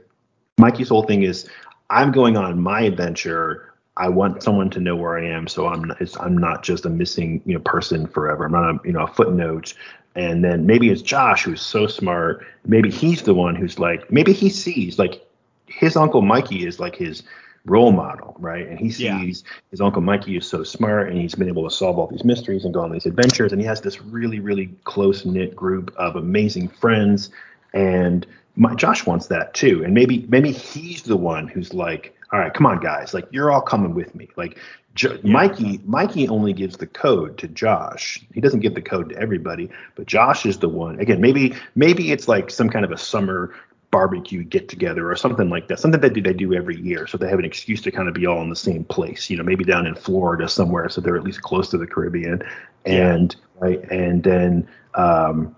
Mikey's 0.57 0.89
whole 0.89 1.03
thing 1.03 1.23
is 1.23 1.49
I'm 1.89 2.11
going 2.11 2.37
on 2.37 2.61
my 2.61 2.81
adventure. 2.81 3.70
I 4.01 4.09
want 4.09 4.43
someone 4.43 4.69
to 4.71 4.79
know 4.79 4.95
where 4.95 5.17
I 5.17 5.25
am, 5.27 5.47
so 5.47 5.67
I'm 5.67 5.83
not, 5.83 6.17
I'm 6.19 6.37
not 6.37 6.63
just 6.63 6.85
a 6.85 6.89
missing 6.89 7.41
you 7.45 7.53
know 7.55 7.61
person 7.61 8.07
forever. 8.07 8.45
I'm 8.45 8.51
not 8.51 8.69
a 8.69 8.79
you 8.83 8.93
know 8.93 9.03
a 9.03 9.07
footnote 9.07 9.73
and 10.15 10.43
then 10.43 10.65
maybe 10.65 10.89
it's 10.89 11.01
Josh 11.01 11.43
who's 11.43 11.61
so 11.61 11.87
smart. 11.87 12.45
Maybe 12.65 12.89
he's 12.89 13.21
the 13.21 13.33
one 13.33 13.55
who's 13.55 13.79
like, 13.79 14.11
maybe 14.11 14.33
he 14.33 14.49
sees 14.49 14.99
like 14.99 15.25
his 15.67 15.95
uncle 15.95 16.21
Mikey 16.21 16.67
is 16.67 16.79
like 16.79 16.95
his 16.95 17.23
role 17.65 17.91
model, 17.91 18.35
right? 18.39 18.67
And 18.67 18.77
he 18.77 18.89
sees 18.89 19.43
yeah. 19.45 19.51
his 19.69 19.79
uncle 19.79 20.01
Mikey 20.01 20.35
is 20.35 20.45
so 20.45 20.63
smart 20.63 21.09
and 21.09 21.17
he's 21.17 21.35
been 21.35 21.47
able 21.47 21.63
to 21.63 21.73
solve 21.73 21.97
all 21.97 22.07
these 22.07 22.25
mysteries 22.25 22.65
and 22.65 22.73
go 22.73 22.81
on 22.81 22.91
these 22.91 23.05
adventures. 23.05 23.53
And 23.53 23.61
he 23.61 23.67
has 23.67 23.79
this 23.81 24.01
really, 24.01 24.39
really 24.39 24.67
close 24.83 25.25
knit 25.25 25.55
group 25.55 25.93
of 25.95 26.17
amazing 26.17 26.67
friends. 26.67 27.29
And 27.73 28.27
my, 28.57 28.75
Josh 28.75 29.05
wants 29.05 29.27
that 29.27 29.53
too. 29.53 29.83
And 29.83 29.93
maybe, 29.93 30.25
maybe 30.27 30.51
he's 30.51 31.03
the 31.03 31.17
one 31.17 31.47
who's 31.47 31.73
like, 31.73 32.17
all 32.31 32.39
right, 32.39 32.53
come 32.53 32.65
on, 32.65 32.79
guys, 32.79 33.13
like 33.13 33.27
you're 33.31 33.51
all 33.51 33.61
coming 33.61 33.93
with 33.93 34.15
me. 34.15 34.29
Like 34.37 34.57
Jo- 34.95 35.17
yeah. 35.23 35.31
Mikey 35.31 35.81
Mikey 35.85 36.27
only 36.27 36.53
gives 36.53 36.77
the 36.77 36.87
code 36.87 37.37
to 37.37 37.47
Josh. 37.47 38.23
He 38.33 38.41
doesn't 38.41 38.59
give 38.59 38.75
the 38.75 38.81
code 38.81 39.09
to 39.09 39.17
everybody, 39.17 39.69
but 39.95 40.05
Josh 40.05 40.45
is 40.45 40.59
the 40.59 40.69
one. 40.69 40.99
Again, 40.99 41.21
maybe 41.21 41.53
maybe 41.75 42.11
it's 42.11 42.27
like 42.27 42.49
some 42.49 42.69
kind 42.69 42.83
of 42.83 42.91
a 42.91 42.97
summer 42.97 43.53
barbecue 43.89 44.43
get 44.43 44.69
together 44.69 45.09
or 45.09 45.15
something 45.15 45.49
like 45.49 45.67
that. 45.67 45.79
Something 45.79 46.01
that 46.01 46.13
they 46.13 46.33
do 46.33 46.53
every 46.53 46.79
year, 46.81 47.07
so 47.07 47.17
they 47.17 47.29
have 47.29 47.39
an 47.39 47.45
excuse 47.45 47.81
to 47.81 47.91
kind 47.91 48.07
of 48.07 48.13
be 48.13 48.25
all 48.25 48.41
in 48.41 48.49
the 48.49 48.55
same 48.55 48.83
place. 48.83 49.29
You 49.29 49.37
know, 49.37 49.43
maybe 49.43 49.63
down 49.63 49.87
in 49.87 49.95
Florida 49.95 50.49
somewhere, 50.49 50.89
so 50.89 50.99
they're 50.99 51.17
at 51.17 51.23
least 51.23 51.41
close 51.41 51.69
to 51.69 51.77
the 51.77 51.87
Caribbean. 51.87 52.41
And 52.85 53.33
yeah. 53.33 53.67
right, 53.67 53.91
and 53.91 54.23
then 54.23 54.67
um, 54.95 55.55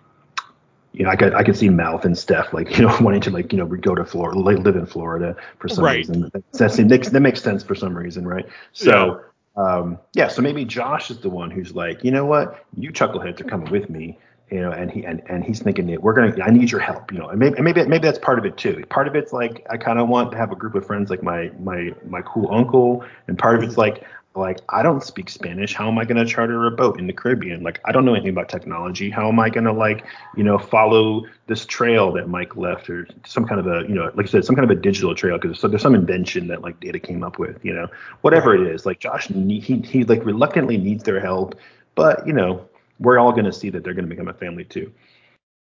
you 0.94 1.04
know, 1.04 1.10
I 1.10 1.16
could 1.16 1.34
I 1.34 1.44
could 1.44 1.58
see 1.58 1.70
Mouth 1.70 2.06
and 2.06 2.18
Steph 2.18 2.54
like 2.54 2.78
you 2.78 2.88
know 2.88 2.98
wanting 3.02 3.22
to 3.22 3.32
like 3.32 3.52
you 3.52 3.58
know 3.58 3.66
go 3.66 3.96
to 3.96 4.06
Florida, 4.06 4.40
like 4.40 4.60
live 4.60 4.76
in 4.76 4.86
Florida 4.86 5.36
for 5.60 5.68
some 5.68 5.84
right. 5.84 5.98
reason. 5.98 6.32
That, 6.34 6.88
makes 6.88 7.10
that 7.10 7.20
makes 7.20 7.42
sense 7.42 7.64
for 7.64 7.76
some 7.76 7.98
reason, 7.98 8.28
right? 8.28 8.46
So 8.72 9.22
yeah. 9.58 9.64
um, 9.64 10.00
yeah, 10.14 10.28
so 10.28 10.42
maybe 10.42 10.64
Josh 10.66 11.10
is 11.10 11.18
the 11.20 11.30
one 11.30 11.52
who's 11.52 11.74
like, 11.74 12.04
you 12.04 12.12
know 12.12 12.26
what, 12.26 12.66
you 12.78 12.92
chuckleheads 12.92 13.42
are 13.42 13.46
coming 13.46 13.72
with 13.72 13.90
me, 13.90 14.20
you 14.52 14.62
know, 14.62 14.72
and 14.72 14.92
he 14.92 15.04
and, 15.04 15.24
and 15.28 15.44
he's 15.44 15.62
thinking 15.62 15.88
that 15.88 16.02
we're 16.02 16.14
gonna, 16.14 16.36
I 16.44 16.52
need 16.52 16.70
your 16.70 16.80
help, 16.80 17.12
you 17.12 17.18
know, 17.18 17.30
and 17.30 17.40
maybe 17.40 17.60
maybe 17.60 17.86
maybe 17.88 18.04
that's 18.04 18.20
part 18.20 18.38
of 18.38 18.46
it 18.46 18.56
too. 18.56 18.84
Part 18.90 19.08
of 19.08 19.16
it's 19.16 19.34
like 19.34 19.66
I 19.72 19.78
kind 19.78 20.00
of 20.00 20.08
want 20.10 20.32
to 20.32 20.38
have 20.38 20.52
a 20.52 20.56
group 20.56 20.76
of 20.76 20.86
friends 20.86 21.10
like 21.10 21.24
my 21.24 21.52
my 21.60 21.92
my 22.08 22.22
cool 22.22 22.54
uncle, 22.54 23.04
and 23.28 23.38
part 23.38 23.56
of 23.56 23.64
it's 23.64 23.78
like 23.78 24.06
like 24.36 24.60
i 24.70 24.82
don't 24.82 25.04
speak 25.04 25.30
spanish. 25.30 25.74
How 25.74 25.88
am 25.88 25.98
i 25.98 26.06
going 26.06 26.18
to 26.18 26.26
charter 26.26 26.66
a 26.66 26.72
boat 26.72 27.00
in 27.00 27.08
the 27.08 27.14
caribbean? 27.14 27.64
Like 27.64 27.80
i 27.86 27.92
don't 27.92 28.06
know 28.06 28.14
anything 28.14 28.32
about 28.32 28.50
technology. 28.50 29.10
How 29.10 29.28
am 29.28 29.40
i 29.40 29.50
going 29.50 29.66
to 29.66 29.74
like 29.74 30.06
you 30.36 30.44
know 30.44 30.58
follow 30.58 31.26
this 31.48 31.66
trail 31.66 32.12
that 32.14 32.30
mike 32.30 32.56
left 32.56 32.90
or 32.90 33.08
some 33.26 33.46
kind 33.46 33.60
of 33.60 33.68
a 33.68 33.88
you 33.88 33.96
know 33.96 34.12
like 34.16 34.26
i 34.26 34.30
said 34.30 34.46
some 34.46 34.56
kind 34.56 34.70
of 34.70 34.76
a 34.76 34.80
digital 34.80 35.14
trail? 35.14 35.38
Because 35.38 35.60
so 35.60 35.68
there's 35.68 35.82
some 35.82 35.96
invention 35.96 36.48
that 36.48 36.62
like 36.62 36.80
data 36.80 37.00
came 37.00 37.24
up 37.24 37.38
with 37.38 37.64
you 37.64 37.74
know 37.74 37.88
whatever 38.22 38.56
it 38.56 38.62
is. 38.62 38.86
Like 38.86 39.00
josh 39.00 39.28
he, 39.28 39.60
he 39.60 40.04
like 40.04 40.26
reluctantly 40.26 40.78
needs 40.78 41.04
their 41.04 41.20
help 41.20 41.56
but 41.96 42.26
you 42.26 42.34
know 42.34 42.68
we're 43.00 43.20
all 43.20 43.32
going 43.32 43.46
to 43.46 43.54
see 43.54 43.70
that 43.70 43.84
they're 43.84 43.94
going 43.94 44.06
to 44.06 44.10
become 44.10 44.30
a 44.30 44.34
family 44.34 44.64
too. 44.64 44.92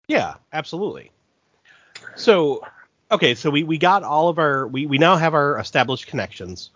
Yeah 0.08 0.36
absolutely. 0.54 1.12
So 2.16 2.62
okay 3.12 3.36
so 3.36 3.50
we 3.50 3.64
we 3.64 3.78
got 3.78 4.04
all 4.04 4.30
of 4.30 4.40
our 4.40 4.66
we 4.68 4.86
we 4.86 4.98
now 4.98 5.18
have 5.18 5.34
our 5.34 5.60
established 5.60 6.08
connections 6.08 6.70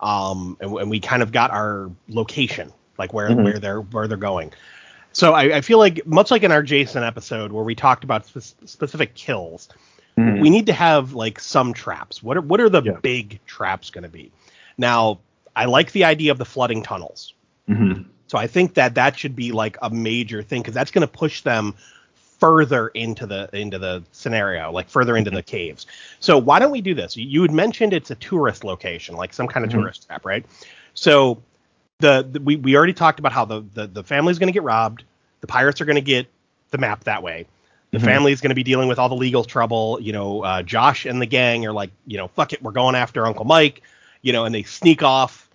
um, 0.00 0.56
and, 0.60 0.72
and, 0.76 0.90
we 0.90 1.00
kind 1.00 1.22
of 1.22 1.32
got 1.32 1.50
our 1.50 1.90
location, 2.08 2.72
like 2.98 3.12
where 3.12 3.30
mm-hmm. 3.30 3.44
where 3.44 3.58
they're 3.58 3.80
where 3.80 4.06
they're 4.06 4.16
going. 4.16 4.52
So 5.12 5.32
I, 5.32 5.56
I, 5.56 5.60
feel 5.62 5.78
like 5.78 6.06
much 6.06 6.30
like 6.30 6.42
in 6.42 6.52
our 6.52 6.62
Jason 6.62 7.02
episode 7.02 7.50
where 7.50 7.64
we 7.64 7.74
talked 7.74 8.04
about 8.04 8.26
spe- 8.26 8.68
specific 8.68 9.14
kills, 9.14 9.68
mm-hmm. 10.16 10.40
we 10.40 10.50
need 10.50 10.66
to 10.66 10.72
have 10.72 11.14
like 11.14 11.40
some 11.40 11.72
traps. 11.72 12.22
What 12.22 12.36
are 12.36 12.40
what 12.40 12.60
are 12.60 12.68
the 12.68 12.82
yeah. 12.82 12.92
big 13.02 13.40
traps 13.46 13.90
going 13.90 14.02
to 14.02 14.08
be? 14.08 14.30
Now 14.76 15.18
I 15.56 15.64
like 15.64 15.92
the 15.92 16.04
idea 16.04 16.30
of 16.30 16.38
the 16.38 16.44
flooding 16.44 16.82
tunnels. 16.82 17.34
Mm-hmm. 17.68 18.02
So 18.28 18.38
I 18.38 18.46
think 18.46 18.74
that 18.74 18.94
that 18.94 19.18
should 19.18 19.34
be 19.34 19.52
like 19.52 19.76
a 19.82 19.90
major 19.90 20.42
thing 20.42 20.62
because 20.62 20.74
that's 20.74 20.90
going 20.90 21.06
to 21.06 21.12
push 21.12 21.42
them 21.42 21.74
further 22.38 22.88
into 22.88 23.26
the 23.26 23.48
into 23.52 23.78
the 23.78 24.02
scenario, 24.12 24.70
like 24.70 24.88
further 24.88 25.16
into 25.16 25.30
the 25.30 25.42
caves. 25.42 25.86
So 26.20 26.38
why 26.38 26.58
don't 26.58 26.70
we 26.70 26.80
do 26.80 26.94
this? 26.94 27.16
You 27.16 27.42
had 27.42 27.50
mentioned 27.50 27.92
it's 27.92 28.10
a 28.10 28.14
tourist 28.16 28.64
location, 28.64 29.16
like 29.16 29.32
some 29.32 29.48
kind 29.48 29.64
of 29.64 29.70
mm-hmm. 29.70 29.80
tourist 29.80 30.06
trap, 30.06 30.24
right? 30.24 30.44
So 30.94 31.42
the, 31.98 32.26
the, 32.30 32.40
we 32.40 32.56
we 32.56 32.76
already 32.76 32.92
talked 32.92 33.18
about 33.18 33.32
how 33.32 33.44
the 33.44 33.64
the, 33.74 33.86
the 33.86 34.04
family's 34.04 34.38
going 34.38 34.48
to 34.48 34.52
get 34.52 34.62
robbed, 34.62 35.04
the 35.40 35.46
pirates 35.46 35.80
are 35.80 35.84
going 35.84 35.96
to 35.96 36.00
get 36.00 36.28
the 36.70 36.78
map 36.78 37.04
that 37.04 37.22
way. 37.22 37.46
The 37.90 37.98
mm-hmm. 37.98 38.06
family's 38.06 38.40
going 38.40 38.50
to 38.50 38.54
be 38.54 38.62
dealing 38.62 38.88
with 38.88 38.98
all 38.98 39.08
the 39.08 39.16
legal 39.16 39.44
trouble. 39.44 39.98
You 40.00 40.12
know, 40.12 40.44
uh, 40.44 40.62
Josh 40.62 41.06
and 41.06 41.22
the 41.22 41.26
gang 41.26 41.64
are 41.66 41.72
like, 41.72 41.90
you 42.06 42.18
know, 42.18 42.28
fuck 42.28 42.52
it, 42.52 42.62
we're 42.62 42.72
going 42.72 42.94
after 42.94 43.26
Uncle 43.26 43.44
Mike. 43.44 43.82
You 44.20 44.32
know, 44.32 44.44
and 44.44 44.54
they 44.54 44.64
sneak 44.64 45.02
off 45.02 45.48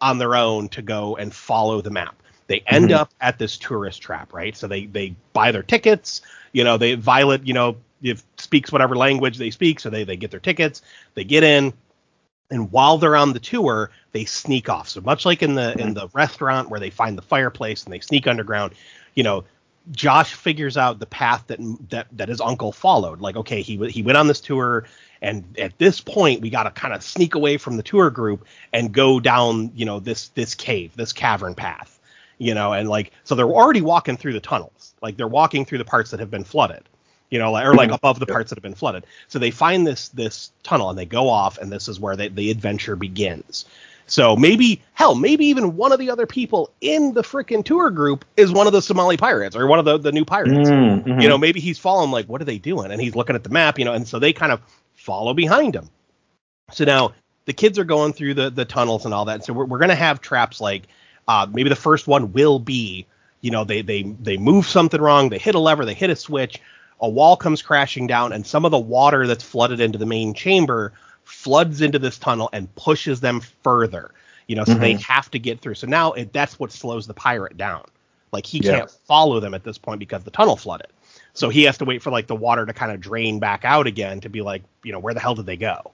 on 0.00 0.18
their 0.18 0.34
own 0.34 0.68
to 0.70 0.82
go 0.82 1.16
and 1.16 1.32
follow 1.32 1.80
the 1.80 1.90
map. 1.90 2.20
They 2.48 2.64
end 2.66 2.86
mm-hmm. 2.86 3.00
up 3.00 3.14
at 3.20 3.38
this 3.38 3.56
tourist 3.56 4.02
trap, 4.02 4.32
right? 4.32 4.56
So 4.56 4.66
they 4.66 4.86
they 4.86 5.14
buy 5.32 5.52
their 5.52 5.62
tickets. 5.62 6.22
You 6.52 6.64
know, 6.64 6.76
they 6.76 6.94
Violet, 6.94 7.46
you 7.46 7.54
know, 7.54 7.76
if 8.02 8.24
speaks 8.38 8.72
whatever 8.72 8.96
language 8.96 9.36
they 9.36 9.50
speak, 9.50 9.78
so 9.78 9.90
they 9.90 10.02
they 10.02 10.16
get 10.16 10.30
their 10.30 10.40
tickets. 10.40 10.82
They 11.14 11.24
get 11.24 11.44
in, 11.44 11.74
and 12.50 12.72
while 12.72 12.96
they're 12.96 13.16
on 13.16 13.34
the 13.34 13.38
tour, 13.38 13.90
they 14.12 14.24
sneak 14.24 14.70
off. 14.70 14.88
So 14.88 15.02
much 15.02 15.26
like 15.26 15.42
in 15.42 15.54
the 15.54 15.78
in 15.78 15.92
the 15.92 16.08
restaurant 16.14 16.70
where 16.70 16.80
they 16.80 16.90
find 16.90 17.16
the 17.18 17.22
fireplace 17.22 17.84
and 17.84 17.92
they 17.92 18.00
sneak 18.00 18.26
underground, 18.26 18.72
you 19.14 19.22
know, 19.22 19.44
Josh 19.90 20.32
figures 20.32 20.78
out 20.78 21.00
the 21.00 21.06
path 21.06 21.44
that 21.48 21.60
that 21.90 22.06
that 22.12 22.30
his 22.30 22.40
uncle 22.40 22.72
followed. 22.72 23.20
Like, 23.20 23.36
okay, 23.36 23.60
he 23.60 23.76
he 23.90 24.02
went 24.02 24.16
on 24.16 24.26
this 24.26 24.40
tour, 24.40 24.86
and 25.20 25.44
at 25.58 25.76
this 25.76 26.00
point, 26.00 26.40
we 26.40 26.48
got 26.48 26.62
to 26.62 26.70
kind 26.70 26.94
of 26.94 27.02
sneak 27.02 27.34
away 27.34 27.58
from 27.58 27.76
the 27.76 27.82
tour 27.82 28.08
group 28.08 28.46
and 28.72 28.90
go 28.90 29.20
down, 29.20 29.70
you 29.74 29.84
know, 29.84 30.00
this 30.00 30.28
this 30.28 30.54
cave, 30.54 30.96
this 30.96 31.12
cavern 31.12 31.54
path 31.54 31.97
you 32.38 32.54
know, 32.54 32.72
and 32.72 32.88
like 32.88 33.12
so 33.24 33.34
they're 33.34 33.46
already 33.46 33.80
walking 33.82 34.16
through 34.16 34.32
the 34.32 34.40
tunnels, 34.40 34.94
like 35.02 35.16
they're 35.16 35.28
walking 35.28 35.64
through 35.64 35.78
the 35.78 35.84
parts 35.84 36.10
that 36.12 36.20
have 36.20 36.30
been 36.30 36.44
flooded, 36.44 36.88
you 37.30 37.38
know, 37.38 37.56
or 37.56 37.74
like 37.74 37.88
mm-hmm. 37.88 37.94
above 37.94 38.18
the 38.18 38.26
parts 38.26 38.50
that 38.50 38.56
have 38.56 38.62
been 38.62 38.74
flooded. 38.74 39.04
So 39.26 39.38
they 39.38 39.50
find 39.50 39.86
this 39.86 40.08
this 40.10 40.52
tunnel 40.62 40.90
and 40.90 40.98
they 40.98 41.06
go 41.06 41.28
off, 41.28 41.58
and 41.58 41.70
this 41.70 41.88
is 41.88 42.00
where 42.00 42.16
they, 42.16 42.28
the 42.28 42.50
adventure 42.50 42.96
begins. 42.96 43.66
So 44.06 44.36
maybe 44.36 44.80
hell, 44.94 45.14
maybe 45.14 45.44
even 45.46 45.76
one 45.76 45.92
of 45.92 45.98
the 45.98 46.10
other 46.10 46.26
people 46.26 46.70
in 46.80 47.12
the 47.12 47.22
freaking 47.22 47.62
tour 47.62 47.90
group 47.90 48.24
is 48.38 48.50
one 48.50 48.66
of 48.66 48.72
the 48.72 48.80
Somali 48.80 49.18
pirates 49.18 49.54
or 49.54 49.66
one 49.66 49.78
of 49.78 49.84
the 49.84 49.98
the 49.98 50.12
new 50.12 50.24
pirates. 50.24 50.70
Mm-hmm. 50.70 51.20
You 51.20 51.28
know, 51.28 51.36
maybe 51.36 51.60
he's 51.60 51.78
following 51.78 52.10
like 52.10 52.26
what 52.26 52.40
are 52.40 52.46
they 52.46 52.58
doing, 52.58 52.90
and 52.90 53.00
he's 53.00 53.14
looking 53.14 53.36
at 53.36 53.44
the 53.44 53.50
map, 53.50 53.78
you 53.78 53.84
know, 53.84 53.92
and 53.92 54.08
so 54.08 54.18
they 54.18 54.32
kind 54.32 54.52
of 54.52 54.60
follow 54.94 55.34
behind 55.34 55.74
him. 55.74 55.90
So 56.70 56.84
now 56.84 57.12
the 57.44 57.52
kids 57.52 57.78
are 57.78 57.84
going 57.84 58.14
through 58.14 58.34
the 58.34 58.50
the 58.50 58.64
tunnels 58.64 59.04
and 59.04 59.12
all 59.12 59.26
that. 59.26 59.44
So 59.44 59.52
we're, 59.52 59.66
we're 59.66 59.78
gonna 59.78 59.94
have 59.94 60.20
traps 60.20 60.60
like 60.60 60.88
uh, 61.28 61.46
maybe 61.52 61.68
the 61.68 61.76
first 61.76 62.08
one 62.08 62.32
will 62.32 62.58
be, 62.58 63.06
you 63.42 63.50
know, 63.50 63.62
they 63.62 63.82
they 63.82 64.02
they 64.02 64.36
move 64.36 64.66
something 64.66 65.00
wrong, 65.00 65.28
they 65.28 65.38
hit 65.38 65.54
a 65.54 65.60
lever, 65.60 65.84
they 65.84 65.94
hit 65.94 66.10
a 66.10 66.16
switch, 66.16 66.60
a 67.00 67.08
wall 67.08 67.36
comes 67.36 67.62
crashing 67.62 68.06
down, 68.06 68.32
and 68.32 68.46
some 68.46 68.64
of 68.64 68.70
the 68.70 68.78
water 68.78 69.26
that's 69.26 69.44
flooded 69.44 69.80
into 69.80 69.98
the 69.98 70.06
main 70.06 70.34
chamber 70.34 70.92
floods 71.24 71.82
into 71.82 71.98
this 71.98 72.18
tunnel 72.18 72.48
and 72.52 72.74
pushes 72.74 73.20
them 73.20 73.40
further. 73.62 74.12
You 74.46 74.56
know, 74.56 74.64
so 74.64 74.72
mm-hmm. 74.72 74.80
they 74.80 74.94
have 74.94 75.30
to 75.32 75.38
get 75.38 75.60
through. 75.60 75.74
So 75.74 75.86
now 75.86 76.12
it, 76.12 76.32
that's 76.32 76.58
what 76.58 76.72
slows 76.72 77.06
the 77.06 77.14
pirate 77.14 77.58
down. 77.58 77.84
Like 78.32 78.46
he 78.46 78.58
yeah. 78.58 78.78
can't 78.78 78.90
follow 78.90 79.40
them 79.40 79.52
at 79.52 79.62
this 79.62 79.76
point 79.76 80.00
because 80.00 80.24
the 80.24 80.30
tunnel 80.30 80.56
flooded. 80.56 80.88
So 81.34 81.50
he 81.50 81.62
has 81.64 81.78
to 81.78 81.84
wait 81.84 82.02
for 82.02 82.10
like 82.10 82.26
the 82.26 82.34
water 82.34 82.64
to 82.64 82.72
kind 82.72 82.90
of 82.90 83.00
drain 83.00 83.38
back 83.38 83.64
out 83.64 83.86
again 83.86 84.20
to 84.20 84.28
be 84.28 84.40
like, 84.40 84.62
you 84.82 84.92
know, 84.92 84.98
where 84.98 85.14
the 85.14 85.20
hell 85.20 85.34
did 85.34 85.46
they 85.46 85.56
go? 85.56 85.92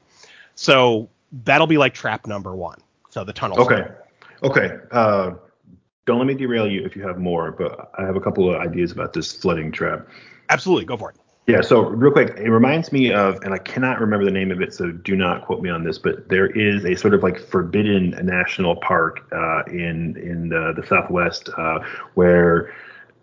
So 0.55 1.09
that'll 1.45 1.67
be 1.67 1.79
like 1.79 1.95
trap 1.95 2.27
number 2.27 2.55
one. 2.55 2.81
So 3.11 3.25
the 3.25 3.33
tunnel. 3.33 3.61
Okay. 3.61 3.77
Flooded. 3.77 3.97
Okay. 4.45 4.79
Uh, 4.91 5.33
don't 6.07 6.19
let 6.19 6.27
me 6.27 6.35
derail 6.35 6.71
you 6.71 6.85
if 6.85 6.95
you 6.95 7.03
have 7.03 7.19
more, 7.19 7.51
but 7.51 7.91
I 7.99 8.05
have 8.05 8.17
a 8.17 8.21
couple 8.21 8.49
of 8.49 8.61
ideas 8.61 8.93
about 8.93 9.15
this 9.15 9.33
flooding 9.33 9.73
trap. 9.73 10.07
Absolutely, 10.51 10.85
go 10.85 10.97
for 10.97 11.11
it. 11.11 11.17
Yeah, 11.47 11.61
so 11.61 11.81
real 11.81 12.11
quick, 12.11 12.39
it 12.39 12.51
reminds 12.51 12.91
me 12.91 13.13
of, 13.13 13.37
and 13.43 13.53
I 13.53 13.59
cannot 13.59 14.01
remember 14.01 14.25
the 14.25 14.31
name 14.31 14.51
of 14.51 14.63
it, 14.63 14.73
so 14.73 14.91
do 14.91 15.15
not 15.15 15.45
quote 15.45 15.61
me 15.61 15.69
on 15.69 15.85
this, 15.85 15.99
but 15.99 16.29
there 16.29 16.47
is 16.47 16.87
a 16.87 16.95
sort 16.95 17.13
of 17.13 17.23
like 17.23 17.39
forbidden 17.39 18.11
national 18.25 18.77
park 18.77 19.27
uh, 19.31 19.63
in 19.65 20.17
in 20.17 20.49
the, 20.49 20.73
the 20.75 20.87
Southwest 20.87 21.51
uh, 21.59 21.81
where 22.15 22.73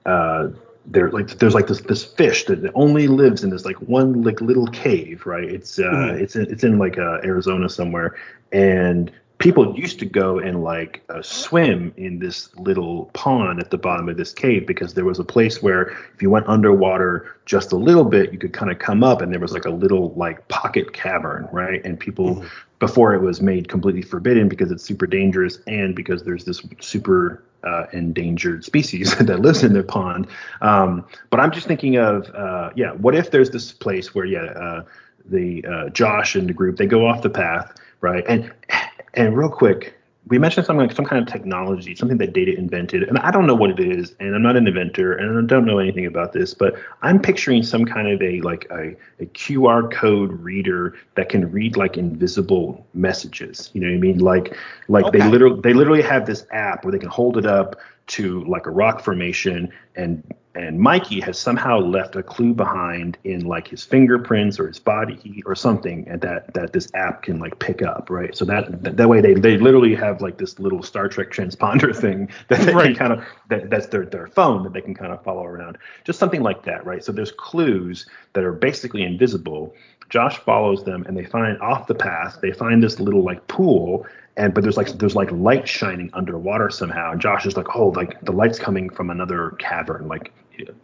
uh, 0.05 0.49
there 0.85 1.09
like 1.09 1.29
there's 1.39 1.55
like 1.55 1.65
this 1.65 1.81
this 1.81 2.03
fish 2.03 2.43
that 2.45 2.71
only 2.75 3.07
lives 3.07 3.43
in 3.43 3.49
this 3.49 3.65
like 3.65 3.77
one 3.81 4.21
like 4.21 4.39
little 4.39 4.67
cave, 4.67 5.25
right? 5.25 5.43
It's 5.43 5.79
uh, 5.79 5.83
mm-hmm. 5.83 6.23
it's 6.23 6.35
in, 6.35 6.51
it's 6.51 6.63
in 6.63 6.77
like 6.77 6.99
uh, 6.99 7.21
Arizona 7.23 7.69
somewhere, 7.69 8.15
and 8.51 9.11
people 9.41 9.75
used 9.75 9.97
to 9.99 10.05
go 10.05 10.37
and 10.37 10.63
like 10.63 11.01
uh, 11.09 11.21
swim 11.21 11.91
in 11.97 12.19
this 12.19 12.55
little 12.57 13.05
pond 13.13 13.59
at 13.59 13.71
the 13.71 13.77
bottom 13.77 14.07
of 14.07 14.15
this 14.15 14.31
cave 14.31 14.67
because 14.67 14.93
there 14.93 15.03
was 15.03 15.17
a 15.17 15.23
place 15.23 15.61
where 15.63 15.89
if 16.13 16.21
you 16.21 16.29
went 16.29 16.47
underwater 16.47 17.35
just 17.45 17.71
a 17.71 17.75
little 17.75 18.03
bit 18.03 18.31
you 18.31 18.37
could 18.37 18.53
kind 18.53 18.71
of 18.71 18.77
come 18.77 19.03
up 19.03 19.21
and 19.21 19.33
there 19.33 19.39
was 19.39 19.51
like 19.51 19.65
a 19.65 19.69
little 19.71 20.13
like 20.13 20.47
pocket 20.47 20.93
cavern 20.93 21.49
right? 21.51 21.83
And 21.83 21.99
people 21.99 22.35
mm-hmm. 22.35 22.47
before 22.79 23.15
it 23.15 23.21
was 23.21 23.41
made 23.41 23.67
completely 23.67 24.03
forbidden 24.03 24.47
because 24.47 24.71
it's 24.71 24.83
super 24.83 25.07
dangerous 25.07 25.57
and 25.65 25.95
because 25.95 26.23
there's 26.23 26.45
this 26.45 26.61
super 26.79 27.43
uh, 27.63 27.85
endangered 27.93 28.63
species 28.63 29.15
that 29.19 29.39
lives 29.39 29.63
in 29.63 29.73
the 29.73 29.83
pond. 29.83 30.27
Um, 30.61 31.05
but 31.31 31.39
i'm 31.39 31.51
just 31.51 31.67
thinking 31.67 31.97
of 31.97 32.29
uh, 32.35 32.69
yeah 32.75 32.91
what 32.93 33.15
if 33.15 33.31
there's 33.31 33.49
this 33.49 33.71
place 33.71 34.13
where 34.13 34.25
yeah 34.25 34.43
uh, 34.43 34.83
the 35.25 35.65
uh, 35.65 35.89
josh 35.89 36.35
and 36.35 36.47
the 36.47 36.53
group 36.53 36.77
they 36.77 36.87
go 36.87 37.07
off 37.07 37.21
the 37.23 37.29
path 37.29 37.75
right? 38.01 38.23
And 38.27 38.51
and 39.13 39.37
real 39.37 39.49
quick, 39.49 39.95
we 40.27 40.37
mentioned 40.37 40.67
something 40.67 40.85
like 40.85 40.95
some 40.95 41.05
kind 41.05 41.21
of 41.21 41.31
technology, 41.31 41.95
something 41.95 42.19
that 42.19 42.31
Data 42.31 42.55
invented, 42.55 43.03
and 43.03 43.17
I 43.19 43.31
don't 43.31 43.47
know 43.47 43.55
what 43.55 43.71
it 43.71 43.79
is, 43.79 44.15
and 44.19 44.35
I'm 44.35 44.43
not 44.43 44.55
an 44.55 44.67
inventor, 44.67 45.13
and 45.13 45.37
I 45.37 45.41
don't 45.41 45.65
know 45.65 45.79
anything 45.79 46.05
about 46.05 46.31
this, 46.31 46.53
but 46.53 46.75
I'm 47.01 47.19
picturing 47.19 47.63
some 47.63 47.85
kind 47.85 48.07
of 48.07 48.21
a 48.21 48.39
like 48.41 48.67
a, 48.69 48.95
a 49.19 49.25
QR 49.27 49.91
code 49.91 50.31
reader 50.31 50.95
that 51.15 51.29
can 51.29 51.51
read 51.51 51.75
like 51.75 51.97
invisible 51.97 52.85
messages. 52.93 53.71
You 53.73 53.81
know 53.81 53.87
what 53.87 53.95
I 53.95 53.99
mean? 53.99 54.19
Like 54.19 54.55
like 54.87 55.05
okay. 55.05 55.19
they 55.19 55.27
literally 55.27 55.59
they 55.61 55.73
literally 55.73 56.03
have 56.03 56.27
this 56.27 56.45
app 56.51 56.85
where 56.85 56.91
they 56.91 56.99
can 56.99 57.09
hold 57.09 57.37
it 57.37 57.47
up 57.47 57.77
to 58.07 58.43
like 58.45 58.67
a 58.67 58.71
rock 58.71 59.01
formation 59.01 59.71
and 59.95 60.23
and 60.53 60.79
Mikey 60.79 61.21
has 61.21 61.39
somehow 61.39 61.79
left 61.79 62.15
a 62.15 62.23
clue 62.23 62.53
behind 62.53 63.17
in 63.23 63.45
like 63.45 63.67
his 63.67 63.83
fingerprints 63.83 64.59
or 64.59 64.67
his 64.67 64.79
body 64.79 65.15
heat 65.15 65.43
or 65.45 65.55
something 65.55 66.05
and 66.07 66.19
that 66.21 66.53
that 66.53 66.73
this 66.73 66.89
app 66.93 67.23
can 67.23 67.39
like 67.39 67.57
pick 67.59 67.81
up 67.81 68.09
right? 68.09 68.35
So 68.35 68.43
that 68.45 68.97
that, 68.97 69.07
way 69.07 69.21
they 69.21 69.33
they 69.33 69.57
literally 69.57 69.95
have 69.95 70.21
like 70.21 70.37
this 70.37 70.59
little 70.59 70.83
Star 70.83 71.07
Trek 71.07 71.31
transponder 71.31 71.95
thing 72.01 72.29
that 72.49 72.65
they 72.65 72.73
right. 72.73 72.85
can 72.87 72.95
kind 72.95 73.13
of 73.13 73.25
that, 73.49 73.69
that's 73.69 73.87
their 73.87 74.05
their 74.05 74.27
phone 74.27 74.63
that 74.63 74.73
they 74.73 74.81
can 74.81 74.93
kind 74.93 75.13
of 75.13 75.23
follow 75.23 75.45
around. 75.45 75.77
Just 76.03 76.19
something 76.19 76.41
like 76.41 76.63
that 76.63 76.85
right? 76.85 77.03
So 77.03 77.11
there's 77.11 77.31
clues 77.31 78.05
that 78.33 78.43
are 78.43 78.53
basically 78.53 79.03
invisible. 79.03 79.73
Josh 80.09 80.37
follows 80.39 80.83
them 80.83 81.05
and 81.07 81.15
they 81.15 81.23
find 81.23 81.57
off 81.61 81.87
the 81.87 81.95
path 81.95 82.39
they 82.41 82.51
find 82.51 82.83
this 82.83 82.99
little 82.99 83.23
like 83.23 83.47
pool 83.47 84.05
and 84.37 84.53
but 84.53 84.63
there's 84.63 84.77
like 84.77 84.87
there's 84.99 85.15
like 85.15 85.31
light 85.31 85.67
shining 85.67 86.09
underwater 86.13 86.69
somehow. 86.69 87.11
And 87.11 87.21
josh 87.21 87.45
is 87.45 87.57
like 87.57 87.75
oh 87.75 87.89
like 87.89 88.19
the 88.21 88.31
light's 88.31 88.59
coming 88.59 88.89
from 88.89 89.09
another 89.09 89.51
cavern. 89.59 90.07
Like 90.07 90.31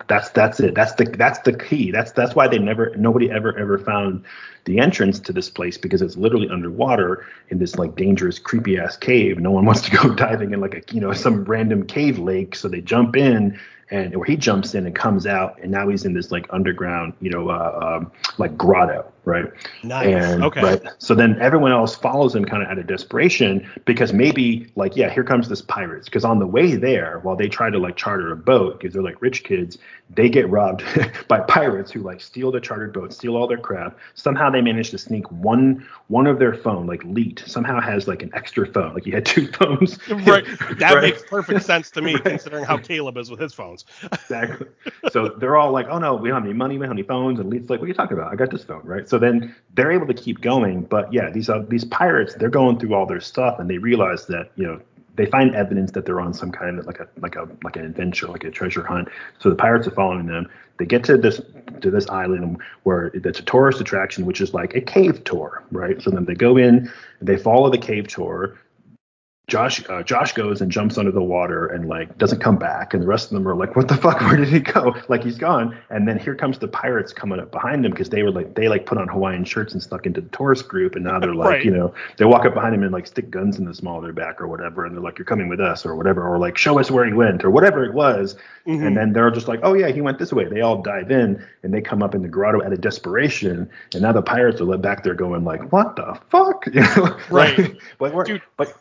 that's 0.07 0.29
that's 0.29 0.59
it. 0.59 0.75
That's 0.75 0.93
the 0.93 1.05
that's 1.05 1.39
the 1.39 1.53
key. 1.53 1.91
That's 1.91 2.11
that's 2.11 2.35
why 2.35 2.47
they 2.47 2.59
never 2.59 2.95
nobody 2.95 3.29
ever 3.31 3.57
ever 3.57 3.77
found 3.77 4.23
the 4.65 4.79
entrance 4.79 5.19
to 5.21 5.33
this 5.33 5.49
place 5.49 5.77
because 5.77 6.01
it's 6.01 6.17
literally 6.17 6.49
underwater 6.49 7.25
in 7.49 7.59
this 7.59 7.75
like 7.75 7.95
dangerous 7.95 8.39
creepy 8.39 8.77
ass 8.77 8.97
cave. 8.97 9.39
No 9.39 9.51
one 9.51 9.65
wants 9.67 9.81
to 9.81 9.91
go 9.91 10.09
diving 10.15 10.53
in 10.53 10.61
like 10.61 10.73
a 10.75 10.93
you 10.93 11.01
know 11.01 11.13
some 11.13 11.43
random 11.45 11.85
cave 11.85 12.19
lake. 12.19 12.55
So 12.55 12.67
they 12.67 12.81
jump 12.81 13.15
in 13.15 13.59
and 13.89 14.15
where 14.15 14.25
he 14.25 14.35
jumps 14.35 14.75
in 14.75 14.85
and 14.85 14.95
comes 14.95 15.25
out, 15.25 15.59
and 15.61 15.71
now 15.71 15.87
he's 15.87 16.05
in 16.05 16.13
this 16.13 16.31
like 16.31 16.45
underground, 16.49 17.13
you 17.21 17.29
know, 17.29 17.49
uh, 17.49 17.99
um, 17.99 18.11
like 18.37 18.57
grotto, 18.57 19.09
right? 19.27 19.45
Nice. 19.83 20.07
And, 20.07 20.43
okay. 20.43 20.61
Right. 20.61 20.83
So 20.97 21.13
then 21.13 21.39
everyone 21.41 21.71
else 21.71 21.95
follows 21.95 22.33
him 22.33 22.45
kind 22.45 22.63
of 22.63 22.69
out 22.69 22.79
of 22.79 22.87
desperation 22.87 23.69
because 23.85 24.13
maybe 24.13 24.71
like 24.75 24.95
yeah, 24.95 25.09
here 25.09 25.23
comes 25.23 25.49
this 25.49 25.61
pirates 25.61 26.07
because 26.07 26.23
on 26.23 26.39
the 26.39 26.47
way 26.47 26.75
there, 26.75 27.19
while 27.19 27.35
they 27.35 27.49
try 27.49 27.69
to 27.69 27.77
like 27.77 27.97
charter 27.97 28.31
a 28.31 28.35
boat 28.35 28.79
because 28.79 28.93
they're 28.93 29.03
like 29.03 29.21
rich 29.21 29.43
kids, 29.43 29.77
they 30.09 30.29
get 30.29 30.49
robbed 30.49 30.83
by 31.27 31.41
pirates 31.41 31.91
who 31.91 32.01
like 32.01 32.21
steal 32.21 32.51
the 32.51 32.61
chartered 32.61 32.93
boat, 32.93 33.13
steal 33.13 33.35
all 33.35 33.47
their 33.47 33.57
crap. 33.57 33.97
Somehow 34.15 34.49
they 34.49 34.61
manage 34.61 34.91
to 34.91 34.97
sneak 34.97 35.29
one 35.29 35.85
one 36.07 36.25
of 36.25 36.39
their 36.39 36.53
phone, 36.53 36.87
like 36.87 37.03
Leet, 37.03 37.43
somehow 37.45 37.81
has 37.81 38.07
like 38.07 38.23
an 38.23 38.31
extra 38.33 38.65
phone, 38.65 38.93
like 38.93 39.03
he 39.03 39.11
had 39.11 39.25
two 39.25 39.47
phones. 39.51 39.99
Right. 40.09 40.45
That 40.77 40.93
right? 40.93 41.03
makes 41.03 41.23
perfect 41.23 41.63
sense 41.63 41.89
to 41.91 42.01
me 42.01 42.13
right. 42.13 42.23
considering 42.23 42.63
how 42.63 42.77
Caleb 42.77 43.17
is 43.17 43.31
with 43.31 43.39
his 43.39 43.53
phones. 43.53 43.85
exactly. 44.11 44.67
So 45.11 45.29
they're 45.29 45.57
all 45.57 45.71
like, 45.71 45.87
oh 45.89 45.97
no, 45.97 46.15
we 46.15 46.29
don't 46.29 46.35
have 46.35 46.45
any 46.45 46.53
money, 46.53 46.75
we 46.75 46.81
don't 46.81 46.89
have 46.89 46.97
any 46.97 47.07
phones. 47.07 47.39
And 47.39 47.49
Leet's 47.49 47.69
like, 47.69 47.79
what 47.79 47.85
are 47.85 47.87
you 47.87 47.93
talking 47.93 48.15
about? 48.15 48.31
I 48.31 48.35
got 48.35 48.51
this 48.51 48.63
phone, 48.63 48.83
right? 48.83 49.09
So 49.09 49.16
then 49.19 49.55
they're 49.73 49.91
able 49.91 50.07
to 50.07 50.13
keep 50.13 50.41
going. 50.41 50.81
But 50.81 51.11
yeah, 51.11 51.29
these 51.29 51.49
uh, 51.49 51.65
these 51.67 51.85
pirates, 51.85 52.35
they're 52.35 52.49
going 52.49 52.79
through 52.79 52.93
all 52.93 53.05
their 53.05 53.21
stuff 53.21 53.59
and 53.59 53.69
they 53.69 53.77
realize 53.77 54.25
that, 54.27 54.51
you 54.55 54.65
know, 54.65 54.81
they 55.15 55.25
find 55.25 55.55
evidence 55.55 55.91
that 55.91 56.05
they're 56.05 56.21
on 56.21 56.33
some 56.33 56.51
kind 56.51 56.79
of 56.79 56.85
like 56.85 56.99
a 56.99 57.07
like 57.19 57.35
a 57.35 57.47
like 57.63 57.75
an 57.75 57.85
adventure, 57.85 58.27
like 58.27 58.43
a 58.43 58.51
treasure 58.51 58.83
hunt. 58.83 59.09
So 59.39 59.49
the 59.49 59.55
pirates 59.55 59.87
are 59.87 59.91
following 59.91 60.27
them. 60.27 60.49
They 60.77 60.85
get 60.85 61.03
to 61.05 61.17
this 61.17 61.41
to 61.81 61.91
this 61.91 62.07
island 62.07 62.61
where 62.83 63.07
it's 63.13 63.39
a 63.39 63.43
tourist 63.43 63.81
attraction, 63.81 64.25
which 64.25 64.41
is 64.41 64.53
like 64.53 64.75
a 64.75 64.81
cave 64.81 65.23
tour, 65.23 65.63
right? 65.71 66.01
So 66.01 66.11
then 66.11 66.25
they 66.25 66.35
go 66.35 66.57
in, 66.57 66.91
they 67.21 67.37
follow 67.37 67.69
the 67.69 67.77
cave 67.77 68.07
tour. 68.07 68.57
Josh 69.47 69.81
uh, 69.87 70.03
Josh 70.03 70.33
goes 70.33 70.59
and 70.59 70.69
jumps 70.69 70.97
under 70.97 71.09
the 71.09 71.23
water 71.23 71.67
and 71.67 71.87
like 71.87 72.17
doesn't 72.17 72.39
come 72.41 72.57
back. 72.57 72.93
And 72.93 73.01
the 73.01 73.07
rest 73.07 73.31
of 73.31 73.31
them 73.31 73.47
are 73.47 73.55
like 73.55 73.77
what 73.77 73.87
the 73.87 73.95
fuck? 73.95 74.19
Where 74.21 74.35
did 74.35 74.49
he 74.49 74.59
go? 74.59 74.93
Like 75.07 75.23
he's 75.23 75.37
gone. 75.37 75.77
And 75.89 76.05
then 76.05 76.19
here 76.19 76.35
comes 76.35 76.59
the 76.59 76.67
pirates 76.67 77.13
coming 77.13 77.39
up 77.39 77.49
behind 77.49 77.85
him 77.85 77.91
because 77.91 78.09
they 78.09 78.23
were 78.23 78.31
like 78.31 78.55
they 78.55 78.67
like 78.67 78.85
put 78.85 78.97
on 78.97 79.07
Hawaiian 79.07 79.45
shirts 79.45 79.71
and 79.71 79.81
stuck 79.81 80.05
into 80.05 80.19
the 80.19 80.27
tourist 80.29 80.67
group. 80.67 80.95
And 80.95 81.05
now 81.05 81.17
they're 81.19 81.33
like 81.35 81.49
right. 81.49 81.65
you 81.65 81.71
know 81.71 81.93
they 82.17 82.25
walk 82.25 82.45
up 82.45 82.55
behind 82.55 82.75
him 82.75 82.83
and 82.83 82.91
like 82.91 83.07
stick 83.07 83.29
guns 83.29 83.57
in 83.57 83.63
the 83.63 83.73
small 83.73 83.97
of 83.97 84.03
their 84.03 84.11
back 84.11 84.41
or 84.41 84.49
whatever. 84.49 84.85
And 84.85 84.93
they're 84.93 85.01
like 85.01 85.17
you're 85.17 85.25
coming 85.25 85.47
with 85.47 85.61
us 85.61 85.85
or 85.85 85.95
whatever 85.95 86.27
or 86.27 86.37
like 86.37 86.57
show 86.57 86.77
us 86.77 86.91
where 86.91 87.05
he 87.05 87.13
went 87.13 87.45
or 87.45 87.49
whatever 87.49 87.85
it 87.85 87.93
was. 87.93 88.35
Mm-hmm. 88.67 88.85
and 88.85 88.97
then 88.97 89.13
they're 89.13 89.31
just 89.31 89.47
like 89.47 89.61
oh 89.63 89.75
yeah 89.75 89.87
he 89.87 90.01
went 90.01 90.19
this 90.19 90.33
way. 90.33 90.43
They 90.43 90.59
all 90.59 90.81
dive 90.81 91.09
in 91.09 91.41
and 91.63 91.73
they 91.73 91.79
come 91.79 92.03
up 92.03 92.13
in 92.13 92.21
the 92.21 92.27
grotto 92.27 92.61
out 92.65 92.73
of 92.73 92.81
desperation. 92.81 93.69
And 93.93 94.01
now 94.01 94.11
the 94.11 94.21
pirates 94.21 94.59
are 94.59 94.65
led 94.65 94.81
back 94.81 95.05
there 95.05 95.13
going 95.13 95.45
like 95.45 95.71
what 95.71 95.95
the 95.95 96.19
fuck? 96.29 96.65
Right. 97.31 97.77
But, 97.97 98.25
Dude. 98.25 98.41
but 98.57 98.75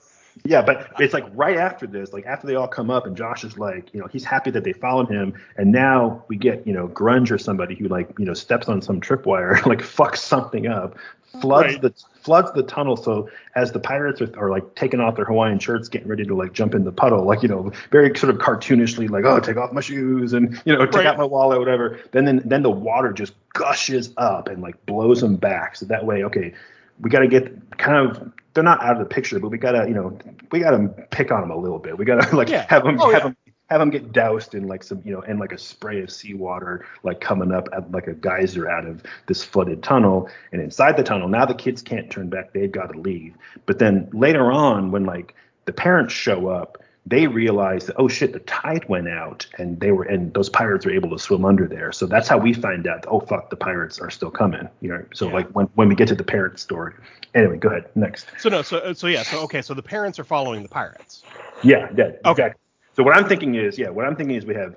yeah, 0.44 0.62
but 0.62 0.90
it's 1.00 1.14
like 1.14 1.24
right 1.34 1.56
after 1.56 1.86
this, 1.86 2.12
like 2.12 2.26
after 2.26 2.46
they 2.46 2.54
all 2.54 2.68
come 2.68 2.90
up, 2.90 3.06
and 3.06 3.16
Josh 3.16 3.44
is 3.44 3.58
like, 3.58 3.92
you 3.92 4.00
know, 4.00 4.06
he's 4.06 4.24
happy 4.24 4.50
that 4.50 4.64
they 4.64 4.72
followed 4.72 5.08
him, 5.08 5.34
and 5.56 5.72
now 5.72 6.24
we 6.28 6.36
get, 6.36 6.66
you 6.66 6.72
know, 6.72 6.88
Grunge 6.88 7.30
or 7.30 7.38
somebody 7.38 7.74
who 7.74 7.88
like, 7.88 8.10
you 8.18 8.24
know, 8.24 8.34
steps 8.34 8.68
on 8.68 8.82
some 8.82 9.00
tripwire, 9.00 9.64
like 9.66 9.80
fucks 9.80 10.18
something 10.18 10.66
up, 10.66 10.96
floods 11.40 11.74
right. 11.74 11.82
the 11.82 11.94
floods 12.20 12.52
the 12.52 12.62
tunnel. 12.62 12.96
So 12.96 13.30
as 13.54 13.72
the 13.72 13.80
pirates 13.80 14.20
are, 14.20 14.38
are 14.38 14.50
like 14.50 14.74
taking 14.74 15.00
off 15.00 15.16
their 15.16 15.24
Hawaiian 15.24 15.58
shirts, 15.58 15.88
getting 15.88 16.08
ready 16.08 16.24
to 16.24 16.34
like 16.34 16.52
jump 16.52 16.74
in 16.74 16.84
the 16.84 16.92
puddle, 16.92 17.24
like 17.24 17.42
you 17.42 17.48
know, 17.48 17.72
very 17.90 18.16
sort 18.16 18.34
of 18.34 18.38
cartoonishly, 18.40 19.08
like 19.08 19.24
oh, 19.24 19.40
take 19.40 19.56
off 19.56 19.72
my 19.72 19.80
shoes 19.80 20.32
and 20.32 20.60
you 20.64 20.76
know, 20.76 20.84
take 20.86 20.96
right. 20.96 21.06
out 21.06 21.18
my 21.18 21.24
wallet, 21.24 21.58
whatever. 21.58 21.98
Then 22.12 22.24
then 22.24 22.42
then 22.44 22.62
the 22.62 22.70
water 22.70 23.12
just 23.12 23.32
gushes 23.54 24.12
up 24.16 24.48
and 24.48 24.62
like 24.62 24.84
blows 24.86 25.20
them 25.20 25.36
back. 25.36 25.76
So 25.76 25.86
that 25.86 26.04
way, 26.04 26.24
okay, 26.24 26.52
we 27.00 27.10
got 27.10 27.20
to 27.20 27.28
get 27.28 27.78
kind 27.78 28.10
of 28.10 28.32
they're 28.56 28.64
not 28.64 28.82
out 28.82 28.94
of 28.94 28.98
the 28.98 29.04
picture, 29.04 29.38
but 29.38 29.50
we 29.50 29.58
gotta, 29.58 29.86
you 29.86 29.94
know, 29.94 30.18
we 30.50 30.60
gotta 30.60 30.88
pick 31.10 31.30
on 31.30 31.42
them 31.42 31.50
a 31.50 31.56
little 31.56 31.78
bit. 31.78 31.96
We 31.96 32.06
gotta 32.06 32.34
like 32.34 32.48
yeah. 32.48 32.66
have 32.68 32.84
them 32.84 32.98
oh, 32.98 33.12
have 33.12 33.12
yeah. 33.12 33.28
them 33.28 33.36
have 33.68 33.80
them 33.80 33.90
get 33.90 34.12
doused 34.12 34.54
in 34.54 34.66
like 34.66 34.82
some, 34.82 35.02
you 35.04 35.12
know, 35.12 35.20
and 35.22 35.38
like 35.38 35.52
a 35.52 35.58
spray 35.58 36.00
of 36.00 36.10
seawater 36.10 36.86
like 37.02 37.20
coming 37.20 37.52
up 37.52 37.68
at 37.72 37.90
like 37.92 38.06
a 38.06 38.14
geyser 38.14 38.68
out 38.68 38.86
of 38.86 39.02
this 39.26 39.44
flooded 39.44 39.82
tunnel. 39.82 40.30
And 40.52 40.62
inside 40.62 40.96
the 40.96 41.02
tunnel, 41.02 41.28
now 41.28 41.44
the 41.44 41.54
kids 41.54 41.82
can't 41.82 42.10
turn 42.10 42.30
back; 42.30 42.54
they've 42.54 42.72
got 42.72 42.92
to 42.92 42.98
leave. 42.98 43.34
But 43.66 43.78
then 43.78 44.08
later 44.12 44.50
on, 44.50 44.90
when 44.90 45.04
like 45.04 45.34
the 45.66 45.72
parents 45.72 46.14
show 46.14 46.48
up, 46.48 46.82
they 47.06 47.26
realized 47.28 47.86
that 47.86 47.94
oh 47.98 48.08
shit 48.08 48.32
the 48.32 48.40
tide 48.40 48.86
went 48.88 49.08
out 49.08 49.46
and 49.58 49.78
they 49.80 49.92
were 49.92 50.04
and 50.04 50.34
those 50.34 50.48
pirates 50.48 50.84
were 50.84 50.92
able 50.92 51.10
to 51.10 51.18
swim 51.18 51.44
under 51.44 51.66
there. 51.68 51.92
So 51.92 52.06
that's 52.06 52.28
how 52.28 52.36
we 52.36 52.52
find 52.52 52.86
out 52.86 53.04
oh 53.08 53.20
fuck 53.20 53.48
the 53.50 53.56
pirates 53.56 53.98
are 54.00 54.10
still 54.10 54.30
coming 54.30 54.68
you 54.80 54.88
know? 54.88 55.04
So 55.14 55.28
yeah. 55.28 55.34
like 55.34 55.48
when 55.50 55.66
when 55.74 55.88
we 55.88 55.94
get 55.94 56.08
to 56.08 56.14
the 56.14 56.24
parent 56.24 56.58
story. 56.58 56.94
Anyway 57.34 57.58
go 57.58 57.68
ahead 57.68 57.88
next. 57.94 58.26
So 58.38 58.48
no 58.48 58.62
so 58.62 58.78
uh, 58.78 58.94
so 58.94 59.06
yeah 59.06 59.22
so 59.22 59.40
okay 59.44 59.62
so 59.62 59.72
the 59.72 59.82
parents 59.82 60.18
are 60.18 60.24
following 60.24 60.62
the 60.62 60.68
pirates. 60.68 61.22
Yeah 61.62 61.88
yeah 61.96 62.04
okay. 62.04 62.30
exactly. 62.30 62.60
So 62.94 63.02
what 63.02 63.16
i'm 63.16 63.28
thinking 63.28 63.54
is 63.54 63.78
yeah 63.78 63.88
what 63.88 64.06
i'm 64.06 64.16
thinking 64.16 64.36
is 64.36 64.44
we 64.44 64.54
have 64.54 64.76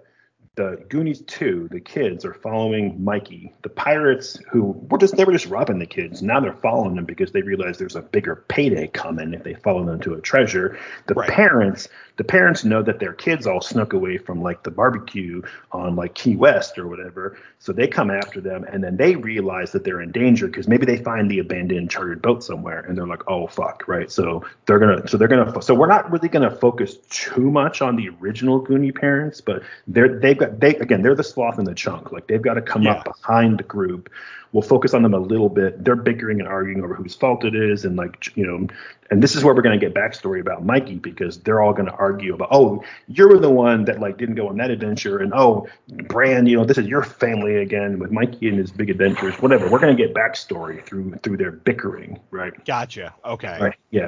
the 0.59 0.83
Goonies 0.89 1.21
2, 1.21 1.69
the 1.71 1.79
kids 1.79 2.25
are 2.25 2.33
following 2.33 3.01
Mikey. 3.01 3.53
The 3.61 3.69
pirates 3.69 4.37
who 4.51 4.71
were 4.89 4.97
just 4.97 5.15
they 5.15 5.23
were 5.23 5.31
just 5.31 5.45
robbing 5.45 5.79
the 5.79 5.85
kids. 5.85 6.21
Now 6.21 6.41
they're 6.41 6.51
following 6.51 6.95
them 6.95 7.05
because 7.05 7.31
they 7.31 7.41
realize 7.41 7.77
there's 7.77 7.95
a 7.95 8.01
bigger 8.01 8.43
payday 8.49 8.87
coming 8.87 9.33
if 9.33 9.43
they 9.43 9.53
follow 9.53 9.85
them 9.85 10.01
to 10.01 10.15
a 10.15 10.21
treasure. 10.21 10.77
The 11.07 11.13
right. 11.13 11.29
parents 11.29 11.87
the 12.19 12.25
parents 12.25 12.65
know 12.65 12.83
that 12.83 12.99
their 12.99 13.13
kids 13.13 13.47
all 13.47 13.61
snuck 13.61 13.93
away 13.93 14.17
from 14.17 14.41
like 14.41 14.63
the 14.63 14.71
barbecue 14.71 15.41
on 15.71 15.95
like 15.95 16.15
Key 16.15 16.35
West 16.35 16.77
or 16.77 16.85
whatever. 16.85 17.37
So 17.59 17.71
they 17.71 17.87
come 17.87 18.11
after 18.11 18.41
them 18.41 18.65
and 18.65 18.83
then 18.83 18.97
they 18.97 19.15
realize 19.15 19.71
that 19.71 19.85
they're 19.85 20.01
in 20.01 20.11
danger 20.11 20.47
because 20.47 20.67
maybe 20.67 20.85
they 20.85 20.97
find 20.97 21.31
the 21.31 21.39
abandoned 21.39 21.89
chartered 21.89 22.21
boat 22.21 22.43
somewhere 22.43 22.81
and 22.81 22.97
they're 22.97 23.07
like, 23.07 23.23
oh 23.29 23.47
fuck, 23.47 23.87
right? 23.87 24.11
So 24.11 24.43
they're 24.65 24.79
gonna 24.79 25.07
so 25.07 25.15
they're 25.15 25.29
gonna 25.29 25.61
so 25.61 25.73
we're 25.73 25.87
not 25.87 26.11
really 26.11 26.27
gonna 26.27 26.53
focus 26.53 26.97
too 27.09 27.49
much 27.49 27.81
on 27.81 27.95
the 27.95 28.09
original 28.09 28.61
Goonie 28.65 28.93
parents, 28.93 29.39
but 29.39 29.63
they're 29.87 30.19
they've 30.19 30.37
got 30.37 30.48
got 30.49 30.59
they 30.59 30.75
again 30.77 31.01
they're 31.01 31.15
the 31.15 31.23
sloth 31.23 31.57
and 31.57 31.67
the 31.67 31.75
chunk. 31.75 32.11
Like 32.11 32.27
they've 32.27 32.41
got 32.41 32.55
to 32.55 32.61
come 32.61 32.83
Yeah. 32.83 32.93
up 32.93 33.05
behind 33.05 33.59
the 33.59 33.63
group. 33.63 34.09
We'll 34.51 34.63
focus 34.63 34.95
on 34.95 35.03
them 35.03 35.13
a 35.13 35.19
little 35.19 35.49
bit. 35.49 35.85
They're 35.85 35.95
bickering 35.95 36.39
and 36.39 36.47
arguing 36.49 36.83
over 36.83 36.95
whose 36.95 37.13
fault 37.13 37.45
it 37.45 37.53
is, 37.53 37.85
and 37.85 37.95
like 37.95 38.35
you 38.35 38.47
know, 38.47 38.67
and 39.11 39.21
this 39.21 39.35
is 39.35 39.43
where 39.43 39.53
we're 39.53 39.61
going 39.61 39.79
to 39.79 39.85
get 39.85 39.93
backstory 39.93 40.41
about 40.41 40.65
Mikey 40.65 40.95
because 40.95 41.37
they're 41.39 41.61
all 41.61 41.71
going 41.71 41.85
to 41.85 41.93
argue 41.93 42.33
about, 42.33 42.47
oh, 42.51 42.83
you're 43.07 43.37
the 43.37 43.49
one 43.51 43.85
that 43.85 43.99
like 43.99 44.17
didn't 44.17 44.33
go 44.35 44.49
on 44.49 44.57
that 44.57 44.71
adventure, 44.71 45.19
and 45.19 45.33
oh, 45.35 45.67
Brand, 45.87 46.47
you 46.47 46.57
know, 46.57 46.65
this 46.65 46.79
is 46.79 46.87
your 46.87 47.03
family 47.03 47.57
again 47.57 47.99
with 47.99 48.09
Mikey 48.11 48.49
and 48.49 48.57
his 48.57 48.71
big 48.71 48.89
adventures, 48.89 49.35
whatever. 49.39 49.69
We're 49.69 49.79
going 49.79 49.95
to 49.95 50.03
get 50.03 50.15
backstory 50.15 50.83
through 50.83 51.13
through 51.21 51.37
their 51.37 51.51
bickering, 51.51 52.19
right? 52.31 52.53
Gotcha. 52.65 53.13
Okay. 53.23 53.55
Right. 53.61 53.75
Yeah. 53.91 54.07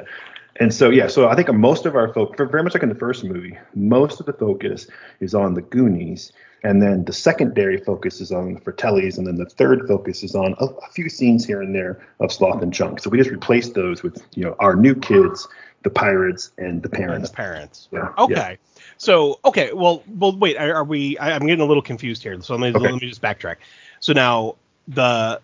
And 0.56 0.72
so 0.72 0.90
yeah, 0.90 1.06
so 1.06 1.28
I 1.28 1.34
think 1.34 1.52
most 1.52 1.86
of 1.86 1.96
our 1.96 2.12
focus, 2.12 2.48
very 2.50 2.62
much 2.62 2.74
like 2.74 2.82
in 2.82 2.88
the 2.88 2.94
first 2.94 3.24
movie, 3.24 3.56
most 3.74 4.20
of 4.20 4.26
the 4.26 4.32
focus 4.34 4.86
is 5.20 5.34
on 5.34 5.54
the 5.54 5.62
Goonies, 5.62 6.32
and 6.62 6.82
then 6.82 7.04
the 7.04 7.12
secondary 7.12 7.78
focus 7.78 8.20
is 8.20 8.30
on 8.32 8.54
the 8.54 8.60
Fratellis, 8.60 9.16
and 9.18 9.26
then 9.26 9.36
the 9.36 9.46
third 9.46 9.88
focus 9.88 10.22
is 10.22 10.34
on 10.34 10.54
a, 10.60 10.66
a 10.66 10.88
few 10.90 11.08
scenes 11.08 11.44
here 11.46 11.62
and 11.62 11.74
there 11.74 12.06
of 12.20 12.30
Sloth 12.30 12.62
and 12.62 12.72
Chunk. 12.72 13.00
So 13.00 13.08
we 13.10 13.18
just 13.18 13.30
replaced 13.30 13.74
those 13.74 14.02
with 14.02 14.22
you 14.34 14.44
know 14.44 14.54
our 14.58 14.76
new 14.76 14.94
kids, 14.94 15.48
the 15.84 15.90
pirates, 15.90 16.50
and 16.58 16.82
the 16.82 16.88
And 16.90 16.98
parents. 16.98 17.30
the 17.30 17.36
parents. 17.36 17.88
Yeah. 17.90 18.08
Okay. 18.18 18.58
So 18.98 19.40
okay, 19.46 19.72
well, 19.72 20.02
well, 20.06 20.36
wait. 20.36 20.56
Are, 20.58 20.74
are 20.74 20.84
we? 20.84 21.16
I, 21.18 21.32
I'm 21.32 21.46
getting 21.46 21.62
a 21.64 21.66
little 21.66 21.82
confused 21.82 22.22
here. 22.22 22.40
So 22.42 22.54
let 22.54 22.60
me 22.60 22.78
Okay. 22.78 22.92
let 22.92 23.02
me 23.02 23.08
just 23.08 23.22
backtrack. 23.22 23.56
So 24.00 24.12
now 24.12 24.56
the 24.86 25.40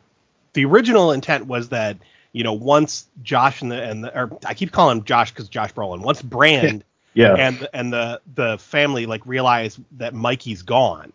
the 0.53 0.65
original 0.67 1.13
intent 1.13 1.47
was 1.47 1.71
that 1.71 1.97
you 2.33 2.45
know 2.45 2.53
once 2.53 3.07
Josh 3.23 3.63
and 3.63 3.71
the 3.71 3.83
and 3.83 4.05
the, 4.05 4.19
or 4.19 4.31
I 4.47 4.55
keep 4.55 4.73
calling 4.73 4.99
him 4.99 5.05
Josh 5.05 5.31
because 5.33 5.49
Josh 5.49 5.73
Brolin. 5.73 6.03
Once 6.03 6.23
Brand 6.23 6.85
Yeah. 7.15 7.37
and 7.37 7.67
and 7.73 7.93
the 7.93 8.21
the 8.35 8.59
family 8.59 9.07
like 9.07 9.27
realize 9.27 9.79
that 9.99 10.15
Mikey's 10.15 10.63
gone, 10.63 11.13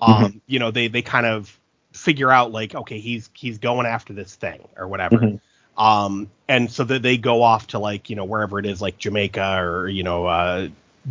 um, 0.00 0.32
Mm-hmm. 0.32 0.38
you 0.46 0.58
know 0.58 0.70
they 0.70 0.88
they 0.88 1.02
kind 1.02 1.26
of 1.26 1.58
figure 1.92 2.30
out 2.30 2.52
like 2.52 2.74
okay 2.74 2.98
he's 2.98 3.30
he's 3.34 3.58
going 3.58 3.86
after 3.86 4.12
this 4.12 4.34
thing 4.34 4.68
or 4.76 4.88
whatever. 4.88 5.26
Mhm. 5.26 5.40
Um, 5.76 6.30
and 6.48 6.70
so 6.70 6.84
that 6.84 7.02
they 7.02 7.16
go 7.16 7.42
off 7.42 7.68
to 7.68 7.78
like 7.78 8.10
you 8.10 8.16
know 8.16 8.24
wherever 8.24 8.58
it 8.58 8.66
is 8.66 8.80
like 8.82 8.98
Jamaica 8.98 9.58
or 9.60 9.88
you 9.88 10.02
know 10.02 10.26
uh, 10.26 10.68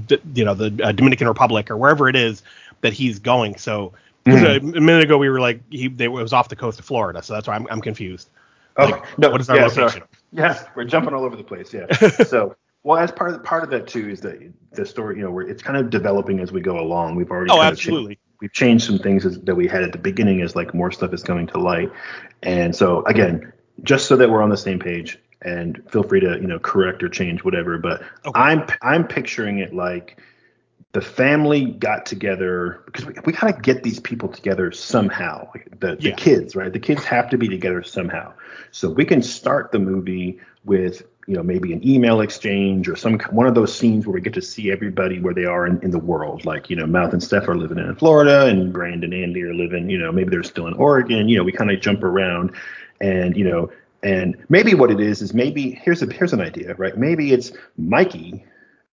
d- 0.07 0.19
you 0.33 0.45
know 0.45 0.53
the 0.53 0.83
uh, 0.83 0.91
Dominican 0.91 1.27
Republic 1.27 1.69
or 1.71 1.77
wherever 1.77 2.07
it 2.09 2.15
is 2.15 2.43
that 2.81 2.93
he's 2.93 3.19
going. 3.19 3.57
So 3.57 3.93
Mhm. 4.25 4.45
a, 4.45 4.57
a 4.57 4.61
minute 4.61 5.03
ago 5.03 5.17
we 5.17 5.29
were 5.29 5.39
like 5.39 5.61
he 5.69 5.87
they, 5.87 6.05
it 6.05 6.11
was 6.11 6.33
off 6.33 6.49
the 6.49 6.55
coast 6.55 6.79
of 6.79 6.85
Florida, 6.85 7.21
so 7.23 7.33
that's 7.33 7.47
why 7.47 7.55
I'm 7.55 7.67
I'm 7.69 7.81
confused. 7.81 8.29
Oh, 8.77 8.85
Like, 8.85 9.17
no, 9.17 9.29
what 9.29 9.41
is 9.41 9.49
our 9.49 9.57
yeah, 9.57 9.65
location? 9.67 10.03
yes, 10.31 10.63
we're 10.75 10.85
jumping 10.85 11.13
all 11.13 11.23
over 11.25 11.35
the 11.35 11.43
place. 11.43 11.73
Yeah. 11.73 11.87
so, 12.25 12.55
well, 12.83 12.97
as 12.97 13.11
part 13.11 13.33
of 13.33 13.43
part 13.43 13.63
of 13.63 13.69
that 13.71 13.87
too 13.87 14.09
is 14.09 14.21
that 14.21 14.39
the 14.71 14.85
story, 14.85 15.17
you 15.17 15.23
know, 15.23 15.31
where 15.31 15.47
it's 15.47 15.61
kind 15.61 15.77
of 15.77 15.89
developing 15.89 16.39
as 16.39 16.51
we 16.51 16.61
go 16.61 16.79
along. 16.79 17.15
We've 17.15 17.29
already 17.29 17.51
Oh, 17.51 17.57
of 17.59 17.61
changed- 17.67 17.79
absolutely. 17.87 18.19
we've 18.39 18.53
changed 18.53 18.85
some 18.85 18.97
things 18.97 19.25
as, 19.25 19.39
that 19.41 19.55
we 19.55 19.67
had 19.67 19.83
at 19.83 19.91
the 19.91 19.97
beginning 19.99 20.41
as 20.41 20.55
like 20.55 20.73
more 20.73 20.91
stuff 20.91 21.13
is 21.13 21.21
coming 21.23 21.47
to 21.47 21.59
light. 21.59 21.91
And 22.43 22.75
so 22.75 23.03
again, 23.05 23.53
just 23.83 24.07
so 24.07 24.15
that 24.17 24.29
we're 24.29 24.41
on 24.41 24.49
the 24.49 24.57
same 24.57 24.79
page, 24.79 25.19
and 25.43 25.81
feel 25.91 26.03
free 26.03 26.19
to 26.21 26.37
you 26.39 26.47
know 26.47 26.59
correct 26.59 27.03
or 27.03 27.09
change 27.09 27.43
whatever. 27.43 27.77
But 27.77 28.01
Okay. 28.25 28.39
I'm 28.39 28.65
I'm 28.81 29.07
picturing 29.07 29.59
it 29.59 29.73
like 29.75 30.19
the 30.93 31.01
family 31.01 31.65
got 31.65 32.05
together 32.05 32.81
because 32.85 33.05
we, 33.05 33.13
we 33.25 33.33
gotta 33.33 33.53
get 33.53 33.83
these 33.83 33.99
people 33.99 34.27
together 34.29 34.71
somehow. 34.71 35.47
The 35.79 35.97
Yeah. 35.99 36.15
kids, 36.15 36.55
right? 36.55 36.71
The 36.71 36.79
kids 36.79 37.03
have 37.05 37.29
to 37.29 37.37
be 37.37 37.47
together 37.47 37.81
somehow. 37.83 38.33
So 38.71 38.89
we 38.89 39.05
can 39.05 39.21
start 39.21 39.71
the 39.71 39.79
movie 39.79 40.39
with 40.65 41.03
you 41.27 41.35
know 41.35 41.43
maybe 41.43 41.71
an 41.71 41.87
email 41.87 42.19
exchange 42.21 42.89
or 42.89 42.95
some 42.95 43.19
one 43.29 43.47
of 43.47 43.55
those 43.55 43.73
scenes 43.73 44.05
where 44.05 44.13
we 44.13 44.21
get 44.21 44.33
to 44.33 44.41
see 44.41 44.71
everybody 44.71 45.19
where 45.19 45.33
they 45.33 45.45
are 45.45 45.65
in, 45.65 45.79
in 45.81 45.91
the 45.91 45.99
world. 45.99 46.43
Like 46.45 46.69
you 46.69 46.75
know, 46.75 46.85
Mouth 46.85 47.13
and 47.13 47.23
Steph 47.23 47.47
are 47.47 47.55
living 47.57 47.77
in 47.77 47.95
Florida, 47.95 48.47
and 48.47 48.73
Brandon 48.73 49.13
and 49.13 49.23
Andy 49.23 49.43
are 49.43 49.53
living. 49.53 49.89
You 49.89 49.97
know, 49.97 50.11
maybe 50.11 50.29
they're 50.29 50.43
still 50.43 50.67
in 50.67 50.73
Oregon. 50.73 51.29
You 51.29 51.37
know, 51.37 51.43
we 51.43 51.51
kind 51.53 51.71
of 51.71 51.79
jump 51.79 52.03
around, 52.03 52.51
and 52.99 53.35
you 53.37 53.45
know. 53.45 53.71
And 54.03 54.35
maybe 54.49 54.73
what 54.73 54.89
it 54.89 54.99
is 54.99 55.21
is 55.21 55.31
maybe 55.31 55.79
here's 55.83 56.01
a 56.01 56.11
here's 56.11 56.33
an 56.33 56.41
idea, 56.41 56.73
right? 56.73 56.97
Maybe 56.97 57.33
it's 57.33 57.51
Mikey 57.77 58.43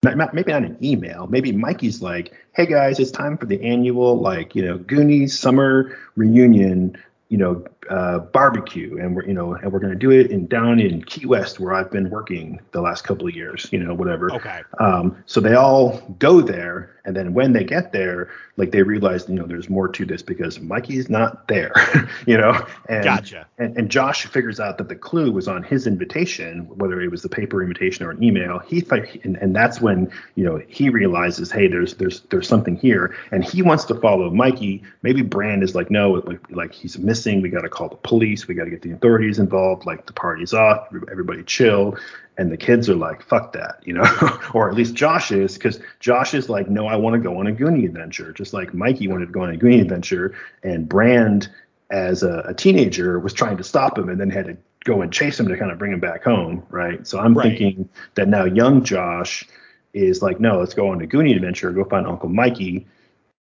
not, 0.05 0.35
maybe 0.35 0.53
not 0.53 0.63
an 0.65 0.77
email. 0.83 1.27
Maybe 1.27 1.53
Mikey's 1.53 2.03
like, 2.03 2.33
"Hey 2.53 2.67
guys, 2.67 2.99
it's 2.99 3.11
time 3.11 3.37
for 3.37 3.47
the 3.47 3.63
annual 3.63 4.21
like 4.21 4.55
you 4.55 4.65
know 4.65 4.79
Goonies 4.79 5.39
summer 5.39 5.97
reunion, 6.17 6.97
you 7.29 7.39
know, 7.39 7.65
uh, 7.91 8.19
barbecue, 8.19 8.99
and 8.99 9.15
we're 9.15 9.25
you 9.25 9.35
know 9.35 9.55
and 9.55 9.73
we're 9.73 9.81
gonna 9.81 9.95
do 9.95 10.11
it 10.11 10.31
in 10.31 10.47
down 10.47 10.81
in 10.81 11.03
Key 11.05 11.27
West 11.27 11.61
where 11.61 11.75
I've 11.75 11.91
been 11.91 12.11
working 12.11 12.61
the 12.73 12.81
last 12.81 13.05
couple 13.05 13.27
of 13.27 13.35
years, 13.35 13.69
you 13.71 13.79
know, 13.79 13.95
whatever." 13.95 14.33
Okay. 14.33 14.63
Um, 14.79 15.23
so 15.27 15.41
they 15.41 15.55
all 15.55 16.01
go 16.19 16.41
there, 16.41 16.97
and 17.05 17.15
then 17.17 17.35
when 17.35 17.53
they 17.53 17.65
get 17.65 17.93
there, 17.93 18.31
like 18.57 18.71
they 18.71 18.83
realize, 18.83 19.29
you 19.29 19.35
know, 19.35 19.47
there's 19.47 19.69
more 19.69 19.89
to 19.89 20.05
this 20.05 20.23
because 20.23 20.61
Mikey's 20.61 21.11
not 21.11 21.49
there, 21.49 21.73
you 22.27 22.39
know. 22.39 22.67
And, 22.89 23.05
Gotcha. 23.05 23.47
And, 23.59 23.77
and 23.77 23.91
Josh 23.91 24.27
figures 24.27 24.61
out 24.61 24.79
that 24.79 24.89
the 24.89 24.95
clue 24.95 25.33
was 25.33 25.49
on 25.49 25.63
his 25.63 25.87
invitation, 25.87 26.67
whether 26.79 27.01
it 27.01 27.11
was 27.11 27.23
the 27.23 27.29
paper 27.29 27.63
invitation 27.63 28.07
or 28.07 28.11
an 28.11 28.23
email. 28.23 28.61
He 28.61 28.85
and, 29.25 29.37
and 29.37 29.55
that's 29.55 29.81
when 29.81 30.11
you 30.37 30.45
know 30.45 30.63
he 30.69 30.89
realizes, 30.89 31.51
hey, 31.51 31.67
there's 31.67 31.95
there's 31.95 32.21
there's 32.31 32.49
something 32.49 32.77
here, 32.77 33.15
and 33.33 33.45
he 33.45 33.63
wants 33.63 33.85
to 33.87 33.95
follow 33.97 34.31
Mikey. 34.31 34.83
Maybe 35.03 35.23
Brand 35.23 35.63
is 35.63 35.75
like, 35.75 35.91
no, 35.91 36.13
like, 36.13 36.51
like 36.51 36.73
he's 36.73 36.99
missing. 36.99 37.43
We 37.43 37.49
got 37.49 37.63
to 37.63 37.69
call 37.75 37.89
the 37.89 37.97
police. 37.97 38.49
We 38.49 38.55
got 38.55 38.65
to 38.65 38.71
get 38.71 38.83
the 38.83 38.93
authorities 38.93 39.39
involved. 39.39 39.85
Like 39.87 40.07
the 40.07 40.13
party's 40.13 40.55
off. 40.55 40.89
Everybody 41.11 41.43
chill 41.45 41.97
and 42.37 42.51
the 42.51 42.57
kids 42.57 42.89
are 42.89 42.97
like 42.97 43.23
fuck 43.23 43.53
that 43.53 43.77
you 43.85 43.93
know 43.93 44.05
or 44.55 44.69
at 44.69 44.75
least 44.75 44.95
josh 44.95 45.31
is 45.31 45.55
because 45.55 45.79
josh 46.01 46.35
is 46.35 46.49
like 46.49 46.69
no 46.69 46.87
i 46.87 46.97
want 46.97 47.15
to 47.15 47.21
go 47.21 47.39
on 47.39 47.47
a 47.47 47.53
goonie 47.53 47.85
adventure 47.85 48.33
just 48.33 48.53
like 48.53 48.75
mikey 48.75 49.07
wanted 49.09 49.27
to 49.27 49.33
go 49.33 49.43
on 49.43 49.55
a 49.55 49.57
goonie 49.59 49.81
adventure 49.81 50.35
and 50.63 50.89
brand 50.89 51.49
as 51.91 52.23
a, 52.23 52.41
a 52.49 52.55
teenager 52.55 53.21
was 53.21 53.33
trying 53.33 53.57
to 53.57 53.65
stop 53.65 53.97
him 53.99 54.09
and 54.09 54.21
then 54.21 54.31
had 54.31 54.47
to 54.47 54.57
go 54.85 55.01
and 55.03 55.13
chase 55.13 55.39
him 55.39 55.47
to 55.49 55.57
kind 55.57 55.71
of 55.71 55.79
bring 55.79 55.93
him 55.93 56.01
back 56.01 56.25
home 56.25 56.65
right 56.71 57.07
so 57.07 57.19
i'm 57.21 57.35
Right. 57.35 57.57
thinking 57.57 57.89
that 58.17 58.27
now 58.29 58.45
young 58.45 58.83
josh 58.85 59.47
is 59.93 60.21
like 60.23 60.41
no 60.41 60.59
let's 60.59 60.75
go 60.75 60.89
on 60.89 61.01
a 61.03 61.07
goonie 61.07 61.37
adventure 61.37 61.71
go 61.71 61.85
find 61.85 62.07
uncle 62.07 62.29
mikey 62.29 62.87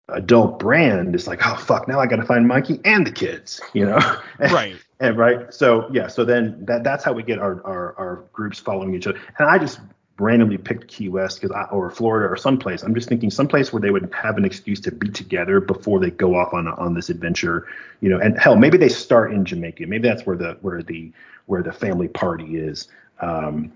adult 0.10 0.60
brand 0.60 1.16
is 1.16 1.28
like 1.28 1.40
oh 1.46 1.56
fuck 1.56 1.88
now 1.88 2.00
i 2.00 2.06
gotta 2.06 2.26
find 2.26 2.48
mikey 2.48 2.80
and 2.84 3.08
the 3.08 3.12
kids 3.12 3.62
you 3.74 3.86
know 3.86 4.00
Right. 4.40 4.76
and 5.00 5.18
right, 5.18 5.54
so 5.54 5.90
yeah, 5.92 6.08
so 6.08 6.24
then 6.24 6.64
that 6.66 6.84
that's 6.84 7.04
how 7.04 7.14
we 7.14 7.24
get 7.24 7.40
our 7.40 7.66
our, 7.66 7.96
our 7.98 8.24
groups 8.34 8.60
following 8.60 8.94
each 8.96 9.08
other. 9.08 9.20
And 9.40 9.50
I 9.50 9.58
just 9.58 9.80
randomly 10.20 10.58
picked 10.58 10.88
Key 10.88 11.10
West 11.10 11.42
because 11.42 11.54
I, 11.56 11.64
or 11.72 11.90
Florida 11.90 12.32
or 12.32 12.38
someplace. 12.38 12.84
I'm 12.84 12.94
just 12.94 13.10
thinking 13.10 13.30
someplace 13.32 13.74
where 13.74 13.82
they 13.82 13.90
would 13.92 14.14
have 14.14 14.38
an 14.38 14.46
excuse 14.46 14.80
to 14.82 14.92
be 14.92 15.10
together 15.10 15.60
before 15.60 16.00
they 16.00 16.12
go 16.12 16.36
off 16.36 16.54
on 16.54 16.68
on 16.68 16.94
this 16.94 17.10
adventure, 17.10 17.68
you 18.02 18.10
know. 18.10 18.20
And 18.20 18.38
hell, 18.40 18.56
maybe 18.56 18.78
they 18.78 18.90
start 18.90 19.34
in 19.34 19.44
Jamaica. 19.46 19.86
Maybe 19.88 20.08
that's 20.08 20.26
where 20.26 20.38
the 20.38 20.58
where 20.62 20.82
the 20.84 21.12
where 21.48 21.64
the 21.64 21.74
family 21.74 22.08
party 22.08 22.58
is. 22.58 22.88
Um, 23.20 23.72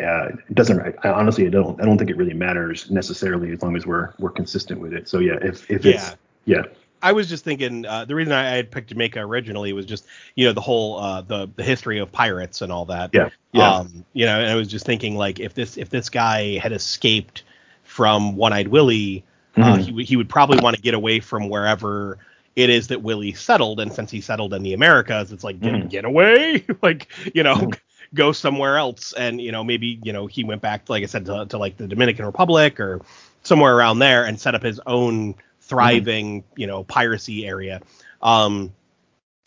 uh, 0.00 0.28
it 0.48 0.54
doesn't. 0.54 0.80
I, 0.80 1.10
honestly, 1.10 1.46
I 1.46 1.50
don't. 1.50 1.80
I 1.80 1.84
don't 1.84 1.98
think 1.98 2.10
it 2.10 2.16
really 2.16 2.34
matters 2.34 2.90
necessarily 2.90 3.52
as 3.52 3.62
long 3.62 3.76
as 3.76 3.86
we're 3.86 4.12
we're 4.18 4.30
consistent 4.30 4.80
with 4.80 4.92
it. 4.92 5.08
So 5.08 5.18
yeah, 5.18 5.38
if 5.42 5.70
if 5.70 5.84
it's 5.86 6.14
yeah. 6.44 6.64
I 7.00 7.12
was 7.12 7.28
just 7.28 7.44
thinking 7.44 7.86
uh, 7.86 8.06
the 8.06 8.14
reason 8.16 8.32
I, 8.32 8.56
had 8.56 8.72
picked 8.72 8.88
Jamaica 8.88 9.20
originally 9.20 9.72
was 9.72 9.86
just 9.86 10.04
you 10.34 10.46
know 10.46 10.52
the 10.52 10.60
whole 10.60 10.98
uh, 10.98 11.20
the 11.22 11.48
the 11.54 11.62
history 11.62 11.98
of 11.98 12.10
pirates 12.10 12.60
and 12.60 12.72
all 12.72 12.86
that. 12.86 13.10
Yeah, 13.12 13.28
yeah. 13.52 13.76
Um, 13.76 14.04
you 14.14 14.26
know, 14.26 14.40
and 14.40 14.50
I 14.50 14.56
was 14.56 14.66
just 14.68 14.84
thinking 14.84 15.16
like 15.16 15.38
if 15.38 15.54
this 15.54 15.76
if 15.76 15.90
this 15.90 16.08
guy 16.10 16.58
had 16.58 16.72
escaped 16.72 17.44
from 17.84 18.36
One 18.36 18.52
Eyed 18.52 18.68
Willie, 18.68 19.24
uh, 19.56 19.76
Mhm. 19.76 19.80
he 19.80 19.92
would 19.92 20.04
he 20.06 20.16
would 20.16 20.28
probably 20.28 20.58
want 20.60 20.74
to 20.76 20.82
get 20.82 20.94
away 20.94 21.20
from 21.20 21.48
wherever 21.48 22.18
it 22.56 22.70
is 22.70 22.88
that 22.88 23.02
Willie 23.02 23.32
settled, 23.32 23.78
and 23.78 23.92
since 23.92 24.10
he 24.10 24.20
settled 24.20 24.52
in 24.52 24.64
the 24.64 24.72
Americas, 24.74 25.30
it's 25.30 25.44
like 25.44 25.60
get, 25.60 25.74
Mhm. 25.74 25.90
get 25.90 26.04
away, 26.04 26.64
like 26.82 27.06
you 27.34 27.44
know. 27.44 27.54
Mhm. 27.54 27.78
Go 28.14 28.32
somewhere 28.32 28.78
else, 28.78 29.12
and 29.12 29.40
you 29.40 29.52
know 29.52 29.62
maybe 29.62 29.98
you 30.02 30.12
know 30.12 30.26
he 30.26 30.44
went 30.44 30.62
back, 30.62 30.88
like 30.88 31.02
I 31.02 31.06
said, 31.06 31.26
to, 31.26 31.46
to 31.46 31.58
like 31.58 31.76
the 31.76 31.86
Dominican 31.86 32.24
Republic 32.24 32.80
or 32.80 33.00
somewhere 33.42 33.76
around 33.76 33.98
there, 33.98 34.24
and 34.24 34.40
set 34.40 34.54
up 34.54 34.62
his 34.62 34.80
own 34.86 35.34
thriving, 35.60 36.44
you 36.56 36.66
know, 36.66 36.84
piracy 36.84 37.46
area. 37.46 37.80
Um, 38.22 38.72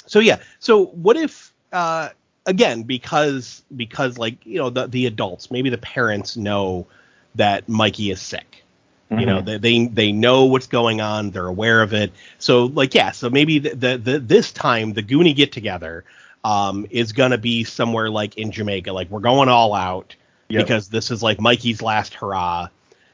so 0.05 0.19
yeah, 0.19 0.39
so 0.59 0.85
what 0.87 1.17
if 1.17 1.53
uh, 1.73 2.09
again 2.45 2.83
because 2.83 3.63
because 3.75 4.17
like 4.17 4.45
you 4.45 4.57
know 4.59 4.69
the 4.69 4.87
the 4.87 5.05
adults, 5.07 5.49
maybe 5.51 5.69
the 5.69 5.77
parents 5.77 6.37
know 6.37 6.87
that 7.35 7.67
Mikey 7.67 8.11
is 8.11 8.21
sick. 8.21 8.63
You 9.09 9.25
know, 9.25 9.41
Mhm. 9.41 9.45
they, 9.45 9.57
they 9.57 9.85
they 9.87 10.11
know 10.13 10.45
what's 10.45 10.67
going 10.67 11.01
on. 11.01 11.31
They're 11.31 11.47
aware 11.47 11.81
of 11.81 11.93
it. 11.93 12.11
So 12.39 12.65
like 12.65 12.93
yeah, 12.93 13.11
so 13.11 13.29
maybe 13.29 13.59
the 13.59 13.75
the, 13.75 13.97
the 13.97 14.19
this 14.19 14.51
time 14.51 14.93
the 14.93 15.03
Goonie 15.03 15.35
get 15.35 15.51
together 15.51 16.05
um, 16.43 16.85
is 16.89 17.11
gonna 17.11 17.37
be 17.37 17.63
somewhere 17.63 18.09
like 18.09 18.37
in 18.37 18.51
Jamaica. 18.51 18.91
Like 18.91 19.09
we're 19.09 19.19
going 19.19 19.49
all 19.49 19.73
out 19.73 20.15
Yep. 20.49 20.65
because 20.65 20.89
this 20.89 21.11
is 21.11 21.23
like 21.23 21.39
Mikey's 21.39 21.81
last 21.81 22.13
hurrah. 22.13 22.67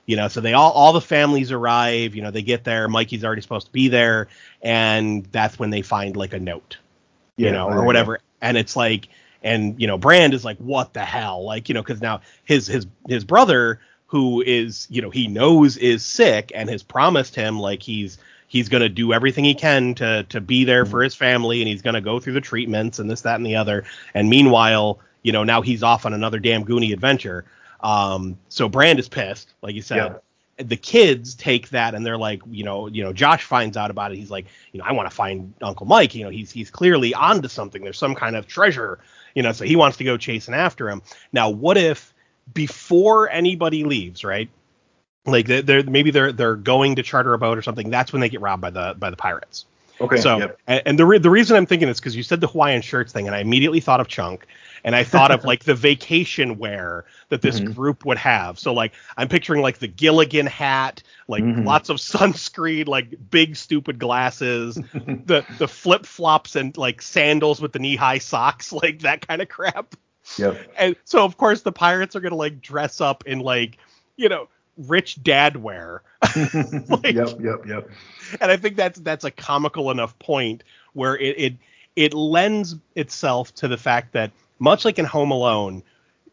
You 0.07 0.15
know, 0.15 0.27
so 0.27 0.41
they 0.41 0.53
all 0.53 0.71
all 0.71 0.93
the 0.93 1.01
families 1.01 1.51
arrive. 1.51 2.15
You 2.15 2.21
know, 2.23 2.31
they 2.31 2.41
get 2.41 2.63
there. 2.63 2.87
Mikey's 2.87 3.23
already 3.25 3.41
supposed 3.41 3.67
to 3.67 3.71
be 3.73 3.89
there, 3.89 4.27
and 4.61 5.25
that's 5.31 5.59
when 5.59 5.69
they 5.69 5.81
find 5.81 6.15
like 6.15 6.33
a 6.33 6.39
note 6.39 6.77
you 7.37 7.51
know, 7.51 7.69
or 7.69 7.83
whatever. 7.85 8.19
And 8.41 8.57
it's 8.57 8.75
like, 8.75 9.07
and 9.43 9.79
you 9.79 9.87
know, 9.87 9.97
Brand 9.97 10.33
is 10.33 10.43
like, 10.43 10.57
what 10.57 10.93
the 10.93 11.05
hell, 11.05 11.43
like, 11.45 11.69
you 11.69 11.75
know, 11.75 11.81
because 11.81 12.01
now 12.01 12.21
his 12.43 12.67
his 12.67 12.87
his 13.07 13.23
brother, 13.23 13.79
who 14.07 14.41
is, 14.41 14.87
you 14.89 15.01
know, 15.01 15.09
he 15.09 15.27
knows 15.27 15.77
is 15.77 16.03
sick 16.03 16.51
and 16.55 16.69
has 16.69 16.83
promised 16.83 17.35
him 17.35 17.59
like 17.59 17.81
he's, 17.83 18.17
he's 18.47 18.69
going 18.69 18.81
to 18.81 18.89
do 18.89 19.13
everything 19.13 19.43
he 19.43 19.53
can 19.53 19.93
to 19.95 20.23
to 20.23 20.41
be 20.41 20.63
there 20.63 20.85
for 20.85 21.03
his 21.03 21.13
family 21.13 21.61
and 21.61 21.67
he's 21.67 21.81
going 21.81 21.93
to 21.93 22.01
go 22.01 22.19
through 22.19 22.33
the 22.33 22.41
treatments 22.41 22.99
and 22.99 23.09
this 23.09 23.21
that 23.21 23.35
and 23.35 23.45
the 23.45 23.55
other. 23.55 23.85
And 24.13 24.29
meanwhile 24.29 24.99
you 25.21 25.31
know 25.31 25.43
now 25.43 25.61
he's 25.61 25.83
off 25.83 26.05
on 26.05 26.13
another 26.13 26.39
damn 26.39 26.65
goonie 26.65 26.93
adventure. 26.93 27.45
Um 27.81 28.37
so 28.49 28.67
brand 28.67 28.99
is 28.99 29.07
pissed 29.09 29.53
like 29.61 29.75
you 29.75 29.81
said. 29.81 29.97
Yeah. 29.97 30.65
the 30.65 30.77
kids 30.77 31.35
take 31.35 31.69
that 31.69 31.93
and 31.93 32.03
they're 32.05 32.17
like 32.17 32.41
you 32.49 32.63
know 32.63 32.87
you 32.87 33.03
know 33.03 33.13
josh 33.13 33.43
finds 33.43 33.77
out 33.77 33.91
about 33.91 34.11
it. 34.11 34.17
He's 34.17 34.31
like 34.31 34.47
you 34.71 34.79
know 34.79 34.85
i 34.85 34.91
want 34.93 35.09
to 35.09 35.15
find 35.15 35.53
uncle 35.61 35.85
mike. 35.85 36.15
You 36.15 36.23
know 36.23 36.29
he's 36.29 36.51
he's 36.51 36.71
clearly 36.71 37.13
onto 37.13 37.47
something. 37.47 37.83
There's 37.83 37.99
some 37.99 38.15
kind 38.15 38.35
of 38.35 38.47
treasure 38.47 38.99
you 39.35 39.43
know 39.43 39.51
so 39.51 39.65
he 39.65 39.75
wants 39.75 39.97
to 39.97 40.03
go 40.03 40.17
chasing 40.17 40.55
after 40.55 40.89
him. 40.89 41.01
Now 41.33 41.49
what 41.49 41.77
if 41.77 42.13
before 42.53 43.29
anybody 43.29 43.83
leaves 43.83 44.23
right 44.23 44.49
like 45.27 45.45
they're, 45.47 45.61
they're 45.61 45.83
maybe 45.83 46.09
they're 46.11 46.31
they're 46.31 46.55
going 46.55 46.95
to 46.95 47.03
charter 47.03 47.33
a 47.33 47.37
boat 47.37 47.57
or 47.57 47.61
something 47.61 47.89
that's 47.89 48.11
when 48.13 48.21
they 48.21 48.29
get 48.29 48.41
robbed 48.41 48.61
by 48.61 48.69
the 48.69 48.95
by 48.97 49.09
the 49.09 49.17
pirates 49.17 49.65
Okay. 49.99 50.17
so, 50.17 50.37
yep. 50.37 50.59
and, 50.67 50.99
the 50.99 51.07
re- 51.07 51.17
the 51.17 51.31
reason 51.31 51.57
I'm 51.57 51.65
thinking 51.65 51.87
is 51.89 51.99
because 51.99 52.15
you 52.15 52.21
said 52.21 52.39
the 52.39 52.45
Hawaiian 52.47 52.83
shirts 52.83 53.11
thing, 53.11 53.25
and 53.25 53.35
I 53.35 53.39
immediately 53.39 53.79
thought 53.79 53.99
of 53.99 54.07
Chunk, 54.07 54.45
and 54.83 54.95
I 54.95 55.03
thought 55.03 55.31
of 55.31 55.43
like 55.51 55.63
the 55.63 55.73
vacation 55.73 56.59
wear 56.59 57.05
that 57.29 57.41
this 57.41 57.59
Mhm. 57.59 57.73
group 57.73 58.05
would 58.05 58.19
have. 58.19 58.59
So 58.59 58.75
like 58.75 58.93
I'm 59.17 59.27
picturing 59.27 59.63
like 59.63 59.79
the 59.79 59.87
Gilligan 59.87 60.45
hat, 60.45 61.01
like 61.27 61.43
Mhm. 61.43 61.65
lots 61.65 61.89
of 61.89 61.97
sunscreen, 62.11 62.87
like 62.87 63.07
big 63.31 63.55
stupid 63.55 63.97
glasses, 63.97 64.75
the 64.93 65.43
the 65.57 65.67
flip 65.67 66.05
flops 66.05 66.55
and 66.55 66.77
like 66.77 67.01
sandals 67.01 67.59
with 67.59 67.71
the 67.73 67.79
knee 67.79 67.95
high 67.95 68.19
socks, 68.19 68.71
like 68.71 68.99
that 68.99 69.27
kind 69.27 69.41
of 69.41 69.49
crap. 69.49 69.95
Yep. 70.37 70.73
And 70.77 70.95
so 71.05 71.25
of 71.25 71.37
course 71.37 71.63
the 71.63 71.71
pirates 71.71 72.15
are 72.15 72.19
gonna 72.19 72.35
like 72.35 72.61
dress 72.61 73.01
up 73.01 73.25
in 73.25 73.39
like 73.39 73.79
you 74.15 74.29
know 74.29 74.47
rich 74.77 75.21
dad 75.23 75.57
wear 75.57 76.01
Like- 76.35 77.13
yep. 77.15 77.39
Yep. 77.39 77.65
Yep. 77.67 77.89
and 78.41 78.51
I 78.51 78.57
think 78.57 78.75
that's 78.75 78.99
that's 78.99 79.23
a 79.23 79.31
comical 79.31 79.91
enough 79.91 80.17
point 80.19 80.63
where 80.93 81.17
it 81.17 81.35
it 81.39 81.53
it 81.95 82.13
lends 82.13 82.75
itself 82.95 83.53
to 83.55 83.67
the 83.67 83.77
fact 83.77 84.13
that 84.13 84.31
much 84.59 84.85
like 84.85 84.99
in 84.99 85.05
Home 85.05 85.31
Alone, 85.31 85.81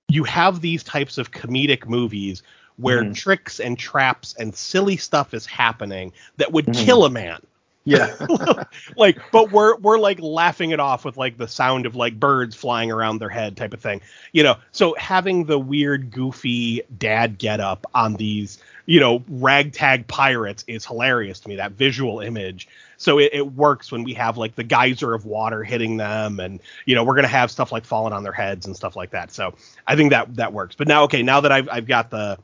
you 0.09 0.25
have 0.25 0.61
these 0.61 0.83
types 0.83 1.16
of 1.19 1.31
comedic 1.31 1.87
movies 1.87 2.43
where 2.77 3.03
Mhm. 3.03 3.15
tricks 3.15 3.61
and 3.61 3.79
traps 3.79 4.35
and 4.39 4.55
silly 4.55 4.97
stuff 4.97 5.33
is 5.33 5.47
happening 5.47 6.12
that 6.39 6.53
would 6.53 6.66
Mhm. 6.66 6.85
kill 6.85 7.05
a 7.05 7.11
man. 7.11 7.41
Yeah. 7.86 8.15
like, 8.97 9.19
but 9.31 9.52
we're 9.52 9.77
we're 9.77 9.98
like 9.98 10.19
laughing 10.20 10.70
it 10.70 10.81
off 10.81 11.05
with 11.05 11.19
like 11.19 11.36
the 11.36 11.47
sound 11.47 11.85
of 11.85 11.94
like 11.94 12.19
birds 12.19 12.55
flying 12.55 12.90
around 12.90 13.19
their 13.19 13.28
head 13.28 13.59
type 13.59 13.74
of 13.74 13.81
thing. 13.81 14.01
You 14.32 14.43
know, 14.43 14.56
so 14.73 14.94
having 14.98 15.44
the 15.44 15.59
weird, 15.59 16.11
goofy 16.11 16.81
dad 16.97 17.36
get 17.36 17.61
up 17.61 17.86
on 17.94 18.15
these, 18.15 18.59
you 18.86 19.01
know, 19.01 19.23
ragtag 19.28 20.06
pirates 20.09 20.65
is 20.66 20.86
hilarious 20.86 21.40
to 21.40 21.48
me. 21.48 21.56
That 21.56 21.73
visual 21.73 22.20
image. 22.20 22.69
So 22.97 23.19
it, 23.19 23.31
it 23.35 23.52
works 23.52 23.93
when 23.93 24.02
we 24.02 24.15
have 24.15 24.39
like 24.39 24.55
the 24.55 24.65
geyser 24.65 25.12
of 25.12 25.27
water 25.27 25.62
hitting 25.62 25.98
them, 25.98 26.40
and 26.40 26.61
you 26.86 26.94
know 26.94 27.05
we're 27.05 27.16
gonna 27.16 27.28
have 27.28 27.51
stuff 27.51 27.70
like 27.70 27.85
falling 27.85 28.15
on 28.15 28.23
their 28.23 28.32
heads 28.32 28.65
and 28.65 28.74
stuff 28.74 28.97
like 28.97 29.11
that. 29.11 29.31
So 29.31 29.55
I 29.86 29.94
think 29.94 30.11
that 30.11 30.35
that 30.36 30.55
works. 30.55 30.74
But 30.74 30.89
now, 30.89 31.02
okay, 31.05 31.23
now 31.23 31.43
that 31.43 31.52
I've 31.52 31.69
I've 31.70 31.86
got 31.86 32.11
the 32.11 32.39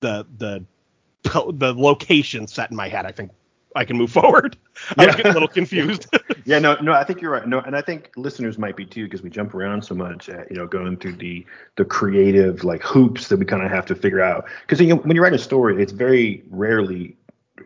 the 0.00 0.24
the 0.38 0.64
the 1.24 1.74
location 1.74 2.46
set 2.46 2.70
in 2.70 2.76
my 2.76 2.88
head, 2.88 3.04
I 3.04 3.12
think 3.12 3.32
I 3.76 3.84
can 3.84 3.98
move 3.98 4.10
forward. 4.12 4.56
I 4.96 5.06
was 5.06 5.14
getting 5.16 5.30
a 5.30 5.34
little 5.34 5.48
confused. 5.48 6.06
Yeah, 6.44 6.58
no, 6.60 6.76
no, 6.76 6.92
I 6.94 7.04
think 7.04 7.20
you're 7.20 7.30
right. 7.30 7.46
No, 7.46 7.60
and 7.60 7.76
I 7.76 7.82
think 7.82 8.10
listeners 8.16 8.56
might 8.56 8.74
be 8.74 8.86
too 8.86 9.04
because 9.04 9.20
we 9.20 9.28
jump 9.28 9.52
around 9.54 9.84
so 9.84 9.94
much, 9.94 10.30
uh, 10.30 10.44
you 10.48 10.56
know, 10.56 10.66
going 10.66 10.96
through 10.96 11.16
the 11.16 11.44
the 11.76 11.84
creative 11.84 12.64
like 12.64 12.82
hoops 12.82 13.28
that 13.28 13.36
we 13.36 13.44
kind 13.44 13.62
of 13.62 13.70
have 13.70 13.84
to 13.86 13.94
figure 13.94 14.22
out. 14.22 14.46
Because 14.62 14.80
you 14.80 14.86
know, 14.86 14.96
when 14.96 15.14
you 15.14 15.22
write 15.22 15.34
a 15.34 15.38
story, 15.38 15.82
it's 15.82 15.92
very 15.92 16.42
rarely 16.50 17.16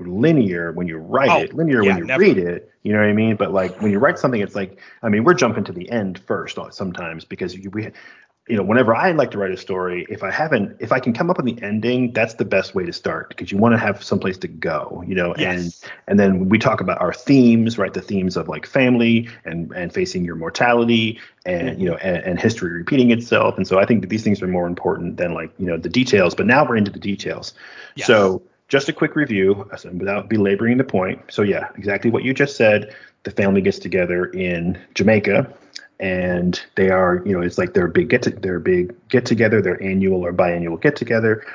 linear 0.01 0.73
when 0.73 0.89
you 0.89 0.99
write 0.99 1.31
Oh, 1.31 1.39
it. 1.43 1.55
Linear 1.55 1.83
yeah, 1.85 1.91
when 1.91 1.99
you 1.99 2.05
never. 2.05 2.21
read 2.21 2.39
it. 2.39 2.73
You 2.83 2.93
know 2.93 2.99
what 2.99 3.07
I 3.09 3.13
mean? 3.13 3.37
But 3.37 3.53
like 3.53 3.81
when 3.81 3.93
you 3.93 4.01
write 4.01 4.19
something, 4.19 4.41
it's 4.41 4.57
like 4.57 4.79
I 5.03 5.09
mean, 5.09 5.23
we're 5.23 5.35
jumping 5.35 5.63
to 5.65 5.73
the 5.73 5.89
end 5.91 6.19
first 6.19 6.59
uh, 6.59 6.71
sometimes 6.71 7.25
because 7.25 7.55
you, 7.55 7.71
we. 7.71 7.91
You 8.53 8.59
know, 8.59 8.65
whenever 8.65 8.95
I 8.95 9.13
like 9.13 9.31
to 9.31 9.39
write 9.39 9.51
a 9.51 9.57
story, 9.57 10.07
if 10.11 10.23
I 10.23 10.31
haven't, 10.31 10.77
if 10.79 10.93
I 10.93 11.01
can 11.01 11.15
come 11.15 11.31
up 11.31 11.39
with 11.39 11.47
the 11.47 11.57
ending, 11.63 12.13
that's 12.13 12.35
the 12.35 12.45
best 12.45 12.75
way 12.75 12.85
to 12.85 12.93
start 12.93 13.31
because 13.31 13.51
you 13.51 13.57
want 13.57 13.73
to 13.73 13.79
have 13.79 14.05
someplace 14.05 14.37
to 14.37 14.47
go. 14.47 15.03
You 15.07 15.15
know, 15.15 15.33
and 15.33 15.65
Yes. 15.65 15.81
and 16.07 16.21
then 16.21 16.51
we 16.51 16.59
talk 16.59 16.83
about 16.83 17.01
our 17.01 17.15
themes, 17.15 17.79
right? 17.79 17.95
The 17.95 18.03
themes 18.03 18.37
of 18.37 18.49
like 18.49 18.67
family 18.67 19.27
and 19.47 19.73
and 19.73 19.91
facing 19.91 20.23
your 20.27 20.37
mortality 20.37 21.19
and 21.47 21.71
mm-hmm. 21.71 21.81
you 21.81 21.89
know 21.89 21.97
and, 21.97 22.23
and 22.25 22.39
history 22.39 22.73
repeating 22.73 23.11
itself. 23.11 23.57
And 23.57 23.67
so 23.67 23.79
I 23.79 23.87
think 23.87 24.03
that 24.03 24.11
these 24.11 24.23
things 24.23 24.43
are 24.43 24.47
more 24.47 24.67
important 24.67 25.17
than 25.17 25.33
like 25.33 25.51
you 25.59 25.65
know 25.65 25.79
the 25.79 25.89
details. 25.89 26.35
But 26.35 26.45
now 26.45 26.69
we're 26.69 26.77
into 26.77 26.91
the 26.91 27.01
details. 27.01 27.55
Yes. 27.97 28.07
So 28.07 28.43
just 28.69 28.87
a 28.87 28.93
quick 28.93 29.17
review 29.17 29.67
without 29.95 30.29
belaboring 30.29 30.77
the 30.77 30.85
point. 30.85 31.23
So 31.31 31.41
yeah, 31.41 31.71
exactly 31.75 32.11
what 32.11 32.23
you 32.23 32.35
just 32.35 32.59
said. 32.59 32.95
The 33.23 33.31
family 33.31 33.63
gets 33.63 33.79
together 33.79 34.27
in 34.27 34.79
Jamaica 34.93 35.51
and 36.03 36.61
they 36.75 36.91
are, 36.91 37.23
you 37.25 37.33
know, 37.33 37.41
it's 37.41 37.57
like 37.59 37.75
their 37.75 37.87
big 37.87 38.11
get 38.11 38.23
to 38.23 38.31
their 38.31 38.59
big 38.59 38.95
get 39.09 39.25
together, 39.25 39.63
their 39.63 39.81
annual 39.83 40.27
or 40.27 40.33
biannual 40.33 40.79
get 40.81 40.97
together. 40.97 41.47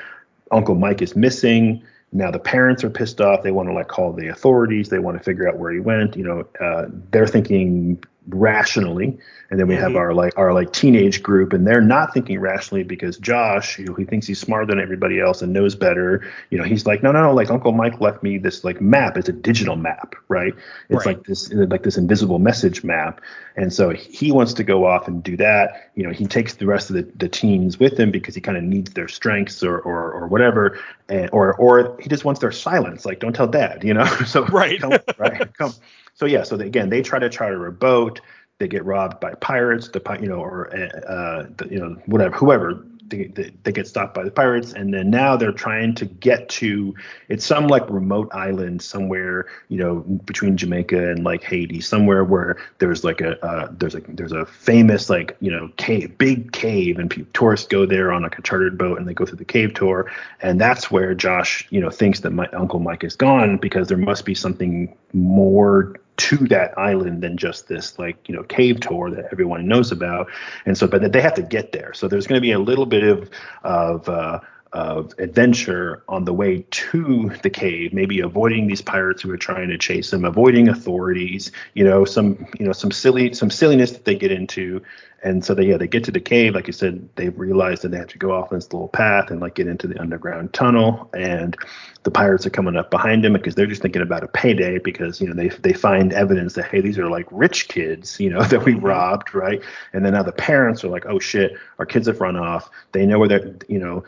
Uncle 0.50 0.74
Mike 0.74 1.02
is 1.02 1.14
missing. 1.14 1.82
Now 2.12 2.30
the 2.30 2.38
parents 2.38 2.82
are 2.82 2.88
pissed 2.88 3.20
off. 3.20 3.42
They 3.42 3.50
want 3.50 3.68
to 3.68 3.74
like 3.74 3.88
call 3.88 4.14
the 4.14 4.28
authorities. 4.28 4.88
They 4.88 4.98
want 4.98 5.18
to 5.18 5.22
figure 5.22 5.46
out 5.46 5.58
where 5.58 5.70
he 5.70 5.80
went. 5.80 6.16
You 6.16 6.24
know, 6.24 6.48
uh, 6.64 6.86
they're 7.10 7.26
thinking 7.26 8.02
rationally, 8.30 9.16
and 9.50 9.58
then 9.58 9.66
we 9.66 9.76
have 9.76 9.92
Mhm. 9.92 9.96
our 9.96 10.12
like 10.14 10.36
our 10.36 10.52
like 10.52 10.72
teenage 10.72 11.22
group, 11.22 11.52
and 11.52 11.66
they're 11.66 11.80
not 11.80 12.12
thinking 12.12 12.38
rationally 12.40 12.82
because 12.82 13.16
Josh, 13.18 13.78
you 13.78 13.86
know, 13.86 13.94
he 13.94 14.04
thinks 14.04 14.26
he's 14.26 14.38
smarter 14.38 14.66
than 14.66 14.78
everybody 14.80 15.20
else 15.20 15.40
and 15.42 15.52
knows 15.52 15.74
better. 15.74 16.22
You 16.50 16.58
know, 16.58 16.64
he's 16.64 16.84
like, 16.86 17.02
no, 17.02 17.12
no, 17.12 17.22
no. 17.22 17.32
Like 17.34 17.50
Uncle 17.50 17.72
Mike 17.72 18.00
left 18.00 18.22
me 18.22 18.38
this 18.38 18.64
like 18.64 18.80
map. 18.80 19.16
It's 19.16 19.28
a 19.28 19.32
digital 19.32 19.76
map, 19.76 20.14
right? 20.28 20.54
It's 20.90 21.06
Right. 21.06 21.16
like 21.16 21.24
this 21.24 21.50
like 21.52 21.82
this 21.82 21.96
invisible 21.96 22.38
message 22.38 22.84
map, 22.84 23.20
and 23.56 23.72
so 23.72 23.90
he 23.90 24.30
wants 24.32 24.52
to 24.54 24.64
go 24.64 24.84
off 24.86 25.08
and 25.08 25.22
do 25.22 25.36
that. 25.38 25.90
You 25.94 26.04
know, 26.06 26.12
he 26.12 26.26
takes 26.26 26.54
the 26.54 26.66
rest 26.66 26.90
of 26.90 26.96
the, 26.96 27.02
the 27.16 27.28
teens 27.28 27.78
with 27.80 27.98
him 27.98 28.10
because 28.10 28.34
he 28.34 28.40
kind 28.40 28.56
of 28.58 28.64
needs 28.64 28.92
their 28.92 29.08
strengths 29.08 29.62
or 29.62 29.78
or, 29.78 30.12
or 30.12 30.26
whatever, 30.28 30.78
and, 31.08 31.30
or 31.32 31.54
or 31.54 31.96
he 32.00 32.08
just 32.08 32.24
wants 32.24 32.40
their 32.40 32.52
silence. 32.52 33.06
Like, 33.06 33.20
don't 33.20 33.32
tell 33.34 33.46
dad, 33.48 33.82
you 33.84 33.94
know. 33.94 34.04
so 34.26 34.44
Right. 34.46 34.82
right, 35.18 35.42
come. 35.56 35.72
So 36.18 36.26
yeah, 36.26 36.42
so 36.42 36.56
they, 36.56 36.66
again, 36.66 36.90
they 36.90 37.00
try 37.00 37.20
to 37.20 37.28
charter 37.28 37.66
a 37.66 37.72
boat. 37.72 38.20
They 38.58 38.66
get 38.66 38.84
robbed 38.84 39.20
by 39.20 39.34
pirates. 39.34 39.88
The 39.88 40.02
you 40.20 40.26
know 40.28 40.40
or 40.40 40.66
uh, 40.74 41.46
the, 41.56 41.68
you 41.70 41.78
know 41.78 41.96
whatever 42.06 42.36
whoever. 42.36 42.84
They, 43.10 43.28
they, 43.28 43.52
they 43.62 43.72
get 43.72 43.88
stopped 43.88 44.12
by 44.12 44.22
the 44.22 44.30
pirates 44.30 44.74
and 44.74 44.92
then 44.92 45.08
now 45.08 45.34
they're 45.34 45.50
trying 45.50 45.94
to 45.94 46.04
get 46.04 46.46
to 46.50 46.94
it's 47.30 47.42
some 47.46 47.66
like 47.66 47.88
remote 47.88 48.28
island 48.32 48.82
somewhere 48.82 49.46
you 49.68 49.78
know 49.78 50.00
between 50.26 50.58
jamaica 50.58 51.12
and 51.12 51.24
like 51.24 51.42
haiti 51.42 51.80
somewhere 51.80 52.22
where 52.22 52.58
there's 52.80 53.04
like 53.04 53.22
a 53.22 53.42
uh, 53.42 53.68
there's 53.78 53.94
a 53.94 54.02
there's 54.08 54.32
a 54.32 54.44
famous 54.44 55.08
like 55.08 55.38
you 55.40 55.50
know 55.50 55.70
cave 55.78 56.18
big 56.18 56.52
cave 56.52 56.98
and 56.98 57.10
pe- 57.10 57.24
tourists 57.32 57.66
go 57.66 57.86
there 57.86 58.12
on 58.12 58.24
like 58.24 58.38
a 58.38 58.42
chartered 58.42 58.76
boat 58.76 58.98
and 58.98 59.08
they 59.08 59.14
go 59.14 59.24
through 59.24 59.38
the 59.38 59.42
cave 59.46 59.72
tour 59.72 60.12
and 60.42 60.60
that's 60.60 60.90
where 60.90 61.14
josh 61.14 61.66
you 61.70 61.80
know 61.80 61.88
thinks 61.88 62.20
that 62.20 62.32
my 62.32 62.46
uncle 62.48 62.78
mike 62.78 63.04
is 63.04 63.16
gone 63.16 63.56
because 63.56 63.88
there 63.88 63.96
must 63.96 64.26
be 64.26 64.34
something 64.34 64.94
more 65.14 65.94
to 66.18 66.36
that 66.48 66.76
island 66.76 67.22
than 67.22 67.36
just 67.36 67.68
this 67.68 67.98
like 67.98 68.28
you 68.28 68.34
know 68.34 68.42
cave 68.42 68.80
tour 68.80 69.10
that 69.10 69.26
everyone 69.32 69.66
knows 69.66 69.90
about. 69.90 70.28
And 70.66 70.76
so 70.76 70.86
but 70.86 71.12
they 71.12 71.20
have 71.20 71.34
to 71.34 71.42
get 71.42 71.72
there. 71.72 71.94
So 71.94 72.08
there's 72.08 72.26
going 72.26 72.38
to 72.38 72.42
be 72.42 72.52
a 72.52 72.58
little 72.58 72.86
bit 72.86 73.04
of 73.04 73.30
of 73.62 74.08
uh, 74.08 74.40
of 74.72 75.12
adventure 75.18 76.02
on 76.08 76.24
the 76.24 76.32
way 76.32 76.64
to 76.70 77.30
the 77.42 77.50
cave 77.50 77.92
maybe 77.92 78.20
avoiding 78.20 78.66
these 78.66 78.82
pirates 78.82 79.22
who 79.22 79.30
are 79.30 79.36
trying 79.36 79.68
to 79.68 79.78
chase 79.78 80.10
them 80.10 80.24
avoiding 80.24 80.68
authorities 80.68 81.50
you 81.74 81.84
know 81.84 82.04
some 82.04 82.46
you 82.58 82.66
know 82.66 82.72
some 82.72 82.90
silly 82.90 83.32
some 83.34 83.50
silliness 83.50 83.92
that 83.92 84.04
they 84.04 84.14
get 84.14 84.32
into. 84.32 84.82
And 85.24 85.44
so 85.44 85.52
they 85.52 85.64
yeah 85.64 85.76
they 85.76 85.88
get 85.88 86.04
to 86.04 86.12
the 86.12 86.20
cave. 86.20 86.54
Like 86.54 86.68
you 86.68 86.72
said 86.72 87.08
they 87.16 87.30
realize 87.30 87.80
that 87.80 87.90
they 87.90 87.98
have 87.98 88.08
to 88.08 88.18
go 88.18 88.30
off 88.30 88.50
this 88.50 88.72
little 88.72 88.88
path 88.88 89.30
and 89.30 89.40
like 89.40 89.56
get 89.56 89.66
into 89.66 89.88
the 89.88 90.00
underground 90.00 90.52
tunnel. 90.52 91.10
And 91.12 91.56
the 92.04 92.10
pirates 92.10 92.46
are 92.46 92.50
coming 92.50 92.76
up 92.76 92.90
behind 92.90 93.24
them 93.24 93.32
because 93.32 93.56
they're 93.56 93.66
just 93.66 93.82
thinking 93.82 94.02
about 94.02 94.22
a 94.22 94.28
payday 94.28 94.78
because 94.78 95.20
you 95.20 95.26
know 95.26 95.34
they 95.34 95.48
they 95.48 95.72
find 95.72 96.12
evidence 96.12 96.54
that 96.54 96.66
hey 96.66 96.80
these 96.80 96.98
are 96.98 97.10
like 97.10 97.26
rich 97.32 97.66
kids 97.68 98.20
you 98.20 98.30
know 98.30 98.42
that 98.50 98.64
we 98.64 98.74
mm-hmm. 98.74 98.86
robbed 98.86 99.34
right? 99.34 99.60
And 99.92 100.04
then 100.04 100.12
now 100.12 100.22
the 100.22 100.32
parents 100.32 100.84
are 100.84 100.88
like 100.88 101.06
oh 101.06 101.18
shit 101.18 101.52
our 101.80 101.86
kids 101.86 102.06
have 102.06 102.20
run 102.20 102.36
off. 102.36 102.70
They 102.92 103.04
know 103.04 103.18
where 103.18 103.28
they're 103.28 103.56
you 103.68 103.80
know 103.80 104.04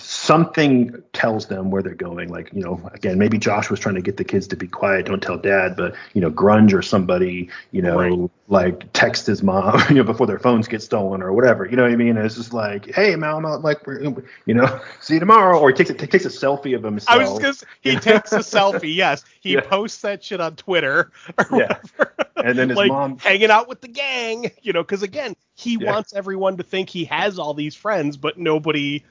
something 0.00 1.02
tells 1.12 1.46
them 1.46 1.70
where 1.70 1.82
they're 1.82 1.94
going 1.94 2.28
like 2.28 2.52
you 2.52 2.62
know 2.62 2.80
again 2.92 3.18
maybe 3.18 3.38
josh 3.38 3.70
was 3.70 3.78
trying 3.80 3.94
to 3.94 4.00
get 4.00 4.16
the 4.16 4.24
kids 4.24 4.46
to 4.46 4.56
be 4.56 4.66
quiet 4.66 5.06
don't 5.06 5.22
tell 5.22 5.36
dad 5.36 5.76
but 5.76 5.94
you 6.14 6.20
know 6.20 6.30
grunge 6.30 6.72
or 6.72 6.82
somebody 6.82 7.48
you 7.72 7.82
know 7.82 7.96
Right. 7.98 8.30
like 8.48 8.92
text 8.92 9.26
his 9.26 9.42
mom 9.42 9.80
you 9.88 9.96
know 9.96 10.02
before 10.04 10.26
their 10.26 10.38
phones 10.38 10.68
get 10.68 10.82
stolen 10.82 11.22
or 11.22 11.32
whatever 11.32 11.64
you 11.66 11.76
know 11.76 11.82
what 11.82 11.92
i 11.92 11.96
mean 11.96 12.16
it's 12.16 12.36
just 12.36 12.52
like 12.52 12.92
hey 12.94 13.14
mom 13.16 13.44
I'm 13.46 13.62
like 13.62 13.78
you 13.86 14.54
know 14.54 14.80
see 15.00 15.14
you 15.14 15.20
tomorrow 15.20 15.58
or 15.58 15.68
he 15.68 15.74
takes 15.74 15.90
a, 15.90 15.94
takes 15.94 16.24
a 16.24 16.28
selfie 16.28 16.74
of 16.76 16.82
himself 16.82 17.14
I 17.14 17.18
was 17.18 17.38
just 17.38 17.64
gonna 17.64 17.72
he 17.82 17.96
takes 18.00 18.32
a 18.32 18.38
selfie. 18.38 18.94
Yes, 18.94 19.24
he 19.40 19.54
Yeah. 19.54 19.60
posts 19.60 20.00
that 20.02 20.22
shit 20.22 20.40
on 20.40 20.56
Twitter 20.56 21.10
or 21.38 21.44
Yeah. 21.58 21.78
whatever. 21.96 22.14
and 22.42 22.58
then 22.58 22.68
his 22.68 22.76
like 22.76 22.88
mom 22.88 23.18
hanging 23.18 23.50
out 23.50 23.68
with 23.68 23.80
the 23.80 23.88
gang, 23.88 24.50
you 24.62 24.72
know, 24.72 24.82
because 24.82 25.02
again, 25.02 25.34
he 25.54 25.76
Yeah. 25.76 25.92
wants 25.92 26.14
everyone 26.14 26.56
to 26.58 26.62
think 26.62 26.88
he 26.88 27.04
has 27.06 27.38
all 27.38 27.54
these 27.54 27.74
friends, 27.74 28.16
but 28.16 28.38
nobody, 28.38 29.04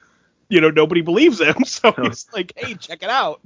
you 0.50 0.60
know, 0.60 0.70
nobody 0.70 1.00
believes 1.00 1.40
him. 1.40 1.54
So 1.64 1.92
he's 1.92 2.26
like, 2.34 2.52
hey, 2.56 2.74
check 2.74 3.02
it 3.02 3.08
out. 3.10 3.40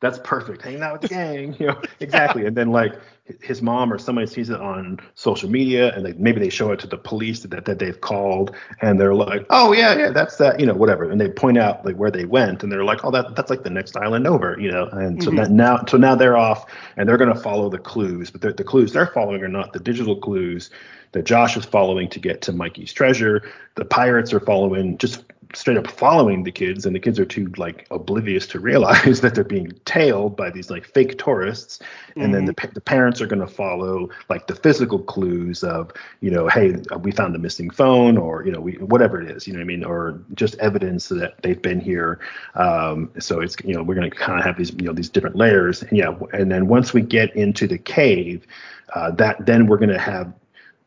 that's 0.00 0.18
perfect. 0.22 0.62
Hanging 0.62 0.82
out 0.82 0.92
with 0.92 1.02
the 1.02 1.08
gang, 1.08 1.56
you 1.58 1.66
know, 1.66 1.82
exactly. 2.00 2.46
And 2.46 2.56
then 2.56 2.70
like 2.70 2.94
his 3.42 3.60
mom 3.60 3.92
or 3.92 3.98
somebody 3.98 4.26
sees 4.26 4.48
it 4.48 4.60
on 4.60 5.00
social 5.14 5.50
media, 5.50 5.94
and 5.94 6.04
they, 6.06 6.12
maybe 6.14 6.40
they 6.40 6.48
show 6.48 6.70
it 6.70 6.78
to 6.80 6.86
the 6.86 6.96
police 6.96 7.40
that 7.40 7.64
that 7.64 7.78
they've 7.78 8.00
called, 8.00 8.54
and 8.80 9.00
they're 9.00 9.14
like, 9.14 9.44
oh 9.50 9.72
yeah, 9.72 9.96
yeah, 9.96 10.10
that's 10.10 10.36
that, 10.36 10.60
you 10.60 10.66
know, 10.66 10.74
whatever. 10.74 11.10
And 11.10 11.20
they 11.20 11.28
point 11.28 11.58
out 11.58 11.84
like 11.84 11.96
where 11.96 12.10
they 12.10 12.24
went, 12.24 12.62
and 12.62 12.70
they're 12.70 12.84
like, 12.84 13.04
oh 13.04 13.10
that 13.10 13.34
that's 13.34 13.50
like 13.50 13.64
the 13.64 13.70
next 13.70 13.96
island 13.96 14.26
over, 14.26 14.56
you 14.60 14.70
know. 14.70 14.86
And 14.86 15.22
so 15.22 15.30
mm-hmm. 15.30 15.38
that 15.38 15.50
now 15.50 15.84
so 15.86 15.96
now 15.96 16.14
they're 16.14 16.36
off, 16.36 16.66
and 16.96 17.08
they're 17.08 17.18
gonna 17.18 17.34
follow 17.34 17.68
the 17.68 17.78
clues, 17.78 18.30
but 18.30 18.56
the 18.56 18.64
clues 18.64 18.92
they're 18.92 19.06
following 19.08 19.42
are 19.42 19.48
not 19.48 19.72
the 19.72 19.80
digital 19.80 20.16
clues 20.16 20.70
that 21.12 21.24
Josh 21.24 21.56
is 21.56 21.64
following 21.64 22.08
to 22.10 22.20
get 22.20 22.42
to 22.42 22.52
Mikey's 22.52 22.92
treasure. 22.92 23.50
The 23.76 23.84
pirates 23.84 24.32
are 24.32 24.40
following 24.40 24.98
just 24.98 25.24
straight 25.54 25.78
up 25.78 25.86
following 25.86 26.42
the 26.42 26.52
kids 26.52 26.84
and 26.84 26.94
the 26.94 27.00
kids 27.00 27.18
are 27.18 27.24
too 27.24 27.50
like 27.56 27.86
oblivious 27.90 28.46
to 28.46 28.60
realize 28.60 29.20
that 29.22 29.34
they're 29.34 29.44
being 29.44 29.72
tailed 29.84 30.36
by 30.36 30.50
these 30.50 30.70
like 30.70 30.84
fake 30.84 31.18
tourists 31.18 31.80
and 32.16 32.24
mm-hmm. 32.24 32.32
then 32.32 32.44
the, 32.44 32.54
mm-hmm. 32.54 32.72
the 32.74 32.80
parents 32.80 33.20
are 33.20 33.26
going 33.26 33.40
to 33.40 33.46
follow 33.46 34.08
like 34.28 34.46
the 34.46 34.54
physical 34.54 34.98
clues 34.98 35.64
of 35.64 35.90
you 36.20 36.30
know 36.30 36.48
hey 36.48 36.74
we 37.00 37.10
found 37.10 37.34
the 37.34 37.38
missing 37.38 37.70
phone 37.70 38.18
or 38.18 38.44
you 38.44 38.52
know 38.52 38.60
we 38.60 38.72
whatever 38.74 39.20
it 39.20 39.30
is 39.30 39.46
you 39.46 39.52
know 39.52 39.58
what 39.58 39.64
i 39.64 39.66
mean 39.66 39.84
or 39.84 40.20
just 40.34 40.54
evidence 40.56 41.08
that 41.08 41.34
they've 41.42 41.62
been 41.62 41.80
here 41.80 42.18
um, 42.54 43.10
so 43.18 43.40
it's 43.40 43.56
you 43.64 43.74
know 43.74 43.82
we're 43.82 43.94
going 43.94 44.10
to 44.10 44.16
kind 44.16 44.38
of 44.38 44.44
have 44.44 44.56
these 44.56 44.72
you 44.72 44.84
know 44.84 44.92
these 44.92 45.08
different 45.08 45.36
layers 45.36 45.82
and 45.82 45.96
yeah 45.96 46.14
and 46.32 46.50
then 46.52 46.68
once 46.68 46.92
we 46.92 47.00
get 47.00 47.34
into 47.34 47.66
the 47.66 47.78
cave 47.78 48.46
uh, 48.94 49.10
that 49.12 49.44
then 49.44 49.66
we're 49.66 49.78
going 49.78 49.88
to 49.88 49.98
have 49.98 50.32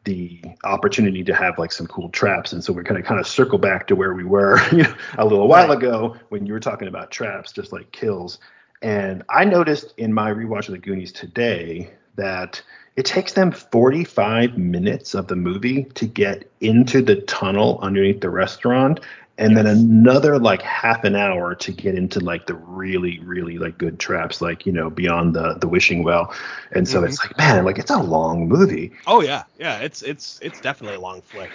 the 0.04 0.42
opportunity 0.64 1.24
to 1.24 1.36
have 1.36 1.60
like 1.60 1.72
some 1.72 1.86
cool 1.88 2.10
traps 2.10 2.54
and 2.54 2.64
so 2.64 2.74
we're 2.74 2.82
going 2.82 3.00
to 3.02 3.08
kind 3.08 3.20
of 3.20 3.28
circle 3.28 3.60
back 3.60 3.88
to 3.88 3.96
where 3.96 4.14
we 4.14 4.24
were 4.24 4.60
you 4.72 4.84
know, 4.84 4.96
a 5.18 5.26
little 5.26 5.48
while 5.48 5.68
right. 5.68 5.78
ago 5.78 6.16
when 6.30 6.46
you 6.46 6.54
were 6.54 6.60
talking 6.60 6.88
about 6.88 7.12
traps 7.12 7.52
just 7.52 7.72
like 7.72 7.92
kills 7.92 8.40
and 8.82 9.24
i 9.30 9.46
noticed 9.46 9.94
in 9.98 10.12
my 10.12 10.32
rewatch 10.32 10.68
of 10.68 10.72
the 10.72 10.80
goonies 10.80 11.12
today 11.12 11.90
that 12.16 12.62
it 12.98 13.06
takes 13.06 13.34
them 13.34 13.52
45 13.52 14.58
minutes 14.58 15.14
of 15.14 15.28
the 15.28 15.36
movie 15.36 15.86
to 15.96 16.06
get 16.06 16.50
into 16.60 17.02
the 17.02 17.22
tunnel 17.22 17.80
underneath 17.82 18.22
the 18.22 18.30
restaurant 18.30 19.00
and 19.42 19.54
yes. 19.54 19.64
then 19.64 19.76
another 19.76 20.38
like 20.38 20.62
half 20.62 21.04
an 21.04 21.16
hour 21.16 21.56
to 21.56 21.72
get 21.72 21.96
into 21.96 22.20
like 22.20 22.46
the 22.46 22.54
really 22.54 23.20
really 23.20 23.58
like 23.58 23.78
good 23.78 24.00
traps 24.00 24.40
like 24.40 24.66
you 24.68 24.72
know 24.72 24.90
beyond 24.90 25.34
the 25.34 25.56
the 25.56 25.68
wishing 25.68 26.04
well. 26.04 26.34
And 26.72 26.88
so 26.88 26.98
mm-hmm. 26.98 27.08
it's 27.08 27.20
like 27.24 27.38
man 27.38 27.66
like 27.66 27.80
it's 27.80 27.90
a 27.90 27.98
long 27.98 28.48
movie. 28.48 28.92
Oh 29.08 29.22
yeah. 29.22 29.44
Yeah 29.58 29.80
it's 29.80 30.04
it's 30.04 30.40
it's 30.44 30.62
definitely 30.62 30.98
a 30.98 31.00
long 31.00 31.22
flick. 31.22 31.50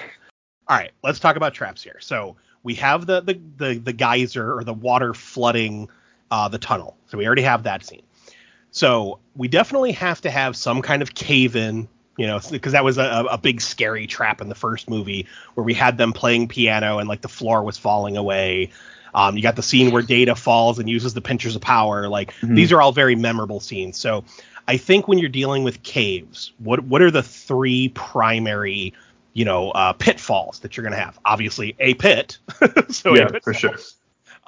All 0.68 0.76
right 0.76 0.90
let's 1.04 1.20
talk 1.20 1.36
about 1.36 1.54
traps 1.54 1.82
here. 1.82 1.98
So 2.00 2.36
we 2.64 2.74
have 2.74 3.06
the 3.06 3.20
the 3.20 3.40
the, 3.56 3.78
the 3.78 3.92
geyser 3.92 4.52
or 4.52 4.64
the 4.64 4.74
water 4.74 5.14
flooding 5.14 5.88
uh, 6.32 6.48
the 6.48 6.58
tunnel. 6.58 6.96
So 7.06 7.16
we 7.16 7.26
already 7.26 7.42
have 7.42 7.62
that 7.62 7.84
scene. 7.84 8.02
So 8.72 9.20
we 9.36 9.46
definitely 9.46 9.92
have 9.92 10.20
to 10.22 10.30
have 10.30 10.56
some 10.56 10.82
kind 10.82 11.02
of 11.02 11.14
cave 11.14 11.54
in 11.54 11.88
you 12.16 12.26
know, 12.26 12.40
because 12.50 12.72
that 12.72 12.84
was 12.84 12.98
a, 12.98 13.26
a 13.30 13.38
big 13.38 13.60
scary 13.60 14.06
trap 14.06 14.40
in 14.40 14.48
the 14.48 14.54
first 14.54 14.88
movie 14.88 15.26
where 15.54 15.64
we 15.64 15.74
had 15.74 15.98
them 15.98 16.12
playing 16.12 16.48
piano 16.48 16.98
and 16.98 17.08
like 17.08 17.20
the 17.20 17.28
floor 17.28 17.62
was 17.62 17.76
falling 17.76 18.16
away. 18.16 18.70
Um, 19.14 19.36
you 19.36 19.42
got 19.42 19.56
the 19.56 19.62
scene 19.62 19.92
where 19.92 20.02
Data 20.02 20.34
falls 20.34 20.78
and 20.78 20.88
uses 20.88 21.14
the 21.14 21.20
pinchers 21.20 21.56
of 21.56 21.62
power. 21.62 22.08
Like 22.08 22.32
mm-hmm. 22.34 22.54
these 22.54 22.72
are 22.72 22.80
all 22.80 22.92
very 22.92 23.16
memorable 23.16 23.60
scenes. 23.60 23.98
So 23.98 24.24
I 24.68 24.76
think 24.76 25.08
when 25.08 25.18
you're 25.18 25.28
dealing 25.28 25.62
with 25.62 25.82
caves, 25.82 26.52
what 26.58 26.84
what 26.84 27.02
are 27.02 27.10
the 27.10 27.22
three 27.22 27.88
primary, 27.90 28.94
you 29.32 29.44
know, 29.44 29.70
uh, 29.70 29.92
pitfalls 29.92 30.60
that 30.60 30.76
you're 30.76 30.84
gonna 30.84 30.96
have? 30.96 31.18
Obviously, 31.24 31.76
a 31.78 31.94
pit. 31.94 32.38
so 32.88 33.14
yeah, 33.14 33.28
for 33.42 33.54
sure. 33.54 33.76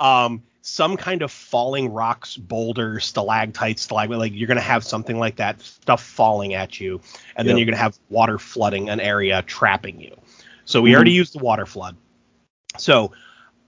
Um, 0.00 0.44
some 0.68 0.96
kind 0.96 1.22
of 1.22 1.32
falling 1.32 1.92
rocks, 1.92 2.36
boulders, 2.36 3.06
stalactites, 3.06 3.82
stalagmite. 3.82 4.18
Like 4.18 4.32
you're 4.34 4.46
going 4.46 4.56
to 4.56 4.62
have 4.62 4.84
something 4.84 5.18
like 5.18 5.36
that, 5.36 5.60
stuff 5.62 6.02
falling 6.02 6.54
at 6.54 6.78
you, 6.78 7.00
and 7.36 7.46
yep. 7.46 7.46
then 7.46 7.56
you're 7.56 7.66
going 7.66 7.76
to 7.76 7.82
have 7.82 7.98
water 8.10 8.38
flooding 8.38 8.90
an 8.90 9.00
area, 9.00 9.42
trapping 9.42 10.00
you. 10.00 10.14
So 10.64 10.80
we 10.82 10.90
mm-hmm. 10.90 10.96
already 10.96 11.12
used 11.12 11.34
the 11.34 11.42
water 11.42 11.64
flood. 11.64 11.96
So 12.76 13.12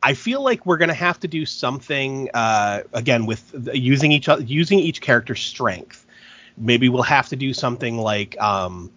I 0.03 0.15
feel 0.15 0.43
like 0.43 0.67
we're 0.67 0.77
going 0.77 0.89
to 0.89 0.95
have 0.95 1.19
to 1.21 1.29
do 1.29 1.47
something 1.47 2.29
uh, 2.35 2.83
again 2.93 3.27
with 3.27 3.71
using 3.73 4.13
each 4.13 4.29
using 4.45 4.79
each 4.79 5.01
character's 5.01 5.41
strength. 5.41 6.07
Maybe 6.59 6.91
we'll 6.91 7.03
have 7.03 7.29
to 7.31 7.37
do 7.37 7.55
something 7.55 7.97
like 7.97 8.39
um, 8.41 8.91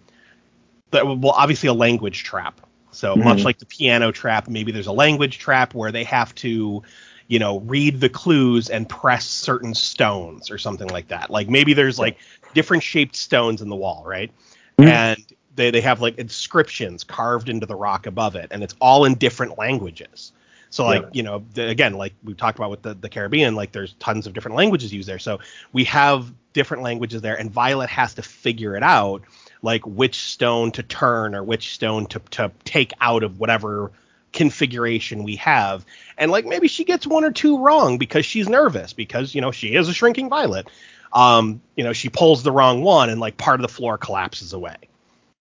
that. 0.90 1.06
Well, 1.06 1.30
obviously 1.30 1.68
a 1.70 1.74
language 1.74 2.22
trap. 2.24 2.60
So 2.90 3.14
mm-hmm. 3.14 3.24
much 3.24 3.42
like 3.42 3.58
the 3.58 3.66
piano 3.66 4.12
trap, 4.12 4.46
maybe 4.46 4.70
there's 4.70 4.86
a 4.86 4.92
language 4.92 5.38
trap 5.38 5.74
where 5.74 5.90
they 5.90 6.04
have 6.04 6.34
to 6.36 6.82
you 7.28 7.38
know, 7.38 7.60
read 7.60 8.00
the 8.00 8.08
clues 8.08 8.68
and 8.68 8.88
press 8.88 9.26
certain 9.26 9.74
stones 9.74 10.50
or 10.50 10.58
something 10.58 10.88
like 10.88 11.08
that. 11.08 11.30
Like 11.30 11.48
maybe 11.48 11.72
there's 11.72 11.98
like 11.98 12.18
different 12.54 12.82
shaped 12.82 13.16
stones 13.16 13.62
in 13.62 13.68
the 13.68 13.76
wall, 13.76 14.04
right? 14.06 14.30
Mm-hmm. 14.78 14.88
And 14.88 15.24
they, 15.56 15.70
they 15.70 15.80
have 15.80 16.00
like 16.00 16.18
inscriptions 16.18 17.04
carved 17.04 17.48
into 17.48 17.66
the 17.66 17.76
rock 17.76 18.06
above 18.06 18.36
it, 18.36 18.48
and 18.50 18.62
it's 18.62 18.74
all 18.80 19.04
in 19.04 19.14
different 19.14 19.58
languages. 19.58 20.32
So 20.70 20.84
like, 20.84 21.02
yeah. 21.02 21.08
you 21.12 21.22
know, 21.22 21.44
the, 21.54 21.68
again, 21.68 21.94
like 21.94 22.14
we 22.24 22.34
talked 22.34 22.58
about 22.58 22.70
with 22.70 22.82
the, 22.82 22.94
the 22.94 23.08
Caribbean, 23.08 23.54
like 23.54 23.70
there's 23.70 23.92
tons 24.00 24.26
of 24.26 24.32
different 24.32 24.56
languages 24.56 24.92
used 24.92 25.08
there. 25.08 25.20
So 25.20 25.38
we 25.72 25.84
have 25.84 26.32
different 26.52 26.82
languages 26.82 27.22
there, 27.22 27.38
and 27.38 27.50
Violet 27.50 27.88
has 27.90 28.14
to 28.14 28.22
figure 28.22 28.76
it 28.76 28.82
out, 28.82 29.22
like 29.62 29.86
which 29.86 30.16
stone 30.16 30.72
to 30.72 30.82
turn 30.82 31.36
or 31.36 31.44
which 31.44 31.74
stone 31.74 32.06
to, 32.06 32.18
to 32.32 32.50
take 32.64 32.92
out 33.00 33.22
of 33.22 33.38
whatever 33.38 33.92
configuration 34.34 35.22
we 35.22 35.36
have. 35.36 35.86
And 36.18 36.30
like 36.30 36.44
maybe 36.44 36.68
she 36.68 36.84
gets 36.84 37.06
one 37.06 37.24
or 37.24 37.32
two 37.32 37.58
wrong 37.58 37.96
because 37.96 38.26
she's 38.26 38.48
nervous 38.48 38.92
because 38.92 39.34
you 39.34 39.40
know 39.40 39.50
she 39.50 39.74
is 39.74 39.88
a 39.88 39.94
shrinking 39.94 40.28
violet. 40.28 40.68
Um, 41.14 41.62
you 41.76 41.84
know 41.84 41.94
she 41.94 42.10
pulls 42.10 42.42
the 42.42 42.52
wrong 42.52 42.82
one 42.82 43.08
and 43.08 43.20
like 43.20 43.38
part 43.38 43.60
of 43.60 43.62
the 43.62 43.72
floor 43.72 43.96
collapses 43.96 44.52
away. 44.52 44.76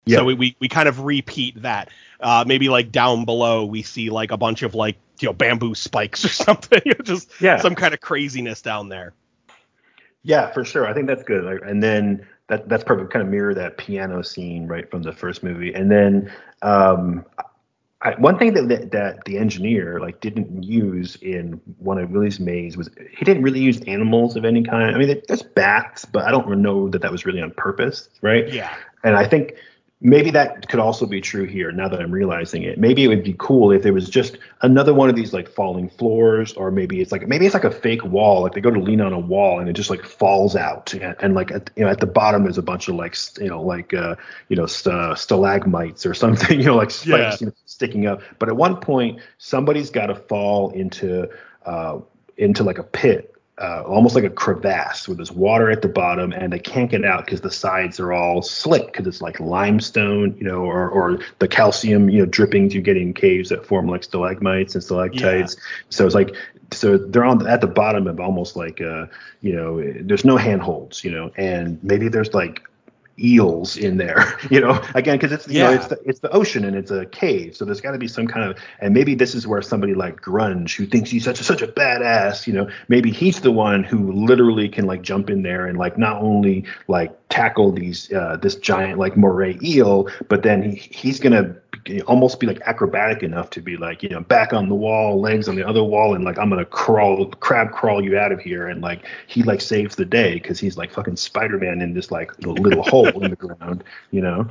Yeah. 0.04 0.18
So 0.18 0.24
we, 0.24 0.34
we 0.34 0.56
we 0.60 0.68
kind 0.68 0.88
of 0.88 1.00
repeat 1.00 1.62
that. 1.62 1.90
Uh, 2.20 2.44
maybe 2.46 2.68
like 2.68 2.92
down 2.92 3.24
below 3.24 3.64
we 3.64 3.82
see 3.82 4.10
like 4.10 4.30
a 4.30 4.36
bunch 4.36 4.62
of 4.62 4.74
like 4.74 4.96
you 5.18 5.26
know 5.26 5.32
bamboo 5.32 5.74
spikes 5.74 6.24
or 6.26 6.28
something. 6.28 6.82
Just 7.02 7.30
yeah. 7.40 7.58
some 7.58 7.74
kind 7.74 7.94
of 7.94 8.00
craziness 8.00 8.62
down 8.62 8.88
there. 8.88 9.14
Yeah, 10.24 10.52
for 10.52 10.64
sure. 10.64 10.86
I 10.86 10.94
think 10.94 11.08
that's 11.08 11.24
good. 11.24 11.44
And 11.62 11.82
then 11.82 12.26
that 12.48 12.68
that's 12.68 12.84
perfect. 12.84 13.12
Kind 13.12 13.24
of 13.24 13.30
mirror 13.30 13.54
that 13.54 13.78
piano 13.78 14.22
scene 14.22 14.68
right 14.68 14.88
from 14.90 15.02
the 15.02 15.12
first 15.12 15.42
movie. 15.42 15.72
And 15.74 15.90
then 15.90 16.32
um, 16.62 17.24
I, 18.02 18.14
one 18.18 18.36
thing 18.38 18.54
that, 18.54 18.68
that, 18.68 18.90
that 18.90 19.24
the 19.26 19.38
engineer 19.38 20.00
like 20.00 20.20
didn't 20.20 20.64
use 20.64 21.16
in 21.16 21.60
one 21.78 21.98
of 21.98 22.10
Willie's 22.10 22.40
maze 22.40 22.76
was 22.76 22.90
he 23.16 23.24
didn't 23.24 23.42
really 23.44 23.60
use 23.60 23.80
animals 23.82 24.34
of 24.36 24.44
any 24.44 24.64
kind. 24.64 24.94
I 24.94 24.98
mean, 24.98 25.22
there's 25.28 25.42
bats, 25.42 26.04
but 26.04 26.24
I 26.24 26.32
don't 26.32 26.60
know 26.60 26.88
that 26.88 27.02
that 27.02 27.12
was 27.12 27.24
really 27.24 27.40
on 27.40 27.52
purpose, 27.52 28.08
right? 28.20 28.52
Yeah. 28.52 28.74
And 29.04 29.16
I 29.16 29.26
think 29.26 29.54
maybe 30.02 30.32
that 30.32 30.68
could 30.68 30.80
also 30.80 31.06
be 31.06 31.20
true 31.20 31.44
here 31.44 31.70
now 31.70 31.88
that 31.88 32.00
I'm 32.00 32.10
realizing 32.10 32.64
it. 32.64 32.76
Maybe 32.76 33.04
it 33.04 33.08
would 33.08 33.22
be 33.22 33.36
cool 33.38 33.70
if 33.70 33.82
there 33.82 33.92
was 33.92 34.08
just 34.08 34.36
another 34.60 34.92
one 34.92 35.08
of 35.08 35.14
these 35.14 35.32
like 35.32 35.48
falling 35.48 35.88
floors, 35.88 36.52
or 36.54 36.70
maybe 36.70 37.00
it's 37.00 37.12
like 37.12 37.26
maybe 37.28 37.46
it's 37.46 37.54
like 37.54 37.64
a 37.64 37.70
fake 37.70 38.04
wall. 38.04 38.42
Like 38.42 38.52
they 38.52 38.60
go 38.60 38.70
to 38.70 38.80
lean 38.80 39.00
on 39.00 39.12
a 39.12 39.18
wall 39.18 39.60
and 39.60 39.68
it 39.68 39.74
just 39.74 39.90
like 39.90 40.04
falls 40.04 40.56
out, 40.56 40.92
and, 40.92 41.14
and 41.20 41.34
like 41.34 41.52
at, 41.52 41.70
you 41.76 41.84
know 41.84 41.90
at 41.90 42.00
the 42.00 42.06
bottom 42.06 42.42
there's 42.42 42.58
a 42.58 42.62
bunch 42.62 42.88
of 42.88 42.96
like 42.96 43.16
you 43.38 43.48
know 43.48 43.62
like 43.62 43.94
uh, 43.94 44.16
you 44.48 44.56
know 44.56 44.66
st- 44.66 44.94
uh, 44.94 45.14
stalagmites 45.14 46.04
or 46.04 46.14
something, 46.22 46.58
you 46.58 46.66
know 46.66 46.76
like 46.76 46.90
spikes 46.90 47.40
yeah. 47.40 47.48
sticking 47.66 48.06
up. 48.06 48.20
But 48.38 48.48
at 48.48 48.56
one 48.56 48.76
point 48.76 49.20
somebody's 49.38 49.90
got 49.90 50.06
to 50.06 50.16
fall 50.16 50.70
into 50.70 51.28
uh, 51.64 52.00
into 52.36 52.64
like 52.64 52.78
a 52.78 52.84
pit 52.84 53.31
uh, 53.62 53.82
almost 53.86 54.16
like 54.16 54.24
a 54.24 54.30
crevasse 54.30 55.06
where 55.06 55.14
there's 55.14 55.30
water 55.30 55.70
at 55.70 55.82
the 55.82 55.88
bottom, 55.88 56.32
and 56.32 56.52
they 56.52 56.58
can't 56.58 56.90
get 56.90 57.04
out 57.04 57.24
because 57.24 57.40
the 57.40 57.50
sides 57.50 58.00
are 58.00 58.12
all 58.12 58.42
slick 58.42 58.86
because 58.86 59.06
it's 59.06 59.22
like 59.22 59.38
limestone, 59.38 60.36
you 60.36 60.44
know, 60.44 60.62
or, 60.64 60.90
or 60.90 61.20
the 61.38 61.46
calcium, 61.46 62.10
you 62.10 62.18
know, 62.18 62.26
drippings 62.26 62.74
you 62.74 62.82
get 62.82 62.96
in 62.96 63.14
caves 63.14 63.50
that 63.50 63.64
form 63.64 63.86
like 63.86 64.02
stalagmites 64.02 64.74
and 64.74 64.82
stalactites. 64.82 65.54
Yeah. 65.54 65.62
So 65.90 66.06
it's 66.06 66.14
like 66.14 66.34
so 66.72 66.96
they're 66.98 67.24
on 67.24 67.46
at 67.46 67.60
the 67.60 67.66
bottom 67.68 68.08
of 68.08 68.18
almost 68.18 68.56
like 68.56 68.80
uh, 68.80 69.06
you 69.42 69.52
know, 69.52 69.80
there's 70.00 70.24
no 70.24 70.36
handholds, 70.36 71.04
you 71.04 71.12
know, 71.12 71.30
and 71.36 71.82
maybe 71.84 72.08
there's 72.08 72.34
like 72.34 72.62
eels 73.18 73.76
in 73.76 73.96
there 73.96 74.38
you 74.50 74.60
know 74.60 74.80
again 74.94 75.16
because 75.16 75.32
it's 75.32 75.46
you 75.48 75.58
yeah. 75.58 75.64
know 75.64 75.72
it's 75.72 75.86
the, 75.88 76.00
it's 76.04 76.20
the 76.20 76.30
ocean 76.30 76.64
and 76.64 76.76
it's 76.76 76.90
a 76.90 77.06
cave 77.06 77.54
so 77.54 77.64
there's 77.64 77.80
got 77.80 77.92
to 77.92 77.98
be 77.98 78.08
some 78.08 78.26
kind 78.26 78.50
of 78.50 78.58
and 78.80 78.94
maybe 78.94 79.14
this 79.14 79.34
is 79.34 79.46
where 79.46 79.60
somebody 79.60 79.94
like 79.94 80.20
grunge 80.20 80.76
who 80.76 80.86
thinks 80.86 81.10
he's 81.10 81.24
such 81.24 81.40
a, 81.40 81.44
such 81.44 81.62
a 81.62 81.66
badass 81.66 82.46
you 82.46 82.52
know 82.52 82.68
maybe 82.88 83.10
he's 83.10 83.40
the 83.40 83.52
one 83.52 83.84
who 83.84 84.12
literally 84.12 84.68
can 84.68 84.86
like 84.86 85.02
jump 85.02 85.28
in 85.28 85.42
there 85.42 85.66
and 85.66 85.78
like 85.78 85.98
not 85.98 86.20
only 86.22 86.64
like 86.88 87.16
tackle 87.28 87.72
these 87.72 88.12
uh, 88.12 88.36
this 88.40 88.56
giant 88.56 88.98
like 88.98 89.16
moray 89.16 89.58
eel 89.62 90.08
but 90.28 90.42
then 90.42 90.62
he, 90.62 90.76
he's 90.76 91.20
gonna 91.20 91.54
almost 92.06 92.38
be 92.38 92.46
like 92.46 92.60
acrobatic 92.66 93.22
enough 93.22 93.50
to 93.50 93.60
be 93.60 93.76
like 93.76 94.02
you 94.02 94.08
know 94.08 94.20
back 94.20 94.52
on 94.52 94.68
the 94.68 94.74
wall 94.74 95.20
legs 95.20 95.48
on 95.48 95.56
the 95.56 95.66
other 95.66 95.82
wall 95.82 96.14
and 96.14 96.24
like 96.24 96.38
i'm 96.38 96.48
gonna 96.48 96.64
crawl 96.64 97.26
crab 97.40 97.72
crawl 97.72 98.02
you 98.02 98.16
out 98.16 98.30
of 98.30 98.38
here 98.40 98.68
and 98.68 98.80
like 98.80 99.04
he 99.26 99.42
like 99.42 99.60
saves 99.60 99.96
the 99.96 100.04
day 100.04 100.34
because 100.34 100.60
he's 100.60 100.76
like 100.76 100.92
fucking 100.92 101.16
spider-man 101.16 101.80
in 101.80 101.92
this 101.92 102.10
like 102.10 102.36
little, 102.38 102.54
little 102.62 102.82
hole 102.82 103.08
in 103.22 103.30
the 103.30 103.36
ground 103.36 103.82
you 104.10 104.20
know 104.20 104.46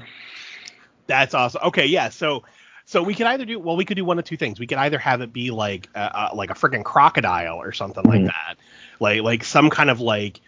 that's 1.07 1.33
awesome 1.33 1.61
okay 1.63 1.85
yeah 1.85 2.09
so 2.09 2.43
So 2.85 3.01
we 3.01 3.15
could 3.15 3.27
either 3.27 3.45
do 3.45 3.57
well. 3.57 3.77
We 3.77 3.85
could 3.85 3.95
do 3.95 4.03
one 4.03 4.19
of 4.19 4.25
two 4.25 4.35
things. 4.35 4.59
We 4.59 4.67
could 4.67 4.77
either 4.77 4.99
have 4.99 5.21
it 5.21 5.31
be 5.31 5.49
like 5.49 5.87
uh, 5.95 6.09
uh, 6.13 6.29
like 6.33 6.49
a 6.49 6.55
freaking 6.55 6.83
crocodile 6.83 7.55
or 7.55 7.71
something 7.71 8.03
mm-hmm. 8.03 8.25
like 8.25 8.33
that, 8.33 8.57
like 8.99 9.21
like 9.21 9.43
some 9.45 9.69
kind 9.69 9.89
of 9.89 10.01
like 10.01 10.41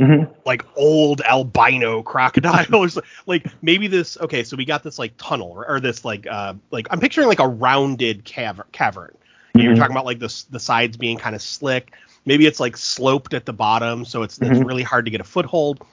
mm-hmm. 0.00 0.32
like 0.44 0.64
old 0.76 1.20
albino 1.22 2.02
crocodiles. 2.02 2.98
like 3.26 3.46
maybe 3.62 3.86
this. 3.86 4.16
Okay, 4.18 4.44
so 4.44 4.56
we 4.56 4.64
got 4.64 4.82
this 4.82 4.98
like 4.98 5.14
tunnel 5.18 5.50
or, 5.50 5.68
or 5.68 5.80
this 5.80 6.04
like 6.04 6.26
uh 6.26 6.54
like 6.70 6.86
I'm 6.90 7.00
picturing 7.00 7.28
like 7.28 7.40
a 7.40 7.48
rounded 7.48 8.24
cavern. 8.24 8.66
cavern. 8.72 9.16
Mm-hmm. 9.54 9.60
You're 9.60 9.76
talking 9.76 9.94
about 9.94 10.04
like 10.04 10.18
the 10.18 10.44
the 10.50 10.60
sides 10.60 10.96
being 10.96 11.18
kind 11.18 11.34
of 11.34 11.42
slick. 11.42 11.92
Maybe 12.24 12.46
it's 12.46 12.60
like 12.60 12.76
sloped 12.76 13.34
at 13.34 13.46
the 13.46 13.52
bottom, 13.52 14.04
so 14.04 14.22
it's 14.22 14.38
it's 14.38 14.50
mm-hmm. 14.50 14.64
really 14.64 14.82
hard 14.82 15.04
to 15.04 15.10
get 15.10 15.20
a 15.20 15.24
foothold. 15.24 15.84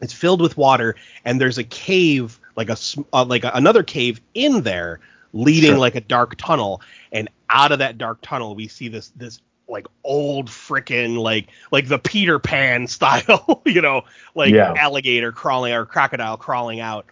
It's 0.00 0.14
filled 0.14 0.40
with 0.40 0.56
water, 0.56 0.96
and 1.24 1.40
there's 1.40 1.58
a 1.58 1.64
cave 1.64 2.40
like 2.56 2.70
a 2.70 2.76
uh, 3.12 3.24
like 3.24 3.44
a, 3.44 3.50
another 3.54 3.82
cave 3.82 4.20
in 4.34 4.62
there 4.62 5.00
leading 5.32 5.70
sure. 5.70 5.78
like 5.78 5.94
a 5.94 6.00
dark 6.00 6.34
tunnel 6.36 6.82
and 7.12 7.28
out 7.48 7.72
of 7.72 7.78
that 7.78 7.98
dark 7.98 8.18
tunnel 8.20 8.54
we 8.54 8.66
see 8.66 8.88
this 8.88 9.12
this 9.16 9.40
like 9.70 9.86
old 10.04 10.48
frickin' 10.48 11.16
like 11.16 11.48
like 11.70 11.88
the 11.88 11.98
Peter 11.98 12.38
Pan 12.38 12.86
style, 12.86 13.62
you 13.64 13.80
know, 13.80 14.02
like 14.34 14.52
yeah. 14.52 14.74
alligator 14.76 15.32
crawling 15.32 15.72
or 15.72 15.86
crocodile 15.86 16.36
crawling 16.36 16.80
out. 16.80 17.06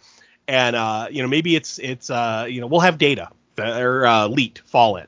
And 0.47 0.77
uh, 0.77 1.09
you 1.11 1.23
know, 1.23 1.29
maybe 1.29 1.57
it's 1.57 1.79
it's 1.79 2.11
uh, 2.11 2.47
you 2.49 2.61
know, 2.61 2.67
we'll 2.67 2.81
have 2.81 2.99
data 2.99 3.29
or 3.59 4.07
uh, 4.07 4.29
Leet 4.29 4.63
fall 4.65 4.97
in. 4.97 5.07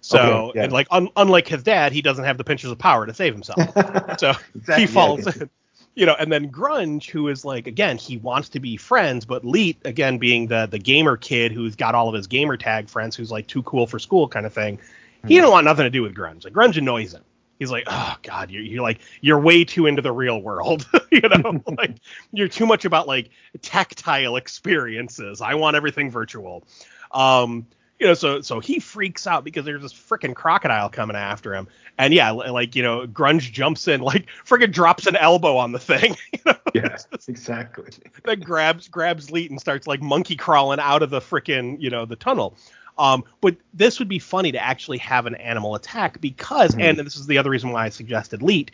So 0.00 0.18
okay, 0.18 0.58
yeah. 0.58 0.64
and 0.64 0.72
like 0.72 0.86
un- 0.90 1.08
unlike 1.16 1.48
his 1.48 1.62
dad, 1.62 1.92
he 1.92 2.02
doesn't 2.02 2.24
have 2.24 2.36
the 2.36 2.44
pinchers 2.44 2.70
of 2.70 2.78
power 2.78 3.06
to 3.06 3.14
save 3.14 3.32
himself. 3.32 3.58
so 4.18 4.32
exactly, 4.54 4.82
he 4.82 4.86
falls 4.86 5.26
yeah, 5.26 5.42
in 5.42 5.50
you 5.94 6.06
know, 6.06 6.16
and 6.18 6.32
then 6.32 6.50
Grunge, 6.50 7.08
who 7.08 7.28
is 7.28 7.44
like, 7.44 7.66
again, 7.66 7.96
he 7.98 8.16
wants 8.16 8.48
to 8.50 8.60
be 8.60 8.76
friends, 8.76 9.24
but 9.24 9.44
Leet, 9.44 9.78
again, 9.84 10.18
being 10.18 10.48
the 10.48 10.66
the 10.66 10.78
gamer 10.78 11.16
kid 11.16 11.52
who's 11.52 11.76
got 11.76 11.94
all 11.94 12.08
of 12.08 12.14
his 12.14 12.26
gamer 12.26 12.56
tag 12.56 12.88
friends, 12.88 13.14
who's 13.14 13.30
like 13.30 13.46
too 13.46 13.62
cool 13.62 13.86
for 13.86 13.98
school 13.98 14.28
kind 14.28 14.46
of 14.46 14.52
thing. 14.52 14.78
He 15.26 15.38
don't 15.38 15.50
want 15.50 15.64
nothing 15.64 15.84
to 15.84 15.90
do 15.90 16.02
with 16.02 16.14
Grunge. 16.14 16.44
Like 16.44 16.52
Grunge 16.52 16.76
annoys 16.76 17.14
him. 17.14 17.24
He's 17.58 17.70
like, 17.70 17.84
oh 17.86 18.16
god, 18.22 18.50
you're, 18.50 18.62
you're 18.62 18.82
like 18.82 19.00
you're 19.20 19.38
way 19.38 19.64
too 19.64 19.86
into 19.86 20.02
the 20.02 20.12
real 20.12 20.42
world, 20.42 20.86
you 21.12 21.20
know, 21.20 21.62
like 21.78 21.96
you're 22.32 22.48
too 22.48 22.66
much 22.66 22.84
about 22.84 23.06
like 23.06 23.30
tactile 23.62 24.36
experiences. 24.36 25.40
I 25.40 25.54
want 25.54 25.76
everything 25.76 26.10
virtual. 26.10 26.64
Um, 27.12 27.66
you 28.00 28.08
know, 28.08 28.14
so 28.14 28.40
so 28.40 28.58
he 28.58 28.80
freaks 28.80 29.26
out 29.26 29.44
because 29.44 29.64
there's 29.64 29.82
this 29.82 29.94
freaking 29.94 30.34
crocodile 30.34 30.88
coming 30.88 31.16
after 31.16 31.54
him, 31.54 31.68
and 31.96 32.12
yeah, 32.12 32.32
like 32.32 32.74
you 32.74 32.82
know, 32.82 33.06
Grunge 33.06 33.52
jumps 33.52 33.86
in, 33.86 34.00
like 34.02 34.26
freaking 34.44 34.72
drops 34.72 35.06
an 35.06 35.16
elbow 35.16 35.56
on 35.56 35.72
the 35.72 35.78
thing. 35.78 36.16
You 36.32 36.40
know? 36.46 36.56
Yeah, 36.74 36.96
exactly. 37.28 37.90
Then 38.24 38.40
grabs 38.40 38.88
grabs 38.88 39.30
Leet 39.30 39.50
and 39.50 39.60
starts 39.60 39.86
like 39.86 40.02
monkey 40.02 40.34
crawling 40.34 40.80
out 40.80 41.02
of 41.02 41.10
the 41.10 41.20
freaking 41.20 41.80
you 41.80 41.88
know 41.88 42.04
the 42.04 42.16
tunnel. 42.16 42.56
Um, 42.96 43.24
but 43.40 43.56
this 43.72 43.98
would 43.98 44.08
be 44.08 44.18
funny 44.18 44.52
to 44.52 44.62
actually 44.62 44.98
have 44.98 45.26
an 45.26 45.34
animal 45.36 45.74
attack 45.74 46.20
because, 46.20 46.72
mm-hmm. 46.72 46.80
and 46.80 46.98
this 46.98 47.16
is 47.16 47.26
the 47.26 47.38
other 47.38 47.50
reason 47.50 47.70
why 47.70 47.86
I 47.86 47.88
suggested 47.88 48.42
Leet, 48.42 48.70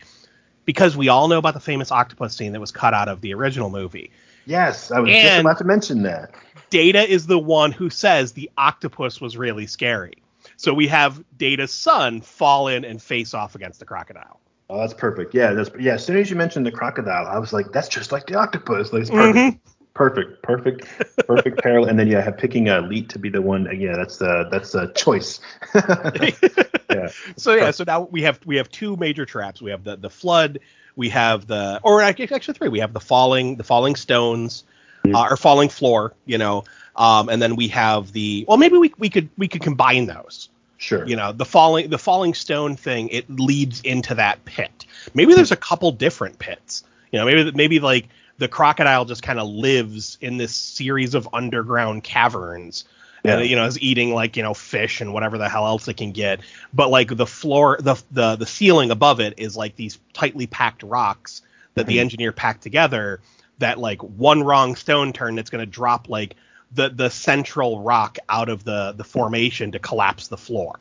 because 0.64 0.96
we 0.96 1.08
all 1.08 1.28
know 1.28 1.38
about 1.38 1.54
the 1.54 1.60
famous 1.60 1.90
octopus 1.90 2.36
scene 2.36 2.52
that 2.52 2.60
was 2.60 2.70
cut 2.70 2.92
out 2.92 3.08
of 3.08 3.22
the 3.22 3.32
original 3.34 3.70
movie. 3.70 4.10
Yes, 4.46 4.90
I 4.90 5.00
was 5.00 5.10
and 5.10 5.22
just 5.22 5.40
about 5.40 5.58
to 5.58 5.64
mention 5.64 6.02
that. 6.02 6.34
Data 6.70 7.08
is 7.08 7.26
the 7.26 7.38
one 7.38 7.72
who 7.72 7.90
says 7.90 8.32
the 8.32 8.50
octopus 8.58 9.20
was 9.20 9.36
really 9.36 9.66
scary. 9.66 10.14
So 10.56 10.74
we 10.74 10.86
have 10.88 11.22
Data's 11.38 11.72
son 11.72 12.20
fall 12.20 12.68
in 12.68 12.84
and 12.84 13.02
face 13.02 13.34
off 13.34 13.54
against 13.54 13.80
the 13.80 13.86
crocodile. 13.86 14.40
Oh, 14.68 14.78
that's 14.78 14.94
perfect. 14.94 15.34
Yeah, 15.34 15.52
that's 15.52 15.70
yeah. 15.78 15.94
As 15.94 16.04
soon 16.04 16.16
as 16.16 16.30
you 16.30 16.36
mentioned 16.36 16.64
the 16.64 16.70
crocodile, 16.70 17.26
I 17.26 17.38
was 17.38 17.52
like, 17.52 17.72
that's 17.72 17.88
just 17.88 18.12
like 18.12 18.26
the 18.26 18.36
octopus. 18.36 18.92
Like, 18.92 19.02
it's 19.02 19.10
perfect. 19.10 19.36
Mm-hmm. 19.36 19.79
Perfect, 19.94 20.42
perfect, 20.42 20.86
perfect 21.26 21.58
parallel. 21.62 21.90
And 21.90 21.98
then 21.98 22.08
yeah, 22.08 22.20
have 22.20 22.38
picking 22.38 22.68
a 22.68 22.78
elite 22.78 23.08
to 23.10 23.18
be 23.18 23.28
the 23.28 23.42
one. 23.42 23.68
Yeah, 23.78 23.96
that's 23.96 24.18
the 24.18 24.48
that's 24.50 24.74
a 24.74 24.92
choice. 24.92 25.40
yeah. 25.74 27.08
So 27.36 27.54
yeah, 27.54 27.70
so 27.72 27.84
now 27.84 28.02
we 28.02 28.22
have 28.22 28.38
we 28.46 28.56
have 28.56 28.68
two 28.70 28.96
major 28.96 29.26
traps. 29.26 29.60
We 29.60 29.70
have 29.70 29.84
the 29.84 29.96
the 29.96 30.10
flood. 30.10 30.60
We 30.96 31.08
have 31.10 31.46
the 31.46 31.80
or 31.82 32.02
actually 32.02 32.26
three. 32.54 32.68
We 32.68 32.80
have 32.80 32.92
the 32.92 33.00
falling 33.00 33.56
the 33.56 33.64
falling 33.64 33.96
stones 33.96 34.64
mm-hmm. 35.04 35.14
uh, 35.14 35.28
or 35.30 35.36
falling 35.36 35.68
floor. 35.68 36.14
You 36.24 36.38
know, 36.38 36.64
um, 36.94 37.28
and 37.28 37.42
then 37.42 37.56
we 37.56 37.68
have 37.68 38.12
the 38.12 38.44
well, 38.46 38.58
maybe 38.58 38.76
we 38.76 38.94
we 38.98 39.10
could 39.10 39.28
we 39.36 39.48
could 39.48 39.62
combine 39.62 40.06
those. 40.06 40.48
Sure. 40.76 41.06
You 41.06 41.16
know, 41.16 41.32
the 41.32 41.44
falling 41.44 41.90
the 41.90 41.98
falling 41.98 42.32
stone 42.32 42.76
thing 42.76 43.08
it 43.10 43.28
leads 43.28 43.80
into 43.82 44.14
that 44.14 44.44
pit. 44.46 44.86
Maybe 45.14 45.34
there's 45.34 45.52
a 45.52 45.56
couple 45.56 45.92
different 45.92 46.38
pits. 46.38 46.84
You 47.12 47.18
know, 47.18 47.26
maybe 47.26 47.52
maybe 47.52 47.80
like 47.80 48.08
the 48.40 48.48
crocodile 48.48 49.04
just 49.04 49.22
kind 49.22 49.38
of 49.38 49.48
lives 49.48 50.16
in 50.20 50.38
this 50.38 50.56
series 50.56 51.14
of 51.14 51.28
underground 51.32 52.02
caverns. 52.02 52.84
Yeah. 53.22 53.36
And 53.36 53.48
you 53.48 53.54
know, 53.54 53.66
is 53.66 53.78
eating 53.80 54.14
like, 54.14 54.38
you 54.38 54.42
know, 54.42 54.54
fish 54.54 55.02
and 55.02 55.12
whatever 55.12 55.36
the 55.36 55.48
hell 55.48 55.66
else 55.66 55.86
it 55.88 55.98
can 55.98 56.12
get. 56.12 56.40
But 56.72 56.88
like 56.88 57.14
the 57.14 57.26
floor 57.26 57.76
the 57.78 58.02
the 58.10 58.36
the 58.36 58.46
ceiling 58.46 58.90
above 58.90 59.20
it 59.20 59.34
is 59.36 59.58
like 59.58 59.76
these 59.76 59.98
tightly 60.14 60.46
packed 60.46 60.82
rocks 60.82 61.42
that 61.74 61.82
mm-hmm. 61.82 61.88
the 61.88 62.00
engineer 62.00 62.32
packed 62.32 62.62
together 62.62 63.20
that 63.58 63.78
like 63.78 64.02
one 64.02 64.42
wrong 64.42 64.74
stone 64.74 65.12
turn 65.12 65.38
it's 65.38 65.50
gonna 65.50 65.66
drop 65.66 66.08
like 66.08 66.34
the 66.72 66.88
the 66.88 67.10
central 67.10 67.82
rock 67.82 68.16
out 68.30 68.48
of 68.48 68.64
the 68.64 68.94
the 68.96 69.04
formation 69.04 69.72
to 69.72 69.78
collapse 69.78 70.28
the 70.28 70.38
floor. 70.38 70.78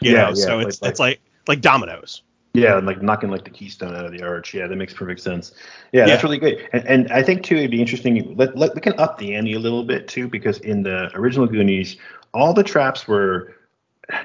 You 0.00 0.12
yeah, 0.12 0.16
know, 0.24 0.28
yeah, 0.28 0.34
so 0.34 0.60
it's 0.60 0.82
like, 0.82 0.90
it's 0.90 1.00
like 1.00 1.20
like 1.46 1.60
dominoes. 1.62 2.22
Yeah, 2.54 2.78
and 2.78 2.86
like 2.86 3.02
knocking 3.02 3.30
like 3.30 3.44
the 3.44 3.50
keystone 3.50 3.94
out 3.94 4.04
of 4.04 4.12
the 4.12 4.22
arch. 4.22 4.54
Yeah, 4.54 4.66
that 4.66 4.76
makes 4.76 4.92
perfect 4.92 5.20
sense. 5.20 5.52
Yeah, 5.92 6.00
yeah. 6.00 6.06
that's 6.06 6.24
really 6.24 6.38
great. 6.38 6.66
And, 6.72 6.86
and 6.86 7.12
I 7.12 7.22
think 7.22 7.44
too, 7.44 7.56
it'd 7.56 7.70
be 7.70 7.80
interesting. 7.80 8.36
Let, 8.36 8.56
let 8.56 8.74
we 8.74 8.80
can 8.80 8.98
up 8.98 9.18
the 9.18 9.34
ante 9.34 9.54
a 9.54 9.58
little 9.58 9.84
bit 9.84 10.08
too, 10.08 10.28
because 10.28 10.58
in 10.58 10.82
the 10.82 11.10
original 11.14 11.46
Goonies, 11.46 11.96
all 12.32 12.52
the 12.52 12.64
traps 12.64 13.06
were 13.06 13.54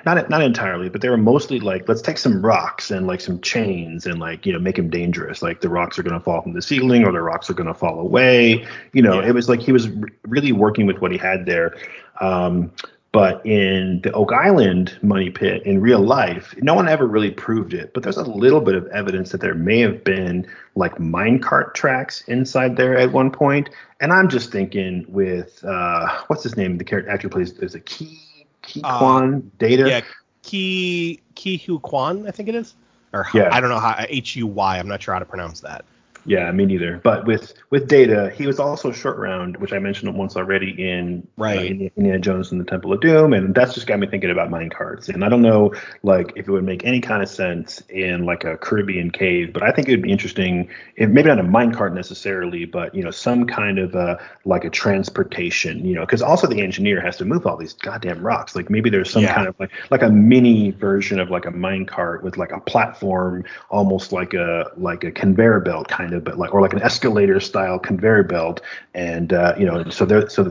not 0.06 0.30
not 0.30 0.42
entirely, 0.42 0.90
but 0.90 1.02
they 1.02 1.10
were 1.10 1.18
mostly 1.18 1.60
like 1.60 1.88
let's 1.90 2.02
take 2.02 2.18
some 2.18 2.44
rocks 2.44 2.92
and 2.92 3.06
like 3.06 3.20
some 3.20 3.42
chains 3.42 4.06
and 4.06 4.20
like 4.20 4.46
you 4.46 4.54
know 4.54 4.60
make 4.60 4.78
them 4.78 4.90
dangerous. 4.90 5.42
Like 5.42 5.60
the 5.60 5.70
rocks 5.70 6.00
are 6.00 6.04
going 6.04 6.18
to 6.18 6.24
fall 6.24 6.42
from 6.42 6.54
the 6.54 6.62
ceiling 6.62 7.04
or 7.04 7.12
the 7.12 7.22
rocks 7.22 7.50
are 7.50 7.54
going 7.54 7.68
to 7.68 7.74
fall 7.74 8.00
away. 8.00 8.66
You 8.94 9.02
know, 9.02 9.20
yeah. 9.20 9.28
it 9.28 9.34
was 9.34 9.50
like 9.50 9.60
he 9.60 9.74
was 9.74 9.88
r- 9.88 10.10
really 10.24 10.54
working 10.54 10.86
with 10.86 11.00
what 11.00 11.12
he 11.12 11.18
had 11.18 11.46
there. 11.46 11.76
Um, 12.22 12.72
but 13.14 13.46
in 13.46 14.02
the 14.02 14.12
Oak 14.14 14.34
Island 14.34 14.98
money 15.04 15.30
pit 15.30 15.62
in 15.64 15.80
real 15.80 16.02
life, 16.02 16.56
no 16.58 16.74
one 16.74 16.90
ever 16.90 17.08
really 17.08 17.30
proved 17.30 17.74
it. 17.76 17.94
But 17.94 18.02
there's 18.02 18.18
a 18.18 18.24
little 18.24 18.60
bit 18.60 18.74
of 18.74 18.88
evidence 18.88 19.32
that 19.32 19.40
there 19.40 19.54
may 19.54 19.80
have 19.82 20.04
been 20.04 20.48
like 20.76 20.96
minecart 20.96 21.76
tracks 21.76 22.24
inside 22.28 22.76
there 22.76 22.98
at 22.98 23.12
one 23.12 23.30
point. 23.30 23.70
And 24.02 24.12
I'm 24.12 24.28
just 24.28 24.52
thinking 24.52 25.06
with 25.08 25.64
uh, 25.64 26.24
what's 26.28 26.42
his 26.42 26.58
name? 26.58 26.80
The 26.80 26.84
character 26.84 27.12
actor 27.12 27.30
plays 27.30 27.54
there's 27.54 27.76
a 27.76 27.80
Key 27.80 28.20
Ki 28.64 28.82
Kwan 28.82 29.36
uh, 29.36 29.50
Data. 29.60 29.88
Yeah, 29.88 30.02
Ki 30.42 31.22
Ki 31.36 31.58
Hu 31.58 31.80
Kwan, 31.80 32.28
I 32.28 32.32
think 32.32 32.50
it 32.50 32.56
is. 32.56 32.74
Or 33.14 33.28
yeah. 33.32 33.50
I 33.52 33.60
don't 33.60 33.70
know 33.70 33.80
how 33.80 34.06
H 34.10 34.36
U 34.38 34.48
Y. 34.48 34.80
I'm 34.80 34.88
not 34.88 35.04
sure 35.04 35.14
how 35.14 35.20
to 35.20 35.26
pronounce 35.26 35.60
that. 35.62 35.86
Yeah, 36.26 36.52
me 36.52 36.66
neither. 36.66 37.02
But 37.04 37.26
with 37.26 37.54
with 37.70 37.88
Data, 37.88 38.32
he 38.36 38.48
was 38.48 38.60
also 38.60 38.92
short 38.92 39.18
round, 39.18 39.58
which 39.58 39.74
I 39.74 39.80
mentioned 39.80 40.16
once 40.18 40.36
already 40.36 40.72
in 40.72 41.28
uh, 41.38 41.44
right 41.44 41.72
uh, 41.72 41.90
Indiana 41.98 42.20
Jones 42.20 42.52
and 42.52 42.62
the 42.62 42.66
Temple 42.66 42.94
of 42.94 43.02
Doom, 43.02 43.34
and 43.34 43.54
that's 43.54 43.74
just 43.74 43.88
got 43.88 44.00
me 44.00 44.08
thinking 44.08 44.32
about 44.32 44.50
mine 44.50 44.70
carts. 44.70 45.10
And 45.10 45.26
I 45.26 45.30
don't 45.30 45.42
know 45.42 45.74
like 46.02 46.32
if 46.36 46.48
it 46.48 46.52
would 46.52 46.64
make 46.64 46.86
any 46.86 47.02
kind 47.02 47.22
of 47.22 47.30
sense 47.30 47.82
in 47.90 48.26
like 48.26 48.44
a 48.46 48.58
Caribbean 48.58 49.12
cave, 49.12 49.52
but 49.54 49.64
I 49.64 49.72
think 49.72 49.90
it 49.90 49.92
would 49.92 50.02
be 50.02 50.12
interesting. 50.12 50.70
If, 50.96 51.10
maybe 51.10 51.28
not 51.28 51.40
a 51.40 51.44
mine 51.44 51.74
cart 51.74 51.94
necessarily, 51.94 52.66
but 52.66 52.96
you 52.96 53.04
know 53.04 53.12
some 53.12 53.46
kind 53.46 53.78
of 53.78 53.94
a 53.96 54.20
like 54.46 54.64
a 54.64 54.70
transportation. 54.70 55.86
You 55.86 55.96
know, 55.96 56.02
because 56.02 56.22
also 56.22 56.48
the 56.48 56.62
engineer 56.62 57.02
has 57.02 57.18
to 57.18 57.26
move 57.26 57.46
all 57.46 57.58
these 57.58 57.74
goddamn 57.74 58.26
rocks. 58.26 58.56
Like 58.56 58.70
maybe 58.70 58.90
there's 58.90 59.12
some 59.12 59.24
yeah. 59.24 59.36
kind 59.36 59.48
of 59.48 59.60
like 59.60 59.72
like 59.92 60.04
a 60.04 60.10
mini 60.10 60.72
version 60.72 61.20
of 61.20 61.30
like 61.30 61.46
a 61.46 61.52
mine 61.52 61.86
cart 61.86 62.24
with 62.24 62.38
like 62.38 62.52
a 62.52 62.62
platform, 62.62 63.44
almost 63.70 64.14
like 64.14 64.34
a 64.34 64.72
like 64.78 65.04
a 65.04 65.12
conveyor 65.12 65.60
belt 65.60 65.90
kind 65.90 66.13
kind 66.14 66.18
of, 66.18 66.24
but 66.24 66.40
like 66.40 66.54
or 66.54 66.62
like 66.62 66.74
an 66.74 66.82
escalator 66.82 67.40
style 67.40 67.80
conveyor 67.80 68.24
belt, 68.24 68.62
and 68.94 69.34
uh, 69.34 69.56
you 69.58 69.66
know, 69.66 69.90
so 69.90 70.06
they're 70.06 70.30
so 70.30 70.44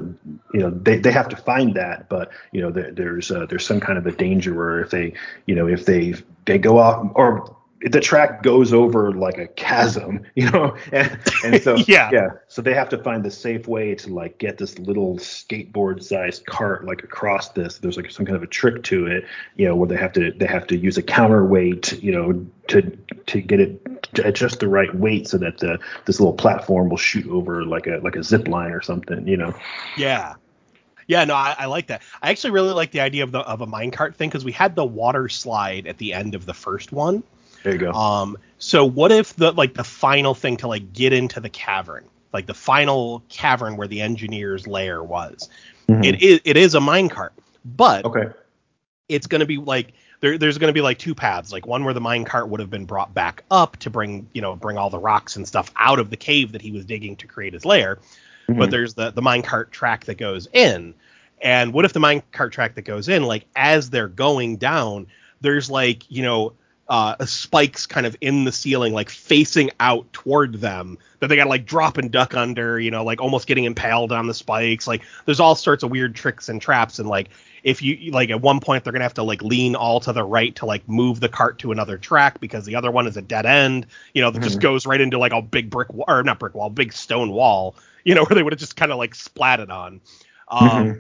you 0.52 0.60
know 0.60 0.70
they, 0.70 0.98
they 0.98 1.12
have 1.12 1.28
to 1.28 1.36
find 1.36 1.74
that, 1.74 2.09
but 2.09 2.30
you 2.52 2.60
know 2.60 2.70
there, 2.70 2.90
there's 2.90 3.30
uh, 3.30 3.47
there's 3.47 3.66
some 3.66 3.80
kind 3.80 3.98
of 3.98 4.06
a 4.06 4.12
danger 4.12 4.55
where 4.55 4.80
if 4.80 4.90
they 4.90 5.12
you 5.47 5.55
know 5.55 5.66
if 5.66 5.86
they 5.86 6.14
they 6.47 6.59
go 6.59 6.78
off 6.78 7.10
or 7.14 7.56
the 7.91 8.01
track 8.01 8.43
goes 8.43 8.73
over 8.73 9.13
like 9.13 9.39
a 9.39 9.47
chasm, 9.49 10.25
you 10.35 10.51
know, 10.51 10.77
and, 10.93 11.19
and 11.45 11.63
so 11.63 11.77
yeah, 11.87 12.11
yeah, 12.13 12.31
so 12.49 12.63
they 12.63 12.75
have 12.75 12.89
to 12.91 12.99
find 12.99 13.25
the 13.25 13.31
safe 13.31 13.67
way 13.67 13.95
to 13.95 14.13
like 14.13 14.39
get 14.39 14.59
this 14.59 14.79
little 14.79 15.17
skateboard-sized 15.17 16.47
cart 16.47 16.85
like 16.85 17.03
across 17.03 17.51
this. 17.51 17.79
There's 17.79 17.97
like 17.97 18.11
some 18.11 18.27
kind 18.27 18.37
of 18.37 18.43
a 18.43 18.47
trick 18.47 18.83
to 18.85 19.07
it, 19.07 19.25
you 19.57 19.67
know, 19.67 19.75
where 19.75 19.89
they 19.89 19.97
have 19.97 20.13
to 20.13 20.33
they 20.33 20.47
have 20.47 20.67
to 20.69 20.77
use 20.77 20.99
a 20.99 21.03
counterweight, 21.03 22.03
you 22.03 22.13
know, 22.13 22.47
to 22.69 22.83
to 23.27 23.41
get 23.41 23.61
it 23.61 24.15
to 24.15 24.27
adjust 24.27 24.61
the 24.61 24.69
right 24.69 24.95
weight 24.95 25.29
so 25.29 25.39
that 25.39 25.59
the 25.59 25.79
this 26.07 26.21
little 26.21 26.35
platform 26.35 26.89
will 26.89 26.97
shoot 26.97 27.27
over 27.29 27.65
like 27.65 27.87
a 27.87 27.99
like 28.03 28.17
a 28.17 28.23
zip 28.23 28.49
line 28.49 28.73
or 28.73 28.81
something, 28.81 29.27
you 29.27 29.37
know. 29.37 29.55
Yeah. 29.97 30.35
Yeah, 31.09 31.25
no, 31.25 31.35
I, 31.35 31.57
I, 31.59 31.67
like 31.67 31.89
that. 31.89 32.01
I 32.23 32.31
actually 32.31 32.53
really 32.53 32.73
like 32.73 32.93
the 32.93 33.01
idea 33.01 33.25
of 33.25 33.33
the 33.33 33.41
of 33.41 33.61
a 33.61 33.67
minecart 33.67 34.15
thing 34.15 34.29
because 34.29 34.45
we 34.45 34.53
had 34.53 34.77
the 34.77 34.85
water 34.85 35.29
slide 35.29 35.89
at 35.89 35.99
the 35.99 36.15
end 36.15 36.37
of 36.37 36.47
the 36.47 36.55
first 36.55 36.93
one. 36.93 37.25
There 37.62 37.72
you 37.72 37.78
go. 37.78 37.93
Um, 37.93 38.36
so 38.59 38.84
what 38.84 39.12
if 39.12 39.36
the 39.36 39.52
like 39.52 39.74
the 39.74 39.84
final 39.84 40.34
thing 40.34 40.56
to 40.59 40.68
like 40.68 40.93
get 40.93 41.12
into 41.12 41.40
the 41.40 41.48
cavern 41.48 42.09
like 42.32 42.47
the 42.47 42.55
final 42.55 43.22
cavern 43.28 43.76
where 43.76 43.86
the 43.86 44.01
engineer's 44.01 44.66
lair 44.66 45.02
was. 45.02 45.48
Mm-hmm. 45.89 46.05
It 46.05 46.22
is 46.22 46.40
it 46.44 46.56
is 46.56 46.74
a 46.74 46.80
minecart, 46.80 47.30
but 47.64 48.05
okay. 48.05 48.30
it's 49.09 49.26
going 49.26 49.40
to 49.40 49.47
be 49.47 49.59
like 49.59 49.93
there, 50.20 50.39
there's 50.39 50.59
going 50.59 50.68
to 50.68 50.74
be 50.74 50.80
like 50.80 50.98
two 50.98 51.14
paths, 51.14 51.52
like 51.52 51.66
one 51.66 51.84
where 51.84 51.94
the 51.94 52.01
minecart 52.01 52.48
would 52.48 52.60
have 52.60 52.70
been 52.70 52.84
brought 52.84 53.12
back 53.12 53.44
up 53.51 53.76
to 53.78 53.90
bring 53.90 54.28
you 54.32 54.40
know 54.40 54.56
bring 54.56 54.78
all 54.78 54.90
the 54.90 54.98
rocks 54.98 55.36
and 55.36 55.47
stuff 55.47 55.70
out 55.76 55.98
of 55.98 56.10
the 56.10 56.16
cave 56.16 56.52
that 56.52 56.62
he 56.62 56.72
was 56.72 56.84
digging 56.84 57.16
to 57.16 57.26
create 57.26 57.52
his 57.52 57.64
lair, 57.64 57.97
mm-hmm. 58.48 58.59
but 58.59 58.70
there's 58.70 58.94
the 58.94 59.10
the 59.10 59.22
minecart 59.22 59.70
track 59.70 60.05
that 60.06 60.16
goes 60.16 60.48
in. 60.52 60.94
And 61.40 61.72
what 61.72 61.84
if 61.84 61.93
the 61.93 62.01
minecart 62.01 62.52
track 62.52 62.76
that 62.76 62.82
goes 62.82 63.09
in, 63.09 63.24
like 63.24 63.47
as 63.56 63.90
they're 63.90 64.09
going 64.09 64.56
down, 64.56 65.09
there's 65.40 65.68
like 65.68 66.09
you 66.10 66.22
know 66.22 66.55
uh, 66.93 67.24
spikes 67.24 67.86
kind 67.86 68.05
of 68.05 68.14
in 68.20 68.44
the 68.44 68.52
ceiling, 68.52 68.93
like 68.93 69.09
facing 69.09 69.70
out 69.81 70.12
toward 70.12 70.60
them 70.60 70.98
that 71.20 71.28
they 71.28 71.36
got 71.36 71.44
to 71.44 71.48
like 71.48 71.64
drop 71.64 71.97
and 71.97 72.10
duck 72.10 72.35
under, 72.35 72.78
you 72.78 72.90
know, 72.90 73.02
like 73.02 73.19
almost 73.19 73.47
getting 73.47 73.64
impaled 73.64 74.12
on 74.12 74.27
the 74.27 74.35
spikes. 74.35 74.86
Like 74.86 75.01
there's 75.24 75.40
all 75.40 75.55
sorts 75.55 75.82
of 75.82 75.90
weird 75.90 76.14
tricks 76.14 76.51
and 76.51 76.60
traps. 76.60 76.98
And 76.98 77.09
like 77.09 77.31
if 77.64 77.81
you 77.81 78.10
like 78.10 78.28
at 78.28 78.43
one 78.43 78.60
point 78.60 78.85
they're 78.85 78.93
gonna 78.93 79.06
have 79.06 79.14
to 79.14 79.23
like 79.23 79.40
lean 79.40 79.74
all 79.74 80.01
to 80.01 80.12
the 80.12 80.23
right 80.23 80.55
to 80.56 80.66
like 80.66 80.86
move 80.86 81.19
the 81.19 81.31
cart 81.31 81.60
to 81.60 81.73
another 81.73 81.97
track 81.97 82.40
because 82.40 82.66
the 82.66 82.77
other 82.77 82.90
one 82.90 83.06
is 83.06 83.16
a 83.16 83.23
dead 83.23 83.47
end, 83.47 83.86
you 84.12 84.20
know, 84.20 84.31
that 84.31 84.40
mm-hmm. 84.40 84.48
just 84.48 84.60
goes 84.60 84.85
right 84.85 85.01
into 85.01 85.16
like 85.16 85.32
a 85.32 85.40
big 85.40 85.70
brick 85.70 85.90
wall 85.94 86.05
or 86.09 86.23
not 86.23 86.39
brick 86.39 86.55
wall, 86.55 86.69
big 86.69 86.93
stone 86.93 87.31
wall, 87.31 87.74
you 88.05 88.14
know, 88.14 88.24
where 88.28 88.35
they 88.35 88.43
would 88.43 88.52
have 88.52 88.60
just 88.60 88.77
kind 88.77 88.93
of 88.93 88.98
like 88.98 89.14
splatted 89.14 89.70
on. 89.70 90.02
Um, 90.47 90.69
mm-hmm 90.69 90.98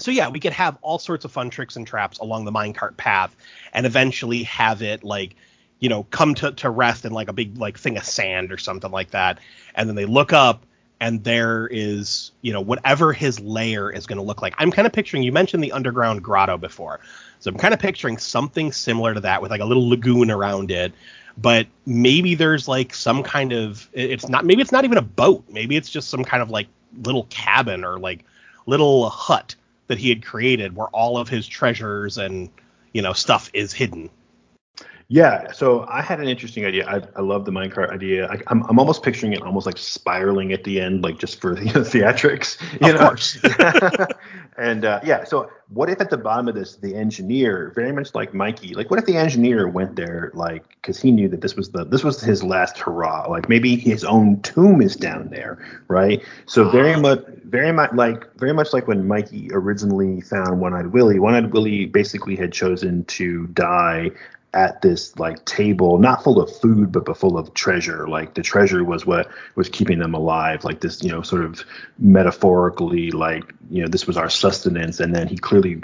so 0.00 0.10
yeah, 0.10 0.28
we 0.28 0.40
could 0.40 0.52
have 0.52 0.78
all 0.82 0.98
sorts 0.98 1.24
of 1.24 1.32
fun 1.32 1.50
tricks 1.50 1.76
and 1.76 1.86
traps 1.86 2.18
along 2.18 2.44
the 2.44 2.52
minecart 2.52 2.96
path, 2.96 3.34
and 3.72 3.86
eventually 3.86 4.42
have 4.44 4.82
it 4.82 5.04
like, 5.04 5.36
you 5.78 5.88
know, 5.88 6.04
come 6.04 6.34
to, 6.36 6.52
to 6.52 6.70
rest 6.70 7.04
in 7.04 7.12
like 7.12 7.28
a 7.28 7.32
big 7.32 7.56
like 7.56 7.78
thing 7.78 7.96
of 7.96 8.04
sand 8.04 8.52
or 8.52 8.58
something 8.58 8.90
like 8.90 9.10
that, 9.10 9.38
and 9.74 9.88
then 9.88 9.96
they 9.96 10.06
look 10.06 10.32
up 10.32 10.64
and 11.00 11.24
there 11.24 11.66
is, 11.68 12.30
you 12.42 12.52
know, 12.52 12.60
whatever 12.60 13.12
his 13.12 13.40
lair 13.40 13.90
is 13.90 14.06
going 14.06 14.18
to 14.18 14.22
look 14.22 14.42
like. 14.42 14.54
I'm 14.58 14.70
kind 14.70 14.86
of 14.86 14.92
picturing. 14.92 15.22
You 15.22 15.32
mentioned 15.32 15.64
the 15.64 15.72
underground 15.72 16.22
grotto 16.22 16.58
before, 16.58 17.00
so 17.38 17.50
I'm 17.50 17.56
kind 17.56 17.72
of 17.72 17.80
picturing 17.80 18.18
something 18.18 18.70
similar 18.70 19.14
to 19.14 19.20
that 19.20 19.40
with 19.40 19.50
like 19.50 19.62
a 19.62 19.64
little 19.64 19.88
lagoon 19.88 20.30
around 20.30 20.70
it. 20.70 20.92
But 21.38 21.68
maybe 21.86 22.34
there's 22.34 22.68
like 22.68 22.92
some 22.92 23.22
kind 23.22 23.52
of 23.52 23.88
it's 23.92 24.28
not 24.28 24.44
maybe 24.44 24.60
it's 24.60 24.72
not 24.72 24.84
even 24.84 24.98
a 24.98 25.02
boat. 25.02 25.44
Maybe 25.48 25.76
it's 25.76 25.88
just 25.88 26.10
some 26.10 26.22
kind 26.22 26.42
of 26.42 26.50
like 26.50 26.68
little 27.02 27.24
cabin 27.30 27.82
or 27.82 27.98
like 27.98 28.24
little 28.66 29.08
hut 29.08 29.54
that 29.90 29.98
he 29.98 30.08
had 30.08 30.24
created 30.24 30.76
where 30.76 30.86
all 30.88 31.18
of 31.18 31.28
his 31.28 31.48
treasures 31.48 32.16
and 32.16 32.48
you 32.92 33.02
know 33.02 33.12
stuff 33.12 33.50
is 33.52 33.72
hidden 33.72 34.08
yeah, 35.12 35.50
so 35.50 35.84
I 35.88 36.02
had 36.02 36.20
an 36.20 36.28
interesting 36.28 36.64
idea. 36.64 36.86
I, 36.86 37.02
I 37.16 37.20
love 37.20 37.44
the 37.44 37.50
minecart 37.50 37.90
idea. 37.90 38.28
I, 38.28 38.34
am 38.34 38.42
I'm, 38.46 38.62
I'm 38.68 38.78
almost 38.78 39.02
picturing 39.02 39.32
it 39.32 39.42
almost 39.42 39.66
like 39.66 39.76
spiraling 39.76 40.52
at 40.52 40.62
the 40.62 40.80
end, 40.80 41.02
like 41.02 41.18
just 41.18 41.40
for 41.40 41.58
you 41.58 41.64
know, 41.64 41.80
theatrics. 41.80 42.60
You 42.80 42.94
of 42.94 43.98
know? 43.98 44.06
and 44.56 44.84
uh, 44.84 45.00
yeah, 45.02 45.24
so 45.24 45.50
what 45.70 45.90
if 45.90 46.00
at 46.00 46.10
the 46.10 46.16
bottom 46.16 46.46
of 46.46 46.54
this, 46.54 46.76
the 46.76 46.94
engineer, 46.94 47.72
very 47.74 47.90
much 47.90 48.14
like 48.14 48.34
Mikey, 48.34 48.74
like 48.74 48.88
what 48.88 49.00
if 49.00 49.06
the 49.06 49.16
engineer 49.16 49.66
went 49.66 49.96
there, 49.96 50.30
like 50.32 50.68
because 50.80 51.00
he 51.00 51.10
knew 51.10 51.28
that 51.28 51.40
this 51.40 51.56
was 51.56 51.70
the 51.70 51.84
this 51.84 52.04
was 52.04 52.20
his 52.20 52.44
last 52.44 52.78
hurrah. 52.78 53.28
Like 53.28 53.48
maybe 53.48 53.74
his 53.74 54.04
own 54.04 54.40
tomb 54.42 54.80
is 54.80 54.94
down 54.94 55.30
there, 55.30 55.58
right? 55.88 56.22
So 56.46 56.70
very 56.70 56.94
ah. 56.94 57.00
much, 57.00 57.24
very 57.46 57.72
much 57.72 57.92
like 57.94 58.32
very 58.36 58.52
much 58.52 58.72
like 58.72 58.86
when 58.86 59.08
Mikey 59.08 59.48
originally 59.50 60.20
found 60.20 60.60
One 60.60 60.72
Eyed 60.72 60.88
Willie. 60.88 61.18
One 61.18 61.34
Eyed 61.34 61.52
Willie 61.52 61.86
basically 61.86 62.36
had 62.36 62.52
chosen 62.52 63.04
to 63.06 63.48
die 63.48 64.12
at 64.52 64.82
this 64.82 65.16
like 65.18 65.44
table, 65.44 65.98
not 65.98 66.24
full 66.24 66.40
of 66.40 66.54
food, 66.58 66.90
but, 66.90 67.04
but 67.04 67.16
full 67.16 67.38
of 67.38 67.54
treasure. 67.54 68.08
Like 68.08 68.34
the 68.34 68.42
treasure 68.42 68.82
was 68.82 69.06
what 69.06 69.30
was 69.54 69.68
keeping 69.68 69.98
them 69.98 70.14
alive. 70.14 70.64
Like 70.64 70.80
this, 70.80 71.02
you 71.02 71.10
know, 71.10 71.22
sort 71.22 71.44
of 71.44 71.64
metaphorically, 71.98 73.10
like 73.10 73.44
you 73.70 73.82
know, 73.82 73.88
this 73.88 74.06
was 74.06 74.16
our 74.16 74.28
sustenance. 74.28 75.00
And 75.00 75.14
then 75.14 75.28
he 75.28 75.36
clearly 75.36 75.82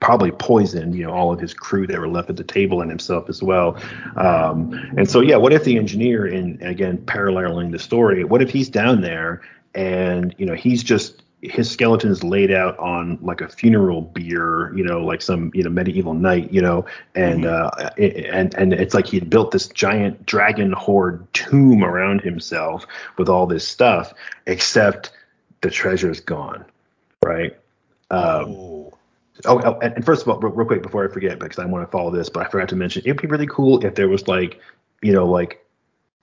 probably 0.00 0.30
poisoned, 0.30 0.94
you 0.94 1.04
know, 1.04 1.12
all 1.12 1.32
of 1.32 1.40
his 1.40 1.52
crew 1.52 1.86
that 1.86 1.98
were 1.98 2.08
left 2.08 2.30
at 2.30 2.36
the 2.36 2.44
table 2.44 2.80
and 2.80 2.90
himself 2.90 3.28
as 3.28 3.42
well. 3.42 3.76
Um, 4.16 4.72
and 4.96 5.10
so, 5.10 5.20
yeah, 5.20 5.36
what 5.36 5.52
if 5.52 5.64
the 5.64 5.76
engineer, 5.76 6.26
in 6.26 6.62
again 6.62 6.98
paralleling 6.98 7.72
the 7.72 7.78
story, 7.78 8.24
what 8.24 8.40
if 8.40 8.50
he's 8.50 8.68
down 8.68 9.00
there 9.00 9.42
and 9.74 10.34
you 10.38 10.46
know 10.46 10.54
he's 10.54 10.82
just 10.82 11.17
his 11.40 11.70
skeleton 11.70 12.10
is 12.10 12.24
laid 12.24 12.50
out 12.50 12.76
on 12.78 13.18
like 13.22 13.40
a 13.40 13.48
funeral 13.48 14.02
bier, 14.02 14.76
you 14.76 14.82
know, 14.82 15.04
like 15.04 15.22
some 15.22 15.50
you 15.54 15.62
know 15.62 15.70
medieval 15.70 16.14
knight, 16.14 16.52
you 16.52 16.60
know, 16.60 16.84
and 17.14 17.44
mm-hmm. 17.44 17.76
uh, 17.76 17.90
and 18.34 18.54
and 18.54 18.72
it's 18.72 18.94
like 18.94 19.06
he 19.06 19.18
had 19.18 19.30
built 19.30 19.52
this 19.52 19.68
giant 19.68 20.26
dragon 20.26 20.72
hoard 20.72 21.26
tomb 21.34 21.84
around 21.84 22.20
himself 22.20 22.86
with 23.18 23.28
all 23.28 23.46
this 23.46 23.66
stuff, 23.66 24.12
except 24.46 25.12
the 25.60 25.70
treasure's 25.70 26.20
gone, 26.20 26.64
right? 27.24 27.56
Um, 28.10 28.44
oh. 28.46 28.92
Oh, 29.44 29.60
oh 29.64 29.78
and 29.78 30.04
first 30.04 30.22
of 30.22 30.28
all, 30.28 30.40
real, 30.40 30.52
real 30.52 30.66
quick 30.66 30.82
before 30.82 31.08
I 31.08 31.12
forget, 31.12 31.38
because 31.38 31.60
I 31.60 31.64
want 31.64 31.86
to 31.86 31.90
follow 31.92 32.10
this, 32.10 32.28
but 32.28 32.44
I 32.44 32.50
forgot 32.50 32.68
to 32.70 32.76
mention, 32.76 33.02
it'd 33.04 33.22
be 33.22 33.28
really 33.28 33.46
cool 33.46 33.84
if 33.84 33.94
there 33.94 34.08
was 34.08 34.26
like, 34.26 34.60
you 35.00 35.12
know, 35.12 35.26
like 35.26 35.64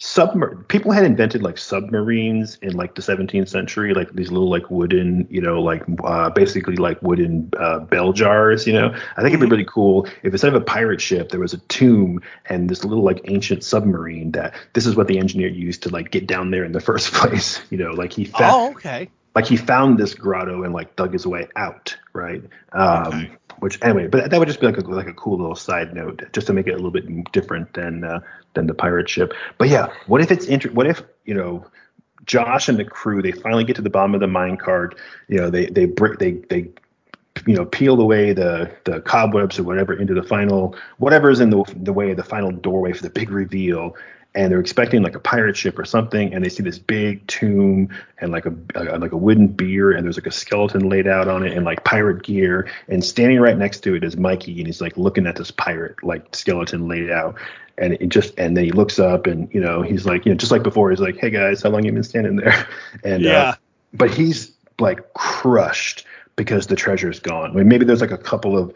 submar 0.02 0.68
people 0.68 0.92
had 0.92 1.06
invented 1.06 1.42
like 1.42 1.58
submarines 1.58 2.58
in 2.62 2.74
like 2.74 2.96
the 2.96 3.02
17th 3.02 3.48
century 3.48 3.94
like 3.94 4.12
these 4.12 4.30
little 4.30 4.50
like 4.50 4.70
wooden 4.70 5.26
you 5.30 5.40
know 5.40 5.62
like 5.62 5.84
uh, 6.04 6.30
basically 6.30 6.76
like 6.76 7.02
wooden 7.02 7.50
uh, 7.58 7.80
bell 7.80 8.12
jars 8.12 8.68
you 8.68 8.74
know? 8.74 8.94
I 9.16 9.22
think 9.22 9.30
it'd 9.30 9.40
be 9.40 9.46
mm-hmm. 9.46 9.52
really 9.52 9.66
cool 9.66 10.06
if 10.22 10.34
instead 10.34 10.54
of 10.54 10.62
a 10.62 10.66
pirate 10.66 11.00
ship 11.00 11.30
there 11.30 11.40
was 11.40 11.54
a 11.54 11.60
tomb 11.70 12.22
and 12.48 12.70
this 12.70 12.84
little 12.84 13.06
like 13.06 13.22
ancient 13.26 13.64
submarine 13.64 14.32
that 14.32 14.54
this 14.74 14.86
is 14.86 14.98
what 14.98 15.08
the 15.08 15.18
engineer 15.18 15.48
used 15.48 15.84
to 15.84 15.90
like 15.90 16.12
get 16.12 16.28
down 16.28 16.52
there 16.52 16.66
in 16.66 16.74
the 16.74 16.82
first 16.82 17.14
place 17.14 17.62
you 17.70 17.78
know? 17.78 17.92
Like 17.92 18.12
he 18.12 18.26
found 18.26 18.44
oh 18.44 18.72
okay 18.72 19.10
like 19.36 19.46
he 19.46 19.58
found 19.58 19.98
this 19.98 20.14
grotto 20.14 20.64
and 20.64 20.74
like 20.74 20.96
dug 20.96 21.14
his 21.14 21.28
way 21.28 21.48
out 21.56 21.96
right 22.14 22.42
um 22.74 23.08
okay. 23.08 23.32
which 23.60 23.78
anyway 23.84 24.08
but 24.08 24.30
that 24.30 24.40
would 24.40 24.48
just 24.48 24.60
be 24.60 24.66
like 24.66 24.78
a 24.78 24.82
like 24.82 25.08
a 25.08 25.14
cool 25.14 25.38
little 25.38 25.56
side 25.56 25.94
note 25.94 26.24
just 26.34 26.48
to 26.48 26.54
make 26.54 26.68
it 26.68 26.72
a 26.72 26.76
little 26.76 26.92
bit 26.92 27.32
different 27.32 27.72
than 27.74 28.04
uh, 28.04 28.20
than 28.56 28.68
the 28.68 28.74
pirate 28.74 29.08
ship. 29.08 29.34
But 29.58 29.70
yeah, 29.70 29.94
what 30.08 30.22
if 30.22 30.32
it's 30.32 30.46
inter- 30.46 30.72
what 30.72 30.88
if 30.88 31.04
you 31.26 31.34
know 31.36 31.66
Josh 32.26 32.68
and 32.70 32.80
the 32.80 32.86
crew 32.86 33.22
they 33.22 33.32
finally 33.32 33.64
get 33.64 33.76
to 33.76 33.82
the 33.82 33.90
bottom 33.90 34.16
of 34.16 34.22
the 34.22 34.28
mine 34.28 34.58
cart. 34.58 34.96
You 35.28 35.38
know 35.38 35.50
they 35.50 35.68
they 35.68 35.86
break 35.86 36.20
they 36.20 36.34
they 36.50 36.70
you 37.46 37.56
know 37.56 37.66
peel 37.66 38.00
away 38.02 38.34
the 38.34 38.72
the 38.86 39.02
cobwebs 39.02 39.60
or 39.60 39.64
whatever 39.64 39.94
into 39.94 40.14
the 40.14 40.24
final 40.24 40.76
whatever 40.98 41.30
is 41.30 41.40
in 41.40 41.50
the 41.50 41.64
the 41.76 41.94
way 41.94 42.12
of 42.12 42.18
the 42.18 42.24
final 42.24 42.52
doorway 42.52 42.94
for 42.94 43.04
the 43.04 43.10
big 43.10 43.30
reveal 43.30 43.96
and 44.36 44.52
they're 44.52 44.60
expecting 44.60 45.02
like 45.02 45.16
a 45.16 45.20
pirate 45.20 45.56
ship 45.56 45.80
or 45.80 45.86
something, 45.86 46.34
and 46.34 46.44
they 46.44 46.50
see 46.50 46.62
this 46.62 46.78
big 46.78 47.26
tomb 47.28 47.90
and 48.20 48.32
like 48.32 48.46
a, 48.46 48.54
a, 48.76 49.00
like 49.00 49.14
a 49.14 49.18
wooden 49.18 49.48
bier, 49.48 49.92
and 49.92 50.06
there's 50.06 50.18
like 50.18 50.28
a 50.28 50.32
skeleton 50.32 50.90
laid 50.90 51.08
out 51.08 51.28
on 51.28 51.44
it 51.44 51.54
and 51.54 51.66
like 51.66 51.84
pirate 51.84 52.22
gear, 52.24 52.70
and 52.90 53.04
standing 53.04 53.40
right 53.40 53.58
next 53.58 53.80
to 53.82 53.96
it 53.96 54.04
is 54.04 54.18
Mikey, 54.18 54.58
and 54.58 54.68
he's 54.68 54.82
like 54.82 54.96
looking 54.98 55.26
at 55.26 55.38
this 55.38 55.52
pirate 55.52 56.04
like 56.04 56.36
skeleton 56.36 56.88
laid 56.88 57.10
out, 57.10 57.36
and 57.78 57.94
it 57.94 58.10
just 58.10 58.38
and 58.38 58.56
then 58.56 58.66
he 58.66 58.72
looks 58.72 59.00
up 59.00 59.26
and 59.26 59.52
you 59.54 59.62
know 59.62 59.82
he's 59.82 60.06
like 60.06 60.26
you 60.26 60.32
know 60.32 60.38
just 60.38 60.52
like 60.52 60.64
before 60.64 60.90
he's 60.90 61.00
like 61.00 61.18
hey 61.18 61.30
guys 61.30 61.64
how 61.64 61.70
long 61.70 61.84
you 61.84 61.92
been 61.92 62.04
standing 62.04 62.36
there? 62.36 62.68
And 63.04 63.26
uh, 63.26 63.30
yeah. 63.30 63.44
uh, 63.44 63.56
but 63.94 64.14
he's 64.14 64.52
like 64.80 65.14
crushed 65.14 66.06
because 66.36 66.68
the 66.68 66.76
treasure's 66.76 67.20
gone. 67.20 67.52
I 67.52 67.54
mean, 67.54 67.68
maybe 67.68 67.86
there's 67.86 68.02
like 68.02 68.12
a 68.12 68.18
couple 68.18 68.58
of 68.58 68.74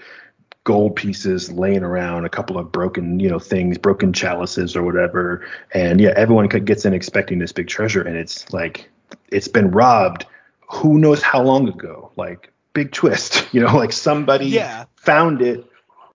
gold 0.69 0.95
pieces 0.95 1.51
laying 1.51 1.81
around, 1.81 2.25
a 2.25 2.29
couple 2.29 2.55
of 2.55 2.71
broken, 2.71 3.19
you 3.19 3.27
know, 3.27 3.39
things, 3.39 3.75
broken 3.75 4.13
chalices 4.13 4.75
or 4.75 4.83
whatever. 4.83 5.43
And 5.73 5.99
yeah, 5.99 6.13
everyone 6.15 6.47
gets 6.47 6.85
in 6.85 6.93
expecting 6.93 7.39
this 7.39 7.51
big 7.51 7.67
treasure, 7.67 8.03
and 8.03 8.15
it's 8.15 8.53
like 8.53 8.87
it's 9.29 9.47
been 9.47 9.71
robbed. 9.71 10.27
Who 10.69 10.99
knows 10.99 11.23
how 11.23 11.41
long 11.41 11.67
ago? 11.67 12.11
Like 12.17 12.53
big 12.73 12.91
twist, 12.91 13.47
you 13.51 13.61
know, 13.61 13.75
like 13.75 13.91
somebody 13.91 14.45
yeah. 14.45 14.85
found 14.95 15.41
it. 15.41 15.65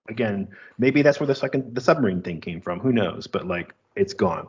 Again, 0.07 0.47
maybe 0.77 1.01
that's 1.01 1.19
where 1.19 1.27
the 1.27 1.35
second 1.35 1.75
the 1.75 1.81
submarine 1.81 2.21
thing 2.21 2.39
came 2.39 2.61
from. 2.61 2.79
Who 2.79 2.93
knows? 2.93 3.27
But 3.27 3.45
like 3.45 3.73
it's 3.93 4.13
gone. 4.13 4.47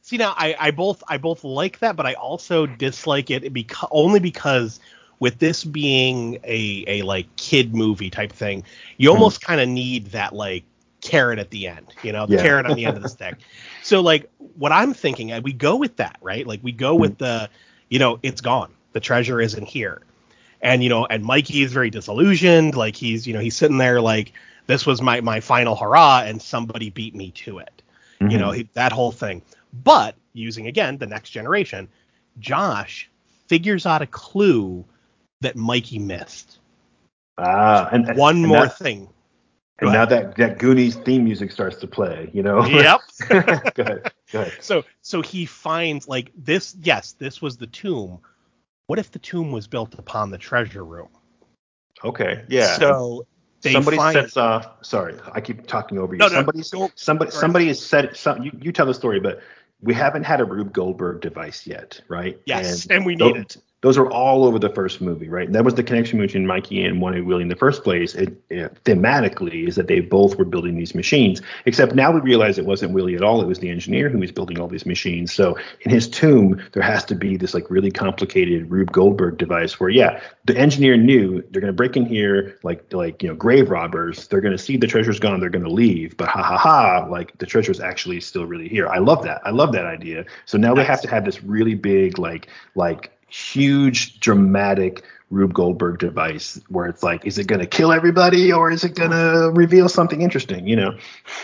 See 0.00 0.16
now, 0.16 0.32
I, 0.38 0.56
I 0.58 0.70
both 0.70 1.02
I 1.06 1.18
both 1.18 1.44
like 1.44 1.80
that, 1.80 1.96
but 1.96 2.06
I 2.06 2.14
also 2.14 2.64
dislike 2.64 3.30
it 3.30 3.52
because 3.52 3.90
only 3.92 4.20
because 4.20 4.80
with 5.20 5.38
this 5.38 5.64
being 5.64 6.38
a 6.44 6.84
a 6.86 7.02
like 7.02 7.34
kid 7.36 7.74
movie 7.74 8.10
type 8.10 8.32
thing, 8.32 8.64
you 8.96 9.10
hmm. 9.10 9.16
almost 9.16 9.40
kind 9.40 9.60
of 9.60 9.68
need 9.68 10.06
that 10.08 10.34
like 10.34 10.64
carrot 11.00 11.38
at 11.38 11.50
the 11.50 11.68
end, 11.68 11.94
you 12.02 12.12
know, 12.12 12.26
the 12.26 12.36
yeah. 12.36 12.42
carrot 12.42 12.66
on 12.66 12.76
the 12.76 12.84
end 12.84 12.96
of 12.96 13.02
the 13.02 13.08
stick. 13.18 13.36
So 13.82 14.00
like 14.00 14.30
what 14.56 14.72
I'm 14.72 14.94
thinking, 14.94 15.32
we 15.42 15.52
go 15.52 15.76
with 15.76 15.96
that, 15.96 16.18
right? 16.20 16.46
Like 16.46 16.60
we 16.62 16.72
go 16.72 16.94
with 16.94 17.18
hmm. 17.18 17.24
the, 17.24 17.50
you 17.88 17.98
know, 17.98 18.18
it's 18.22 18.40
gone. 18.40 18.72
The 18.92 19.00
treasure 19.00 19.40
isn't 19.40 19.66
here. 19.66 20.02
And 20.60 20.82
you 20.82 20.88
know, 20.88 21.06
and 21.06 21.24
Mikey 21.24 21.62
is 21.62 21.72
very 21.72 21.90
disillusioned. 21.90 22.74
Like 22.74 22.96
he's, 22.96 23.26
you 23.26 23.34
know, 23.34 23.40
he's 23.40 23.56
sitting 23.56 23.78
there 23.78 24.00
like 24.00 24.32
this 24.66 24.84
was 24.84 25.00
my 25.00 25.20
my 25.20 25.40
final 25.40 25.76
hurrah, 25.76 26.22
and 26.24 26.42
somebody 26.42 26.90
beat 26.90 27.14
me 27.14 27.30
to 27.32 27.58
it. 27.58 27.82
Mm-hmm. 28.20 28.30
You 28.30 28.38
know, 28.38 28.50
he, 28.50 28.68
that 28.74 28.92
whole 28.92 29.12
thing. 29.12 29.42
But 29.72 30.16
using 30.32 30.66
again 30.66 30.98
the 30.98 31.06
next 31.06 31.30
generation, 31.30 31.88
Josh 32.40 33.08
figures 33.46 33.86
out 33.86 34.02
a 34.02 34.06
clue 34.06 34.84
that 35.40 35.56
Mikey 35.56 35.98
missed. 35.98 36.58
Ah, 37.36 37.88
and 37.92 38.16
one 38.16 38.36
and 38.36 38.46
more 38.46 38.68
thing. 38.68 39.08
and 39.78 39.92
now 39.92 40.04
that 40.04 40.36
that 40.36 40.58
Goonies 40.58 40.96
theme 40.96 41.24
music 41.24 41.52
starts 41.52 41.76
to 41.76 41.86
play, 41.86 42.30
you 42.32 42.42
know. 42.42 42.64
Yep. 42.64 43.00
go 43.74 43.82
ahead. 43.82 44.12
Go 44.32 44.42
ahead. 44.42 44.52
So 44.60 44.84
so 45.00 45.22
he 45.22 45.46
finds 45.46 46.06
like 46.06 46.32
this. 46.36 46.76
Yes, 46.82 47.12
this 47.12 47.40
was 47.40 47.56
the 47.56 47.66
tomb. 47.66 48.18
What 48.86 48.98
if 48.98 49.10
the 49.10 49.18
tomb 49.18 49.52
was 49.52 49.66
built 49.66 49.94
upon 49.94 50.30
the 50.30 50.38
treasure 50.38 50.84
room? 50.84 51.08
Okay. 52.04 52.44
Yeah. 52.48 52.76
So 52.76 53.26
somebody 53.60 53.96
find, 53.96 54.14
sets 54.14 54.36
off. 54.36 54.66
Sorry, 54.82 55.14
I 55.32 55.40
keep 55.40 55.66
talking 55.66 55.98
over 55.98 56.14
you. 56.14 56.18
No, 56.18 56.28
no, 56.28 56.46
somebody 56.96 57.30
somebody 57.30 57.68
has 57.68 57.84
said 57.84 58.16
some. 58.16 58.42
You, 58.42 58.50
you 58.60 58.72
tell 58.72 58.86
the 58.86 58.94
story, 58.94 59.20
but 59.20 59.40
we 59.80 59.94
haven't 59.94 60.24
had 60.24 60.40
a 60.40 60.44
Rube 60.44 60.72
Goldberg 60.72 61.20
device 61.20 61.66
yet, 61.66 62.00
right? 62.08 62.40
Yes, 62.44 62.86
and 62.90 63.06
we 63.06 63.14
tho- 63.16 63.32
need 63.32 63.36
it. 63.36 63.56
Those 63.80 63.96
are 63.96 64.10
all 64.10 64.44
over 64.44 64.58
the 64.58 64.70
first 64.70 65.00
movie, 65.00 65.28
right? 65.28 65.52
That 65.52 65.64
was 65.64 65.74
the 65.74 65.84
connection 65.84 66.18
between 66.18 66.46
Mikey 66.46 66.84
and 66.84 67.00
One 67.00 67.24
Willie 67.24 67.42
in 67.42 67.48
the 67.48 67.54
first 67.54 67.84
place. 67.84 68.14
It, 68.16 68.36
it, 68.50 68.82
thematically 68.82 69.68
is 69.68 69.76
that 69.76 69.86
they 69.86 70.00
both 70.00 70.36
were 70.36 70.44
building 70.44 70.76
these 70.76 70.96
machines, 70.96 71.40
except 71.64 71.94
now 71.94 72.10
we 72.10 72.20
realize 72.20 72.58
it 72.58 72.66
wasn't 72.66 72.92
Willie 72.92 73.14
at 73.14 73.22
all. 73.22 73.40
It 73.40 73.46
was 73.46 73.60
the 73.60 73.70
engineer 73.70 74.08
who 74.08 74.18
was 74.18 74.32
building 74.32 74.58
all 74.58 74.66
these 74.66 74.84
machines. 74.84 75.32
So 75.32 75.56
in 75.82 75.92
his 75.92 76.08
tomb, 76.08 76.60
there 76.72 76.82
has 76.82 77.04
to 77.04 77.14
be 77.14 77.36
this 77.36 77.54
like 77.54 77.70
really 77.70 77.92
complicated 77.92 78.68
Rube 78.68 78.90
Goldberg 78.90 79.38
device 79.38 79.78
where, 79.78 79.90
yeah, 79.90 80.20
the 80.44 80.58
engineer 80.58 80.96
knew 80.96 81.42
they're 81.50 81.60
going 81.60 81.72
to 81.72 81.72
break 81.72 81.96
in 81.96 82.04
here 82.04 82.58
like 82.64 82.92
like 82.92 83.22
you 83.22 83.28
know 83.28 83.36
grave 83.36 83.70
robbers. 83.70 84.26
They're 84.26 84.40
going 84.40 84.56
to 84.56 84.62
see 84.62 84.76
the 84.76 84.88
treasure's 84.88 85.20
gone. 85.20 85.38
They're 85.38 85.50
going 85.50 85.64
to 85.64 85.70
leave, 85.70 86.16
but 86.16 86.28
ha 86.28 86.42
ha 86.42 86.56
ha, 86.56 87.06
like 87.08 87.38
the 87.38 87.46
treasure's 87.46 87.78
actually 87.78 88.20
still 88.22 88.46
really 88.46 88.68
here. 88.68 88.88
I 88.88 88.98
love 88.98 89.22
that. 89.22 89.40
I 89.44 89.50
love 89.50 89.72
that 89.72 89.86
idea. 89.86 90.24
So 90.46 90.58
now 90.58 90.74
they 90.74 90.84
have 90.84 91.00
to 91.02 91.08
have 91.08 91.24
this 91.24 91.44
really 91.44 91.74
big 91.74 92.18
like 92.18 92.48
like 92.74 93.12
huge 93.28 94.20
dramatic 94.20 95.04
Rube 95.30 95.52
Goldberg 95.52 95.98
device 95.98 96.58
where 96.68 96.86
it's 96.86 97.02
like, 97.02 97.26
is 97.26 97.38
it 97.38 97.46
going 97.46 97.60
to 97.60 97.66
kill 97.66 97.92
everybody 97.92 98.50
or 98.50 98.70
is 98.70 98.82
it 98.82 98.94
going 98.94 99.10
to 99.10 99.50
reveal 99.54 99.88
something 99.88 100.22
interesting? 100.22 100.66
You 100.66 100.76
know? 100.76 100.98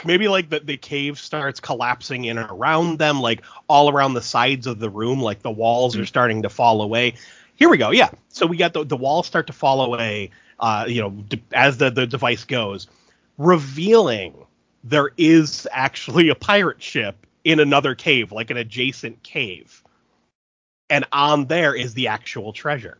Maybe 0.05 0.27
like 0.27 0.49
the, 0.49 0.61
the 0.61 0.79
cave 0.79 1.19
starts 1.19 1.61
collapsing 1.61 2.25
in 2.25 2.39
and 2.39 2.51
around 2.51 2.99
them, 2.99 3.21
like 3.21 3.43
all 3.69 3.91
around 3.91 4.15
the 4.15 4.23
sides 4.23 4.67
of 4.67 4.79
the 4.79 4.89
room, 4.89 5.21
like 5.21 5.43
the 5.43 5.51
walls 5.51 5.97
are 5.99 6.07
starting 6.07 6.43
to 6.43 6.49
fall 6.49 6.81
away. 6.81 7.15
Here 7.57 7.69
we 7.69 7.77
go. 7.77 7.91
Yeah. 7.91 8.11
So 8.31 8.47
we 8.47 8.57
got 8.57 8.73
the, 8.73 8.85
the 8.85 8.97
walls 8.97 9.27
start 9.27 9.47
to 9.49 9.53
fall 9.53 9.83
away, 9.83 10.31
uh, 10.59 10.87
you 10.89 11.03
know, 11.03 11.11
d- 11.11 11.43
as 11.53 11.77
the, 11.77 11.91
the 11.91 12.07
device 12.07 12.45
goes, 12.45 12.87
revealing 13.37 14.35
there 14.83 15.11
is 15.19 15.69
actually 15.71 16.31
a 16.31 16.35
pirate 16.35 16.83
ship 16.83 17.27
in 17.45 17.61
another 17.61 17.95
cave, 17.95 18.33
like 18.33 18.51
an 18.51 18.57
adjacent 18.57 19.23
cave. 19.23 19.84
And 20.91 21.05
on 21.13 21.47
there 21.47 21.75
is 21.75 21.95
the 21.95 22.09
actual 22.09 22.53
treasure. 22.53 22.99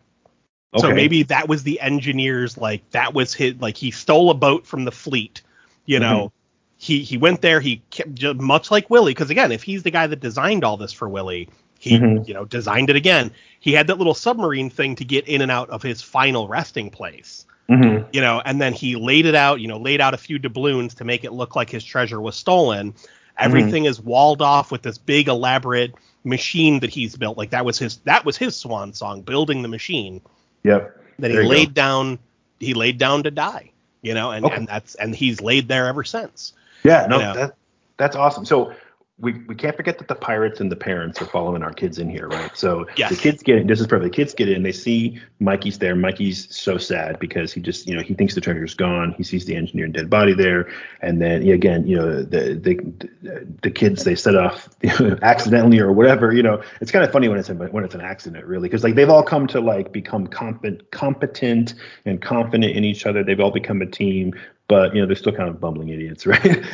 So 0.77 0.93
maybe 0.93 1.23
that 1.25 1.49
was 1.49 1.63
the 1.63 1.81
engineer's 1.81 2.59
like 2.59 2.83
that 2.91 3.15
was 3.15 3.33
his 3.33 3.55
like 3.61 3.77
he 3.77 3.93
stole 3.93 4.31
a 4.31 4.35
boat 4.35 4.67
from 4.67 4.85
the 4.85 4.91
fleet, 4.91 5.41
you 5.87 6.01
know. 6.01 6.33
He 6.77 7.01
he 7.03 7.17
went 7.17 7.43
there. 7.43 7.61
He 7.61 7.81
kept, 7.91 8.21
much 8.41 8.73
like 8.73 8.91
Willie, 8.91 9.13
because 9.13 9.31
again, 9.31 9.53
if 9.53 9.63
he's 9.63 9.85
the 9.85 9.93
guy 9.93 10.09
that 10.09 10.19
designed 10.19 10.65
all 10.65 10.77
this 10.77 10.93
for 10.93 11.09
Willie, 11.09 11.49
he 11.79 11.99
Mhm. 11.99 12.27
you 12.27 12.35
know 12.35 12.45
designed 12.45 12.91
it 12.91 12.97
again. 12.97 13.31
He 13.61 13.73
had 13.73 13.87
that 13.87 13.99
little 13.99 14.15
submarine 14.15 14.69
thing 14.69 14.97
to 14.97 15.05
get 15.05 15.29
in 15.29 15.43
and 15.43 15.53
out 15.53 15.71
of 15.71 15.81
his 15.81 16.03
final 16.03 16.49
resting 16.49 16.91
place, 16.91 17.47
Mhm. 17.71 18.07
you 18.13 18.21
know, 18.21 18.43
and 18.45 18.61
then 18.61 18.73
he 18.73 18.97
laid 18.97 19.27
it 19.27 19.37
out, 19.37 19.61
you 19.61 19.69
know, 19.69 19.79
laid 19.79 20.01
out 20.01 20.13
a 20.13 20.19
few 20.19 20.41
doubloons 20.41 20.95
to 20.95 21.05
make 21.05 21.23
it 21.23 21.33
look 21.33 21.55
like 21.55 21.71
his 21.71 21.85
treasure 21.85 22.21
was 22.21 22.35
stolen. 22.35 22.95
Everything 23.39 23.85
is 23.85 24.01
walled 24.01 24.43
off 24.43 24.73
with 24.73 24.83
this 24.83 24.99
big 24.99 25.29
elaborate 25.29 25.95
machine 26.25 26.81
that 26.81 26.91
he's 26.91 27.17
built. 27.17 27.37
Like 27.39 27.51
that 27.51 27.65
was 27.65 27.79
his 27.79 27.99
that 27.99 28.25
was 28.25 28.37
his 28.37 28.57
swan 28.57 28.93
song, 28.93 29.23
building 29.23 29.63
the 29.63 29.69
machine 29.69 30.21
Yep. 30.65 30.99
that 31.19 31.31
he 31.31 31.37
laid 31.39 31.69
go. 31.69 31.73
down 31.75 32.19
he 32.61 32.73
laid 32.75 32.97
down 32.99 33.23
to 33.25 33.31
die 33.31 33.71
you 34.03 34.15
know 34.15 34.31
and, 34.31 34.47
Okay. 34.47 34.55
and 34.57 34.67
that's 34.67 34.95
and 34.95 35.15
he's 35.15 35.41
laid 35.43 35.69
there 35.69 35.87
ever 35.87 36.03
since 36.05 36.53
Yeah, 36.83 37.07
no, 37.09 37.17
You 37.19 37.23
know. 37.25 37.35
that 37.35 37.55
that's 37.99 38.17
awesome. 38.17 38.45
So 38.45 38.75
we 39.19 39.33
we 39.47 39.55
can't 39.55 39.77
forget 39.77 39.99
that 39.99 40.09
the 40.09 40.15
pirates 40.17 40.59
and 40.61 40.73
the 40.73 40.77
parents 40.77 41.23
are 41.23 41.27
following 41.27 41.63
our 41.63 41.73
kids 41.73 42.01
in 42.01 42.11
here, 42.11 42.27
right? 42.27 42.51
So 42.55 42.85
Yes. 42.97 43.11
the 43.11 43.17
kids 43.17 43.45
get 43.45 43.59
in. 43.59 43.69
This 43.69 43.81
is 43.81 43.87
perfect. 43.87 44.13
The 44.13 44.17
kids 44.17 44.35
get 44.35 44.49
in. 44.49 44.65
They 44.65 44.73
see 44.73 45.21
Mikey's 45.39 45.79
there. 45.79 45.95
Mikey's 45.95 46.53
so 46.55 46.79
sad 46.79 47.21
because 47.21 47.53
he 47.53 47.61
just 47.61 47.87
you 47.87 47.95
know 47.95 48.03
he 48.03 48.15
thinks 48.15 48.35
the 48.35 48.41
treasure's 48.41 48.75
gone. 48.75 49.15
He 49.17 49.23
sees 49.23 49.45
the 49.45 49.55
engineer 49.55 49.85
and 49.85 49.95
dead 49.95 50.11
body 50.11 50.35
there, 50.35 50.69
and 51.01 51.23
then 51.23 51.49
again 51.49 51.87
you 51.87 51.97
know 51.97 52.23
the 52.23 52.55
the 52.55 53.49
the 53.63 53.71
kids 53.71 54.03
they 54.03 54.17
set 54.17 54.35
off 54.35 54.69
accidentally 55.23 55.79
or 55.79 55.93
whatever. 55.93 56.33
You 56.33 56.43
know 56.43 56.61
it's 56.81 56.91
kind 56.91 57.05
of 57.05 57.13
funny 57.13 57.29
when 57.29 57.39
it's 57.39 57.49
a, 57.49 57.55
when 57.55 57.85
it's 57.85 57.95
an 57.95 58.01
accident 58.01 58.45
really 58.47 58.69
because 58.69 58.83
like 58.83 58.97
they've 58.97 59.09
all 59.09 59.23
come 59.23 59.47
to 59.49 59.61
like 59.61 59.93
become 59.93 60.27
competent 60.27 60.91
competent 60.91 61.75
and 62.05 62.21
confident 62.21 62.77
in 62.77 62.83
each 62.83 63.07
other. 63.07 63.23
They've 63.23 63.39
all 63.41 63.53
become 63.53 63.81
a 63.81 63.87
team. 63.87 64.35
But 64.67 64.95
you 64.95 65.01
know 65.01 65.07
they're 65.07 65.17
still 65.17 65.33
kind 65.33 65.49
of 65.49 65.61
bumbling 65.61 65.91
idiots, 65.91 66.27
right? 66.27 66.43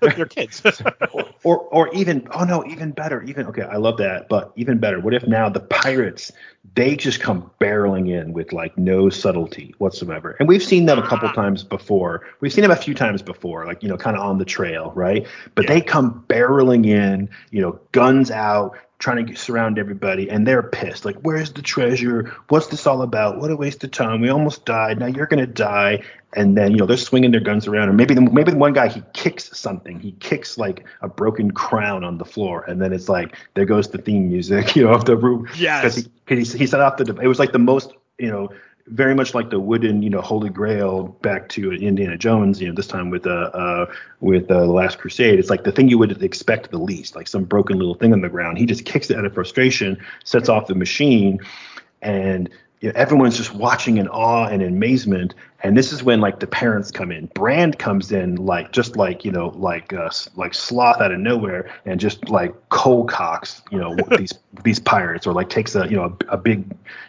they're 0.00 0.26
kids. 0.26 0.62
Or, 1.12 1.28
or 1.44 1.58
or 1.58 1.94
even 1.94 2.26
oh 2.32 2.44
no 2.44 2.64
even 2.66 2.90
better 2.92 3.22
even 3.22 3.46
okay 3.46 3.62
i 3.62 3.76
love 3.76 3.96
that 3.98 4.28
but 4.28 4.52
even 4.56 4.78
better 4.78 5.00
what 5.00 5.14
if 5.14 5.26
now 5.26 5.48
the 5.48 5.60
pirates 5.60 6.32
they 6.74 6.96
just 6.96 7.20
come 7.20 7.50
barreling 7.60 8.10
in 8.10 8.32
with 8.32 8.52
like 8.52 8.76
no 8.76 9.08
subtlety 9.08 9.74
whatsoever? 9.78 10.36
And 10.38 10.48
we've 10.48 10.62
seen 10.62 10.86
them 10.86 10.98
a 10.98 11.06
couple 11.06 11.28
ah. 11.28 11.32
times 11.32 11.64
before. 11.64 12.26
We've 12.40 12.52
seen 12.52 12.62
them 12.62 12.70
a 12.70 12.76
few 12.76 12.94
times 12.94 13.22
before 13.22 13.66
like 13.66 13.82
you 13.82 13.88
know 13.88 13.96
kind 13.96 14.16
of 14.16 14.22
on 14.22 14.38
the 14.38 14.44
trail 14.44 14.92
right? 14.94 15.26
But 15.54 15.66
they 15.66 15.80
come 15.80 16.24
barreling 16.28 16.86
in 16.86 17.28
you 17.50 17.60
know 17.60 17.78
guns 17.92 18.30
out 18.30 18.78
trying 18.98 19.24
to 19.24 19.34
surround 19.36 19.78
everybody 19.78 20.28
and 20.28 20.46
they're 20.46 20.62
pissed. 20.62 21.04
Like 21.04 21.16
where's 21.22 21.52
the 21.52 21.62
treasure? 21.62 22.34
What's 22.48 22.66
this 22.66 22.86
all 22.86 23.02
about? 23.02 23.38
What 23.38 23.50
a 23.50 23.56
waste 23.56 23.84
of 23.84 23.90
time. 23.92 24.20
We 24.20 24.28
almost 24.28 24.64
died. 24.64 24.98
Now 24.98 25.06
you're 25.06 25.26
gonna 25.26 25.46
die. 25.46 26.02
And 26.34 26.56
then 26.56 26.72
you 26.72 26.76
know 26.78 26.86
they're 26.86 26.96
swinging 26.96 27.30
their 27.30 27.40
guns 27.40 27.66
around 27.66 27.88
and 27.88 27.96
maybe 27.96 28.14
the, 28.14 28.20
maybe 28.20 28.50
the 28.50 28.58
one 28.58 28.72
guy 28.72 28.88
he 28.88 29.02
kicks 29.14 29.56
something. 29.56 30.00
He 30.00 30.12
kicks 30.12 30.58
like 30.58 30.84
a 31.00 31.08
broken 31.08 31.52
crown 31.52 32.04
on 32.04 32.18
the 32.18 32.24
floor 32.24 32.64
and 32.64 32.82
then 32.82 32.92
it's 32.92 33.08
like 33.08 33.36
there 33.54 33.64
goes 33.64 33.88
the 33.88 33.98
theme 33.98 34.28
music 34.28 34.76
you 34.76 34.84
know 34.84 34.92
of 34.92 35.04
the 35.04 35.16
room. 35.16 35.48
Yes. 35.56 36.02
because 36.26 36.46
he, 36.52 36.52
he, 36.52 36.58
he 36.58 36.66
set 36.66 36.80
off 36.80 36.96
the 36.96 37.16
it 37.22 37.28
was 37.28 37.38
like 37.38 37.52
the 37.52 37.58
most 37.58 37.92
you 38.18 38.30
know 38.30 38.50
very 38.90 39.14
much 39.14 39.34
like 39.34 39.50
the 39.50 39.60
wooden 39.60 40.02
you 40.02 40.10
know 40.10 40.20
holy 40.20 40.48
grail 40.48 41.08
back 41.22 41.48
to 41.48 41.72
indiana 41.72 42.16
jones 42.16 42.60
you 42.60 42.68
know 42.68 42.74
this 42.74 42.86
time 42.86 43.10
with 43.10 43.26
uh, 43.26 43.50
uh 43.54 43.86
with 44.20 44.50
uh, 44.50 44.60
the 44.60 44.72
last 44.72 44.98
crusade. 44.98 45.38
It's 45.38 45.50
like 45.50 45.64
the 45.64 45.72
thing 45.72 45.88
you 45.88 45.98
would 45.98 46.22
expect 46.22 46.70
the 46.70 46.78
least 46.78 47.14
like 47.14 47.28
some 47.28 47.44
broken 47.44 47.78
little 47.78 47.94
thing 47.94 48.12
on 48.12 48.20
the 48.20 48.28
ground. 48.28 48.58
He 48.58 48.66
just 48.66 48.84
kicks 48.84 49.10
it 49.10 49.16
out 49.16 49.24
of 49.24 49.34
frustration 49.34 49.98
sets 50.24 50.48
off 50.48 50.66
the 50.66 50.74
machine 50.74 51.38
and 52.02 52.50
you 52.80 52.88
know, 52.88 52.92
everyone's 52.96 53.36
just 53.36 53.54
watching 53.54 53.96
in 53.98 54.06
awe 54.08 54.46
and 54.46 54.62
amazement. 54.62 55.34
And 55.64 55.76
this 55.76 55.92
is 55.92 56.02
when 56.02 56.20
like 56.20 56.38
the 56.38 56.46
parents 56.46 56.90
come 56.92 57.10
in. 57.10 57.26
Brand 57.34 57.78
comes 57.78 58.12
in 58.12 58.36
like 58.36 58.72
just 58.72 58.96
like 58.96 59.24
you 59.24 59.32
know 59.32 59.48
like 59.56 59.92
uh, 59.92 60.10
like 60.36 60.54
sloth 60.54 61.00
out 61.00 61.10
of 61.10 61.18
nowhere 61.18 61.70
and 61.84 61.98
just 61.98 62.28
like 62.28 62.54
cold 62.68 63.08
cocks 63.08 63.62
you 63.72 63.78
know 63.78 63.96
these 64.16 64.32
these 64.62 64.78
pirates 64.78 65.26
or 65.26 65.32
like 65.32 65.48
takes 65.48 65.74
a 65.74 65.88
you 65.88 65.96
know 65.96 66.16
a, 66.28 66.34
a 66.34 66.36
big 66.36 66.64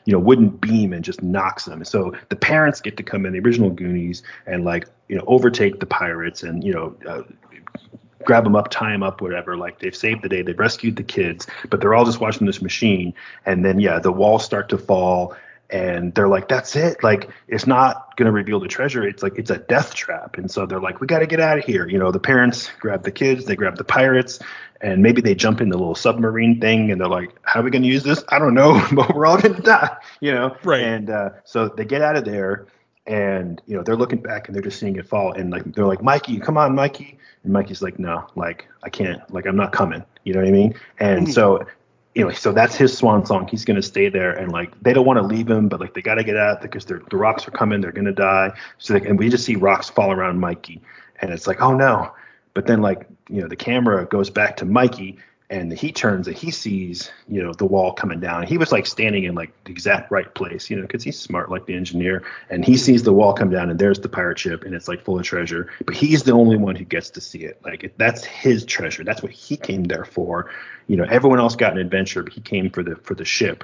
you 0.06 0.14
know 0.14 0.20
wooden 0.20 0.50
beam 0.50 0.94
and 0.94 1.04
just 1.04 1.22
knocks 1.22 1.66
them. 1.66 1.84
So 1.86 2.16
the 2.30 2.36
parents 2.36 2.82
get 2.82 2.98
to 2.98 3.04
come 3.04 3.26
in 3.26 3.34
the 3.34 3.40
original 3.40 3.70
goonies 3.70 4.24
and 4.48 4.66
like 4.66 4.88
you 5.08 5.16
know 5.16 5.24
overtake 5.28 5.80
the 5.80 5.86
pirates 5.86 6.42
and 6.42 6.64
you 6.64 6.74
know 6.74 6.96
uh, 7.08 7.22
grab 8.24 8.44
them 8.44 8.56
up, 8.56 8.70
tie 8.70 8.92
them 8.92 9.04
up, 9.04 9.22
whatever. 9.22 9.56
Like 9.56 9.80
they've 9.80 9.96
saved 9.96 10.24
the 10.24 10.30
day, 10.30 10.42
they've 10.42 10.58
rescued 10.58 10.96
the 10.96 11.04
kids, 11.04 11.48
but 11.70 11.82
they're 11.82 11.94
all 11.94 12.06
just 12.06 12.20
watching 12.20 12.48
this 12.48 12.62
machine. 12.62 13.14
And 13.46 13.64
then 13.64 13.80
yeah, 13.80 14.00
the 14.00 14.12
walls 14.12 14.44
start 14.44 14.70
to 14.70 14.78
fall, 14.78 15.36
and 15.70 16.14
they're 16.16 16.28
like, 16.28 16.48
"That's 16.48 16.76
it. 16.76 17.04
Like 17.04 17.30
it's 17.48 17.68
not 17.68 18.16
gonna 18.18 18.32
reveal 18.32 18.60
the 18.60 18.68
treasure. 18.68 19.08
It's 19.08 19.22
like 19.24 19.38
it's 19.38 19.50
a 19.52 19.58
death 19.58 19.94
trap." 19.94 20.38
And 20.38 20.50
so 20.50 20.66
they're 20.66 20.80
like, 20.82 21.00
"We 21.02 21.08
got 21.08 21.20
to 21.20 21.28
get 21.28 21.40
out 21.40 21.58
of 21.58 21.66
here." 21.66 21.88
You 21.88 22.00
know, 22.00 22.12
the 22.12 22.20
parents 22.20 22.70
grab 22.80 23.04
the 23.04 23.12
kids, 23.12 23.46
they 23.46 23.56
grab 23.56 23.78
the 23.78 23.84
pirates. 23.84 24.40
And 24.82 25.04
maybe 25.04 25.22
they 25.22 25.36
jump 25.36 25.60
in 25.60 25.68
the 25.68 25.78
little 25.78 25.94
submarine 25.94 26.62
thing, 26.62 26.90
and 26.90 27.02
they're 27.02 27.10
like, 27.10 27.36
"How 27.42 27.60
are 27.60 27.64
we 27.64 27.70
going 27.70 27.82
to 27.82 27.90
use 27.90 28.04
this? 28.04 28.24
I 28.30 28.40
don't 28.40 28.54
know, 28.54 28.82
but 28.94 29.14
we're 29.14 29.26
all 29.26 29.38
going 29.38 29.56
to 29.56 29.62
die." 29.62 29.96
You 30.22 30.32
know, 30.34 30.56
Right. 30.64 30.82
And 30.82 31.10
uh, 31.10 31.30
so 31.44 31.68
they 31.68 31.84
get 31.84 32.02
out 32.02 32.16
of 32.16 32.24
there, 32.24 32.68
and 33.06 33.62
you 33.66 33.76
know 33.76 33.84
they're 33.84 33.98
looking 33.98 34.20
back 34.22 34.48
and 34.48 34.56
they're 34.56 34.62
just 34.64 34.80
seeing 34.80 34.96
it 34.96 35.06
fall 35.06 35.32
and 35.34 35.50
like 35.52 35.64
they're 35.74 35.86
like 35.88 36.02
mikey 36.04 36.40
come 36.40 36.58
on 36.58 36.76
mikey 36.76 37.18
and 37.44 37.52
mikey's 37.52 37.82
like 37.82 37.98
no 37.98 38.28
like 38.36 38.68
i 38.84 38.90
can't 38.90 39.20
like 39.34 39.48
i'm 39.48 39.56
not 39.56 39.72
coming 39.72 40.04
you 40.26 40.34
know 40.34 40.40
what 40.42 40.48
i 40.48 40.52
mean 40.52 40.76
and 41.00 41.28
Mhm. 41.28 41.34
so 41.34 41.66
know 42.26 42.32
so 42.32 42.52
that's 42.52 42.76
his 42.76 42.98
swan 42.98 43.26
song. 43.26 43.48
He's 43.48 43.66
to 43.76 43.84
stay 43.84 44.10
there 44.10 44.32
and 44.32 44.52
like 44.52 44.72
they 44.82 44.94
don't 44.94 45.06
want 45.06 45.18
to 45.18 45.24
leave 45.24 45.50
him 45.50 45.70
but 45.70 45.80
like 45.80 45.94
they 45.94 46.02
got 46.02 46.16
to 46.16 46.24
get 46.24 46.38
out 46.38 46.62
because 46.62 46.86
the 46.86 46.96
rocks 47.14 47.48
are 47.48 47.52
coming 47.52 47.82
they're 47.82 47.92
to 48.06 48.14
die. 48.14 48.52
So 48.78 48.94
they, 48.94 49.08
and 49.08 49.18
we 49.18 49.30
just 49.30 49.46
see 49.46 49.56
rocks 49.56 49.90
fall 49.90 50.12
around 50.12 50.40
mikey. 50.40 50.82
And 51.22 51.32
it's 51.32 51.48
like 51.48 51.62
oh 51.62 51.74
no. 51.74 52.14
But 52.54 52.68
then 52.68 52.82
like 52.82 53.08
you 53.30 53.42
know 53.42 53.48
the 53.48 53.56
camera 53.56 54.06
goes 54.06 54.30
back 54.30 54.58
to 54.58 54.66
mikey 54.66 55.18
and 55.50 55.74
he 55.74 55.92
turns 55.92 56.28
and 56.28 56.38
he 56.38 56.52
sees 56.52 57.12
you 57.28 57.42
know 57.42 57.54
the 57.54 57.66
wall 57.66 57.92
coming 57.92 58.20
down 58.20 58.46
he 58.46 58.58
was 58.58 58.72
like 58.72 58.86
standing 58.86 59.24
in 59.24 59.36
like 59.36 59.52
the 59.64 59.72
exact 59.72 60.12
right 60.12 60.34
place 60.36 60.70
you 60.70 60.76
know 60.76 60.84
because 60.84 61.04
he's 61.04 61.20
smart 61.20 61.50
like 61.50 61.66
the 61.66 61.74
engineer 61.74 62.24
and 62.50 62.64
he 62.64 62.78
sees 62.78 63.04
the 63.04 63.14
wall 63.14 63.34
come 63.34 63.50
down 63.50 63.70
and 63.70 63.80
there's 63.80 64.00
the 64.00 64.10
pirate 64.10 64.38
ship 64.38 64.64
and 64.64 64.76
it's 64.76 64.88
like 64.88 65.04
full 65.04 65.18
of 65.18 65.26
treasure 65.26 65.72
but 65.86 65.96
he's 65.96 66.24
the 66.24 66.32
only 66.32 66.58
one 66.58 66.76
who 66.76 66.86
gets 66.86 67.10
to 67.10 67.22
see 67.22 67.40
it 67.40 67.60
like 67.64 67.92
that's 67.98 68.24
his 68.24 68.64
treasure 68.66 69.04
that's 69.04 69.24
what 69.24 69.32
he 69.32 69.58
came 69.58 69.84
there 69.86 70.06
for 70.06 70.52
you 70.88 70.96
know 70.96 71.06
everyone 71.10 71.40
else 71.40 71.56
got 71.56 71.74
an 71.74 71.80
adventure 71.80 72.24
but 72.24 72.34
he 72.34 72.42
came 72.42 72.70
for 72.70 72.84
the 72.84 72.96
for 72.98 73.16
the 73.16 73.26
ship 73.26 73.64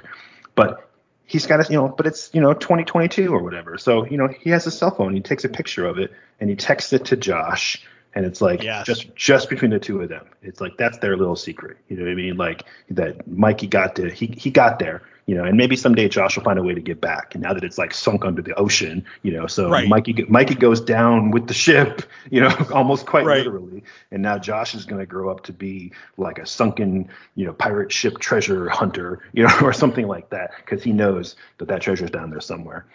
but 0.54 0.86
he's 1.26 1.46
got 1.46 1.60
a 1.60 1.70
you 1.70 1.76
know, 1.78 1.88
but 1.88 2.06
it's 2.06 2.30
you 2.32 2.40
know 2.40 2.54
2022 2.54 3.32
or 3.32 3.42
whatever. 3.42 3.76
So 3.76 4.06
you 4.06 4.16
know 4.16 4.28
he 4.28 4.50
has 4.50 4.66
a 4.66 4.70
cell 4.70 4.92
phone. 4.92 5.14
He 5.14 5.20
takes 5.20 5.44
a 5.44 5.48
picture 5.48 5.86
of 5.86 5.98
it 5.98 6.12
and 6.40 6.48
he 6.48 6.56
texts 6.56 6.92
it 6.92 7.04
to 7.06 7.16
Josh. 7.16 7.84
And 8.16 8.26
it's 8.26 8.42
like 8.42 8.62
Yes. 8.62 8.86
just 8.86 9.14
just 9.14 9.48
between 9.50 9.70
the 9.70 9.78
two 9.78 10.02
of 10.02 10.08
them. 10.08 10.26
It's 10.42 10.60
like 10.60 10.78
that's 10.78 10.98
their 10.98 11.16
little 11.16 11.36
secret. 11.36 11.78
You 11.88 11.98
know 11.98 12.04
what 12.04 12.12
I 12.12 12.16
mean? 12.16 12.36
Like 12.36 12.64
that 12.90 13.28
Mikey 13.28 13.68
got 13.68 13.96
to 13.96 14.10
he 14.10 14.26
he 14.38 14.50
got 14.50 14.80
there. 14.80 15.02
You 15.26 15.36
know, 15.36 15.44
and 15.44 15.56
maybe 15.56 15.76
someday 15.76 16.08
Josh 16.08 16.36
will 16.36 16.44
find 16.44 16.58
a 16.58 16.62
way 16.62 16.74
to 16.74 16.80
get 16.80 17.00
back. 17.00 17.34
And 17.34 17.42
now 17.42 17.52
that 17.54 17.64
it's 17.64 17.78
like 17.78 17.94
sunk 17.94 18.24
under 18.24 18.42
the 18.42 18.54
ocean, 18.54 19.04
you 19.22 19.32
know, 19.32 19.46
so 19.48 19.70
Right. 19.70 19.88
Mikey 19.88 20.24
Mikey 20.28 20.54
goes 20.54 20.80
down 20.80 21.30
with 21.32 21.48
the 21.48 21.54
ship, 21.54 22.02
you 22.30 22.40
know, 22.40 22.54
almost 22.72 23.06
quite 23.06 23.26
Right. 23.26 23.38
literally. 23.38 23.84
And 24.12 24.22
now 24.22 24.38
Josh 24.38 24.74
is 24.74 24.86
going 24.86 25.00
to 25.00 25.06
grow 25.06 25.30
up 25.30 25.42
to 25.44 25.52
be 25.52 25.92
like 26.16 26.38
a 26.38 26.46
sunken, 26.46 27.08
you 27.34 27.46
know, 27.46 27.52
pirate 27.52 27.92
ship 27.92 28.18
treasure 28.18 28.68
hunter, 28.70 29.20
you 29.32 29.44
know, 29.44 29.54
or 29.62 29.72
something 29.72 30.06
like 30.08 30.30
that, 30.30 30.52
because 30.58 30.82
he 30.82 30.92
knows 30.92 31.36
that 31.58 31.68
that 31.68 31.82
treasure's 31.82 32.10
down 32.10 32.30
there 32.30 32.40
somewhere. 32.40 32.86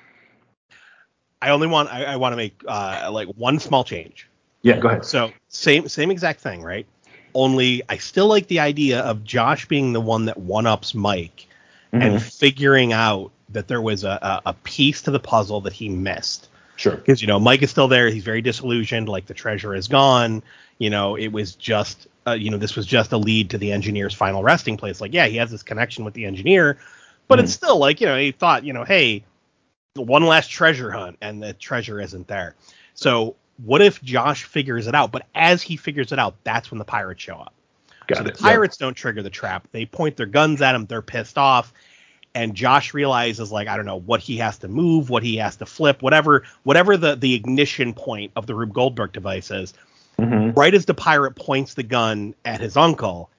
I 1.41 1.49
only 1.51 1.67
want 1.67 1.89
I, 1.93 2.05
I 2.05 2.15
want 2.17 2.33
to 2.33 2.37
make 2.37 2.63
uh, 2.67 3.09
like 3.11 3.27
one 3.29 3.59
small 3.59 3.83
change. 3.83 4.30
Yeah, 4.61 4.77
go 4.79 4.89
ahead. 4.89 5.05
So 5.05 5.31
same 5.49 5.87
same 5.87 6.11
exact 6.11 6.41
thing, 6.41 6.61
right? 6.61 6.85
Only 7.33 7.81
I 7.89 7.97
still 7.97 8.27
like 8.27 8.47
the 8.47 8.59
idea 8.59 8.99
of 9.01 9.23
Josh 9.23 9.67
being 9.67 9.93
the 9.93 10.01
one 10.01 10.25
that 10.25 10.37
one 10.37 10.67
ups 10.67 10.93
Mike 10.93 11.47
Mm-hmm. 11.93 12.01
and 12.03 12.23
figuring 12.23 12.93
out 12.93 13.31
that 13.49 13.67
there 13.67 13.81
was 13.81 14.05
a, 14.05 14.41
a, 14.45 14.53
piece 14.53 15.01
to 15.01 15.11
the 15.11 15.19
puzzle 15.19 15.59
that 15.61 15.73
he 15.73 15.89
missed. 15.89 16.47
Sure. 16.77 16.95
Because 16.95 17.21
you 17.21 17.27
know 17.27 17.37
Mike 17.37 17.61
is 17.63 17.69
still 17.69 17.89
there. 17.89 18.09
He's 18.09 18.23
very 18.23 18.41
disillusioned. 18.41 19.09
Like 19.09 19.25
the 19.25 19.33
treasure 19.33 19.75
is 19.75 19.89
gone. 19.89 20.41
You 20.77 20.89
know 20.89 21.15
it 21.15 21.27
was 21.27 21.53
just 21.53 22.07
uh, 22.25 22.31
you 22.31 22.49
know 22.49 22.57
this 22.57 22.77
was 22.77 22.85
just 22.85 23.11
a 23.11 23.17
lead 23.17 23.49
to 23.49 23.57
the 23.57 23.73
engineer's 23.73 24.13
final 24.13 24.41
resting 24.41 24.77
place. 24.77 25.01
Like 25.01 25.13
yeah, 25.13 25.27
he 25.27 25.35
has 25.35 25.51
this 25.51 25.63
connection 25.63 26.05
with 26.05 26.13
the 26.13 26.23
engineer, 26.23 26.77
but 27.27 27.39
it's 27.39 27.51
still 27.51 27.77
like 27.77 27.99
you 27.99 28.07
know 28.07 28.17
he 28.17 28.31
thought 28.31 28.63
you 28.63 28.71
know 28.71 28.85
hey 28.85 29.25
one 29.95 30.25
last 30.25 30.49
treasure 30.49 30.91
hunt 30.91 31.17
and 31.21 31.43
the 31.43 31.51
treasure 31.51 31.99
isn't 31.99 32.27
there. 32.29 32.55
So 32.93 33.35
what 33.63 33.81
if 33.81 34.01
Josh 34.01 34.43
figures 34.43 34.87
it 34.87 34.95
out? 34.95 35.11
But 35.11 35.25
as 35.35 35.61
he 35.61 35.77
figures 35.77 36.11
it 36.11 36.19
out, 36.19 36.35
that's 36.43 36.71
when 36.71 36.79
the 36.79 36.85
pirates 36.85 37.21
show 37.21 37.35
up. 37.35 37.53
Got 38.07 38.17
so 38.17 38.23
it. 38.25 38.37
the 38.37 38.43
pirates 38.43 38.77
don't 38.77 38.95
trigger 38.95 39.21
the 39.21 39.29
trap. 39.29 39.67
They 39.71 39.85
point 39.85 40.17
their 40.17 40.25
guns 40.25 40.61
at 40.61 40.75
him. 40.75 40.85
They're 40.85 41.01
pissed 41.01 41.37
off. 41.37 41.73
And 42.33 42.55
Josh 42.55 42.93
realizes, 42.93 43.51
like, 43.51 43.67
I 43.67 43.75
don't 43.75 43.85
know 43.85 43.99
what 43.99 44.21
he 44.21 44.37
has 44.37 44.57
to 44.59 44.69
move, 44.69 45.09
what 45.09 45.21
he 45.21 45.35
has 45.37 45.57
to 45.57 45.65
flip, 45.65 46.01
whatever, 46.01 46.43
whatever 46.63 46.95
the 46.95 47.15
the 47.15 47.33
ignition 47.33 47.93
point 47.93 48.31
of 48.37 48.47
the 48.47 48.55
Rube 48.55 48.73
Goldberg 48.73 49.11
device 49.11 49.51
is. 49.51 49.73
Mhm. 50.17 50.55
Right 50.55 50.73
as 50.73 50.85
the 50.85 50.93
pirate 50.93 51.35
points 51.35 51.73
the 51.73 51.83
gun 51.83 52.33
at 52.45 52.61
his 52.61 52.77
uncle, 52.77 53.29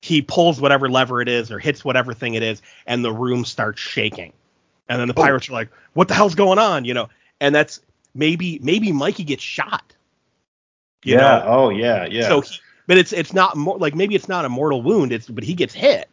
he 0.00 0.22
pulls 0.22 0.58
whatever 0.60 0.88
lever 0.88 1.20
it 1.20 1.28
is 1.28 1.50
or 1.50 1.58
hits 1.58 1.84
whatever 1.84 2.14
thing 2.14 2.32
it 2.34 2.42
is, 2.42 2.62
and 2.86 3.04
the 3.04 3.12
room 3.12 3.44
starts 3.44 3.80
shaking. 3.80 4.32
And 4.88 4.98
then 4.98 5.08
the 5.08 5.14
Oh. 5.14 5.22
pirates 5.22 5.48
are 5.50 5.52
like, 5.52 5.68
"What 5.92 6.08
the 6.08 6.14
hell's 6.14 6.34
going 6.34 6.58
on?" 6.58 6.86
You 6.86 6.94
know, 6.94 7.08
and 7.42 7.54
that's 7.54 7.80
maybe 8.14 8.58
maybe 8.62 8.92
Mikey 8.92 9.24
gets 9.24 9.42
shot. 9.42 9.94
Yeah. 11.04 11.16
know? 11.16 11.44
Oh, 11.46 11.68
yeah. 11.70 12.06
Yeah. 12.06 12.28
So, 12.28 12.40
he, 12.42 12.58
but 12.86 12.98
it's 12.98 13.12
it's 13.12 13.32
not 13.32 13.56
more 13.56 13.78
like 13.78 13.94
maybe 13.94 14.14
it's 14.14 14.28
not 14.28 14.44
a 14.44 14.48
mortal 14.48 14.82
wound. 14.82 15.12
It's 15.12 15.28
but 15.28 15.44
he 15.44 15.54
gets 15.54 15.72
hit, 15.72 16.08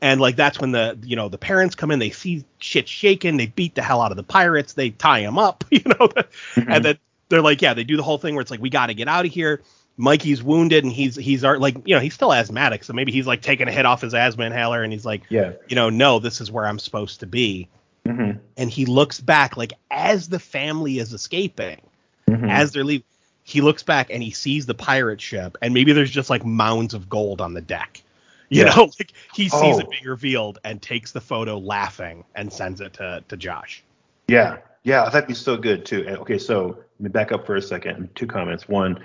and 0.00 0.20
like 0.20 0.36
that's 0.36 0.58
when 0.58 0.72
the 0.72 0.98
you 1.02 1.14
know 1.14 1.28
the 1.28 1.38
parents 1.38 1.74
come 1.74 1.90
in. 1.90 1.98
They 1.98 2.10
see 2.10 2.44
shit 2.58 2.88
shaking. 2.88 3.36
They 3.36 3.46
beat 3.46 3.74
the 3.74 3.82
hell 3.82 4.00
out 4.00 4.12
of 4.12 4.16
the 4.16 4.22
pirates. 4.22 4.72
They 4.72 4.90
tie 4.90 5.20
him 5.20 5.38
up. 5.38 5.64
You 5.70 5.82
know, 5.84 6.08
and 6.16 6.26
mm-hmm. 6.54 6.82
then 6.82 6.98
they're 7.28 7.42
like, 7.42 7.60
yeah, 7.60 7.74
they 7.74 7.84
do 7.84 7.96
the 7.96 8.02
whole 8.02 8.18
thing 8.18 8.34
where 8.34 8.42
it's 8.42 8.50
like 8.50 8.60
we 8.60 8.70
got 8.70 8.86
to 8.86 8.94
get 8.94 9.08
out 9.08 9.26
of 9.26 9.32
here. 9.32 9.62
Mikey's 9.98 10.42
wounded 10.42 10.84
and 10.84 10.92
he's 10.92 11.16
he's 11.16 11.42
like 11.42 11.76
you 11.86 11.94
know 11.94 12.00
he's 12.00 12.14
still 12.14 12.32
asthmatic, 12.32 12.84
so 12.84 12.94
maybe 12.94 13.12
he's 13.12 13.26
like 13.26 13.42
taking 13.42 13.68
a 13.68 13.72
hit 13.72 13.84
off 13.84 14.00
his 14.00 14.14
asthma 14.14 14.44
inhaler 14.44 14.82
and 14.82 14.92
he's 14.92 15.04
like, 15.04 15.22
yeah. 15.28 15.52
you 15.68 15.76
know, 15.76 15.90
no, 15.90 16.18
this 16.18 16.40
is 16.40 16.50
where 16.50 16.66
I'm 16.66 16.78
supposed 16.78 17.20
to 17.20 17.26
be. 17.26 17.68
Mhm. 18.06 18.38
And 18.56 18.70
he 18.70 18.84
looks 18.86 19.20
back 19.20 19.56
like 19.56 19.72
as 19.90 20.28
the 20.28 20.38
family 20.38 20.98
is 20.98 21.12
escaping 21.12 21.80
Mhm. 22.28 22.50
as 22.50 22.72
they're 22.72 22.84
leaving, 22.84 23.04
he 23.44 23.60
looks 23.60 23.82
back 23.82 24.08
and 24.10 24.22
he 24.22 24.30
sees 24.30 24.66
the 24.66 24.74
pirate 24.74 25.20
ship, 25.20 25.56
and 25.62 25.74
maybe 25.74 25.92
there's 25.92 26.10
just 26.10 26.30
like 26.30 26.44
mounds 26.44 26.94
of 26.94 27.08
gold 27.08 27.40
on 27.40 27.54
the 27.54 27.60
deck. 27.60 28.02
You 28.48 28.64
Yeah. 28.64 28.74
know, 28.74 28.82
like 29.00 29.12
he 29.34 29.48
sees 29.48 29.76
Oh. 29.76 29.78
it 29.80 29.90
being 29.90 30.04
revealed 30.04 30.58
and 30.64 30.80
takes 30.82 31.12
the 31.12 31.20
photo 31.20 31.58
laughing 31.58 32.24
and 32.34 32.52
sends 32.52 32.80
it 32.80 32.94
to, 32.94 33.22
to 33.28 33.36
Josh. 33.36 33.82
Yeah, 34.28 34.58
yeah, 34.84 35.08
that'd 35.08 35.28
be 35.28 35.34
so 35.34 35.56
good 35.56 35.84
too. 35.84 36.04
And, 36.06 36.18
okay, 36.18 36.38
so 36.38 36.66
let 36.98 37.00
me 37.00 37.08
back 37.08 37.32
up 37.32 37.46
for 37.46 37.56
a 37.56 37.62
second. 37.62 38.10
Two 38.14 38.26
comments. 38.26 38.68
One, 38.68 38.98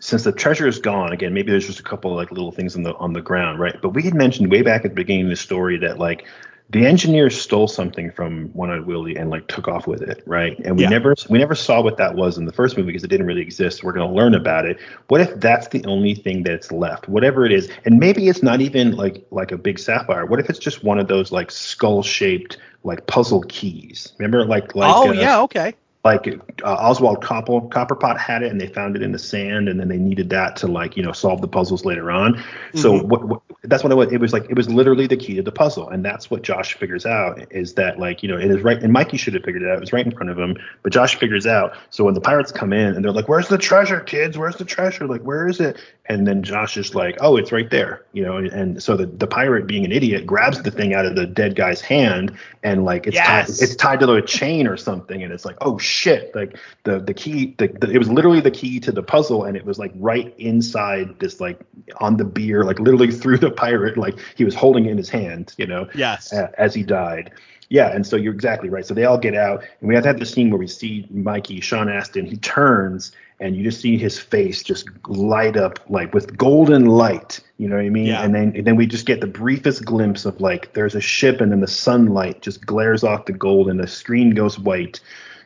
since 0.00 0.24
the 0.24 0.32
treasure 0.32 0.66
is 0.68 0.78
gone 0.78 1.12
again, 1.12 1.32
maybe 1.32 1.50
there's 1.50 1.66
just 1.66 1.80
a 1.80 1.84
couple 1.84 2.10
of 2.10 2.16
like 2.16 2.30
little 2.30 2.52
things 2.52 2.76
on 2.76 2.82
the 2.82 2.94
on 2.96 3.12
the 3.12 3.22
ground, 3.22 3.58
right? 3.58 3.80
But 3.80 3.90
we 3.90 4.02
had 4.02 4.14
mentioned 4.14 4.50
way 4.50 4.62
back 4.62 4.84
at 4.84 4.90
the 4.90 4.94
beginning 4.96 5.24
of 5.24 5.30
the 5.30 5.36
story 5.36 5.78
that 5.78 5.98
like 5.98 6.26
the 6.70 6.86
engineers 6.86 7.40
stole 7.40 7.68
something 7.68 8.10
from 8.10 8.46
One 8.48 8.70
Eyed 8.70 8.86
Willie 8.86 9.16
and 9.16 9.30
like 9.30 9.46
took 9.48 9.68
off 9.68 9.86
with 9.86 10.02
it, 10.02 10.22
right? 10.26 10.58
And 10.64 10.76
we 10.76 10.82
Yeah. 10.84 10.88
never 10.88 11.14
we 11.28 11.38
never 11.38 11.54
saw 11.54 11.82
what 11.82 11.98
that 11.98 12.14
was 12.14 12.38
in 12.38 12.46
the 12.46 12.52
first 12.52 12.76
movie 12.76 12.86
because 12.88 13.04
it 13.04 13.08
didn't 13.08 13.26
really 13.26 13.42
exist. 13.42 13.84
We're 13.84 13.92
going 13.92 14.08
to 14.08 14.14
learn 14.14 14.34
about 14.34 14.64
it. 14.64 14.78
What 15.08 15.20
if 15.20 15.38
that's 15.40 15.68
the 15.68 15.84
only 15.84 16.14
thing 16.14 16.42
that's 16.42 16.72
left? 16.72 17.08
Whatever 17.08 17.44
it 17.44 17.52
is, 17.52 17.68
and 17.84 18.00
maybe 18.00 18.28
it's 18.28 18.42
not 18.42 18.60
even 18.60 18.96
like 18.96 19.24
like 19.30 19.52
a 19.52 19.58
big 19.58 19.78
sapphire. 19.78 20.24
What 20.26 20.40
if 20.40 20.48
it's 20.48 20.58
just 20.58 20.82
one 20.82 20.98
of 20.98 21.06
those 21.06 21.30
like 21.30 21.50
skull 21.50 22.02
shaped 22.02 22.56
like 22.82 23.06
puzzle 23.06 23.42
keys? 23.48 24.12
Remember 24.18 24.44
like 24.46 24.74
like 24.74 24.94
oh 24.96 25.10
uh, 25.10 25.12
yeah, 25.12 25.40
okay. 25.42 25.74
Like 26.04 26.28
uh, 26.62 26.66
Oswald 26.74 27.22
Copper, 27.22 27.62
Copperpot 27.62 28.18
had 28.18 28.42
it 28.42 28.52
and 28.52 28.60
they 28.60 28.66
found 28.66 28.94
it 28.94 29.02
in 29.02 29.12
the 29.12 29.18
sand 29.18 29.70
and 29.70 29.80
then 29.80 29.88
they 29.88 29.96
needed 29.96 30.28
that 30.30 30.54
to 30.56 30.66
like 30.66 30.98
you 30.98 31.02
know 31.02 31.12
solve 31.12 31.40
the 31.40 31.48
puzzles 31.48 31.86
later 31.86 32.10
on. 32.10 32.42
So 32.74 32.92
Mhm. 32.92 33.04
what, 33.04 33.24
what 33.26 33.40
that's 33.62 33.82
what 33.82 33.90
it 33.90 33.94
was. 33.94 34.12
It 34.12 34.20
was 34.20 34.34
like 34.34 34.44
it 34.50 34.54
was 34.54 34.68
literally 34.68 35.06
the 35.06 35.16
key 35.16 35.36
to 35.36 35.42
the 35.42 35.50
puzzle 35.50 35.88
and 35.88 36.04
that's 36.04 36.30
what 36.30 36.42
Josh 36.42 36.74
figures 36.74 37.06
out 37.06 37.40
is 37.50 37.72
that 37.74 37.98
like 37.98 38.22
you 38.22 38.28
know 38.28 38.36
it 38.36 38.50
is 38.50 38.62
right 38.62 38.82
and 38.82 38.92
Mikey 38.92 39.16
should 39.16 39.32
have 39.32 39.44
figured 39.44 39.62
it 39.62 39.70
out. 39.70 39.78
It 39.78 39.80
was 39.80 39.94
right 39.94 40.04
in 40.04 40.12
front 40.12 40.28
of 40.28 40.38
him, 40.38 40.58
but 40.82 40.92
Josh 40.92 41.14
figures 41.18 41.46
out. 41.46 41.72
So 41.88 42.04
when 42.04 42.12
the 42.12 42.20
pirates 42.20 42.52
come 42.52 42.74
in 42.74 42.94
and 42.94 43.02
they're 43.02 43.12
like, 43.12 43.28
"Where's 43.30 43.48
the 43.48 43.56
treasure, 43.56 44.00
kids? 44.00 44.36
Where's 44.36 44.56
the 44.56 44.66
treasure? 44.66 45.06
Like 45.06 45.22
where 45.22 45.48
is 45.48 45.58
it?" 45.58 45.78
And 46.06 46.26
then 46.26 46.42
Josh 46.42 46.76
is 46.76 46.94
like, 46.94 47.16
"Oh, 47.22 47.38
it's 47.38 47.50
right 47.50 47.70
there," 47.70 48.04
you 48.12 48.22
know. 48.22 48.36
And, 48.36 48.48
and 48.48 48.82
so 48.82 48.94
the 48.94 49.06
the 49.06 49.26
pirate, 49.26 49.66
being 49.66 49.86
an 49.86 49.92
idiot, 49.92 50.26
grabs 50.26 50.62
the 50.62 50.70
thing 50.70 50.92
out 50.92 51.06
of 51.06 51.16
the 51.16 51.26
dead 51.26 51.56
guy's 51.56 51.80
hand 51.80 52.36
and 52.62 52.84
like 52.84 53.06
it's 53.06 53.16
tied, 53.16 53.48
it's 53.62 53.74
tied 53.76 54.00
to 54.00 54.12
a 54.12 54.20
chain 54.20 54.66
or 54.66 54.76
something, 54.76 55.22
and 55.22 55.32
it's 55.32 55.46
like, 55.46 55.56
oh 55.62 55.78
shit! 55.78 56.34
Like 56.34 56.58
the 56.82 56.98
the 57.00 57.14
key, 57.14 57.54
the, 57.56 57.68
the 57.68 57.90
it 57.90 57.96
was 57.96 58.10
literally 58.10 58.40
the 58.40 58.50
key 58.50 58.80
to 58.80 58.92
the 58.92 59.02
puzzle, 59.02 59.44
and 59.44 59.56
it 59.56 59.64
was 59.64 59.78
like 59.78 59.92
right 59.96 60.34
inside 60.38 61.18
this 61.20 61.40
like 61.40 61.58
on 62.00 62.18
the 62.18 62.24
bier, 62.24 62.64
like 62.64 62.78
literally 62.80 63.10
through 63.20 63.38
the 63.38 63.50
pirate, 63.50 63.96
like 63.96 64.18
he 64.36 64.44
was 64.44 64.54
holding 64.54 64.84
it 64.84 64.90
in 64.90 64.98
his 64.98 65.08
hand, 65.08 65.54
you 65.56 65.66
know, 65.66 65.88
Yes. 65.94 66.34
as 66.34 66.74
he 66.74 66.82
died. 66.82 67.30
Yeah, 67.70 67.88
and 67.94 68.06
so 68.06 68.16
you're 68.16 68.34
exactly 68.34 68.68
right. 68.68 68.84
So 68.84 68.92
they 68.92 69.04
all 69.04 69.16
get 69.18 69.34
out, 69.34 69.64
and 69.80 69.88
we 69.88 69.94
have 69.94 70.04
to 70.04 70.08
have 70.08 70.18
the 70.20 70.26
scene 70.26 70.50
where 70.50 70.58
we 70.58 70.66
see 70.66 71.06
Mikey, 71.10 71.60
Sean 71.60 71.88
Astin, 71.88 72.26
he 72.26 72.36
turns, 72.36 73.12
and 73.44 73.54
you 73.54 73.62
just 73.62 73.82
see 73.82 73.98
his 73.98 74.18
face 74.18 74.62
just 74.62 74.88
light 75.06 75.54
up 75.54 75.78
like 75.90 76.14
with 76.14 76.34
golden 76.34 76.86
light. 76.86 77.40
You 77.58 77.68
know 77.68 77.76
what 77.76 77.84
I 77.84 77.90
mean? 77.90 78.06
Yeah. 78.06 78.22
And 78.22 78.34
then 78.34 78.54
and 78.56 78.66
then 78.66 78.74
we 78.74 78.86
just 78.86 79.04
get 79.04 79.20
the 79.20 79.26
briefest 79.26 79.84
glimpse 79.84 80.24
of 80.24 80.40
like 80.40 80.72
there's 80.72 80.94
a 80.94 81.00
ship, 81.00 81.42
and 81.42 81.52
then 81.52 81.60
the 81.60 81.68
sunlight 81.68 82.40
just 82.40 82.64
glares 82.64 83.04
off 83.04 83.26
the 83.26 83.34
gold, 83.34 83.68
and 83.68 83.78
the 83.78 83.86
screen 83.86 84.30
goes 84.30 84.58
white. 84.58 84.98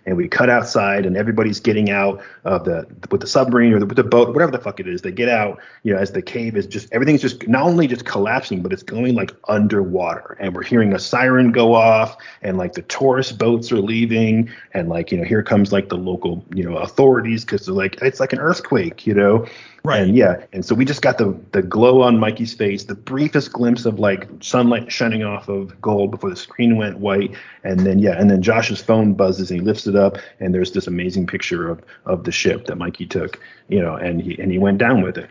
And 0.09 0.17
we 0.17 0.27
cut 0.27 0.49
outside, 0.49 1.05
and 1.05 1.19
everybody's 1.19 1.61
getting 1.61 1.91
out 1.91 2.23
of 2.45 2.65
the 2.65 2.87
with 3.11 3.21
the 3.21 3.27
submarine 3.27 3.75
or 3.75 3.79
the, 3.79 3.85
with 3.85 3.99
the 3.99 4.03
boat, 4.03 4.33
whatever 4.33 4.51
the 4.51 4.59
fuck 4.59 4.81
it 4.81 4.89
is. 4.89 5.03
They 5.03 5.13
get 5.13 5.29
out, 5.29 5.61
you 5.83 5.93
know, 5.93 5.99
as 5.99 6.13
the 6.13 6.23
cave 6.23 6.57
is 6.57 6.67
just 6.67 6.91
everything's 6.93 7.21
just 7.21 7.47
not 7.47 7.65
only 7.65 7.87
just 7.87 8.07
collapsing, 8.07 8.63
but 8.63 8.73
it's 8.73 8.83
going 8.83 9.15
like 9.15 9.33
underwater. 9.49 10.39
And 10.41 10.55
we're 10.55 10.63
hearing 10.63 10.95
a 10.95 10.99
siren 10.99 11.53
go 11.53 11.75
off, 11.75 12.17
and 12.41 12.57
like 12.57 12.73
the 12.73 12.83
tourist 12.83 13.37
boats 13.37 13.71
are 13.71 13.83
leaving, 13.83 14.49
and 14.73 14.89
like 14.89 15.13
you 15.13 15.19
know, 15.19 15.25
here 15.25 15.43
comes 15.43 15.73
like 15.73 15.91
the 15.91 15.99
local 15.99 16.43
you 16.55 16.65
know 16.65 16.79
authorities 16.79 17.45
because 17.45 17.67
they're 17.67 17.75
like 17.75 18.01
it's 18.01 18.19
like 18.19 18.33
an 18.33 18.39
earthquake, 18.39 19.07
you 19.07 19.13
know. 19.13 19.47
Right. 19.89 20.03
And 20.03 20.15
yeah, 20.15 20.45
and 20.53 20.63
so 20.67 20.75
we 20.75 20.85
just 20.85 21.01
got 21.01 21.17
the 21.17 21.35
the 21.53 21.63
glow 21.63 22.03
on 22.03 22.19
Mikey's 22.19 22.53
face, 22.53 22.85
the 22.85 22.95
briefest 22.95 23.55
glimpse 23.55 23.87
of 23.87 23.99
like 23.99 24.29
sunlight 24.41 24.93
shining 24.93 25.25
off 25.25 25.49
of 25.49 25.81
gold 25.81 26.11
before 26.11 26.29
the 26.29 26.37
screen 26.37 26.77
went 26.77 26.99
white, 26.99 27.35
and 27.65 27.81
then 27.81 27.99
yeah, 27.99 28.21
and 28.21 28.31
then 28.31 28.43
Josh's 28.43 28.83
phone 28.83 29.15
buzzes 29.15 29.51
and 29.51 29.61
he 29.61 29.65
lifts 29.65 29.87
it 29.87 29.97
up, 29.97 30.19
and 30.41 30.55
there's 30.55 30.73
this 30.73 30.87
amazing 30.89 31.27
picture 31.27 31.71
of 31.71 31.83
of 32.05 32.25
the 32.25 32.31
ship 32.31 32.67
that 32.67 32.77
Mikey 32.77 33.07
took, 33.07 33.41
you 33.69 33.81
know, 33.81 33.95
and 33.95 34.21
he 34.21 34.39
and 34.39 34.53
he 34.53 34.59
went 34.59 34.77
down 34.77 35.01
with 35.01 35.17
it. 35.17 35.31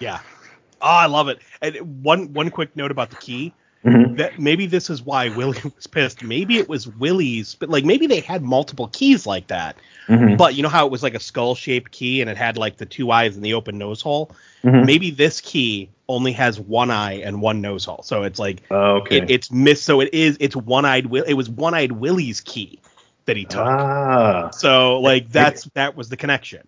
Yeah. 0.00 0.18
Oh, 0.82 0.88
I 0.88 1.06
love 1.06 1.28
it. 1.28 1.38
And 1.62 2.02
one 2.02 2.32
one 2.32 2.50
quick 2.50 2.74
note 2.74 2.90
about 2.90 3.10
the 3.10 3.16
key. 3.16 3.54
Mhm. 3.84 4.16
That 4.16 4.38
maybe 4.38 4.66
this 4.66 4.88
is 4.88 5.02
why 5.02 5.28
Willie 5.28 5.58
was 5.76 5.86
pissed. 5.86 6.22
Maybe 6.22 6.56
it 6.56 6.68
was 6.68 6.88
Willie's, 6.88 7.54
but 7.54 7.68
like 7.68 7.84
maybe 7.84 8.06
they 8.06 8.20
had 8.20 8.42
multiple 8.42 8.88
keys 8.88 9.26
like 9.26 9.48
that. 9.48 9.76
Mhm. 10.08 10.38
But 10.38 10.54
you 10.54 10.62
know 10.62 10.68
how 10.70 10.86
it 10.86 10.92
was 10.92 11.02
like 11.02 11.14
a 11.14 11.20
skull 11.20 11.54
shaped 11.54 11.90
key 11.90 12.20
and 12.20 12.30
it 12.30 12.36
had 12.36 12.56
like 12.56 12.78
the 12.78 12.86
two 12.86 13.10
eyes 13.10 13.36
and 13.36 13.44
the 13.44 13.54
open 13.54 13.76
nose 13.78 14.00
hole? 14.00 14.30
Mhm. 14.64 14.86
Maybe 14.86 15.10
this 15.10 15.40
key 15.40 15.90
only 16.08 16.32
has 16.32 16.58
one 16.58 16.90
eye 16.90 17.14
and 17.20 17.40
one 17.42 17.60
nose 17.60 17.84
hole. 17.84 18.02
So 18.04 18.22
it's 18.22 18.38
like 18.38 18.62
Oh, 18.70 18.96
okay. 19.02 19.18
it, 19.18 19.30
it's 19.30 19.50
missed. 19.52 19.84
So 19.84 20.00
it 20.00 20.14
is 20.14 20.36
it's 20.40 20.56
one 20.56 20.84
eyed. 20.86 21.12
It 21.14 21.34
was 21.34 21.50
one 21.50 21.74
eyed 21.74 21.92
Willie's 21.92 22.40
key 22.40 22.80
that 23.26 23.36
he 23.36 23.44
took. 23.44 23.60
ah. 23.66 24.50
so 24.50 25.00
like 25.00 25.30
that's 25.30 25.64
that 25.74 25.94
was 25.96 26.08
the 26.08 26.16
connection. 26.16 26.62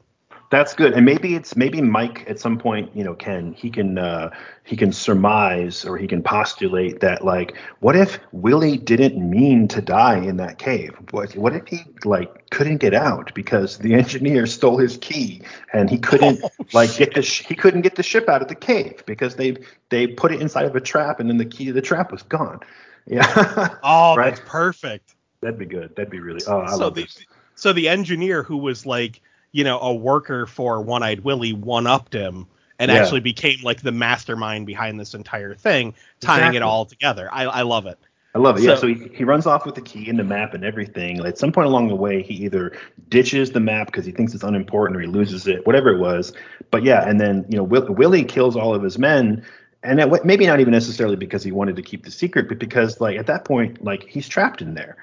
That's 0.50 0.74
good, 0.74 0.92
and 0.92 1.04
maybe 1.04 1.34
it's 1.34 1.56
maybe 1.56 1.82
Mike 1.82 2.24
at 2.28 2.38
some 2.38 2.56
point, 2.56 2.94
you 2.94 3.02
know, 3.02 3.14
can 3.14 3.52
he 3.52 3.68
can 3.68 3.98
uh, 3.98 4.30
he 4.62 4.76
can 4.76 4.92
surmise 4.92 5.84
or 5.84 5.98
he 5.98 6.06
can 6.06 6.22
postulate 6.22 7.00
that 7.00 7.24
like, 7.24 7.56
what 7.80 7.96
if 7.96 8.20
Willie 8.30 8.76
didn't 8.76 9.18
mean 9.18 9.66
to 9.68 9.80
die 9.80 10.18
in 10.18 10.36
that 10.36 10.58
cave? 10.58 10.94
What 11.10 11.34
what 11.36 11.52
if 11.52 11.66
he 11.66 11.80
like 12.04 12.50
couldn't 12.50 12.76
get 12.76 12.94
out 12.94 13.34
because 13.34 13.78
the 13.78 13.94
engineer 14.02 14.46
stole 14.46 14.78
his 14.78 14.98
key 14.98 15.42
and 15.72 15.90
he 15.90 15.98
couldn't 15.98 16.40
oh, 16.44 16.50
like 16.72 16.96
get 16.96 17.14
the 17.14 17.22
sh- 17.22 17.44
he 17.44 17.56
couldn't 17.56 17.82
get 17.82 17.96
the 17.96 18.04
ship 18.04 18.28
out 18.28 18.40
of 18.40 18.46
the 18.46 18.54
cave 18.54 19.02
because 19.04 19.34
they 19.34 19.56
they 19.88 20.06
put 20.06 20.32
it 20.32 20.40
inside 20.40 20.66
of 20.66 20.76
a 20.76 20.80
trap 20.80 21.18
and 21.18 21.28
then 21.28 21.38
the 21.38 21.44
key 21.44 21.64
to 21.66 21.72
the 21.72 21.82
trap 21.82 22.12
was 22.12 22.22
gone. 22.22 22.60
Yeah. 23.08 23.76
oh, 23.84 24.16
right? 24.16 24.34
that's 24.34 24.40
perfect. 24.50 25.14
That'd 25.40 25.60
be 25.60 25.64
good. 25.64 25.94
That'd 25.94 26.10
be 26.10 26.18
really. 26.18 26.40
Oh, 26.48 26.62
I 26.62 26.70
so 26.72 26.78
love 26.78 26.96
the, 26.96 27.02
this. 27.02 27.24
So 27.54 27.72
the 27.72 27.88
engineer 27.88 28.42
who 28.42 28.56
was 28.56 28.84
like 28.84 29.20
you 29.56 29.64
know, 29.64 29.80
a 29.80 29.94
worker 29.94 30.44
for 30.44 30.82
One 30.82 31.02
Eyed 31.02 31.20
Willie 31.20 31.54
one 31.54 31.86
upped 31.86 32.12
him 32.12 32.46
and 32.78 32.90
yeah. 32.90 32.98
actually 32.98 33.20
became 33.20 33.60
like 33.62 33.80
the 33.80 33.90
mastermind 33.90 34.66
behind 34.66 35.00
this 35.00 35.14
entire 35.14 35.54
thing, 35.54 35.94
tying 36.20 36.40
exactly. 36.40 36.56
it 36.58 36.62
all 36.62 36.84
together. 36.84 37.26
I, 37.32 37.44
I 37.44 37.62
love 37.62 37.86
it. 37.86 37.98
I 38.34 38.38
love 38.38 38.58
it. 38.58 38.64
So, 38.64 38.68
yeah. 38.68 38.76
So 38.76 38.86
he, 38.86 39.16
he 39.16 39.24
runs 39.24 39.46
off 39.46 39.64
with 39.64 39.74
the 39.74 39.80
key 39.80 40.10
and 40.10 40.18
the 40.18 40.24
map 40.24 40.52
and 40.52 40.62
everything. 40.62 41.24
At 41.24 41.38
some 41.38 41.52
point 41.52 41.68
along 41.68 41.88
the 41.88 41.96
way, 41.96 42.20
he 42.22 42.34
either 42.44 42.76
ditches 43.08 43.52
the 43.52 43.60
map 43.60 43.86
because 43.86 44.04
he 44.04 44.12
thinks 44.12 44.34
it's 44.34 44.44
unimportant 44.44 44.94
or 44.94 45.00
he 45.00 45.06
loses 45.06 45.46
it, 45.46 45.66
whatever 45.66 45.88
it 45.88 46.00
was. 46.00 46.34
But 46.70 46.82
yeah, 46.82 47.08
and 47.08 47.18
then 47.18 47.46
you 47.48 47.56
know 47.56 47.64
Will, 47.64 47.86
Willie 47.94 48.24
kills 48.24 48.56
all 48.56 48.74
of 48.74 48.82
his 48.82 48.98
men, 48.98 49.42
and 49.82 49.98
that, 49.98 50.26
maybe 50.26 50.46
not 50.46 50.60
even 50.60 50.72
necessarily 50.72 51.16
because 51.16 51.42
he 51.42 51.50
wanted 51.50 51.76
to 51.76 51.82
keep 51.82 52.04
the 52.04 52.10
secret, 52.10 52.46
but 52.46 52.58
because 52.58 53.00
like 53.00 53.18
at 53.18 53.26
that 53.28 53.46
point, 53.46 53.82
like 53.82 54.02
he's 54.02 54.28
trapped 54.28 54.60
in 54.60 54.74
there. 54.74 54.98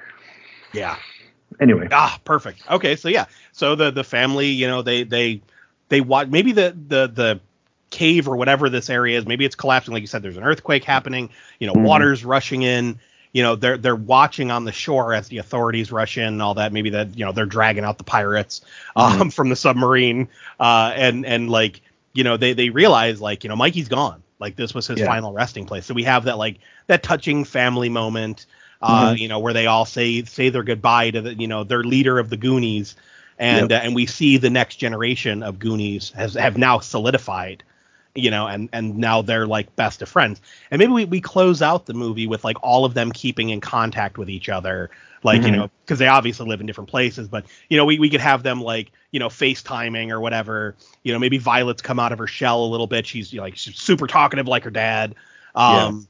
Yeah 0.73 0.97
anyway. 1.59 1.87
Ah, 1.91 2.19
perfect. 2.25 2.61
Okay, 2.69 2.95
so 2.95 3.09
yeah, 3.09 3.25
so 3.51 3.75
the 3.75 3.91
the 3.91 4.03
family, 4.03 4.47
you 4.47 4.67
know, 4.67 4.81
they 4.81 5.03
they 5.03 5.41
they 5.89 6.01
watch 6.01 6.27
maybe 6.27 6.51
the 6.51 6.75
the 6.87 7.07
the 7.07 7.39
cave 7.93 8.27
or 8.27 8.35
whatever 8.35 8.69
this 8.69 8.89
area 8.89 9.17
is, 9.17 9.25
maybe 9.25 9.45
it's 9.45 9.55
collapsing. 9.55 9.93
Like 9.93 10.01
you 10.01 10.07
said, 10.07 10.23
there's 10.23 10.37
an 10.37 10.43
earthquake 10.43 10.83
happening. 10.83 11.29
You 11.59 11.67
know, 11.67 11.73
mm-hmm. 11.73 11.83
water's 11.83 12.25
rushing 12.25 12.63
in. 12.63 12.99
You 13.31 13.41
know, 13.41 13.55
they're 13.55 13.77
they're 13.77 13.95
watching 13.95 14.51
on 14.51 14.65
the 14.65 14.71
shore 14.71 15.13
as 15.13 15.27
the 15.27 15.37
authorities 15.37 15.91
rush 15.91 16.17
in 16.17 16.25
and 16.25 16.41
all 16.41 16.55
that. 16.55 16.73
Maybe 16.73 16.89
that 16.91 17.17
you 17.17 17.25
know 17.25 17.31
they're 17.31 17.45
dragging 17.45 17.83
out 17.83 17.97
the 17.97 18.03
pirates 18.03 18.61
um, 18.95 19.13
mm-hmm. 19.13 19.29
from 19.29 19.49
the 19.49 19.55
submarine, 19.55 20.27
uh, 20.59 20.91
and 20.95 21.25
and 21.25 21.49
like 21.49 21.81
you 22.13 22.23
know 22.23 22.37
they 22.37 22.53
they 22.53 22.69
realize 22.69 23.21
like 23.21 23.43
you 23.43 23.49
know 23.49 23.55
Mikey's 23.55 23.87
gone. 23.87 24.21
Like 24.39 24.55
this 24.55 24.73
was 24.73 24.87
his 24.87 24.99
yeah. 24.99 25.05
final 25.05 25.31
resting 25.31 25.65
place. 25.65 25.85
So 25.85 25.93
we 25.93 26.03
have 26.03 26.25
that 26.25 26.37
like 26.37 26.59
that 26.87 27.01
touching 27.01 27.45
family 27.45 27.89
moment 27.89 28.45
uh, 28.83 29.05
mm-hmm. 29.07 29.17
you 29.17 29.29
know, 29.29 29.39
where 29.39 29.53
they 29.53 29.65
all 29.65 29.85
say 29.85 30.23
say 30.23 30.49
their 30.49 30.61
goodbye 30.61 31.09
to 31.09 31.21
the, 31.21 31.33
you 31.33 31.47
know, 31.47 31.63
their 31.63 31.83
leader 31.83 32.19
of 32.19 32.29
the 32.29 32.35
Goonies, 32.35 32.97
and 33.39 33.71
yep. 33.71 33.81
uh, 33.81 33.85
and 33.85 33.95
we 33.95 34.05
see 34.05 34.35
the 34.35 34.49
next 34.49 34.75
generation 34.75 35.41
of 35.41 35.57
Goonies 35.57 36.11
has 36.11 36.33
have 36.33 36.57
now 36.57 36.79
solidified, 36.79 37.63
you 38.13 38.29
know, 38.29 38.45
and 38.45 38.67
and 38.73 38.97
now 38.97 39.21
they're 39.21 39.47
like 39.47 39.73
best 39.77 40.01
of 40.01 40.09
friends, 40.09 40.41
and 40.69 40.79
maybe 40.79 40.91
we 40.91 41.05
we 41.05 41.21
close 41.21 41.61
out 41.61 41.85
the 41.85 41.93
movie 41.93 42.27
with 42.27 42.43
like 42.43 42.57
all 42.61 42.83
of 42.83 42.93
them 42.93 43.13
keeping 43.13 43.51
in 43.51 43.61
contact 43.61 44.17
with 44.17 44.29
each 44.29 44.49
other, 44.49 44.89
like 45.23 45.39
mm-hmm. 45.39 45.45
you 45.45 45.55
know, 45.55 45.69
because 45.85 45.97
they 45.97 46.07
obviously 46.07 46.45
live 46.45 46.59
in 46.59 46.67
different 46.67 46.89
places, 46.89 47.29
but 47.29 47.45
you 47.69 47.77
know, 47.77 47.85
we 47.85 47.99
we 47.99 48.09
could 48.09 48.19
have 48.19 48.43
them 48.43 48.61
like 48.61 48.91
you 49.11 49.19
know 49.21 49.29
FaceTiming 49.29 50.11
or 50.11 50.19
whatever, 50.19 50.75
you 51.03 51.13
know, 51.13 51.19
maybe 51.19 51.37
Violet's 51.37 51.81
come 51.81 52.01
out 52.01 52.11
of 52.11 52.19
her 52.19 52.27
shell 52.27 52.65
a 52.65 52.67
little 52.67 52.87
bit, 52.87 53.07
she's 53.07 53.31
you 53.31 53.37
know, 53.37 53.43
like 53.43 53.55
she's 53.55 53.77
super 53.77 54.07
talkative 54.07 54.45
like 54.49 54.65
her 54.65 54.71
dad. 54.71 55.15
Um, 55.55 55.99
yeah 56.01 56.05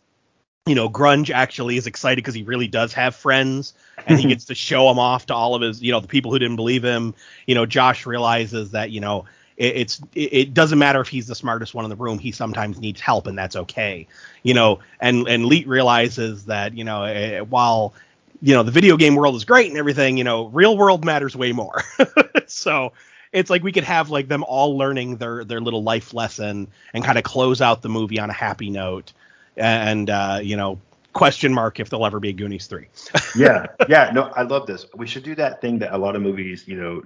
you 0.66 0.76
know, 0.76 0.90
Grunge 0.90 1.30
actually 1.30 1.76
is 1.76 1.88
excited 1.88 2.18
because 2.18 2.36
he 2.36 2.44
really 2.44 2.68
does 2.68 2.94
have 2.94 3.16
friends 3.16 3.74
and 4.08 4.18
he 4.18 4.28
gets 4.30 4.46
to 4.46 4.56
show 4.56 4.88
them 4.88 4.98
off 4.98 5.26
to 5.26 5.34
all 5.34 5.56
of 5.56 5.62
his, 5.62 5.82
you 5.82 5.92
know, 5.92 6.00
the 6.00 6.08
people 6.08 6.32
who 6.32 6.40
didn't 6.40 6.56
believe 6.56 6.84
him. 6.84 7.14
You 7.48 7.56
know, 7.56 7.66
Josh 7.66 8.06
realizes 8.06 8.72
that, 8.72 8.90
you 8.90 9.02
know, 9.02 9.26
it, 9.58 9.76
it's 9.76 10.02
it, 10.16 10.34
it 10.34 10.54
doesn't 10.54 10.80
matter 10.80 11.02
if 11.02 11.10
he's 11.10 11.28
the 11.28 11.36
smartest 11.36 11.74
one 11.74 11.84
in 11.84 11.90
the 11.90 11.98
room. 11.98 12.18
He 12.18 12.32
sometimes 12.32 12.80
needs 12.80 13.02
help, 13.02 13.28
and 13.28 13.38
that's 13.38 13.56
okay. 13.56 14.08
You 14.44 14.54
know, 14.54 14.80
and 15.02 15.28
and 15.28 15.46
Leet 15.46 15.68
realizes 15.68 16.46
that, 16.46 16.76
you 16.76 16.86
know, 16.86 17.04
uh, 17.04 17.40
while 17.42 17.94
you 18.42 18.54
know 18.54 18.64
the 18.64 18.72
video 18.72 18.96
game 18.96 19.16
world 19.16 19.36
is 19.36 19.44
great 19.44 19.68
and 19.68 19.78
everything, 19.78 20.18
you 20.18 20.24
know, 20.24 20.46
real 20.48 20.78
world 20.78 21.04
matters 21.04 21.36
way 21.36 21.52
more. 21.52 21.84
so 22.48 22.94
it's 23.34 23.50
like 23.50 23.64
we 23.64 23.74
could 23.74 23.84
have 23.84 24.10
like 24.10 24.30
them 24.30 24.46
all 24.46 24.78
learning 24.78 25.18
their 25.18 25.44
their 25.44 25.60
little 25.60 25.84
life 25.84 26.14
lesson 26.14 26.70
and 26.94 27.04
kind 27.04 27.18
of 27.18 27.26
close 27.26 27.60
out 27.60 27.82
the 27.82 27.90
movie 27.90 28.20
on 28.20 28.30
a 28.30 28.34
happy 28.34 28.70
note 28.70 29.12
and 29.58 30.10
uh, 30.10 30.40
you 30.42 30.56
know 30.56 30.80
question 31.14 31.54
mark 31.54 31.80
if 31.80 31.90
there'll 31.90 32.06
ever 32.06 32.20
be 32.20 32.30
a 32.30 32.34
Goonies 32.34 32.68
three. 32.68 32.88
yeah, 33.36 33.68
yeah, 33.88 34.12
no, 34.14 34.32
I 34.36 34.44
love 34.44 34.68
this. 34.68 34.86
We 34.96 35.08
should 35.08 35.24
do 35.24 35.36
that 35.36 35.62
thing 35.62 35.80
that 35.80 35.94
a 35.94 35.98
lot 35.98 36.16
of 36.16 36.22
movies, 36.22 36.68
you 36.68 36.76
know, 36.76 37.04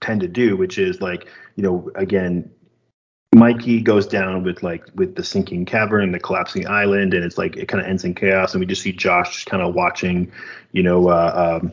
tend 0.00 0.20
to 0.20 0.28
do, 0.28 0.56
which 0.56 0.78
is 0.78 1.00
like, 1.00 1.28
you 1.54 1.62
know, 1.62 1.90
again, 1.94 2.50
Mikey 3.34 3.80
goes 3.80 4.06
down 4.06 4.42
with 4.42 4.62
like 4.62 4.84
with 4.94 5.14
the 5.14 5.24
sinking 5.24 5.64
cavern 5.64 6.04
and 6.04 6.14
the 6.14 6.20
collapsing 6.20 6.66
island, 6.66 7.14
and 7.14 7.24
it's 7.24 7.38
like 7.38 7.56
it 7.56 7.66
kind 7.68 7.82
of 7.82 7.88
ends 7.88 8.04
in 8.04 8.14
chaos, 8.14 8.54
and 8.54 8.60
we 8.60 8.66
just 8.66 8.82
see 8.82 8.92
Josh 8.92 9.34
just 9.34 9.46
kind 9.46 9.62
of 9.62 9.74
watching, 9.74 10.30
you 10.72 10.82
know, 10.82 11.08
uh, 11.08 11.60
um, 11.60 11.72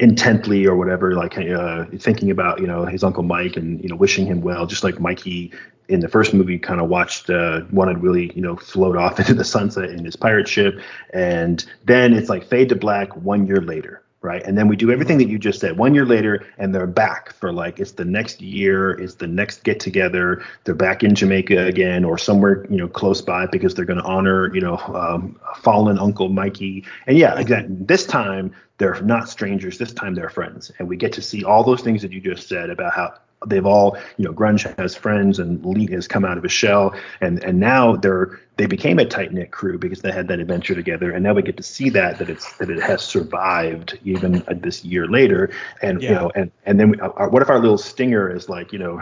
intently 0.00 0.66
or 0.66 0.76
whatever, 0.76 1.14
like 1.14 1.38
uh, 1.38 1.84
thinking 1.98 2.30
about 2.30 2.60
you 2.60 2.66
know 2.66 2.84
his 2.84 3.04
uncle 3.04 3.22
Mike 3.22 3.56
and 3.56 3.82
you 3.82 3.88
know 3.88 3.96
wishing 3.96 4.26
him 4.26 4.40
well, 4.40 4.66
just 4.66 4.84
like 4.84 5.00
Mikey 5.00 5.52
in 5.88 6.00
the 6.00 6.08
first 6.08 6.32
movie 6.32 6.58
kind 6.58 6.80
of 6.80 6.88
watched 6.88 7.28
uh, 7.30 7.60
wanted 7.70 7.98
really 7.98 8.32
you 8.34 8.42
know 8.42 8.56
float 8.56 8.96
off 8.96 9.18
into 9.20 9.34
the 9.34 9.44
sunset 9.44 9.90
in 9.90 10.04
his 10.04 10.16
pirate 10.16 10.48
ship, 10.48 10.80
and 11.12 11.64
then 11.84 12.12
it's 12.12 12.28
like 12.28 12.46
fade 12.46 12.68
to 12.70 12.76
black 12.76 13.14
one 13.16 13.46
year 13.46 13.60
later, 13.60 14.02
right? 14.22 14.42
And 14.42 14.56
then 14.56 14.66
we 14.66 14.76
do 14.76 14.90
everything 14.90 15.18
that 15.18 15.28
you 15.28 15.38
just 15.38 15.60
said. 15.60 15.76
One 15.76 15.94
year 15.94 16.06
later, 16.06 16.44
and 16.58 16.74
they're 16.74 16.86
back 16.86 17.32
for 17.34 17.52
like 17.52 17.78
it's 17.78 17.92
the 17.92 18.04
next 18.04 18.40
year, 18.40 18.92
it's 18.92 19.16
the 19.16 19.26
next 19.26 19.62
get 19.62 19.78
together. 19.78 20.42
They're 20.64 20.74
back 20.74 21.04
in 21.04 21.14
Jamaica 21.14 21.66
again, 21.66 22.04
or 22.04 22.18
somewhere 22.18 22.66
you 22.70 22.78
know 22.78 22.88
close 22.88 23.20
by 23.20 23.46
because 23.46 23.74
they're 23.74 23.84
going 23.84 24.00
to 24.00 24.04
honor 24.04 24.52
you 24.54 24.60
know 24.60 24.78
um, 24.78 25.38
fallen 25.56 25.98
Uncle 25.98 26.30
Mikey. 26.30 26.84
And 27.06 27.16
yeah, 27.16 27.38
exactly. 27.38 27.76
This 27.78 28.06
time 28.06 28.54
they're 28.78 29.00
not 29.02 29.28
strangers. 29.28 29.78
This 29.78 29.92
time 29.92 30.14
they're 30.14 30.30
friends, 30.30 30.72
and 30.78 30.88
we 30.88 30.96
get 30.96 31.12
to 31.14 31.22
see 31.22 31.44
all 31.44 31.62
those 31.62 31.80
things 31.80 32.02
that 32.02 32.12
you 32.12 32.20
just 32.20 32.48
said 32.48 32.70
about 32.70 32.92
how 32.92 33.14
they've 33.46 33.66
all 33.66 33.96
you 34.16 34.24
know 34.24 34.32
grunge 34.32 34.74
has 34.78 34.94
friends 34.94 35.38
and 35.38 35.64
Leet 35.64 35.90
has 35.90 36.08
come 36.08 36.24
out 36.24 36.36
of 36.36 36.42
his 36.42 36.52
shell 36.52 36.94
and 37.20 37.42
and 37.44 37.60
now 37.60 37.96
they're 37.96 38.40
they 38.56 38.66
became 38.66 38.98
a 38.98 39.04
tight 39.04 39.32
knit 39.32 39.50
crew 39.50 39.78
because 39.78 40.00
they 40.00 40.12
had 40.12 40.28
that 40.28 40.40
adventure 40.40 40.74
together 40.74 41.10
and 41.10 41.22
now 41.22 41.34
we 41.34 41.42
get 41.42 41.56
to 41.56 41.62
see 41.62 41.90
that 41.90 42.18
that 42.18 42.30
it's 42.30 42.56
that 42.56 42.70
it 42.70 42.82
has 42.82 43.02
survived 43.02 43.98
even 44.04 44.44
this 44.60 44.84
year 44.84 45.06
later 45.06 45.50
and 45.82 46.02
yeah. 46.02 46.08
you 46.08 46.14
know 46.14 46.32
and 46.34 46.50
and 46.66 46.80
then 46.80 46.90
we, 46.90 47.00
uh, 47.00 47.28
what 47.28 47.42
if 47.42 47.50
our 47.50 47.58
little 47.58 47.78
stinger 47.78 48.34
is 48.34 48.48
like 48.48 48.72
you 48.72 48.78
know 48.78 49.00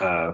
uh, 0.00 0.32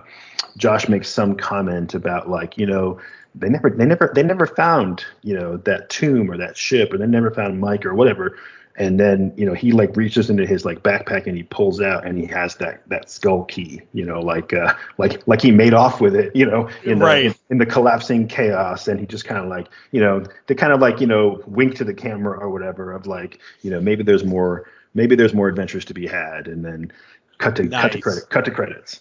Josh 0.57 0.89
makes 0.89 1.09
some 1.09 1.35
comment 1.35 1.94
about 1.94 2.28
like 2.28 2.59
you 2.59 2.66
know 2.66 3.01
they 3.35 3.48
never 3.48 3.70
they 3.70 3.86
never 3.86 4.12
they 4.15 4.23
never 4.23 4.47
found 4.47 5.05
you 5.23 5.35
know 5.35 5.57
that 5.59 5.89
tomb 5.89 6.31
or 6.31 6.36
that 6.36 6.57
ship 6.57 6.93
or 6.93 6.98
they 6.98 7.07
never 7.07 7.31
found 7.31 7.61
Mike 7.61 7.86
or 7.86 7.94
whatever 7.94 8.36
and 8.81 8.98
then 8.98 9.32
you 9.36 9.44
know 9.44 9.52
he 9.52 9.73
like 9.73 9.94
reaches 9.94 10.31
into 10.31 10.47
his 10.47 10.65
like 10.65 10.82
backpack 10.82 11.27
and 11.27 11.36
he 11.36 11.43
pulls 11.44 11.82
out 11.82 12.07
and 12.07 12.19
he 12.19 12.24
has 12.24 12.57
that 12.57 12.82
that 12.89 13.11
skull 13.11 13.44
key 13.44 13.82
you 13.93 14.05
know 14.05 14.20
like 14.20 14.55
uh 14.55 14.74
like 14.97 15.23
like 15.28 15.43
he 15.43 15.51
made 15.51 15.74
off 15.74 16.01
with 16.01 16.16
it 16.16 16.35
you 16.35 16.47
know 16.47 16.66
in 16.85 16.98
the 16.98 17.05
right. 17.05 17.27
in, 17.27 17.35
in, 17.51 17.59
the 17.59 17.66
collapsing 17.66 18.27
chaos. 18.27 18.89
And 18.89 18.98
he 18.98 19.07
just 19.07 19.27
kind 19.27 19.39
of 19.39 19.48
like 19.48 19.69
you 19.93 20.01
know 20.01 20.24
they 20.47 20.55
kind 20.55 20.73
of 20.73 20.81
like 20.81 20.98
you 20.98 21.07
know 21.07 21.43
wink 21.47 21.77
to 21.77 21.85
the 21.85 21.93
camera 21.94 22.39
or 22.39 22.48
whatever 22.48 22.93
of 22.93 23.07
like 23.07 23.39
you 23.61 23.70
know 23.70 23.81
maybe 23.81 24.02
there's 24.02 24.24
more 24.24 24.69
maybe 24.94 25.15
there's 25.15 25.35
more 25.35 25.48
adventures 25.48 25.85
to 25.85 25.94
be 25.94 26.07
had. 26.07 26.48
And 26.48 26.65
then 26.65 26.90
cut 27.36 27.57
to 27.57 27.65
nice. 27.65 27.82
cut 27.82 27.93
to 27.93 28.01
credit 28.01 28.31
cut 28.31 28.44
to 28.47 28.51
credits. 28.51 29.01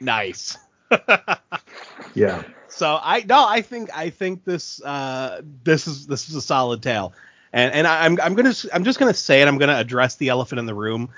Nice. 0.00 0.58
Yeah. 2.14 2.44
So 2.68 2.98
i 3.02 3.24
no 3.28 3.46
i 3.46 3.60
think 3.60 3.90
i 3.96 4.10
think 4.10 4.44
this 4.44 4.80
uh 4.82 5.42
this 5.64 5.86
is 5.86 6.06
this 6.06 6.28
is 6.28 6.34
a 6.34 6.40
solid 6.40 6.82
tale 6.82 7.12
and 7.54 7.72
and 7.72 7.86
I'm 7.86 8.20
I'm 8.20 8.34
gonna 8.34 8.52
I'm 8.72 8.84
just 8.84 8.98
gonna 8.98 9.14
say 9.14 9.40
it. 9.40 9.48
I'm 9.48 9.58
gonna 9.58 9.78
address 9.78 10.16
the 10.16 10.28
elephant 10.28 10.58
in 10.58 10.66
the 10.66 10.74
room. 10.74 11.08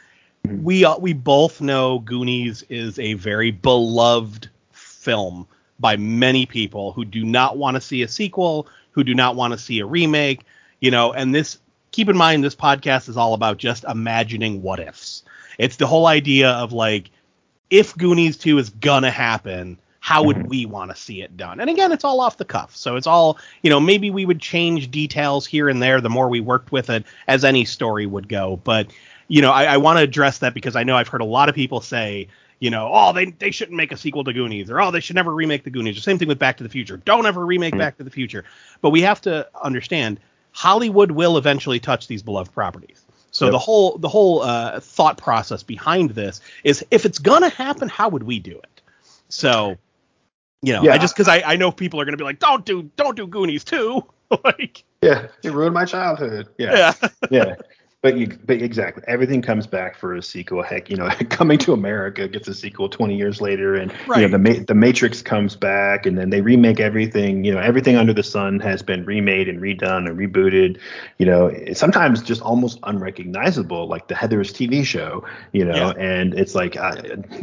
We 0.45 0.85
uh, 0.85 0.99
we 0.99 1.15
both 1.15 1.61
know 1.63 1.99
Goonies 1.99 2.63
is 2.69 2.99
a 2.99 3.15
very 3.15 3.51
beloved 3.51 4.51
film 4.71 5.49
by 5.81 5.97
many 5.97 6.45
people 6.45 6.93
who 6.93 7.05
do 7.07 7.25
not 7.25 7.57
want 7.57 7.75
to 7.77 7.81
see 7.81 8.03
a 8.03 8.09
sequel, 8.09 8.69
who 8.93 9.03
do 9.03 9.15
not 9.15 9.35
want 9.35 9.55
to 9.55 9.59
see 9.59 9.81
a 9.81 9.87
remake, 9.87 10.43
you 10.81 10.91
know. 10.91 11.13
And 11.13 11.35
this, 11.35 11.59
keep 11.91 12.09
in 12.09 12.17
mind, 12.17 12.45
this 12.45 12.55
podcast 12.55 13.09
is 13.09 13.17
all 13.17 13.33
about 13.33 13.57
just 13.57 13.85
imagining 13.85 14.63
what 14.63 14.79
ifs. 14.79 15.23
It's 15.59 15.77
the 15.77 15.87
whole 15.87 16.07
idea 16.07 16.51
of 16.51 16.73
like, 16.73 17.11
if 17.71 17.97
Goonies 17.97 18.37
2 18.37 18.59
is 18.59 18.69
gonna 18.69 19.11
happen, 19.11 19.79
how 20.07 20.23
would 20.23 20.47
we 20.47 20.65
want 20.67 20.89
to 20.89 20.97
see 20.97 21.21
it 21.21 21.37
done? 21.37 21.59
And 21.59 21.69
again, 21.69 21.91
it's 21.91 22.05
all 22.05 22.21
off 22.21 22.37
the 22.37 22.45
cuff. 22.45 22.77
So 22.77 22.95
it's 22.95 23.09
all, 23.09 23.39
you 23.65 23.71
know, 23.71 23.81
maybe 23.81 24.09
we 24.09 24.25
would 24.25 24.41
change 24.41 24.89
details 24.93 25.45
here 25.45 25.69
and 25.69 25.83
there 25.83 26.01
the 26.01 26.09
more 26.09 26.29
we 26.29 26.39
worked 26.39 26.71
with 26.71 26.91
it, 26.91 27.05
as 27.27 27.45
any 27.45 27.65
story 27.65 28.07
would 28.07 28.29
go. 28.29 28.61
But, 28.63 28.93
you 29.27 29.43
know, 29.43 29.51
I, 29.51 29.65
I 29.65 29.77
want 29.79 29.99
to 29.99 30.05
address 30.05 30.39
that 30.39 30.55
because 30.55 30.77
I 30.77 30.85
know 30.85 30.95
I've 30.97 31.09
heard 31.09 31.23
a 31.23 31.25
lot 31.25 31.49
of 31.49 31.57
people 31.57 31.81
say, 31.81 32.29
you 32.61 32.71
know, 32.71 32.89
oh, 32.93 33.13
they, 33.15 33.33
they 33.33 33.51
shouldn't 33.51 33.77
make 33.77 33.91
a 33.91 33.97
sequel 33.97 34.23
to 34.23 34.33
Goonies, 34.33 34.71
or 34.71 34.81
oh, 34.81 34.93
they 34.93 35.01
should 35.01 35.17
never 35.17 35.35
remake 35.35 35.65
the 35.65 35.71
Goonies. 35.71 35.97
The 35.97 36.03
same 36.03 36.19
thing 36.19 36.29
with 36.29 36.39
Back 36.39 36.59
to 36.59 36.63
the 36.63 36.71
Future. 36.71 36.99
Don't 36.99 37.27
ever 37.27 37.45
remake 37.45 37.73
mm-hmm. 37.73 37.81
Back 37.81 37.99
to 37.99 38.05
the 38.05 38.11
Future. 38.11 38.45
But 38.83 38.91
we 38.91 39.01
have 39.01 39.21
to 39.23 39.49
understand 39.61 40.21
Hollywood 40.53 41.11
will 41.11 41.37
eventually 41.37 41.81
touch 41.81 42.07
these 42.07 42.23
beloved 42.23 42.53
properties. 42.53 43.03
So 43.33 43.47
yep. 43.47 43.53
the 43.53 43.59
whole 43.59 43.99
the 43.99 44.09
whole 44.09 44.43
uh, 44.43 44.79
thought 44.79 45.19
process 45.19 45.65
behind 45.65 46.11
this 46.11 46.41
is 46.63 46.87
if 46.93 47.05
it's 47.05 47.19
gonna 47.19 47.49
happen, 47.49 47.89
how 47.89 48.09
would 48.09 48.23
we 48.23 48.39
do 48.39 48.53
it? 48.53 48.77
So, 49.29 49.77
you 50.63 50.73
know, 50.73 50.83
yeah. 50.83 50.93
I 50.93 50.99
just 50.99 51.15
because 51.15 51.29
I, 51.29 51.43
I 51.43 51.57
know 51.57 51.71
people 51.71 52.01
are 52.01 52.05
gonna 52.05 52.17
be 52.17 52.25
like, 52.25 52.39
don't 52.39 52.65
do 52.65 52.91
don't 52.97 53.17
do 53.17 53.27
Goonies 53.27 53.65
2. 53.65 54.03
like, 54.45 54.85
yeah, 55.03 55.29
it 55.45 55.53
ruined 55.53 55.75
my 55.75 55.85
childhood. 55.85 56.49
Yeah, 56.59 56.95
yeah, 57.03 57.09
yeah. 57.31 57.55
But 58.07 58.19
you, 58.19 58.29
but 58.45 58.63
exactly, 58.63 59.03
everything 59.09 59.43
comes 59.43 59.67
back 59.67 59.97
for 59.97 60.15
a 60.15 60.23
sequel. 60.23 60.63
Heck, 60.63 60.89
you 60.89 60.97
know, 60.97 61.09
Coming 61.29 61.59
to 61.59 61.73
America 61.73 62.29
gets 62.29 62.47
a 62.47 62.55
sequel 62.55 62.89
20 62.89 63.17
years 63.17 63.41
later, 63.41 63.75
and 63.75 63.93
right. 64.07 64.21
you 64.21 64.29
know, 64.29 64.39
the 64.39 64.61
the 64.61 64.75
Matrix 64.77 65.23
comes 65.23 65.57
back, 65.57 66.07
and 66.07 66.17
then 66.17 66.31
they 66.31 66.41
remake 66.41 66.79
everything. 66.79 67.45
You 67.45 67.53
know, 67.53 67.59
everything 67.59 67.97
under 67.97 68.13
the 68.13 68.23
sun 68.23 68.61
has 68.61 68.81
been 68.81 69.05
remade 69.05 69.49
and 69.49 69.61
redone 69.61 70.09
and 70.09 70.17
rebooted. 70.17 70.79
You 71.19 71.27
know, 71.27 71.53
sometimes 71.73 72.23
just 72.23 72.43
almost 72.43 72.79
unrecognizable, 72.85 73.89
like 73.89 74.07
the 74.07 74.15
Heathers 74.15 74.53
TV 74.53 74.87
show. 74.87 75.25
You 75.51 75.65
know, 75.65 75.75
yeah. 75.75 76.01
and 76.01 76.33
it's 76.35 76.55
like 76.55 76.77
uh, 76.77 76.95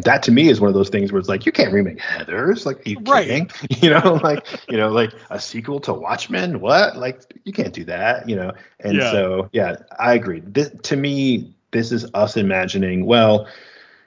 that 0.06 0.24
to 0.24 0.32
me 0.32 0.48
is 0.48 0.62
one 0.62 0.70
of 0.70 0.76
those 0.76 0.90
things 0.90 1.12
where 1.12 1.20
it's 1.20 1.28
like 1.28 1.46
you 1.46 1.52
can't 1.52 1.74
remake 1.74 2.00
Heathers. 2.00 2.66
Like, 2.66 2.88
are 2.88 2.90
you 2.90 3.00
right. 3.06 3.28
kidding? 3.28 3.52
You 3.84 3.90
know, 3.90 4.18
like 4.24 4.48
you 4.70 4.78
know, 4.78 4.88
like 4.88 5.12
a 5.30 5.42
sequel 5.42 5.82
to 5.82 5.94
Watchmen. 5.94 6.62
What? 6.62 6.96
Like 6.96 7.22
you 7.44 7.52
can't 7.52 7.74
do 7.74 7.84
that. 7.84 8.30
You 8.30 8.38
know, 8.38 8.54
and 8.80 8.98
yeah. 8.98 9.12
so 9.12 9.50
yeah, 9.52 9.76
I 10.00 10.14
agree 10.14 10.40
this, 10.54 10.72
to 10.84 10.96
me, 10.96 11.54
this 11.72 11.92
is 11.92 12.06
us 12.14 12.38
imagining, 12.38 13.06
well, 13.06 13.48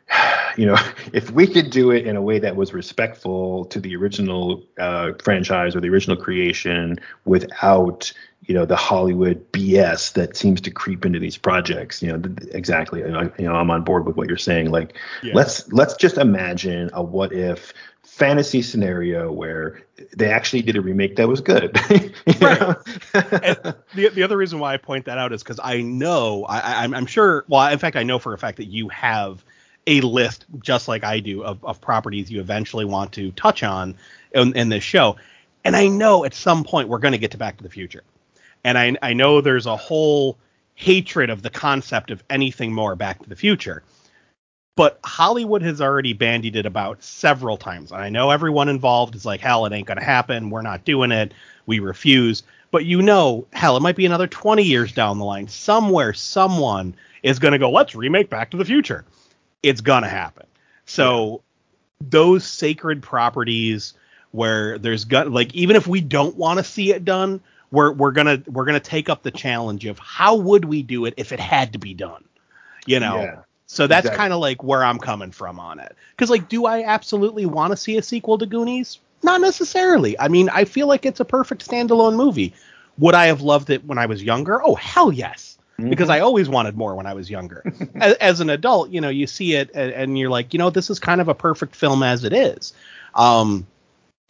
you 0.57 0.67
know, 0.67 0.77
if 1.13 1.31
we 1.31 1.47
could 1.47 1.71
do 1.71 1.91
it 1.91 2.07
in 2.07 2.17
a 2.17 2.23
way 2.23 2.39
that 2.39 2.57
was 2.57 2.73
respectful 2.73 3.65
to 3.67 3.81
the 3.81 3.97
original 3.97 4.65
uh, 4.79 5.13
franchise 5.23 5.77
or 5.77 5.81
the 5.81 5.89
original 5.89 6.17
creation 6.17 6.99
without, 7.25 8.13
you 8.47 8.55
know, 8.55 8.65
the 8.65 8.77
Hollywood 8.77 9.53
BS 9.53 10.13
that 10.13 10.37
seems 10.37 10.61
to 10.63 10.71
creep 10.71 11.05
into 11.05 11.19
these 11.19 11.37
projects, 11.37 12.03
you 12.03 12.13
know, 12.13 12.19
th- 12.19 12.55
exactly. 12.55 13.03
I, 13.03 13.25
you 13.39 13.47
know, 13.47 13.55
I'm 13.55 13.71
on 13.71 13.83
board 13.83 14.07
with 14.07 14.17
what 14.17 14.29
you're 14.29 14.37
saying. 14.37 14.71
Like, 14.71 14.97
yeah. 15.23 15.33
let's 15.35 15.71
let's 15.73 15.97
just 15.97 16.17
imagine 16.17 16.91
a 16.93 17.03
what 17.03 17.33
if 17.33 17.73
fantasy 18.17 18.63
scenario 18.63 19.31
where 19.31 19.83
they 20.17 20.31
actually 20.31 20.63
did 20.63 20.75
a 20.75 20.81
remake 20.81 21.17
that 21.17 21.29
was 21.29 21.43
good. 21.43 21.77
right. 22.41 22.75
the 23.13 24.11
the 24.15 24.23
other 24.23 24.39
reason 24.39 24.59
why 24.59 24.73
I 24.73 24.79
point 24.79 25.05
that 25.05 25.19
out 25.19 25.35
is 25.35 25.43
because 25.43 25.61
I 25.63 25.83
know 25.83 26.47
I, 26.47 26.83
I'm, 26.83 26.95
I'm 26.95 27.05
sure. 27.05 27.45
Well, 27.47 27.71
in 27.71 27.79
fact, 27.79 27.95
I 27.95 28.05
know 28.05 28.19
for 28.19 28.33
a 28.33 28.39
fact 28.39 28.57
that 28.57 28.69
you 28.69 28.89
have 28.89 29.45
a 29.87 30.01
list 30.01 30.47
just 30.61 30.89
like 30.89 31.05
I 31.05 31.21
do 31.21 31.45
of, 31.45 31.63
of 31.63 31.83
properties 31.83 32.31
you 32.31 32.41
eventually 32.41 32.87
want 32.87 33.13
to 33.13 33.33
touch 33.33 33.63
on 33.63 33.95
in, 34.33 34.57
in 34.57 34.71
this 34.71 34.83
show, 34.83 35.17
and 35.63 35.77
I 35.77 35.89
know 35.89 36.25
at 36.25 36.33
some 36.33 36.65
point 36.65 36.89
we're 36.89 36.99
going 36.99 37.13
to 37.13 37.19
get 37.19 37.33
to 37.33 37.37
Back 37.37 37.59
to 37.59 37.63
the 37.63 37.71
Future, 37.71 38.03
and 38.65 38.79
I 38.79 38.97
I 39.03 39.13
know 39.13 39.43
there's 39.43 39.67
a 39.67 39.77
whole 39.77 40.39
hatred 40.75 41.29
of 41.29 41.43
the 41.43 41.51
concept 41.51 42.11
of 42.11 42.25
anything 42.31 42.73
more 42.73 42.97
Back 42.97 43.23
to 43.23 43.29
the 43.29 43.37
Future 43.37 43.83
but 44.77 45.01
Hollywood 45.05 45.63
has 45.63 45.81
already 45.81 46.13
bandied 46.13 46.55
it 46.55 46.67
about 46.67 47.03
several 47.03 47.57
times. 47.57 47.91
And 47.91 48.01
I 48.01 48.11
know 48.11 48.31
everyone 48.31 48.69
involved 48.69 49.17
is 49.17 49.25
like, 49.25 49.41
hell, 49.41 49.65
it 49.65 49.73
ain't 49.73 49.87
going 49.87 49.99
to 49.99 50.05
happen. 50.05 50.51
We're 50.51 50.63
not 50.63 50.85
doing 50.85 51.11
it. 51.11 51.33
We 51.65 51.81
refuse. 51.81 52.43
But 52.71 52.85
you 52.85 53.01
know, 53.01 53.47
hell, 53.55 53.77
it 53.79 53.81
might 53.81 53.97
be 53.97 54.05
another 54.05 54.27
20 54.27 54.63
years 54.63 54.93
down 54.93 55.19
the 55.19 55.25
line. 55.25 55.49
Somewhere, 55.49 56.13
someone 56.13 56.95
is 57.23 57.39
going 57.39 57.53
to 57.53 57.59
go, 57.59 57.71
let's 57.71 57.95
remake 57.95 58.29
Back 58.29 58.51
to 58.51 58.59
the 58.59 58.65
Future. 58.67 59.07
It's 59.63 59.81
going 59.81 60.03
to 60.03 60.09
happen. 60.09 60.47
So 60.85 61.43
those 62.01 62.45
sacred 62.45 63.03
properties 63.03 63.95
where 64.33 64.79
there's 64.79 65.05
got 65.05 65.31
like 65.31 65.55
even 65.55 65.77
if 65.77 65.87
we 65.87 66.03
don't 66.03 66.37
want 66.37 66.59
to 66.59 66.65
see 66.65 66.93
it 66.93 67.05
done, 67.05 67.41
we're 67.71 67.93
we're 67.93 68.13
gonna 68.13 68.43
we're 68.47 68.67
gonna 68.67 68.79
take 68.79 69.09
up 69.09 69.23
the 69.23 69.31
challenge 69.31 69.87
of 69.87 69.99
how 69.99 70.37
would 70.37 70.67
we 70.67 70.83
do 70.83 71.07
it 71.07 71.15
if 71.17 71.33
it 71.33 71.41
had 71.41 71.73
to 71.73 71.79
be 71.79 71.95
done. 71.95 72.25
You 72.87 73.01
know, 73.01 73.23
yeah. 73.23 73.41
So 73.67 73.87
that's 73.87 74.07
exactly. 74.07 74.19
kind 74.19 74.33
of 74.33 74.41
like 74.41 74.63
where 74.63 74.85
I'm 74.85 74.99
coming 74.99 75.33
from 75.33 75.59
on 75.59 75.81
it. 75.81 75.95
Because 76.11 76.31
like, 76.31 76.49
do 76.49 76.67
I 76.67 76.85
absolutely 76.85 77.47
want 77.47 77.73
to 77.73 77.77
see 77.77 77.97
a 77.97 78.03
sequel 78.03 78.39
to 78.39 78.47
Goonies? 78.47 78.99
Not 79.23 79.41
necessarily. 79.41 80.19
I 80.19 80.29
mean, 80.29 80.49
I 80.51 80.65
feel 80.65 80.87
like 80.87 81.05
it's 81.05 81.21
a 81.21 81.25
perfect 81.25 81.69
standalone 81.69 82.15
movie. 82.15 82.55
Would 82.99 83.15
I 83.15 83.27
have 83.27 83.41
loved 83.41 83.71
it 83.71 83.85
when 83.85 83.99
I 83.99 84.07
was 84.07 84.23
younger? 84.23 84.63
Oh 84.63 84.77
hell 84.77 85.13
yes. 85.13 85.59
Mm-hmm. 85.79 85.91
Because 85.91 86.09
I 86.09 86.21
always 86.21 86.49
wanted 86.49 86.77
more 86.77 86.95
when 86.95 87.07
I 87.07 87.13
was 87.13 87.29
younger. 87.29 87.63
as, 87.97 88.15
as, 88.15 88.41
an 88.41 88.49
adult, 88.49 88.91
you 88.91 89.01
know, 89.01 89.11
you 89.11 89.27
see 89.27 89.55
it 89.55 89.71
and, 89.75 89.93
and, 89.93 90.19
you're 90.19 90.31
like, 90.31 90.55
you 90.55 90.59
know, 90.59 90.71
this 90.71 90.89
is 90.89 90.99
kind 90.99 91.21
of 91.21 91.29
a 91.29 91.35
perfect 91.35 91.77
film 91.77 92.03
as 92.03 92.25
it 92.25 92.33
is. 92.33 92.73
Um, 93.15 93.67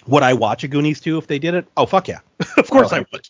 would 0.06 0.24
I 0.24 0.32
watch 0.32 0.64
a 0.64 0.68
Goonies 0.68 1.00
2 1.00 1.18
if 1.18 1.26
they 1.26 1.38
did 1.38 1.54
it? 1.54 1.66
Oh 1.76 1.86
fuck 1.86 2.08
yeah, 2.08 2.20
of 2.56 2.68
course 2.68 2.92
oh, 2.92 2.96
I 2.96 3.06
would. 3.12 3.28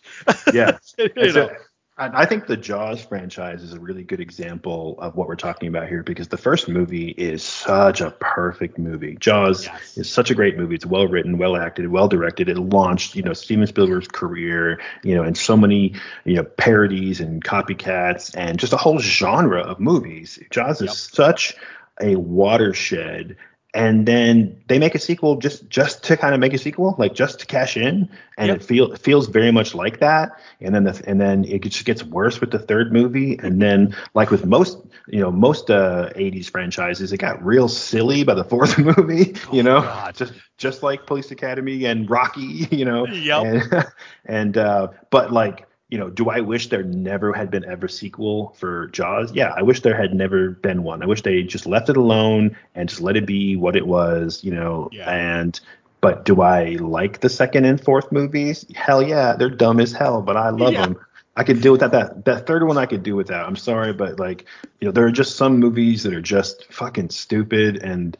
yeah, 0.54 0.78
you 0.98 1.32
know. 1.32 1.50
I 1.98 2.26
think 2.26 2.46
the 2.46 2.58
Jaws 2.58 3.02
franchise 3.02 3.62
is 3.62 3.72
a 3.72 3.80
really 3.80 4.02
good 4.02 4.20
example 4.20 4.96
of 4.98 5.16
what 5.16 5.28
we're 5.28 5.34
talking 5.34 5.68
about 5.68 5.88
here 5.88 6.02
because 6.02 6.28
the 6.28 6.36
first 6.36 6.68
movie 6.68 7.08
is 7.08 7.42
such 7.42 8.02
a 8.02 8.10
perfect 8.10 8.76
movie. 8.76 9.16
Jaws 9.18 9.64
yes. 9.64 9.96
is 9.96 10.12
such 10.12 10.30
a 10.30 10.34
great 10.34 10.58
movie. 10.58 10.74
It's 10.74 10.84
well 10.84 11.08
written, 11.08 11.38
well 11.38 11.56
acted, 11.56 11.88
well 11.88 12.06
directed. 12.06 12.50
It 12.50 12.58
launched, 12.58 13.14
you 13.14 13.22
know, 13.22 13.32
Steven 13.32 13.66
Spielberg's 13.66 14.08
career, 14.08 14.78
you 15.04 15.14
know, 15.14 15.22
and 15.22 15.38
so 15.38 15.56
many, 15.56 15.94
you 16.26 16.34
know, 16.34 16.44
parodies 16.44 17.20
and 17.20 17.42
copycats 17.42 18.36
and 18.36 18.58
just 18.58 18.74
a 18.74 18.76
whole 18.76 18.98
genre 18.98 19.62
of 19.62 19.80
movies. 19.80 20.38
Jaws 20.50 20.82
is 20.82 20.98
such 20.98 21.54
a 21.98 22.16
watershed 22.16 23.38
and 23.74 24.06
then 24.06 24.62
they 24.68 24.78
make 24.78 24.94
a 24.94 24.98
sequel 24.98 25.36
just 25.36 25.68
just 25.68 26.02
to 26.04 26.16
kind 26.16 26.34
of 26.34 26.40
make 26.40 26.54
a 26.54 26.58
sequel, 26.58 26.94
like 26.98 27.14
just 27.14 27.40
to 27.40 27.46
cash 27.46 27.76
in, 27.76 28.08
and 28.38 28.48
yep. 28.48 28.56
it 28.56 28.64
feel 28.64 28.92
it 28.92 29.00
feels 29.00 29.28
very 29.28 29.50
much 29.50 29.74
like 29.74 30.00
that. 30.00 30.32
And 30.60 30.74
then 30.74 30.84
the 30.84 31.02
and 31.06 31.20
then 31.20 31.44
it 31.44 31.60
just 31.60 31.84
gets 31.84 32.02
worse 32.02 32.40
with 32.40 32.50
the 32.50 32.58
third 32.58 32.92
movie, 32.92 33.38
and 33.38 33.60
then 33.60 33.94
like 34.14 34.30
with 34.30 34.46
most 34.46 34.78
you 35.08 35.20
know 35.20 35.30
most 35.30 35.70
uh, 35.70 36.10
80s 36.16 36.48
franchises, 36.48 37.12
it 37.12 37.18
got 37.18 37.44
real 37.44 37.68
silly 37.68 38.24
by 38.24 38.34
the 38.34 38.44
fourth 38.44 38.78
movie. 38.98 39.36
You 39.52 39.60
oh 39.60 39.62
know, 39.62 40.10
just 40.14 40.32
just 40.56 40.82
like 40.82 41.06
Police 41.06 41.30
Academy 41.30 41.84
and 41.84 42.08
Rocky. 42.08 42.68
You 42.76 42.84
know, 42.84 43.06
yep. 43.06 43.44
and, 43.44 43.86
and 44.26 44.56
uh, 44.56 44.88
but 45.10 45.32
like 45.32 45.66
you 45.88 45.98
know, 45.98 46.10
do 46.10 46.30
I 46.30 46.40
wish 46.40 46.68
there 46.68 46.82
never 46.82 47.32
had 47.32 47.50
been 47.50 47.64
ever 47.64 47.86
sequel 47.86 48.54
for 48.58 48.88
Jaws? 48.88 49.32
Yeah, 49.32 49.54
I 49.56 49.62
wish 49.62 49.82
there 49.82 49.96
had 49.96 50.14
never 50.14 50.50
been 50.50 50.82
one. 50.82 51.02
I 51.02 51.06
wish 51.06 51.22
they 51.22 51.42
just 51.42 51.66
left 51.66 51.88
it 51.88 51.96
alone 51.96 52.56
and 52.74 52.88
just 52.88 53.00
let 53.00 53.16
it 53.16 53.24
be 53.24 53.54
what 53.54 53.76
it 53.76 53.86
was, 53.86 54.42
you 54.42 54.50
know. 54.50 54.88
Yeah. 54.92 55.08
And 55.08 55.58
but 56.00 56.24
do 56.24 56.40
I 56.42 56.76
like 56.80 57.20
the 57.20 57.28
second 57.28 57.64
and 57.66 57.80
fourth 57.80 58.10
movies? 58.10 58.66
Hell 58.74 59.02
yeah, 59.02 59.34
they're 59.34 59.48
dumb 59.48 59.78
as 59.80 59.92
hell, 59.92 60.22
but 60.22 60.36
I 60.36 60.50
love 60.50 60.72
yeah. 60.72 60.86
them. 60.86 60.96
I 61.36 61.44
could 61.44 61.60
deal 61.60 61.72
with 61.72 61.82
that. 61.82 61.92
That 61.92 62.24
that 62.24 62.46
third 62.46 62.66
one 62.66 62.78
I 62.78 62.86
could 62.86 63.02
do 63.02 63.14
without. 63.14 63.46
I'm 63.46 63.56
sorry, 63.56 63.92
but 63.92 64.18
like, 64.18 64.44
you 64.80 64.86
know, 64.86 64.92
there 64.92 65.06
are 65.06 65.12
just 65.12 65.36
some 65.36 65.58
movies 65.58 66.02
that 66.02 66.14
are 66.14 66.22
just 66.22 66.72
fucking 66.72 67.10
stupid 67.10 67.76
and 67.76 68.16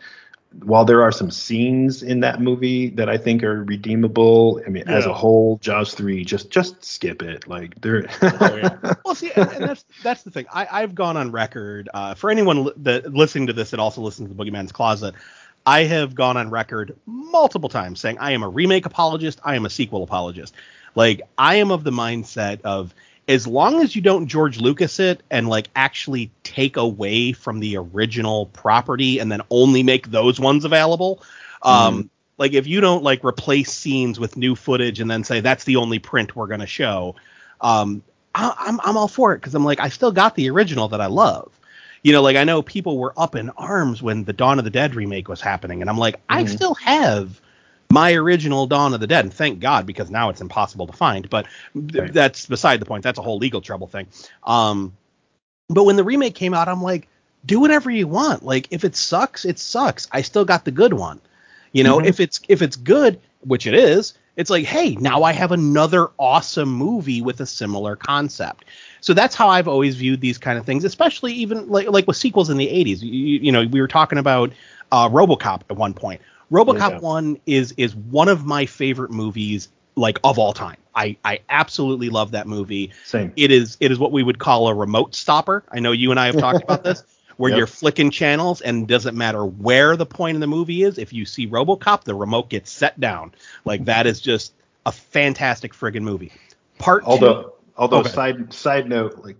while 0.62 0.84
there 0.84 1.02
are 1.02 1.12
some 1.12 1.30
scenes 1.30 2.02
in 2.02 2.20
that 2.20 2.40
movie 2.40 2.90
that 2.90 3.08
I 3.08 3.18
think 3.18 3.42
are 3.42 3.64
redeemable, 3.64 4.60
I 4.66 4.70
mean, 4.70 4.84
yeah. 4.86 4.94
as 4.94 5.06
a 5.06 5.12
whole, 5.12 5.58
Jaws 5.58 5.94
three, 5.94 6.24
just 6.24 6.50
just 6.50 6.82
skip 6.84 7.22
it. 7.22 7.46
Like 7.46 7.80
there. 7.80 8.08
oh, 8.22 8.56
yeah. 8.56 8.94
Well, 9.04 9.14
see, 9.14 9.30
and, 9.36 9.50
and, 9.52 9.64
that's 9.64 9.84
that's 10.02 10.22
the 10.22 10.30
thing. 10.30 10.46
I, 10.52 10.66
I've 10.70 10.94
gone 10.94 11.16
on 11.16 11.30
record 11.30 11.88
uh, 11.92 12.14
for 12.14 12.30
anyone 12.30 12.70
that 12.78 13.12
listening 13.12 13.46
to 13.48 13.52
this 13.52 13.70
that 13.70 13.80
also 13.80 14.00
listens 14.00 14.28
to 14.28 14.34
the 14.34 14.44
Boogeyman's 14.44 14.72
Closet. 14.72 15.14
I 15.66 15.84
have 15.84 16.14
gone 16.14 16.36
on 16.36 16.50
record 16.50 16.96
multiple 17.06 17.68
times 17.68 18.00
saying 18.00 18.18
I 18.18 18.32
am 18.32 18.42
a 18.42 18.48
remake 18.48 18.86
apologist. 18.86 19.40
I 19.44 19.56
am 19.56 19.66
a 19.66 19.70
sequel 19.70 20.02
apologist. 20.04 20.54
Like 20.94 21.22
I 21.36 21.56
am 21.56 21.70
of 21.70 21.84
the 21.84 21.90
mindset 21.90 22.60
of 22.62 22.94
as 23.28 23.46
long 23.46 23.82
as 23.82 23.96
you 23.96 24.02
don't 24.02 24.28
George 24.28 24.60
Lucas 24.60 25.00
it 25.00 25.22
and 25.30 25.48
like 25.48 25.68
actually 25.74 26.30
take 26.44 26.76
away 26.76 27.32
from 27.32 27.60
the 27.60 27.76
original 27.76 28.46
property 28.46 29.18
and 29.18 29.30
then 29.30 29.40
only 29.50 29.82
make 29.82 30.10
those 30.10 30.38
ones 30.38 30.64
available. 30.64 31.22
Um, 31.62 32.04
mm. 32.04 32.08
like 32.38 32.52
if 32.52 32.66
you 32.66 32.80
don't 32.80 33.02
like 33.02 33.24
replace 33.24 33.72
scenes 33.72 34.20
with 34.20 34.36
new 34.36 34.54
footage 34.54 35.00
and 35.00 35.10
then 35.10 35.24
say 35.24 35.40
that's 35.40 35.64
the 35.64 35.76
only 35.76 35.98
print 35.98 36.36
we're 36.36 36.46
gonna 36.46 36.66
show, 36.66 37.16
um, 37.60 38.02
I, 38.34 38.54
I'm 38.58 38.80
I'm 38.84 38.96
all 38.96 39.08
for 39.08 39.34
it 39.34 39.38
because 39.38 39.54
I'm 39.54 39.64
like 39.64 39.80
I 39.80 39.88
still 39.88 40.12
got 40.12 40.36
the 40.36 40.48
original 40.50 40.88
that 40.88 41.00
I 41.00 41.06
love. 41.06 41.50
You 42.02 42.12
know, 42.12 42.22
like 42.22 42.36
I 42.36 42.44
know 42.44 42.62
people 42.62 42.98
were 42.98 43.12
up 43.16 43.34
in 43.34 43.50
arms 43.50 44.00
when 44.00 44.22
the 44.22 44.32
Dawn 44.32 44.60
of 44.60 44.64
the 44.64 44.70
Dead 44.70 44.94
remake 44.94 45.28
was 45.28 45.40
happening, 45.40 45.80
and 45.80 45.90
I'm 45.90 45.98
like, 45.98 46.16
mm. 46.16 46.22
I 46.28 46.44
mm-hmm. 46.44 46.54
still 46.54 46.74
have 46.74 47.40
my 47.90 48.12
original 48.14 48.66
Dawn 48.66 48.94
of 48.94 49.00
the 49.00 49.06
Dead, 49.06 49.24
and 49.24 49.32
thank 49.32 49.60
God 49.60 49.86
because 49.86 50.10
now 50.10 50.28
it's 50.28 50.40
impossible 50.40 50.86
to 50.86 50.92
find. 50.92 51.28
But 51.30 51.46
th- 51.74 52.12
that's 52.12 52.46
beside 52.46 52.80
the 52.80 52.86
point. 52.86 53.02
That's 53.02 53.18
a 53.18 53.22
whole 53.22 53.38
legal 53.38 53.60
trouble 53.60 53.86
thing. 53.86 54.06
Um, 54.44 54.96
but 55.68 55.84
when 55.84 55.96
the 55.96 56.04
remake 56.04 56.34
came 56.34 56.54
out, 56.54 56.68
I'm 56.68 56.82
like, 56.82 57.08
do 57.44 57.60
whatever 57.60 57.90
you 57.90 58.08
want. 58.08 58.44
Like 58.44 58.68
if 58.70 58.84
it 58.84 58.96
sucks, 58.96 59.44
it 59.44 59.58
sucks. 59.58 60.08
I 60.12 60.22
still 60.22 60.44
got 60.44 60.64
the 60.64 60.70
good 60.70 60.94
one. 60.94 61.20
You 61.72 61.84
know, 61.84 61.98
mm-hmm. 61.98 62.06
if 62.06 62.20
it's 62.20 62.40
if 62.48 62.62
it's 62.62 62.76
good, 62.76 63.20
which 63.40 63.66
it 63.66 63.74
is, 63.74 64.14
it's 64.36 64.50
like, 64.50 64.64
hey, 64.64 64.96
now 64.96 65.22
I 65.22 65.32
have 65.32 65.52
another 65.52 66.10
awesome 66.18 66.70
movie 66.70 67.22
with 67.22 67.40
a 67.40 67.46
similar 67.46 67.96
concept. 67.96 68.64
So 69.00 69.14
that's 69.14 69.34
how 69.34 69.48
I've 69.48 69.68
always 69.68 69.96
viewed 69.96 70.20
these 70.20 70.38
kind 70.38 70.58
of 70.58 70.66
things, 70.66 70.84
especially 70.84 71.32
even 71.34 71.68
like 71.68 71.88
like 71.88 72.06
with 72.06 72.16
sequels 72.16 72.50
in 72.50 72.56
the 72.56 72.66
80s. 72.66 73.02
You, 73.02 73.10
you 73.10 73.52
know, 73.52 73.66
we 73.66 73.80
were 73.80 73.88
talking 73.88 74.18
about 74.18 74.52
uh, 74.92 75.08
RoboCop 75.08 75.62
at 75.70 75.76
one 75.76 75.94
point. 75.94 76.20
RoboCop 76.52 76.90
yeah. 76.90 76.98
1 76.98 77.40
is 77.46 77.74
is 77.76 77.94
one 77.94 78.28
of 78.28 78.44
my 78.44 78.66
favorite 78.66 79.10
movies 79.10 79.68
like 79.96 80.18
of 80.24 80.38
all 80.38 80.52
time. 80.52 80.76
I 80.94 81.16
I 81.24 81.40
absolutely 81.48 82.08
love 82.08 82.30
that 82.32 82.46
movie. 82.46 82.92
Same. 83.04 83.32
It 83.36 83.50
is 83.50 83.76
it 83.80 83.90
is 83.90 83.98
what 83.98 84.12
we 84.12 84.22
would 84.22 84.38
call 84.38 84.68
a 84.68 84.74
remote 84.74 85.14
stopper. 85.14 85.64
I 85.70 85.80
know 85.80 85.92
you 85.92 86.10
and 86.10 86.20
I 86.20 86.26
have 86.26 86.36
talked 86.36 86.62
about 86.62 86.84
this. 86.84 87.02
Where 87.36 87.50
Yep. 87.50 87.58
you're 87.58 87.66
flicking 87.66 88.10
channels 88.10 88.62
and 88.62 88.88
doesn't 88.88 89.14
matter 89.14 89.44
where 89.44 89.94
the 89.94 90.06
point 90.06 90.36
in 90.36 90.40
the 90.40 90.46
movie 90.46 90.84
is. 90.84 90.96
If 90.96 91.12
you 91.12 91.26
see 91.26 91.46
RoboCop, 91.46 92.04
the 92.04 92.14
remote 92.14 92.48
gets 92.48 92.70
set 92.70 92.98
down. 92.98 93.32
Like 93.66 93.84
that 93.84 94.06
is 94.06 94.22
just 94.22 94.54
a 94.86 94.92
fantastic 94.92 95.74
friggin' 95.74 96.00
movie. 96.00 96.32
Part 96.78 97.02
two, 97.04 97.10
Although, 97.10 97.52
although 97.76 97.98
Okay. 97.98 98.08
side 98.08 98.54
side 98.54 98.88
note, 98.88 99.18
like, 99.22 99.36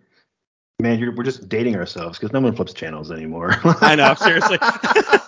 man, 0.79 0.99
you're, 0.99 1.15
we're 1.15 1.25
just 1.25 1.49
dating 1.49 1.77
ourselves 1.77 2.19
because 2.19 2.35
no 2.35 2.41
one 2.41 2.55
flips 2.55 2.75
channels 2.75 3.11
anymore. 3.11 3.57
I 3.81 3.95
know 3.95 4.13
seriously. 4.19 4.59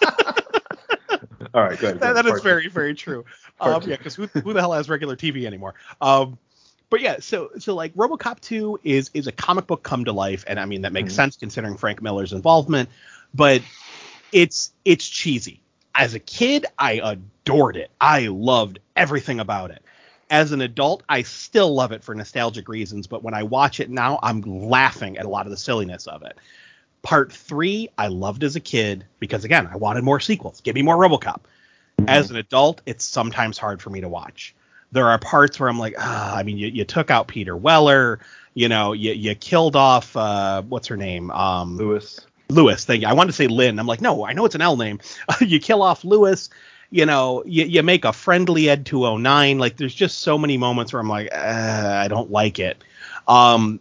All 1.54 1.62
right, 1.62 1.78
good. 1.78 2.00
that, 2.00 2.14
that 2.14 2.26
is 2.26 2.42
very 2.42 2.68
very 2.68 2.94
true. 2.94 3.24
Um, 3.60 3.82
yeah, 3.82 3.96
because 3.96 4.14
who, 4.14 4.26
who 4.26 4.52
the 4.52 4.60
hell 4.60 4.72
has 4.72 4.88
regular 4.88 5.16
TV 5.16 5.44
anymore? 5.44 5.74
Um, 6.00 6.38
but 6.90 7.00
yeah, 7.00 7.16
so 7.18 7.50
so 7.58 7.74
like 7.74 7.92
RoboCop 7.94 8.40
2 8.40 8.80
is 8.84 9.10
is 9.14 9.26
a 9.26 9.32
comic 9.32 9.66
book 9.66 9.82
come 9.82 10.04
to 10.04 10.12
life, 10.12 10.44
and 10.46 10.60
I 10.60 10.64
mean 10.64 10.82
that 10.82 10.92
makes 10.92 11.12
Mhm. 11.12 11.16
sense 11.16 11.36
considering 11.36 11.76
Frank 11.76 12.00
Miller's 12.00 12.32
involvement, 12.32 12.88
but 13.34 13.62
it's 14.32 14.72
it's 14.84 15.08
cheesy. 15.08 15.60
As 15.94 16.14
a 16.14 16.20
kid, 16.20 16.66
I 16.78 17.00
adored 17.02 17.76
it. 17.76 17.90
I 18.00 18.28
loved 18.28 18.78
everything 18.94 19.40
about 19.40 19.72
it. 19.72 19.82
As 20.30 20.52
an 20.52 20.60
adult, 20.60 21.02
I 21.08 21.22
still 21.22 21.74
love 21.74 21.90
it 21.92 22.04
for 22.04 22.14
nostalgic 22.14 22.68
reasons, 22.68 23.06
but 23.06 23.22
when 23.24 23.34
I 23.34 23.42
watch 23.42 23.80
it 23.80 23.90
now, 23.90 24.18
I'm 24.22 24.42
laughing 24.42 25.18
at 25.18 25.24
a 25.24 25.28
lot 25.28 25.46
of 25.46 25.50
the 25.50 25.56
silliness 25.56 26.06
of 26.06 26.22
it. 26.22 26.38
Part 27.02 27.32
three, 27.32 27.88
I 27.96 28.08
loved 28.08 28.44
as 28.44 28.56
a 28.56 28.60
kid 28.60 29.04
because 29.20 29.44
again, 29.44 29.68
I 29.70 29.76
wanted 29.76 30.04
more 30.04 30.20
sequels. 30.20 30.60
Give 30.60 30.74
me 30.74 30.82
more 30.82 30.96
RoboCop. 30.96 31.40
As 32.06 32.30
an 32.30 32.36
adult, 32.36 32.80
it's 32.86 33.04
sometimes 33.04 33.58
hard 33.58 33.82
for 33.82 33.90
me 33.90 34.00
to 34.00 34.08
watch. 34.08 34.54
There 34.92 35.08
are 35.08 35.18
parts 35.18 35.58
where 35.58 35.68
I'm 35.68 35.78
like, 35.78 35.94
ah, 35.98 36.36
I 36.36 36.42
mean, 36.42 36.56
you, 36.56 36.68
you 36.68 36.84
took 36.84 37.10
out 37.10 37.28
Peter 37.28 37.56
Weller, 37.56 38.20
you 38.54 38.68
know, 38.68 38.92
you, 38.92 39.12
you 39.12 39.34
killed 39.34 39.76
off 39.76 40.16
uh, 40.16 40.62
what's 40.62 40.88
her 40.88 40.96
name, 40.96 41.30
um, 41.30 41.76
Lewis. 41.76 42.20
Lewis. 42.48 42.84
Thank 42.84 43.02
you. 43.02 43.08
I 43.08 43.12
wanted 43.12 43.28
to 43.28 43.36
say 43.36 43.46
Lynn. 43.46 43.78
I'm 43.78 43.86
like, 43.86 44.00
no, 44.00 44.24
I 44.24 44.32
know 44.32 44.44
it's 44.44 44.54
an 44.54 44.62
L 44.62 44.76
name. 44.76 45.00
you 45.40 45.60
kill 45.60 45.82
off 45.82 46.04
Lewis. 46.04 46.48
You 46.90 47.04
know, 47.04 47.42
you, 47.44 47.64
you 47.64 47.82
make 47.82 48.04
a 48.04 48.12
friendly 48.12 48.70
Ed 48.70 48.86
209. 48.86 49.58
Like, 49.58 49.76
there's 49.76 49.94
just 49.94 50.20
so 50.20 50.38
many 50.38 50.56
moments 50.56 50.92
where 50.92 51.00
I'm 51.00 51.08
like, 51.08 51.28
uh, 51.32 52.00
I 52.02 52.08
don't 52.08 52.30
like 52.30 52.58
it. 52.58 52.82
Um, 53.26 53.80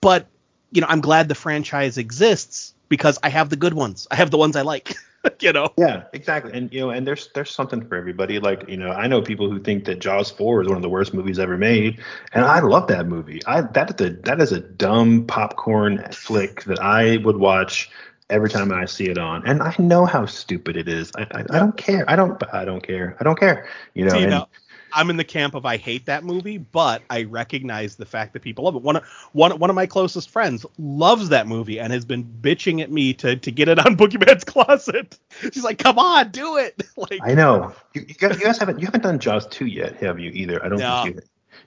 but 0.00 0.26
you 0.72 0.80
know, 0.80 0.86
I'm 0.88 1.00
glad 1.00 1.28
the 1.28 1.34
franchise 1.34 1.98
exists 1.98 2.74
because 2.88 3.18
I 3.22 3.28
have 3.28 3.50
the 3.50 3.56
good 3.56 3.74
ones. 3.74 4.06
I 4.10 4.16
have 4.16 4.30
the 4.30 4.38
ones 4.38 4.56
I 4.56 4.62
like. 4.62 4.96
you 5.40 5.52
know. 5.52 5.72
Yeah, 5.78 6.04
exactly. 6.12 6.52
And 6.52 6.72
you 6.72 6.80
know, 6.80 6.90
and 6.90 7.06
there's 7.06 7.28
there's 7.34 7.50
something 7.50 7.86
for 7.86 7.94
everybody. 7.94 8.38
Like 8.38 8.68
you 8.68 8.76
know, 8.76 8.90
I 8.90 9.06
know 9.06 9.22
people 9.22 9.50
who 9.50 9.60
think 9.60 9.84
that 9.84 10.00
Jaws 10.00 10.30
four 10.30 10.62
is 10.62 10.68
one 10.68 10.76
of 10.76 10.82
the 10.82 10.88
worst 10.88 11.14
movies 11.14 11.38
ever 11.38 11.56
made, 11.56 12.00
and 12.32 12.44
I 12.44 12.60
love 12.60 12.88
that 12.88 13.06
movie. 13.06 13.40
I 13.46 13.60
that 13.60 14.00
is 14.00 14.06
a 14.06 14.10
that 14.22 14.40
is 14.40 14.52
a 14.52 14.60
dumb 14.60 15.26
popcorn 15.26 16.04
flick 16.12 16.64
that 16.64 16.80
I 16.80 17.18
would 17.18 17.36
watch 17.36 17.90
every 18.30 18.48
time 18.48 18.72
I 18.72 18.86
see 18.86 19.08
it 19.08 19.18
on, 19.18 19.46
and 19.46 19.62
I 19.62 19.74
know 19.78 20.06
how 20.06 20.26
stupid 20.26 20.76
it 20.76 20.88
is. 20.88 21.12
I 21.16 21.22
I, 21.22 21.40
I 21.50 21.58
don't 21.58 21.76
care. 21.76 22.08
I 22.10 22.16
don't 22.16 22.42
I 22.52 22.64
don't 22.64 22.82
care. 22.82 23.16
I 23.20 23.24
don't 23.24 23.38
care. 23.38 23.68
You 23.94 24.06
know. 24.06 24.12
See, 24.12 24.22
and- 24.22 24.30
now, 24.30 24.48
I'm 24.94 25.10
in 25.10 25.16
the 25.16 25.24
camp 25.24 25.54
of 25.54 25.64
I 25.66 25.76
hate 25.76 26.06
that 26.06 26.24
movie, 26.24 26.58
but 26.58 27.02
I 27.10 27.24
recognize 27.24 27.96
the 27.96 28.06
fact 28.06 28.32
that 28.32 28.42
people 28.42 28.64
love 28.64 28.76
it. 28.76 28.82
One 28.82 28.96
of 28.96 29.04
one 29.32 29.58
one 29.58 29.70
of 29.70 29.76
my 29.76 29.86
closest 29.86 30.30
friends 30.30 30.64
loves 30.78 31.28
that 31.30 31.46
movie 31.46 31.78
and 31.80 31.92
has 31.92 32.04
been 32.04 32.24
bitching 32.24 32.80
at 32.82 32.90
me 32.90 33.12
to 33.14 33.36
to 33.36 33.50
get 33.50 33.68
it 33.68 33.78
on 33.78 33.96
Boogeyman's 33.96 34.44
Closet. 34.44 35.18
She's 35.40 35.64
like, 35.64 35.78
"Come 35.78 35.98
on, 35.98 36.30
do 36.30 36.56
it!" 36.56 36.82
like, 36.96 37.20
I 37.22 37.34
know. 37.34 37.72
You, 37.94 38.04
you, 38.08 38.14
guys, 38.14 38.38
you 38.38 38.44
guys 38.44 38.58
haven't 38.58 38.80
you 38.80 38.86
haven't 38.86 39.02
done 39.02 39.18
Jaws 39.18 39.46
two 39.48 39.66
yet, 39.66 39.96
have 39.96 40.18
you? 40.18 40.30
Either 40.30 40.64
I 40.64 40.68
don't 40.68 40.78
No. 40.78 41.02
think 41.04 41.16
you. 41.16 41.22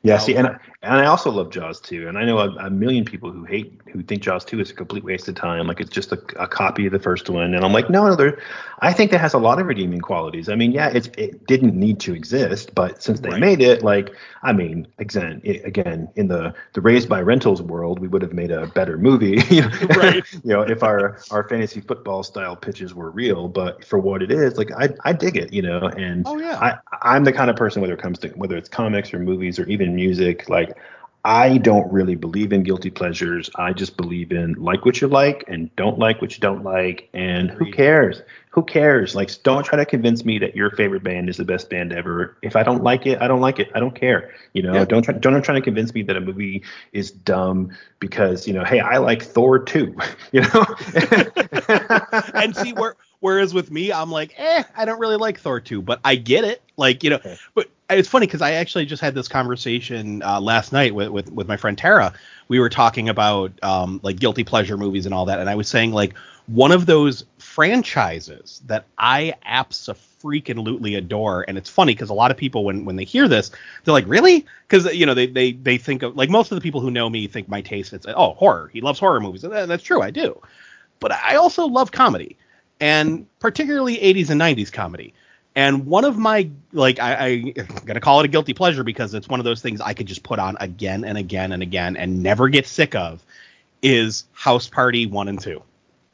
Yeah, 0.06 0.18
see, 0.19 0.36
and 0.36 0.48
I- 0.48 0.57
and 0.84 0.94
I 0.94 1.06
also 1.07 1.32
love 1.32 1.49
Jaws 1.49 1.82
two, 1.82 2.07
and 2.07 2.15
I 2.15 2.26
know 2.26 2.38
a, 2.38 2.49
a 2.68 2.69
million 2.69 3.06
people 3.06 3.32
who 3.32 3.44
hate 3.44 3.82
who 3.91 4.03
think 4.03 4.22
Jaws 4.22 4.45
two 4.45 4.60
is 4.60 4.69
a 4.69 4.73
complete 4.76 5.03
waste 5.03 5.27
of 5.27 5.34
time, 5.36 5.65
like 5.65 5.82
it's 5.82 5.90
just 5.90 6.11
a, 6.11 6.22
a 6.38 6.48
copy 6.48 6.86
of 6.86 6.91
the 6.91 6.99
first 6.99 7.27
one, 7.27 7.56
and 7.56 7.65
I'm 7.65 7.73
like, 7.73 7.90
no, 7.90 8.06
no, 8.07 8.15
there, 8.15 8.38
I 8.82 8.94
think 8.94 9.10
that 9.11 9.19
has 9.19 9.34
a 9.34 9.40
lot 9.40 9.60
of 9.60 9.65
redeeming 9.65 10.02
qualities. 10.02 10.48
I 10.48 10.56
mean, 10.56 10.72
yeah, 10.72 10.90
it's 10.94 11.07
it 11.18 11.48
didn't 11.48 11.73
need 11.76 11.99
to 12.02 12.14
exist, 12.14 12.76
but 12.76 13.02
since 13.02 13.22
they 13.22 13.32
Right. 13.32 13.40
made 13.40 13.61
it, 13.61 13.82
like, 13.84 14.14
I 14.44 14.53
mean, 14.53 14.88
again, 14.99 15.41
i 15.45 15.61
again, 15.65 16.07
in 16.15 16.27
the 16.27 16.53
the 16.73 16.82
raised 16.82 17.10
by 17.10 17.22
rentals 17.22 17.64
world, 17.64 17.99
we 17.99 18.07
would 18.07 18.22
have 18.22 18.34
made 18.34 18.52
a 18.52 18.68
better 18.68 18.98
movie, 18.99 19.41
you 19.49 19.61
know, 19.61 19.69
Right. 19.91 20.23
you 20.44 20.53
know, 20.53 20.61
if 20.61 20.84
our 20.84 21.18
our 21.32 21.48
fantasy 21.49 21.82
football 21.82 22.22
style 22.23 22.56
pitches 22.56 22.94
were 22.94 23.10
real, 23.10 23.48
but 23.48 23.84
for 23.84 23.98
what 23.98 24.22
it 24.22 24.32
is, 24.32 24.57
like, 24.57 24.72
I 24.72 24.90
I 25.03 25.14
dig 25.14 25.36
it, 25.38 25.52
you 25.53 25.64
know, 25.64 25.88
and 25.98 26.26
oh 26.26 26.38
yeah, 26.38 26.61
I, 26.61 26.77
I'm 27.02 27.23
the 27.23 27.34
kind 27.34 27.49
of 27.49 27.56
person, 27.56 27.82
whether 27.82 27.94
it 27.94 28.02
comes 28.02 28.19
to 28.19 28.30
whether 28.30 28.56
it's 28.57 28.69
comics 28.69 29.14
or 29.14 29.19
movies 29.19 29.60
or 29.60 29.65
even 29.68 29.94
music, 29.95 30.49
like 30.49 30.77
I 31.23 31.57
don't 31.57 31.91
really 31.91 32.15
believe 32.15 32.53
in 32.53 32.63
guilty 32.63 32.89
pleasures. 32.91 33.49
I 33.55 33.73
just 33.73 33.97
believe 33.97 34.31
in 34.31 34.53
like 34.53 34.85
what 34.85 35.01
you 35.01 35.07
like 35.07 35.43
and 35.47 35.76
don't 35.76 35.97
like 35.99 36.22
what 36.22 36.34
you 36.35 36.39
don't 36.39 36.63
like, 36.63 37.09
and 37.13 37.49
who 37.49 37.65
cares? 37.65 38.22
Who 38.51 38.63
cares? 38.63 39.15
Like, 39.15 39.31
don't 39.43 39.63
try 39.63 39.77
to 39.77 39.85
convince 39.85 40.23
me 40.23 40.38
that 40.39 40.55
your 40.55 40.69
favorite 40.72 41.03
band 41.03 41.30
is 41.30 41.38
the 41.38 41.43
best 41.43 41.69
band 41.69 41.91
ever. 41.91 42.38
If 42.41 42.55
I 42.55 42.63
don't 42.63 42.84
like 42.84 43.05
it, 43.05 43.22
I 43.22 43.27
don't 43.27 43.41
like 43.41 43.59
it. 43.59 43.69
I 43.76 43.80
don't 43.80 43.95
care. 43.95 44.31
You 44.53 44.63
know, 44.63 44.73
Yeah. 44.73 44.85
don't 44.85 45.01
try, 45.03 45.13
don't 45.15 45.41
try 45.43 45.55
to 45.55 45.61
convince 45.61 45.93
me 45.93 46.03
that 46.03 46.15
a 46.15 46.22
movie 46.22 46.63
is 46.93 47.11
dumb 47.11 47.72
because 47.99 48.47
you 48.47 48.53
know, 48.53 48.63
hey, 48.63 48.80
I 48.80 48.97
like 48.97 49.22
Thor 49.23 49.59
2. 49.59 49.95
You 50.31 50.41
know. 50.41 50.65
and 52.35 52.55
see 52.55 52.73
where 52.73 52.95
whereas 53.19 53.53
with 53.53 53.72
me 53.72 53.91
i'm 53.91 54.11
like 54.11 54.34
eh 54.38 54.63
i 54.76 54.85
don't 54.85 54.99
really 54.99 55.17
like 55.17 55.39
thor 55.39 55.59
2 55.59 55.81
but 55.81 55.99
i 56.03 56.15
get 56.15 56.43
it 56.43 56.61
like 56.77 57.03
you 57.03 57.09
know 57.09 57.19
but 57.53 57.67
it's 57.89 58.07
funny 58.09 58.25
because 58.25 58.41
i 58.41 58.51
actually 58.51 58.85
just 58.85 59.01
had 59.01 59.13
this 59.13 59.27
conversation 59.27 60.21
uh, 60.23 60.39
last 60.39 60.71
night 60.71 60.93
with, 60.95 61.09
with 61.09 61.31
with 61.31 61.47
my 61.47 61.57
friend 61.57 61.77
tara. 61.77 62.13
We 62.47 62.59
were 62.59 62.69
talking 62.69 63.09
about 63.09 63.51
um 63.63 63.99
like 64.03 64.19
guilty 64.19 64.43
pleasure 64.43 64.77
movies 64.77 65.05
and 65.05 65.13
all 65.13 65.25
that 65.25 65.39
and 65.39 65.49
i 65.49 65.55
was 65.55 65.67
saying 65.67 65.91
like 65.91 66.15
one 66.47 66.71
of 66.71 66.85
those 66.85 67.25
franchises 67.39 68.61
that 68.67 68.85
i 68.97 69.33
absolutely 69.45 70.95
adore 70.95 71.45
and 71.47 71.57
it's 71.57 71.69
funny 71.69 71.93
because 71.93 72.09
a 72.09 72.13
lot 72.13 72.31
of 72.31 72.37
people 72.37 72.63
when 72.63 72.85
when 72.85 72.95
they 72.95 73.03
hear 73.03 73.27
this 73.27 73.51
they're 73.83 73.93
like 73.93 74.07
really? 74.07 74.45
Because 74.67 74.93
you 74.93 75.05
know 75.05 75.13
they, 75.13 75.27
they 75.27 75.53
they 75.53 75.77
think 75.77 76.03
of 76.03 76.15
like 76.15 76.29
most 76.29 76.51
of 76.51 76.55
the 76.55 76.61
people 76.61 76.81
who 76.81 76.91
know 76.91 77.09
me 77.09 77.27
think 77.27 77.47
my 77.47 77.61
taste 77.61 77.93
it's 77.93 78.05
oh 78.07 78.33
horror. 78.33 78.69
He 78.73 78.81
loves 78.81 78.99
horror 78.99 79.19
movies 79.19 79.43
and 79.43 79.69
that's 79.69 79.83
true 79.83 80.01
i 80.01 80.11
do. 80.11 80.39
But 80.99 81.11
I 81.11 81.35
also 81.35 81.65
love 81.65 81.91
comedy, 81.91 82.37
and 82.79 83.27
particularly 83.39 83.97
80s 83.97 84.29
and 84.29 84.39
90s 84.39 84.71
comedy. 84.71 85.13
And 85.56 85.86
one 85.86 86.03
of 86.03 86.18
my 86.18 86.49
like 86.73 86.99
I, 86.99 87.14
I 87.14 87.27
I'm 87.57 87.86
gonna 87.86 88.02
call 88.02 88.19
it 88.19 88.26
a 88.26 88.27
guilty 88.27 88.53
pleasure 88.53 88.84
because 88.84 89.14
it's 89.14 89.27
one 89.30 89.40
of 89.40 89.45
those 89.45 89.61
things 89.61 89.80
I 89.82 89.94
could 89.94 90.06
just 90.06 90.23
put 90.23 90.38
on 90.40 90.57
again 90.60 91.06
and 91.06 91.18
again 91.18 91.52
and 91.53 91.64
again 91.64 91.95
and 91.95 92.22
never 92.22 92.49
get 92.49 92.68
sick 92.68 92.94
of 92.95 93.23
is 93.82 94.26
House 94.34 94.68
Party 94.68 95.06
one 95.06 95.27
and 95.27 95.40
two. 95.40 95.61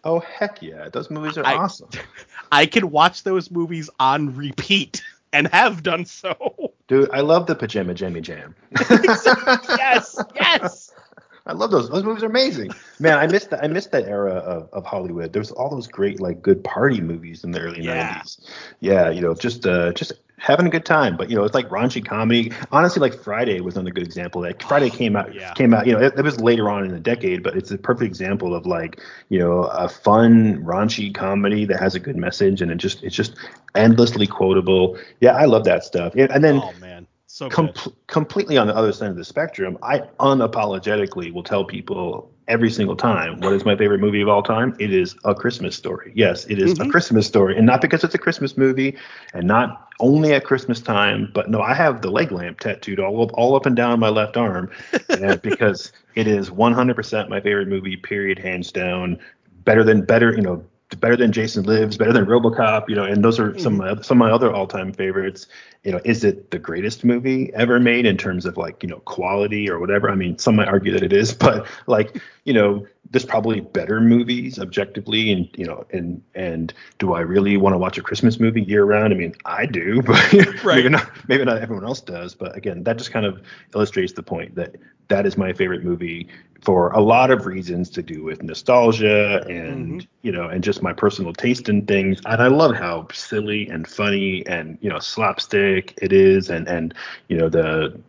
oh 0.03 0.19
heck 0.19 0.61
yeah, 0.61 0.89
those 0.89 1.09
movies 1.09 1.37
are 1.37 1.45
I- 1.45 1.55
awesome. 1.55 1.89
I 2.51 2.65
can 2.65 2.91
watch 2.91 3.23
those 3.23 3.49
movies 3.49 3.89
on 3.99 4.35
repeat 4.35 5.01
and 5.33 5.47
have 5.47 5.81
done 5.83 6.05
so. 6.05 6.73
Dude, 6.87 7.09
I 7.11 7.21
love 7.21 7.47
the 7.47 7.55
Pajama 7.55 7.93
Jammy 7.93 8.19
Jam. 8.21 8.53
yes, 8.89 10.17
yes. 10.35 10.91
I 11.45 11.53
love 11.53 11.71
those. 11.71 11.89
Those 11.89 12.03
movies 12.03 12.23
are 12.23 12.27
amazing. 12.27 12.69
Man, 12.99 13.17
I 13.17 13.25
missed 13.27 13.49
that. 13.49 13.63
I 13.63 13.67
missed 13.67 13.91
that 13.91 14.05
era 14.07 14.33
of, 14.33 14.69
of 14.73 14.85
Hollywood. 14.85 15.33
There 15.33 15.39
was 15.39 15.51
all 15.51 15.69
those 15.69 15.87
great 15.87 16.19
like 16.19 16.41
good 16.41 16.63
party 16.63 17.01
movies 17.01 17.43
in 17.43 17.51
the 17.51 17.59
early 17.59 17.81
Yeah. 17.83 18.19
'90s. 18.19 18.47
Yeah, 18.79 19.09
you 19.09 19.21
know, 19.21 19.33
just 19.33 19.65
uh, 19.65 19.91
just 19.93 20.13
having 20.37 20.65
a 20.67 20.69
good 20.69 20.85
time. 20.85 21.17
But 21.17 21.29
you 21.29 21.35
know, 21.35 21.43
it's 21.43 21.55
like 21.55 21.67
raunchy 21.69 22.03
comedy. 22.05 22.51
Honestly, 22.71 22.99
like 22.99 23.15
Friday 23.15 23.59
was 23.61 23.75
another 23.75 23.91
good 23.91 24.03
example. 24.03 24.41
That 24.41 24.61
Friday 24.61 24.91
came 24.91 25.15
out 25.15 25.33
yeah. 25.33 25.53
came 25.53 25.73
out. 25.73 25.87
You 25.87 25.93
know, 25.93 25.99
it, 26.01 26.13
it 26.15 26.23
was 26.23 26.39
later 26.39 26.69
on 26.69 26.85
in 26.85 26.91
the 26.91 26.99
decade, 26.99 27.41
but 27.41 27.55
it's 27.57 27.71
a 27.71 27.77
perfect 27.77 28.05
example 28.05 28.53
of 28.53 28.67
like 28.67 28.99
you 29.29 29.39
know 29.39 29.63
a 29.63 29.89
fun 29.89 30.63
raunchy 30.63 31.13
comedy 31.13 31.65
that 31.65 31.79
has 31.79 31.95
a 31.95 31.99
good 31.99 32.17
message 32.17 32.61
and 32.61 32.71
it 32.71 32.77
just 32.77 33.03
it's 33.03 33.15
just 33.15 33.35
endlessly 33.75 34.27
quotable. 34.27 34.97
Yeah, 35.21 35.35
I 35.35 35.45
love 35.45 35.63
that 35.65 35.83
stuff. 35.83 36.13
And 36.15 36.31
and 36.31 36.43
then 36.43 36.61
oh 36.63 36.73
man, 36.79 37.00
so. 37.31 37.49
Com- 37.49 37.71
completely 38.07 38.57
on 38.57 38.67
the 38.67 38.75
other 38.75 38.91
side 38.91 39.09
of 39.09 39.15
the 39.15 39.23
spectrum, 39.23 39.77
I 39.81 39.99
unapologetically 40.19 41.31
will 41.31 41.43
tell 41.43 41.63
people 41.63 42.29
every 42.47 42.69
single 42.69 42.95
time 42.95 43.39
what 43.39 43.53
is 43.53 43.63
my 43.63 43.75
favorite 43.75 43.99
movie 43.99 44.21
of 44.21 44.27
all 44.27 44.43
time. 44.43 44.75
It 44.79 44.93
is 44.93 45.15
A 45.23 45.33
Christmas 45.33 45.75
Story. 45.75 46.11
Yes, 46.13 46.45
it 46.47 46.59
is 46.59 46.73
Mhm. 46.73 46.87
A 46.87 46.89
Christmas 46.89 47.25
Story, 47.25 47.55
and 47.55 47.65
not 47.65 47.81
because 47.81 48.03
it's 48.03 48.15
a 48.15 48.17
Christmas 48.17 48.57
movie, 48.57 48.97
and 49.33 49.47
not 49.47 49.87
only 50.01 50.33
at 50.33 50.43
Christmas 50.43 50.81
time, 50.81 51.31
but 51.33 51.49
no, 51.49 51.61
I 51.61 51.73
have 51.73 52.01
the 52.01 52.11
leg 52.11 52.31
lamp 52.31 52.59
tattooed 52.59 52.99
all 52.99 53.23
up, 53.23 53.31
all 53.35 53.55
up 53.55 53.65
and 53.65 53.75
down 53.75 53.99
my 53.99 54.09
left 54.09 54.35
arm, 54.35 54.69
and 55.09 55.41
because 55.41 55.93
it 56.15 56.27
is 56.27 56.51
100% 56.51 57.29
my 57.29 57.39
favorite 57.39 57.69
movie. 57.69 57.95
Period, 57.95 58.39
hands 58.39 58.71
down. 58.71 59.17
Better 59.63 59.83
than 59.83 60.01
better, 60.01 60.33
you 60.33 60.41
know. 60.41 60.63
Better 60.99 61.15
than 61.15 61.31
Jason 61.31 61.63
Lives, 61.63 61.95
better 61.95 62.11
than 62.11 62.25
RoboCop, 62.25 62.89
you 62.89 62.95
know, 62.95 63.05
and 63.05 63.23
those 63.23 63.39
are 63.39 63.57
some 63.57 63.79
of 63.79 63.97
my, 63.97 64.01
some 64.01 64.21
of 64.21 64.27
my 64.27 64.29
other 64.29 64.51
all-time 64.51 64.91
favorites 64.91 65.47
you 65.83 65.91
know, 65.91 65.99
is 66.05 66.23
it 66.23 66.51
the 66.51 66.59
greatest 66.59 67.03
movie 67.03 67.51
ever 67.53 67.79
made 67.79 68.05
in 68.05 68.17
terms 68.17 68.45
of 68.45 68.55
like, 68.55 68.83
you 68.83 68.89
know, 68.89 68.99
quality 68.99 69.69
or 69.69 69.79
whatever? 69.79 70.09
I 70.09 70.15
mean, 70.15 70.37
some 70.37 70.55
might 70.55 70.67
argue 70.67 70.91
that 70.93 71.03
it 71.03 71.13
is, 71.13 71.33
but 71.45 71.65
like, 71.87 72.21
you 72.45 72.53
know, 72.53 72.85
there's 73.11 73.25
probably 73.25 73.59
better 73.59 73.99
movies 73.99 74.57
objectively 74.57 75.31
and 75.31 75.49
you 75.55 75.65
know 75.65 75.85
and 75.91 76.21
and 76.33 76.73
do 76.97 77.13
i 77.13 77.19
really 77.19 77.57
want 77.57 77.73
to 77.73 77.77
watch 77.77 77.97
a 77.97 78.01
christmas 78.01 78.39
movie 78.39 78.61
year 78.61 78.85
round 78.85 79.13
i 79.13 79.17
mean 79.17 79.35
i 79.45 79.65
do 79.65 80.01
but 80.05 80.33
right. 80.63 80.77
maybe 80.77 80.89
not 80.89 81.09
maybe 81.27 81.43
not 81.43 81.57
everyone 81.57 81.85
else 81.85 82.01
does 82.01 82.33
but 82.33 82.55
again 82.55 82.83
that 82.83 82.97
just 82.97 83.11
kind 83.11 83.25
of 83.25 83.41
illustrates 83.75 84.13
the 84.13 84.23
point 84.23 84.55
that 84.55 84.75
that 85.09 85.25
is 85.25 85.37
my 85.37 85.51
favorite 85.51 85.83
movie 85.83 86.27
for 86.61 86.91
a 86.91 87.01
lot 87.01 87.31
of 87.31 87.45
reasons 87.45 87.89
to 87.89 88.03
do 88.03 88.23
with 88.23 88.43
nostalgia 88.43 89.43
and 89.47 89.87
mm-hmm. 89.87 89.99
you 90.21 90.31
know 90.31 90.47
and 90.47 90.63
just 90.63 90.81
my 90.81 90.93
personal 90.93 91.33
taste 91.33 91.69
in 91.69 91.85
things 91.85 92.19
and 92.25 92.41
i 92.41 92.47
love 92.47 92.75
how 92.75 93.07
silly 93.11 93.67
and 93.69 93.87
funny 93.87 94.45
and 94.47 94.77
you 94.81 94.89
know 94.89 94.99
slapstick 94.99 95.97
it 96.01 96.13
is 96.13 96.49
and 96.49 96.67
and 96.67 96.93
you 97.29 97.37
know 97.37 97.49
the 97.49 97.99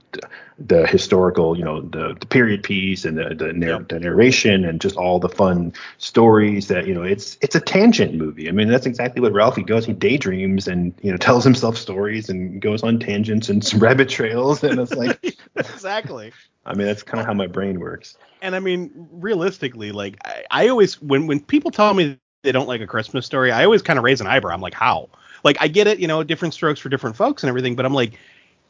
the 0.59 0.86
historical 0.86 1.56
you 1.56 1.64
know 1.64 1.80
the, 1.80 2.14
the 2.20 2.26
period 2.26 2.62
piece 2.62 3.05
and 3.05 3.18
the 3.18 3.34
the, 3.34 3.52
narr- 3.52 3.80
yep. 3.80 3.89
the 3.89 3.98
narration 3.98 4.64
and 4.64 4.80
just 4.80 4.97
all 4.97 5.18
the 5.18 5.28
fun 5.28 5.72
stories 5.98 6.68
that 6.68 6.86
you 6.86 6.94
know 6.94 7.02
it's 7.02 7.39
it's 7.40 7.55
a 7.55 7.60
tangent 7.60 8.14
movie 8.14 8.48
i 8.48 8.52
mean 8.52 8.68
that's 8.68 8.86
exactly 8.86 9.20
what 9.20 9.32
ralphie 9.32 9.62
goes 9.62 9.86
he 9.86 9.93
daydreams 9.93 10.68
and 10.68 10.94
you 11.02 11.10
know 11.10 11.16
tells 11.28 11.44
himself 11.44 11.76
stories 11.76 12.28
and 12.28 12.60
goes 12.60 12.82
on 12.82 12.98
tangents 12.98 13.48
and 13.48 13.64
some 13.64 13.80
rabbit 13.80 14.09
trails 14.09 14.62
and 14.62 14.78
it's 14.78 14.94
like 14.94 15.36
exactly 15.56 16.32
I 16.64 16.74
mean, 16.74 16.86
that's 16.86 17.02
kind 17.02 17.20
of 17.20 17.26
how 17.26 17.34
my 17.34 17.47
brain 17.47 17.80
works. 17.80 18.16
And 18.40 18.55
I 18.55 18.60
mean, 18.60 18.90
realistically, 19.12 19.93
like 19.93 20.16
I, 20.24 20.44
I 20.51 20.68
always 20.68 21.01
when 21.02 21.26
when 21.26 21.40
people 21.40 21.70
tell 21.70 21.93
me 21.94 22.18
they 22.43 22.52
don't 22.52 22.68
like 22.68 22.80
a 22.80 22.86
Christmas 22.86 23.26
story, 23.26 23.51
I 23.52 23.64
always 23.64 23.82
kind 23.82 23.98
of 23.98 24.05
raise 24.05 24.20
an 24.20 24.26
eyebrow. 24.26 24.55
I'm 24.55 24.60
like, 24.60 24.74
how? 24.74 25.09
Like 25.44 25.56
I 25.60 25.68
get 25.68 25.86
it, 25.86 25.98
you 25.98 26.06
know, 26.06 26.22
different 26.22 26.55
strokes 26.55 26.78
for 26.78 26.89
different 26.89 27.16
folks 27.16 27.43
and 27.43 27.48
everything, 27.48 27.74
but 27.74 27.84
I'm 27.84 27.94
like, 27.94 28.18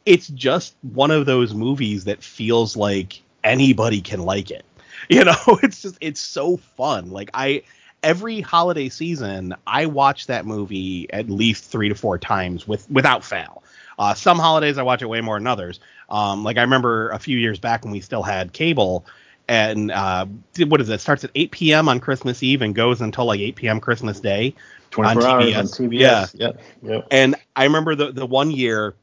it's 0.05 0.27
just 0.29 0.75
one 0.81 1.11
of 1.11 1.25
those 1.25 1.53
movies 1.53 2.05
that 2.05 2.23
feels 2.23 2.75
like 2.75 3.21
anybody 3.43 4.01
can 4.01 4.21
like 4.21 4.51
it. 4.51 4.65
You 5.09 5.25
know, 5.25 5.35
it's 5.63 5.81
just 5.81 5.97
it's 5.99 6.21
so 6.21 6.55
fun. 6.55 7.11
Like 7.11 7.29
I 7.33 7.63
every 8.03 8.39
holiday 8.39 8.87
season, 8.87 9.53
I 9.67 9.85
watch 9.85 10.27
that 10.27 10.45
movie 10.45 11.11
at 11.11 11.29
least 11.29 11.65
three 11.65 11.89
to 11.89 11.95
four 11.95 12.17
times 12.17 12.67
with 12.67 12.89
without 12.89 13.25
fail. 13.25 13.63
Uh, 13.99 14.13
some 14.13 14.39
holidays 14.39 14.77
I 14.77 14.83
watch 14.83 15.01
it 15.01 15.07
way 15.07 15.19
more 15.19 15.37
than 15.37 15.47
others. 15.47 15.81
Um, 16.09 16.43
like 16.45 16.57
I 16.57 16.61
remember 16.61 17.09
a 17.09 17.19
few 17.19 17.37
years 17.37 17.59
back 17.59 17.83
when 17.83 17.91
we 17.91 17.99
still 17.99 18.23
had 18.23 18.53
cable, 18.53 19.05
and 19.47 19.91
uh, 19.91 20.25
what 20.67 20.79
is 20.79 20.89
it? 20.89 21.01
Starts 21.01 21.23
at 21.23 21.31
8 21.35 21.51
p.m. 21.51 21.89
on 21.89 21.99
Christmas 21.99 22.41
Eve 22.43 22.61
and 22.61 22.73
goes 22.73 23.01
until 23.01 23.25
like 23.25 23.39
8 23.39 23.55
p.m. 23.55 23.79
Christmas 23.79 24.19
Day 24.19 24.55
24 24.91 25.27
on 25.27 25.41
TBS. 25.41 25.55
Hours 25.55 25.55
on 25.55 25.87
TBS. 25.87 25.99
Yeah, 25.99 26.27
yep, 26.33 26.61
yep. 26.81 27.07
And 27.11 27.35
I 27.55 27.65
remember 27.65 27.95
the 27.95 28.11
the 28.11 28.25
one 28.25 28.51
year, 28.51 28.95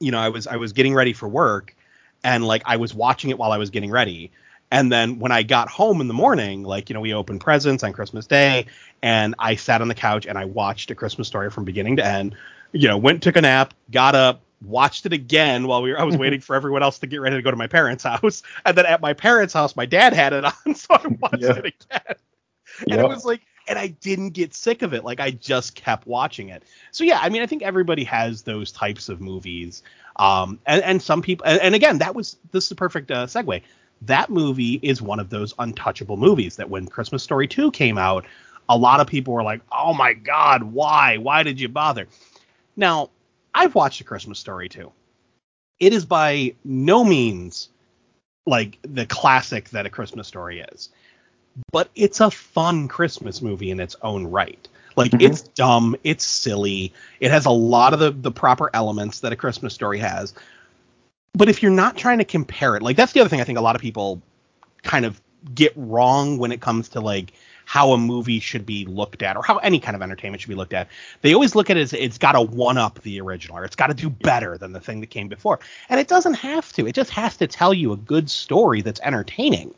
you 0.00 0.10
know, 0.10 0.18
I 0.18 0.28
was 0.28 0.46
I 0.46 0.56
was 0.56 0.72
getting 0.72 0.94
ready 0.94 1.12
for 1.12 1.28
work, 1.28 1.74
and 2.24 2.46
like 2.46 2.62
I 2.66 2.76
was 2.76 2.94
watching 2.94 3.30
it 3.30 3.38
while 3.38 3.52
I 3.52 3.58
was 3.58 3.70
getting 3.70 3.90
ready. 3.90 4.30
And 4.70 4.92
then 4.92 5.18
when 5.18 5.32
I 5.32 5.44
got 5.44 5.70
home 5.70 6.02
in 6.02 6.08
the 6.08 6.14
morning, 6.14 6.62
like, 6.62 6.90
you 6.90 6.94
know, 6.94 7.00
we 7.00 7.14
opened 7.14 7.40
presents 7.40 7.82
on 7.82 7.94
Christmas 7.94 8.26
Day 8.26 8.66
and 9.00 9.34
I 9.38 9.54
sat 9.54 9.80
on 9.80 9.88
the 9.88 9.94
couch 9.94 10.26
and 10.26 10.36
I 10.36 10.44
watched 10.44 10.90
a 10.90 10.94
Christmas 10.94 11.26
story 11.26 11.50
from 11.50 11.64
beginning 11.64 11.96
to 11.96 12.04
end 12.04 12.36
you 12.72 12.88
know, 12.88 12.98
went 12.98 13.22
took 13.22 13.36
a 13.36 13.40
nap, 13.40 13.74
got 13.90 14.14
up, 14.14 14.40
watched 14.62 15.06
it 15.06 15.12
again 15.12 15.66
while 15.66 15.82
we 15.82 15.92
were 15.92 16.00
I 16.00 16.02
was 16.02 16.14
mm-hmm. 16.14 16.22
waiting 16.22 16.40
for 16.40 16.56
everyone 16.56 16.82
else 16.82 16.98
to 17.00 17.06
get 17.06 17.20
ready 17.20 17.36
to 17.36 17.42
go 17.42 17.50
to 17.50 17.56
my 17.56 17.66
parents' 17.66 18.04
house. 18.22 18.42
And 18.64 18.76
then 18.76 18.86
at 18.86 19.00
my 19.00 19.14
parents' 19.14 19.54
house, 19.54 19.76
my 19.76 19.86
dad 19.86 20.12
had 20.12 20.32
it 20.32 20.44
on, 20.44 20.74
so 20.74 20.94
I 20.94 21.06
watched 21.20 21.42
yeah. 21.42 21.52
it 21.52 21.66
again. 21.66 22.16
And 22.80 22.88
yeah. 22.88 23.00
it 23.00 23.08
was 23.08 23.24
like 23.24 23.42
and 23.68 23.78
I 23.78 23.88
didn't 23.88 24.30
get 24.30 24.54
sick 24.54 24.82
of 24.82 24.94
it. 24.94 25.04
Like 25.04 25.20
I 25.20 25.30
just 25.30 25.74
kept 25.74 26.06
watching 26.06 26.48
it. 26.48 26.64
So 26.90 27.04
yeah, 27.04 27.18
I 27.20 27.28
mean 27.28 27.42
I 27.42 27.46
think 27.46 27.62
everybody 27.62 28.04
has 28.04 28.42
those 28.42 28.72
types 28.72 29.08
of 29.08 29.20
movies. 29.20 29.82
Um 30.16 30.58
and, 30.66 30.82
and 30.82 31.02
some 31.02 31.22
people 31.22 31.46
and, 31.46 31.60
and 31.60 31.74
again, 31.74 31.98
that 31.98 32.14
was 32.14 32.36
this 32.52 32.66
is 32.66 32.70
a 32.70 32.76
perfect 32.76 33.10
uh, 33.10 33.26
segue. 33.26 33.62
That 34.02 34.30
movie 34.30 34.74
is 34.82 35.02
one 35.02 35.20
of 35.20 35.30
those 35.30 35.54
untouchable 35.58 36.16
movies 36.16 36.56
that 36.56 36.70
when 36.70 36.86
Christmas 36.86 37.22
Story 37.22 37.48
2 37.48 37.72
came 37.72 37.98
out, 37.98 38.24
a 38.68 38.76
lot 38.76 39.00
of 39.00 39.06
people 39.06 39.34
were 39.34 39.42
like, 39.42 39.60
"Oh 39.72 39.92
my 39.92 40.12
god, 40.12 40.62
why? 40.62 41.16
Why 41.16 41.42
did 41.42 41.60
you 41.60 41.68
bother?" 41.68 42.06
Now, 42.76 43.10
I've 43.54 43.74
watched 43.74 44.00
A 44.00 44.04
Christmas 44.04 44.38
Story 44.38 44.68
2. 44.68 44.92
It 45.80 45.92
is 45.92 46.04
by 46.04 46.54
no 46.64 47.02
means 47.02 47.70
like 48.46 48.78
the 48.82 49.06
classic 49.06 49.70
that 49.70 49.86
A 49.86 49.90
Christmas 49.90 50.28
Story 50.28 50.60
is, 50.72 50.90
but 51.72 51.90
it's 51.94 52.20
a 52.20 52.30
fun 52.30 52.88
Christmas 52.88 53.42
movie 53.42 53.70
in 53.70 53.80
its 53.80 53.96
own 54.02 54.26
right. 54.26 54.68
Like 54.96 55.12
mm-hmm. 55.12 55.30
it's 55.30 55.42
dumb, 55.42 55.96
it's 56.02 56.24
silly, 56.24 56.92
it 57.20 57.30
has 57.30 57.46
a 57.46 57.50
lot 57.50 57.92
of 57.92 58.00
the 58.00 58.10
the 58.10 58.32
proper 58.32 58.70
elements 58.74 59.20
that 59.20 59.32
A 59.32 59.36
Christmas 59.36 59.72
Story 59.72 59.98
has. 59.98 60.34
But 61.34 61.48
if 61.48 61.62
you're 61.62 61.70
not 61.70 61.96
trying 61.96 62.18
to 62.18 62.24
compare 62.24 62.76
it, 62.76 62.82
like 62.82 62.96
that's 62.96 63.12
the 63.12 63.20
other 63.20 63.28
thing 63.28 63.40
I 63.40 63.44
think 63.44 63.58
a 63.58 63.62
lot 63.62 63.76
of 63.76 63.82
people 63.82 64.20
kind 64.82 65.04
of 65.04 65.20
get 65.54 65.72
wrong 65.76 66.38
when 66.38 66.50
it 66.52 66.60
comes 66.60 66.88
to 66.90 67.00
like 67.00 67.32
how 67.64 67.92
a 67.92 67.98
movie 67.98 68.40
should 68.40 68.64
be 68.64 68.86
looked 68.86 69.22
at 69.22 69.36
or 69.36 69.42
how 69.42 69.58
any 69.58 69.78
kind 69.78 69.94
of 69.94 70.00
entertainment 70.00 70.40
should 70.40 70.48
be 70.48 70.54
looked 70.54 70.72
at. 70.72 70.88
They 71.20 71.34
always 71.34 71.54
look 71.54 71.68
at 71.68 71.76
it 71.76 71.82
as 71.82 71.92
it's 71.92 72.16
got 72.16 72.32
to 72.32 72.40
one 72.40 72.78
up 72.78 73.00
the 73.02 73.20
original 73.20 73.58
or 73.58 73.64
it's 73.64 73.76
got 73.76 73.88
to 73.88 73.94
do 73.94 74.08
better 74.08 74.56
than 74.56 74.72
the 74.72 74.80
thing 74.80 75.00
that 75.00 75.10
came 75.10 75.28
before. 75.28 75.60
And 75.90 76.00
it 76.00 76.08
doesn't 76.08 76.34
have 76.34 76.72
to. 76.72 76.86
It 76.86 76.94
just 76.94 77.10
has 77.10 77.36
to 77.36 77.46
tell 77.46 77.74
you 77.74 77.92
a 77.92 77.96
good 77.96 78.30
story 78.30 78.80
that's 78.80 79.00
entertaining. 79.02 79.74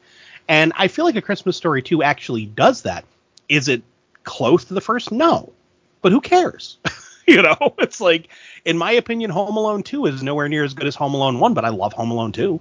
And 0.51 0.73
I 0.75 0.89
feel 0.89 1.05
like 1.05 1.15
A 1.15 1.23
Christmas 1.23 1.57
Story 1.57 1.81
2 1.81 2.03
actually 2.03 2.45
does 2.45 2.83
that. 2.83 3.05
Is 3.49 3.69
it 3.69 3.85
close 4.25 4.65
to 4.65 4.75
the 4.75 4.81
first? 4.81 5.13
No. 5.13 5.53
But 6.03 6.11
who 6.11 6.21
cares? 6.21 6.79
you 7.29 7.41
know, 7.41 7.57
it's 7.79 8.01
like 8.01 8.27
in 8.65 8.77
my 8.77 8.91
opinion 8.91 9.31
Home 9.31 9.57
Alone 9.57 9.85
2 9.85 10.07
is 10.07 10.25
nowhere 10.25 10.49
near 10.49 10.65
as 10.65 10.75
good 10.75 10.89
as 10.89 10.97
Home 10.97 11.15
Alone 11.15 11.39
1, 11.39 11.55
but 11.55 11.65
I 11.65 11.69
love 11.69 11.93
Home 11.93 12.11
Alone 12.11 12.33
2. 12.33 12.61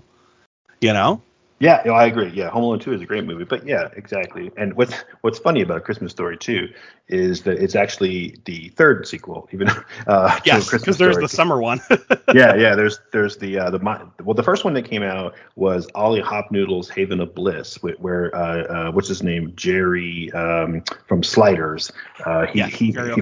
You 0.81 0.93
know? 0.93 1.19
Yeah, 1.59 1.81
no, 1.85 1.93
I 1.93 2.05
agree. 2.05 2.29
Yeah, 2.29 2.49
Home 2.49 2.63
Alone 2.63 2.79
2 2.79 2.93
is 2.93 3.01
a 3.01 3.05
great 3.05 3.25
movie. 3.25 3.43
But 3.43 3.67
yeah, 3.67 3.89
exactly. 3.93 4.49
And 4.55 4.73
what's 4.75 4.93
what's 5.21 5.39
funny 5.39 5.61
about 5.61 5.83
Christmas 5.83 6.11
Story 6.11 6.37
2 6.37 6.69
is 7.09 7.41
that 7.43 7.61
it's 7.61 7.75
actually 7.75 8.37
the 8.45 8.69
third 8.69 9.05
sequel, 9.07 9.49
even 9.51 9.69
uh 10.07 10.39
yes, 10.45 10.71
because 10.71 10.97
there's 10.97 11.17
the 11.17 11.27
summer 11.27 11.61
one. 11.61 11.81
yeah, 12.33 12.55
yeah. 12.55 12.75
There's 12.75 12.99
there's 13.11 13.37
the 13.37 13.59
uh, 13.59 13.69
the 13.71 13.79
well 14.23 14.33
the 14.33 14.43
first 14.43 14.63
one 14.63 14.73
that 14.75 14.85
came 14.85 15.03
out 15.03 15.35
was 15.55 15.87
Ollie 15.95 16.21
Hopnoodle's 16.21 16.89
Haven 16.89 17.19
of 17.19 17.35
Bliss, 17.35 17.75
where 17.81 18.33
uh, 18.33 18.63
uh 18.63 18.91
what's 18.91 19.09
his 19.09 19.21
name 19.21 19.51
Jerry 19.55 20.31
um, 20.31 20.83
from 21.07 21.23
Sliders. 21.23 21.91
Uh, 22.25 22.45
he 22.45 22.59
yes, 22.59 22.69
he, 22.71 22.91
he, 22.91 23.13
he 23.15 23.21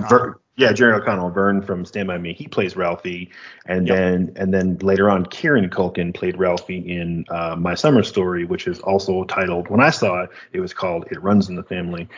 yeah, 0.58 0.74
Jerry 0.74 0.94
O'Connell, 0.94 1.30
Vern 1.30 1.62
from 1.62 1.86
Stand 1.86 2.08
By 2.08 2.18
Me, 2.18 2.34
he 2.34 2.48
plays 2.48 2.76
Ralphie, 2.76 3.30
and 3.68 3.88
yep. 3.88 3.96
then 3.96 4.34
and 4.36 4.52
then 4.52 4.78
later 4.80 5.08
on, 5.08 5.28
Kieran 5.28 5.70
Culkin 5.70 6.14
played 6.14 6.38
Ralphie 6.38 6.80
in 6.80 7.26
uh, 7.30 7.56
My 7.56 7.76
Summer 7.76 8.02
Story, 8.02 8.44
which 8.44 8.68
is 8.68 8.80
also 8.80 9.24
titled. 9.26 9.70
When 9.70 9.80
I 9.80 9.92
saw 9.92 10.24
it, 10.24 10.32
it 10.54 10.60
was 10.60 10.74
called 10.74 11.06
It 11.12 11.22
Runs 11.22 11.48
in 11.48 11.56
the 11.56 11.64
Family. 11.64 12.10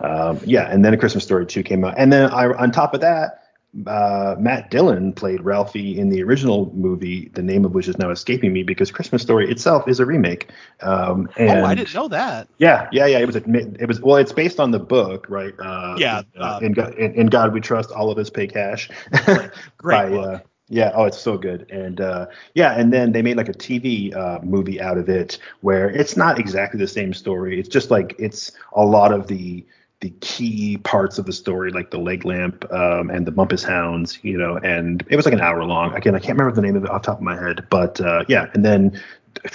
Um, 0.00 0.40
yeah, 0.44 0.68
and 0.72 0.84
then 0.84 0.92
A 0.92 0.96
Christmas 0.96 1.22
Story 1.22 1.46
2 1.46 1.62
came 1.62 1.84
out, 1.84 1.94
and 1.96 2.12
then 2.12 2.30
I, 2.30 2.46
on 2.46 2.72
top 2.72 2.94
of 2.94 3.00
that, 3.02 3.43
uh, 3.86 4.36
Matt 4.38 4.70
Dillon 4.70 5.12
played 5.12 5.40
Ralphie 5.40 5.98
in 5.98 6.08
the 6.08 6.22
original 6.22 6.72
movie, 6.74 7.30
the 7.34 7.42
name 7.42 7.64
of 7.64 7.74
which 7.74 7.88
is 7.88 7.98
now 7.98 8.10
escaping 8.10 8.52
me 8.52 8.62
because 8.62 8.90
Christmas 8.90 9.22
Story 9.22 9.50
itself 9.50 9.88
is 9.88 10.00
a 10.00 10.06
remake. 10.06 10.50
Um, 10.80 11.28
and 11.36 11.60
oh, 11.60 11.64
I 11.64 11.74
didn't 11.74 11.94
know 11.94 12.08
that. 12.08 12.48
Yeah, 12.58 12.88
yeah, 12.92 13.06
yeah. 13.06 13.18
It 13.18 13.26
was 13.26 13.36
a, 13.36 13.42
it 13.80 13.86
was 13.86 14.00
well, 14.00 14.16
it's 14.16 14.32
based 14.32 14.60
on 14.60 14.70
the 14.70 14.78
book, 14.78 15.26
right? 15.28 15.54
Uh, 15.58 15.96
yeah. 15.98 16.22
Uh, 16.38 16.60
in, 16.62 16.72
God, 16.72 16.94
in, 16.94 17.14
in, 17.14 17.26
God 17.26 17.52
We 17.52 17.60
Trust, 17.60 17.90
all 17.90 18.10
of 18.10 18.18
us 18.18 18.30
pay 18.30 18.46
cash. 18.46 18.90
Great, 19.24 19.50
great 19.78 20.10
by. 20.10 20.16
Uh, 20.16 20.38
yeah, 20.68 20.92
oh, 20.94 21.04
it's 21.04 21.18
so 21.18 21.36
good, 21.36 21.70
and 21.70 22.00
uh, 22.00 22.26
yeah, 22.54 22.72
and 22.72 22.90
then 22.90 23.12
they 23.12 23.20
made 23.20 23.36
like 23.36 23.50
a 23.50 23.54
TV 23.54 24.16
uh, 24.16 24.40
movie 24.42 24.80
out 24.80 24.96
of 24.96 25.10
it, 25.10 25.38
where 25.60 25.90
it's 25.90 26.16
not 26.16 26.38
exactly 26.38 26.80
the 26.80 26.88
same 26.88 27.12
story. 27.12 27.60
It's 27.60 27.68
just 27.68 27.90
like 27.90 28.16
it's 28.18 28.50
a 28.72 28.84
lot 28.84 29.12
of 29.12 29.26
the 29.26 29.66
the 30.04 30.10
key 30.20 30.76
parts 30.76 31.16
of 31.16 31.24
the 31.24 31.32
story, 31.32 31.70
like 31.70 31.90
the 31.90 31.96
leg 31.96 32.26
lamp 32.26 32.70
um, 32.70 33.08
and 33.08 33.26
the 33.26 33.30
Bumpus 33.30 33.62
Hounds, 33.62 34.18
you 34.20 34.36
know, 34.36 34.58
and 34.58 35.02
it 35.08 35.16
was 35.16 35.24
like 35.24 35.32
an 35.32 35.40
hour 35.40 35.64
long. 35.64 35.94
Again, 35.94 36.14
I 36.14 36.18
can't 36.18 36.38
remember 36.38 36.54
the 36.54 36.60
name 36.60 36.76
of 36.76 36.84
it 36.84 36.90
off 36.90 37.00
the 37.00 37.06
top 37.06 37.18
of 37.20 37.22
my 37.22 37.34
head, 37.34 37.66
but 37.70 37.98
uh, 38.02 38.22
yeah, 38.28 38.50
and 38.52 38.62
then 38.62 39.00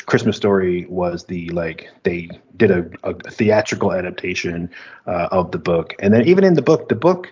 Christmas 0.07 0.35
Story 0.35 0.87
was 0.89 1.25
the 1.25 1.49
like 1.49 1.91
they 2.01 2.31
did 2.57 2.71
a, 2.71 2.89
a 3.03 3.13
theatrical 3.13 3.93
adaptation 3.93 4.71
uh, 5.05 5.27
of 5.31 5.51
the 5.51 5.59
book, 5.59 5.93
and 5.99 6.15
then 6.15 6.27
even 6.27 6.43
in 6.43 6.55
the 6.55 6.63
book, 6.63 6.89
the 6.89 6.95
book, 6.95 7.31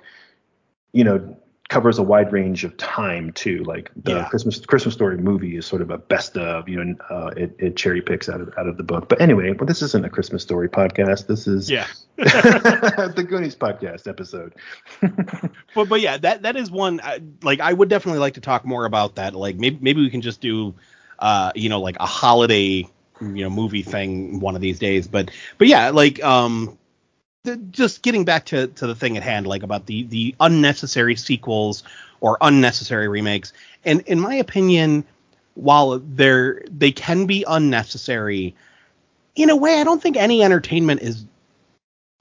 you 0.93 1.03
know, 1.03 1.35
covers 1.69 1.97
a 1.97 2.03
wide 2.03 2.31
range 2.31 2.63
of 2.63 2.75
time 2.77 3.31
too. 3.33 3.63
Like 3.63 3.91
the 3.95 4.13
yeah. 4.13 4.29
Christmas 4.29 4.59
Christmas 4.65 4.93
Story 4.93 5.17
movie 5.17 5.57
is 5.57 5.65
sort 5.65 5.81
of 5.81 5.89
a 5.89 5.97
best 5.97 6.37
of, 6.37 6.69
you 6.69 6.83
know, 6.83 6.95
uh, 7.09 7.27
it, 7.35 7.55
it 7.59 7.75
cherry 7.75 8.01
picks 8.01 8.29
out 8.29 8.39
of 8.39 8.53
out 8.57 8.67
of 8.67 8.77
the 8.77 8.83
book. 8.83 9.09
But 9.09 9.21
anyway, 9.21 9.51
well, 9.51 9.65
this 9.65 9.81
isn't 9.81 10.05
a 10.05 10.09
Christmas 10.09 10.41
Story 10.41 10.69
podcast. 10.69 11.27
This 11.27 11.47
is 11.47 11.69
yeah 11.69 11.87
the 12.15 13.25
Goonies 13.27 13.55
podcast 13.55 14.07
episode. 14.07 14.53
but 15.75 15.89
but 15.89 16.01
yeah, 16.01 16.17
that 16.17 16.43
that 16.43 16.55
is 16.55 16.71
one. 16.71 17.01
Like 17.43 17.59
I 17.59 17.73
would 17.73 17.89
definitely 17.89 18.19
like 18.19 18.35
to 18.35 18.41
talk 18.41 18.65
more 18.65 18.85
about 18.85 19.15
that. 19.15 19.35
Like 19.35 19.57
maybe 19.57 19.77
maybe 19.81 20.01
we 20.01 20.09
can 20.09 20.21
just 20.21 20.39
do, 20.39 20.75
uh, 21.19 21.51
you 21.53 21.69
know, 21.69 21.81
like 21.81 21.97
a 21.99 22.05
holiday 22.05 22.89
you 23.19 23.43
know 23.43 23.49
movie 23.49 23.83
thing 23.83 24.39
one 24.39 24.55
of 24.55 24.61
these 24.61 24.79
days. 24.79 25.07
But 25.07 25.31
but 25.57 25.67
yeah, 25.67 25.89
like 25.89 26.23
um 26.23 26.76
just 27.55 28.01
getting 28.01 28.25
back 28.25 28.45
to, 28.47 28.67
to 28.67 28.87
the 28.87 28.95
thing 28.95 29.17
at 29.17 29.23
hand, 29.23 29.47
like 29.47 29.63
about 29.63 29.85
the 29.85 30.03
the 30.03 30.35
unnecessary 30.39 31.15
sequels 31.15 31.83
or 32.19 32.37
unnecessary 32.41 33.07
remakes. 33.07 33.53
And 33.85 34.01
in 34.01 34.19
my 34.19 34.35
opinion, 34.35 35.05
while 35.55 35.99
they're 35.99 36.63
they 36.69 36.91
can 36.91 37.25
be 37.25 37.45
unnecessary, 37.47 38.55
in 39.35 39.49
a 39.49 39.55
way, 39.55 39.79
I 39.79 39.83
don't 39.83 40.01
think 40.01 40.17
any 40.17 40.43
entertainment 40.43 41.01
is 41.01 41.25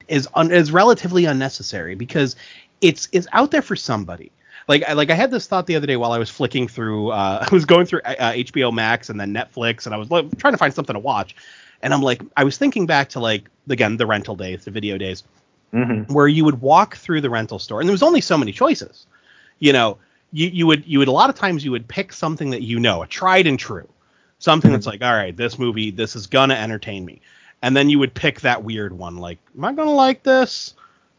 is 0.09 0.29
un, 0.35 0.53
is 0.53 0.71
relatively 0.71 1.25
unnecessary 1.25 1.95
because 1.95 2.37
it's 2.81 3.09
it's 3.13 3.27
out 3.33 3.51
there 3.51 3.63
for 3.63 3.77
somebody. 3.77 4.31
Like 4.69 4.85
I 4.89 4.95
like 4.95 5.11
I 5.11 5.15
had 5.15 5.31
this 5.31 5.47
thought 5.47 5.67
the 5.67 5.77
other 5.77 5.87
day 5.87 5.97
while 5.97 6.13
I 6.13 6.19
was 6.19 6.31
flicking 6.31 6.69
through. 6.69 7.11
Uh, 7.11 7.47
I 7.51 7.55
was 7.55 7.65
going 7.65 7.87
through 7.87 8.01
uh, 8.05 8.33
HBO 8.33 8.73
Max 8.73 9.11
and 9.11 9.19
then 9.21 9.33
Netflix, 9.33 9.87
and 9.87 9.95
I 9.95 9.99
was 9.99 10.09
trying 10.09 10.55
to 10.55 10.59
find 10.59 10.75
something 10.75 10.95
to 10.95 11.01
watch. 11.01 11.37
And 11.87 11.95
I'm 11.95 12.03
like, 12.03 12.21
I 12.37 12.43
was 12.43 12.59
thinking 12.59 12.85
back 12.85 13.11
to 13.11 13.21
like 13.21 13.49
again 13.71 13.97
the 13.97 14.07
rental 14.07 14.35
days, 14.35 14.65
the 14.65 14.73
video 14.73 14.99
days, 14.99 15.23
mm-hmm. 15.73 16.13
where 16.13 16.27
you 16.27 16.45
would 16.45 16.61
walk 16.61 16.97
through 16.97 17.21
the 17.21 17.31
rental 17.31 17.61
store, 17.61 17.79
and 17.79 17.89
there 17.89 17.93
was 17.93 18.03
only 18.03 18.21
so 18.21 18.37
many 18.37 18.51
choices. 18.51 19.07
You 19.61 19.73
know, 19.73 19.99
you 20.33 20.49
you 20.49 20.67
would 20.67 20.85
you 20.85 20.99
would 20.99 21.07
a 21.07 21.13
lot 21.13 21.31
of 21.31 21.37
times 21.37 21.65
you 21.65 21.71
would 21.71 21.87
pick 21.87 22.13
something 22.13 22.51
that 22.51 22.63
you 22.63 22.81
know, 22.81 23.05
a 23.05 23.07
tried 23.07 23.47
and 23.47 23.57
true, 23.57 23.89
something 24.41 24.69
mm-hmm. 24.69 24.75
that's 24.75 24.87
like, 24.89 25.01
all 25.01 25.13
right, 25.13 25.37
this 25.37 25.61
movie, 25.61 25.93
this 25.93 26.17
is 26.17 26.27
gonna 26.27 26.55
entertain 26.55 27.05
me, 27.05 27.21
and 27.63 27.77
then 27.77 27.89
you 27.89 28.01
would 28.01 28.15
pick 28.15 28.41
that 28.41 28.65
weird 28.65 28.93
one, 28.93 29.19
like, 29.19 29.39
am 29.57 29.65
I 29.65 29.73
gonna 29.73 29.93
like 29.93 30.25
this? 30.25 30.75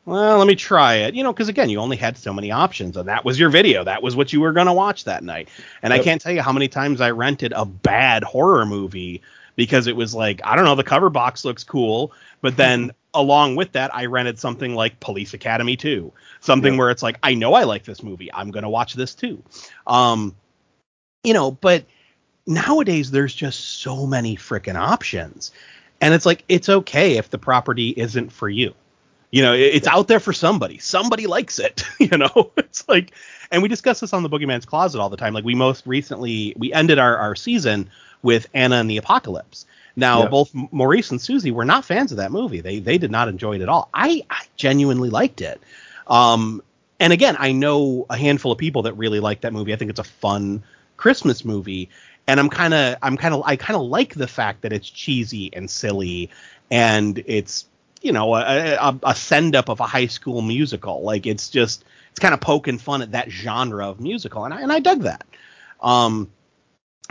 well, 0.08 0.38
let 0.38 0.48
me 0.48 0.56
try 0.56 0.96
it. 0.96 1.16
You 1.16 1.24
know, 1.24 1.32
because 1.34 1.50
again, 1.50 1.70
you 1.70 1.80
only 1.80 1.98
had 1.98 2.18
so 2.18 2.34
many 2.34 2.50
options, 2.50 2.96
and 2.96 3.08
that 3.08 3.24
was 3.26 3.38
your 3.38 3.50
video. 3.50 3.86
That 3.86 4.02
was 4.02 4.16
what 4.16 4.32
you 4.32 4.40
were 4.40 4.54
going 4.54 4.68
to 4.68 4.74
watch 4.74 5.04
that 5.04 5.22
night. 5.22 5.50
And 5.82 5.92
yep. 5.92 6.00
I 6.00 6.04
can't 6.04 6.22
tell 6.22 6.32
you 6.32 6.42
how 6.42 6.54
many 6.54 6.70
times 6.70 7.02
I 7.02 7.12
rented 7.12 7.52
a 7.54 7.66
bad 7.66 8.24
horror 8.24 8.66
movie 8.66 9.22
because 9.58 9.88
it 9.88 9.96
was 9.96 10.16
like, 10.16 10.40
I 10.46 10.56
don't 10.56 10.64
know, 10.64 10.76
the 10.76 10.84
cover 10.84 11.10
box 11.10 11.44
looks 11.44 11.66
cool, 11.66 12.14
but 12.42 12.56
then 12.56 12.92
along 13.14 13.58
with 13.58 13.74
that, 13.74 13.94
I 13.94 14.06
rented 14.06 14.40
something 14.40 14.76
like 14.76 15.00
Police 15.02 15.34
Academy 15.34 15.76
2, 15.76 16.14
something 16.40 16.78
where 16.78 16.92
it's 16.92 17.04
like, 17.04 17.18
I 17.24 17.34
know 17.34 17.56
I 17.56 17.64
like 17.64 17.84
this 17.84 18.04
movie. 18.04 18.32
I'm 18.34 18.52
going 18.52 18.64
to 18.64 18.70
watch 18.70 18.94
this 18.94 19.16
too. 19.16 19.44
Um, 19.88 20.36
you 21.24 21.34
know, 21.34 21.52
but 21.52 21.86
nowadays 22.46 23.12
there's 23.12 23.34
just 23.34 23.82
so 23.82 24.06
many 24.06 24.38
freaking 24.38 24.76
options. 24.76 25.52
And 26.00 26.14
it's 26.14 26.28
like, 26.28 26.46
it's 26.48 26.70
okay 26.70 27.18
if 27.18 27.32
the 27.32 27.40
property 27.40 27.90
isn't 27.90 28.32
for 28.32 28.48
you 28.48 28.76
you 29.32 29.42
know, 29.42 29.54
it's 29.54 29.88
out 29.88 30.08
there 30.08 30.20
for 30.20 30.34
somebody. 30.34 30.78
Somebody 30.78 31.28
likes 31.28 31.60
it. 31.60 31.84
You 32.00 32.18
know, 32.18 32.52
it's 32.58 32.88
like, 32.88 33.12
and 33.52 33.62
we 33.62 33.68
discuss 33.68 34.00
this 34.00 34.14
on 34.14 34.24
the 34.24 34.30
Boogeyman's 34.30 34.66
Closet 34.66 35.02
all 35.02 35.10
the 35.10 35.18
time. 35.18 35.34
Like 35.34 35.44
we 35.44 35.56
most 35.56 35.86
recently 35.86 36.54
we 36.58 36.72
ended 36.72 37.00
our 37.00 37.18
our 37.18 37.36
season 37.36 37.90
with 38.22 38.48
Anna 38.54 38.78
and 38.78 38.90
the 38.90 38.98
Apocalypse. 38.98 39.66
Now, 39.96 40.22
yep. 40.22 40.32
both 40.32 40.52
Maurice 40.54 41.10
and 41.10 41.20
Susie 41.20 41.52
were 41.52 41.66
not 41.66 41.84
fans 41.84 42.12
of 42.12 42.18
that 42.18 42.32
movie. 42.32 42.62
They 42.62 42.80
they 42.80 42.98
did 42.98 43.12
not 43.12 43.28
enjoy 43.28 43.56
it 43.56 43.62
at 43.62 43.68
all. 43.68 43.90
I, 43.94 44.24
I 44.30 44.44
genuinely 44.56 45.10
liked 45.10 45.42
it. 45.42 45.60
Um, 46.06 46.62
and 47.00 47.12
again, 47.12 47.36
I 47.40 47.52
know 47.52 48.06
a 48.10 48.16
handful 48.16 48.52
of 48.52 48.58
people 48.58 48.84
that 48.84 48.94
really 48.94 49.20
like 49.20 49.42
that 49.42 49.54
movie. 49.54 49.74
I 49.74 49.76
think 49.76 49.90
it's 49.90 50.00
a 50.00 50.04
fun 50.04 50.64
Christmas 50.98 51.44
movie, 51.44 51.90
and 52.28 52.40
I'm 52.40 52.50
kind 52.50 52.74
of 52.74 52.98
I'm 53.02 53.18
kind 53.18 53.34
of 53.34 53.42
I 53.46 53.56
kind 53.56 53.76
of 53.76 53.84
like 53.88 54.14
the 54.14 54.28
fact 54.28 54.62
that 54.62 54.72
it's 54.72 54.90
cheesy 54.90 55.50
and 55.54 55.70
silly, 55.70 56.30
and 56.70 57.22
it's 57.26 57.66
you 58.02 58.12
know 58.12 58.36
a, 58.36 58.76
a, 58.76 59.00
a 59.04 59.16
send 59.16 59.56
up 59.56 59.70
of 59.70 59.80
a 59.80 59.86
high 59.86 60.08
school 60.08 60.42
musical. 60.42 61.02
Like 61.04 61.26
it's 61.26 61.50
just 61.50 61.86
it's 62.12 62.20
kind 62.20 62.34
of 62.34 62.42
poking 62.42 62.78
fun 62.78 63.02
at 63.02 63.12
that 63.12 63.30
genre 63.30 63.90
of 63.90 64.00
musical, 64.00 64.46
and 64.46 64.54
I 64.54 64.62
and 64.62 64.72
I 64.72 64.80
dug 64.80 65.02
that. 65.02 65.26
Um, 65.82 66.32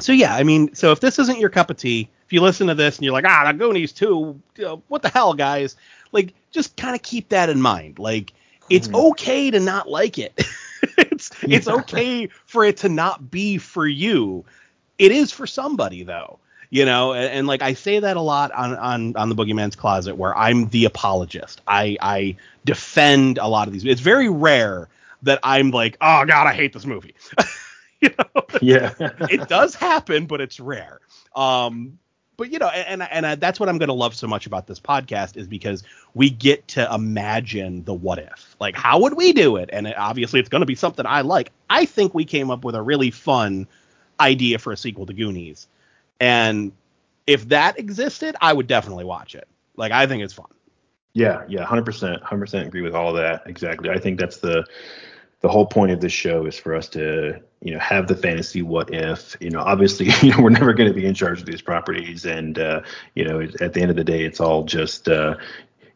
so 0.01 0.13
yeah, 0.13 0.35
I 0.35 0.43
mean, 0.43 0.75
so 0.75 0.93
if 0.93 1.01
this 1.01 1.19
isn't 1.19 1.39
your 1.39 1.51
cup 1.51 1.71
of 1.71 1.77
tea, 1.77 2.09
if 2.27 2.33
you 2.33 2.41
listen 2.41 2.67
to 2.67 2.75
this 2.75 2.97
and 2.97 3.05
you're 3.05 3.13
like, 3.13 3.25
ah, 3.27 3.45
the 3.47 3.57
Goonies 3.57 3.93
2, 3.93 4.41
what 4.89 5.03
the 5.03 5.09
hell, 5.09 5.33
guys? 5.33 5.77
Like, 6.13 6.35
just 6.51 6.77
kind 6.77 6.95
of 6.95 7.03
keep 7.03 7.29
that 7.31 7.49
in 7.49 7.61
mind. 7.61 7.99
Like, 7.99 8.33
it's 8.69 8.93
okay 8.93 9.51
to 9.51 9.61
not 9.61 9.89
like 9.89 10.19
it. 10.19 10.33
it's 10.99 11.31
yeah. 11.43 11.57
it's 11.57 11.69
okay 11.69 12.27
for 12.47 12.65
it 12.65 12.79
to 12.79 12.89
not 12.89 13.31
be 13.31 13.59
for 13.59 13.87
you. 13.87 14.45
It 14.99 15.13
is 15.13 15.31
for 15.31 15.47
somebody 15.47 16.03
though 16.03 16.39
you 16.77 16.85
know 16.85 17.15
and, 17.15 17.33
and, 17.33 17.47
like 17.47 17.63
i 17.63 17.73
say 17.73 17.99
that 17.99 18.17
a 18.19 18.21
lot 18.21 18.53
on 18.53 18.77
on 18.77 19.17
on 19.17 19.29
the 19.31 19.35
boogeyman's 19.35 19.75
closet 19.75 20.17
where 20.17 20.37
i'm 20.37 20.69
the 20.69 20.85
apologist. 20.85 21.63
I 21.67 21.97
i 22.03 22.37
defend 22.65 23.39
a 23.39 23.47
lot 23.47 23.67
of 23.67 23.73
these. 23.73 23.85
It's 23.85 24.03
very 24.03 24.29
rare 24.29 24.89
that 25.23 25.39
i'm 25.43 25.71
like 25.71 25.97
oh 26.03 26.25
god 26.27 26.47
i 26.47 26.53
hate 26.53 26.73
this 26.73 26.87
movie. 26.87 27.15
You 27.99 28.11
know? 28.19 28.43
Yeah. 28.61 28.93
It 29.31 29.49
does 29.49 29.75
happen 29.75 30.27
but 30.27 30.43
it's 30.43 30.61
rare. 30.61 31.01
Um 31.35 31.99
but 32.37 32.53
you 32.53 32.59
know 32.59 32.69
and 32.69 33.03
and, 33.03 33.25
and 33.25 33.41
that's 33.41 33.59
what 33.59 33.71
i'm 33.71 33.79
going 33.79 33.89
to 33.89 33.95
love 33.95 34.15
so 34.15 34.27
much 34.27 34.47
about 34.47 34.67
this 34.67 34.79
podcast 34.79 35.39
is 35.39 35.47
because 35.47 35.83
we 36.13 36.29
get 36.29 36.69
to 36.69 36.87
imagine 36.95 37.85
the 37.85 37.95
what 37.95 38.19
if. 38.19 38.55
Like 38.61 38.77
how 38.77 39.01
would 39.01 39.15
we 39.15 39.33
do 39.33 39.57
it? 39.57 39.71
And 39.73 39.87
it, 39.87 39.97
obviously 39.97 40.41
it's 40.41 40.51
going 40.51 40.61
to 40.61 40.67
be 40.67 40.75
something 40.75 41.07
i 41.07 41.23
like. 41.23 41.53
I 41.71 41.87
think 41.87 42.13
we 42.13 42.27
came 42.27 42.51
up 42.51 42.67
with 42.67 42.75
a 42.75 42.83
really 42.83 43.11
fun 43.11 43.67
idea 44.21 44.59
for 44.59 44.75
a 44.75 44.77
sequel 44.77 45.07
to 45.07 45.15
goonies 45.15 45.69
and 46.21 46.73
if 47.27 47.49
that 47.49 47.79
existed, 47.79 48.37
I 48.41 48.53
would 48.53 48.67
definitely 48.67 49.05
watch 49.05 49.35
it. 49.35 49.49
Like 49.77 49.93
I 49.93 50.07
think 50.07 50.23
it's 50.23 50.33
fun. 50.33 50.47
Yeah, 51.13 51.45
yeah, 51.49 51.65
hundred 51.65 51.87
percent, 51.87 52.23
hundred 52.23 52.41
percent 52.41 52.67
agree 52.69 52.83
with 52.83 52.95
all 52.95 53.13
that. 53.15 53.43
Exactly. 53.47 53.91
I 53.91 53.99
think 53.99 54.21
that's 54.21 54.39
the 54.39 54.67
the 55.41 55.49
whole 55.49 55.67
point 55.67 55.93
of 55.93 56.01
this 56.01 56.13
show 56.13 56.47
is 56.47 56.59
for 56.59 56.75
us 56.75 56.89
to 56.89 57.41
you 57.63 57.73
know 57.73 57.79
have 57.79 58.07
the 58.09 58.17
fantasy 58.17 58.63
what 58.63 58.93
if 58.93 59.37
you 59.41 59.51
know 59.51 59.61
obviously 59.61 60.07
you 60.23 60.31
know 60.31 60.43
we're 60.43 60.51
never 60.51 60.73
going 60.73 60.89
to 60.89 60.95
be 60.95 61.07
in 61.07 61.15
charge 61.15 61.41
of 61.41 61.47
these 61.47 61.63
properties 61.63 62.25
and 62.25 62.59
uh, 62.59 62.81
you 63.15 63.25
know 63.25 63.41
at 63.61 63.73
the 63.73 63.81
end 63.81 63.91
of 63.91 63.97
the 63.97 64.05
day 64.05 64.25
it's 64.25 64.41
all 64.41 64.65
just 64.65 65.09
uh, 65.09 65.37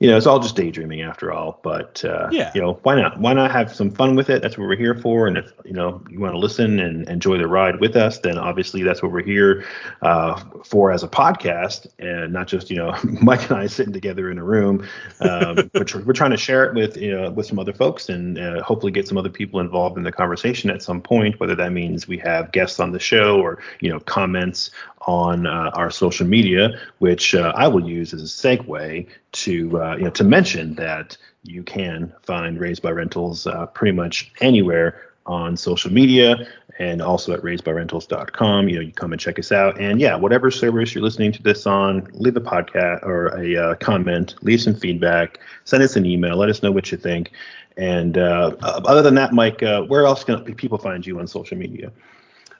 you 0.00 0.08
know, 0.08 0.16
it's 0.16 0.26
all 0.26 0.38
just 0.38 0.56
daydreaming 0.56 1.02
after 1.02 1.30
all. 1.30 1.60
But 1.62 2.02
uh, 2.06 2.30
yeah, 2.32 2.50
you 2.54 2.62
know, 2.62 2.80
why 2.84 2.98
not? 2.98 3.20
Why 3.20 3.34
not 3.34 3.50
have 3.50 3.74
some 3.74 3.90
fun 3.90 4.16
with 4.16 4.30
it? 4.30 4.40
That's 4.40 4.56
what 4.56 4.66
we're 4.66 4.76
here 4.76 4.94
for. 4.94 5.26
And 5.26 5.36
if 5.36 5.52
you 5.62 5.74
know 5.74 6.02
you 6.08 6.18
want 6.18 6.32
to 6.32 6.38
listen 6.38 6.80
and 6.80 7.06
enjoy 7.06 7.36
the 7.36 7.46
ride 7.46 7.80
with 7.80 7.96
us, 7.96 8.18
then 8.18 8.38
obviously 8.38 8.82
that's 8.82 9.02
what 9.02 9.12
we're 9.12 9.22
here 9.22 9.66
uh, 10.00 10.42
for 10.64 10.90
as 10.90 11.02
a 11.02 11.08
podcast, 11.08 11.86
and 11.98 12.32
not 12.32 12.48
just 12.48 12.70
you 12.70 12.78
know 12.78 12.96
Mike 13.20 13.50
and 13.50 13.58
I 13.58 13.66
sitting 13.66 13.92
together 13.92 14.30
in 14.30 14.38
a 14.38 14.42
room. 14.42 14.88
Um, 15.20 15.70
we're, 15.74 16.04
we're 16.06 16.14
trying 16.14 16.30
to 16.30 16.38
share 16.38 16.64
it 16.64 16.74
with 16.74 16.96
you 16.96 17.14
know 17.14 17.30
with 17.30 17.44
some 17.44 17.58
other 17.58 17.74
folks 17.74 18.08
and 18.08 18.38
uh, 18.38 18.62
hopefully 18.62 18.92
get 18.92 19.06
some 19.06 19.18
other 19.18 19.28
people 19.28 19.60
involved 19.60 19.98
in 19.98 20.02
the 20.04 20.12
conversation 20.12 20.70
at 20.70 20.82
some 20.82 21.02
point. 21.02 21.38
Whether 21.40 21.54
that 21.56 21.72
means 21.72 22.08
we 22.08 22.16
have 22.18 22.52
guests 22.52 22.80
on 22.80 22.92
the 22.92 22.98
show 22.98 23.38
or 23.38 23.58
you 23.80 23.90
know 23.90 24.00
comments 24.00 24.70
on 25.02 25.46
uh, 25.46 25.70
our 25.74 25.90
social 25.90 26.26
media, 26.26 26.78
which 26.98 27.34
uh, 27.34 27.52
I 27.54 27.68
will 27.68 27.86
use 27.86 28.14
as 28.14 28.22
a 28.22 28.24
segue 28.24 29.06
to 29.32 29.80
uh, 29.80 29.96
you 29.96 30.04
know 30.04 30.10
to 30.10 30.24
mention 30.24 30.74
that 30.74 31.16
you 31.42 31.62
can 31.62 32.12
find 32.22 32.60
Raised 32.60 32.82
by 32.82 32.90
Rentals 32.90 33.46
uh, 33.46 33.66
pretty 33.66 33.92
much 33.92 34.32
anywhere 34.40 35.10
on 35.26 35.56
social 35.56 35.92
media 35.92 36.46
and 36.78 37.02
also 37.02 37.32
at 37.32 37.40
raisedbyrentals.com. 37.42 38.68
You 38.68 38.74
know, 38.76 38.80
you 38.80 38.92
come 38.92 39.12
and 39.12 39.20
check 39.20 39.38
us 39.38 39.52
out. 39.52 39.78
And 39.78 40.00
yeah, 40.00 40.16
whatever 40.16 40.50
service 40.50 40.94
you're 40.94 41.04
listening 41.04 41.30
to 41.32 41.42
this 41.42 41.66
on, 41.66 42.08
leave 42.12 42.36
a 42.36 42.40
podcast 42.40 43.02
or 43.04 43.38
a 43.38 43.56
uh, 43.56 43.74
comment, 43.76 44.34
leave 44.42 44.62
some 44.62 44.74
feedback, 44.74 45.38
send 45.64 45.82
us 45.82 45.96
an 45.96 46.06
email, 46.06 46.36
let 46.36 46.48
us 46.48 46.62
know 46.62 46.72
what 46.72 46.90
you 46.90 46.96
think. 46.96 47.32
And 47.76 48.18
uh, 48.18 48.56
other 48.62 49.02
than 49.02 49.14
that, 49.14 49.32
Mike, 49.32 49.62
uh, 49.62 49.82
where 49.82 50.04
else 50.06 50.24
can 50.24 50.42
people 50.54 50.78
find 50.78 51.06
you 51.06 51.18
on 51.20 51.26
social 51.26 51.56
media? 51.56 51.92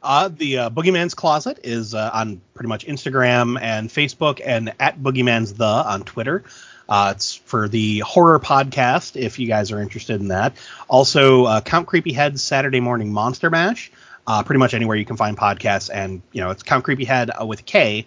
Uh, 0.03 0.29
the 0.29 0.59
uh, 0.59 0.71
Boogeyman's 0.71 1.15
Closet 1.15 1.61
is 1.63 1.95
uh, 1.95 2.11
on 2.13 2.41
pretty 2.55 2.69
much 2.69 2.87
Instagram 2.87 3.61
and 3.61 3.91
Facebook, 3.91 4.41
and 4.45 4.73
at 4.81 4.99
Boogeyman's 4.99 5.55
The 5.55 5.65
on 5.65 6.03
Twitter. 6.05 6.45
Uh, 6.89 7.13
it's 7.15 7.35
for 7.35 7.69
the 7.69 8.01
horror 8.01 8.41
podcast 8.41 9.21
if 9.21 9.39
you 9.39 9.47
guys 9.47 9.71
are 9.71 9.81
interested 9.81 10.21
in 10.21 10.29
that. 10.29 10.57
Also, 10.89 11.45
uh, 11.45 11.61
Count 11.61 11.87
Creepy 11.87 12.13
Head's 12.13 12.43
Saturday 12.43 12.81
Morning 12.81 13.13
Monster 13.13 13.51
Mash. 13.51 13.93
Uh, 14.27 14.43
pretty 14.43 14.59
much 14.59 14.75
anywhere 14.75 14.97
you 14.97 15.05
can 15.05 15.17
find 15.17 15.37
podcasts, 15.37 15.91
and 15.93 16.23
you 16.33 16.41
know 16.41 16.51
it's 16.51 16.63
Count 16.63 16.85
Creepy 16.85 17.05
Head 17.05 17.31
with 17.47 17.65
K 17.67 18.07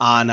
on 0.00 0.28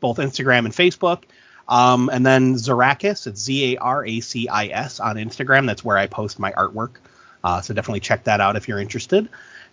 both 0.00 0.18
Instagram 0.18 0.64
and 0.64 0.74
Facebook. 0.74 1.22
Um, 1.68 2.08
and 2.12 2.24
then 2.24 2.54
Zaracis, 2.54 3.26
it's 3.26 3.42
Z 3.42 3.74
A 3.74 3.78
R 3.78 4.04
A 4.04 4.20
C 4.20 4.48
I 4.48 4.66
S 4.66 4.98
on 4.98 5.16
Instagram. 5.16 5.66
That's 5.66 5.84
where 5.84 5.96
I 5.96 6.06
post 6.06 6.38
my 6.38 6.52
artwork. 6.52 6.96
so 7.62 7.74
definitely 7.74 8.00
check 8.00 8.24
that 8.24 8.40
out 8.40 8.56
if 8.56 8.66
you're 8.66 8.80
interested. 8.80 9.28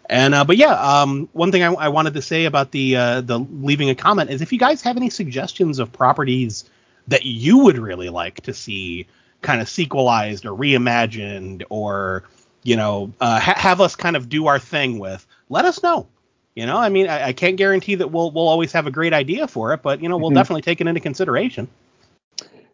And 0.09 0.35
uh, 0.35 0.43
but 0.43 0.58
yeah, 0.58 0.74
um, 0.74 1.30
one 1.34 1.51
thing 1.51 1.64
I, 1.64 1.74
I, 1.74 1.88
wanted 1.88 2.14
to 2.14 2.22
say 2.22 2.45
about 2.45 2.72
the 2.72 2.95
uh, 2.95 3.22
the 3.22 3.40
leaving 3.40 3.90
a 3.90 3.95
comment 3.95 4.30
is 4.30 4.42
if 4.42 4.53
you 4.53 4.59
guys 4.59 4.82
have 4.84 4.98
any 4.98 5.09
suggestions 5.09 5.80
of 5.80 5.92
properties 5.92 6.69
that 7.08 7.25
you 7.25 7.59
would 7.59 7.77
really 7.77 8.09
like 8.09 8.42
to 8.42 8.53
see 8.53 9.08
kind 9.42 9.61
of 9.61 9.69
sequelized 9.69 10.45
or 10.45 10.51
reimagined 10.58 11.64
or 11.69 12.24
you 12.64 12.75
know 12.75 13.11
uh, 13.19 13.40
ha- 13.40 13.58
have 13.58 13.82
us 13.82 13.95
kind 13.95 14.16
of 14.16 14.30
do 14.30 14.48
our 14.48 14.59
thing 14.59 15.00
with, 15.00 15.25
let 15.50 15.66
us 15.66 15.82
know. 15.82 16.08
You 16.53 16.66
know, 16.66 16.77
I 16.77 16.90
mean, 16.90 17.08
I, 17.09 17.27
I, 17.27 17.34
can't 17.34 17.58
guarantee 17.58 17.95
that 17.95 18.11
we'll 18.11 18.32
we'll 18.32 18.48
always 18.48 18.72
have 18.74 18.88
a 18.88 18.92
great 18.92 19.11
idea 19.11 19.48
for 19.48 19.74
it, 19.74 19.82
but 19.82 20.01
you 20.01 20.08
know, 20.08 20.17
we'll 20.17 20.30
mm-hmm. 20.30 20.35
definitely 20.35 20.61
take 20.61 20.82
it 20.82 20.88
into 20.88 21.01
consideration. 21.01 21.67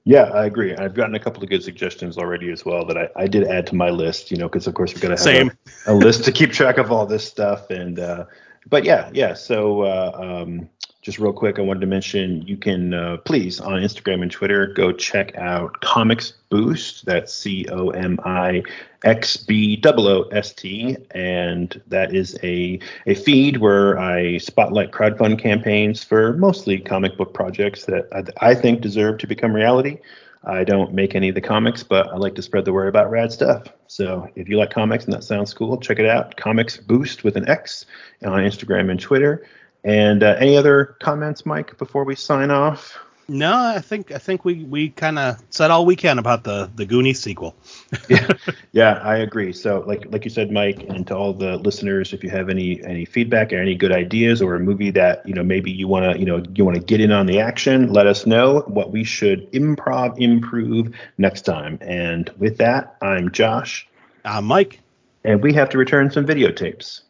Yeah, 0.04 0.24
I 0.24 0.46
agree. 0.46 0.76
I've 0.76 0.96
gotten 0.96 1.14
a 1.14 1.20
couple 1.20 1.44
of 1.44 1.50
good 1.50 1.64
suggestions 1.64 2.18
already 2.18 2.52
as 2.52 2.66
well 2.66 2.86
that 2.86 2.98
I, 2.98 3.10
I 3.16 3.28
did 3.28 3.44
add 3.44 3.68
to 3.68 3.76
my 3.76 3.90
list, 3.90 4.32
you 4.32 4.38
know, 4.38 4.50
because 4.50 4.66
of 4.66 4.74
course 4.74 4.94
we've 4.94 5.02
got 5.02 5.16
to 5.16 5.36
have 5.40 5.54
a, 5.88 5.92
a, 5.92 5.94
list 5.94 6.24
to 6.26 6.32
keep 6.32 6.52
track 6.52 6.80
of 6.80 6.92
all 6.92 7.06
this 7.06 7.24
stuff. 7.24 7.70
And, 7.70 8.00
uh, 8.00 8.26
but 8.68 8.84
yeah, 8.84 9.12
yeah. 9.14 9.36
So, 9.36 9.82
uh, 9.82 10.44
um, 10.44 10.70
just 11.02 11.18
real 11.18 11.34
quick, 11.34 11.58
I 11.58 11.64
wanted 11.64 11.80
to 11.82 11.88
mention 11.88 12.44
you 12.44 12.58
can 12.58 12.94
uh, 12.94 13.18
please 13.18 13.60
on 13.60 13.82
Instagram 13.82 14.22
and 14.22 14.32
Twitter 14.32 14.68
go 14.68 14.92
check 14.92 15.36
out 15.36 15.82
Comix 15.82 16.34
Boost. 16.50 17.06
That's 17.06 17.34
C 17.34 17.66
O 17.72 17.90
M 17.90 18.20
I 18.24 18.62
X 19.04 19.36
B 19.38 19.82
O 19.84 19.92
O 20.08 20.22
S 20.30 20.54
T, 20.54 20.98
and 21.12 21.82
that 21.88 22.14
is 22.14 22.38
a 22.44 22.80
a 23.08 23.16
feed 23.16 23.58
where 23.58 23.98
I 23.98 24.38
spotlight 24.38 24.92
crowdfund 24.92 25.40
campaigns 25.40 26.04
for 26.04 26.34
mostly 26.34 26.78
comic 26.80 27.18
book 27.18 27.34
projects 27.34 27.86
that 27.86 28.08
I, 28.40 28.52
I 28.52 28.56
think 28.56 28.82
deserve 28.82 29.18
to 29.20 29.28
become 29.28 29.54
reality. 29.54 30.00
I 30.44 30.64
don't 30.64 30.94
make 30.94 31.14
any 31.14 31.30
of 31.30 31.36
the 31.36 31.42
comics, 31.42 31.84
but 31.84 32.08
I 32.10 32.18
like 32.18 32.34
to 32.36 32.42
spread 32.42 32.66
the 32.66 32.74
word 32.74 32.88
about 32.88 33.12
rad 33.12 33.32
stuff. 33.32 33.68
So 33.88 34.28
if 34.36 34.50
you 34.50 34.58
like 34.58 34.72
comics 34.72 35.06
and 35.06 35.14
that 35.14 35.24
sounds 35.24 35.54
cool, 35.54 35.78
check 35.78 36.00
it 36.00 36.08
out. 36.08 36.36
Comix 36.36 36.86
Boost 36.86 37.24
with 37.24 37.38
an 37.38 37.48
X 37.48 37.86
on 38.24 38.42
Instagram 38.42 38.90
and 38.90 39.00
Twitter. 39.00 39.46
And 39.84 40.24
uh, 40.24 40.36
any 40.40 40.58
other 40.58 40.96
comments, 41.02 41.46
Mike, 41.46 41.78
before 41.78 42.04
we 42.04 42.16
sign 42.16 42.52
off? 42.52 42.98
No, 43.28 43.54
I 43.54 43.80
think 43.80 44.12
I 44.12 44.18
think 44.18 44.44
we 44.44 44.66
we 44.66 44.90
kind 44.90 45.18
of 45.18 45.42
said 45.52 45.72
all 45.72 45.86
we 45.86 45.96
can 45.96 46.20
about 46.20 46.44
the 46.44 46.70
the 46.76 46.86
Goonies 46.86 47.22
sequel. 47.22 47.56
yeah, 48.10 48.28
yeah, 48.74 48.94
I 49.04 49.18
agree. 49.18 49.54
So 49.54 49.86
like 49.88 50.06
like 50.12 50.26
you 50.26 50.30
said, 50.30 50.52
Mike, 50.52 50.84
and 50.90 51.08
to 51.08 51.16
all 51.16 51.32
the 51.32 51.56
listeners, 51.56 52.12
if 52.12 52.26
you 52.26 52.30
have 52.30 52.50
any 52.50 52.84
any 52.84 53.06
feedback 53.06 53.54
or 53.54 53.60
any 53.60 53.74
good 53.74 53.94
ideas 53.94 54.42
or 54.42 54.56
a 54.56 54.60
movie 54.60 54.92
that 54.92 55.26
you 55.26 55.34
know 55.34 55.44
maybe 55.44 55.72
you 55.72 55.88
want 55.88 56.12
to 56.12 56.20
you 56.20 56.26
know 56.26 56.44
you 56.56 56.66
want 56.66 56.76
to 56.76 56.84
get 56.84 57.00
in 57.00 57.14
on 57.14 57.26
the 57.26 57.40
action, 57.40 57.94
let 57.94 58.06
us 58.06 58.26
know 58.26 58.66
what 58.68 58.92
we 58.92 59.06
should 59.06 59.50
improv 59.54 60.18
improve 60.20 60.94
next 61.18 61.44
time. 61.44 61.78
And 61.80 62.30
with 62.38 62.58
that, 62.58 62.98
I'm 63.02 63.32
Josh. 63.32 63.88
I'm 64.26 64.44
Mike. 64.44 64.82
And 65.24 65.42
we 65.42 65.54
have 65.54 65.70
to 65.70 65.78
return 65.78 66.12
some 66.12 66.26
videotapes. 66.26 67.02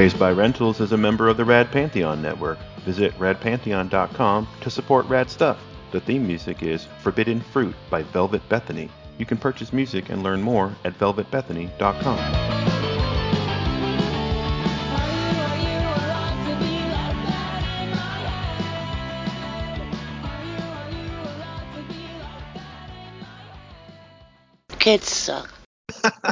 Raised 0.00 0.18
by 0.18 0.32
Rentals 0.32 0.80
is 0.80 0.92
a 0.92 0.96
member 0.96 1.28
of 1.28 1.36
the 1.36 1.44
Rad 1.44 1.70
Pantheon 1.70 2.22
Network. 2.22 2.58
Visit 2.86 3.12
radpantheon.com 3.18 4.48
to 4.62 4.70
support 4.70 5.04
rad 5.10 5.28
stuff. 5.28 5.58
The 5.90 6.00
theme 6.00 6.26
music 6.26 6.62
is 6.62 6.88
Forbidden 7.02 7.42
Fruit 7.42 7.74
by 7.90 8.04
Velvet 8.04 8.40
Bethany. 8.48 8.88
You 9.18 9.26
can 9.26 9.36
purchase 9.36 9.74
music 9.74 10.08
and 10.08 10.22
learn 10.22 10.40
more 10.40 10.74
at 10.86 10.98
velvetbethany.com. 10.98 12.18
Kids 24.78 25.12
suck. 25.12 25.52